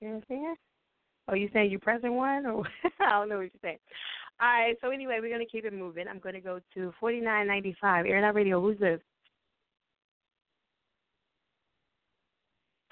You 0.00 0.08
know 0.08 0.14
what 0.14 0.18
I'm 0.18 0.24
saying? 0.28 0.54
Oh, 1.30 1.34
you 1.34 1.48
saying 1.52 1.70
you 1.70 1.78
pressing 1.78 2.16
one 2.16 2.44
or 2.46 2.64
I 3.00 3.10
don't 3.10 3.28
know 3.28 3.36
what 3.36 3.42
you're 3.42 3.50
saying. 3.62 3.78
All 4.40 4.48
right, 4.48 4.76
so 4.80 4.90
anyway, 4.90 5.18
we're 5.20 5.30
gonna 5.30 5.44
keep 5.44 5.64
it 5.64 5.72
moving. 5.72 6.08
I'm 6.08 6.18
gonna 6.18 6.40
go 6.40 6.60
to 6.74 6.92
forty 6.98 7.20
nine 7.20 7.46
ninety 7.46 7.76
five. 7.80 8.06
Air 8.06 8.24
Out 8.24 8.34
Radio, 8.34 8.60
who's 8.60 8.78
this? 8.78 9.00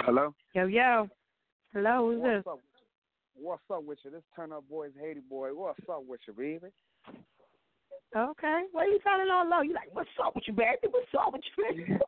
Hello. 0.02 0.34
Yo 0.55 0.67
yo. 0.67 1.08
Hello, 1.73 2.10
who's 2.10 2.23
this? 2.23 2.44
What's 2.44 2.58
up? 2.58 2.60
What's 3.41 3.62
up 3.73 3.84
with 3.84 3.99
you? 4.05 4.10
This 4.10 4.23
Turn 4.36 4.52
Up 4.52 4.65
Boys, 4.68 4.91
Haiti 5.00 5.20
Boy. 5.20 5.50
What's 5.55 5.81
up 5.91 6.05
with 6.07 6.20
you, 6.26 6.33
baby? 6.33 6.73
Okay. 8.17 8.62
Why 8.73 8.83
are 8.83 8.86
you 8.86 8.99
sounding 9.05 9.31
all 9.31 9.49
low? 9.49 9.60
You 9.60 9.75
like, 9.75 9.89
what's 9.92 10.08
up 10.25 10.34
with 10.34 10.44
you, 10.47 10.55
baby? 10.55 10.89
What's 10.91 11.07
up 11.18 11.33
with 11.33 11.42
you? 11.76 11.99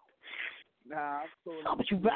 Nah, 0.90 1.20
cool. 1.44 1.54
Oh, 1.54 1.56
What's 1.56 1.66
up 1.70 1.78
with 1.78 1.86
you, 1.90 1.96
Hold 2.08 2.12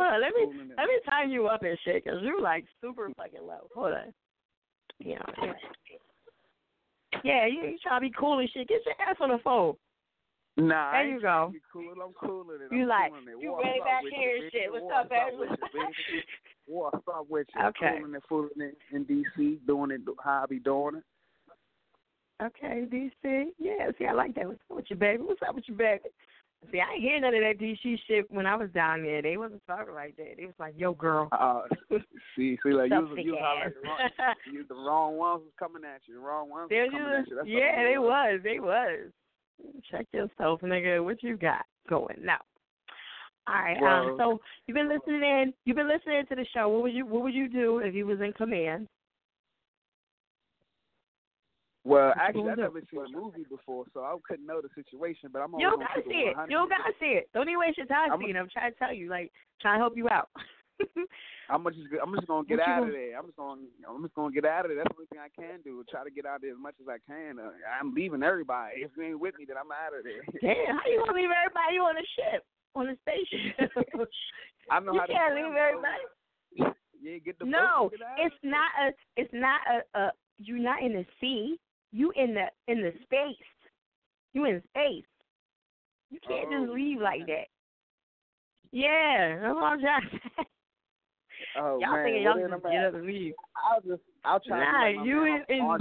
on, 0.00 0.20
let 0.20 0.32
me 0.32 0.46
let 0.78 0.86
me 0.86 0.98
time 1.08 1.30
you 1.30 1.46
up 1.46 1.62
and 1.62 1.78
shit, 1.84 2.04
cause 2.04 2.14
you're 2.22 2.40
like 2.40 2.64
super 2.80 3.10
fucking 3.18 3.42
low. 3.46 3.68
Hold 3.74 3.92
on. 3.92 4.14
Yeah. 4.98 5.18
Yeah, 5.38 5.52
yeah 7.22 7.46
you, 7.46 7.62
you 7.68 7.78
trying 7.82 8.00
to 8.00 8.08
be 8.08 8.14
cool 8.18 8.38
and 8.38 8.48
shit. 8.50 8.66
Get 8.68 8.80
your 8.86 8.94
ass 9.06 9.16
on 9.20 9.28
the 9.28 9.38
phone. 9.44 9.74
Nah, 10.56 10.92
There 10.92 11.08
you 11.08 11.20
go. 11.20 11.52
cool. 11.72 11.92
I'm 12.02 12.12
cooling 12.14 12.60
it. 12.62 12.72
You 12.74 12.82
I'm 12.82 12.88
like, 12.88 13.12
it. 13.12 13.42
you 13.42 13.56
ready 13.62 13.78
back 13.80 14.02
here 14.10 14.36
and 14.36 14.44
shit. 14.52 14.72
baby? 14.72 14.84
What's 14.84 14.94
up, 14.94 15.08
baby? 15.10 15.36
with 15.36 15.50
you, 15.50 15.56
baby? 15.72 15.94
What's 16.66 17.08
up 17.08 17.26
with 17.28 17.46
you? 17.54 17.62
Okay. 17.66 17.98
Cooling 17.98 18.14
it, 18.14 18.22
fooling 18.28 18.50
it 18.56 18.78
in 18.92 19.04
DC, 19.04 19.58
doing 19.66 19.90
it 19.90 20.00
how 20.22 20.42
I 20.44 20.46
be 20.46 20.58
doing 20.58 20.96
it. 20.96 21.04
Okay, 22.42 22.86
DC. 22.90 23.48
Yeah, 23.58 23.90
see, 23.98 24.06
I 24.06 24.12
like 24.12 24.34
that. 24.34 24.46
What's 24.46 24.60
up 24.70 24.76
with 24.76 24.86
you, 24.88 24.96
baby? 24.96 25.22
What's 25.22 25.42
up 25.46 25.54
with 25.54 25.64
you, 25.66 25.74
baby? 25.74 26.00
See, 26.70 26.78
I 26.78 26.94
ain't 26.94 27.02
hear 27.02 27.20
none 27.20 27.34
of 27.34 27.40
that 27.40 27.58
DC 27.58 27.98
shit 28.06 28.30
when 28.30 28.46
I 28.46 28.54
was 28.54 28.70
down 28.70 29.02
there. 29.02 29.22
They 29.22 29.36
wasn't 29.36 29.62
talking 29.66 29.94
like 29.94 30.16
that. 30.16 30.36
They 30.36 30.44
was 30.44 30.54
like, 30.58 30.74
"Yo, 30.76 30.92
girl." 30.92 31.28
Uh, 31.32 31.62
see, 32.36 32.58
see, 32.62 32.70
like 32.70 32.90
you 32.90 32.98
Stuff 32.98 33.10
was, 33.10 33.18
you 33.24 33.32
was 33.32 33.62
thick 33.64 33.74
the 33.82 33.88
wrong, 33.88 34.34
you, 34.52 34.64
the 34.68 34.74
wrong 34.74 35.16
ones 35.16 35.42
was 35.44 35.52
coming 35.58 35.82
at 35.84 36.02
you. 36.06 36.14
The 36.14 36.20
wrong 36.20 36.50
ones 36.50 36.68
They 36.68 36.80
was 36.80 36.90
was 36.92 37.00
coming 37.00 37.18
at 37.18 37.28
you. 37.28 37.36
That's 37.36 37.48
yeah, 37.48 37.82
they 37.82 37.98
was. 37.98 38.40
They 38.44 38.60
was. 38.60 39.10
Check 39.90 40.06
yourself, 40.12 40.60
nigga. 40.60 41.02
What 41.02 41.22
you 41.22 41.36
got 41.36 41.64
going 41.88 42.18
now? 42.22 42.38
All 43.48 43.54
right. 43.54 43.82
um. 43.82 44.16
So 44.18 44.40
you've 44.66 44.76
been 44.76 44.88
listening 44.88 45.22
in. 45.22 45.54
You've 45.64 45.76
been 45.76 45.88
listening 45.88 46.24
to 46.28 46.34
the 46.34 46.46
show. 46.54 46.68
What 46.68 46.82
would 46.82 46.92
you 46.92 47.06
What 47.06 47.22
would 47.22 47.34
you 47.34 47.48
do 47.48 47.78
if 47.78 47.94
you 47.94 48.06
was 48.06 48.20
in 48.20 48.32
command? 48.34 48.86
Well, 51.84 52.12
actually, 52.20 52.50
I've 52.50 52.58
never 52.58 52.80
seen 52.90 53.00
the 53.02 53.08
movie 53.18 53.44
before, 53.48 53.84
so 53.94 54.00
I 54.04 54.14
couldn't 54.28 54.44
know 54.46 54.60
the 54.60 54.68
situation. 54.76 55.30
But 55.32 55.40
I'm 55.40 55.54
on 55.54 55.60
You 55.60 55.70
don't 55.70 55.80
gotta 55.80 56.02
see 56.04 56.28
it. 56.28 56.36
You 56.48 56.56
don't 56.56 56.68
gotta 56.68 56.92
see 57.00 57.16
it. 57.16 57.28
Don't 57.32 57.48
even 57.48 57.60
waste 57.60 57.78
your 57.78 57.86
time 57.86 58.10
I'm- 58.10 58.20
seeing 58.20 58.36
it. 58.36 58.38
I'm 58.38 58.48
trying 58.52 58.72
to 58.72 58.78
tell 58.78 58.92
you, 58.92 59.08
like, 59.08 59.32
trying 59.60 59.76
to 59.78 59.82
help 59.84 59.96
you 59.96 60.08
out. 60.08 60.28
I'm 61.50 61.64
just, 61.64 61.88
I'm 62.00 62.14
just 62.14 62.26
gonna 62.28 62.46
get 62.46 62.58
What 62.58 62.68
out 62.68 62.82
of 62.84 62.92
there. 62.92 63.16
I'm 63.18 63.26
just 63.26 63.36
gonna, 63.36 63.60
I'm 63.88 64.02
just 64.02 64.14
gonna 64.14 64.32
get 64.32 64.44
out 64.44 64.64
of 64.64 64.70
there. 64.70 64.78
That's 64.80 64.88
the 64.92 65.00
only 65.00 65.08
thing 65.12 65.20
I 65.20 65.28
can 65.32 65.60
do. 65.62 65.82
Try 65.90 66.04
to 66.04 66.10
get 66.10 66.24
out 66.24 66.36
of 66.36 66.42
there 66.42 66.52
as 66.52 66.60
much 66.60 66.74
as 66.80 66.88
I 66.88 66.96
can. 67.04 67.38
Uh, 67.38 67.50
I'm 67.80 67.92
leaving 67.92 68.22
everybody. 68.22 68.80
If 68.84 68.92
you 68.96 69.02
ain't 69.04 69.20
with 69.20 69.36
me, 69.36 69.44
then 69.48 69.56
I'm 69.56 69.72
out 69.72 69.92
of 69.96 70.04
there. 70.04 70.24
Damn, 70.40 70.76
how 70.76 70.84
you 70.88 71.00
gonna 71.04 71.16
leave 71.16 71.28
everybody 71.32 71.76
on 71.80 71.96
the 71.96 72.06
ship, 72.16 72.44
on 72.76 72.86
the 72.88 72.96
spaceship? 73.04 73.72
I 74.70 74.80
know 74.80 74.92
you 74.94 75.00
how 75.00 75.06
to 75.06 75.12
can't 75.12 75.32
swim, 75.34 75.52
leave 75.52 75.56
everybody. 75.56 76.04
Yeah, 77.02 77.18
get 77.24 77.38
the 77.38 77.44
No, 77.46 77.88
boat 77.90 77.92
get 77.92 78.00
it's 78.24 78.40
not 78.44 78.70
a. 78.80 78.92
It's 79.16 79.32
not 79.32 79.60
a. 79.68 79.98
a 79.98 80.12
you're 80.38 80.58
not 80.58 80.82
in 80.82 80.92
the 80.94 81.04
sea. 81.20 81.58
You 81.92 82.12
in 82.16 82.34
the 82.34 82.46
in 82.68 82.82
the 82.82 82.92
space. 83.02 83.36
You 84.32 84.44
in 84.44 84.62
space. 84.70 85.04
You 86.10 86.18
can't 86.26 86.48
Oh, 86.48 86.60
just 86.60 86.72
leave 86.72 87.00
like 87.00 87.26
that. 87.26 87.46
Yeah, 88.72 89.38
that's 89.40 89.54
what 89.54 89.64
I'm 89.64 89.80
trying 89.80 90.02
to 90.02 90.16
say. 90.16 90.44
Oh 91.56 91.80
y'all 91.80 91.92
man, 91.92 92.04
thinking 92.04 92.22
y'all 92.22 92.38
just 92.38 92.62
get 92.62 92.84
up 92.84 92.94
and 92.94 93.06
leave. 93.06 93.34
I'll 93.56 93.80
just, 93.80 94.02
I'll 94.24 94.40
try 94.40 94.58
Nah, 94.58 94.84
to 94.84 94.92
be 94.92 94.98
like 94.98 95.06
you 95.06 95.24
in- 95.24 95.44
in- 95.48 95.78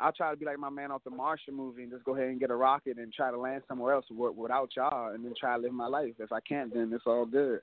I'll 0.00 0.12
try 0.12 0.30
to 0.30 0.36
be 0.36 0.44
like 0.44 0.58
my 0.58 0.70
man 0.70 0.90
off 0.90 1.04
the 1.04 1.10
Martian 1.10 1.54
movie 1.54 1.82
and 1.82 1.92
just 1.92 2.04
go 2.04 2.14
ahead 2.14 2.28
and 2.28 2.40
get 2.40 2.50
a 2.50 2.56
rocket 2.56 2.98
and 2.98 3.12
try 3.12 3.30
to 3.30 3.38
land 3.38 3.62
somewhere 3.68 3.94
else 3.94 4.06
without 4.10 4.70
y'all, 4.76 5.12
and 5.12 5.24
then 5.24 5.34
try 5.38 5.56
to 5.56 5.62
live 5.62 5.72
my 5.72 5.86
life. 5.86 6.14
If 6.18 6.32
I 6.32 6.40
can't, 6.40 6.72
then 6.72 6.92
it's 6.92 7.06
all 7.06 7.26
good. 7.26 7.60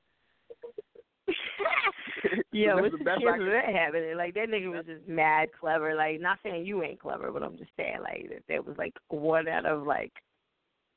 Yeah, 2.51 2.75
what's 2.75 2.91
the 2.91 2.97
the 2.97 3.03
best 3.03 3.21
I 3.21 3.31
chances 3.31 3.47
of 3.47 3.53
that 3.53 3.73
happening? 3.73 4.17
Like 4.17 4.33
that 4.33 4.49
nigga 4.49 4.71
was 4.71 4.85
just 4.85 5.07
mad 5.07 5.49
clever. 5.59 5.95
Like 5.95 6.19
not 6.21 6.39
saying 6.43 6.65
you 6.65 6.83
ain't 6.83 6.99
clever, 6.99 7.31
but 7.31 7.43
I'm 7.43 7.57
just 7.57 7.71
saying 7.77 7.99
like 8.01 8.29
that 8.29 8.43
there 8.47 8.61
was 8.61 8.77
like 8.77 8.93
one 9.09 9.47
out 9.47 9.65
of 9.65 9.85
like 9.85 10.11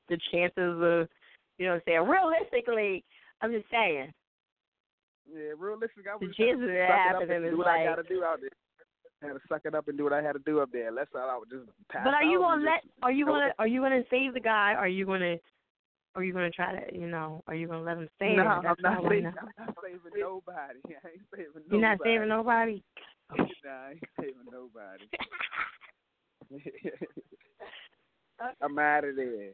the 0.08 0.18
chances 0.30 0.52
of 0.58 1.08
you 1.58 1.66
know 1.66 1.74
what 1.74 1.82
I'm 1.82 1.82
saying. 1.86 2.08
Realistically, 2.08 3.04
I'm 3.40 3.52
just 3.52 3.70
saying. 3.70 4.12
Yeah, 5.32 5.54
realistic. 5.56 6.04
I 6.08 6.18
The 6.18 6.26
was 6.26 6.36
chances 6.36 6.64
of 6.64 6.74
that 6.74 6.88
happening 6.88 7.42
do 7.42 7.48
is 7.48 7.56
what 7.56 7.66
I 7.68 7.86
like 7.86 7.96
gotta 7.96 8.08
do 8.08 8.24
out 8.24 8.40
there. 8.40 8.50
I 9.22 9.26
had 9.28 9.34
to 9.34 9.40
suck 9.48 9.62
it 9.64 9.74
up 9.74 9.86
and 9.88 9.96
do 9.96 10.04
what 10.04 10.12
I 10.12 10.20
had 10.20 10.32
to 10.32 10.42
do 10.44 10.60
up 10.60 10.70
there. 10.72 10.90
That's 10.92 11.10
all 11.14 11.30
I 11.30 11.38
would 11.38 11.48
just 11.48 11.70
pass 11.90 12.02
But 12.04 12.14
are 12.14 12.24
you 12.24 12.38
gonna 12.38 12.64
let? 12.64 12.82
Are 13.02 13.12
you 13.12 13.24
gonna? 13.24 13.52
Are 13.58 13.66
you 13.66 13.80
gonna 13.80 14.02
save 14.10 14.34
the 14.34 14.40
guy? 14.40 14.74
Are 14.76 14.88
you 14.88 15.06
gonna? 15.06 15.36
Are 16.14 16.22
you 16.22 16.32
gonna 16.32 16.50
try 16.50 16.78
to? 16.78 16.94
You 16.94 17.06
know? 17.06 17.42
Are 17.46 17.54
you 17.54 17.66
gonna 17.66 17.82
let 17.82 17.96
him 17.96 18.08
stay? 18.16 18.36
No. 18.36 18.42
I'm 18.44 18.62
not 18.80 19.02
saving. 19.08 19.26
I'm 19.26 19.34
not 19.58 19.74
saving 19.82 20.20
nobody. 20.20 20.78
I 20.88 21.08
ain't 21.08 21.22
saving 21.34 21.62
nobody. 21.68 21.70
You're 21.70 21.80
not 21.80 21.98
saving 22.04 22.28
nobody. 22.28 22.82
nah, 23.64 23.70
I 23.70 23.90
ain't 23.90 24.04
saving 24.20 24.44
nobody. 24.52 25.08
I'm 28.60 28.78
out 28.78 29.04
of 29.04 29.16
there. 29.16 29.52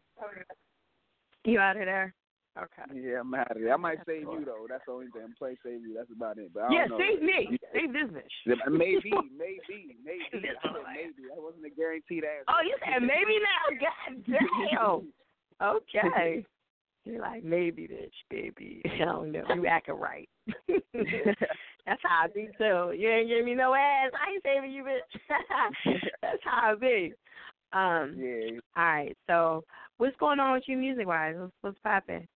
You 1.44 1.60
out 1.60 1.76
of 1.76 1.84
there? 1.84 2.12
Okay. 2.58 2.82
Yeah, 2.92 3.20
I'm 3.20 3.32
out 3.34 3.52
of 3.52 3.58
there. 3.62 3.72
I 3.72 3.76
might 3.76 4.04
save 4.04 4.22
you 4.22 4.42
though. 4.44 4.66
That's 4.68 4.82
the 4.86 4.92
only 4.92 5.06
thing. 5.14 5.32
Play 5.38 5.56
save 5.62 5.86
you. 5.86 5.94
That's 5.94 6.10
about 6.10 6.38
it. 6.38 6.52
But 6.52 6.64
I 6.64 6.72
Yeah, 6.74 6.86
know. 6.86 6.98
save 6.98 7.22
me. 7.22 7.56
Save 7.72 7.92
this 7.92 8.10
bitch. 8.10 8.32
Yeah, 8.46 8.54
Maybe, 8.66 9.12
maybe, 9.30 9.94
maybe. 10.02 10.24
I 10.34 10.34
said 10.34 10.42
maybe. 10.90 11.28
That 11.30 11.38
wasn't 11.38 11.66
a 11.66 11.70
guaranteed 11.70 12.24
answer. 12.24 12.50
Oh, 12.50 12.60
you 12.66 12.76
said 12.82 13.02
maybe 13.02 13.38
now? 13.38 13.70
God 13.78 14.24
damn. 14.26 15.12
Okay. 15.62 16.44
You're 17.04 17.22
like 17.22 17.42
maybe, 17.42 17.88
bitch, 17.88 18.10
baby. 18.28 18.82
I 19.00 19.04
don't 19.04 19.32
know. 19.32 19.44
You 19.54 19.66
acting 19.66 19.94
right. 19.94 20.28
That's 20.66 22.02
how 22.02 22.24
I 22.24 22.28
be 22.34 22.48
too. 22.58 22.92
You 22.96 23.08
ain't 23.08 23.28
giving 23.28 23.46
me 23.46 23.54
no 23.54 23.74
ass. 23.74 24.10
I 24.12 24.32
ain't 24.32 24.42
saving 24.44 24.72
you, 24.72 24.84
bitch. 24.84 25.96
That's 26.20 26.42
how 26.44 26.72
I 26.72 26.74
be. 26.74 27.14
Um. 27.72 28.14
Yeah. 28.18 28.58
All 28.76 28.84
right. 28.84 29.16
So, 29.26 29.64
what's 29.96 30.16
going 30.16 30.38
on 30.38 30.54
with 30.54 30.64
you 30.66 30.76
music 30.76 31.06
wise? 31.06 31.34
What's, 31.38 31.52
what's 31.62 31.78
popping? 31.82 32.26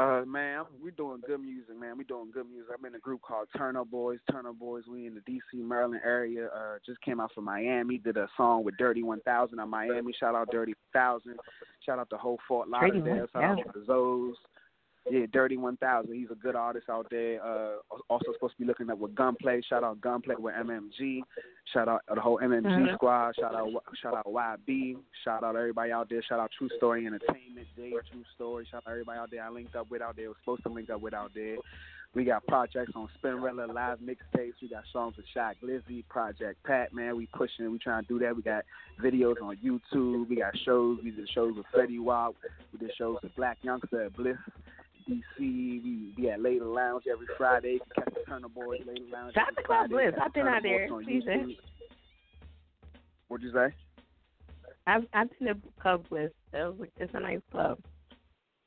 Uh, 0.00 0.24
man, 0.24 0.60
I'm, 0.60 0.66
we 0.82 0.90
doing 0.92 1.20
good 1.26 1.40
music, 1.42 1.78
man. 1.78 1.98
We 1.98 2.04
doing 2.04 2.30
good 2.32 2.48
music. 2.48 2.72
I'm 2.76 2.84
in 2.86 2.94
a 2.94 2.98
group 2.98 3.20
called 3.20 3.48
Turn 3.54 3.76
Up 3.76 3.90
Boys. 3.90 4.18
Turn 4.30 4.46
Up 4.46 4.58
Boys. 4.58 4.84
We 4.90 5.06
in 5.06 5.14
the 5.14 5.20
D.C. 5.26 5.58
Maryland 5.58 6.00
area. 6.02 6.46
Uh, 6.46 6.76
just 6.86 7.02
came 7.02 7.20
out 7.20 7.32
from 7.34 7.44
Miami. 7.44 7.98
Did 7.98 8.16
a 8.16 8.26
song 8.34 8.64
with 8.64 8.78
Dirty 8.78 9.02
1000 9.02 9.58
on 9.58 9.68
Miami. 9.68 10.14
Shout 10.18 10.34
out 10.34 10.48
Dirty 10.50 10.72
1000. 10.92 11.36
Shout 11.84 11.98
out 11.98 12.08
to 12.10 12.16
whole 12.16 12.38
Fort 12.48 12.70
Lauderdale. 12.70 13.26
Shout 13.30 13.44
out 13.44 13.58
to 13.58 13.78
the 13.78 13.84
Zoes. 13.84 14.32
Yeah, 15.08 15.26
Dirty 15.32 15.56
1000. 15.56 16.12
He's 16.12 16.30
a 16.30 16.34
good 16.34 16.54
artist 16.54 16.88
out 16.90 17.06
there. 17.10 17.42
Uh, 17.44 17.76
also 18.10 18.32
supposed 18.34 18.54
to 18.54 18.60
be 18.60 18.66
looking 18.66 18.90
up 18.90 18.98
with 18.98 19.14
Gunplay. 19.14 19.60
Shout 19.62 19.82
out 19.82 20.00
Gunplay 20.00 20.34
with 20.38 20.54
MMG. 20.54 21.22
Shout 21.72 21.88
out 21.88 22.02
the 22.12 22.20
whole 22.20 22.38
MMG 22.40 22.66
Mhm. 22.68 22.94
squad. 22.94 23.34
Shout 23.36 23.54
out 23.54 23.70
shout 23.94 24.14
out 24.14 24.26
YB. 24.26 24.98
Shout 25.24 25.42
out 25.42 25.56
everybody 25.56 25.90
out 25.92 26.08
there. 26.10 26.22
Shout 26.22 26.38
out 26.40 26.50
True 26.52 26.68
Story 26.76 27.06
Entertainment. 27.06 27.66
Day 27.76 27.90
True 28.10 28.24
Story. 28.34 28.66
Shout 28.66 28.82
out 28.86 28.90
everybody 28.90 29.18
out 29.18 29.30
there. 29.30 29.42
I 29.42 29.48
linked 29.48 29.74
up 29.74 29.90
with 29.90 30.02
out 30.02 30.16
there. 30.16 30.28
Was 30.28 30.36
supposed 30.38 30.62
to 30.64 30.68
link 30.68 30.90
up 30.90 31.00
with 31.00 31.14
out 31.14 31.32
there. 31.34 31.56
We 32.12 32.24
got 32.24 32.44
projects 32.48 32.90
on 32.96 33.08
Spinrilla 33.22 33.72
live 33.72 34.00
mixtapes. 34.00 34.60
We 34.60 34.68
got 34.68 34.84
songs 34.92 35.16
with 35.16 35.26
Shy 35.28 35.54
Glizzy, 35.62 36.06
Project 36.08 36.60
Pat. 36.64 36.92
Man, 36.92 37.14
we 37.16 37.26
pushing. 37.26 37.70
We 37.70 37.78
trying 37.78 38.02
to 38.02 38.08
do 38.08 38.18
that. 38.18 38.34
We 38.34 38.42
got 38.42 38.64
videos 39.00 39.40
on 39.40 39.56
YouTube. 39.58 40.28
We 40.28 40.36
got 40.36 40.56
shows. 40.58 40.98
We 41.04 41.12
did 41.12 41.28
shows 41.30 41.54
with 41.56 41.66
Fetty 41.66 42.00
Wap. 42.00 42.34
We 42.72 42.80
did 42.80 42.94
shows 42.96 43.18
with 43.22 43.34
Black 43.36 43.58
Youngsta 43.62 44.06
at 44.06 44.12
Bliss. 44.14 44.36
DC, 45.08 45.22
we 45.38 46.12
be 46.16 46.30
at 46.30 46.40
Later 46.40 46.64
Lounge 46.64 47.04
every 47.10 47.26
Friday. 47.36 47.74
You 47.74 47.80
can 47.94 48.04
catch 48.04 48.14
the 48.14 48.20
Turn 48.28 48.44
Up 48.44 48.54
Boys 48.54 48.80
Later 48.86 49.04
Lounge. 49.12 49.34
Shout 49.34 49.48
out 49.48 49.50
every 49.50 49.56
to 49.56 49.62
Club 49.62 49.90
Friday. 49.90 50.10
Bliss. 50.10 50.20
I've 50.22 50.32
been 50.34 50.44
Turner 50.44 50.56
out 50.56 50.62
there. 50.62 50.88
Boys 50.88 50.92
on 50.92 51.04
Please, 51.04 51.22
eh? 51.28 51.54
What'd 53.28 53.44
you 53.46 53.52
say? 53.52 53.74
I've 54.86 55.06
I've 55.12 55.28
been 55.38 55.48
to 55.48 55.60
Club 55.80 56.08
Bliss. 56.08 56.30
That 56.52 56.66
was 56.66 56.80
like 56.80 56.92
it's 56.98 57.14
a 57.14 57.20
nice 57.20 57.40
club. 57.50 57.78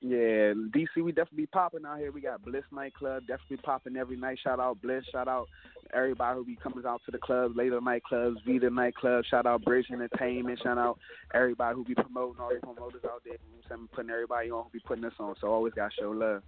Yeah, 0.06 0.52
DC, 0.76 1.02
we 1.02 1.14
definitely 1.14 1.44
be 1.44 1.46
popping 1.48 1.86
out 1.88 1.98
here. 1.98 2.12
We 2.12 2.20
got 2.20 2.44
Bliss 2.44 2.66
nightclub, 2.74 3.26
definitely 3.26 3.58
popping 3.58 3.96
every 3.96 4.18
night. 4.18 4.38
Shout 4.44 4.60
out 4.60 4.82
Bliss, 4.82 5.06
shout 5.10 5.30
out 5.30 5.48
everybody 5.94 6.38
who 6.38 6.46
be 6.46 6.58
coming 6.62 6.86
out 6.86 7.02
to 7.06 7.12
the 7.12 7.20
clubs, 7.20 7.56
later 7.56 7.80
nightclubs, 7.80 8.36
Vita 8.46 8.70
nightclub. 8.70 9.24
Shout 9.32 9.46
out 9.46 9.64
Bridge 9.64 9.86
Entertainment. 9.90 10.60
Shout 10.62 10.78
out 10.78 11.00
everybody 11.34 11.76
who 11.76 11.86
be 11.86 11.96
promoting 11.96 12.42
all 12.42 12.50
the 12.54 12.60
promoters 12.60 13.02
out 13.06 13.22
there. 13.24 13.36
You 13.36 13.78
know 13.78 13.88
putting 13.94 14.12
everybody 14.12 14.52
on 14.52 14.66
who 14.66 14.70
be 14.72 14.80
putting 14.86 15.06
us 15.06 15.14
on. 15.20 15.36
So 15.40 15.48
always 15.48 15.74
got 15.74 15.92
to 15.92 16.02
show 16.02 16.12
love. 16.12 16.44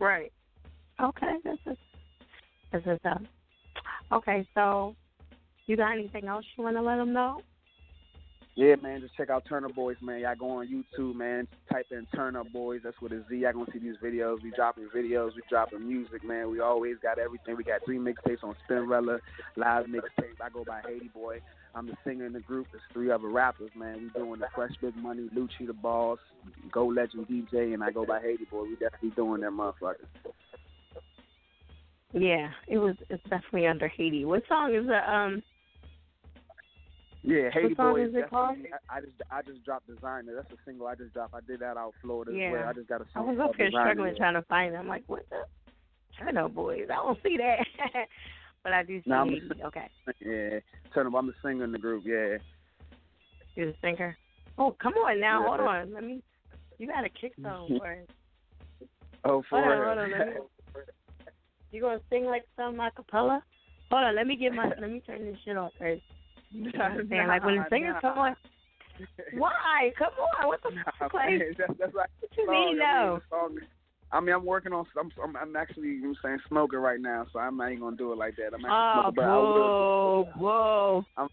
Right. 0.00 0.32
Okay, 1.00 1.36
that's 1.44 1.58
it. 1.66 1.78
That's 2.72 2.86
what's 2.86 3.04
up. 3.04 3.22
Okay, 4.10 4.48
so 4.54 4.96
you 5.66 5.76
got 5.76 5.92
anything 5.92 6.26
else 6.26 6.44
you 6.58 6.64
want 6.64 6.76
to 6.76 6.82
let 6.82 6.96
them 6.96 7.12
know? 7.12 7.42
Yeah, 8.56 8.74
man, 8.82 9.00
just 9.00 9.16
check 9.16 9.30
out 9.30 9.44
Turn 9.48 9.64
Up 9.64 9.74
Boys, 9.74 9.96
man. 10.02 10.20
Y'all 10.20 10.34
go 10.34 10.50
on 10.58 10.68
YouTube, 10.68 11.14
man. 11.14 11.46
Type 11.72 11.86
in 11.92 12.06
Turn 12.14 12.34
Up 12.34 12.52
Boys. 12.52 12.80
That's 12.82 13.00
with 13.00 13.12
a 13.12 13.24
Z. 13.28 13.36
Y'all 13.36 13.52
gonna 13.52 13.66
see 13.72 13.78
these 13.78 13.96
videos. 14.02 14.42
We 14.42 14.50
dropping 14.50 14.88
videos. 14.94 15.36
We 15.36 15.42
dropping 15.48 15.86
music, 15.86 16.24
man. 16.24 16.50
We 16.50 16.60
always 16.60 16.96
got 17.00 17.18
everything. 17.18 17.56
We 17.56 17.64
got 17.64 17.84
three 17.84 17.98
mixtapes 17.98 18.42
on 18.42 18.56
Spinrilla, 18.68 19.20
live 19.56 19.86
mixtape. 19.86 20.40
I 20.44 20.50
go 20.52 20.64
by 20.64 20.80
Haiti 20.86 21.08
Boy. 21.14 21.40
I'm 21.74 21.86
the 21.86 21.96
singer 22.04 22.26
in 22.26 22.32
the 22.32 22.40
group. 22.40 22.66
There's 22.72 22.82
three 22.92 23.12
other 23.12 23.28
rappers, 23.28 23.70
man. 23.76 24.10
We 24.14 24.20
doing 24.20 24.40
the 24.40 24.48
Fresh 24.54 24.72
Big 24.80 24.96
Money, 24.96 25.30
Lucci 25.34 25.66
the 25.66 25.72
Boss, 25.72 26.18
Go 26.72 26.86
Legend 26.86 27.28
DJ, 27.28 27.72
and 27.72 27.84
I 27.84 27.92
go 27.92 28.04
by 28.04 28.20
Haiti 28.20 28.46
Boy. 28.50 28.64
We 28.64 28.72
definitely 28.72 29.10
doing 29.10 29.42
that 29.42 29.52
motherfucker. 29.52 29.94
Yeah, 32.12 32.50
it 32.66 32.78
was. 32.78 32.96
It's 33.08 33.22
definitely 33.24 33.68
under 33.68 33.86
Haiti. 33.86 34.24
What 34.24 34.42
song 34.48 34.74
is 34.74 34.86
that? 34.88 35.08
Um, 35.08 35.42
Yeah, 37.22 37.50
Haiti 37.52 37.74
song 37.74 37.94
Boy. 37.94 38.04
is 38.04 38.14
it 38.14 38.30
called? 38.30 38.56
I, 38.88 38.96
I 38.96 39.00
just 39.00 39.12
I 39.30 39.42
just 39.42 39.62
dropped 39.64 39.86
Designer. 39.86 40.32
That's 40.34 40.50
a 40.52 40.56
single 40.64 40.86
I 40.86 40.94
just 40.94 41.12
dropped. 41.12 41.34
I 41.34 41.40
did 41.46 41.60
that 41.60 41.76
out 41.76 41.92
Florida 42.00 42.32
yeah. 42.34 42.46
as 42.46 42.52
well. 42.52 42.68
I 42.68 42.72
just 42.72 42.88
got 42.88 43.00
a 43.02 43.04
I 43.04 43.12
song 43.12 43.36
was 43.36 43.38
up 43.38 43.56
here 43.56 43.68
Designer. 43.68 43.90
struggling 43.92 44.14
trying 44.16 44.34
to 44.34 44.42
find 44.42 44.74
it. 44.74 44.78
I'm 44.78 44.88
like, 44.88 45.04
what 45.06 45.28
the? 45.28 45.36
Turn 46.18 46.38
up, 46.38 46.54
boys. 46.54 46.86
I 46.90 46.94
don't 46.94 47.18
see 47.22 47.36
that. 47.36 47.66
but 48.64 48.72
I 48.72 48.82
do 48.82 48.98
see 48.98 49.10
No, 49.10 49.16
I'm 49.16 49.28
a 49.28 49.66
Okay, 49.66 49.88
Yeah, 50.20 50.60
turn 50.94 51.06
up. 51.06 51.14
I'm 51.14 51.26
the 51.26 51.34
singer 51.42 51.64
in 51.64 51.72
the 51.72 51.78
group. 51.78 52.04
Yeah. 52.06 52.38
you're 53.54 53.66
the 53.66 53.74
singer. 53.82 54.16
Oh, 54.58 54.74
come 54.82 54.94
on 54.94 55.20
now. 55.20 55.40
Yeah. 55.40 55.46
Hold 55.48 55.60
on. 55.60 55.94
Let 55.94 56.04
me. 56.04 56.22
You 56.78 56.86
got 56.86 57.02
to 57.02 57.10
kick 57.10 57.32
some 57.42 57.78
first. 57.80 58.10
Oh, 59.24 59.42
for 59.50 59.62
Hold 59.62 59.72
on, 59.72 59.86
hold 59.86 59.98
on. 59.98 60.10
Let 60.10 60.28
me, 60.28 60.34
you 61.70 61.82
gonna 61.82 62.00
sing 62.08 62.24
like 62.24 62.44
some 62.56 62.76
acapella? 62.76 63.42
Hold 63.90 64.04
on. 64.04 64.16
Let 64.16 64.26
me 64.26 64.36
get 64.36 64.54
my. 64.54 64.68
let 64.80 64.90
me 64.90 65.02
turn 65.06 65.26
this 65.26 65.36
shit 65.44 65.58
off 65.58 65.72
first. 65.78 66.02
You 66.52 66.64
know 66.64 66.70
what 66.74 66.82
I'm 66.82 67.08
saying? 67.08 67.28
Like 67.28 67.44
when 67.44 67.56
the 67.56 67.64
singers 67.70 67.94
come 68.00 68.18
on. 68.18 68.36
Why? 69.34 69.92
Come 69.98 70.08
on. 70.40 70.48
What 70.48 70.62
the 70.62 70.70
fuck? 70.98 71.14
Like, 71.14 71.40
that's, 71.56 71.72
that's 71.78 71.94
like 71.94 72.10
what 72.20 72.30
you 72.36 72.44
song. 72.46 72.54
mean 72.54 72.82
I 72.82 73.04
mean, 73.10 73.20
no? 73.30 73.48
I 74.12 74.18
mean, 74.20 74.34
I'm 74.34 74.44
working 74.44 74.72
on. 74.72 74.84
I'm, 74.98 75.10
I'm, 75.22 75.36
I'm 75.36 75.54
actually, 75.56 75.88
you 75.88 76.02
know 76.02 76.08
what 76.08 76.16
I'm 76.24 76.38
saying, 76.38 76.40
smoking 76.48 76.80
right 76.80 77.00
now, 77.00 77.26
so 77.32 77.38
I'm 77.38 77.56
not 77.56 77.68
even 77.70 77.80
gonna 77.84 77.96
do 77.96 78.12
it 78.12 78.18
like 78.18 78.34
that. 78.36 78.52
I'm 78.52 78.64
actually 78.64 78.70
Oh, 78.70 78.92
smoking, 79.02 79.14
but 79.14 79.24
I 79.24 79.36
will. 79.36 80.24
whoa, 80.24 80.28
whoa. 80.36 81.04
I'm 81.16 81.28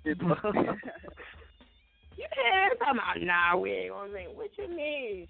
Yeah, 2.17 2.69
I'm 2.85 2.99
out. 2.99 3.19
Nah, 3.19 3.57
we 3.57 3.71
ain't 3.71 3.91
gonna 3.91 4.13
sing. 4.13 4.27
What 4.35 4.51
you 4.57 4.67
mean? 4.69 5.27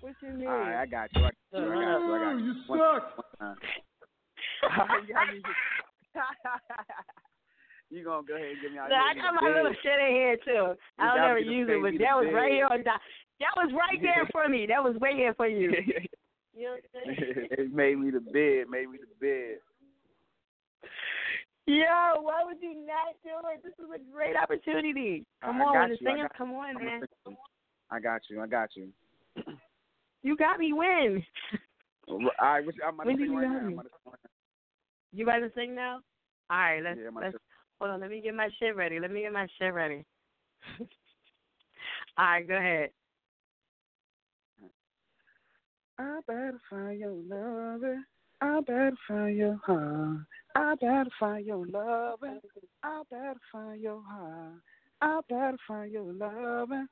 What 0.00 0.14
you 0.22 0.28
mean? 0.30 0.48
All 0.48 0.54
right, 0.58 0.82
I 0.82 0.86
got 0.86 1.10
you. 1.16 1.24
I 1.24 1.30
got 1.30 1.34
you. 1.52 1.58
I 1.58 1.74
got 1.74 2.06
you. 2.06 2.14
I 2.14 2.18
got 2.18 2.38
you. 2.38 2.44
You 2.44 2.54
One- 2.68 2.78
suck. 2.78 3.16
one 3.16 3.26
time. 3.40 3.56
you 5.08 5.14
got 5.14 5.26
me. 5.34 5.42
You 7.90 8.04
gonna 8.04 8.26
go 8.26 8.36
ahead 8.36 8.52
and 8.52 8.60
give 8.60 8.72
me 8.72 8.78
all 8.78 8.88
Nah, 8.88 9.10
I 9.10 9.14
got 9.14 9.34
my 9.40 9.48
little 9.48 9.72
shit 9.82 9.98
in 10.00 10.12
here 10.14 10.36
too. 10.44 10.76
You 10.76 10.76
I'll 10.98 11.16
gotta 11.16 11.28
never 11.28 11.38
use 11.40 11.68
it, 11.70 11.80
but 11.80 11.92
that 11.92 11.98
the 11.98 12.26
was 12.26 12.34
right 12.34 12.52
here 12.52 12.66
on 12.70 12.82
that. 12.84 13.00
That 13.40 13.54
was 13.56 13.72
right 13.72 13.98
there 14.02 14.28
for 14.30 14.48
me. 14.48 14.66
That 14.66 14.82
was 14.84 14.96
way 15.00 15.14
here 15.14 15.32
for 15.34 15.46
you. 15.48 15.72
You 16.54 16.64
know 16.64 16.76
what 16.76 16.84
I'm 17.06 17.16
saying? 17.16 17.48
it 17.52 17.72
made 17.72 17.98
me 17.98 18.10
the 18.10 18.20
bed. 18.20 18.68
Made 18.68 18.90
me 18.90 18.98
the 19.00 19.14
bed. 19.20 19.58
Yo, 21.66 22.20
why 22.22 22.42
would 22.44 22.60
you 22.62 22.74
not 22.86 23.14
do 23.22 23.30
it? 23.52 23.62
This 23.62 23.72
is 23.78 23.90
a 23.94 24.00
great 24.12 24.36
opportunity. 24.36 25.24
Come 25.42 25.60
I 25.60 25.64
on, 25.64 25.72
got 25.74 25.80
when 25.80 25.90
the 25.90 25.96
singers 26.02 26.30
come 26.36 26.52
on, 26.52 26.76
I'm 26.76 26.84
man. 26.84 27.02
a- 27.26 27.30
I 27.94 28.00
got 28.00 28.22
you. 28.28 28.40
I 28.42 28.46
got 28.46 28.70
you. 28.76 28.88
You 30.24 30.36
got 30.36 30.58
me 30.58 30.72
win. 30.72 31.22
All 32.08 32.18
right, 32.42 32.64
I'm 32.84 32.94
about 32.94 33.06
When 33.06 33.16
to 33.18 33.22
did 33.22 33.28
sing 33.28 33.32
you 33.32 33.38
right 33.38 33.48
have 33.48 33.62
now. 33.62 33.68
me? 33.68 33.74
I'm 33.74 33.78
about 33.78 33.84
to 33.84 33.88
sing 34.02 34.12
right 34.12 34.18
You 35.12 35.24
about 35.24 35.38
to 35.38 35.50
sing 35.54 35.74
now? 35.76 36.00
All 36.50 36.58
right, 36.58 36.82
let's 36.82 36.98
Yeah, 37.00 37.08
I'm 37.08 37.14
let's 37.14 37.34
to- 37.34 37.40
hold 37.80 37.92
on. 37.92 38.00
Let 38.00 38.10
me 38.10 38.20
get 38.20 38.34
my 38.34 38.48
shit 38.58 38.76
ready. 38.76 39.00
Let 39.00 39.10
me 39.10 39.22
get 39.22 39.32
my 39.32 39.46
shit 39.58 39.72
ready. 39.72 40.04
All 42.18 42.24
right, 42.24 42.46
go 42.48 42.56
ahead. 42.56 42.90
I 45.98 46.20
better 46.26 46.60
find 46.70 47.00
your 47.00 47.12
lover. 47.12 47.98
I 48.40 48.60
better 48.60 48.96
find 49.08 49.36
your 49.36 49.58
heart. 49.64 50.18
I 50.54 50.74
better 50.80 51.10
find 51.18 51.44
your 51.44 51.66
lover. 51.66 52.38
I 52.82 53.02
better 53.10 53.40
find 53.50 53.80
your 53.80 54.02
heart. 54.02 54.60
I 55.00 55.20
better 55.28 55.56
find 55.66 55.92
your 55.92 56.12
lover. 56.12 56.86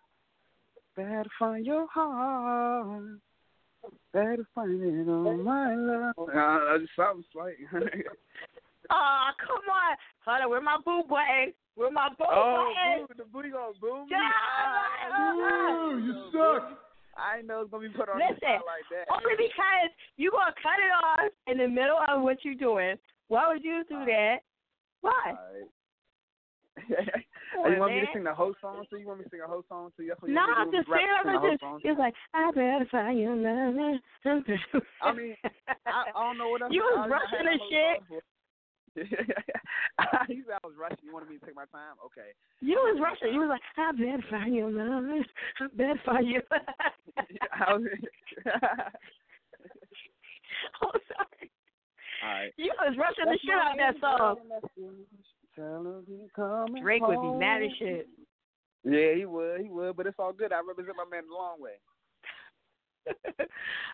Better 0.97 1.25
find 1.39 1.65
your 1.65 1.87
heart. 1.89 3.21
Better 4.13 4.47
find 4.55 4.83
it 4.83 5.09
on 5.09 5.45
my 5.45 5.75
love. 5.75 6.15
Uh, 6.19 6.79
something 6.97 7.25
slight. 7.33 7.55
Oh, 8.91 9.29
come 9.41 9.67
on. 9.71 9.97
Hold 10.25 10.43
on, 10.43 10.51
where 10.51 10.61
my 10.61 10.79
boo 10.85 11.03
button? 11.09 11.53
Where 11.75 11.91
my 11.91 12.09
boo 12.19 12.25
oh, 12.29 12.73
button? 12.75 13.07
boo, 13.07 13.15
the 13.17 13.25
booty 13.31 13.51
gonna 13.51 13.73
boom 13.81 14.07
me. 14.09 14.17
Yeah, 14.17 14.31
Ah, 15.13 15.33
uh-uh. 15.33 15.97
you 15.99 16.15
suck. 16.33 16.79
I 17.17 17.41
know 17.43 17.63
it's 17.63 17.71
gonna 17.71 17.89
be 17.89 17.95
put 17.95 18.09
on 18.09 18.19
the 18.19 18.25
Listen, 18.29 18.61
spot 18.61 18.69
like 18.69 18.85
that. 18.93 19.09
only 19.13 19.37
because 19.41 19.91
you 20.17 20.31
gonna 20.31 20.53
cut 20.63 20.79
it 20.79 20.93
off 20.93 21.33
in 21.47 21.59
the 21.59 21.69
middle 21.69 21.99
of 22.09 22.23
what 22.23 22.45
you're 22.45 22.55
doing. 22.55 22.97
Why 23.29 23.49
would 23.49 23.65
you 23.65 23.85
do 23.89 24.05
that? 24.05 24.39
Why? 25.01 25.35
Oh, 27.57 27.71
you 27.71 27.81
want 27.81 27.95
me 27.95 28.01
to 28.01 28.07
sing 28.13 28.25
the 28.25 28.35
whole 28.35 28.53
song 28.61 28.85
too? 28.91 28.99
You 28.99 29.07
want 29.07 29.21
me 29.21 29.25
to 29.25 29.31
sing 29.31 29.41
a 29.41 29.49
whole 29.49 29.63
song 29.69 29.91
too? 29.97 30.05
That's 30.07 30.21
what 30.21 30.29
you 30.29 30.35
No, 30.35 30.43
want 30.43 30.59
I'm 30.59 30.67
me 30.67 30.73
to 30.73 30.77
just? 30.79 30.91
Rap, 30.91 31.01
saying, 31.01 31.09
sing 31.25 31.31
a 31.31 31.35
I'm 31.35 31.41
whole 31.41 31.51
just, 31.51 31.61
song? 31.63 31.81
it's 31.83 31.99
like, 31.99 32.15
I 32.35 32.51
better 32.53 32.87
find 32.91 33.19
your 33.19 33.33
love. 33.37 33.75
I 35.01 35.13
mean, 35.15 35.37
I, 35.87 36.05
I 36.13 36.13
don't 36.21 36.37
know 36.37 36.49
what 36.51 36.61
else. 36.61 36.73
You 36.75 36.83
I 36.85 36.85
was 36.85 37.09
don't- 37.09 37.13
I 37.13 37.17
rushing 37.17 37.47
had 37.49 37.57
and 37.57 37.61
shit. 37.73 37.97
those 40.27 40.29
you 40.29 40.45
said 40.47 40.59
I 40.63 40.67
was 40.67 40.77
rushing. 40.79 41.05
You 41.05 41.13
wanted 41.13 41.29
me 41.29 41.39
to 41.39 41.47
take 41.47 41.55
my 41.55 41.67
time? 41.73 41.97
Okay. 42.05 42.33
You 42.61 42.77
was 42.77 42.99
rushing. 43.01 43.35
You 43.35 43.41
was 43.41 43.51
like, 43.51 43.61
I 43.77 43.93
better 43.93 44.25
find 44.31 44.55
your 44.55 44.71
love. 44.71 45.05
I 45.05 45.67
better 45.77 46.01
find 46.05 46.27
your 46.29 46.43
I 46.51 47.75
was, 47.75 47.83
Oh, 50.83 50.91
sorry. 51.13 51.51
all 52.25 52.33
right. 52.33 52.53
You 52.57 52.73
was 52.81 52.97
rushing 52.99 53.27
the 53.27 53.39
shit 53.45 53.55
out 53.55 53.77
that 53.77 54.01
song. 54.01 54.37
Tell 55.55 55.85
her 55.85 56.01
we 56.09 56.29
coming 56.35 56.83
Drake 56.83 57.07
would 57.07 57.21
be 57.21 57.39
mad 57.39 57.63
as 57.63 57.71
shit. 57.79 58.09
Yeah, 58.85 59.15
he 59.17 59.27
would. 59.27 59.61
He 59.61 59.69
would. 59.69 59.97
But 59.97 60.07
it's 60.07 60.19
all 60.19 60.33
good. 60.33 60.53
I 60.53 60.61
represent 60.67 60.97
my 60.97 61.05
man 61.11 61.25
the 61.29 61.35
long 61.35 61.61
way. 61.61 61.73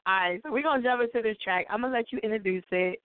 All 0.06 0.14
right, 0.14 0.40
so 0.42 0.50
we're 0.50 0.62
gonna 0.62 0.82
jump 0.82 1.02
into 1.02 1.22
this 1.22 1.36
track. 1.44 1.66
I'm 1.68 1.82
gonna 1.82 1.92
let 1.92 2.12
you 2.12 2.18
introduce 2.22 2.64
it, 2.70 2.98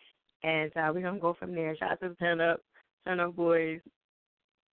and 0.44 0.72
uh, 0.76 0.92
we're 0.94 1.02
gonna 1.02 1.20
go 1.20 1.36
from 1.38 1.54
there. 1.56 1.76
Shout 1.78 1.92
out 1.92 2.00
to 2.02 2.10
the 2.10 2.16
Turn 2.16 2.42
Up, 2.42 2.62
Turn 3.06 3.20
Up 3.20 3.36
Boys. 3.36 3.80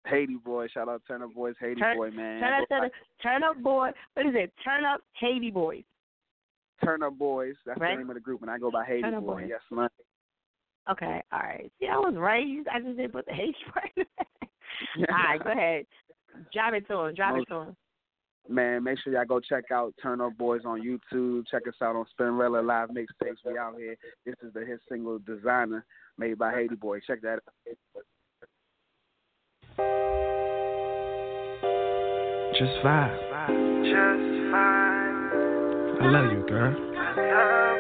Haiti 0.06 0.36
boy. 0.36 0.68
Shout 0.68 0.90
out 0.90 1.02
Turn 1.08 1.22
Up 1.22 1.34
Boys. 1.34 1.56
Haiti 1.60 1.80
Turn, 1.80 1.98
boy, 1.98 2.12
man. 2.12 2.42
Turn 2.42 2.62
Up, 2.62 2.70
Turn 2.70 2.86
Up, 2.86 2.92
Turn 3.22 3.44
Up 3.44 3.64
Boy. 3.64 3.90
What 4.14 4.26
is 4.26 4.34
it? 4.36 4.52
Turn 4.64 4.84
Up 4.86 5.02
Haiti 5.20 5.52
Boys. 5.52 5.84
Turn 6.84 7.04
up 7.04 7.18
Boys. 7.18 7.56
That's 7.66 7.80
Right. 7.80 7.96
the 7.96 8.00
name 8.00 8.10
of 8.10 8.16
the 8.16 8.20
group, 8.20 8.42
and 8.42 8.52
I 8.52 8.58
go 8.58 8.70
by 8.70 8.84
Haiti 8.86 9.10
boy. 9.10 9.20
Boys. 9.20 9.46
Yes, 9.48 9.62
man. 9.72 9.90
Okay, 10.92 11.22
all 11.32 11.40
right. 11.40 11.72
See, 11.80 11.88
I 11.88 11.98
was 11.98 12.16
right. 12.18 12.46
I 12.70 12.80
just 12.80 12.98
didn't 12.98 13.14
put 13.14 13.26
the 13.26 13.34
H 13.34 13.56
part. 13.72 13.90
all 14.98 15.06
right, 15.10 15.44
go 15.44 15.52
ahead. 15.52 15.86
Drop 16.52 16.74
it 16.74 16.86
to 16.88 17.00
him. 17.00 17.16
Drop 17.16 17.38
it 17.38 17.46
to 17.48 17.56
him. 17.62 17.76
Man, 18.50 18.84
make 18.84 19.00
sure 19.00 19.14
y'all 19.14 19.26
go 19.26 19.40
check 19.40 19.72
out 19.72 19.94
Turn 20.02 20.20
Up 20.20 20.38
Boys 20.38 20.62
on 20.66 20.82
YouTube. 20.82 21.48
Check 21.50 21.68
us 21.68 21.76
out 21.82 21.96
on 21.96 22.06
Spinrilla 22.20 22.66
Live 22.66 22.90
Mixtapes. 22.90 23.38
We 23.46 23.58
out 23.58 23.76
here. 23.78 23.96
This 24.26 24.36
is 24.44 24.54
the 24.54 24.66
hit 24.66 24.82
single 24.90 25.20
Designer 25.20 25.86
made 26.18 26.38
by 26.38 26.54
Haiti 26.54 26.76
Boy. 26.76 27.00
Check 27.08 27.22
that 27.22 27.40
out. 27.40 28.04
Just 32.54 32.72
vibe. 32.84 33.18
Just 33.84 34.52
fine. 34.52 34.94
I 36.02 36.12
love 36.12 36.32
you, 36.32 36.46
girl. 36.48 37.73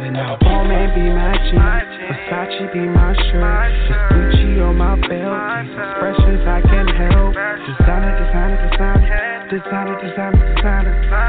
I 0.00 0.08
now 0.08 0.32
Balmain 0.40 0.96
be 0.96 1.04
my 1.12 1.36
jeans, 1.44 1.92
Versace 2.08 2.72
be 2.72 2.80
my 2.88 3.12
shirt, 3.12 3.68
Gucci 4.08 4.56
on 4.64 4.80
my 4.80 4.96
belt. 4.96 5.36
These 5.60 5.76
expressions 5.76 6.40
I 6.48 6.64
can 6.64 6.88
help. 6.88 7.36
Designer, 7.36 8.16
designer, 8.16 8.56
designer, 8.64 9.04
designer, 9.52 10.00
designer, 10.00 10.40
designer, 10.40 11.20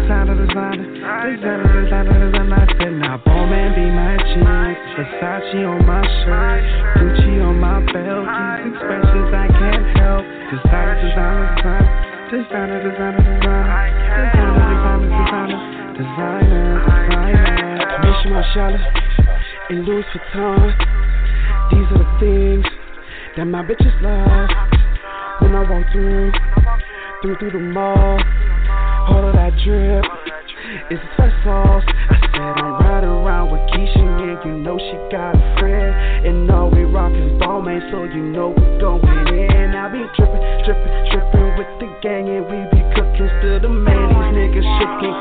designer, 0.00 0.40
designer, 0.40 0.88
designer, 0.88 1.28
designer, 1.36 1.68
designer, 1.84 2.32
designer. 2.32 2.64
Said 2.80 2.96
now 2.96 3.20
Balmain 3.28 3.76
be 3.76 3.92
my 3.92 4.16
jeans, 4.24 4.80
Versace 4.96 5.68
on 5.68 5.84
my 5.84 6.00
shirt, 6.24 6.64
Gucci 6.96 7.44
on 7.44 7.60
my 7.60 7.84
belt. 7.92 8.24
These 8.24 8.72
expressions 8.72 9.36
I 9.36 9.52
can't 9.52 9.84
help. 10.00 10.24
Designer, 10.48 10.96
designer, 10.96 11.60
designer, 11.60 11.92
designer, 12.32 12.80
designer, 12.88 13.20
designer, 13.20 13.20
designer, 13.20 13.68
designer, 14.48 15.12
designer, 15.12 15.60
designer, 15.92 17.17
Marshall 18.28 18.76
and 19.70 19.84
Louis 19.86 20.04
Vuitton. 20.12 20.68
These 21.70 21.88
are 21.92 21.98
the 21.98 22.10
things 22.20 22.66
that 23.36 23.44
my 23.46 23.62
bitches 23.62 23.94
love. 24.02 24.50
When 25.40 25.54
I 25.54 25.64
walk 25.70 25.86
through, 25.92 26.32
through 27.22 27.36
through 27.38 27.52
the 27.52 27.72
mall, 27.72 28.20
all 29.08 29.28
of 29.28 29.34
that 29.34 29.56
drip 29.64 30.04
is 30.90 30.98
sweat 31.16 31.32
sauce. 31.42 31.84
I 31.88 32.20
said 32.20 32.52
I'm 32.60 32.84
riding 32.84 33.08
around 33.08 33.50
with 33.50 33.62
Keisha 33.72 33.96
and 33.96 34.44
you 34.44 34.58
know 34.60 34.76
she 34.76 34.96
got 35.10 35.34
a 35.34 35.56
friend. 35.58 36.26
And 36.26 36.50
all 36.50 36.70
we 36.70 36.84
rock 36.84 37.12
is 37.12 37.38
ball, 37.38 37.62
man, 37.62 37.80
so 37.90 38.04
you 38.04 38.22
know 38.22 38.50
we 38.50 38.62
going 38.78 39.04
in. 39.40 39.72
I 39.72 39.88
be 39.88 40.04
trippin', 40.16 40.64
trippin', 40.64 41.08
trippin' 41.12 41.56
with 41.56 41.72
the 41.80 41.88
gang, 42.02 42.28
and 42.28 42.44
we 42.44 42.58
be 42.76 42.77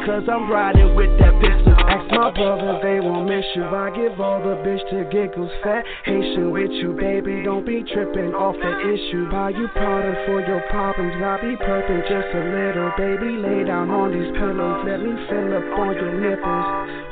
cause 0.08 0.24
I'm 0.32 0.48
riding 0.48 0.96
with 0.96 1.12
that 1.20 1.36
pistol. 1.44 1.76
Ask 1.76 2.08
my 2.16 2.32
brother, 2.32 2.80
they 2.80 3.04
won't 3.04 3.28
miss 3.28 3.44
you. 3.60 3.68
I 3.68 3.92
give 3.92 4.16
all 4.24 4.40
the 4.40 4.56
bitch 4.64 4.80
to 4.88 5.04
giggles, 5.12 5.52
fat 5.60 5.84
Haitian 6.08 6.56
with 6.56 6.72
you, 6.72 6.96
baby. 6.96 7.44
Don't 7.44 7.68
be 7.68 7.84
tripping 7.84 8.32
off 8.32 8.56
the 8.56 8.74
issue. 8.88 9.28
Buy 9.28 9.52
you 9.52 9.68
powder 9.76 10.16
for 10.24 10.40
your 10.48 10.64
problems. 10.72 11.12
I 11.20 11.44
be 11.44 11.60
purping 11.60 12.08
just 12.08 12.32
a 12.32 12.40
little, 12.40 12.88
baby. 12.96 13.36
Lay 13.36 13.68
down 13.68 13.92
on 13.92 14.16
these 14.16 14.32
pillows, 14.40 14.88
let 14.88 15.04
me 15.04 15.12
fill 15.28 15.52
up 15.60 15.68
on 15.76 15.92
your 16.00 16.16
nipples. 16.16 16.68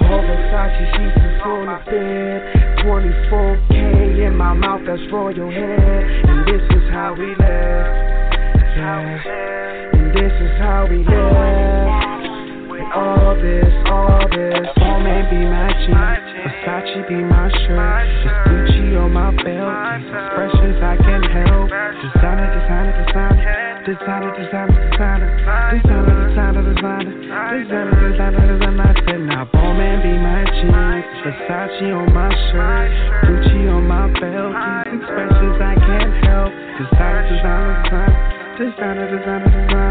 All 0.08 0.24
Versace 0.24 0.88
sheets 0.96 1.20
is 1.20 1.38
on 1.44 1.68
the 1.68 1.78
bed. 1.92 2.40
24K 2.88 4.24
in 4.24 4.40
my 4.40 4.56
mouth, 4.56 4.88
that's 4.88 5.04
royal 5.12 5.52
head. 5.52 6.02
And 6.32 6.48
this 6.48 6.64
is 6.64 6.88
how 6.96 7.12
we 7.12 7.28
live. 7.28 7.88
Yeah. 8.80 10.00
And 10.00 10.16
this 10.16 10.32
is 10.32 10.56
how 10.64 10.88
we 10.88 11.04
live. 11.04 11.85
All 12.96 13.36
this, 13.36 13.68
all 13.92 14.24
this, 14.32 14.72
all 14.80 15.04
man 15.04 15.28
be 15.28 15.44
my 15.44 15.68
jeans, 15.84 16.32
Versace 16.64 17.04
be 17.12 17.20
my 17.28 17.52
shirt, 17.52 18.08
just 18.24 18.40
Gucci 18.48 18.96
on 18.96 19.12
my 19.12 19.36
belt, 19.36 19.68
these 20.00 20.08
expressions 20.16 20.80
I 20.80 20.96
can 21.04 21.20
help. 21.28 21.68
Designer, 21.68 22.48
designer, 22.56 22.96
designer, 22.96 23.36
designer, 23.84 24.32
designer, 24.32 24.64
designer, 24.64 26.24
designer, 26.24 26.64
designer, 26.64 26.64
designer, 26.72 27.60
designer, 27.60 27.92
designer, 28.16 28.64
designer. 28.64 28.80
I 28.80 28.96
said 29.04 29.28
now, 29.28 29.44
ball 29.52 29.76
man 29.76 30.00
be 30.00 30.16
my 30.16 30.48
jeans, 30.56 31.04
Versace 31.20 31.92
on 31.92 32.08
my 32.16 32.32
shirt, 32.48 32.96
Gucci 33.28 33.76
on 33.76 33.92
my 33.92 34.08
belt, 34.08 34.56
these 34.88 35.04
expressions 35.04 35.60
I 35.60 35.76
can't 35.84 36.16
help. 36.24 36.48
Designer, 36.80 37.28
designer, 37.28 37.76
designer, 37.84 38.24
designer, 38.56 39.04
designer, 39.12 39.52
designer, 39.52 39.84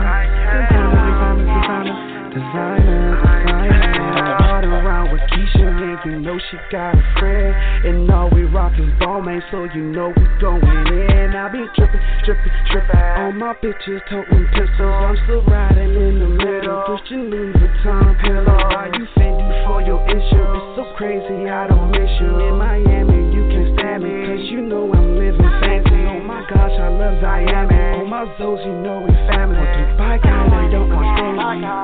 designer, 0.64 1.44
designer, 1.52 2.13
designer. 2.34 3.14
Designer, 3.14 4.36
ride 4.42 4.64
around 4.66 5.12
with 5.12 5.22
Keisha 5.30 5.62
and 5.70 5.98
you 6.04 6.20
know 6.20 6.38
she 6.50 6.56
got 6.70 6.94
a 6.94 7.02
friend. 7.18 7.54
And 7.86 8.10
all 8.10 8.28
we 8.30 8.42
rock 8.42 8.72
is 8.74 8.90
ball, 8.98 9.22
man, 9.22 9.42
so 9.50 9.64
you 9.64 9.82
know 9.94 10.10
we 10.10 10.24
going 10.42 10.62
in. 10.66 11.30
I 11.34 11.48
be 11.48 11.62
trippin', 11.78 12.00
trippin', 12.26 12.52
trippin' 12.70 12.98
on 13.22 13.38
my 13.38 13.54
bitches, 13.62 14.02
toting 14.10 14.46
pistols. 14.50 14.82
I'm 14.82 15.16
still 15.24 15.42
riding 15.46 15.94
in 15.94 16.18
the 16.18 16.30
middle, 16.34 16.82
Christian 16.86 17.30
Louis 17.30 17.54
Vuitton 17.54 18.18
pillow. 18.20 18.58
Why 18.74 18.90
you 18.98 19.06
Fendi 19.14 19.66
for 19.66 19.80
your? 19.82 20.02
It's 20.10 20.26
so 20.74 20.92
crazy, 20.96 21.48
I 21.48 21.68
don't 21.68 21.90
miss 21.90 22.10
you. 22.20 22.50
In 22.50 22.58
Miami, 22.58 23.30
you 23.30 23.46
can 23.46 23.78
stand 23.78 24.02
me, 24.02 24.10
cause 24.26 24.44
you 24.50 24.60
know 24.62 24.90
I'm 24.92 25.18
living 25.18 25.54
fancy. 25.62 26.02
Oh 26.10 26.20
my 26.26 26.42
gosh, 26.50 26.74
I 26.74 26.88
love 26.88 27.22
Miami. 27.22 28.02
On 28.02 28.10
my 28.10 28.26
Zoes, 28.38 28.64
you 28.66 28.74
know 28.82 29.06
we 29.06 29.14
family. 29.30 29.93
Dubai 30.04 30.20
guys, 30.20 30.52
they 30.52 30.68
don't 30.68 30.92
understand 30.92 31.32
me. 31.40 31.64
I 31.64 31.80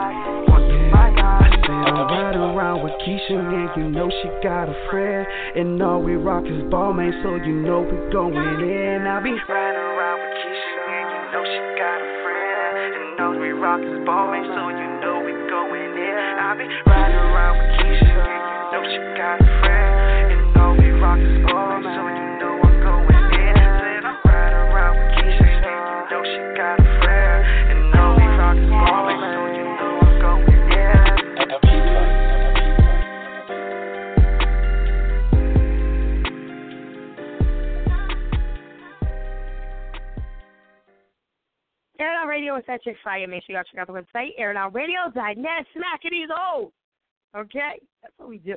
said 1.65 1.89
I 1.89 2.05
ride 2.05 2.36
around 2.36 2.84
with 2.84 2.92
Keisha 3.00 3.32
and 3.32 3.73
you 3.81 3.89
know 3.89 4.10
she 4.10 4.28
got 4.44 4.68
a 4.68 4.76
friend. 4.90 5.26
And 5.57 5.81
all 5.81 6.02
we 6.02 6.16
rock 6.16 6.44
is 6.44 6.68
ball, 6.70 6.92
man, 6.92 7.16
so 7.23 7.36
you 7.36 7.65
know 7.65 7.81
we 7.81 7.97
going 8.12 8.36
in. 8.36 9.08
I 9.08 9.24
be 9.24 9.32
riding 9.49 9.81
around 9.81 10.20
with 10.20 10.36
Keisha 10.36 10.84
and 10.84 11.08
you 11.16 11.32
know 11.32 11.44
she 11.49 11.60
got 11.81 11.97
a 11.97 12.10
friend. 12.20 12.92
And 12.92 13.20
all 13.24 13.40
we 13.40 13.50
rock 13.57 13.81
is 13.81 14.05
ball, 14.05 14.28
man, 14.28 14.44
so 14.52 14.68
you 14.68 14.89
know 15.00 15.24
we 15.24 15.32
going 15.49 15.97
in. 15.97 16.36
I 16.36 16.52
be 16.60 16.68
riding 16.84 17.16
around 17.16 17.57
with 17.57 17.73
Keisha 17.81 18.20
and 18.20 18.44
you 18.52 18.68
know 18.68 18.84
she 18.84 19.00
got 19.16 19.40
a 19.40 19.49
friend. 19.65 20.28
And 20.28 20.60
all 20.60 20.76
we 20.76 20.92
rock 21.00 21.24
is 21.24 21.40
ball, 21.49 21.73
man, 21.73 21.89
so 21.89 22.05
you 22.05 22.26
know 22.36 22.68
I'm 22.68 22.84
going 22.84 23.16
in. 23.32 23.57
Said 23.81 24.05
I'm 24.05 24.20
riding 24.28 24.60
around 24.68 24.94
with 25.00 25.08
Keisha 25.16 25.40
and 25.40 25.89
you 25.89 26.05
know 26.12 26.20
she 26.20 26.36
got 26.60 26.76
a 26.76 26.84
friend. 26.84 26.90
Air 42.01 42.15
It 42.15 42.17
Out 42.17 42.29
Radio 42.29 42.57
is 42.57 42.65
at 42.67 42.83
Chick 42.83 42.97
Fire. 43.05 43.29
Make 43.29 43.45
sure 43.45 43.55
y'all 43.55 43.65
check 43.70 43.79
out 43.79 43.87
the 43.87 43.93
website, 43.93 44.31
airitoutradio.net. 44.41 45.67
Smacking 45.75 46.11
these 46.11 46.29
old. 46.55 46.73
Okay? 47.37 47.79
That's 48.03 48.15
what 48.17 48.29
we 48.31 48.39
do. 48.39 48.57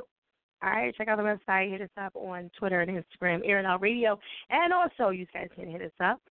All 0.64 0.70
right, 0.70 0.96
check 0.96 1.10
out 1.10 1.18
the 1.18 1.24
website. 1.24 1.72
Hit 1.72 1.82
us 1.82 1.90
up 2.02 2.16
on 2.16 2.50
Twitter 2.58 2.80
and 2.80 2.90
Instagram, 2.90 3.42
Air 3.44 3.60
It 3.60 3.66
Out 3.66 3.82
Radio. 3.82 4.18
And 4.50 4.72
also, 4.72 5.10
you 5.10 5.26
guys 5.34 5.50
can 5.56 5.70
hit 5.70 5.82
us 5.82 5.92
up 6.02 6.22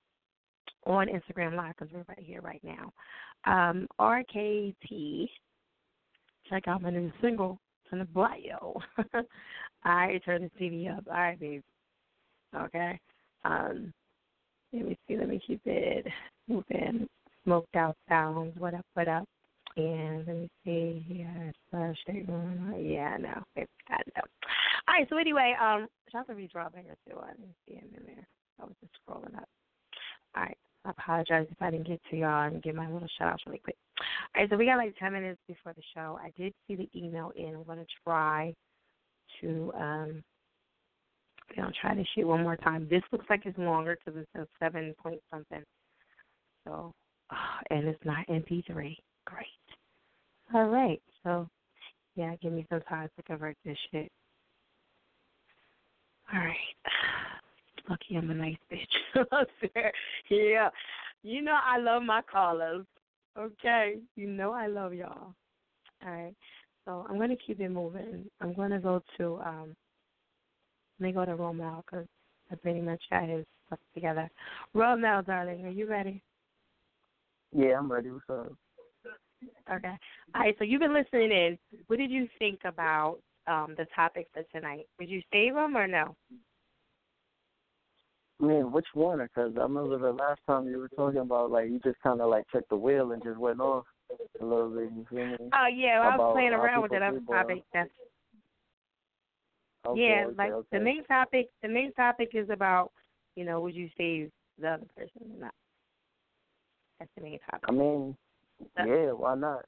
on 0.86 1.08
Instagram 1.08 1.54
Live 1.54 1.74
because 1.78 1.92
we're 1.92 2.04
right 2.08 2.18
here 2.18 2.40
right 2.40 2.62
now. 2.64 2.92
Um, 3.44 3.86
RKT. 4.00 5.28
Check 6.48 6.66
out 6.66 6.80
my 6.80 6.90
new 6.90 7.12
single. 7.20 7.58
In 7.92 7.98
the 7.98 8.06
bio. 8.06 8.80
Right, 9.84 10.24
turn 10.24 10.42
the 10.42 10.50
CD 10.58 10.88
up. 10.88 11.04
All 11.08 11.14
right, 11.14 11.40
babe. 11.40 11.62
Okay. 12.54 13.00
Um, 13.44 13.92
let 14.72 14.86
me 14.86 14.98
see. 15.06 15.16
Let 15.16 15.28
me 15.28 15.40
keep 15.46 15.60
it 15.64 16.06
moving. 16.48 17.08
Smoked 17.44 17.74
out 17.76 17.96
sounds. 18.08 18.54
What 18.58 18.74
up? 18.74 18.86
What 18.94 19.08
up? 19.08 19.28
And 19.76 20.26
let 20.26 20.36
me 20.36 20.50
see 20.64 21.26
statement. 22.02 22.84
Yeah, 22.84 23.16
no. 23.18 23.42
I 23.56 23.96
know. 24.14 24.22
All 24.88 24.94
right. 24.94 25.06
So 25.08 25.16
anyway, 25.16 25.54
um, 25.60 25.88
shout 26.10 26.20
out 26.20 26.26
to 26.28 26.34
Reed 26.34 26.50
Banger 26.52 26.96
too. 27.08 27.16
I 27.18 27.32
didn't 27.32 27.54
see 27.66 27.74
him 27.74 27.88
in 27.96 28.06
there. 28.06 28.26
I 28.60 28.64
was 28.64 28.74
just 28.80 28.92
scrolling 29.06 29.36
up. 29.36 29.48
All 30.36 30.42
right. 30.42 30.56
I 30.84 30.90
apologize 30.90 31.46
if 31.50 31.60
I 31.60 31.70
didn't 31.70 31.86
get 31.86 32.00
to 32.10 32.16
y'all 32.16 32.48
and 32.48 32.62
give 32.62 32.74
my 32.74 32.90
little 32.90 33.08
shout 33.18 33.34
outs 33.34 33.42
really 33.46 33.60
quick. 33.60 33.76
All 34.34 34.42
right, 34.42 34.50
so 34.50 34.56
we 34.56 34.66
got 34.66 34.78
like 34.78 34.96
10 34.98 35.12
minutes 35.12 35.38
before 35.46 35.72
the 35.74 35.82
show. 35.94 36.18
I 36.20 36.32
did 36.36 36.52
see 36.66 36.74
the 36.74 36.88
email 36.96 37.30
in. 37.36 37.54
I'm 37.54 37.62
going 37.62 37.78
to 37.78 37.86
try 38.04 38.52
to, 39.40 39.72
um, 39.78 40.24
you 41.56 41.62
know, 41.62 41.70
try 41.80 41.94
to 41.94 42.04
shoot 42.14 42.26
one 42.26 42.42
more 42.42 42.56
time. 42.56 42.86
This 42.90 43.02
looks 43.12 43.26
like 43.28 43.42
it's 43.44 43.58
longer 43.58 43.96
because 43.96 44.20
it 44.20 44.28
says 44.36 44.46
7 44.58 44.94
point 45.02 45.20
something. 45.30 45.62
So, 46.64 46.92
oh, 47.32 47.58
and 47.70 47.88
it's 47.88 48.04
not 48.04 48.26
MP3. 48.28 48.96
Great. 49.24 49.46
All 50.54 50.68
right, 50.68 51.00
so 51.22 51.48
yeah, 52.14 52.34
give 52.42 52.52
me 52.52 52.66
some 52.68 52.82
time 52.82 53.08
to 53.16 53.22
convert 53.22 53.56
this 53.64 53.78
shit. 53.90 54.10
All 56.32 56.40
right. 56.40 56.56
Lucky 57.90 58.16
I'm 58.16 58.30
a 58.30 58.34
nice 58.34 58.56
bitch. 58.70 59.24
yeah. 60.30 60.68
You 61.22 61.42
know 61.42 61.58
I 61.64 61.78
love 61.78 62.02
my 62.02 62.20
callers. 62.30 62.86
Okay. 63.38 63.96
You 64.16 64.28
know 64.28 64.52
I 64.52 64.66
love 64.66 64.94
y'all. 64.94 65.34
All 66.04 66.10
right. 66.10 66.34
So 66.84 67.06
I'm 67.08 67.16
going 67.16 67.30
to 67.30 67.36
keep 67.36 67.60
it 67.60 67.70
moving. 67.70 68.26
I'm 68.40 68.54
going 68.54 68.70
to 68.70 68.78
go 68.78 69.02
to, 69.18 69.40
um, 69.44 69.76
let 71.02 71.08
me 71.08 71.12
go 71.12 71.24
to 71.24 71.36
Romel 71.36 71.82
because 71.84 72.06
I 72.50 72.54
pretty 72.54 72.80
much 72.80 73.02
got 73.10 73.28
his 73.28 73.44
stuff 73.66 73.80
together. 73.92 74.30
Romel, 74.74 75.26
darling, 75.26 75.64
are 75.66 75.70
you 75.70 75.88
ready? 75.88 76.22
Yeah, 77.52 77.78
I'm 77.78 77.90
ready. 77.90 78.10
What's 78.10 78.24
up? 78.30 78.52
Okay. 79.72 79.98
All 80.34 80.40
right. 80.40 80.54
So 80.58 80.64
you've 80.64 80.80
been 80.80 80.94
listening 80.94 81.32
in. 81.32 81.58
What 81.88 81.98
did 81.98 82.12
you 82.12 82.28
think 82.38 82.60
about 82.64 83.18
um, 83.48 83.74
the 83.76 83.86
topic 83.96 84.28
for 84.32 84.44
tonight? 84.54 84.86
Did 85.00 85.10
you 85.10 85.20
save 85.32 85.54
them 85.54 85.76
or 85.76 85.88
no? 85.88 86.14
I 88.40 88.44
mean, 88.44 88.70
which 88.70 88.86
one? 88.94 89.18
Because 89.18 89.52
I 89.58 89.62
remember 89.62 89.98
the 89.98 90.12
last 90.12 90.40
time 90.46 90.68
you 90.68 90.78
were 90.78 90.88
talking 90.88 91.20
about 91.20 91.50
like 91.50 91.68
you 91.68 91.80
just 91.80 92.00
kind 92.02 92.20
of 92.20 92.30
like 92.30 92.44
checked 92.52 92.68
the 92.70 92.76
wheel 92.76 93.10
and 93.10 93.22
just 93.22 93.38
went 93.38 93.60
off 93.60 93.84
a 94.40 94.44
little 94.44 94.70
bit. 94.70 94.90
You 94.96 95.04
feel 95.10 95.26
me? 95.26 95.36
Oh 95.52 95.66
yeah, 95.74 96.00
well, 96.00 96.10
I 96.12 96.16
was 96.16 96.32
playing 96.34 96.52
around 96.52 96.82
with 96.82 96.92
that 96.92 97.02
other 97.02 97.18
sleep 97.18 97.28
on. 97.28 97.60
Okay, 99.84 100.00
yeah, 100.00 100.26
okay, 100.26 100.34
like 100.36 100.52
okay. 100.52 100.78
the 100.78 100.80
main 100.80 101.04
topic. 101.04 101.48
The 101.62 101.68
main 101.68 101.92
topic 101.92 102.30
is 102.34 102.48
about 102.50 102.92
you 103.36 103.44
know 103.44 103.60
would 103.60 103.74
you 103.74 103.88
save 103.98 104.30
the 104.60 104.68
other 104.68 104.86
person 104.96 105.34
or 105.34 105.40
not? 105.40 105.54
That's 106.98 107.10
the 107.16 107.22
main 107.22 107.38
topic. 107.50 107.64
I 107.68 107.72
mean, 107.72 108.16
yeah, 108.78 109.12
why 109.12 109.34
not? 109.34 109.64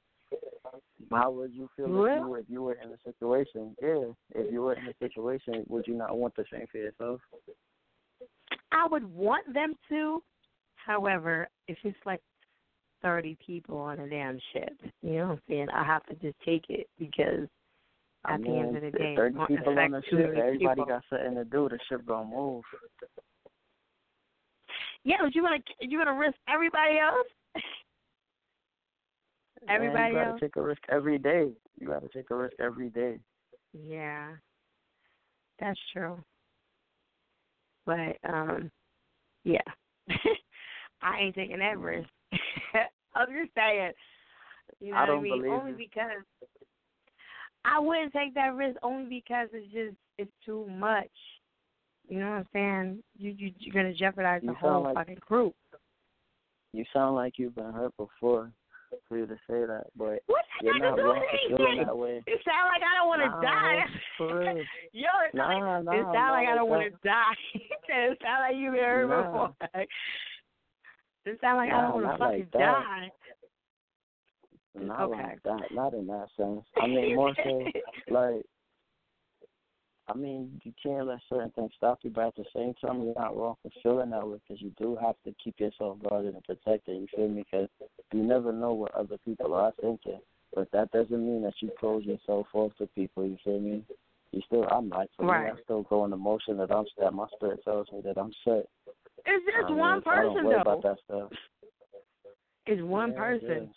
How 1.11 1.31
would 1.31 1.53
you 1.53 1.69
feel 1.75 1.85
if 2.05 2.19
you 2.19 2.27
were 2.27 2.39
if 2.39 2.45
you 2.47 2.63
were 2.63 2.73
in 2.73 2.91
a 2.91 2.97
situation? 3.03 3.75
Yeah, 3.81 4.05
if 4.33 4.51
you 4.51 4.61
were 4.61 4.73
in 4.73 4.87
a 4.87 4.93
situation, 4.99 5.65
would 5.67 5.85
you 5.87 5.95
not 5.95 6.17
want 6.17 6.35
the 6.35 6.45
same 6.51 6.65
for 6.71 6.77
yourself? 6.77 7.19
I 8.71 8.87
would 8.87 9.05
want 9.13 9.53
them 9.53 9.75
to. 9.89 10.23
However, 10.75 11.47
if 11.67 11.77
it's 11.83 11.97
like 12.05 12.21
thirty 13.01 13.37
people 13.45 13.77
on 13.77 13.99
a 13.99 14.09
damn 14.09 14.39
ship, 14.53 14.73
you 15.01 15.17
know 15.17 15.27
what 15.27 15.31
I'm 15.33 15.41
saying? 15.49 15.67
I 15.73 15.83
have 15.83 16.05
to 16.07 16.15
just 16.15 16.37
take 16.45 16.65
it 16.69 16.87
because 16.97 17.47
I 18.25 18.33
at 18.33 18.41
the 18.41 18.49
end 18.49 18.75
of 18.75 18.81
the 18.81 18.91
day, 18.91 19.13
it 19.13 19.15
thirty 19.15 19.35
won't 19.35 19.49
people 19.49 19.79
on 19.79 19.91
the 19.91 20.01
ship. 20.09 20.19
Everybody 20.35 20.59
people. 20.59 20.85
got 20.85 21.03
something 21.09 21.35
to 21.35 21.45
do. 21.45 21.69
The 21.69 21.79
ship 21.89 22.05
gonna 22.05 22.29
move. 22.29 22.63
Yeah, 25.03 25.17
but 25.21 25.35
you 25.35 25.43
wanna 25.43 25.59
you 25.79 25.97
wanna 25.97 26.15
risk 26.15 26.35
everybody 26.49 26.97
else? 26.99 27.27
Man, 29.67 29.75
everybody 29.75 30.13
you 30.13 30.19
gotta 30.19 30.29
else? 30.31 30.39
take 30.39 30.55
a 30.55 30.61
risk 30.61 30.81
every 30.89 31.17
day. 31.17 31.51
You 31.79 31.87
gotta 31.87 32.07
take 32.09 32.29
a 32.31 32.35
risk 32.35 32.53
every 32.59 32.89
day. 32.89 33.19
Yeah. 33.73 34.29
That's 35.59 35.79
true. 35.93 36.17
But 37.85 38.17
um, 38.27 38.71
yeah, 39.43 39.59
I 41.01 41.19
ain't 41.19 41.35
taking 41.35 41.59
that 41.59 41.77
risk. 41.77 42.09
I'm 43.15 43.27
just 43.27 43.53
saying. 43.55 43.91
You 44.81 44.91
know 44.91 44.97
I 44.97 45.01
what 45.01 45.09
I 45.09 45.13
don't 45.13 45.23
mean? 45.23 45.41
believe 45.41 45.51
Only 45.51 45.71
it. 45.71 45.77
because 45.77 46.23
I 47.65 47.79
wouldn't 47.79 48.13
take 48.13 48.33
that 48.35 48.55
risk 48.55 48.77
only 48.83 49.09
because 49.09 49.49
it's 49.53 49.71
just 49.73 49.95
it's 50.17 50.31
too 50.45 50.65
much. 50.69 51.09
You 52.07 52.19
know 52.19 52.29
what 52.29 52.35
I'm 52.37 52.47
saying? 52.53 53.03
You 53.17 53.31
you 53.37 53.51
you're 53.59 53.73
gonna 53.73 53.93
jeopardize 53.95 54.41
the 54.41 54.47
You 54.47 54.53
sound 54.61 54.73
whole 54.73 54.83
like- 54.83 54.95
fucking 54.95 55.17
group. 55.21 55.55
You 56.73 56.83
sound 56.93 57.15
like 57.15 57.39
you've 57.39 57.55
been 57.55 57.71
hurt 57.71 57.95
before 57.97 58.51
for 59.07 59.17
you 59.17 59.25
to 59.25 59.35
say 59.49 59.65
that, 59.65 59.85
but 59.97 60.19
What 60.27 60.43
you're 60.61 60.77
not 60.77 60.95
to 60.95 61.01
do 61.01 61.07
wrong 61.07 61.23
for 61.49 61.57
feeling 61.57 61.83
that 61.85 61.97
way. 61.97 62.21
It 62.27 62.41
sound 62.45 62.67
like 62.69 62.81
I 62.83 62.97
don't 62.97 63.07
want 63.07 63.21
to 63.23 63.29
Nah, 63.29 63.41
die. 63.41 64.63
Yo, 64.93 65.09
it's 65.25 65.33
Nah, 65.35 65.47
like, 65.47 65.83
nah, 65.85 65.91
it 65.91 66.03
sound 66.13 66.31
like 66.31 66.47
I 66.47 66.55
don't 66.55 66.69
want 66.69 66.83
to 66.93 66.97
die. 67.03 67.33
it 67.89 68.17
sound 68.21 68.39
like 68.41 68.55
you've 68.55 68.73
been 68.73 68.83
hurt 68.83 69.07
before. 69.25 69.55
It 71.25 71.39
sound 71.41 71.57
like 71.57 71.71
I 71.71 71.81
don't 71.81 71.93
want 72.03 72.05
to 72.05 72.17
fucking 72.17 72.39
like 72.39 72.51
die. 72.51 73.11
Not 74.79 75.09
Okay. 75.09 75.23
like 75.23 75.43
that. 75.43 75.71
Not 75.71 75.93
in 75.93 76.07
that 76.07 76.27
sense. 76.37 76.63
I 76.81 76.87
mean, 76.87 77.15
more 77.15 77.33
so 77.43 77.65
like. 78.09 78.43
I 80.07 80.15
mean, 80.15 80.61
you 80.63 80.71
can't 80.81 81.07
let 81.07 81.17
certain 81.27 81.49
things 81.51 81.71
stop 81.77 81.97
you, 82.03 82.11
but 82.11 82.27
at 82.27 82.35
the 82.35 82.45
same 82.55 82.75
time, 82.75 83.01
you're 83.01 83.15
not 83.15 83.35
wrong 83.35 83.55
for 83.63 83.71
feeling 83.81 84.11
that 84.11 84.27
way 84.27 84.37
because 84.47 84.61
you 84.61 84.71
do 84.77 84.95
have 85.01 85.15
to 85.25 85.33
keep 85.43 85.59
yourself 85.59 85.97
guarded 86.07 86.35
and 86.35 86.43
protected. 86.43 87.01
You 87.01 87.07
feel 87.15 87.27
me? 87.27 87.43
Because 87.49 87.69
you 88.13 88.21
never 88.21 88.53
know 88.53 88.73
what 88.73 88.93
other 88.93 89.17
people 89.25 89.55
are 89.55 89.73
thinking, 89.81 90.19
but 90.53 90.69
that 90.73 90.91
doesn't 90.91 91.25
mean 91.25 91.41
that 91.41 91.55
you 91.59 91.71
close 91.79 92.05
yourself 92.05 92.45
off 92.53 92.71
to 92.77 92.85
people. 92.87 93.25
You 93.25 93.37
feel 93.43 93.59
me? 93.59 93.83
You 94.31 94.41
still, 94.45 94.65
I'm 94.69 94.89
like, 94.89 95.09
for 95.17 95.23
me, 95.23 95.29
Right. 95.29 95.53
I 95.53 95.61
still 95.63 95.81
go 95.83 96.05
in 96.05 96.11
the 96.11 96.17
motion 96.17 96.57
that 96.57 96.71
I'm 96.71 96.85
that 96.99 97.13
my 97.13 97.25
spirit 97.35 97.63
tells 97.63 97.91
me 97.91 98.01
that 98.05 98.17
I'm 98.19 98.31
set. 98.43 98.67
It's 99.25 99.45
just 99.45 99.65
I 99.65 99.69
mean, 99.69 99.79
one 99.79 100.01
so 100.03 100.09
I 100.11 100.15
don't 100.17 100.33
person 100.33 100.43
worry 100.45 100.55
though. 100.55 100.61
about 100.61 100.83
that 100.83 100.97
stuff. 101.05 101.31
It's 102.67 102.81
one 102.83 103.11
Yeah, 103.11 103.17
person. 103.17 103.51
is. 103.63 103.69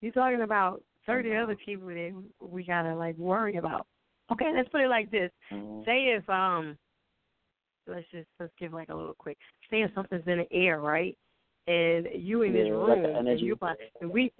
You're 0.00 0.12
talking 0.12 0.42
about 0.42 0.82
thirty 1.06 1.34
other 1.34 1.56
people 1.56 1.88
that 1.88 2.22
we 2.40 2.64
gotta 2.64 2.94
like 2.94 3.16
worry 3.16 3.56
about. 3.56 3.86
Okay, 4.30 4.52
let's 4.54 4.68
put 4.68 4.82
it 4.82 4.88
like 4.88 5.10
this. 5.10 5.30
Mhm. 5.50 5.84
Say 5.84 6.06
if 6.08 6.28
um 6.28 6.76
let's 7.86 8.06
just 8.10 8.28
let's 8.38 8.52
give 8.58 8.72
like 8.72 8.90
a 8.90 8.94
little 8.94 9.14
quick 9.14 9.38
say 9.70 9.82
if 9.82 9.92
something's 9.94 10.26
in 10.26 10.38
the 10.38 10.52
air, 10.52 10.80
right? 10.80 11.16
And 11.66 12.08
you 12.14 12.42
in 12.42 12.52
this 12.52 12.66
Yeah, 12.66 12.72
room 12.72 12.88
like 12.88 13.26
and 13.26 13.40
you 13.40 13.58
if 14.00 14.10
we 14.10 14.32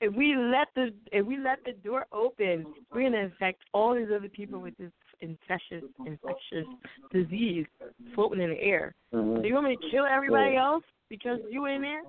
if 0.00 0.14
we 0.14 0.36
let 0.36 0.68
the 0.74 0.92
if 1.12 1.24
we 1.26 1.38
let 1.38 1.58
the 1.64 1.72
door 1.72 2.06
open, 2.12 2.66
we're 2.92 3.02
gonna 3.02 3.18
infect 3.18 3.62
all 3.72 3.94
these 3.94 4.08
other 4.14 4.28
people 4.28 4.60
with 4.60 4.76
this 4.78 4.92
infectious 5.20 5.84
infectious 6.06 6.66
disease 7.12 7.66
floating 8.14 8.42
in 8.42 8.50
the 8.50 8.60
air. 8.62 8.94
Mhm. 9.12 9.40
So 9.40 9.46
you 9.46 9.54
want 9.54 9.68
me 9.68 9.76
to 9.76 9.90
kill 9.90 10.04
everybody 10.04 10.52
Yeah. 10.52 10.64
else 10.64 10.84
because 11.08 11.40
you 11.50 11.66
in 11.66 11.82
there? 11.82 12.02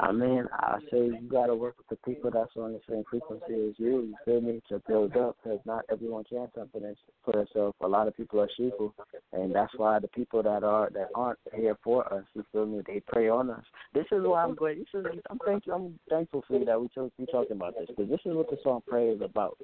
I 0.00 0.12
mean, 0.12 0.46
I 0.52 0.78
say 0.90 1.06
you 1.06 1.28
gotta 1.30 1.54
work 1.54 1.76
with 1.78 1.88
the 1.88 2.10
people 2.10 2.30
that's 2.30 2.56
on 2.56 2.72
the 2.72 2.80
same 2.88 3.04
frequency 3.08 3.68
as 3.68 3.74
you. 3.78 4.00
You 4.00 4.14
feel 4.24 4.40
me? 4.40 4.60
To 4.68 4.82
build 4.86 5.16
up, 5.16 5.36
because 5.42 5.60
not 5.64 5.84
everyone 5.90 6.24
can 6.24 6.48
and 6.56 6.96
put 7.24 7.34
herself. 7.34 7.74
A 7.80 7.86
lot 7.86 8.08
of 8.08 8.16
people 8.16 8.40
are 8.40 8.48
sheeple, 8.58 8.92
and 9.32 9.54
that's 9.54 9.72
why 9.76 9.98
the 9.98 10.08
people 10.08 10.42
that 10.42 10.64
are 10.64 10.90
that 10.90 11.08
aren't 11.14 11.38
here 11.54 11.76
for 11.82 12.12
us, 12.12 12.24
you 12.34 12.44
feel 12.52 12.66
me? 12.66 12.82
They 12.86 13.00
prey 13.00 13.28
on 13.28 13.50
us. 13.50 13.64
This 13.94 14.06
is 14.10 14.22
why 14.24 14.42
I'm 14.42 14.54
glad. 14.54 14.78
This 14.78 14.86
is 14.94 15.06
I'm 15.30 15.38
thank 15.44 15.64
I'm 15.72 15.98
thankful 16.08 16.44
for 16.46 16.58
you 16.58 16.64
that 16.64 16.80
we 16.80 16.88
took 16.88 17.12
we 17.18 17.26
talking 17.26 17.56
about 17.56 17.74
this 17.78 17.88
because 17.88 18.10
this 18.10 18.20
is 18.24 18.34
what 18.34 18.50
the 18.50 18.58
song 18.62 18.82
"Pray" 18.86 19.08
is 19.08 19.20
about. 19.20 19.58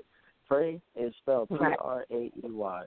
Pray 0.46 0.80
is 0.94 1.12
spelled 1.18 1.48
P. 1.48 1.56
R 1.78 2.04
A 2.10 2.14
E 2.14 2.32
Y. 2.42 2.84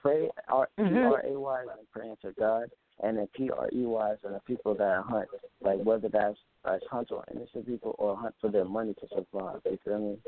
Pray 0.00 0.30
R 0.48 0.68
P 0.76 0.82
Mhm. 0.82 1.10
R 1.10 1.20
A 1.26 1.38
Y 1.38 1.62
is 1.62 1.86
praying 1.92 2.16
to 2.22 2.32
God, 2.32 2.70
and 3.00 3.18
the 3.18 3.28
P 3.34 3.50
R 3.50 3.68
E 3.72 3.84
Y 3.84 4.12
is 4.12 4.18
are 4.24 4.32
the 4.32 4.40
people 4.46 4.74
that 4.74 5.04
hunt, 5.04 5.28
like 5.60 5.80
whether 5.82 6.08
that's 6.08 6.38
that's 6.64 6.84
hunt 6.90 7.10
on 7.10 7.24
innocent 7.34 7.66
people 7.66 7.94
or 7.98 8.16
hunt 8.16 8.34
for 8.40 8.50
their 8.50 8.64
money 8.64 8.94
to 8.94 9.08
survive. 9.08 9.60
You 9.64 9.78
feel 9.84 9.98
me? 9.98 10.18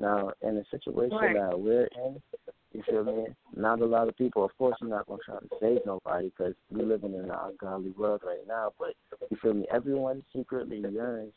Now, 0.00 0.32
in 0.42 0.56
the 0.56 0.64
situation 0.70 1.16
Right. 1.16 1.34
that 1.36 1.58
we're 1.58 1.88
in, 2.04 2.20
you 2.74 2.82
feel 2.88 3.04
me? 3.04 3.26
Not 3.56 3.80
a 3.80 3.86
lot 3.86 4.08
of 4.08 4.16
people. 4.16 4.44
Of 4.44 4.56
course, 4.58 4.76
you're 4.80 4.90
not 4.90 5.06
gonna 5.06 5.20
try 5.24 5.38
to 5.38 5.48
save 5.60 5.86
nobody 5.86 6.30
because 6.30 6.54
we're 6.70 6.84
living 6.84 7.14
in 7.14 7.20
an 7.20 7.30
ungodly 7.30 7.92
world 7.92 8.22
right 8.26 8.46
now. 8.48 8.72
But 8.78 8.94
you 9.30 9.36
feel 9.40 9.54
me? 9.54 9.66
Everyone 9.72 10.24
secretly 10.34 10.78
yearns 10.78 11.32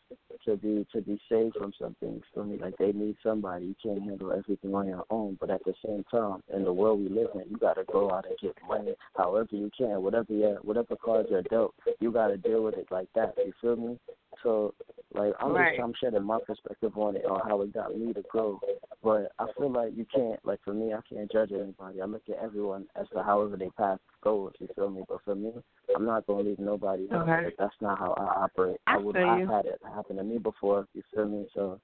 to 0.45 0.57
be 0.57 0.85
to 0.93 1.01
be 1.01 1.19
saved 1.30 1.56
from 1.56 1.74
something. 1.80 2.16
You 2.16 2.22
feel 2.33 2.43
me? 2.45 2.57
Like 2.57 2.77
they 2.77 2.91
need 2.91 3.17
somebody. 3.22 3.67
You 3.67 3.75
can't 3.82 4.01
handle 4.01 4.33
everything 4.33 4.74
on 4.74 4.88
your 4.88 5.06
own. 5.11 5.38
But 5.40 5.51
at 5.51 5.64
the 5.64 5.74
same 5.85 6.03
time, 6.09 6.41
in 6.53 6.64
the 6.64 6.74
world 6.74 6.99
we 6.99 7.09
live 7.09 7.30
in, 7.35 7.49
you 7.51 7.57
gotta 7.57 7.83
go 7.91 8.11
out 8.11 8.25
and 8.25 8.38
get 8.41 8.57
money 8.67 8.95
however 9.16 9.49
you 9.51 9.69
can. 9.77 10.01
Whatever 10.01 10.33
you 10.33 10.57
whatever 10.64 10.95
cards 10.95 11.32
are 11.32 11.43
dealt, 11.43 11.75
you 11.99 12.11
gotta 12.11 12.38
deal 12.38 12.64
with 12.64 12.75
it 12.75 12.88
like 12.90 13.09
that. 13.14 13.35
You 13.38 13.53
feel 13.61 13.75
me? 13.75 13.99
So 14.43 14.74
like 15.14 15.33
I'm 15.40 15.53
Right. 15.53 15.72
just 15.75 15.83
I'm 15.83 15.93
shedding 15.93 16.24
my 16.24 16.40
perspective 16.45 16.98
on 16.98 17.16
it 17.16 17.25
on 17.25 17.41
how 17.48 17.61
it 17.61 17.74
got 17.74 17.95
me 17.95 18.14
to 18.14 18.22
grow. 18.24 18.59
But 19.03 19.32
I 19.40 19.48
feel 19.57 19.72
like 19.72 19.95
you 19.95 20.06
can't 20.06 20.43
like 20.45 20.59
for 20.64 20.74
me 20.74 20.93
I 20.93 20.99
can't 21.07 21.26
judge 21.31 21.51
anybody. 21.51 22.01
I 22.01 22.06
look 22.06 22.23
at 22.30 22.43
everyone 22.43 22.88
as 22.99 23.07
to 23.14 23.23
however 23.23 23.57
they 23.57 23.69
path 23.77 23.99
goes, 24.23 24.53
you 24.59 24.67
feel 24.75 24.89
me? 24.89 25.03
But 25.07 25.19
for 25.23 25.35
me, 25.35 25.51
I'm 25.95 26.06
not 26.06 26.25
gonna 26.27 26.43
leave 26.43 26.59
nobody. 26.59 27.07
Okay. 27.11 27.53
That's 27.57 27.75
not 27.81 27.99
how 27.99 28.14
I 28.14 28.43
operate. 28.43 28.77
I, 28.88 28.95
I 28.95 28.97
would. 28.97 29.15
I've 29.17 29.47
had 29.47 29.65
it 29.65 29.80
happen 29.83 30.17
to 30.17 30.23
me 30.23 30.38
before, 30.38 30.88
you 30.93 31.01
feel 31.14 31.27
me? 31.27 31.47
So 31.53 31.80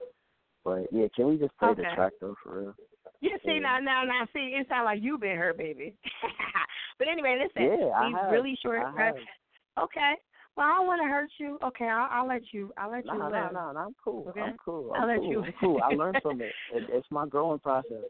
but 0.63 0.87
yeah, 0.91 1.07
can 1.15 1.27
we 1.27 1.37
just 1.37 1.57
play 1.57 1.73
the 1.73 1.81
Okay. 1.81 1.95
track 1.95 2.13
though 2.21 2.35
for 2.43 2.59
real? 2.59 2.75
Yeah, 3.21 3.37
see 3.45 3.59
now, 3.59 3.79
now, 3.79 4.03
now, 4.03 4.27
see, 4.33 4.53
it 4.59 4.67
sounds 4.67 4.83
like 4.85 5.01
you 5.01 5.17
been 5.17 5.37
hurt, 5.37 5.57
baby. 5.57 5.95
but 6.99 7.07
anyway, 7.07 7.39
listen, 7.41 7.77
Yeah, 7.79 7.91
I 7.95 8.09
have. 8.09 8.31
really 8.31 8.57
short. 8.61 8.81
Have. 8.97 9.15
Okay, 9.81 10.13
well, 10.57 10.67
I 10.67 10.75
don't 10.75 10.87
want 10.87 11.01
to 11.01 11.07
hurt 11.07 11.29
you. 11.37 11.57
Okay, 11.63 11.85
I'll, 11.85 12.09
I'll 12.11 12.27
let 12.27 12.41
you. 12.51 12.73
I'll 12.77 12.91
let 12.91 13.05
you 13.05 13.11
live. 13.13 13.31
nah, 13.31 13.49
nah, 13.51 13.71
nah, 13.71 13.85
I'm 13.85 13.95
cool. 14.03 14.25
Okay? 14.29 14.41
I'm 14.41 14.57
cool. 14.63 14.91
I'll 14.93 15.03
I'm 15.03 15.07
let 15.07 15.17
cool. 15.19 15.31
you- 15.31 15.43
I'm 15.43 15.53
cool. 15.59 15.81
I 15.81 15.89
learned 15.95 16.17
from 16.21 16.41
it. 16.41 16.51
it. 16.73 16.83
It's 16.89 17.07
my 17.11 17.25
growing 17.25 17.59
process. 17.59 18.03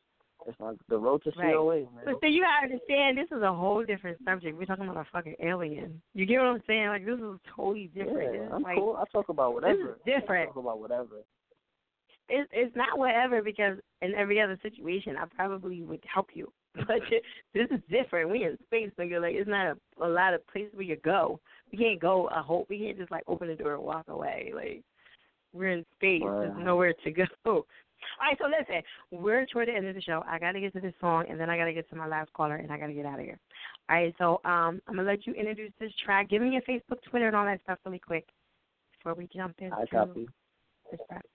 It's 0.48 0.60
like 0.60 0.78
the 0.90 0.98
road 0.98 1.24
to 1.24 1.32
Right. 1.38 1.54
COA, 1.54 1.76
man. 1.80 2.04
But 2.06 2.20
see, 2.22 2.28
you 2.28 2.42
gotta 2.42 2.66
understand, 2.66 3.18
this 3.18 3.32
is 3.32 3.42
a 3.42 3.54
whole 3.54 3.84
different 3.84 4.18
subject. 4.26 4.58
We're 4.58 4.66
talking 4.66 4.88
about 4.88 5.08
a 5.08 5.10
fucking 5.12 5.36
alien. 5.40 6.02
You 6.14 6.26
get 6.26 6.40
what 6.40 6.48
I'm 6.48 6.64
saying? 6.68 6.88
Like 6.88 7.06
this 7.06 7.20
is 7.20 7.40
totally 7.56 7.88
different. 7.94 8.36
Yeah, 8.36 8.56
I'm 8.56 8.62
like, 8.62 8.78
cool. 8.78 8.98
I 8.98 9.04
talk 9.12 9.30
about 9.30 9.54
whatever. 9.54 9.98
This 10.06 10.16
is 10.16 10.22
different. 10.22 10.50
I 10.50 10.54
talk 10.54 10.64
about 10.64 10.80
whatever. 10.80 11.24
It's 12.30 12.50
it's 12.54 12.76
not 12.76 12.98
whatever 12.98 13.42
because 13.42 13.78
in 14.02 14.14
every 14.16 14.40
other 14.42 14.58
situation 14.62 15.18
I 15.18 15.26
probably 15.26 15.82
would 15.82 16.04
help 16.12 16.30
you. 16.34 16.52
But 16.88 17.02
this 17.54 17.68
is 17.70 17.80
different. 17.90 18.32
We 18.32 18.46
in 18.46 18.58
space, 18.66 18.90
nigga. 18.98 19.22
Like 19.22 19.36
it's 19.36 19.50
not 19.50 19.68
a, 19.68 20.06
a 20.06 20.10
lot 20.10 20.34
of 20.34 20.46
places 20.48 20.74
where 20.74 20.84
you 20.84 20.96
go. 20.98 21.40
We 21.72 21.78
can't 21.78 22.00
go 22.00 22.28
a 22.30 22.42
whole. 22.42 22.66
We 22.70 22.80
can't 22.80 22.98
just 22.98 23.12
like 23.12 23.24
open 23.28 23.48
the 23.48 23.56
door 23.56 23.76
and 23.76 23.84
walk 23.84 24.08
away. 24.08 24.52
Like 24.56 24.84
we're 25.54 25.70
in 25.70 25.86
space. 25.96 26.24
There's 26.24 26.58
nowhere 26.58 26.94
to 27.04 27.12
go. 27.12 27.66
All 28.20 28.28
right, 28.28 28.38
so 28.40 28.46
listen, 28.46 28.84
we're 29.12 29.46
toward 29.46 29.68
the 29.68 29.74
end 29.74 29.88
of 29.88 29.96
the 29.96 30.02
show. 30.02 30.24
I 30.28 30.40
gotta 30.40 30.60
get 30.60 30.74
to 30.74 30.82
this 30.82 30.94
song, 31.00 31.26
and 31.30 31.40
then 31.40 31.50
I 31.50 31.58
gotta 31.58 31.74
get 31.74 31.90
to 31.90 31.96
my 31.96 32.08
last 32.08 32.32
caller, 32.34 32.56
and 32.56 32.72
I 32.72 32.78
gotta 32.78 32.94
get 32.94 33.06
out 33.06 33.20
of 33.20 33.26
here. 33.26 33.40
All 33.90 33.96
right, 33.96 34.14
so 34.18 34.42
um, 34.46 34.82
I'm 34.88 34.96
gonna 34.96 35.04
let 35.04 35.26
you 35.26 35.34
introduce 35.34 35.72
this 35.80 35.92
track. 36.04 36.30
Give 36.30 36.42
me 36.42 36.52
your 36.52 36.62
Facebook, 36.62 37.02
Twitter, 37.10 37.28
and 37.28 37.36
all 37.36 37.46
that 37.46 37.62
stuff 37.64 37.80
really 37.86 38.00
quick 38.00 38.26
before 38.98 39.16
we 39.16 39.28
jump 39.36 39.56
into 39.60 39.76
I 39.76 39.86
copy. 39.86 40.28
this 40.92 41.00
track. 41.10 41.26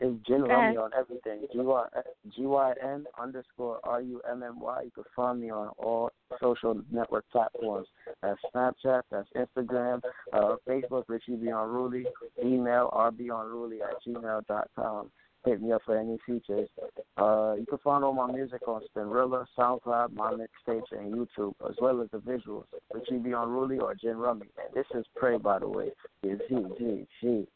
It's 0.00 0.28
Go 0.28 0.34
on 0.44 0.90
everything. 0.96 1.46
G 1.52 2.42
Y 2.42 2.72
N 2.82 3.04
underscore 3.20 3.80
R 3.82 4.00
U 4.00 4.20
M 4.30 4.42
M 4.42 4.60
Y. 4.60 4.82
You 4.82 4.90
can 4.92 5.04
find 5.16 5.40
me 5.40 5.50
on 5.50 5.68
all 5.76 6.10
social 6.40 6.80
network 6.90 7.24
platforms. 7.32 7.88
That's 8.22 8.38
Snapchat, 8.54 9.02
that's 9.10 9.28
Instagram, 9.36 10.00
uh, 10.32 10.54
Facebook, 10.68 11.04
Richie 11.08 11.34
B 11.34 11.50
on 11.50 11.68
Ruly, 11.68 12.06
email 12.44 12.90
rbonruly 12.92 13.80
at 13.80 13.96
gmail 14.06 14.46
dot 14.46 14.68
com. 14.76 15.10
Hit 15.44 15.62
me 15.62 15.72
up 15.72 15.82
for 15.86 15.96
any 15.96 16.18
features. 16.26 16.68
Uh, 17.16 17.54
you 17.58 17.64
can 17.66 17.78
find 17.78 18.04
all 18.04 18.12
my 18.12 18.30
music 18.30 18.66
on 18.66 18.82
Spinrilla, 18.94 19.46
SoundCloud, 19.56 20.12
my 20.12 20.32
mixtapes, 20.32 20.92
and 20.92 21.14
YouTube, 21.14 21.54
as 21.68 21.76
well 21.80 22.02
as 22.02 22.08
the 22.10 22.18
visuals. 22.18 22.64
Richie 22.92 23.18
B 23.18 23.32
on 23.32 23.48
Ruly 23.48 23.78
or 23.78 23.94
Gin 23.94 24.16
Rummy. 24.16 24.48
And 24.58 24.74
this 24.74 24.86
is 24.94 25.06
Pray, 25.14 25.38
by 25.38 25.60
the 25.60 25.68
way. 25.68 25.92
Yeah, 26.22 26.34
G, 26.48 26.56
G, 26.78 27.06
G. 27.20 27.46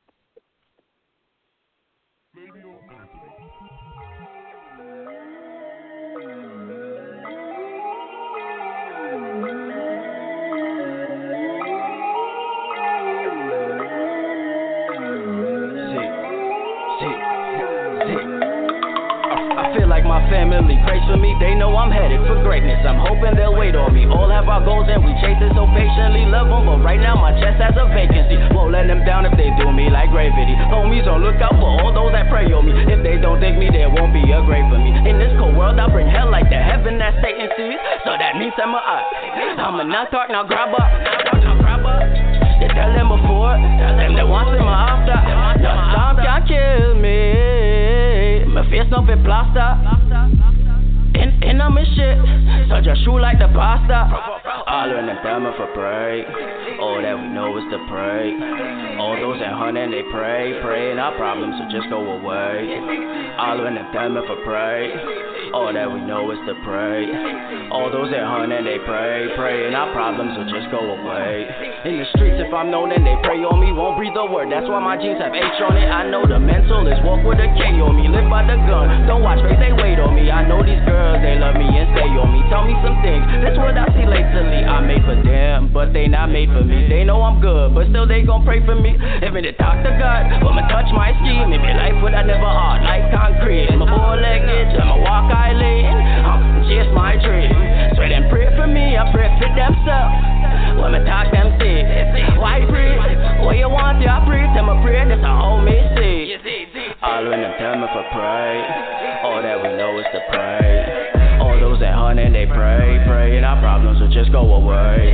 See, 2.34 3.81
family 20.30 20.78
prays 20.86 21.02
for 21.08 21.16
me. 21.16 21.34
They 21.40 21.54
know 21.54 21.74
I'm 21.74 21.90
headed 21.90 22.20
for 22.26 22.38
greatness. 22.42 22.84
I'm 22.86 22.98
hoping 22.98 23.34
they'll 23.34 23.56
wait 23.56 23.74
on 23.74 23.94
me. 23.94 24.06
All 24.06 24.30
have 24.30 24.46
our 24.46 24.62
goals 24.62 24.86
and 24.90 25.02
we 25.02 25.14
chase 25.22 25.38
it 25.40 25.52
so 25.54 25.66
patiently. 25.70 26.26
Love 26.28 26.50
them, 26.50 26.66
but 26.66 26.80
right 26.84 27.00
now 27.00 27.16
my 27.16 27.32
chest 27.38 27.62
has 27.62 27.74
a 27.74 27.86
vacancy. 27.90 28.36
Won't 28.54 28.72
let 28.74 28.86
them 28.86 29.02
down 29.02 29.26
if 29.26 29.34
they 29.34 29.50
do 29.58 29.70
me 29.72 29.88
like 29.88 30.10
gravity. 30.10 30.54
Homies 30.70 31.08
on 31.08 31.22
lookout 31.22 31.56
for 31.58 31.70
all 31.80 31.90
those 31.94 32.12
that 32.12 32.28
pray 32.28 32.46
on 32.52 32.66
me. 32.66 32.74
If 32.86 33.02
they 33.02 33.18
don't 33.18 33.40
think 33.40 33.58
me, 33.58 33.70
there 33.72 33.90
won't 33.90 34.12
be 34.12 34.22
a 34.30 34.40
grave 34.44 34.66
for 34.70 34.78
me. 34.78 34.92
In 35.08 35.18
this 35.18 35.32
cold 35.38 35.56
world, 35.56 35.78
I 35.78 35.88
bring 35.88 36.06
hell 36.06 36.30
like 36.30 36.46
the 36.50 36.60
heaven 36.60 36.98
that 36.98 37.18
Satan 37.22 37.48
sees. 37.56 37.80
So 38.04 38.14
that 38.14 38.36
means 38.38 38.54
I'm 38.58 38.74
a 38.74 38.80
eye. 38.82 39.58
I'm 39.58 39.80
a 39.80 39.84
not 39.84 40.10
talk, 40.10 40.28
now 40.30 40.44
grab 40.44 40.74
up. 40.74 40.90
You 42.62 42.68
tell 42.68 42.94
them 42.94 43.08
before, 43.10 43.58
tell 43.58 43.96
them 43.98 44.14
they 44.14 44.22
want 44.22 44.54
my 44.60 44.94
after. 44.94 45.18
No 45.62 45.74
storm 45.90 46.16
can 46.22 46.46
kill 46.46 46.94
me. 46.94 48.44
My 48.46 48.62
face 48.70 48.86
no 48.90 49.04
fit 49.04 49.24
plaster. 49.24 50.01
In, 51.42 51.60
on 51.60 51.74
me 51.74 51.82
shit, 51.96 52.18
so 52.68 52.80
just 52.80 53.02
shoot 53.04 53.18
like 53.18 53.38
the 53.38 53.48
pasta. 53.50 54.06
All 54.66 54.90
in 54.96 55.06
the 55.06 55.18
family 55.22 55.50
for 55.56 55.66
pray. 55.74 56.24
All 56.78 57.02
that 57.02 57.18
we 57.18 57.28
know 57.28 57.56
is 57.58 57.64
to 57.70 57.78
pray. 57.90 58.30
All 58.98 59.16
those 59.18 59.40
that 59.40 59.52
hunt 59.52 59.76
and 59.76 59.92
they 59.92 60.02
pray, 60.10 60.58
pray 60.62 60.96
our 60.96 61.14
problems 61.16 61.58
will 61.58 61.70
just 61.70 61.90
go 61.90 61.98
away. 61.98 62.78
All 63.38 63.66
in 63.66 63.74
the 63.74 63.86
family 63.92 64.22
for 64.26 64.38
pray. 64.44 65.31
All 65.52 65.68
that 65.68 65.84
we 65.84 66.00
know 66.00 66.32
is 66.32 66.40
to 66.48 66.56
pray. 66.64 67.04
All 67.68 67.92
those 67.92 68.08
that 68.08 68.24
hunt 68.24 68.52
and 68.56 68.64
they 68.64 68.80
pray, 68.88 69.28
pray 69.36 69.68
and 69.68 69.76
our 69.76 69.92
problems 69.92 70.32
will 70.32 70.48
just 70.48 70.72
go 70.72 70.80
away. 70.80 71.44
In 71.84 72.00
the 72.00 72.08
streets, 72.16 72.40
if 72.40 72.48
I'm 72.56 72.72
known 72.72 72.88
and 72.88 73.04
they 73.04 73.16
pray 73.20 73.36
on 73.44 73.60
me, 73.60 73.68
won't 73.68 74.00
breathe 74.00 74.16
a 74.16 74.24
word. 74.24 74.48
That's 74.48 74.64
why 74.64 74.80
my 74.80 74.96
jeans 74.96 75.20
have 75.20 75.36
H 75.36 75.60
on 75.60 75.76
it. 75.76 75.92
I 75.92 76.08
know 76.08 76.24
the 76.24 76.40
mental 76.40 76.88
is 76.88 76.96
walk 77.04 77.20
with 77.20 77.36
a 77.36 77.52
K 77.52 77.68
on 77.84 78.00
me, 78.00 78.08
live 78.08 78.32
by 78.32 78.48
the 78.48 78.56
gun. 78.64 79.04
Don't 79.04 79.20
watch 79.20 79.44
face, 79.44 79.60
they 79.60 79.76
wait 79.76 80.00
on 80.00 80.16
me. 80.16 80.32
I 80.32 80.40
know 80.48 80.64
these 80.64 80.80
girls, 80.88 81.20
they 81.20 81.36
love 81.36 81.60
me 81.60 81.68
and 81.68 81.88
stay 81.92 82.08
on 82.16 82.32
me. 82.32 82.40
Tell 82.48 82.64
me 82.64 82.72
some 82.80 82.96
things. 83.04 83.20
That's 83.44 83.60
what 83.60 83.76
I 83.76 83.92
see 83.92 84.08
lately. 84.08 84.64
I 84.64 84.80
made 84.80 85.04
for 85.04 85.20
them, 85.20 85.68
but 85.68 85.92
they 85.92 86.08
not 86.08 86.32
made 86.32 86.48
for 86.48 86.64
me. 86.64 86.88
They 86.88 87.04
know 87.04 87.20
I'm 87.20 87.44
good, 87.44 87.76
but 87.76 87.92
still 87.92 88.08
they 88.08 88.24
gon' 88.24 88.48
pray 88.48 88.64
for 88.64 88.76
me. 88.76 88.96
If 89.20 89.36
they 89.36 89.52
talk 89.60 89.84
to 89.84 89.92
God, 90.00 90.32
I'ma 90.32 90.64
touch 90.72 90.88
my 90.96 91.12
ski. 91.20 91.44
Maybe 91.44 91.68
life 91.76 92.00
would 92.00 92.16
I 92.16 92.24
never 92.24 92.48
hard 92.48 92.84
like 92.88 93.12
concrete. 93.12 93.68
My 93.76 93.84
four 93.84 94.16
legged, 94.16 94.80
I'ma 94.80 94.96
walk 94.96 95.28
chase 96.72 96.90
my 96.94 97.16
dream. 97.20 97.52
Sweat 97.94 98.12
and 98.12 98.30
pray 98.30 98.48
for 98.56 98.66
me, 98.66 98.96
I 98.96 99.04
pray 99.12 99.28
for 99.36 99.50
themselves. 99.52 100.16
When 100.80 100.96
me 100.96 101.00
talk 101.04 101.28
them 101.32 101.52
say, 101.60 101.84
why 102.40 102.64
pray? 102.68 102.96
What 103.44 103.56
you 103.56 103.68
want, 103.68 104.00
yeah, 104.00 104.24
pray. 104.24 104.48
Tell 104.56 104.64
me 104.64 104.80
pray, 104.80 105.04
that's 105.04 105.20
how 105.20 105.60
me 105.60 105.76
say. 105.94 106.38
All 107.02 107.22
when 107.28 107.40
them 107.44 107.54
tell 107.60 107.76
me 107.76 107.86
for 107.92 108.04
pray. 108.14 108.54
All 109.24 109.42
that 109.42 109.58
we 109.60 109.68
know 109.76 109.98
is 110.00 110.08
to 110.16 110.20
pray. 110.32 111.40
All 111.40 111.58
those 111.60 111.80
that 111.80 111.94
hunt 111.94 112.18
and 112.18 112.34
they 112.34 112.46
pray, 112.46 113.02
pray, 113.06 113.36
and 113.36 113.44
our 113.44 113.60
problems 113.60 114.00
will 114.00 114.12
just 114.12 114.32
go 114.32 114.40
away. 114.40 115.12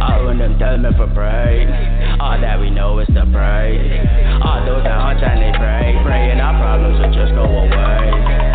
All 0.00 0.26
when 0.26 0.38
them 0.38 0.58
tell 0.58 0.76
me 0.78 0.90
for 0.96 1.08
pray. 1.14 1.66
All 2.20 2.38
that 2.40 2.60
we 2.60 2.70
know 2.70 2.98
is 3.00 3.08
to 3.08 3.24
pray. 3.32 3.80
All 4.44 4.64
those 4.64 4.84
that 4.84 5.00
hunt 5.00 5.22
and 5.22 5.40
they 5.42 5.52
pray, 5.58 5.98
pray, 6.04 6.30
and 6.30 6.40
our 6.40 6.54
problems 6.60 7.00
will 7.00 7.14
just 7.14 7.34
go 7.34 7.44
away. 7.44 8.51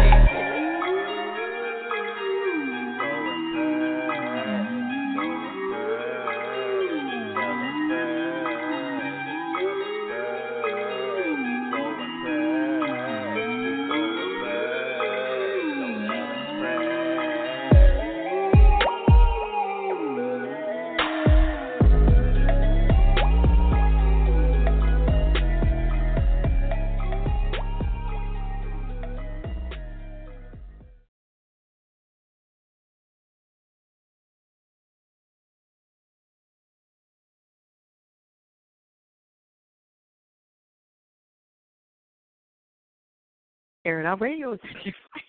Air 43.87 44.01
It 44.01 44.05
Out 44.05 44.19
Radio 44.19 44.51
is 44.51 44.59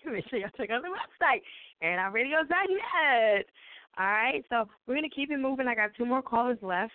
make 0.05 0.25
sure 0.29 0.37
y'all 0.37 0.49
check 0.57 0.69
out 0.69 0.81
the 0.81 0.89
website, 0.89 1.39
airitoutradio.net. 1.81 3.45
All 3.97 4.05
right, 4.05 4.43
so 4.49 4.67
we're 4.85 4.95
gonna 4.95 5.09
keep 5.09 5.31
it 5.31 5.37
moving. 5.37 5.65
I 5.67 5.75
got 5.75 5.91
two 5.97 6.05
more 6.05 6.21
callers 6.21 6.57
left, 6.61 6.91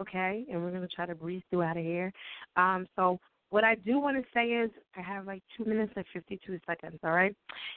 okay, 0.00 0.46
and 0.50 0.62
we're 0.62 0.70
gonna 0.70 0.88
try 0.88 1.04
to 1.04 1.14
breeze 1.14 1.42
through 1.50 1.64
out 1.64 1.76
of 1.76 1.84
here. 1.84 2.14
Um, 2.56 2.86
so 2.96 3.20
what 3.50 3.62
I 3.62 3.74
do 3.74 4.00
want 4.00 4.16
to 4.16 4.24
say 4.32 4.46
is 4.46 4.70
I 4.96 5.02
have 5.02 5.26
like 5.26 5.42
two 5.54 5.66
minutes 5.66 5.92
and 5.96 6.04
fifty-two 6.14 6.58
seconds. 6.66 6.98
All 7.04 7.12
right, 7.12 7.36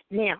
now 0.10 0.36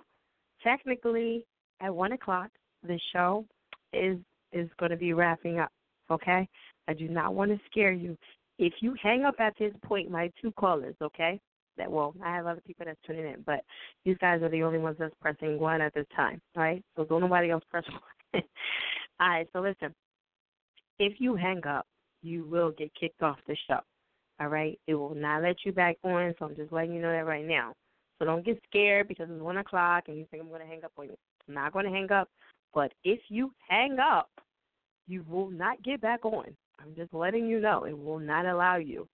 technically 0.64 1.46
at 1.82 1.94
one 1.94 2.14
o'clock 2.14 2.50
the 2.82 2.98
show 3.12 3.46
is 3.92 4.18
is 4.54 4.70
going 4.80 4.92
to 4.92 4.98
be 4.98 5.12
wrapping 5.12 5.60
up. 5.60 5.72
Okay, 6.10 6.48
I 6.88 6.94
do 6.94 7.10
not 7.10 7.34
want 7.34 7.52
to 7.52 7.60
scare 7.70 7.92
you. 7.92 8.18
If 8.58 8.76
you 8.80 8.96
hang 9.04 9.26
up 9.26 9.36
at 9.40 9.54
this 9.60 9.74
point, 9.84 10.10
my 10.10 10.32
two 10.42 10.54
callers, 10.54 10.96
okay, 11.02 11.42
that 11.78 11.92
well, 11.92 12.14
I 12.24 12.36
have 12.36 12.46
other 12.46 12.62
people 12.66 12.86
that's 12.86 13.00
tuning 13.06 13.26
in, 13.26 13.44
but 13.46 13.62
these 14.04 14.18
guys 14.20 14.42
are 14.42 14.50
the 14.50 14.64
only 14.64 14.80
ones 14.80 14.98
that's 15.00 15.16
pressing 15.22 15.60
one 15.60 15.82
at 15.82 15.94
this 15.94 16.08
time. 16.16 16.42
Right, 16.56 16.84
so 16.96 17.06
don't 17.06 17.22
nobody 17.22 17.52
else 17.52 17.64
press 17.70 17.84
one. 17.90 18.44
all 19.20 19.30
right, 19.30 19.48
so 19.54 19.62
listen, 19.62 19.94
if 21.00 21.14
you 21.20 21.36
hang 21.36 21.66
up, 21.66 21.86
you 22.22 22.46
will 22.46 22.72
get 22.72 22.92
kicked 23.00 23.22
off 23.22 23.38
the 23.48 23.56
show. 23.68 23.80
All 24.40 24.48
right, 24.48 24.80
it 24.88 24.96
will 24.96 25.16
not 25.16 25.44
let 25.44 25.58
you 25.66 25.72
back 25.72 25.98
on. 26.04 26.34
So 26.38 26.46
I'm 26.46 26.56
just 26.56 26.72
letting 26.72 26.94
you 26.94 27.02
know 27.02 27.12
that 27.12 27.26
right 27.26 27.46
now. 27.46 27.74
So 28.20 28.26
don't 28.26 28.46
get 28.46 28.62
scared 28.68 29.08
because 29.08 29.28
it's 29.30 29.42
one 29.42 29.58
o'clock 29.58 30.06
and 30.08 30.18
you 30.18 30.26
think 30.30 30.44
I'm 30.44 30.50
going 30.50 30.62
to 30.62 30.68
hang 30.68 30.84
up 30.84 30.92
on 30.98 31.06
you. 31.06 31.18
I'm 31.48 31.54
not 31.54 31.74
going 31.74 31.86
to 31.86 31.92
hang 31.92 32.12
up, 32.12 32.30
but 32.74 32.92
if 33.04 33.20
you 33.30 33.52
hang 33.68 33.98
up, 34.00 34.30
you 35.08 35.24
will 35.30 35.50
not 35.50 35.84
get 35.84 36.02
back 36.02 36.26
on. 36.26 36.56
I'm 36.80 36.96
just 36.96 37.14
letting 37.14 37.48
you 37.48 37.60
know 37.60 37.84
it 37.84 37.98
will 37.98 38.20
not 38.20 38.46
allow 38.46 38.78
you. 38.78 39.08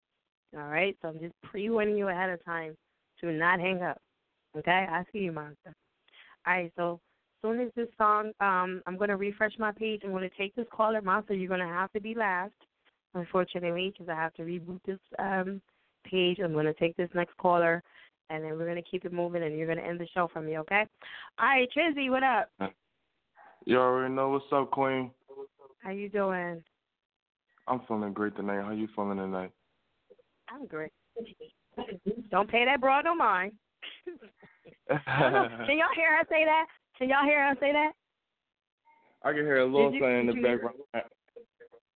All 0.57 0.67
right, 0.67 0.97
so 1.01 1.09
I'm 1.09 1.19
just 1.19 1.33
pre-warning 1.43 1.97
you 1.97 2.09
ahead 2.09 2.29
of 2.29 2.43
time 2.43 2.75
to 3.21 3.31
not 3.31 3.59
hang 3.59 3.81
up. 3.81 3.97
Okay, 4.57 4.85
I 4.89 5.03
see 5.11 5.19
you, 5.19 5.31
monster. 5.31 5.73
All 6.45 6.53
right, 6.53 6.71
so 6.75 6.99
as 7.43 7.49
soon 7.49 7.61
as 7.61 7.71
this 7.75 7.87
song, 7.97 8.31
um, 8.41 8.81
I'm 8.85 8.97
gonna 8.97 9.15
refresh 9.15 9.53
my 9.57 9.71
page. 9.71 10.01
I'm 10.03 10.11
gonna 10.11 10.29
take 10.37 10.53
this 10.55 10.67
caller, 10.71 11.01
monster. 11.01 11.33
You're 11.33 11.49
gonna 11.49 11.67
have 11.67 11.91
to 11.93 12.01
be 12.01 12.13
last, 12.13 12.53
unfortunately, 13.13 13.93
because 13.93 14.09
I 14.09 14.15
have 14.15 14.33
to 14.33 14.43
reboot 14.43 14.81
this 14.85 14.99
um 15.19 15.61
page. 16.03 16.39
I'm 16.43 16.53
gonna 16.53 16.73
take 16.73 16.97
this 16.97 17.09
next 17.13 17.37
caller, 17.37 17.81
and 18.29 18.43
then 18.43 18.57
we're 18.57 18.67
gonna 18.67 18.81
keep 18.81 19.05
it 19.05 19.13
moving, 19.13 19.43
and 19.43 19.57
you're 19.57 19.67
gonna 19.67 19.87
end 19.87 19.99
the 19.99 20.07
show 20.13 20.29
for 20.33 20.41
me, 20.41 20.57
okay? 20.57 20.85
All 21.39 21.47
right, 21.47 21.69
Trizzy, 21.75 22.09
what 22.09 22.23
up? 22.23 22.49
You 23.65 23.77
already 23.77 24.13
know 24.13 24.29
what's 24.29 24.45
up, 24.51 24.71
Queen. 24.71 25.11
How 25.83 25.91
you 25.91 26.09
doing? 26.09 26.63
I'm 27.67 27.81
feeling 27.87 28.11
great 28.11 28.35
tonight. 28.35 28.63
How 28.65 28.71
you 28.71 28.87
feeling 28.95 29.17
tonight? 29.17 29.51
I'm 30.51 30.65
great. 30.67 30.91
Don't 32.29 32.49
pay 32.49 32.65
that 32.65 32.81
broad 32.81 33.05
no 33.05 33.15
mind. 33.15 33.53
I. 34.89 34.95
Can 35.67 35.77
y'all 35.77 35.95
hear 35.95 36.17
her 36.17 36.23
say 36.29 36.43
that? 36.45 36.65
Can 36.97 37.09
y'all 37.09 37.23
hear 37.25 37.47
her 37.47 37.55
say 37.59 37.71
that? 37.71 37.91
I 39.23 39.29
can 39.33 39.41
hear 39.43 39.59
a 39.59 39.65
little 39.65 39.93
you- 39.93 39.99
thing 40.01 40.19
in 40.21 40.25
the 40.27 40.33
did 40.33 40.41
you 40.41 40.47
hear- 40.47 40.57
background, 40.57 41.05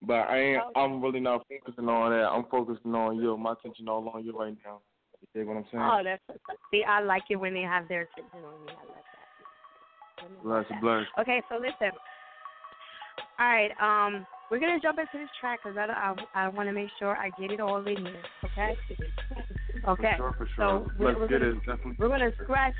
but 0.02 0.14
I 0.28 0.38
ain't. 0.38 0.62
I'm 0.76 1.00
really 1.02 1.20
not 1.20 1.46
focusing 1.48 1.88
on 1.88 2.10
that. 2.12 2.28
I'm 2.28 2.44
focusing 2.50 2.94
on 2.94 3.16
you. 3.16 3.36
My 3.36 3.52
attention 3.52 3.88
all 3.88 4.06
on 4.10 4.24
you 4.24 4.38
right 4.38 4.54
now. 4.64 4.80
You 5.20 5.28
dig 5.34 5.48
what 5.48 5.56
I'm 5.56 5.64
saying? 5.72 5.82
Oh, 5.82 6.00
that's 6.04 6.40
see, 6.70 6.84
I 6.84 7.00
like 7.00 7.22
it 7.30 7.36
when 7.36 7.54
they 7.54 7.62
have 7.62 7.88
their 7.88 8.02
attention 8.02 8.44
on 8.44 8.66
me. 8.66 8.72
I 8.72 8.84
like 8.92 10.30
that. 10.30 10.42
bless, 10.44 10.80
bless. 10.82 11.04
Okay, 11.18 11.42
so 11.48 11.56
listen. 11.56 11.96
All 13.38 13.46
right, 13.46 13.70
um, 13.80 14.26
we're 14.50 14.60
gonna 14.60 14.80
jump 14.80 14.98
into 14.98 15.18
this 15.18 15.28
track 15.40 15.60
because 15.62 15.76
I, 15.78 16.14
I 16.34 16.44
I 16.44 16.48
want 16.48 16.68
to 16.68 16.72
make 16.72 16.88
sure 16.98 17.16
I 17.16 17.30
get 17.40 17.50
it 17.50 17.60
all 17.60 17.78
in 17.86 17.96
here. 17.96 18.22
Okay. 18.44 18.76
Okay. 19.88 20.12
For 20.16 20.16
sure, 20.16 20.34
for 20.38 20.46
So 20.46 20.52
sure. 20.56 20.86
we're, 20.98 21.06
Let's 21.08 21.18
we're 21.20 21.28
get 21.28 21.40
gonna, 21.40 21.50
it. 21.52 21.58
Definitely. 21.66 21.96
We're 21.98 22.08
gonna 22.08 22.30
scratch. 22.42 22.74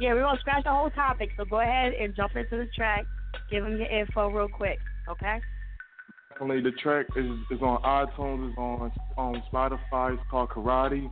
Yeah, 0.00 0.14
we're 0.14 0.22
gonna 0.22 0.40
scratch 0.40 0.64
the 0.64 0.70
whole 0.70 0.90
topic. 0.90 1.30
So 1.36 1.44
go 1.44 1.60
ahead 1.60 1.92
and 1.92 2.14
jump 2.16 2.36
into 2.36 2.56
the 2.56 2.66
track. 2.74 3.04
Give 3.50 3.62
them 3.64 3.76
your 3.76 3.86
info 3.88 4.28
real 4.28 4.48
quick. 4.48 4.78
Okay. 5.08 5.38
Definitely, 6.32 6.62
the 6.62 6.76
track 6.78 7.06
is 7.16 7.26
is 7.50 7.60
on 7.62 7.82
iTunes. 7.82 8.48
It's 8.50 8.58
on 8.58 8.92
on 9.16 9.42
Spotify. 9.52 10.14
It's 10.14 10.22
called 10.30 10.48
Karate. 10.50 11.10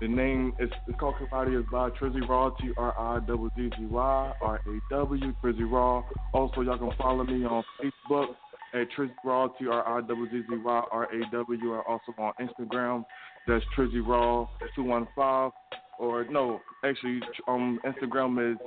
The 0.00 0.08
name 0.08 0.52
is 0.60 0.70
it's 0.86 0.98
called 1.00 1.16
Karate. 1.16 1.58
is 1.58 1.66
by 1.72 1.90
Trizzy 1.90 2.26
Raw. 2.28 2.50
T 2.50 2.70
R 2.76 2.94
I 2.98 3.20
W 3.26 3.50
Z 3.56 3.70
Z 3.78 3.86
Y 3.86 4.32
R 4.40 4.60
A 4.64 4.94
W. 4.94 5.34
Trizzy 5.42 5.70
Raw. 5.70 6.04
Also, 6.32 6.60
y'all 6.60 6.78
can 6.78 6.92
follow 6.96 7.24
me 7.24 7.44
on 7.44 7.64
Facebook 7.82 8.34
at 8.74 8.88
Trizzy 8.96 9.12
Raw. 9.24 9.48
T 9.48 9.66
R 9.66 9.98
I 9.98 10.00
W 10.02 10.30
Z 10.30 10.42
Z 10.48 10.56
Y 10.56 10.82
R 10.90 11.04
A 11.04 11.30
W. 11.30 11.72
Or 11.72 11.88
also 11.88 12.14
on 12.18 12.32
Instagram. 12.40 13.04
That's 13.46 13.64
Trizzy 13.76 14.06
Raw 14.06 14.48
two 14.74 14.84
one 14.84 15.06
five. 15.14 15.52
Or 15.98 16.24
no, 16.30 16.60
actually, 16.84 17.20
um, 17.48 17.80
Instagram 17.84 18.52
is 18.52 18.58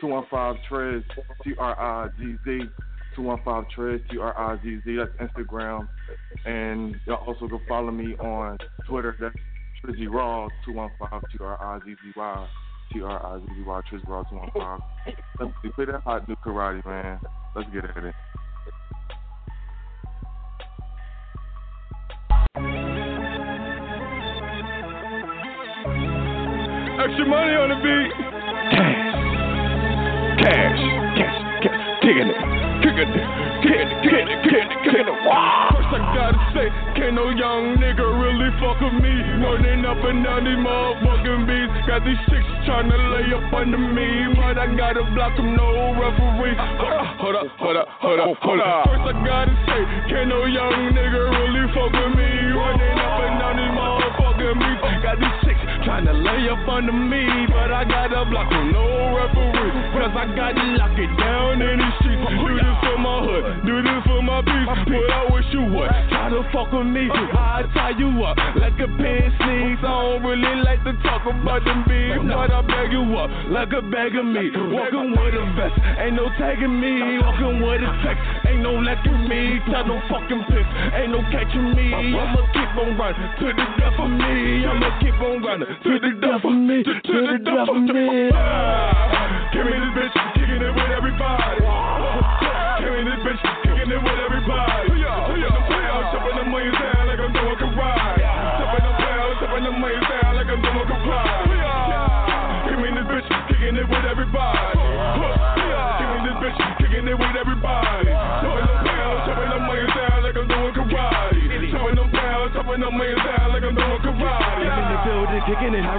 two 0.00 0.08
one 0.08 0.24
five 0.30 0.56
Triz 0.70 1.02
T 1.44 1.52
R 1.58 1.78
I 1.80 2.08
Z 2.18 2.36
Z. 2.44 2.60
215 3.16 3.66
Triz, 3.74 4.10
T 4.10 4.18
R 4.18 4.38
I 4.38 4.62
Z 4.62 4.80
Z. 4.84 4.96
That's 4.96 5.30
Instagram. 5.32 5.88
And 6.44 6.94
y'all 7.06 7.24
also 7.26 7.48
can 7.48 7.60
follow 7.66 7.90
me 7.90 8.14
on 8.16 8.58
Twitter. 8.86 9.16
That's 9.18 9.34
Trizzy 9.82 10.08
Raw 10.08 10.48
two 10.64 10.74
one 10.74 10.90
five 11.00 11.22
T 11.32 11.38
R 11.40 11.60
I 11.60 11.78
Z 11.84 11.94
Z 12.04 12.12
Y 12.14 12.48
T 12.92 13.02
R 13.02 13.26
I 13.26 13.38
Z 13.38 13.46
Z 13.46 13.62
Y 13.66 13.80
Trizzy 13.90 14.06
Raw 14.06 14.22
two 14.24 14.36
one 14.36 14.50
five. 14.54 14.80
Let's 15.40 15.74
play 15.74 15.86
that 15.86 16.02
hot 16.02 16.28
new 16.28 16.36
karate, 16.44 16.84
man. 16.84 17.18
Let's 17.54 17.68
get 17.72 17.84
at 17.84 18.04
it. 18.04 18.14
Extra 27.06 27.22
money 27.22 27.54
on 27.54 27.70
the 27.70 27.78
beat. 27.86 28.10
Cash, 30.42 30.82
cash, 31.14 31.38
cash, 31.62 31.78
it, 31.78 32.02
kicking 32.02 32.26
it, 32.26 32.38
kicking 32.82 33.14
it, 33.14 33.26
kicking 33.62 33.86
it, 33.86 34.02
kicking 34.02 34.26
it, 34.26 34.78
kicking 34.82 35.06
it. 35.06 35.18
First 35.70 35.86
I 35.94 36.02
gotta 36.02 36.34
say, 36.50 36.66
can't 36.98 37.14
no 37.14 37.30
young 37.30 37.78
nigga 37.78 38.02
really 38.02 38.50
fuck 38.58 38.82
with 38.82 38.98
me. 38.98 39.14
Running 39.38 39.86
up 39.86 40.02
and 40.02 40.26
down 40.26 40.50
these 40.50 40.58
motherfucking 40.58 41.46
beats. 41.46 41.78
Got 41.86 42.02
these 42.02 42.18
chicks 42.26 42.50
trying 42.66 42.90
to 42.90 42.98
lay 42.98 43.30
up 43.38 43.54
under 43.54 43.78
me, 43.78 44.34
but 44.34 44.58
I 44.58 44.66
gotta 44.74 45.06
block 45.14 45.38
them, 45.38 45.54
no 45.54 45.94
referee. 45.94 46.58
Hold 47.22 47.38
up, 47.38 47.54
hold 47.54 47.78
up, 47.78 47.86
hold 48.02 48.18
up, 48.18 48.34
hold 48.42 48.58
up. 48.58 48.82
First 48.90 49.06
I 49.06 49.22
gotta 49.22 49.54
say, 49.70 50.10
can't 50.10 50.26
no 50.26 50.42
young 50.50 50.90
nigga 50.90 51.22
really 51.22 51.70
fuck 51.70 51.94
with 51.94 52.18
me. 52.18 52.50
Running 52.50 52.98
up 52.98 53.22
and 53.30 53.38
down 53.38 53.54
these 53.62 53.70
motherfucking 53.78 54.58
beats. 54.58 55.06
Got 55.06 55.22
these 55.22 55.45
trying 55.86 56.04
to 56.04 56.12
lay 56.12 56.50
up 56.50 56.66
under 56.66 56.92
me, 56.92 57.46
but 57.46 57.70
I 57.70 57.86
gotta 57.86 58.26
block 58.26 58.50
them, 58.50 58.72
no 58.74 59.14
referee. 59.14 59.70
Cause 59.94 60.10
I 60.18 60.26
gotta 60.34 60.64
lock 60.74 60.98
it 60.98 61.12
down 61.14 61.62
in 61.62 61.78
these 61.78 61.96
streets. 62.02 62.26
Do 62.26 62.58
this 62.58 62.76
for 62.82 62.98
my 62.98 63.22
hood, 63.22 63.62
do 63.62 63.76
this 63.86 64.02
for 64.02 64.15
my 64.26 64.42
peace. 64.42 64.66
But 64.66 65.06
I 65.06 65.22
wish 65.30 65.46
you 65.54 65.62
would 65.62 65.90
try 66.10 66.26
to 66.34 66.42
fuck 66.50 66.74
with 66.74 66.90
me. 66.90 67.06
I 67.06 67.62
tie 67.70 67.94
you 67.94 68.10
up 68.26 68.36
like 68.58 68.74
a 68.82 68.90
pin 68.98 69.30
sneeze. 69.38 69.78
I 69.86 70.18
don't 70.18 70.26
really 70.26 70.66
like 70.66 70.82
to 70.82 70.92
talk 71.06 71.22
about 71.30 71.62
them 71.62 71.86
beats, 71.86 72.18
but 72.26 72.50
I 72.50 72.60
bag 72.66 72.90
you 72.90 73.06
up 73.14 73.30
like 73.54 73.70
a 73.70 73.82
bag 73.86 74.18
of 74.18 74.26
me. 74.26 74.50
Walking 74.74 75.14
with 75.14 75.38
a 75.38 75.46
vest, 75.54 75.78
ain't 76.02 76.18
no 76.18 76.26
tagging 76.34 76.74
me. 76.74 77.22
Walking 77.22 77.62
with 77.62 77.86
a 77.86 77.90
text, 78.02 78.22
ain't 78.50 78.66
no 78.66 78.74
letting 78.82 79.30
me. 79.30 79.62
Tell 79.70 79.86
no 79.86 80.02
fucking 80.10 80.42
pics, 80.50 80.70
ain't 80.98 81.14
no 81.14 81.22
catching 81.30 81.70
me. 81.78 81.94
Uh-huh. 81.94 82.26
I'ma 82.26 82.42
keep 82.50 82.72
on 82.74 82.98
running 82.98 83.30
to 83.38 83.46
the 83.54 83.66
death 83.78 83.98
of 84.02 84.10
me. 84.10 84.66
I'ma 84.66 84.90
keep 84.98 85.18
on 85.22 85.38
running 85.46 85.70
to 85.70 85.92
the 86.02 86.12
death 86.18 86.42
of 86.42 86.56
me. 86.58 86.82
To 86.82 87.16
the 87.30 87.38
death 87.46 87.70
of 87.70 87.78
me. 87.86 88.30
Ah. 88.34 89.50
Give 89.54 89.64
me 89.64 89.72
this 89.72 89.94
bitch, 89.94 90.34
kicking 90.34 90.60
it 90.60 90.74
with 90.74 90.90
everybody. 90.90 92.45
With 93.86 93.94
everybody. 93.94 94.95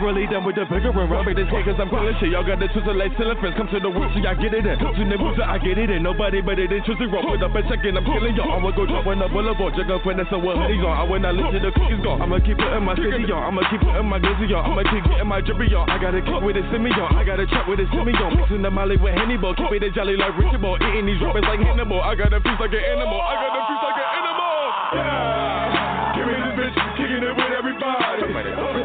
Really 0.07 0.23
done 0.31 0.47
with 0.47 0.55
the 0.55 0.63
bigger 0.63 0.87
and 0.87 1.11
rubbing 1.11 1.35
this 1.35 1.51
cause 1.51 1.75
I'm 1.75 1.91
calling 1.91 2.15
shit. 2.23 2.31
Y'all 2.31 2.47
got 2.47 2.63
the 2.63 2.71
twisted 2.71 2.95
like 2.95 3.11
elephants. 3.19 3.59
Come 3.59 3.67
to 3.67 3.79
the 3.83 3.91
so 3.91 4.19
y'all 4.23 4.39
get 4.39 4.55
it 4.55 4.63
in. 4.63 4.79
To 4.79 5.03
the 5.03 5.17
booster, 5.19 5.43
I 5.43 5.59
get 5.59 5.75
it 5.75 5.91
in. 5.91 5.99
Nobody 5.99 6.39
better 6.39 6.63
than 6.63 6.79
Twisted 6.87 7.11
Rock. 7.11 7.27
Put 7.27 7.43
up 7.43 7.51
and 7.51 7.67
I'm 7.67 8.07
killing 8.07 8.35
y'all. 8.39 8.55
I'ma 8.55 8.71
go 8.71 8.87
drop 8.87 9.03
on 9.03 9.19
the 9.19 9.27
boulevard. 9.27 9.75
Gonna 9.75 9.99
finesse 9.99 10.31
with 10.31 10.55
hoodies 10.55 10.79
on. 10.87 10.95
I 10.95 11.03
when 11.03 11.27
I 11.27 11.35
listen 11.35 11.59
to 11.59 11.71
cookies 11.75 11.99
gone. 12.07 12.23
I'ma 12.23 12.39
keep 12.39 12.55
putting 12.55 12.87
my 12.87 12.95
city 12.95 13.27
on. 13.27 13.51
I'ma 13.51 13.67
keep 13.67 13.83
putting 13.83 14.07
my 14.07 14.19
glizzy 14.23 14.47
on. 14.55 14.63
I'ma 14.63 14.83
keep 14.87 15.03
getting 15.03 15.27
my 15.27 15.43
drippy 15.43 15.75
on. 15.75 15.85
I 15.91 15.99
got 15.99 16.15
a 16.15 16.21
kick 16.23 16.39
with 16.39 16.55
a 16.55 16.63
semi 16.71 16.91
on. 16.95 17.11
I 17.11 17.27
got 17.27 17.43
a 17.43 17.45
trap 17.51 17.67
with 17.67 17.83
a 17.83 17.87
semi 17.91 18.15
on. 18.15 18.31
Mixing 18.39 18.63
the 18.63 18.71
molly 18.71 18.95
with 18.95 19.11
Henny 19.11 19.35
Ball. 19.35 19.59
Keep 19.59 19.75
it 19.75 19.83
a 19.83 19.89
jolly 19.91 20.15
like 20.15 20.31
Richard 20.39 20.63
Ball. 20.63 20.79
Eating 20.87 21.03
these 21.03 21.19
rappers 21.19 21.43
like 21.43 21.59
Hannibal. 21.59 21.99
I 21.99 22.15
got 22.15 22.31
a 22.31 22.39
piece 22.39 22.55
like 22.55 22.71
an 22.71 22.79
animal. 22.79 23.19
I 23.19 23.33
got 23.43 23.51
a 23.59 23.61
piece 23.67 23.83
like 23.83 23.99
an 23.99 24.07
animal. 24.23 24.55
Yeah. 24.95 26.15
Give 26.15 26.25
me 26.31 26.35
this 26.39 26.55
bitch, 26.55 26.77
kicking 26.95 27.23
it 27.27 27.35
with 27.35 27.51
everybody. 27.51 28.76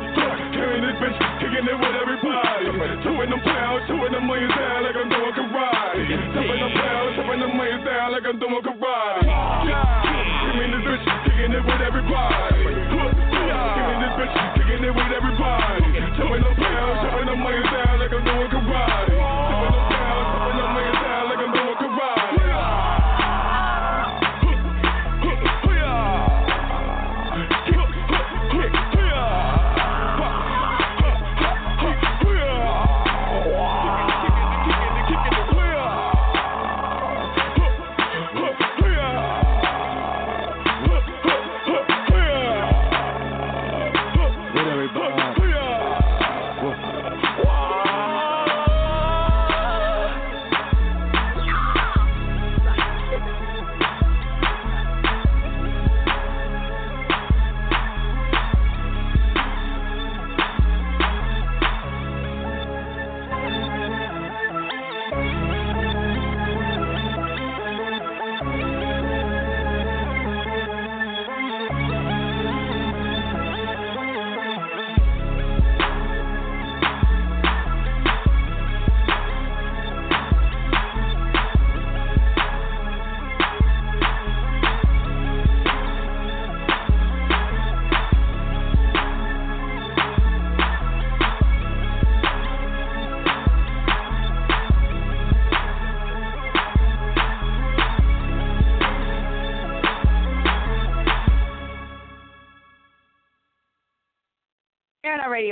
Kicking 1.63 1.75
it 1.75 1.79
with 1.79 1.95
everybody. 1.95 2.67
Chewing 3.03 3.31
them 3.31 3.41
pounds, 3.41 3.87
chewing 3.87 4.13
them 4.13 4.27
millions 4.27 4.55
down 4.55 4.83
like 4.83 4.97
I'm 4.97 5.09
doing 5.09 5.33
karate. 5.33 6.11
Chopping 6.35 6.59
them 6.59 6.73
pounds, 6.75 7.17
chopping 7.17 7.41
them 7.41 7.57
millions 7.57 7.85
down 7.85 8.13
like 8.13 8.27
I'm 8.27 8.39
doing 8.39 8.63
karate. 8.63 9.23
Give 9.23 10.55
me 10.59 10.67
this 10.75 10.83
bitch, 10.83 11.07
kicking 11.23 11.53
it 11.55 11.63
with 11.63 11.83
everybody. 11.83 12.63
Give 12.63 12.99
me 13.87 13.95
this 14.03 14.15
bitch, 14.19 14.35
kicking 14.59 14.83
it 14.83 14.95
with 14.95 15.13
everybody. 15.15 15.87
Chewing 16.19 16.43
them 16.43 16.57
pounds, 16.59 16.99
chopping 17.07 17.27
them 17.31 17.39
millions 17.43 17.71
down 17.71 17.92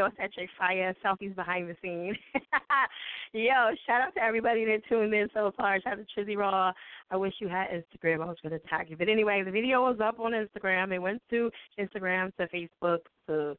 Radio 0.01 0.17
Centric 0.19 0.49
Fire, 0.59 0.95
selfies 1.05 1.35
behind 1.35 1.69
the 1.69 1.77
scenes. 1.83 2.17
Yo, 3.33 3.71
shout 3.87 4.01
out 4.01 4.15
to 4.15 4.23
everybody 4.23 4.65
that 4.65 4.81
tuned 4.89 5.13
in 5.13 5.29
so 5.35 5.53
far. 5.57 5.79
Shout 5.81 5.99
out 5.99 5.99
to 5.99 6.21
Trizzy 6.21 6.37
Raw. 6.37 6.73
I 7.11 7.17
wish 7.17 7.35
you 7.39 7.49
had 7.49 7.69
Instagram. 7.69 8.23
I 8.23 8.27
was 8.27 8.39
going 8.43 8.59
to 8.59 8.67
tag 8.67 8.89
you. 8.89 8.97
But 8.97 9.11
anyway, 9.11 9.43
the 9.45 9.51
video 9.51 9.83
was 9.83 9.99
up 10.03 10.19
on 10.19 10.33
Instagram. 10.33 10.93
It 10.95 11.01
went 11.01 11.21
to 11.31 11.51
Instagram, 11.79 12.35
to 12.37 12.49
Facebook, 12.49 13.01
to 13.29 13.57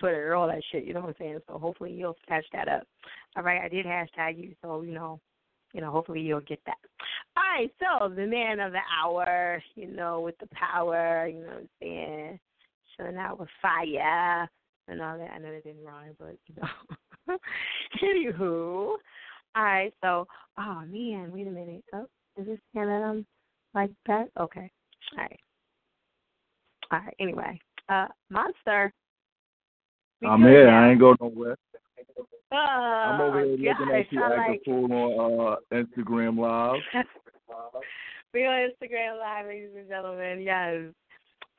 Twitter, 0.00 0.34
all 0.34 0.46
that 0.46 0.62
shit. 0.72 0.84
You 0.84 0.94
know 0.94 1.00
what 1.00 1.10
I'm 1.10 1.14
saying? 1.18 1.38
So 1.48 1.58
hopefully 1.58 1.92
you'll 1.92 2.16
catch 2.26 2.46
that 2.54 2.68
up. 2.68 2.84
All 3.36 3.42
right, 3.42 3.60
I 3.62 3.68
did 3.68 3.84
hashtag 3.84 4.38
you, 4.38 4.54
so 4.62 4.82
you 4.82 4.92
know, 4.92 5.20
you 5.74 5.82
know, 5.82 5.90
hopefully 5.90 6.20
you'll 6.20 6.40
get 6.40 6.60
that. 6.64 6.78
All 7.36 7.42
right, 7.42 7.70
so 7.78 8.08
the 8.08 8.26
man 8.26 8.58
of 8.58 8.72
the 8.72 8.80
hour, 8.98 9.62
you 9.74 9.88
know, 9.88 10.20
with 10.22 10.38
the 10.38 10.48
power, 10.52 11.28
you 11.28 11.40
know 11.40 11.46
what 11.46 11.56
I'm 11.56 11.68
saying? 11.82 12.40
Showing 12.96 13.16
out 13.16 13.38
with 13.38 13.48
fire 13.60 14.48
and 14.88 15.00
all 15.00 15.18
that. 15.18 15.30
I 15.34 15.38
know 15.38 15.52
that 15.52 15.64
didn't 15.64 15.84
rhyme, 15.84 16.16
but 16.18 16.36
you 16.46 16.54
know. 16.56 17.38
Anywho, 18.02 18.96
all 19.56 19.64
right. 19.64 19.92
So, 20.02 20.26
oh 20.58 20.82
man, 20.86 21.30
wait 21.32 21.46
a 21.46 21.50
minute. 21.50 21.84
Oh, 21.94 22.06
is 22.36 22.46
this 22.46 22.58
can 22.74 22.88
that 22.88 23.02
um 23.02 23.26
like 23.74 23.90
that? 24.06 24.28
Okay. 24.38 24.70
All 25.16 25.18
right. 25.18 25.40
All 26.90 26.98
right. 26.98 27.14
Anyway, 27.20 27.58
uh, 27.88 28.06
monster. 28.30 28.92
I'm 30.26 30.40
here. 30.42 30.66
now. 30.66 30.84
I 30.84 30.90
ain't 30.90 31.00
go 31.00 31.14
nowhere. 31.20 31.56
Oh, 32.52 32.56
I'm 32.56 33.20
over 33.20 33.40
here 33.40 33.50
looking 33.50 33.64
gosh, 33.64 34.06
at 34.06 34.12
you 34.12 34.22
acting 34.22 34.38
like 34.38 34.64
fool 34.64 34.92
on 34.92 35.52
uh, 35.52 35.76
Instagram 35.76 36.38
Live. 36.38 36.80
we 38.34 38.46
on 38.46 38.70
Instagram 38.70 39.18
Live, 39.18 39.46
ladies 39.46 39.70
and 39.76 39.88
gentlemen. 39.88 40.40
Yes. 40.40 40.92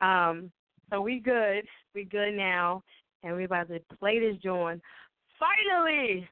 Um. 0.00 0.50
So 0.90 1.00
we 1.00 1.18
good. 1.18 1.64
We 1.94 2.04
good 2.04 2.34
now. 2.34 2.82
And 3.22 3.34
we're 3.34 3.44
about 3.44 3.68
to 3.68 3.80
play 3.98 4.18
this 4.18 4.36
joint. 4.42 4.80
Finally, 5.38 6.28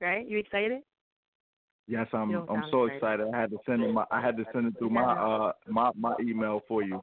right? 0.00 0.28
You 0.28 0.38
excited? 0.38 0.82
Yes, 1.86 2.06
I'm. 2.12 2.30
I'm 2.34 2.64
so 2.70 2.84
excited. 2.84 3.26
excited. 3.26 3.34
I 3.34 3.40
had 3.40 3.50
to 3.50 3.58
send 3.64 3.82
it. 3.82 3.92
My, 3.92 4.04
I 4.10 4.20
had 4.20 4.36
to 4.36 4.44
send 4.52 4.66
it 4.66 4.74
through 4.78 4.90
my 4.90 5.02
uh 5.02 5.52
my 5.66 5.90
my 5.96 6.14
email 6.20 6.60
for 6.68 6.82
you. 6.82 7.02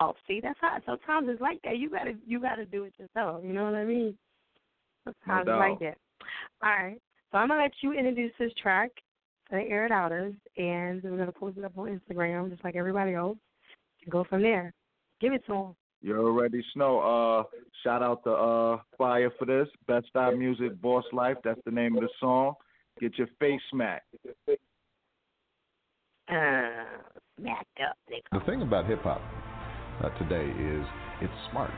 Oh, 0.00 0.14
see, 0.26 0.40
that's 0.40 0.58
how. 0.60 0.78
Sometimes 0.84 1.28
it's 1.30 1.40
like 1.40 1.60
that. 1.62 1.78
You 1.78 1.90
gotta, 1.90 2.14
you 2.26 2.40
gotta 2.40 2.64
do 2.64 2.84
it 2.84 2.94
yourself. 2.98 3.42
You 3.44 3.52
know 3.52 3.64
what 3.64 3.74
I 3.74 3.84
mean? 3.84 4.16
Sometimes 5.04 5.46
No 5.46 5.52
it's 5.52 5.58
like 5.60 5.78
that. 5.80 5.98
All 6.62 6.70
right. 6.70 7.00
So 7.30 7.38
I'm 7.38 7.48
gonna 7.48 7.62
let 7.62 7.72
you 7.82 7.92
introduce 7.92 8.32
this 8.38 8.52
track, 8.60 8.90
the 9.50 9.58
Air 9.58 9.86
It 9.86 9.92
Outers, 9.92 10.34
and 10.56 11.02
we're 11.04 11.18
gonna 11.18 11.30
post 11.30 11.58
it 11.58 11.64
up 11.64 11.78
on 11.78 12.00
Instagram 12.00 12.50
just 12.50 12.64
like 12.64 12.74
everybody 12.74 13.14
else, 13.14 13.38
and 14.02 14.10
go 14.10 14.24
from 14.24 14.42
there. 14.42 14.72
Give 15.20 15.32
it 15.32 15.46
to 15.46 15.52
them. 15.52 15.76
You 16.02 16.16
already 16.18 16.64
know. 16.76 17.00
Uh, 17.00 17.42
shout 17.84 18.02
out 18.02 18.24
to 18.24 18.32
uh 18.32 18.78
Fire 18.96 19.30
for 19.38 19.44
this. 19.44 19.68
Best 19.86 20.08
Style 20.08 20.36
Music, 20.36 20.80
Boss 20.80 21.04
Life. 21.12 21.36
That's 21.44 21.60
the 21.64 21.70
name 21.70 21.96
of 21.96 22.02
the 22.02 22.08
song. 22.18 22.54
Get 23.00 23.18
your 23.18 23.28
face 23.38 23.60
smacked. 23.70 24.06
Uh, 26.28 26.68
smacked 27.38 27.80
up, 27.86 27.96
nigga. 28.10 28.38
The 28.38 28.44
thing 28.46 28.62
about 28.62 28.86
hip 28.86 29.02
hop 29.02 29.20
uh, 30.02 30.08
today 30.18 30.46
is 30.46 30.84
it's 31.20 31.32
smart. 31.50 31.70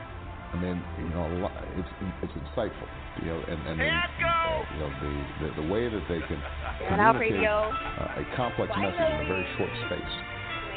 I 0.53 0.61
mean, 0.61 0.77
you 0.99 1.09
know, 1.09 1.25
a 1.25 1.33
lot, 1.41 1.51
it's 1.75 1.89
it's 2.21 2.33
insightful. 2.33 2.87
You 3.21 3.27
know, 3.27 3.39
and 3.47 3.59
and 3.67 3.79
the, 3.79 3.89
uh, 3.89 4.63
you 4.71 4.79
know 4.79 4.91
the, 5.01 5.11
the 5.41 5.61
the 5.63 5.67
way 5.73 5.89
that 5.89 6.03
they 6.07 6.21
can 6.27 6.39
Shout 6.87 6.99
out 6.99 7.13
communicate 7.13 7.41
radio. 7.41 7.73
uh, 7.73 8.21
a 8.21 8.35
complex 8.37 8.71
message 8.77 9.01
in 9.01 9.25
a 9.25 9.27
very 9.27 9.47
short 9.57 9.71
space 9.89 10.13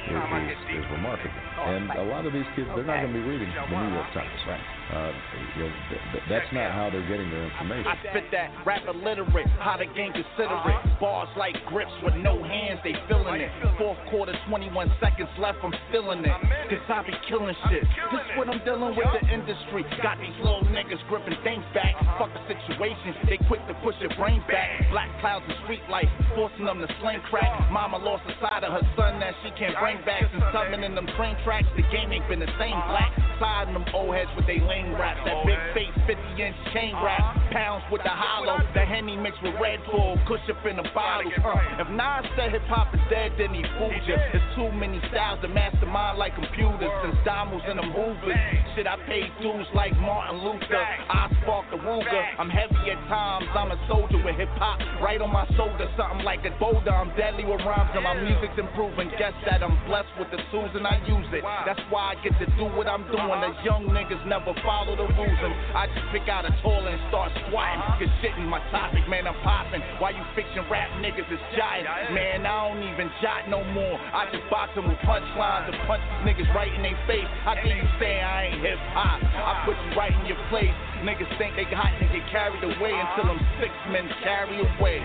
is, 0.07 0.59
is, 0.70 0.85
is 0.85 0.91
remarkable. 0.91 1.43
And 1.59 1.91
a 1.91 2.02
lot 2.02 2.26
of 2.26 2.33
these 2.33 2.47
kids, 2.55 2.68
they're 2.75 2.85
not 2.85 3.02
going 3.02 3.12
to 3.12 3.18
be 3.18 3.25
reading 3.25 3.51
the 3.51 3.67
New 3.68 3.94
York 3.94 4.12
Times. 4.15 4.41
Right. 4.47 4.76
Uh, 4.87 5.11
you 5.59 5.67
know, 5.67 5.71
th- 5.91 6.05
th- 6.15 6.27
that's 6.31 6.47
not 6.55 6.71
how 6.71 6.87
they're 6.87 7.03
getting 7.11 7.27
their 7.27 7.51
information. 7.51 7.91
I 7.91 7.99
spit 8.07 8.31
that 8.31 8.55
rap 8.63 8.87
illiterate, 8.87 9.51
how 9.59 9.75
the 9.75 9.91
game 9.99 10.15
consider 10.15 10.55
it. 10.55 10.79
Bars 11.03 11.29
like 11.35 11.59
grips 11.67 11.91
with 12.07 12.15
no 12.23 12.39
hands, 12.39 12.79
they 12.87 12.95
feeling 13.11 13.43
it. 13.43 13.51
Fourth 13.83 13.99
quarter, 14.15 14.31
21 14.47 14.87
seconds 15.03 15.29
left, 15.43 15.59
I'm 15.67 15.75
still 15.91 16.15
in 16.15 16.23
it. 16.23 16.31
Cause 16.71 16.87
I 16.87 17.03
be 17.03 17.15
killing 17.27 17.55
shit. 17.67 17.83
This 17.83 18.27
what 18.39 18.47
I'm 18.47 18.63
dealing 18.63 18.95
with 18.95 19.11
the 19.11 19.27
industry. 19.27 19.83
Got 20.07 20.23
these 20.23 20.39
little 20.39 20.63
niggas 20.71 21.03
gripping 21.11 21.35
things 21.43 21.67
back. 21.75 21.99
Fuck 22.23 22.31
the 22.31 22.43
situation, 22.47 23.27
they 23.27 23.43
quick 23.51 23.67
to 23.67 23.75
push 23.83 23.99
your 23.99 24.15
brains 24.15 24.47
back. 24.47 24.71
Black 24.95 25.11
clouds 25.19 25.51
and 25.51 25.59
street 25.67 25.83
life, 25.91 26.09
forcing 26.39 26.65
them 26.65 26.79
to 26.79 26.89
sling 27.03 27.19
crack. 27.27 27.51
Mama 27.75 27.99
lost 27.99 28.23
a 28.31 28.35
side 28.39 28.63
of 28.63 28.71
her 28.71 28.87
son 28.95 29.19
that 29.19 29.35
she 29.43 29.51
can't 29.59 29.75
bring 29.83 29.99
back. 30.07 30.23
Since 30.31 30.47
coming 30.55 30.87
in 30.87 30.95
them 30.95 31.11
train 31.19 31.35
tracks, 31.43 31.67
the 31.75 31.83
game 31.91 32.15
ain't 32.15 32.27
been 32.31 32.39
the 32.39 32.55
same. 32.55 32.79
Black 32.87 33.11
side 33.43 33.69
them 33.69 33.85
old 33.93 34.15
heads 34.15 34.31
with 34.37 34.47
they 34.47 34.61
lame 34.77 34.93
rap. 34.95 35.17
That 35.25 35.47
big 35.47 35.61
face, 35.73 35.97
50 36.07 36.43
inch 36.43 36.57
chain 36.73 36.93
rap. 37.01 37.37
Pounds 37.51 37.85
with 37.91 38.03
the 38.03 38.13
hollow. 38.13 38.59
The 38.75 38.85
Henny 38.85 39.17
mixed 39.17 39.43
with 39.43 39.55
Red 39.61 39.81
Bull. 39.91 40.19
Kush 40.29 40.45
up 40.51 40.65
in 40.67 40.77
the 40.77 40.87
bottle. 40.95 41.31
Uh, 41.41 41.83
if 41.83 41.89
Nas 41.89 42.25
said 42.37 42.53
hip 42.53 42.65
hop 42.69 42.93
is 42.93 43.01
dead, 43.09 43.33
then 43.39 43.55
he 43.55 43.65
fooled 43.79 43.97
ya. 44.05 44.17
There's 44.33 44.49
too 44.55 44.69
many 44.77 45.01
styles 45.09 45.41
to 45.43 45.49
mastermind 45.49 46.19
like 46.19 46.35
computers. 46.35 46.91
Since 47.03 47.17
Damos 47.25 47.65
in 47.71 47.77
the 47.77 47.87
movies. 47.87 48.37
Shit, 48.75 48.87
I 48.87 48.97
paid 49.09 49.31
dues 49.41 49.67
like 49.73 49.97
Martin 49.97 50.45
Luther. 50.45 50.85
I 51.09 51.33
spark 51.43 51.71
the 51.71 51.81
Ruger. 51.81 52.25
I'm 52.39 52.51
heavy 52.51 52.93
at 52.93 53.01
times. 53.09 53.49
I'm 53.57 53.73
a 53.73 53.79
soldier 53.89 54.21
with 54.21 54.37
hip 54.37 54.53
hop 54.61 54.81
right 55.01 55.21
on 55.21 55.33
my 55.33 55.47
shoulder. 55.57 55.89
Something 55.97 56.25
like 56.25 56.45
a 56.45 56.53
boulder. 56.61 56.93
I'm 56.93 57.15
deadly 57.17 57.45
with 57.45 57.65
rhymes 57.65 57.91
and 57.95 58.05
my 58.05 58.15
music's 58.21 58.59
improving. 58.59 59.09
Guess 59.17 59.33
that 59.49 59.63
I'm 59.63 59.79
blessed 59.89 60.13
with 60.19 60.29
the 60.31 60.41
tools 60.53 60.71
and 60.75 60.85
I 60.87 61.01
use 61.09 61.31
it. 61.33 61.43
That's 61.65 61.81
why 61.89 62.13
I 62.13 62.15
get 62.21 62.37
to 62.43 62.47
do 62.59 62.69
what 62.77 62.87
I'm 62.87 63.07
doing. 63.09 63.41
The 63.41 63.55
young 63.65 63.89
niggas 63.89 64.21
never 64.27 64.53
follow 64.67 64.99
the 64.99 65.07
rules. 65.07 65.41
And 65.41 65.55
I 65.73 65.86
just 65.86 66.11
pick 66.11 66.27
out 66.27 66.45
a 66.45 66.53
toilet 66.61 66.99
and 66.99 67.03
start 67.09 67.31
squatting. 67.47 67.81
Uh-huh. 67.81 68.03
Cause 68.03 68.12
shit 68.20 68.35
in 68.36 68.51
my 68.51 68.59
topic, 68.75 69.07
man, 69.07 69.31
I'm 69.31 69.39
popping. 69.47 69.81
Why 70.03 70.11
you 70.11 70.20
fiction 70.35 70.67
rap 70.67 70.91
niggas 70.99 71.31
is 71.31 71.41
giant? 71.55 71.86
Man, 72.12 72.45
I 72.45 72.69
don't 72.69 72.83
even 72.83 73.07
jot 73.23 73.47
no 73.47 73.62
more. 73.70 73.97
I 74.12 74.27
just 74.35 74.45
box 74.51 74.75
them 74.75 74.91
with 74.91 74.99
punchlines 75.07 75.70
and 75.70 75.78
punch 75.86 76.03
these 76.03 76.35
niggas 76.35 76.51
right 76.53 76.69
in 76.75 76.83
their 76.83 76.99
face. 77.07 77.31
How 77.47 77.55
can 77.55 77.70
you 77.70 77.86
say 78.03 78.20
I 78.20 78.51
ain't 78.51 78.61
hip 78.61 78.83
hop? 78.93 79.23
I 79.23 79.25
uh-huh. 79.25 79.70
put 79.70 79.78
you 79.78 79.91
right 79.95 80.12
in 80.12 80.27
your 80.27 80.41
place. 80.51 80.75
Niggas 81.07 81.31
think 81.39 81.55
they 81.55 81.65
hot 81.70 81.95
and 82.03 82.11
get 82.11 82.27
carried 82.35 82.61
away 82.67 82.91
until 82.91 83.31
uh-huh. 83.31 83.39
them 83.39 83.41
six 83.62 83.73
men 83.95 84.11
carry 84.27 84.59
away. 84.59 84.99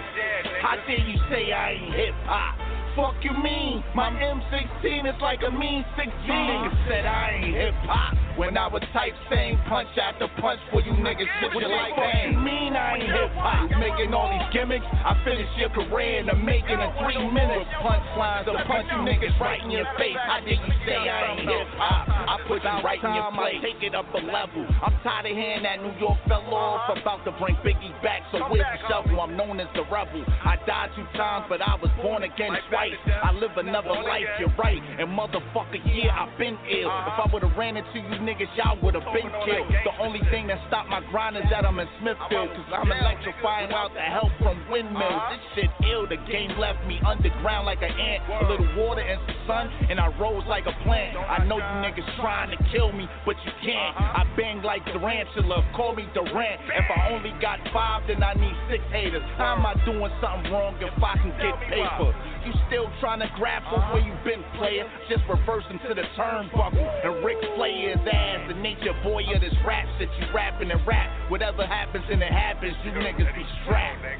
How 0.65 0.75
dare 0.89 1.05
you 1.05 1.21
say 1.29 1.53
I 1.53 1.77
ain't 1.77 1.93
hip 1.93 2.17
hop? 2.25 2.80
Fuck 2.95 3.15
you 3.23 3.31
mean? 3.31 3.83
My 3.95 4.11
M16 4.11 5.07
is 5.07 5.15
like 5.21 5.39
a 5.47 5.51
mean 5.51 5.85
16. 5.95 6.11
Niggas 6.27 6.87
said 6.87 7.05
I 7.05 7.39
ain't 7.39 7.55
hip 7.55 7.73
hop. 7.87 8.17
When 8.35 8.57
I 8.57 8.67
would 8.67 8.83
type 8.91 9.13
same 9.29 9.59
punch 9.67 9.91
after 9.99 10.27
punch 10.39 10.59
for 10.71 10.81
you 10.81 10.91
niggas, 10.99 11.27
shit 11.39 11.51
you 11.51 11.67
like 11.67 11.95
that. 11.95 12.31
mean 12.35 12.75
I 12.75 12.99
ain't 12.99 13.07
hip 13.07 13.31
hop? 13.39 13.69
Making 13.79 14.13
all 14.13 14.27
these 14.31 14.47
gimmicks, 14.51 14.87
I 14.87 15.15
finish 15.23 15.47
your 15.55 15.69
career 15.71 16.19
in 16.19 16.27
the 16.27 16.35
making 16.35 16.79
in 16.79 16.91
three 16.99 17.19
minutes. 17.31 17.67
Punchlines 17.79 18.47
to 18.47 18.59
punch 18.67 18.87
you 18.91 19.03
niggas 19.07 19.39
right 19.39 19.63
in 19.63 19.71
your 19.71 19.87
face. 19.95 20.15
I 20.15 20.39
did 20.43 20.59
you 20.59 20.73
say 20.83 20.99
I 20.99 21.35
ain't 21.35 21.47
hip 21.47 21.67
hop? 21.79 22.07
I 22.07 22.35
put 22.47 22.63
you 22.63 22.75
right 22.83 22.99
in 22.99 23.13
your 23.15 23.31
place. 23.31 23.59
Take 23.63 23.83
it 23.83 23.95
up 23.95 24.07
a 24.15 24.19
level. 24.19 24.67
I'm 24.83 24.95
tired 25.03 25.27
of 25.27 25.35
hearing 25.35 25.63
that 25.63 25.79
New 25.79 25.95
York 25.99 26.19
fell 26.27 26.43
off. 26.51 26.91
Uh-huh. 26.91 26.99
About 27.01 27.23
to 27.23 27.31
bring 27.39 27.55
Biggie 27.63 27.95
back, 28.03 28.23
so 28.31 28.39
where's 28.51 28.67
the 28.67 28.79
shovel? 28.87 29.19
I'm 29.21 29.35
known 29.35 29.59
as 29.59 29.67
the 29.75 29.83
rebel. 29.91 30.23
I 30.43 30.55
died 30.67 30.91
two 30.95 31.07
times, 31.17 31.45
but 31.47 31.61
I 31.61 31.75
was 31.75 31.91
born 32.01 32.23
again 32.23 32.51
twice. 32.81 32.99
I 33.23 33.31
live 33.33 33.51
another 33.57 33.89
life, 33.89 34.25
you're 34.39 34.53
right. 34.57 34.81
And 34.99 35.09
motherfucker, 35.09 35.79
yeah, 35.85 36.13
I've 36.17 36.37
been 36.37 36.57
ill. 36.69 36.89
If 36.89 37.17
I 37.21 37.29
would've 37.31 37.55
ran 37.57 37.77
into 37.77 37.97
you 37.97 38.17
niggas, 38.21 38.49
y'all 38.57 38.77
would've 38.81 39.05
been 39.13 39.29
killed. 39.45 39.69
The 39.85 39.95
only 40.01 40.21
thing 40.31 40.47
that 40.47 40.59
stopped 40.67 40.89
my 40.89 41.01
grind 41.11 41.37
is 41.37 41.43
that 41.51 41.65
I'm 41.65 41.79
in 41.79 41.87
Smithfield. 42.01 42.49
Cause 42.51 42.71
I'm 42.73 42.91
electrifying 42.91 43.71
out 43.71 43.93
the 43.93 44.01
help 44.01 44.31
from 44.41 44.57
windmills. 44.69 45.21
This 45.55 45.65
shit 45.65 45.71
ill, 45.91 46.07
the 46.07 46.17
game 46.29 46.57
left 46.57 46.81
me 46.87 46.99
underground 47.05 47.65
like 47.65 47.81
an 47.81 47.91
ant. 47.91 48.23
A 48.41 48.49
little 48.49 48.69
water 48.77 49.01
and 49.01 49.19
some 49.25 49.41
sun, 49.47 49.65
and 49.89 49.99
I 49.99 50.07
rose 50.17 50.43
like 50.47 50.65
a 50.65 50.75
plant. 50.83 51.17
I 51.17 51.45
know 51.45 51.57
you 51.57 51.75
niggas 51.85 52.07
trying 52.17 52.49
to 52.51 52.57
kill 52.71 52.91
me, 52.91 53.07
but 53.25 53.35
you 53.45 53.51
can't. 53.61 53.93
I 53.97 54.25
bang 54.35 54.61
like 54.63 54.83
tarantula, 54.85 55.63
call 55.75 55.95
me 55.95 56.07
Durant. 56.13 56.61
If 56.65 56.87
I 56.89 57.13
only 57.13 57.33
got 57.41 57.59
five, 57.73 58.03
then 58.07 58.23
I 58.23 58.33
need 58.33 58.55
six 58.69 58.83
haters. 58.91 59.23
How 59.37 59.55
am 59.57 59.65
I 59.65 59.73
doing 59.85 60.11
something 60.21 60.51
wrong 60.51 60.75
if 60.79 60.93
I 61.01 61.17
can 61.17 61.31
get 61.37 61.55
paper? 61.69 62.13
You 62.45 62.53
still 62.67 62.89
trying 62.99 63.19
to 63.19 63.29
grapple 63.37 63.77
where 63.93 64.01
you 64.01 64.13
been 64.25 64.43
player? 64.57 64.89
Just 65.09 65.21
reversing 65.29 65.77
to 65.87 65.93
the 65.93 66.01
turnbuckle 66.17 66.81
and 67.05 67.23
Ric 67.23 67.37
Flair 67.55 67.95
his 67.95 68.01
ass. 68.11 68.49
The 68.49 68.55
nature 68.55 68.97
boy 69.03 69.21
of 69.33 69.41
this 69.41 69.53
rap 69.65 69.85
shit 69.99 70.09
you 70.19 70.25
rapping 70.33 70.71
and 70.71 70.81
rap. 70.87 71.09
Whatever 71.29 71.67
happens 71.67 72.05
and 72.09 72.21
it 72.21 72.31
happens, 72.31 72.73
you 72.83 72.91
niggas 72.91 73.35
be 73.35 73.45
strapped. 73.63 74.01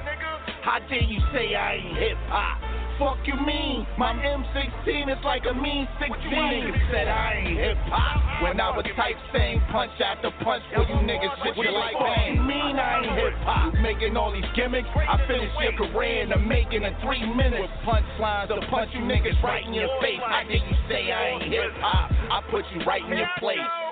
nigga 0.00 0.62
How 0.62 0.78
dare 0.88 1.02
you 1.02 1.20
say 1.32 1.54
I 1.54 1.74
ain't 1.74 1.96
hip 1.98 2.18
hop? 2.28 2.79
Fuck 3.00 3.16
you 3.24 3.32
mean? 3.48 3.86
My 3.96 4.12
M16 4.12 5.08
is 5.08 5.24
like 5.24 5.48
a 5.48 5.54
mean 5.56 5.88
16. 5.96 6.20
Niggas 6.20 6.92
said 6.92 7.08
I 7.08 7.40
ain't 7.40 7.56
hip 7.56 7.80
hop. 7.88 8.44
When 8.44 8.60
I 8.60 8.76
was 8.76 8.84
type 8.92 9.16
same 9.32 9.64
punch 9.72 9.96
after 10.04 10.28
punch 10.44 10.60
for 10.68 10.84
you 10.84 11.00
niggas, 11.08 11.32
shit 11.40 11.56
you 11.56 11.72
like 11.72 11.96
that. 11.96 12.28
You 12.28 12.44
mean 12.44 12.76
I 12.76 13.00
ain't 13.00 13.16
hip 13.16 13.32
hop? 13.40 13.72
Making 13.80 14.20
all 14.20 14.30
these 14.36 14.44
gimmicks, 14.52 14.88
I 14.92 15.16
finish 15.24 15.48
your 15.64 15.80
career 15.80 16.24
in 16.24 16.28
the 16.28 16.36
making 16.36 16.84
in 16.84 16.92
three 17.00 17.24
minutes. 17.24 17.64
With 17.64 17.72
punchlines 17.88 18.52
to 18.52 18.60
punch 18.68 18.92
you 18.92 19.00
niggas 19.00 19.40
right 19.40 19.64
in 19.64 19.72
your 19.72 19.88
face. 20.04 20.20
How 20.20 20.44
dare 20.44 20.60
you 20.60 20.76
say 20.84 21.08
I 21.08 21.40
ain't 21.40 21.48
hip 21.48 21.72
hop? 21.80 22.12
I 22.12 22.44
put 22.52 22.68
you 22.76 22.84
right 22.84 23.00
in 23.00 23.16
your 23.16 23.32
place. 23.40 23.89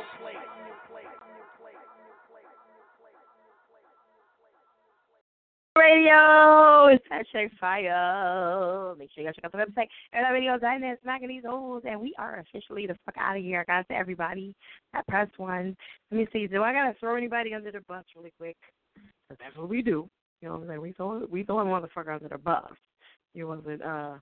Radio, 5.79 6.89
it's 6.89 7.05
hashtag 7.07 7.51
fire. 7.61 8.95
Make 8.99 9.11
sure 9.15 9.23
you 9.23 9.29
guys 9.29 9.37
check 9.37 9.45
out 9.45 9.53
the 9.53 9.59
website. 9.59 9.87
Videos 10.13 10.63
and 10.63 10.83
then 10.83 10.97
smacking 11.03 11.29
these 11.29 11.45
holes. 11.47 11.85
And 11.87 12.01
we 12.01 12.15
are 12.19 12.41
officially 12.41 12.89
the 12.89 12.97
fuck 13.07 13.15
out 13.17 13.37
of 13.37 13.43
here. 13.43 13.61
I 13.61 13.65
gotta 13.65 13.95
everybody 13.95 14.57
that 14.93 15.07
press 15.07 15.29
one. 15.37 15.77
Let 16.11 16.19
me 16.19 16.27
see. 16.33 16.49
Do 16.49 16.65
I 16.65 16.73
gotta 16.73 16.95
throw 16.99 17.15
anybody 17.15 17.55
under 17.55 17.71
the 17.71 17.81
bus 17.87 18.05
really 18.17 18.33
quick? 18.39 18.57
Because 18.95 19.39
that's 19.41 19.57
what 19.57 19.69
we 19.69 19.83
do. 19.83 20.09
You 20.43 20.49
know 20.49 20.55
what 20.55 20.63
I'm 20.63 20.69
saying? 20.69 20.81
We 20.81 20.93
throw 20.93 21.27
we 21.31 21.45
throw 21.45 21.61
a 21.61 21.65
motherfucker 21.65 22.15
under 22.15 22.29
the 22.29 22.39
bus. 22.39 22.73
You 23.35 23.47
wasn't 23.47 23.83
uh 23.83 24.15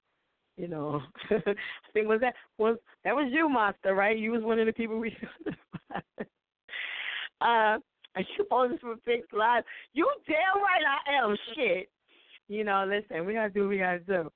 you 0.58 0.68
know 0.68 1.00
I 1.30 1.54
think 1.94 2.06
was 2.06 2.20
that 2.20 2.34
was 2.58 2.76
that 3.04 3.14
was 3.14 3.30
you, 3.32 3.48
Monster, 3.48 3.94
right? 3.94 4.18
You 4.18 4.32
was 4.32 4.42
one 4.42 4.58
of 4.58 4.66
the 4.66 4.72
people 4.72 4.98
we 4.98 5.16
uh 7.40 7.78
you 8.38 8.68
this 8.68 8.80
for 8.80 8.96
Fix 9.04 9.26
Live? 9.32 9.64
You 9.92 10.10
damn 10.26 10.62
right 10.62 10.82
I 11.06 11.24
am. 11.24 11.36
Shit. 11.54 11.88
You 12.48 12.64
know, 12.64 12.86
listen, 12.88 13.26
we 13.26 13.34
gotta 13.34 13.50
do 13.50 13.62
what 13.62 13.70
we 13.70 13.78
gotta 13.78 13.98
do. 14.00 14.30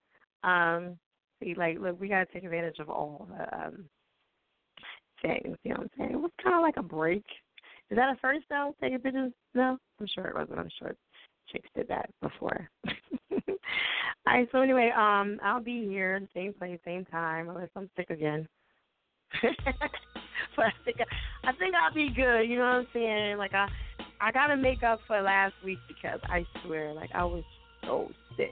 Um, 0.48 0.98
see, 1.42 1.54
like, 1.54 1.78
look, 1.78 2.00
we 2.00 2.08
gotta 2.08 2.26
take 2.32 2.44
advantage 2.44 2.78
of 2.78 2.90
all 2.90 3.28
the 3.30 3.56
um 3.56 3.84
things. 5.22 5.56
You 5.64 5.70
know 5.70 5.80
what 5.80 5.80
I'm 5.80 5.90
saying? 5.98 6.10
It 6.12 6.20
was 6.20 6.30
kind 6.42 6.56
of 6.56 6.62
like 6.62 6.76
a 6.76 6.82
break. 6.82 7.24
Is 7.90 7.96
that 7.96 8.14
a 8.14 8.16
first 8.20 8.46
though? 8.48 8.74
Taking 8.80 8.98
pictures? 8.98 9.32
No, 9.54 9.78
I'm 10.00 10.06
sure 10.14 10.26
it 10.26 10.36
wasn't. 10.36 10.58
I'm 10.58 10.70
sure 10.78 10.94
chicks 11.50 11.68
did 11.74 11.88
that 11.88 12.10
before. 12.22 12.68
all 12.86 13.54
right. 14.26 14.48
So 14.52 14.60
anyway, 14.60 14.92
um, 14.96 15.38
I'll 15.42 15.62
be 15.62 15.86
here, 15.86 16.20
same 16.34 16.52
place, 16.52 16.78
same 16.84 17.04
time, 17.06 17.48
unless 17.48 17.70
I'm 17.76 17.90
sick 17.96 18.10
again. 18.10 18.46
but 20.56 20.66
I 20.66 20.72
think 20.84 20.96
I 21.44 21.52
think 21.52 21.74
I'll 21.74 21.94
be 21.94 22.10
good. 22.14 22.42
You 22.42 22.56
know 22.58 22.64
what 22.64 22.76
I'm 22.76 22.86
saying? 22.92 23.38
Like 23.38 23.54
I 23.54 23.68
I 24.20 24.32
gotta 24.32 24.56
make 24.56 24.82
up 24.82 25.00
for 25.06 25.20
last 25.20 25.54
week 25.64 25.78
because 25.88 26.20
I 26.24 26.44
swear, 26.64 26.92
like 26.92 27.10
I 27.14 27.24
was 27.24 27.44
so 27.82 28.08
sick. 28.36 28.50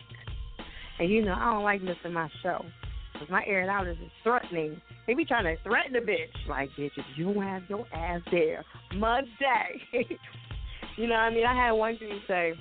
And 0.99 1.11
you 1.11 1.25
know 1.25 1.35
I 1.35 1.53
don't 1.53 1.65
like 1.65 1.83
missing 1.83 2.13
my 2.13 2.29
show 2.43 2.65
because 3.13 3.29
my 3.31 3.45
air 3.47 3.69
out 3.71 3.87
is 3.87 3.97
threatening. 4.23 4.81
They 5.07 5.15
be 5.15 5.25
trying 5.25 5.45
to 5.45 5.63
threaten 5.63 5.93
the 5.93 6.01
bitch, 6.01 6.49
like 6.49 6.71
bitch, 6.79 6.91
if 6.97 7.05
you 7.17 7.33
don't 7.33 7.43
have 7.43 7.63
your 7.69 7.87
ass 7.93 8.21
there 8.31 8.65
Monday. 8.95 9.81
you 10.97 11.07
know 11.07 11.15
what 11.15 11.21
I 11.21 11.31
mean? 11.31 11.47
I 11.47 11.67
had 11.67 11.73
one 11.73 11.97
dude 11.99 12.11
say, 12.27 12.53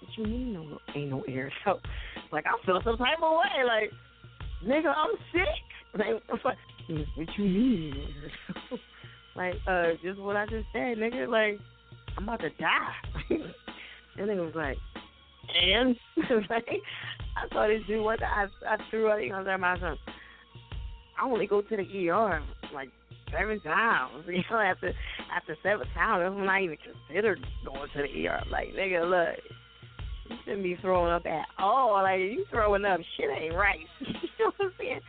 "What 0.00 0.10
you 0.16 0.24
mean 0.24 0.52
no 0.52 0.78
ain't 0.94 1.10
no 1.10 1.22
air?" 1.28 1.52
So 1.64 1.80
like 2.32 2.44
I 2.46 2.64
feel 2.64 2.80
some 2.84 2.96
type 2.96 3.18
of 3.22 3.32
way, 3.32 3.64
like 3.66 3.90
nigga, 4.64 4.94
I'm 4.94 5.16
sick. 5.32 5.42
Like 5.98 6.22
what? 7.14 7.28
You 7.36 7.44
mean? 7.44 7.94
like, 9.36 9.54
uh, 9.66 9.92
just 10.02 10.18
what 10.20 10.36
I 10.36 10.46
just 10.46 10.66
said, 10.72 10.98
nigga. 10.98 11.28
Like, 11.28 11.58
I'm 12.16 12.24
about 12.24 12.40
to 12.40 12.50
die. 12.50 12.94
that 13.30 14.26
nigga 14.26 14.44
was 14.44 14.54
like, 14.54 14.76
and 15.62 15.96
like, 16.50 16.68
I 17.36 17.48
saw 17.52 17.66
this 17.66 17.82
dude. 17.86 18.02
What 18.02 18.22
I 18.22 18.46
I 18.68 18.76
threw 18.90 19.10
out. 19.10 19.18
You 19.18 19.30
know, 19.30 19.58
my 19.58 19.78
son. 19.78 19.96
I 21.20 21.24
only 21.26 21.46
go 21.46 21.60
to 21.60 21.76
the 21.76 22.08
ER 22.08 22.42
like 22.72 22.88
seven 23.30 23.60
times. 23.60 24.24
You 24.26 24.42
know, 24.50 24.58
after 24.58 24.92
after 25.34 25.56
seven 25.62 25.86
times, 25.94 26.22
I'm 26.24 26.44
not 26.44 26.62
even 26.62 26.76
considered 27.08 27.44
going 27.64 27.88
to 27.94 28.02
the 28.02 28.28
ER. 28.28 28.42
Like, 28.50 28.68
nigga, 28.68 29.08
look, 29.08 29.44
you 30.28 30.36
shouldn't 30.44 30.62
be 30.62 30.76
throwing 30.80 31.12
up 31.12 31.26
at 31.26 31.46
all. 31.58 32.02
Like, 32.02 32.20
you 32.20 32.44
throwing 32.50 32.84
up, 32.84 33.00
shit 33.16 33.30
ain't 33.30 33.54
right. 33.54 33.80
you 34.00 34.14
know 34.38 34.52
what 34.56 34.66
I'm 34.66 34.72
saying? 34.78 35.00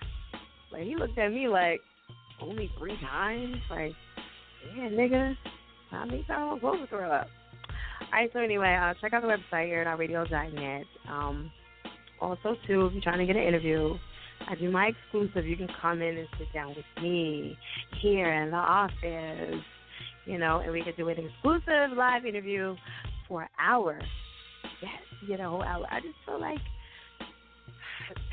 Like, 0.71 0.83
he 0.83 0.95
looked 0.95 1.17
at 1.17 1.31
me 1.31 1.47
like, 1.47 1.81
only 2.41 2.69
three 2.77 2.97
times? 2.99 3.57
Like, 3.69 3.93
yeah, 4.75 4.89
nigga, 4.89 5.35
how 5.89 6.05
many 6.05 6.23
times 6.23 6.29
am 6.29 6.53
I 6.53 6.55
supposed 6.57 6.81
to 6.81 6.87
throw 6.87 7.11
up? 7.11 7.27
Alright, 8.05 8.29
so 8.33 8.39
anyway, 8.39 8.77
uh, 8.81 8.93
check 8.99 9.13
out 9.13 9.21
the 9.21 9.27
website, 9.27 9.69
air.radio.net. 9.69 10.85
Um, 11.09 11.51
also, 12.19 12.55
too, 12.67 12.87
if 12.87 12.93
you're 12.93 13.01
trying 13.01 13.19
to 13.19 13.25
get 13.25 13.35
an 13.35 13.47
interview, 13.47 13.95
I 14.47 14.55
do 14.55 14.71
my 14.71 14.87
exclusive. 14.87 15.45
You 15.45 15.55
can 15.55 15.69
come 15.81 16.01
in 16.01 16.17
and 16.17 16.27
sit 16.37 16.51
down 16.53 16.69
with 16.69 16.85
me 17.01 17.57
here 18.01 18.31
in 18.31 18.51
the 18.51 18.57
office, 18.57 19.63
you 20.25 20.37
know, 20.37 20.59
and 20.59 20.71
we 20.71 20.83
could 20.83 20.97
do 20.97 21.07
an 21.09 21.17
exclusive 21.17 21.95
live 21.95 22.25
interview 22.25 22.75
for 23.27 23.43
an 23.43 23.49
hour. 23.59 23.99
Yes, 24.81 24.91
you 25.27 25.37
whole 25.37 25.63
hour. 25.63 25.85
I 25.89 25.99
just 25.99 26.15
feel 26.25 26.39
like 26.39 26.59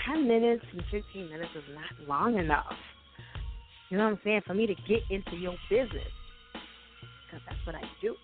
10 0.07 0.29
minutes 0.29 0.65
and 0.73 0.83
15 0.91 1.31
minutes 1.31 1.51
is 1.57 1.65
not 1.75 2.09
long 2.09 2.39
enough. 2.39 2.77
You 3.91 3.97
know 3.97 4.05
what 4.05 4.13
I'm 4.13 4.21
saying? 4.25 4.43
For 4.47 4.55
me 4.55 4.67
to 4.67 4.75
get 4.87 5.01
into 5.11 5.37
your 5.37 5.57
business. 5.71 6.13
Because 7.27 7.45
that's 7.49 7.67
what 7.67 7.75
I 7.75 7.83
do. 8.01 8.15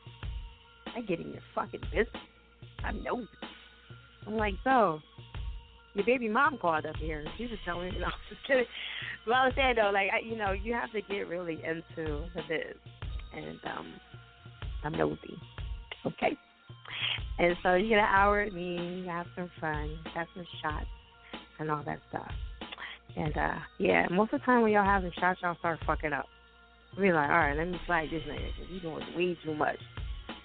I 0.97 1.01
get 1.01 1.21
in 1.21 1.33
your 1.33 1.43
fucking 1.55 1.81
business. 1.91 2.23
I'm 2.85 3.03
know. 3.03 3.27
I'm 4.27 4.37
like, 4.37 4.55
so, 4.63 5.01
your 5.95 6.05
baby 6.05 6.29
mom 6.29 6.59
called 6.59 6.87
up 6.87 6.97
here. 6.97 7.25
She 7.39 7.45
was 7.45 7.59
telling 7.65 7.91
me, 7.91 7.97
no, 7.99 8.07
I'm 8.07 8.13
just 8.29 8.47
kidding. 8.47 8.65
But 9.27 9.33
I 9.33 9.47
was 9.47 9.55
saying, 9.57 9.77
though, 9.77 9.91
like, 9.93 10.09
I, 10.13 10.21
you 10.27 10.37
know, 10.37 10.53
you 10.53 10.75
have 10.75 10.93
to 10.93 11.01
get 11.03 11.29
really 11.29 11.55
into 11.65 12.25
the 12.35 12.43
biz. 12.49 12.77
And 13.35 13.59
um, 13.65 13.95
I'm 14.85 14.93
nosy. 14.93 15.39
Okay? 16.07 16.37
And 17.39 17.57
so 17.63 17.75
you 17.75 17.89
get 17.89 17.99
an 17.99 18.05
hour 18.05 18.45
with 18.45 18.55
me, 18.55 19.03
you 19.03 19.09
have 19.09 19.27
some 19.35 19.51
fun, 19.61 19.99
have 20.15 20.27
some 20.35 20.47
shots, 20.63 20.87
and 21.59 21.71
all 21.71 21.83
that 21.85 22.01
stuff. 22.09 22.31
And 23.17 23.37
uh 23.37 23.59
yeah, 23.79 24.07
most 24.11 24.33
of 24.33 24.41
the 24.41 24.47
time 24.47 24.63
when 24.63 24.73
y'all 24.73 24.85
having 24.85 25.13
shots, 25.19 25.41
y'all 25.43 25.57
start 25.59 25.79
fucking 25.87 26.13
up. 26.13 26.27
We 26.99 27.13
like, 27.13 27.29
all 27.29 27.37
right, 27.37 27.57
let 27.57 27.69
me 27.69 27.79
slide 27.87 28.09
this 28.11 28.23
nigga 28.23 28.51
because 28.55 28.71
he 28.71 28.79
doing 28.81 29.05
way 29.17 29.37
too 29.45 29.55
much. 29.55 29.79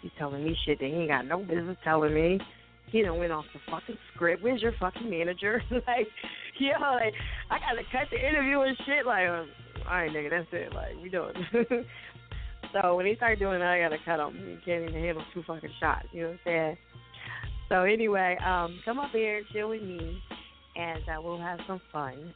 He 0.01 0.11
telling 0.17 0.43
me 0.43 0.55
shit 0.65 0.79
that 0.79 0.85
he 0.85 0.93
ain't 0.93 1.09
got 1.09 1.27
no 1.27 1.39
business 1.39 1.77
telling 1.83 2.13
me. 2.13 2.39
He 2.91 3.03
done 3.03 3.19
went 3.19 3.31
off 3.31 3.45
the 3.53 3.59
fucking 3.69 3.97
script. 4.13 4.43
Where's 4.43 4.61
your 4.61 4.73
fucking 4.79 5.09
manager? 5.09 5.61
like, 5.71 6.07
yo, 6.57 6.71
like 6.79 7.13
I 7.51 7.59
gotta 7.59 7.83
cut 7.91 8.09
the 8.11 8.17
interview 8.17 8.61
and 8.61 8.77
shit. 8.85 9.05
Like, 9.05 9.27
um, 9.27 9.49
all 9.87 9.95
right, 9.95 10.11
nigga, 10.11 10.29
that's 10.29 10.47
it. 10.51 10.73
Like, 10.73 10.95
we 11.01 11.09
doing. 11.09 11.33
so 12.73 12.95
when 12.95 13.05
he 13.05 13.15
started 13.15 13.39
doing 13.39 13.59
that, 13.59 13.69
I 13.69 13.79
gotta 13.79 13.97
cut 14.03 14.19
him. 14.19 14.33
He 14.33 14.65
can't 14.65 14.89
even 14.89 15.01
handle 15.01 15.23
two 15.33 15.43
fucking 15.45 15.69
shots. 15.79 16.07
You 16.11 16.21
know 16.21 16.27
what 16.29 16.33
I'm 16.33 16.39
saying? 16.45 16.77
So 17.69 17.83
anyway, 17.83 18.37
um, 18.43 18.79
come 18.83 18.97
up 18.97 19.11
here, 19.11 19.43
chill 19.53 19.69
with 19.69 19.83
me, 19.83 20.19
and 20.79 21.03
uh, 21.09 21.21
we'll 21.21 21.39
have 21.39 21.59
some 21.67 21.81
fun. 21.91 22.33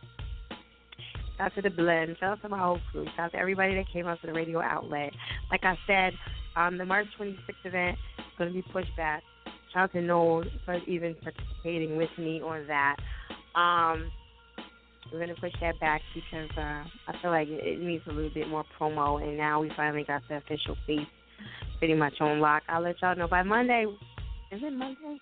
Shout 1.38 1.48
out 1.48 1.56
to 1.56 1.62
the 1.62 1.70
blend. 1.70 2.18
Shout 2.20 2.34
out 2.34 2.42
to 2.42 2.50
my 2.50 2.60
whole 2.60 2.80
crew. 2.92 3.06
Shout 3.16 3.26
out 3.26 3.32
to 3.32 3.38
everybody 3.38 3.76
that 3.76 3.86
came 3.92 4.06
out 4.06 4.20
to 4.22 4.28
the 4.28 4.34
radio 4.34 4.62
outlet. 4.62 5.12
Like 5.50 5.64
I 5.64 5.78
said, 5.88 6.14
um, 6.56 6.78
the 6.78 6.86
March 6.86 7.08
26th 7.20 7.38
event 7.64 7.98
is 8.20 8.26
going 8.38 8.50
to 8.50 8.54
be 8.54 8.64
pushed 8.74 8.96
back. 8.96 9.24
Shout 9.74 9.84
out 9.84 9.94
to 9.94 10.02
Noel 10.02 10.44
for 10.66 10.78
even 10.88 11.16
participating 11.16 11.98
with 11.98 12.10
me 12.18 12.42
on 12.42 12.68
that. 12.68 12.98
Um, 13.56 14.12
we're 15.12 15.20
going 15.20 15.34
to 15.34 15.42
push 15.42 15.54
that 15.62 15.80
back 15.80 16.02
because 16.14 16.50
uh, 16.58 16.84
I 17.08 17.22
feel 17.22 17.32
like 17.32 17.48
it, 17.50 17.80
needs 17.80 18.04
a 18.08 18.12
little 18.12 18.32
bit 18.34 18.48
more 18.48 18.66
promo, 18.80 19.22
and 19.22 19.38
now 19.38 19.62
we 19.62 19.72
finally 19.76 20.04
got 20.04 20.22
the 20.30 20.38
official 20.38 20.76
face 20.86 21.08
pretty 21.80 21.94
much 21.94 22.14
on 22.20 22.40
lock. 22.40 22.64
I'll 22.68 22.82
let 22.82 23.02
y'all 23.02 23.16
know 23.16 23.28
by 23.28 23.44
Monday. 23.44 23.86
Is 24.52 24.62
it 24.64 24.74
Monday? 24.74 25.20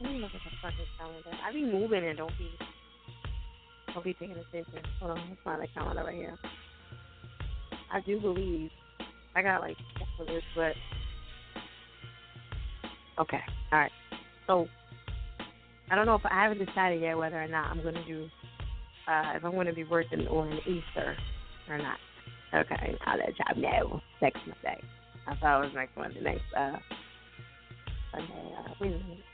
Let 0.00 0.12
me 0.12 0.20
look 0.20 0.30
at 0.34 0.40
the 0.44 0.56
fucking 0.62 0.78
calendar. 0.98 1.30
I 1.44 1.52
be 1.52 1.64
moving 1.64 2.06
and 2.06 2.16
don't 2.18 2.36
be 2.38 2.50
don't 3.92 4.04
be 4.04 4.14
paying 4.14 4.32
attention. 4.32 4.82
Hold 5.00 5.18
on, 5.18 5.28
let's 5.28 5.40
find 5.42 5.62
the 5.62 5.66
calendar 5.68 6.04
right 6.04 6.14
here. 6.14 6.38
I 7.92 8.00
do 8.00 8.20
believe 8.20 8.70
I 9.34 9.42
got 9.42 9.60
like 9.60 9.76
for 10.16 10.24
this, 10.24 10.42
but 10.54 10.74
okay, 13.20 13.40
all 13.72 13.78
right. 13.78 13.92
So 14.46 14.68
I 15.90 15.96
don't 15.96 16.06
know 16.06 16.14
if 16.14 16.26
I 16.26 16.42
haven't 16.44 16.64
decided 16.64 17.02
yet 17.02 17.16
whether 17.18 17.42
or 17.42 17.48
not 17.48 17.70
I'm 17.70 17.82
to 17.82 18.04
do 18.04 18.28
uh 19.08 19.32
if 19.34 19.44
I'm 19.44 19.52
to 19.66 19.72
be 19.72 19.84
working 19.84 20.28
on 20.28 20.58
Easter 20.60 21.16
or 21.68 21.78
not. 21.78 21.98
Okay, 22.54 22.96
I'll 23.04 23.18
let 23.18 23.34
y'all 23.38 23.60
know 23.60 24.00
next 24.22 24.40
Monday. 24.46 24.82
I 25.26 25.34
thought 25.36 25.62
it 25.62 25.66
was 25.66 25.74
next 25.74 25.96
Monday, 25.96 26.20
next 26.20 26.42
uh 26.56 26.78
Sunday. 28.12 28.54
Uh, 28.56 28.74
wait 28.80 28.88
a 28.88 28.90
minute. 28.90 29.24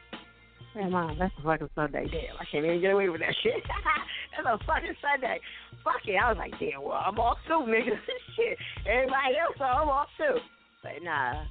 Man, 0.75 0.91
mom, 0.91 1.17
that's 1.19 1.33
a 1.39 1.43
fucking 1.43 1.71
Sunday. 1.75 2.07
Damn, 2.11 2.37
I 2.41 2.45
can't 2.51 2.65
even 2.65 2.81
get 2.81 2.91
away 2.91 3.09
with 3.09 3.21
that 3.21 3.35
shit. 3.43 3.63
that's 4.37 4.47
a 4.47 4.59
fucking 4.67 4.97
Sunday. 5.01 5.39
Fuck 5.85 6.03
it. 6.07 6.17
I 6.17 6.29
was 6.31 6.39
like, 6.39 6.59
damn, 6.59 6.83
well, 6.83 6.99
I'm 6.99 7.19
off 7.19 7.39
too, 7.47 7.63
nigga. 7.67 7.95
shit. 8.37 8.59
Everybody 8.87 9.39
else, 9.39 9.55
so 9.57 9.65
I'm 9.65 9.89
off 9.89 10.09
too. 10.19 10.39
But 10.83 11.03
nah. 11.03 11.45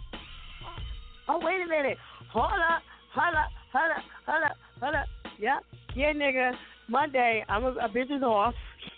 Oh, 1.29 1.39
wait 1.41 1.61
a 1.61 1.67
minute. 1.67 1.97
Hold 2.33 2.51
up. 2.51 2.83
Hold 3.15 3.35
up. 3.35 3.49
Hold 3.71 3.91
up. 3.91 4.03
Hold 4.27 4.43
up. 4.43 4.57
Hold 4.81 4.95
up. 4.95 5.05
Yep. 5.39 5.63
Yeah, 5.95 6.13
nigga. 6.13 6.51
Monday, 6.89 7.45
I'm 7.47 7.63
a, 7.63 7.69
a 7.69 7.87
bitch 7.87 8.15
is 8.15 8.23
off. 8.23 8.53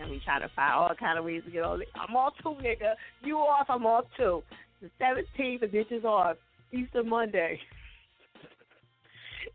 and 0.00 0.10
we 0.10 0.20
try 0.24 0.40
to 0.40 0.50
find 0.56 0.74
all 0.74 0.90
kind 0.98 1.16
of 1.18 1.24
ways 1.24 1.42
to 1.44 1.50
get 1.52 1.62
on. 1.62 1.80
I'm 1.94 2.16
off 2.16 2.34
too, 2.42 2.56
nigga. 2.60 2.94
You 3.22 3.36
off, 3.36 3.66
I'm 3.68 3.86
off 3.86 4.06
too. 4.16 4.42
The 4.82 4.90
17th, 5.00 5.60
the 5.60 5.66
bitch 5.66 5.92
is 5.92 6.04
off. 6.04 6.36
Easter 6.72 7.04
Monday. 7.04 7.60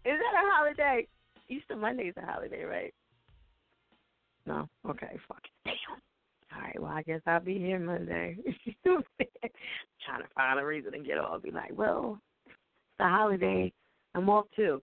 Is 0.03 0.17
that 0.17 0.43
a 0.43 0.51
holiday? 0.51 1.07
Easter 1.49 1.75
Monday 1.75 2.05
is 2.05 2.15
a 2.17 2.25
holiday, 2.25 2.63
right? 2.63 2.93
No. 4.45 4.67
Okay. 4.89 5.19
Fuck. 5.27 5.41
Damn. 5.65 5.75
All 6.55 6.61
right. 6.61 6.81
Well, 6.81 6.91
I 6.91 7.01
guess 7.03 7.21
I'll 7.27 7.39
be 7.39 7.59
here 7.59 7.79
Monday. 7.79 8.37
Trying 8.83 10.21
to 10.21 10.27
find 10.35 10.59
a 10.59 10.65
reason 10.65 10.93
to 10.93 10.99
get 10.99 11.17
off. 11.17 11.43
Be 11.43 11.51
like, 11.51 11.77
well, 11.77 12.19
it's 12.47 12.99
a 12.99 13.07
holiday. 13.07 13.71
I'm 14.15 14.29
off 14.29 14.45
too. 14.55 14.81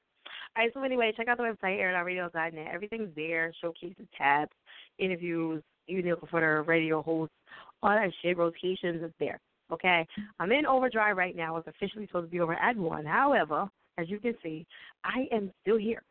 All 0.56 0.64
right. 0.64 0.70
So 0.72 0.82
anyway, 0.82 1.12
check 1.16 1.28
out 1.28 1.38
the 1.38 1.42
website 1.42 1.78
air.radio.net. 1.78 2.68
Everything's 2.72 3.14
there. 3.16 3.52
Showcases, 3.60 4.06
tabs, 4.16 4.52
interviews. 4.98 5.62
You 5.86 6.02
look 6.02 6.28
for 6.30 6.40
the 6.40 6.62
radio 6.62 7.02
hosts, 7.02 7.34
all 7.82 7.90
that 7.90 8.12
shit. 8.22 8.36
Rotations 8.36 9.02
is 9.02 9.12
there. 9.18 9.40
Okay. 9.72 10.06
I'm 10.38 10.52
in 10.52 10.66
overdrive 10.66 11.16
right 11.16 11.34
now. 11.34 11.56
It's 11.56 11.68
officially 11.68 12.06
supposed 12.06 12.26
to 12.26 12.30
be 12.30 12.40
over 12.40 12.54
at 12.54 12.76
one. 12.76 13.04
However, 13.04 13.68
as 13.98 14.08
you 14.08 14.18
can 14.18 14.34
see, 14.42 14.66
I 15.04 15.26
am 15.32 15.50
still 15.62 15.76
here. 15.76 16.02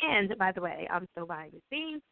And 0.00 0.36
by 0.38 0.52
the 0.52 0.60
way, 0.60 0.86
I'm 0.90 1.08
still 1.12 1.26
behind 1.26 1.52
the 1.52 1.60
scenes. 1.70 2.02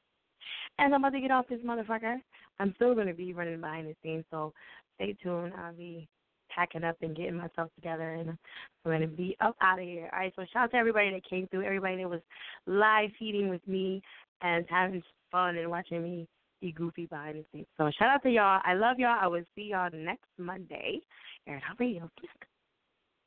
And 0.79 0.95
I'm 0.95 1.03
about 1.03 1.13
to 1.13 1.21
get 1.21 1.31
off 1.31 1.47
this 1.49 1.61
motherfucker. 1.61 2.17
I'm 2.59 2.73
still 2.77 2.95
going 2.95 3.07
to 3.07 3.15
be 3.15 3.33
running 3.33 3.61
behind 3.61 3.89
the 3.89 3.95
scenes, 4.03 4.25
so 4.31 4.53
stay 4.97 5.17
tuned. 5.23 5.53
I'll 5.57 5.75
be 5.75 6.09
packing 6.55 6.85
up 6.85 6.97
and 7.03 7.17
getting 7.17 7.37
myself 7.37 7.71
together, 7.75 8.15
and 8.15 8.31
I'm 8.31 8.39
going 8.85 9.01
to 9.03 9.07
be 9.07 9.37
up 9.41 9.57
out 9.61 9.79
of 9.79 9.85
here. 9.85 10.09
All 10.13 10.19
right, 10.19 10.33
so 10.37 10.45
shout 10.53 10.65
out 10.65 10.71
to 10.73 10.77
everybody 10.77 11.11
that 11.11 11.29
came 11.29 11.47
through, 11.49 11.65
everybody 11.65 11.99
that 11.99 12.11
was 12.11 12.21
live 12.67 13.11
feeding 13.19 13.49
with 13.49 13.67
me 13.67 14.03
and 14.43 14.65
having 14.69 15.03
fun 15.31 15.57
and 15.57 15.71
watching 15.71 16.03
me 16.03 16.27
be 16.61 16.73
goofy 16.73 17.07
behind 17.07 17.39
the 17.39 17.45
scenes. 17.53 17.67
So 17.77 17.91
shout 17.99 18.09
out 18.09 18.23
to 18.23 18.31
y'all. 18.31 18.61
I 18.65 18.75
love 18.75 18.99
y'all. 18.99 19.19
I 19.21 19.27
will 19.27 19.45
see 19.55 19.71
y'all 19.71 19.91
next 19.93 20.29
Monday. 20.39 21.01
And 21.47 21.61
I'll 21.69 21.77
be 21.77 22.01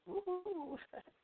Ooh. 0.10 0.78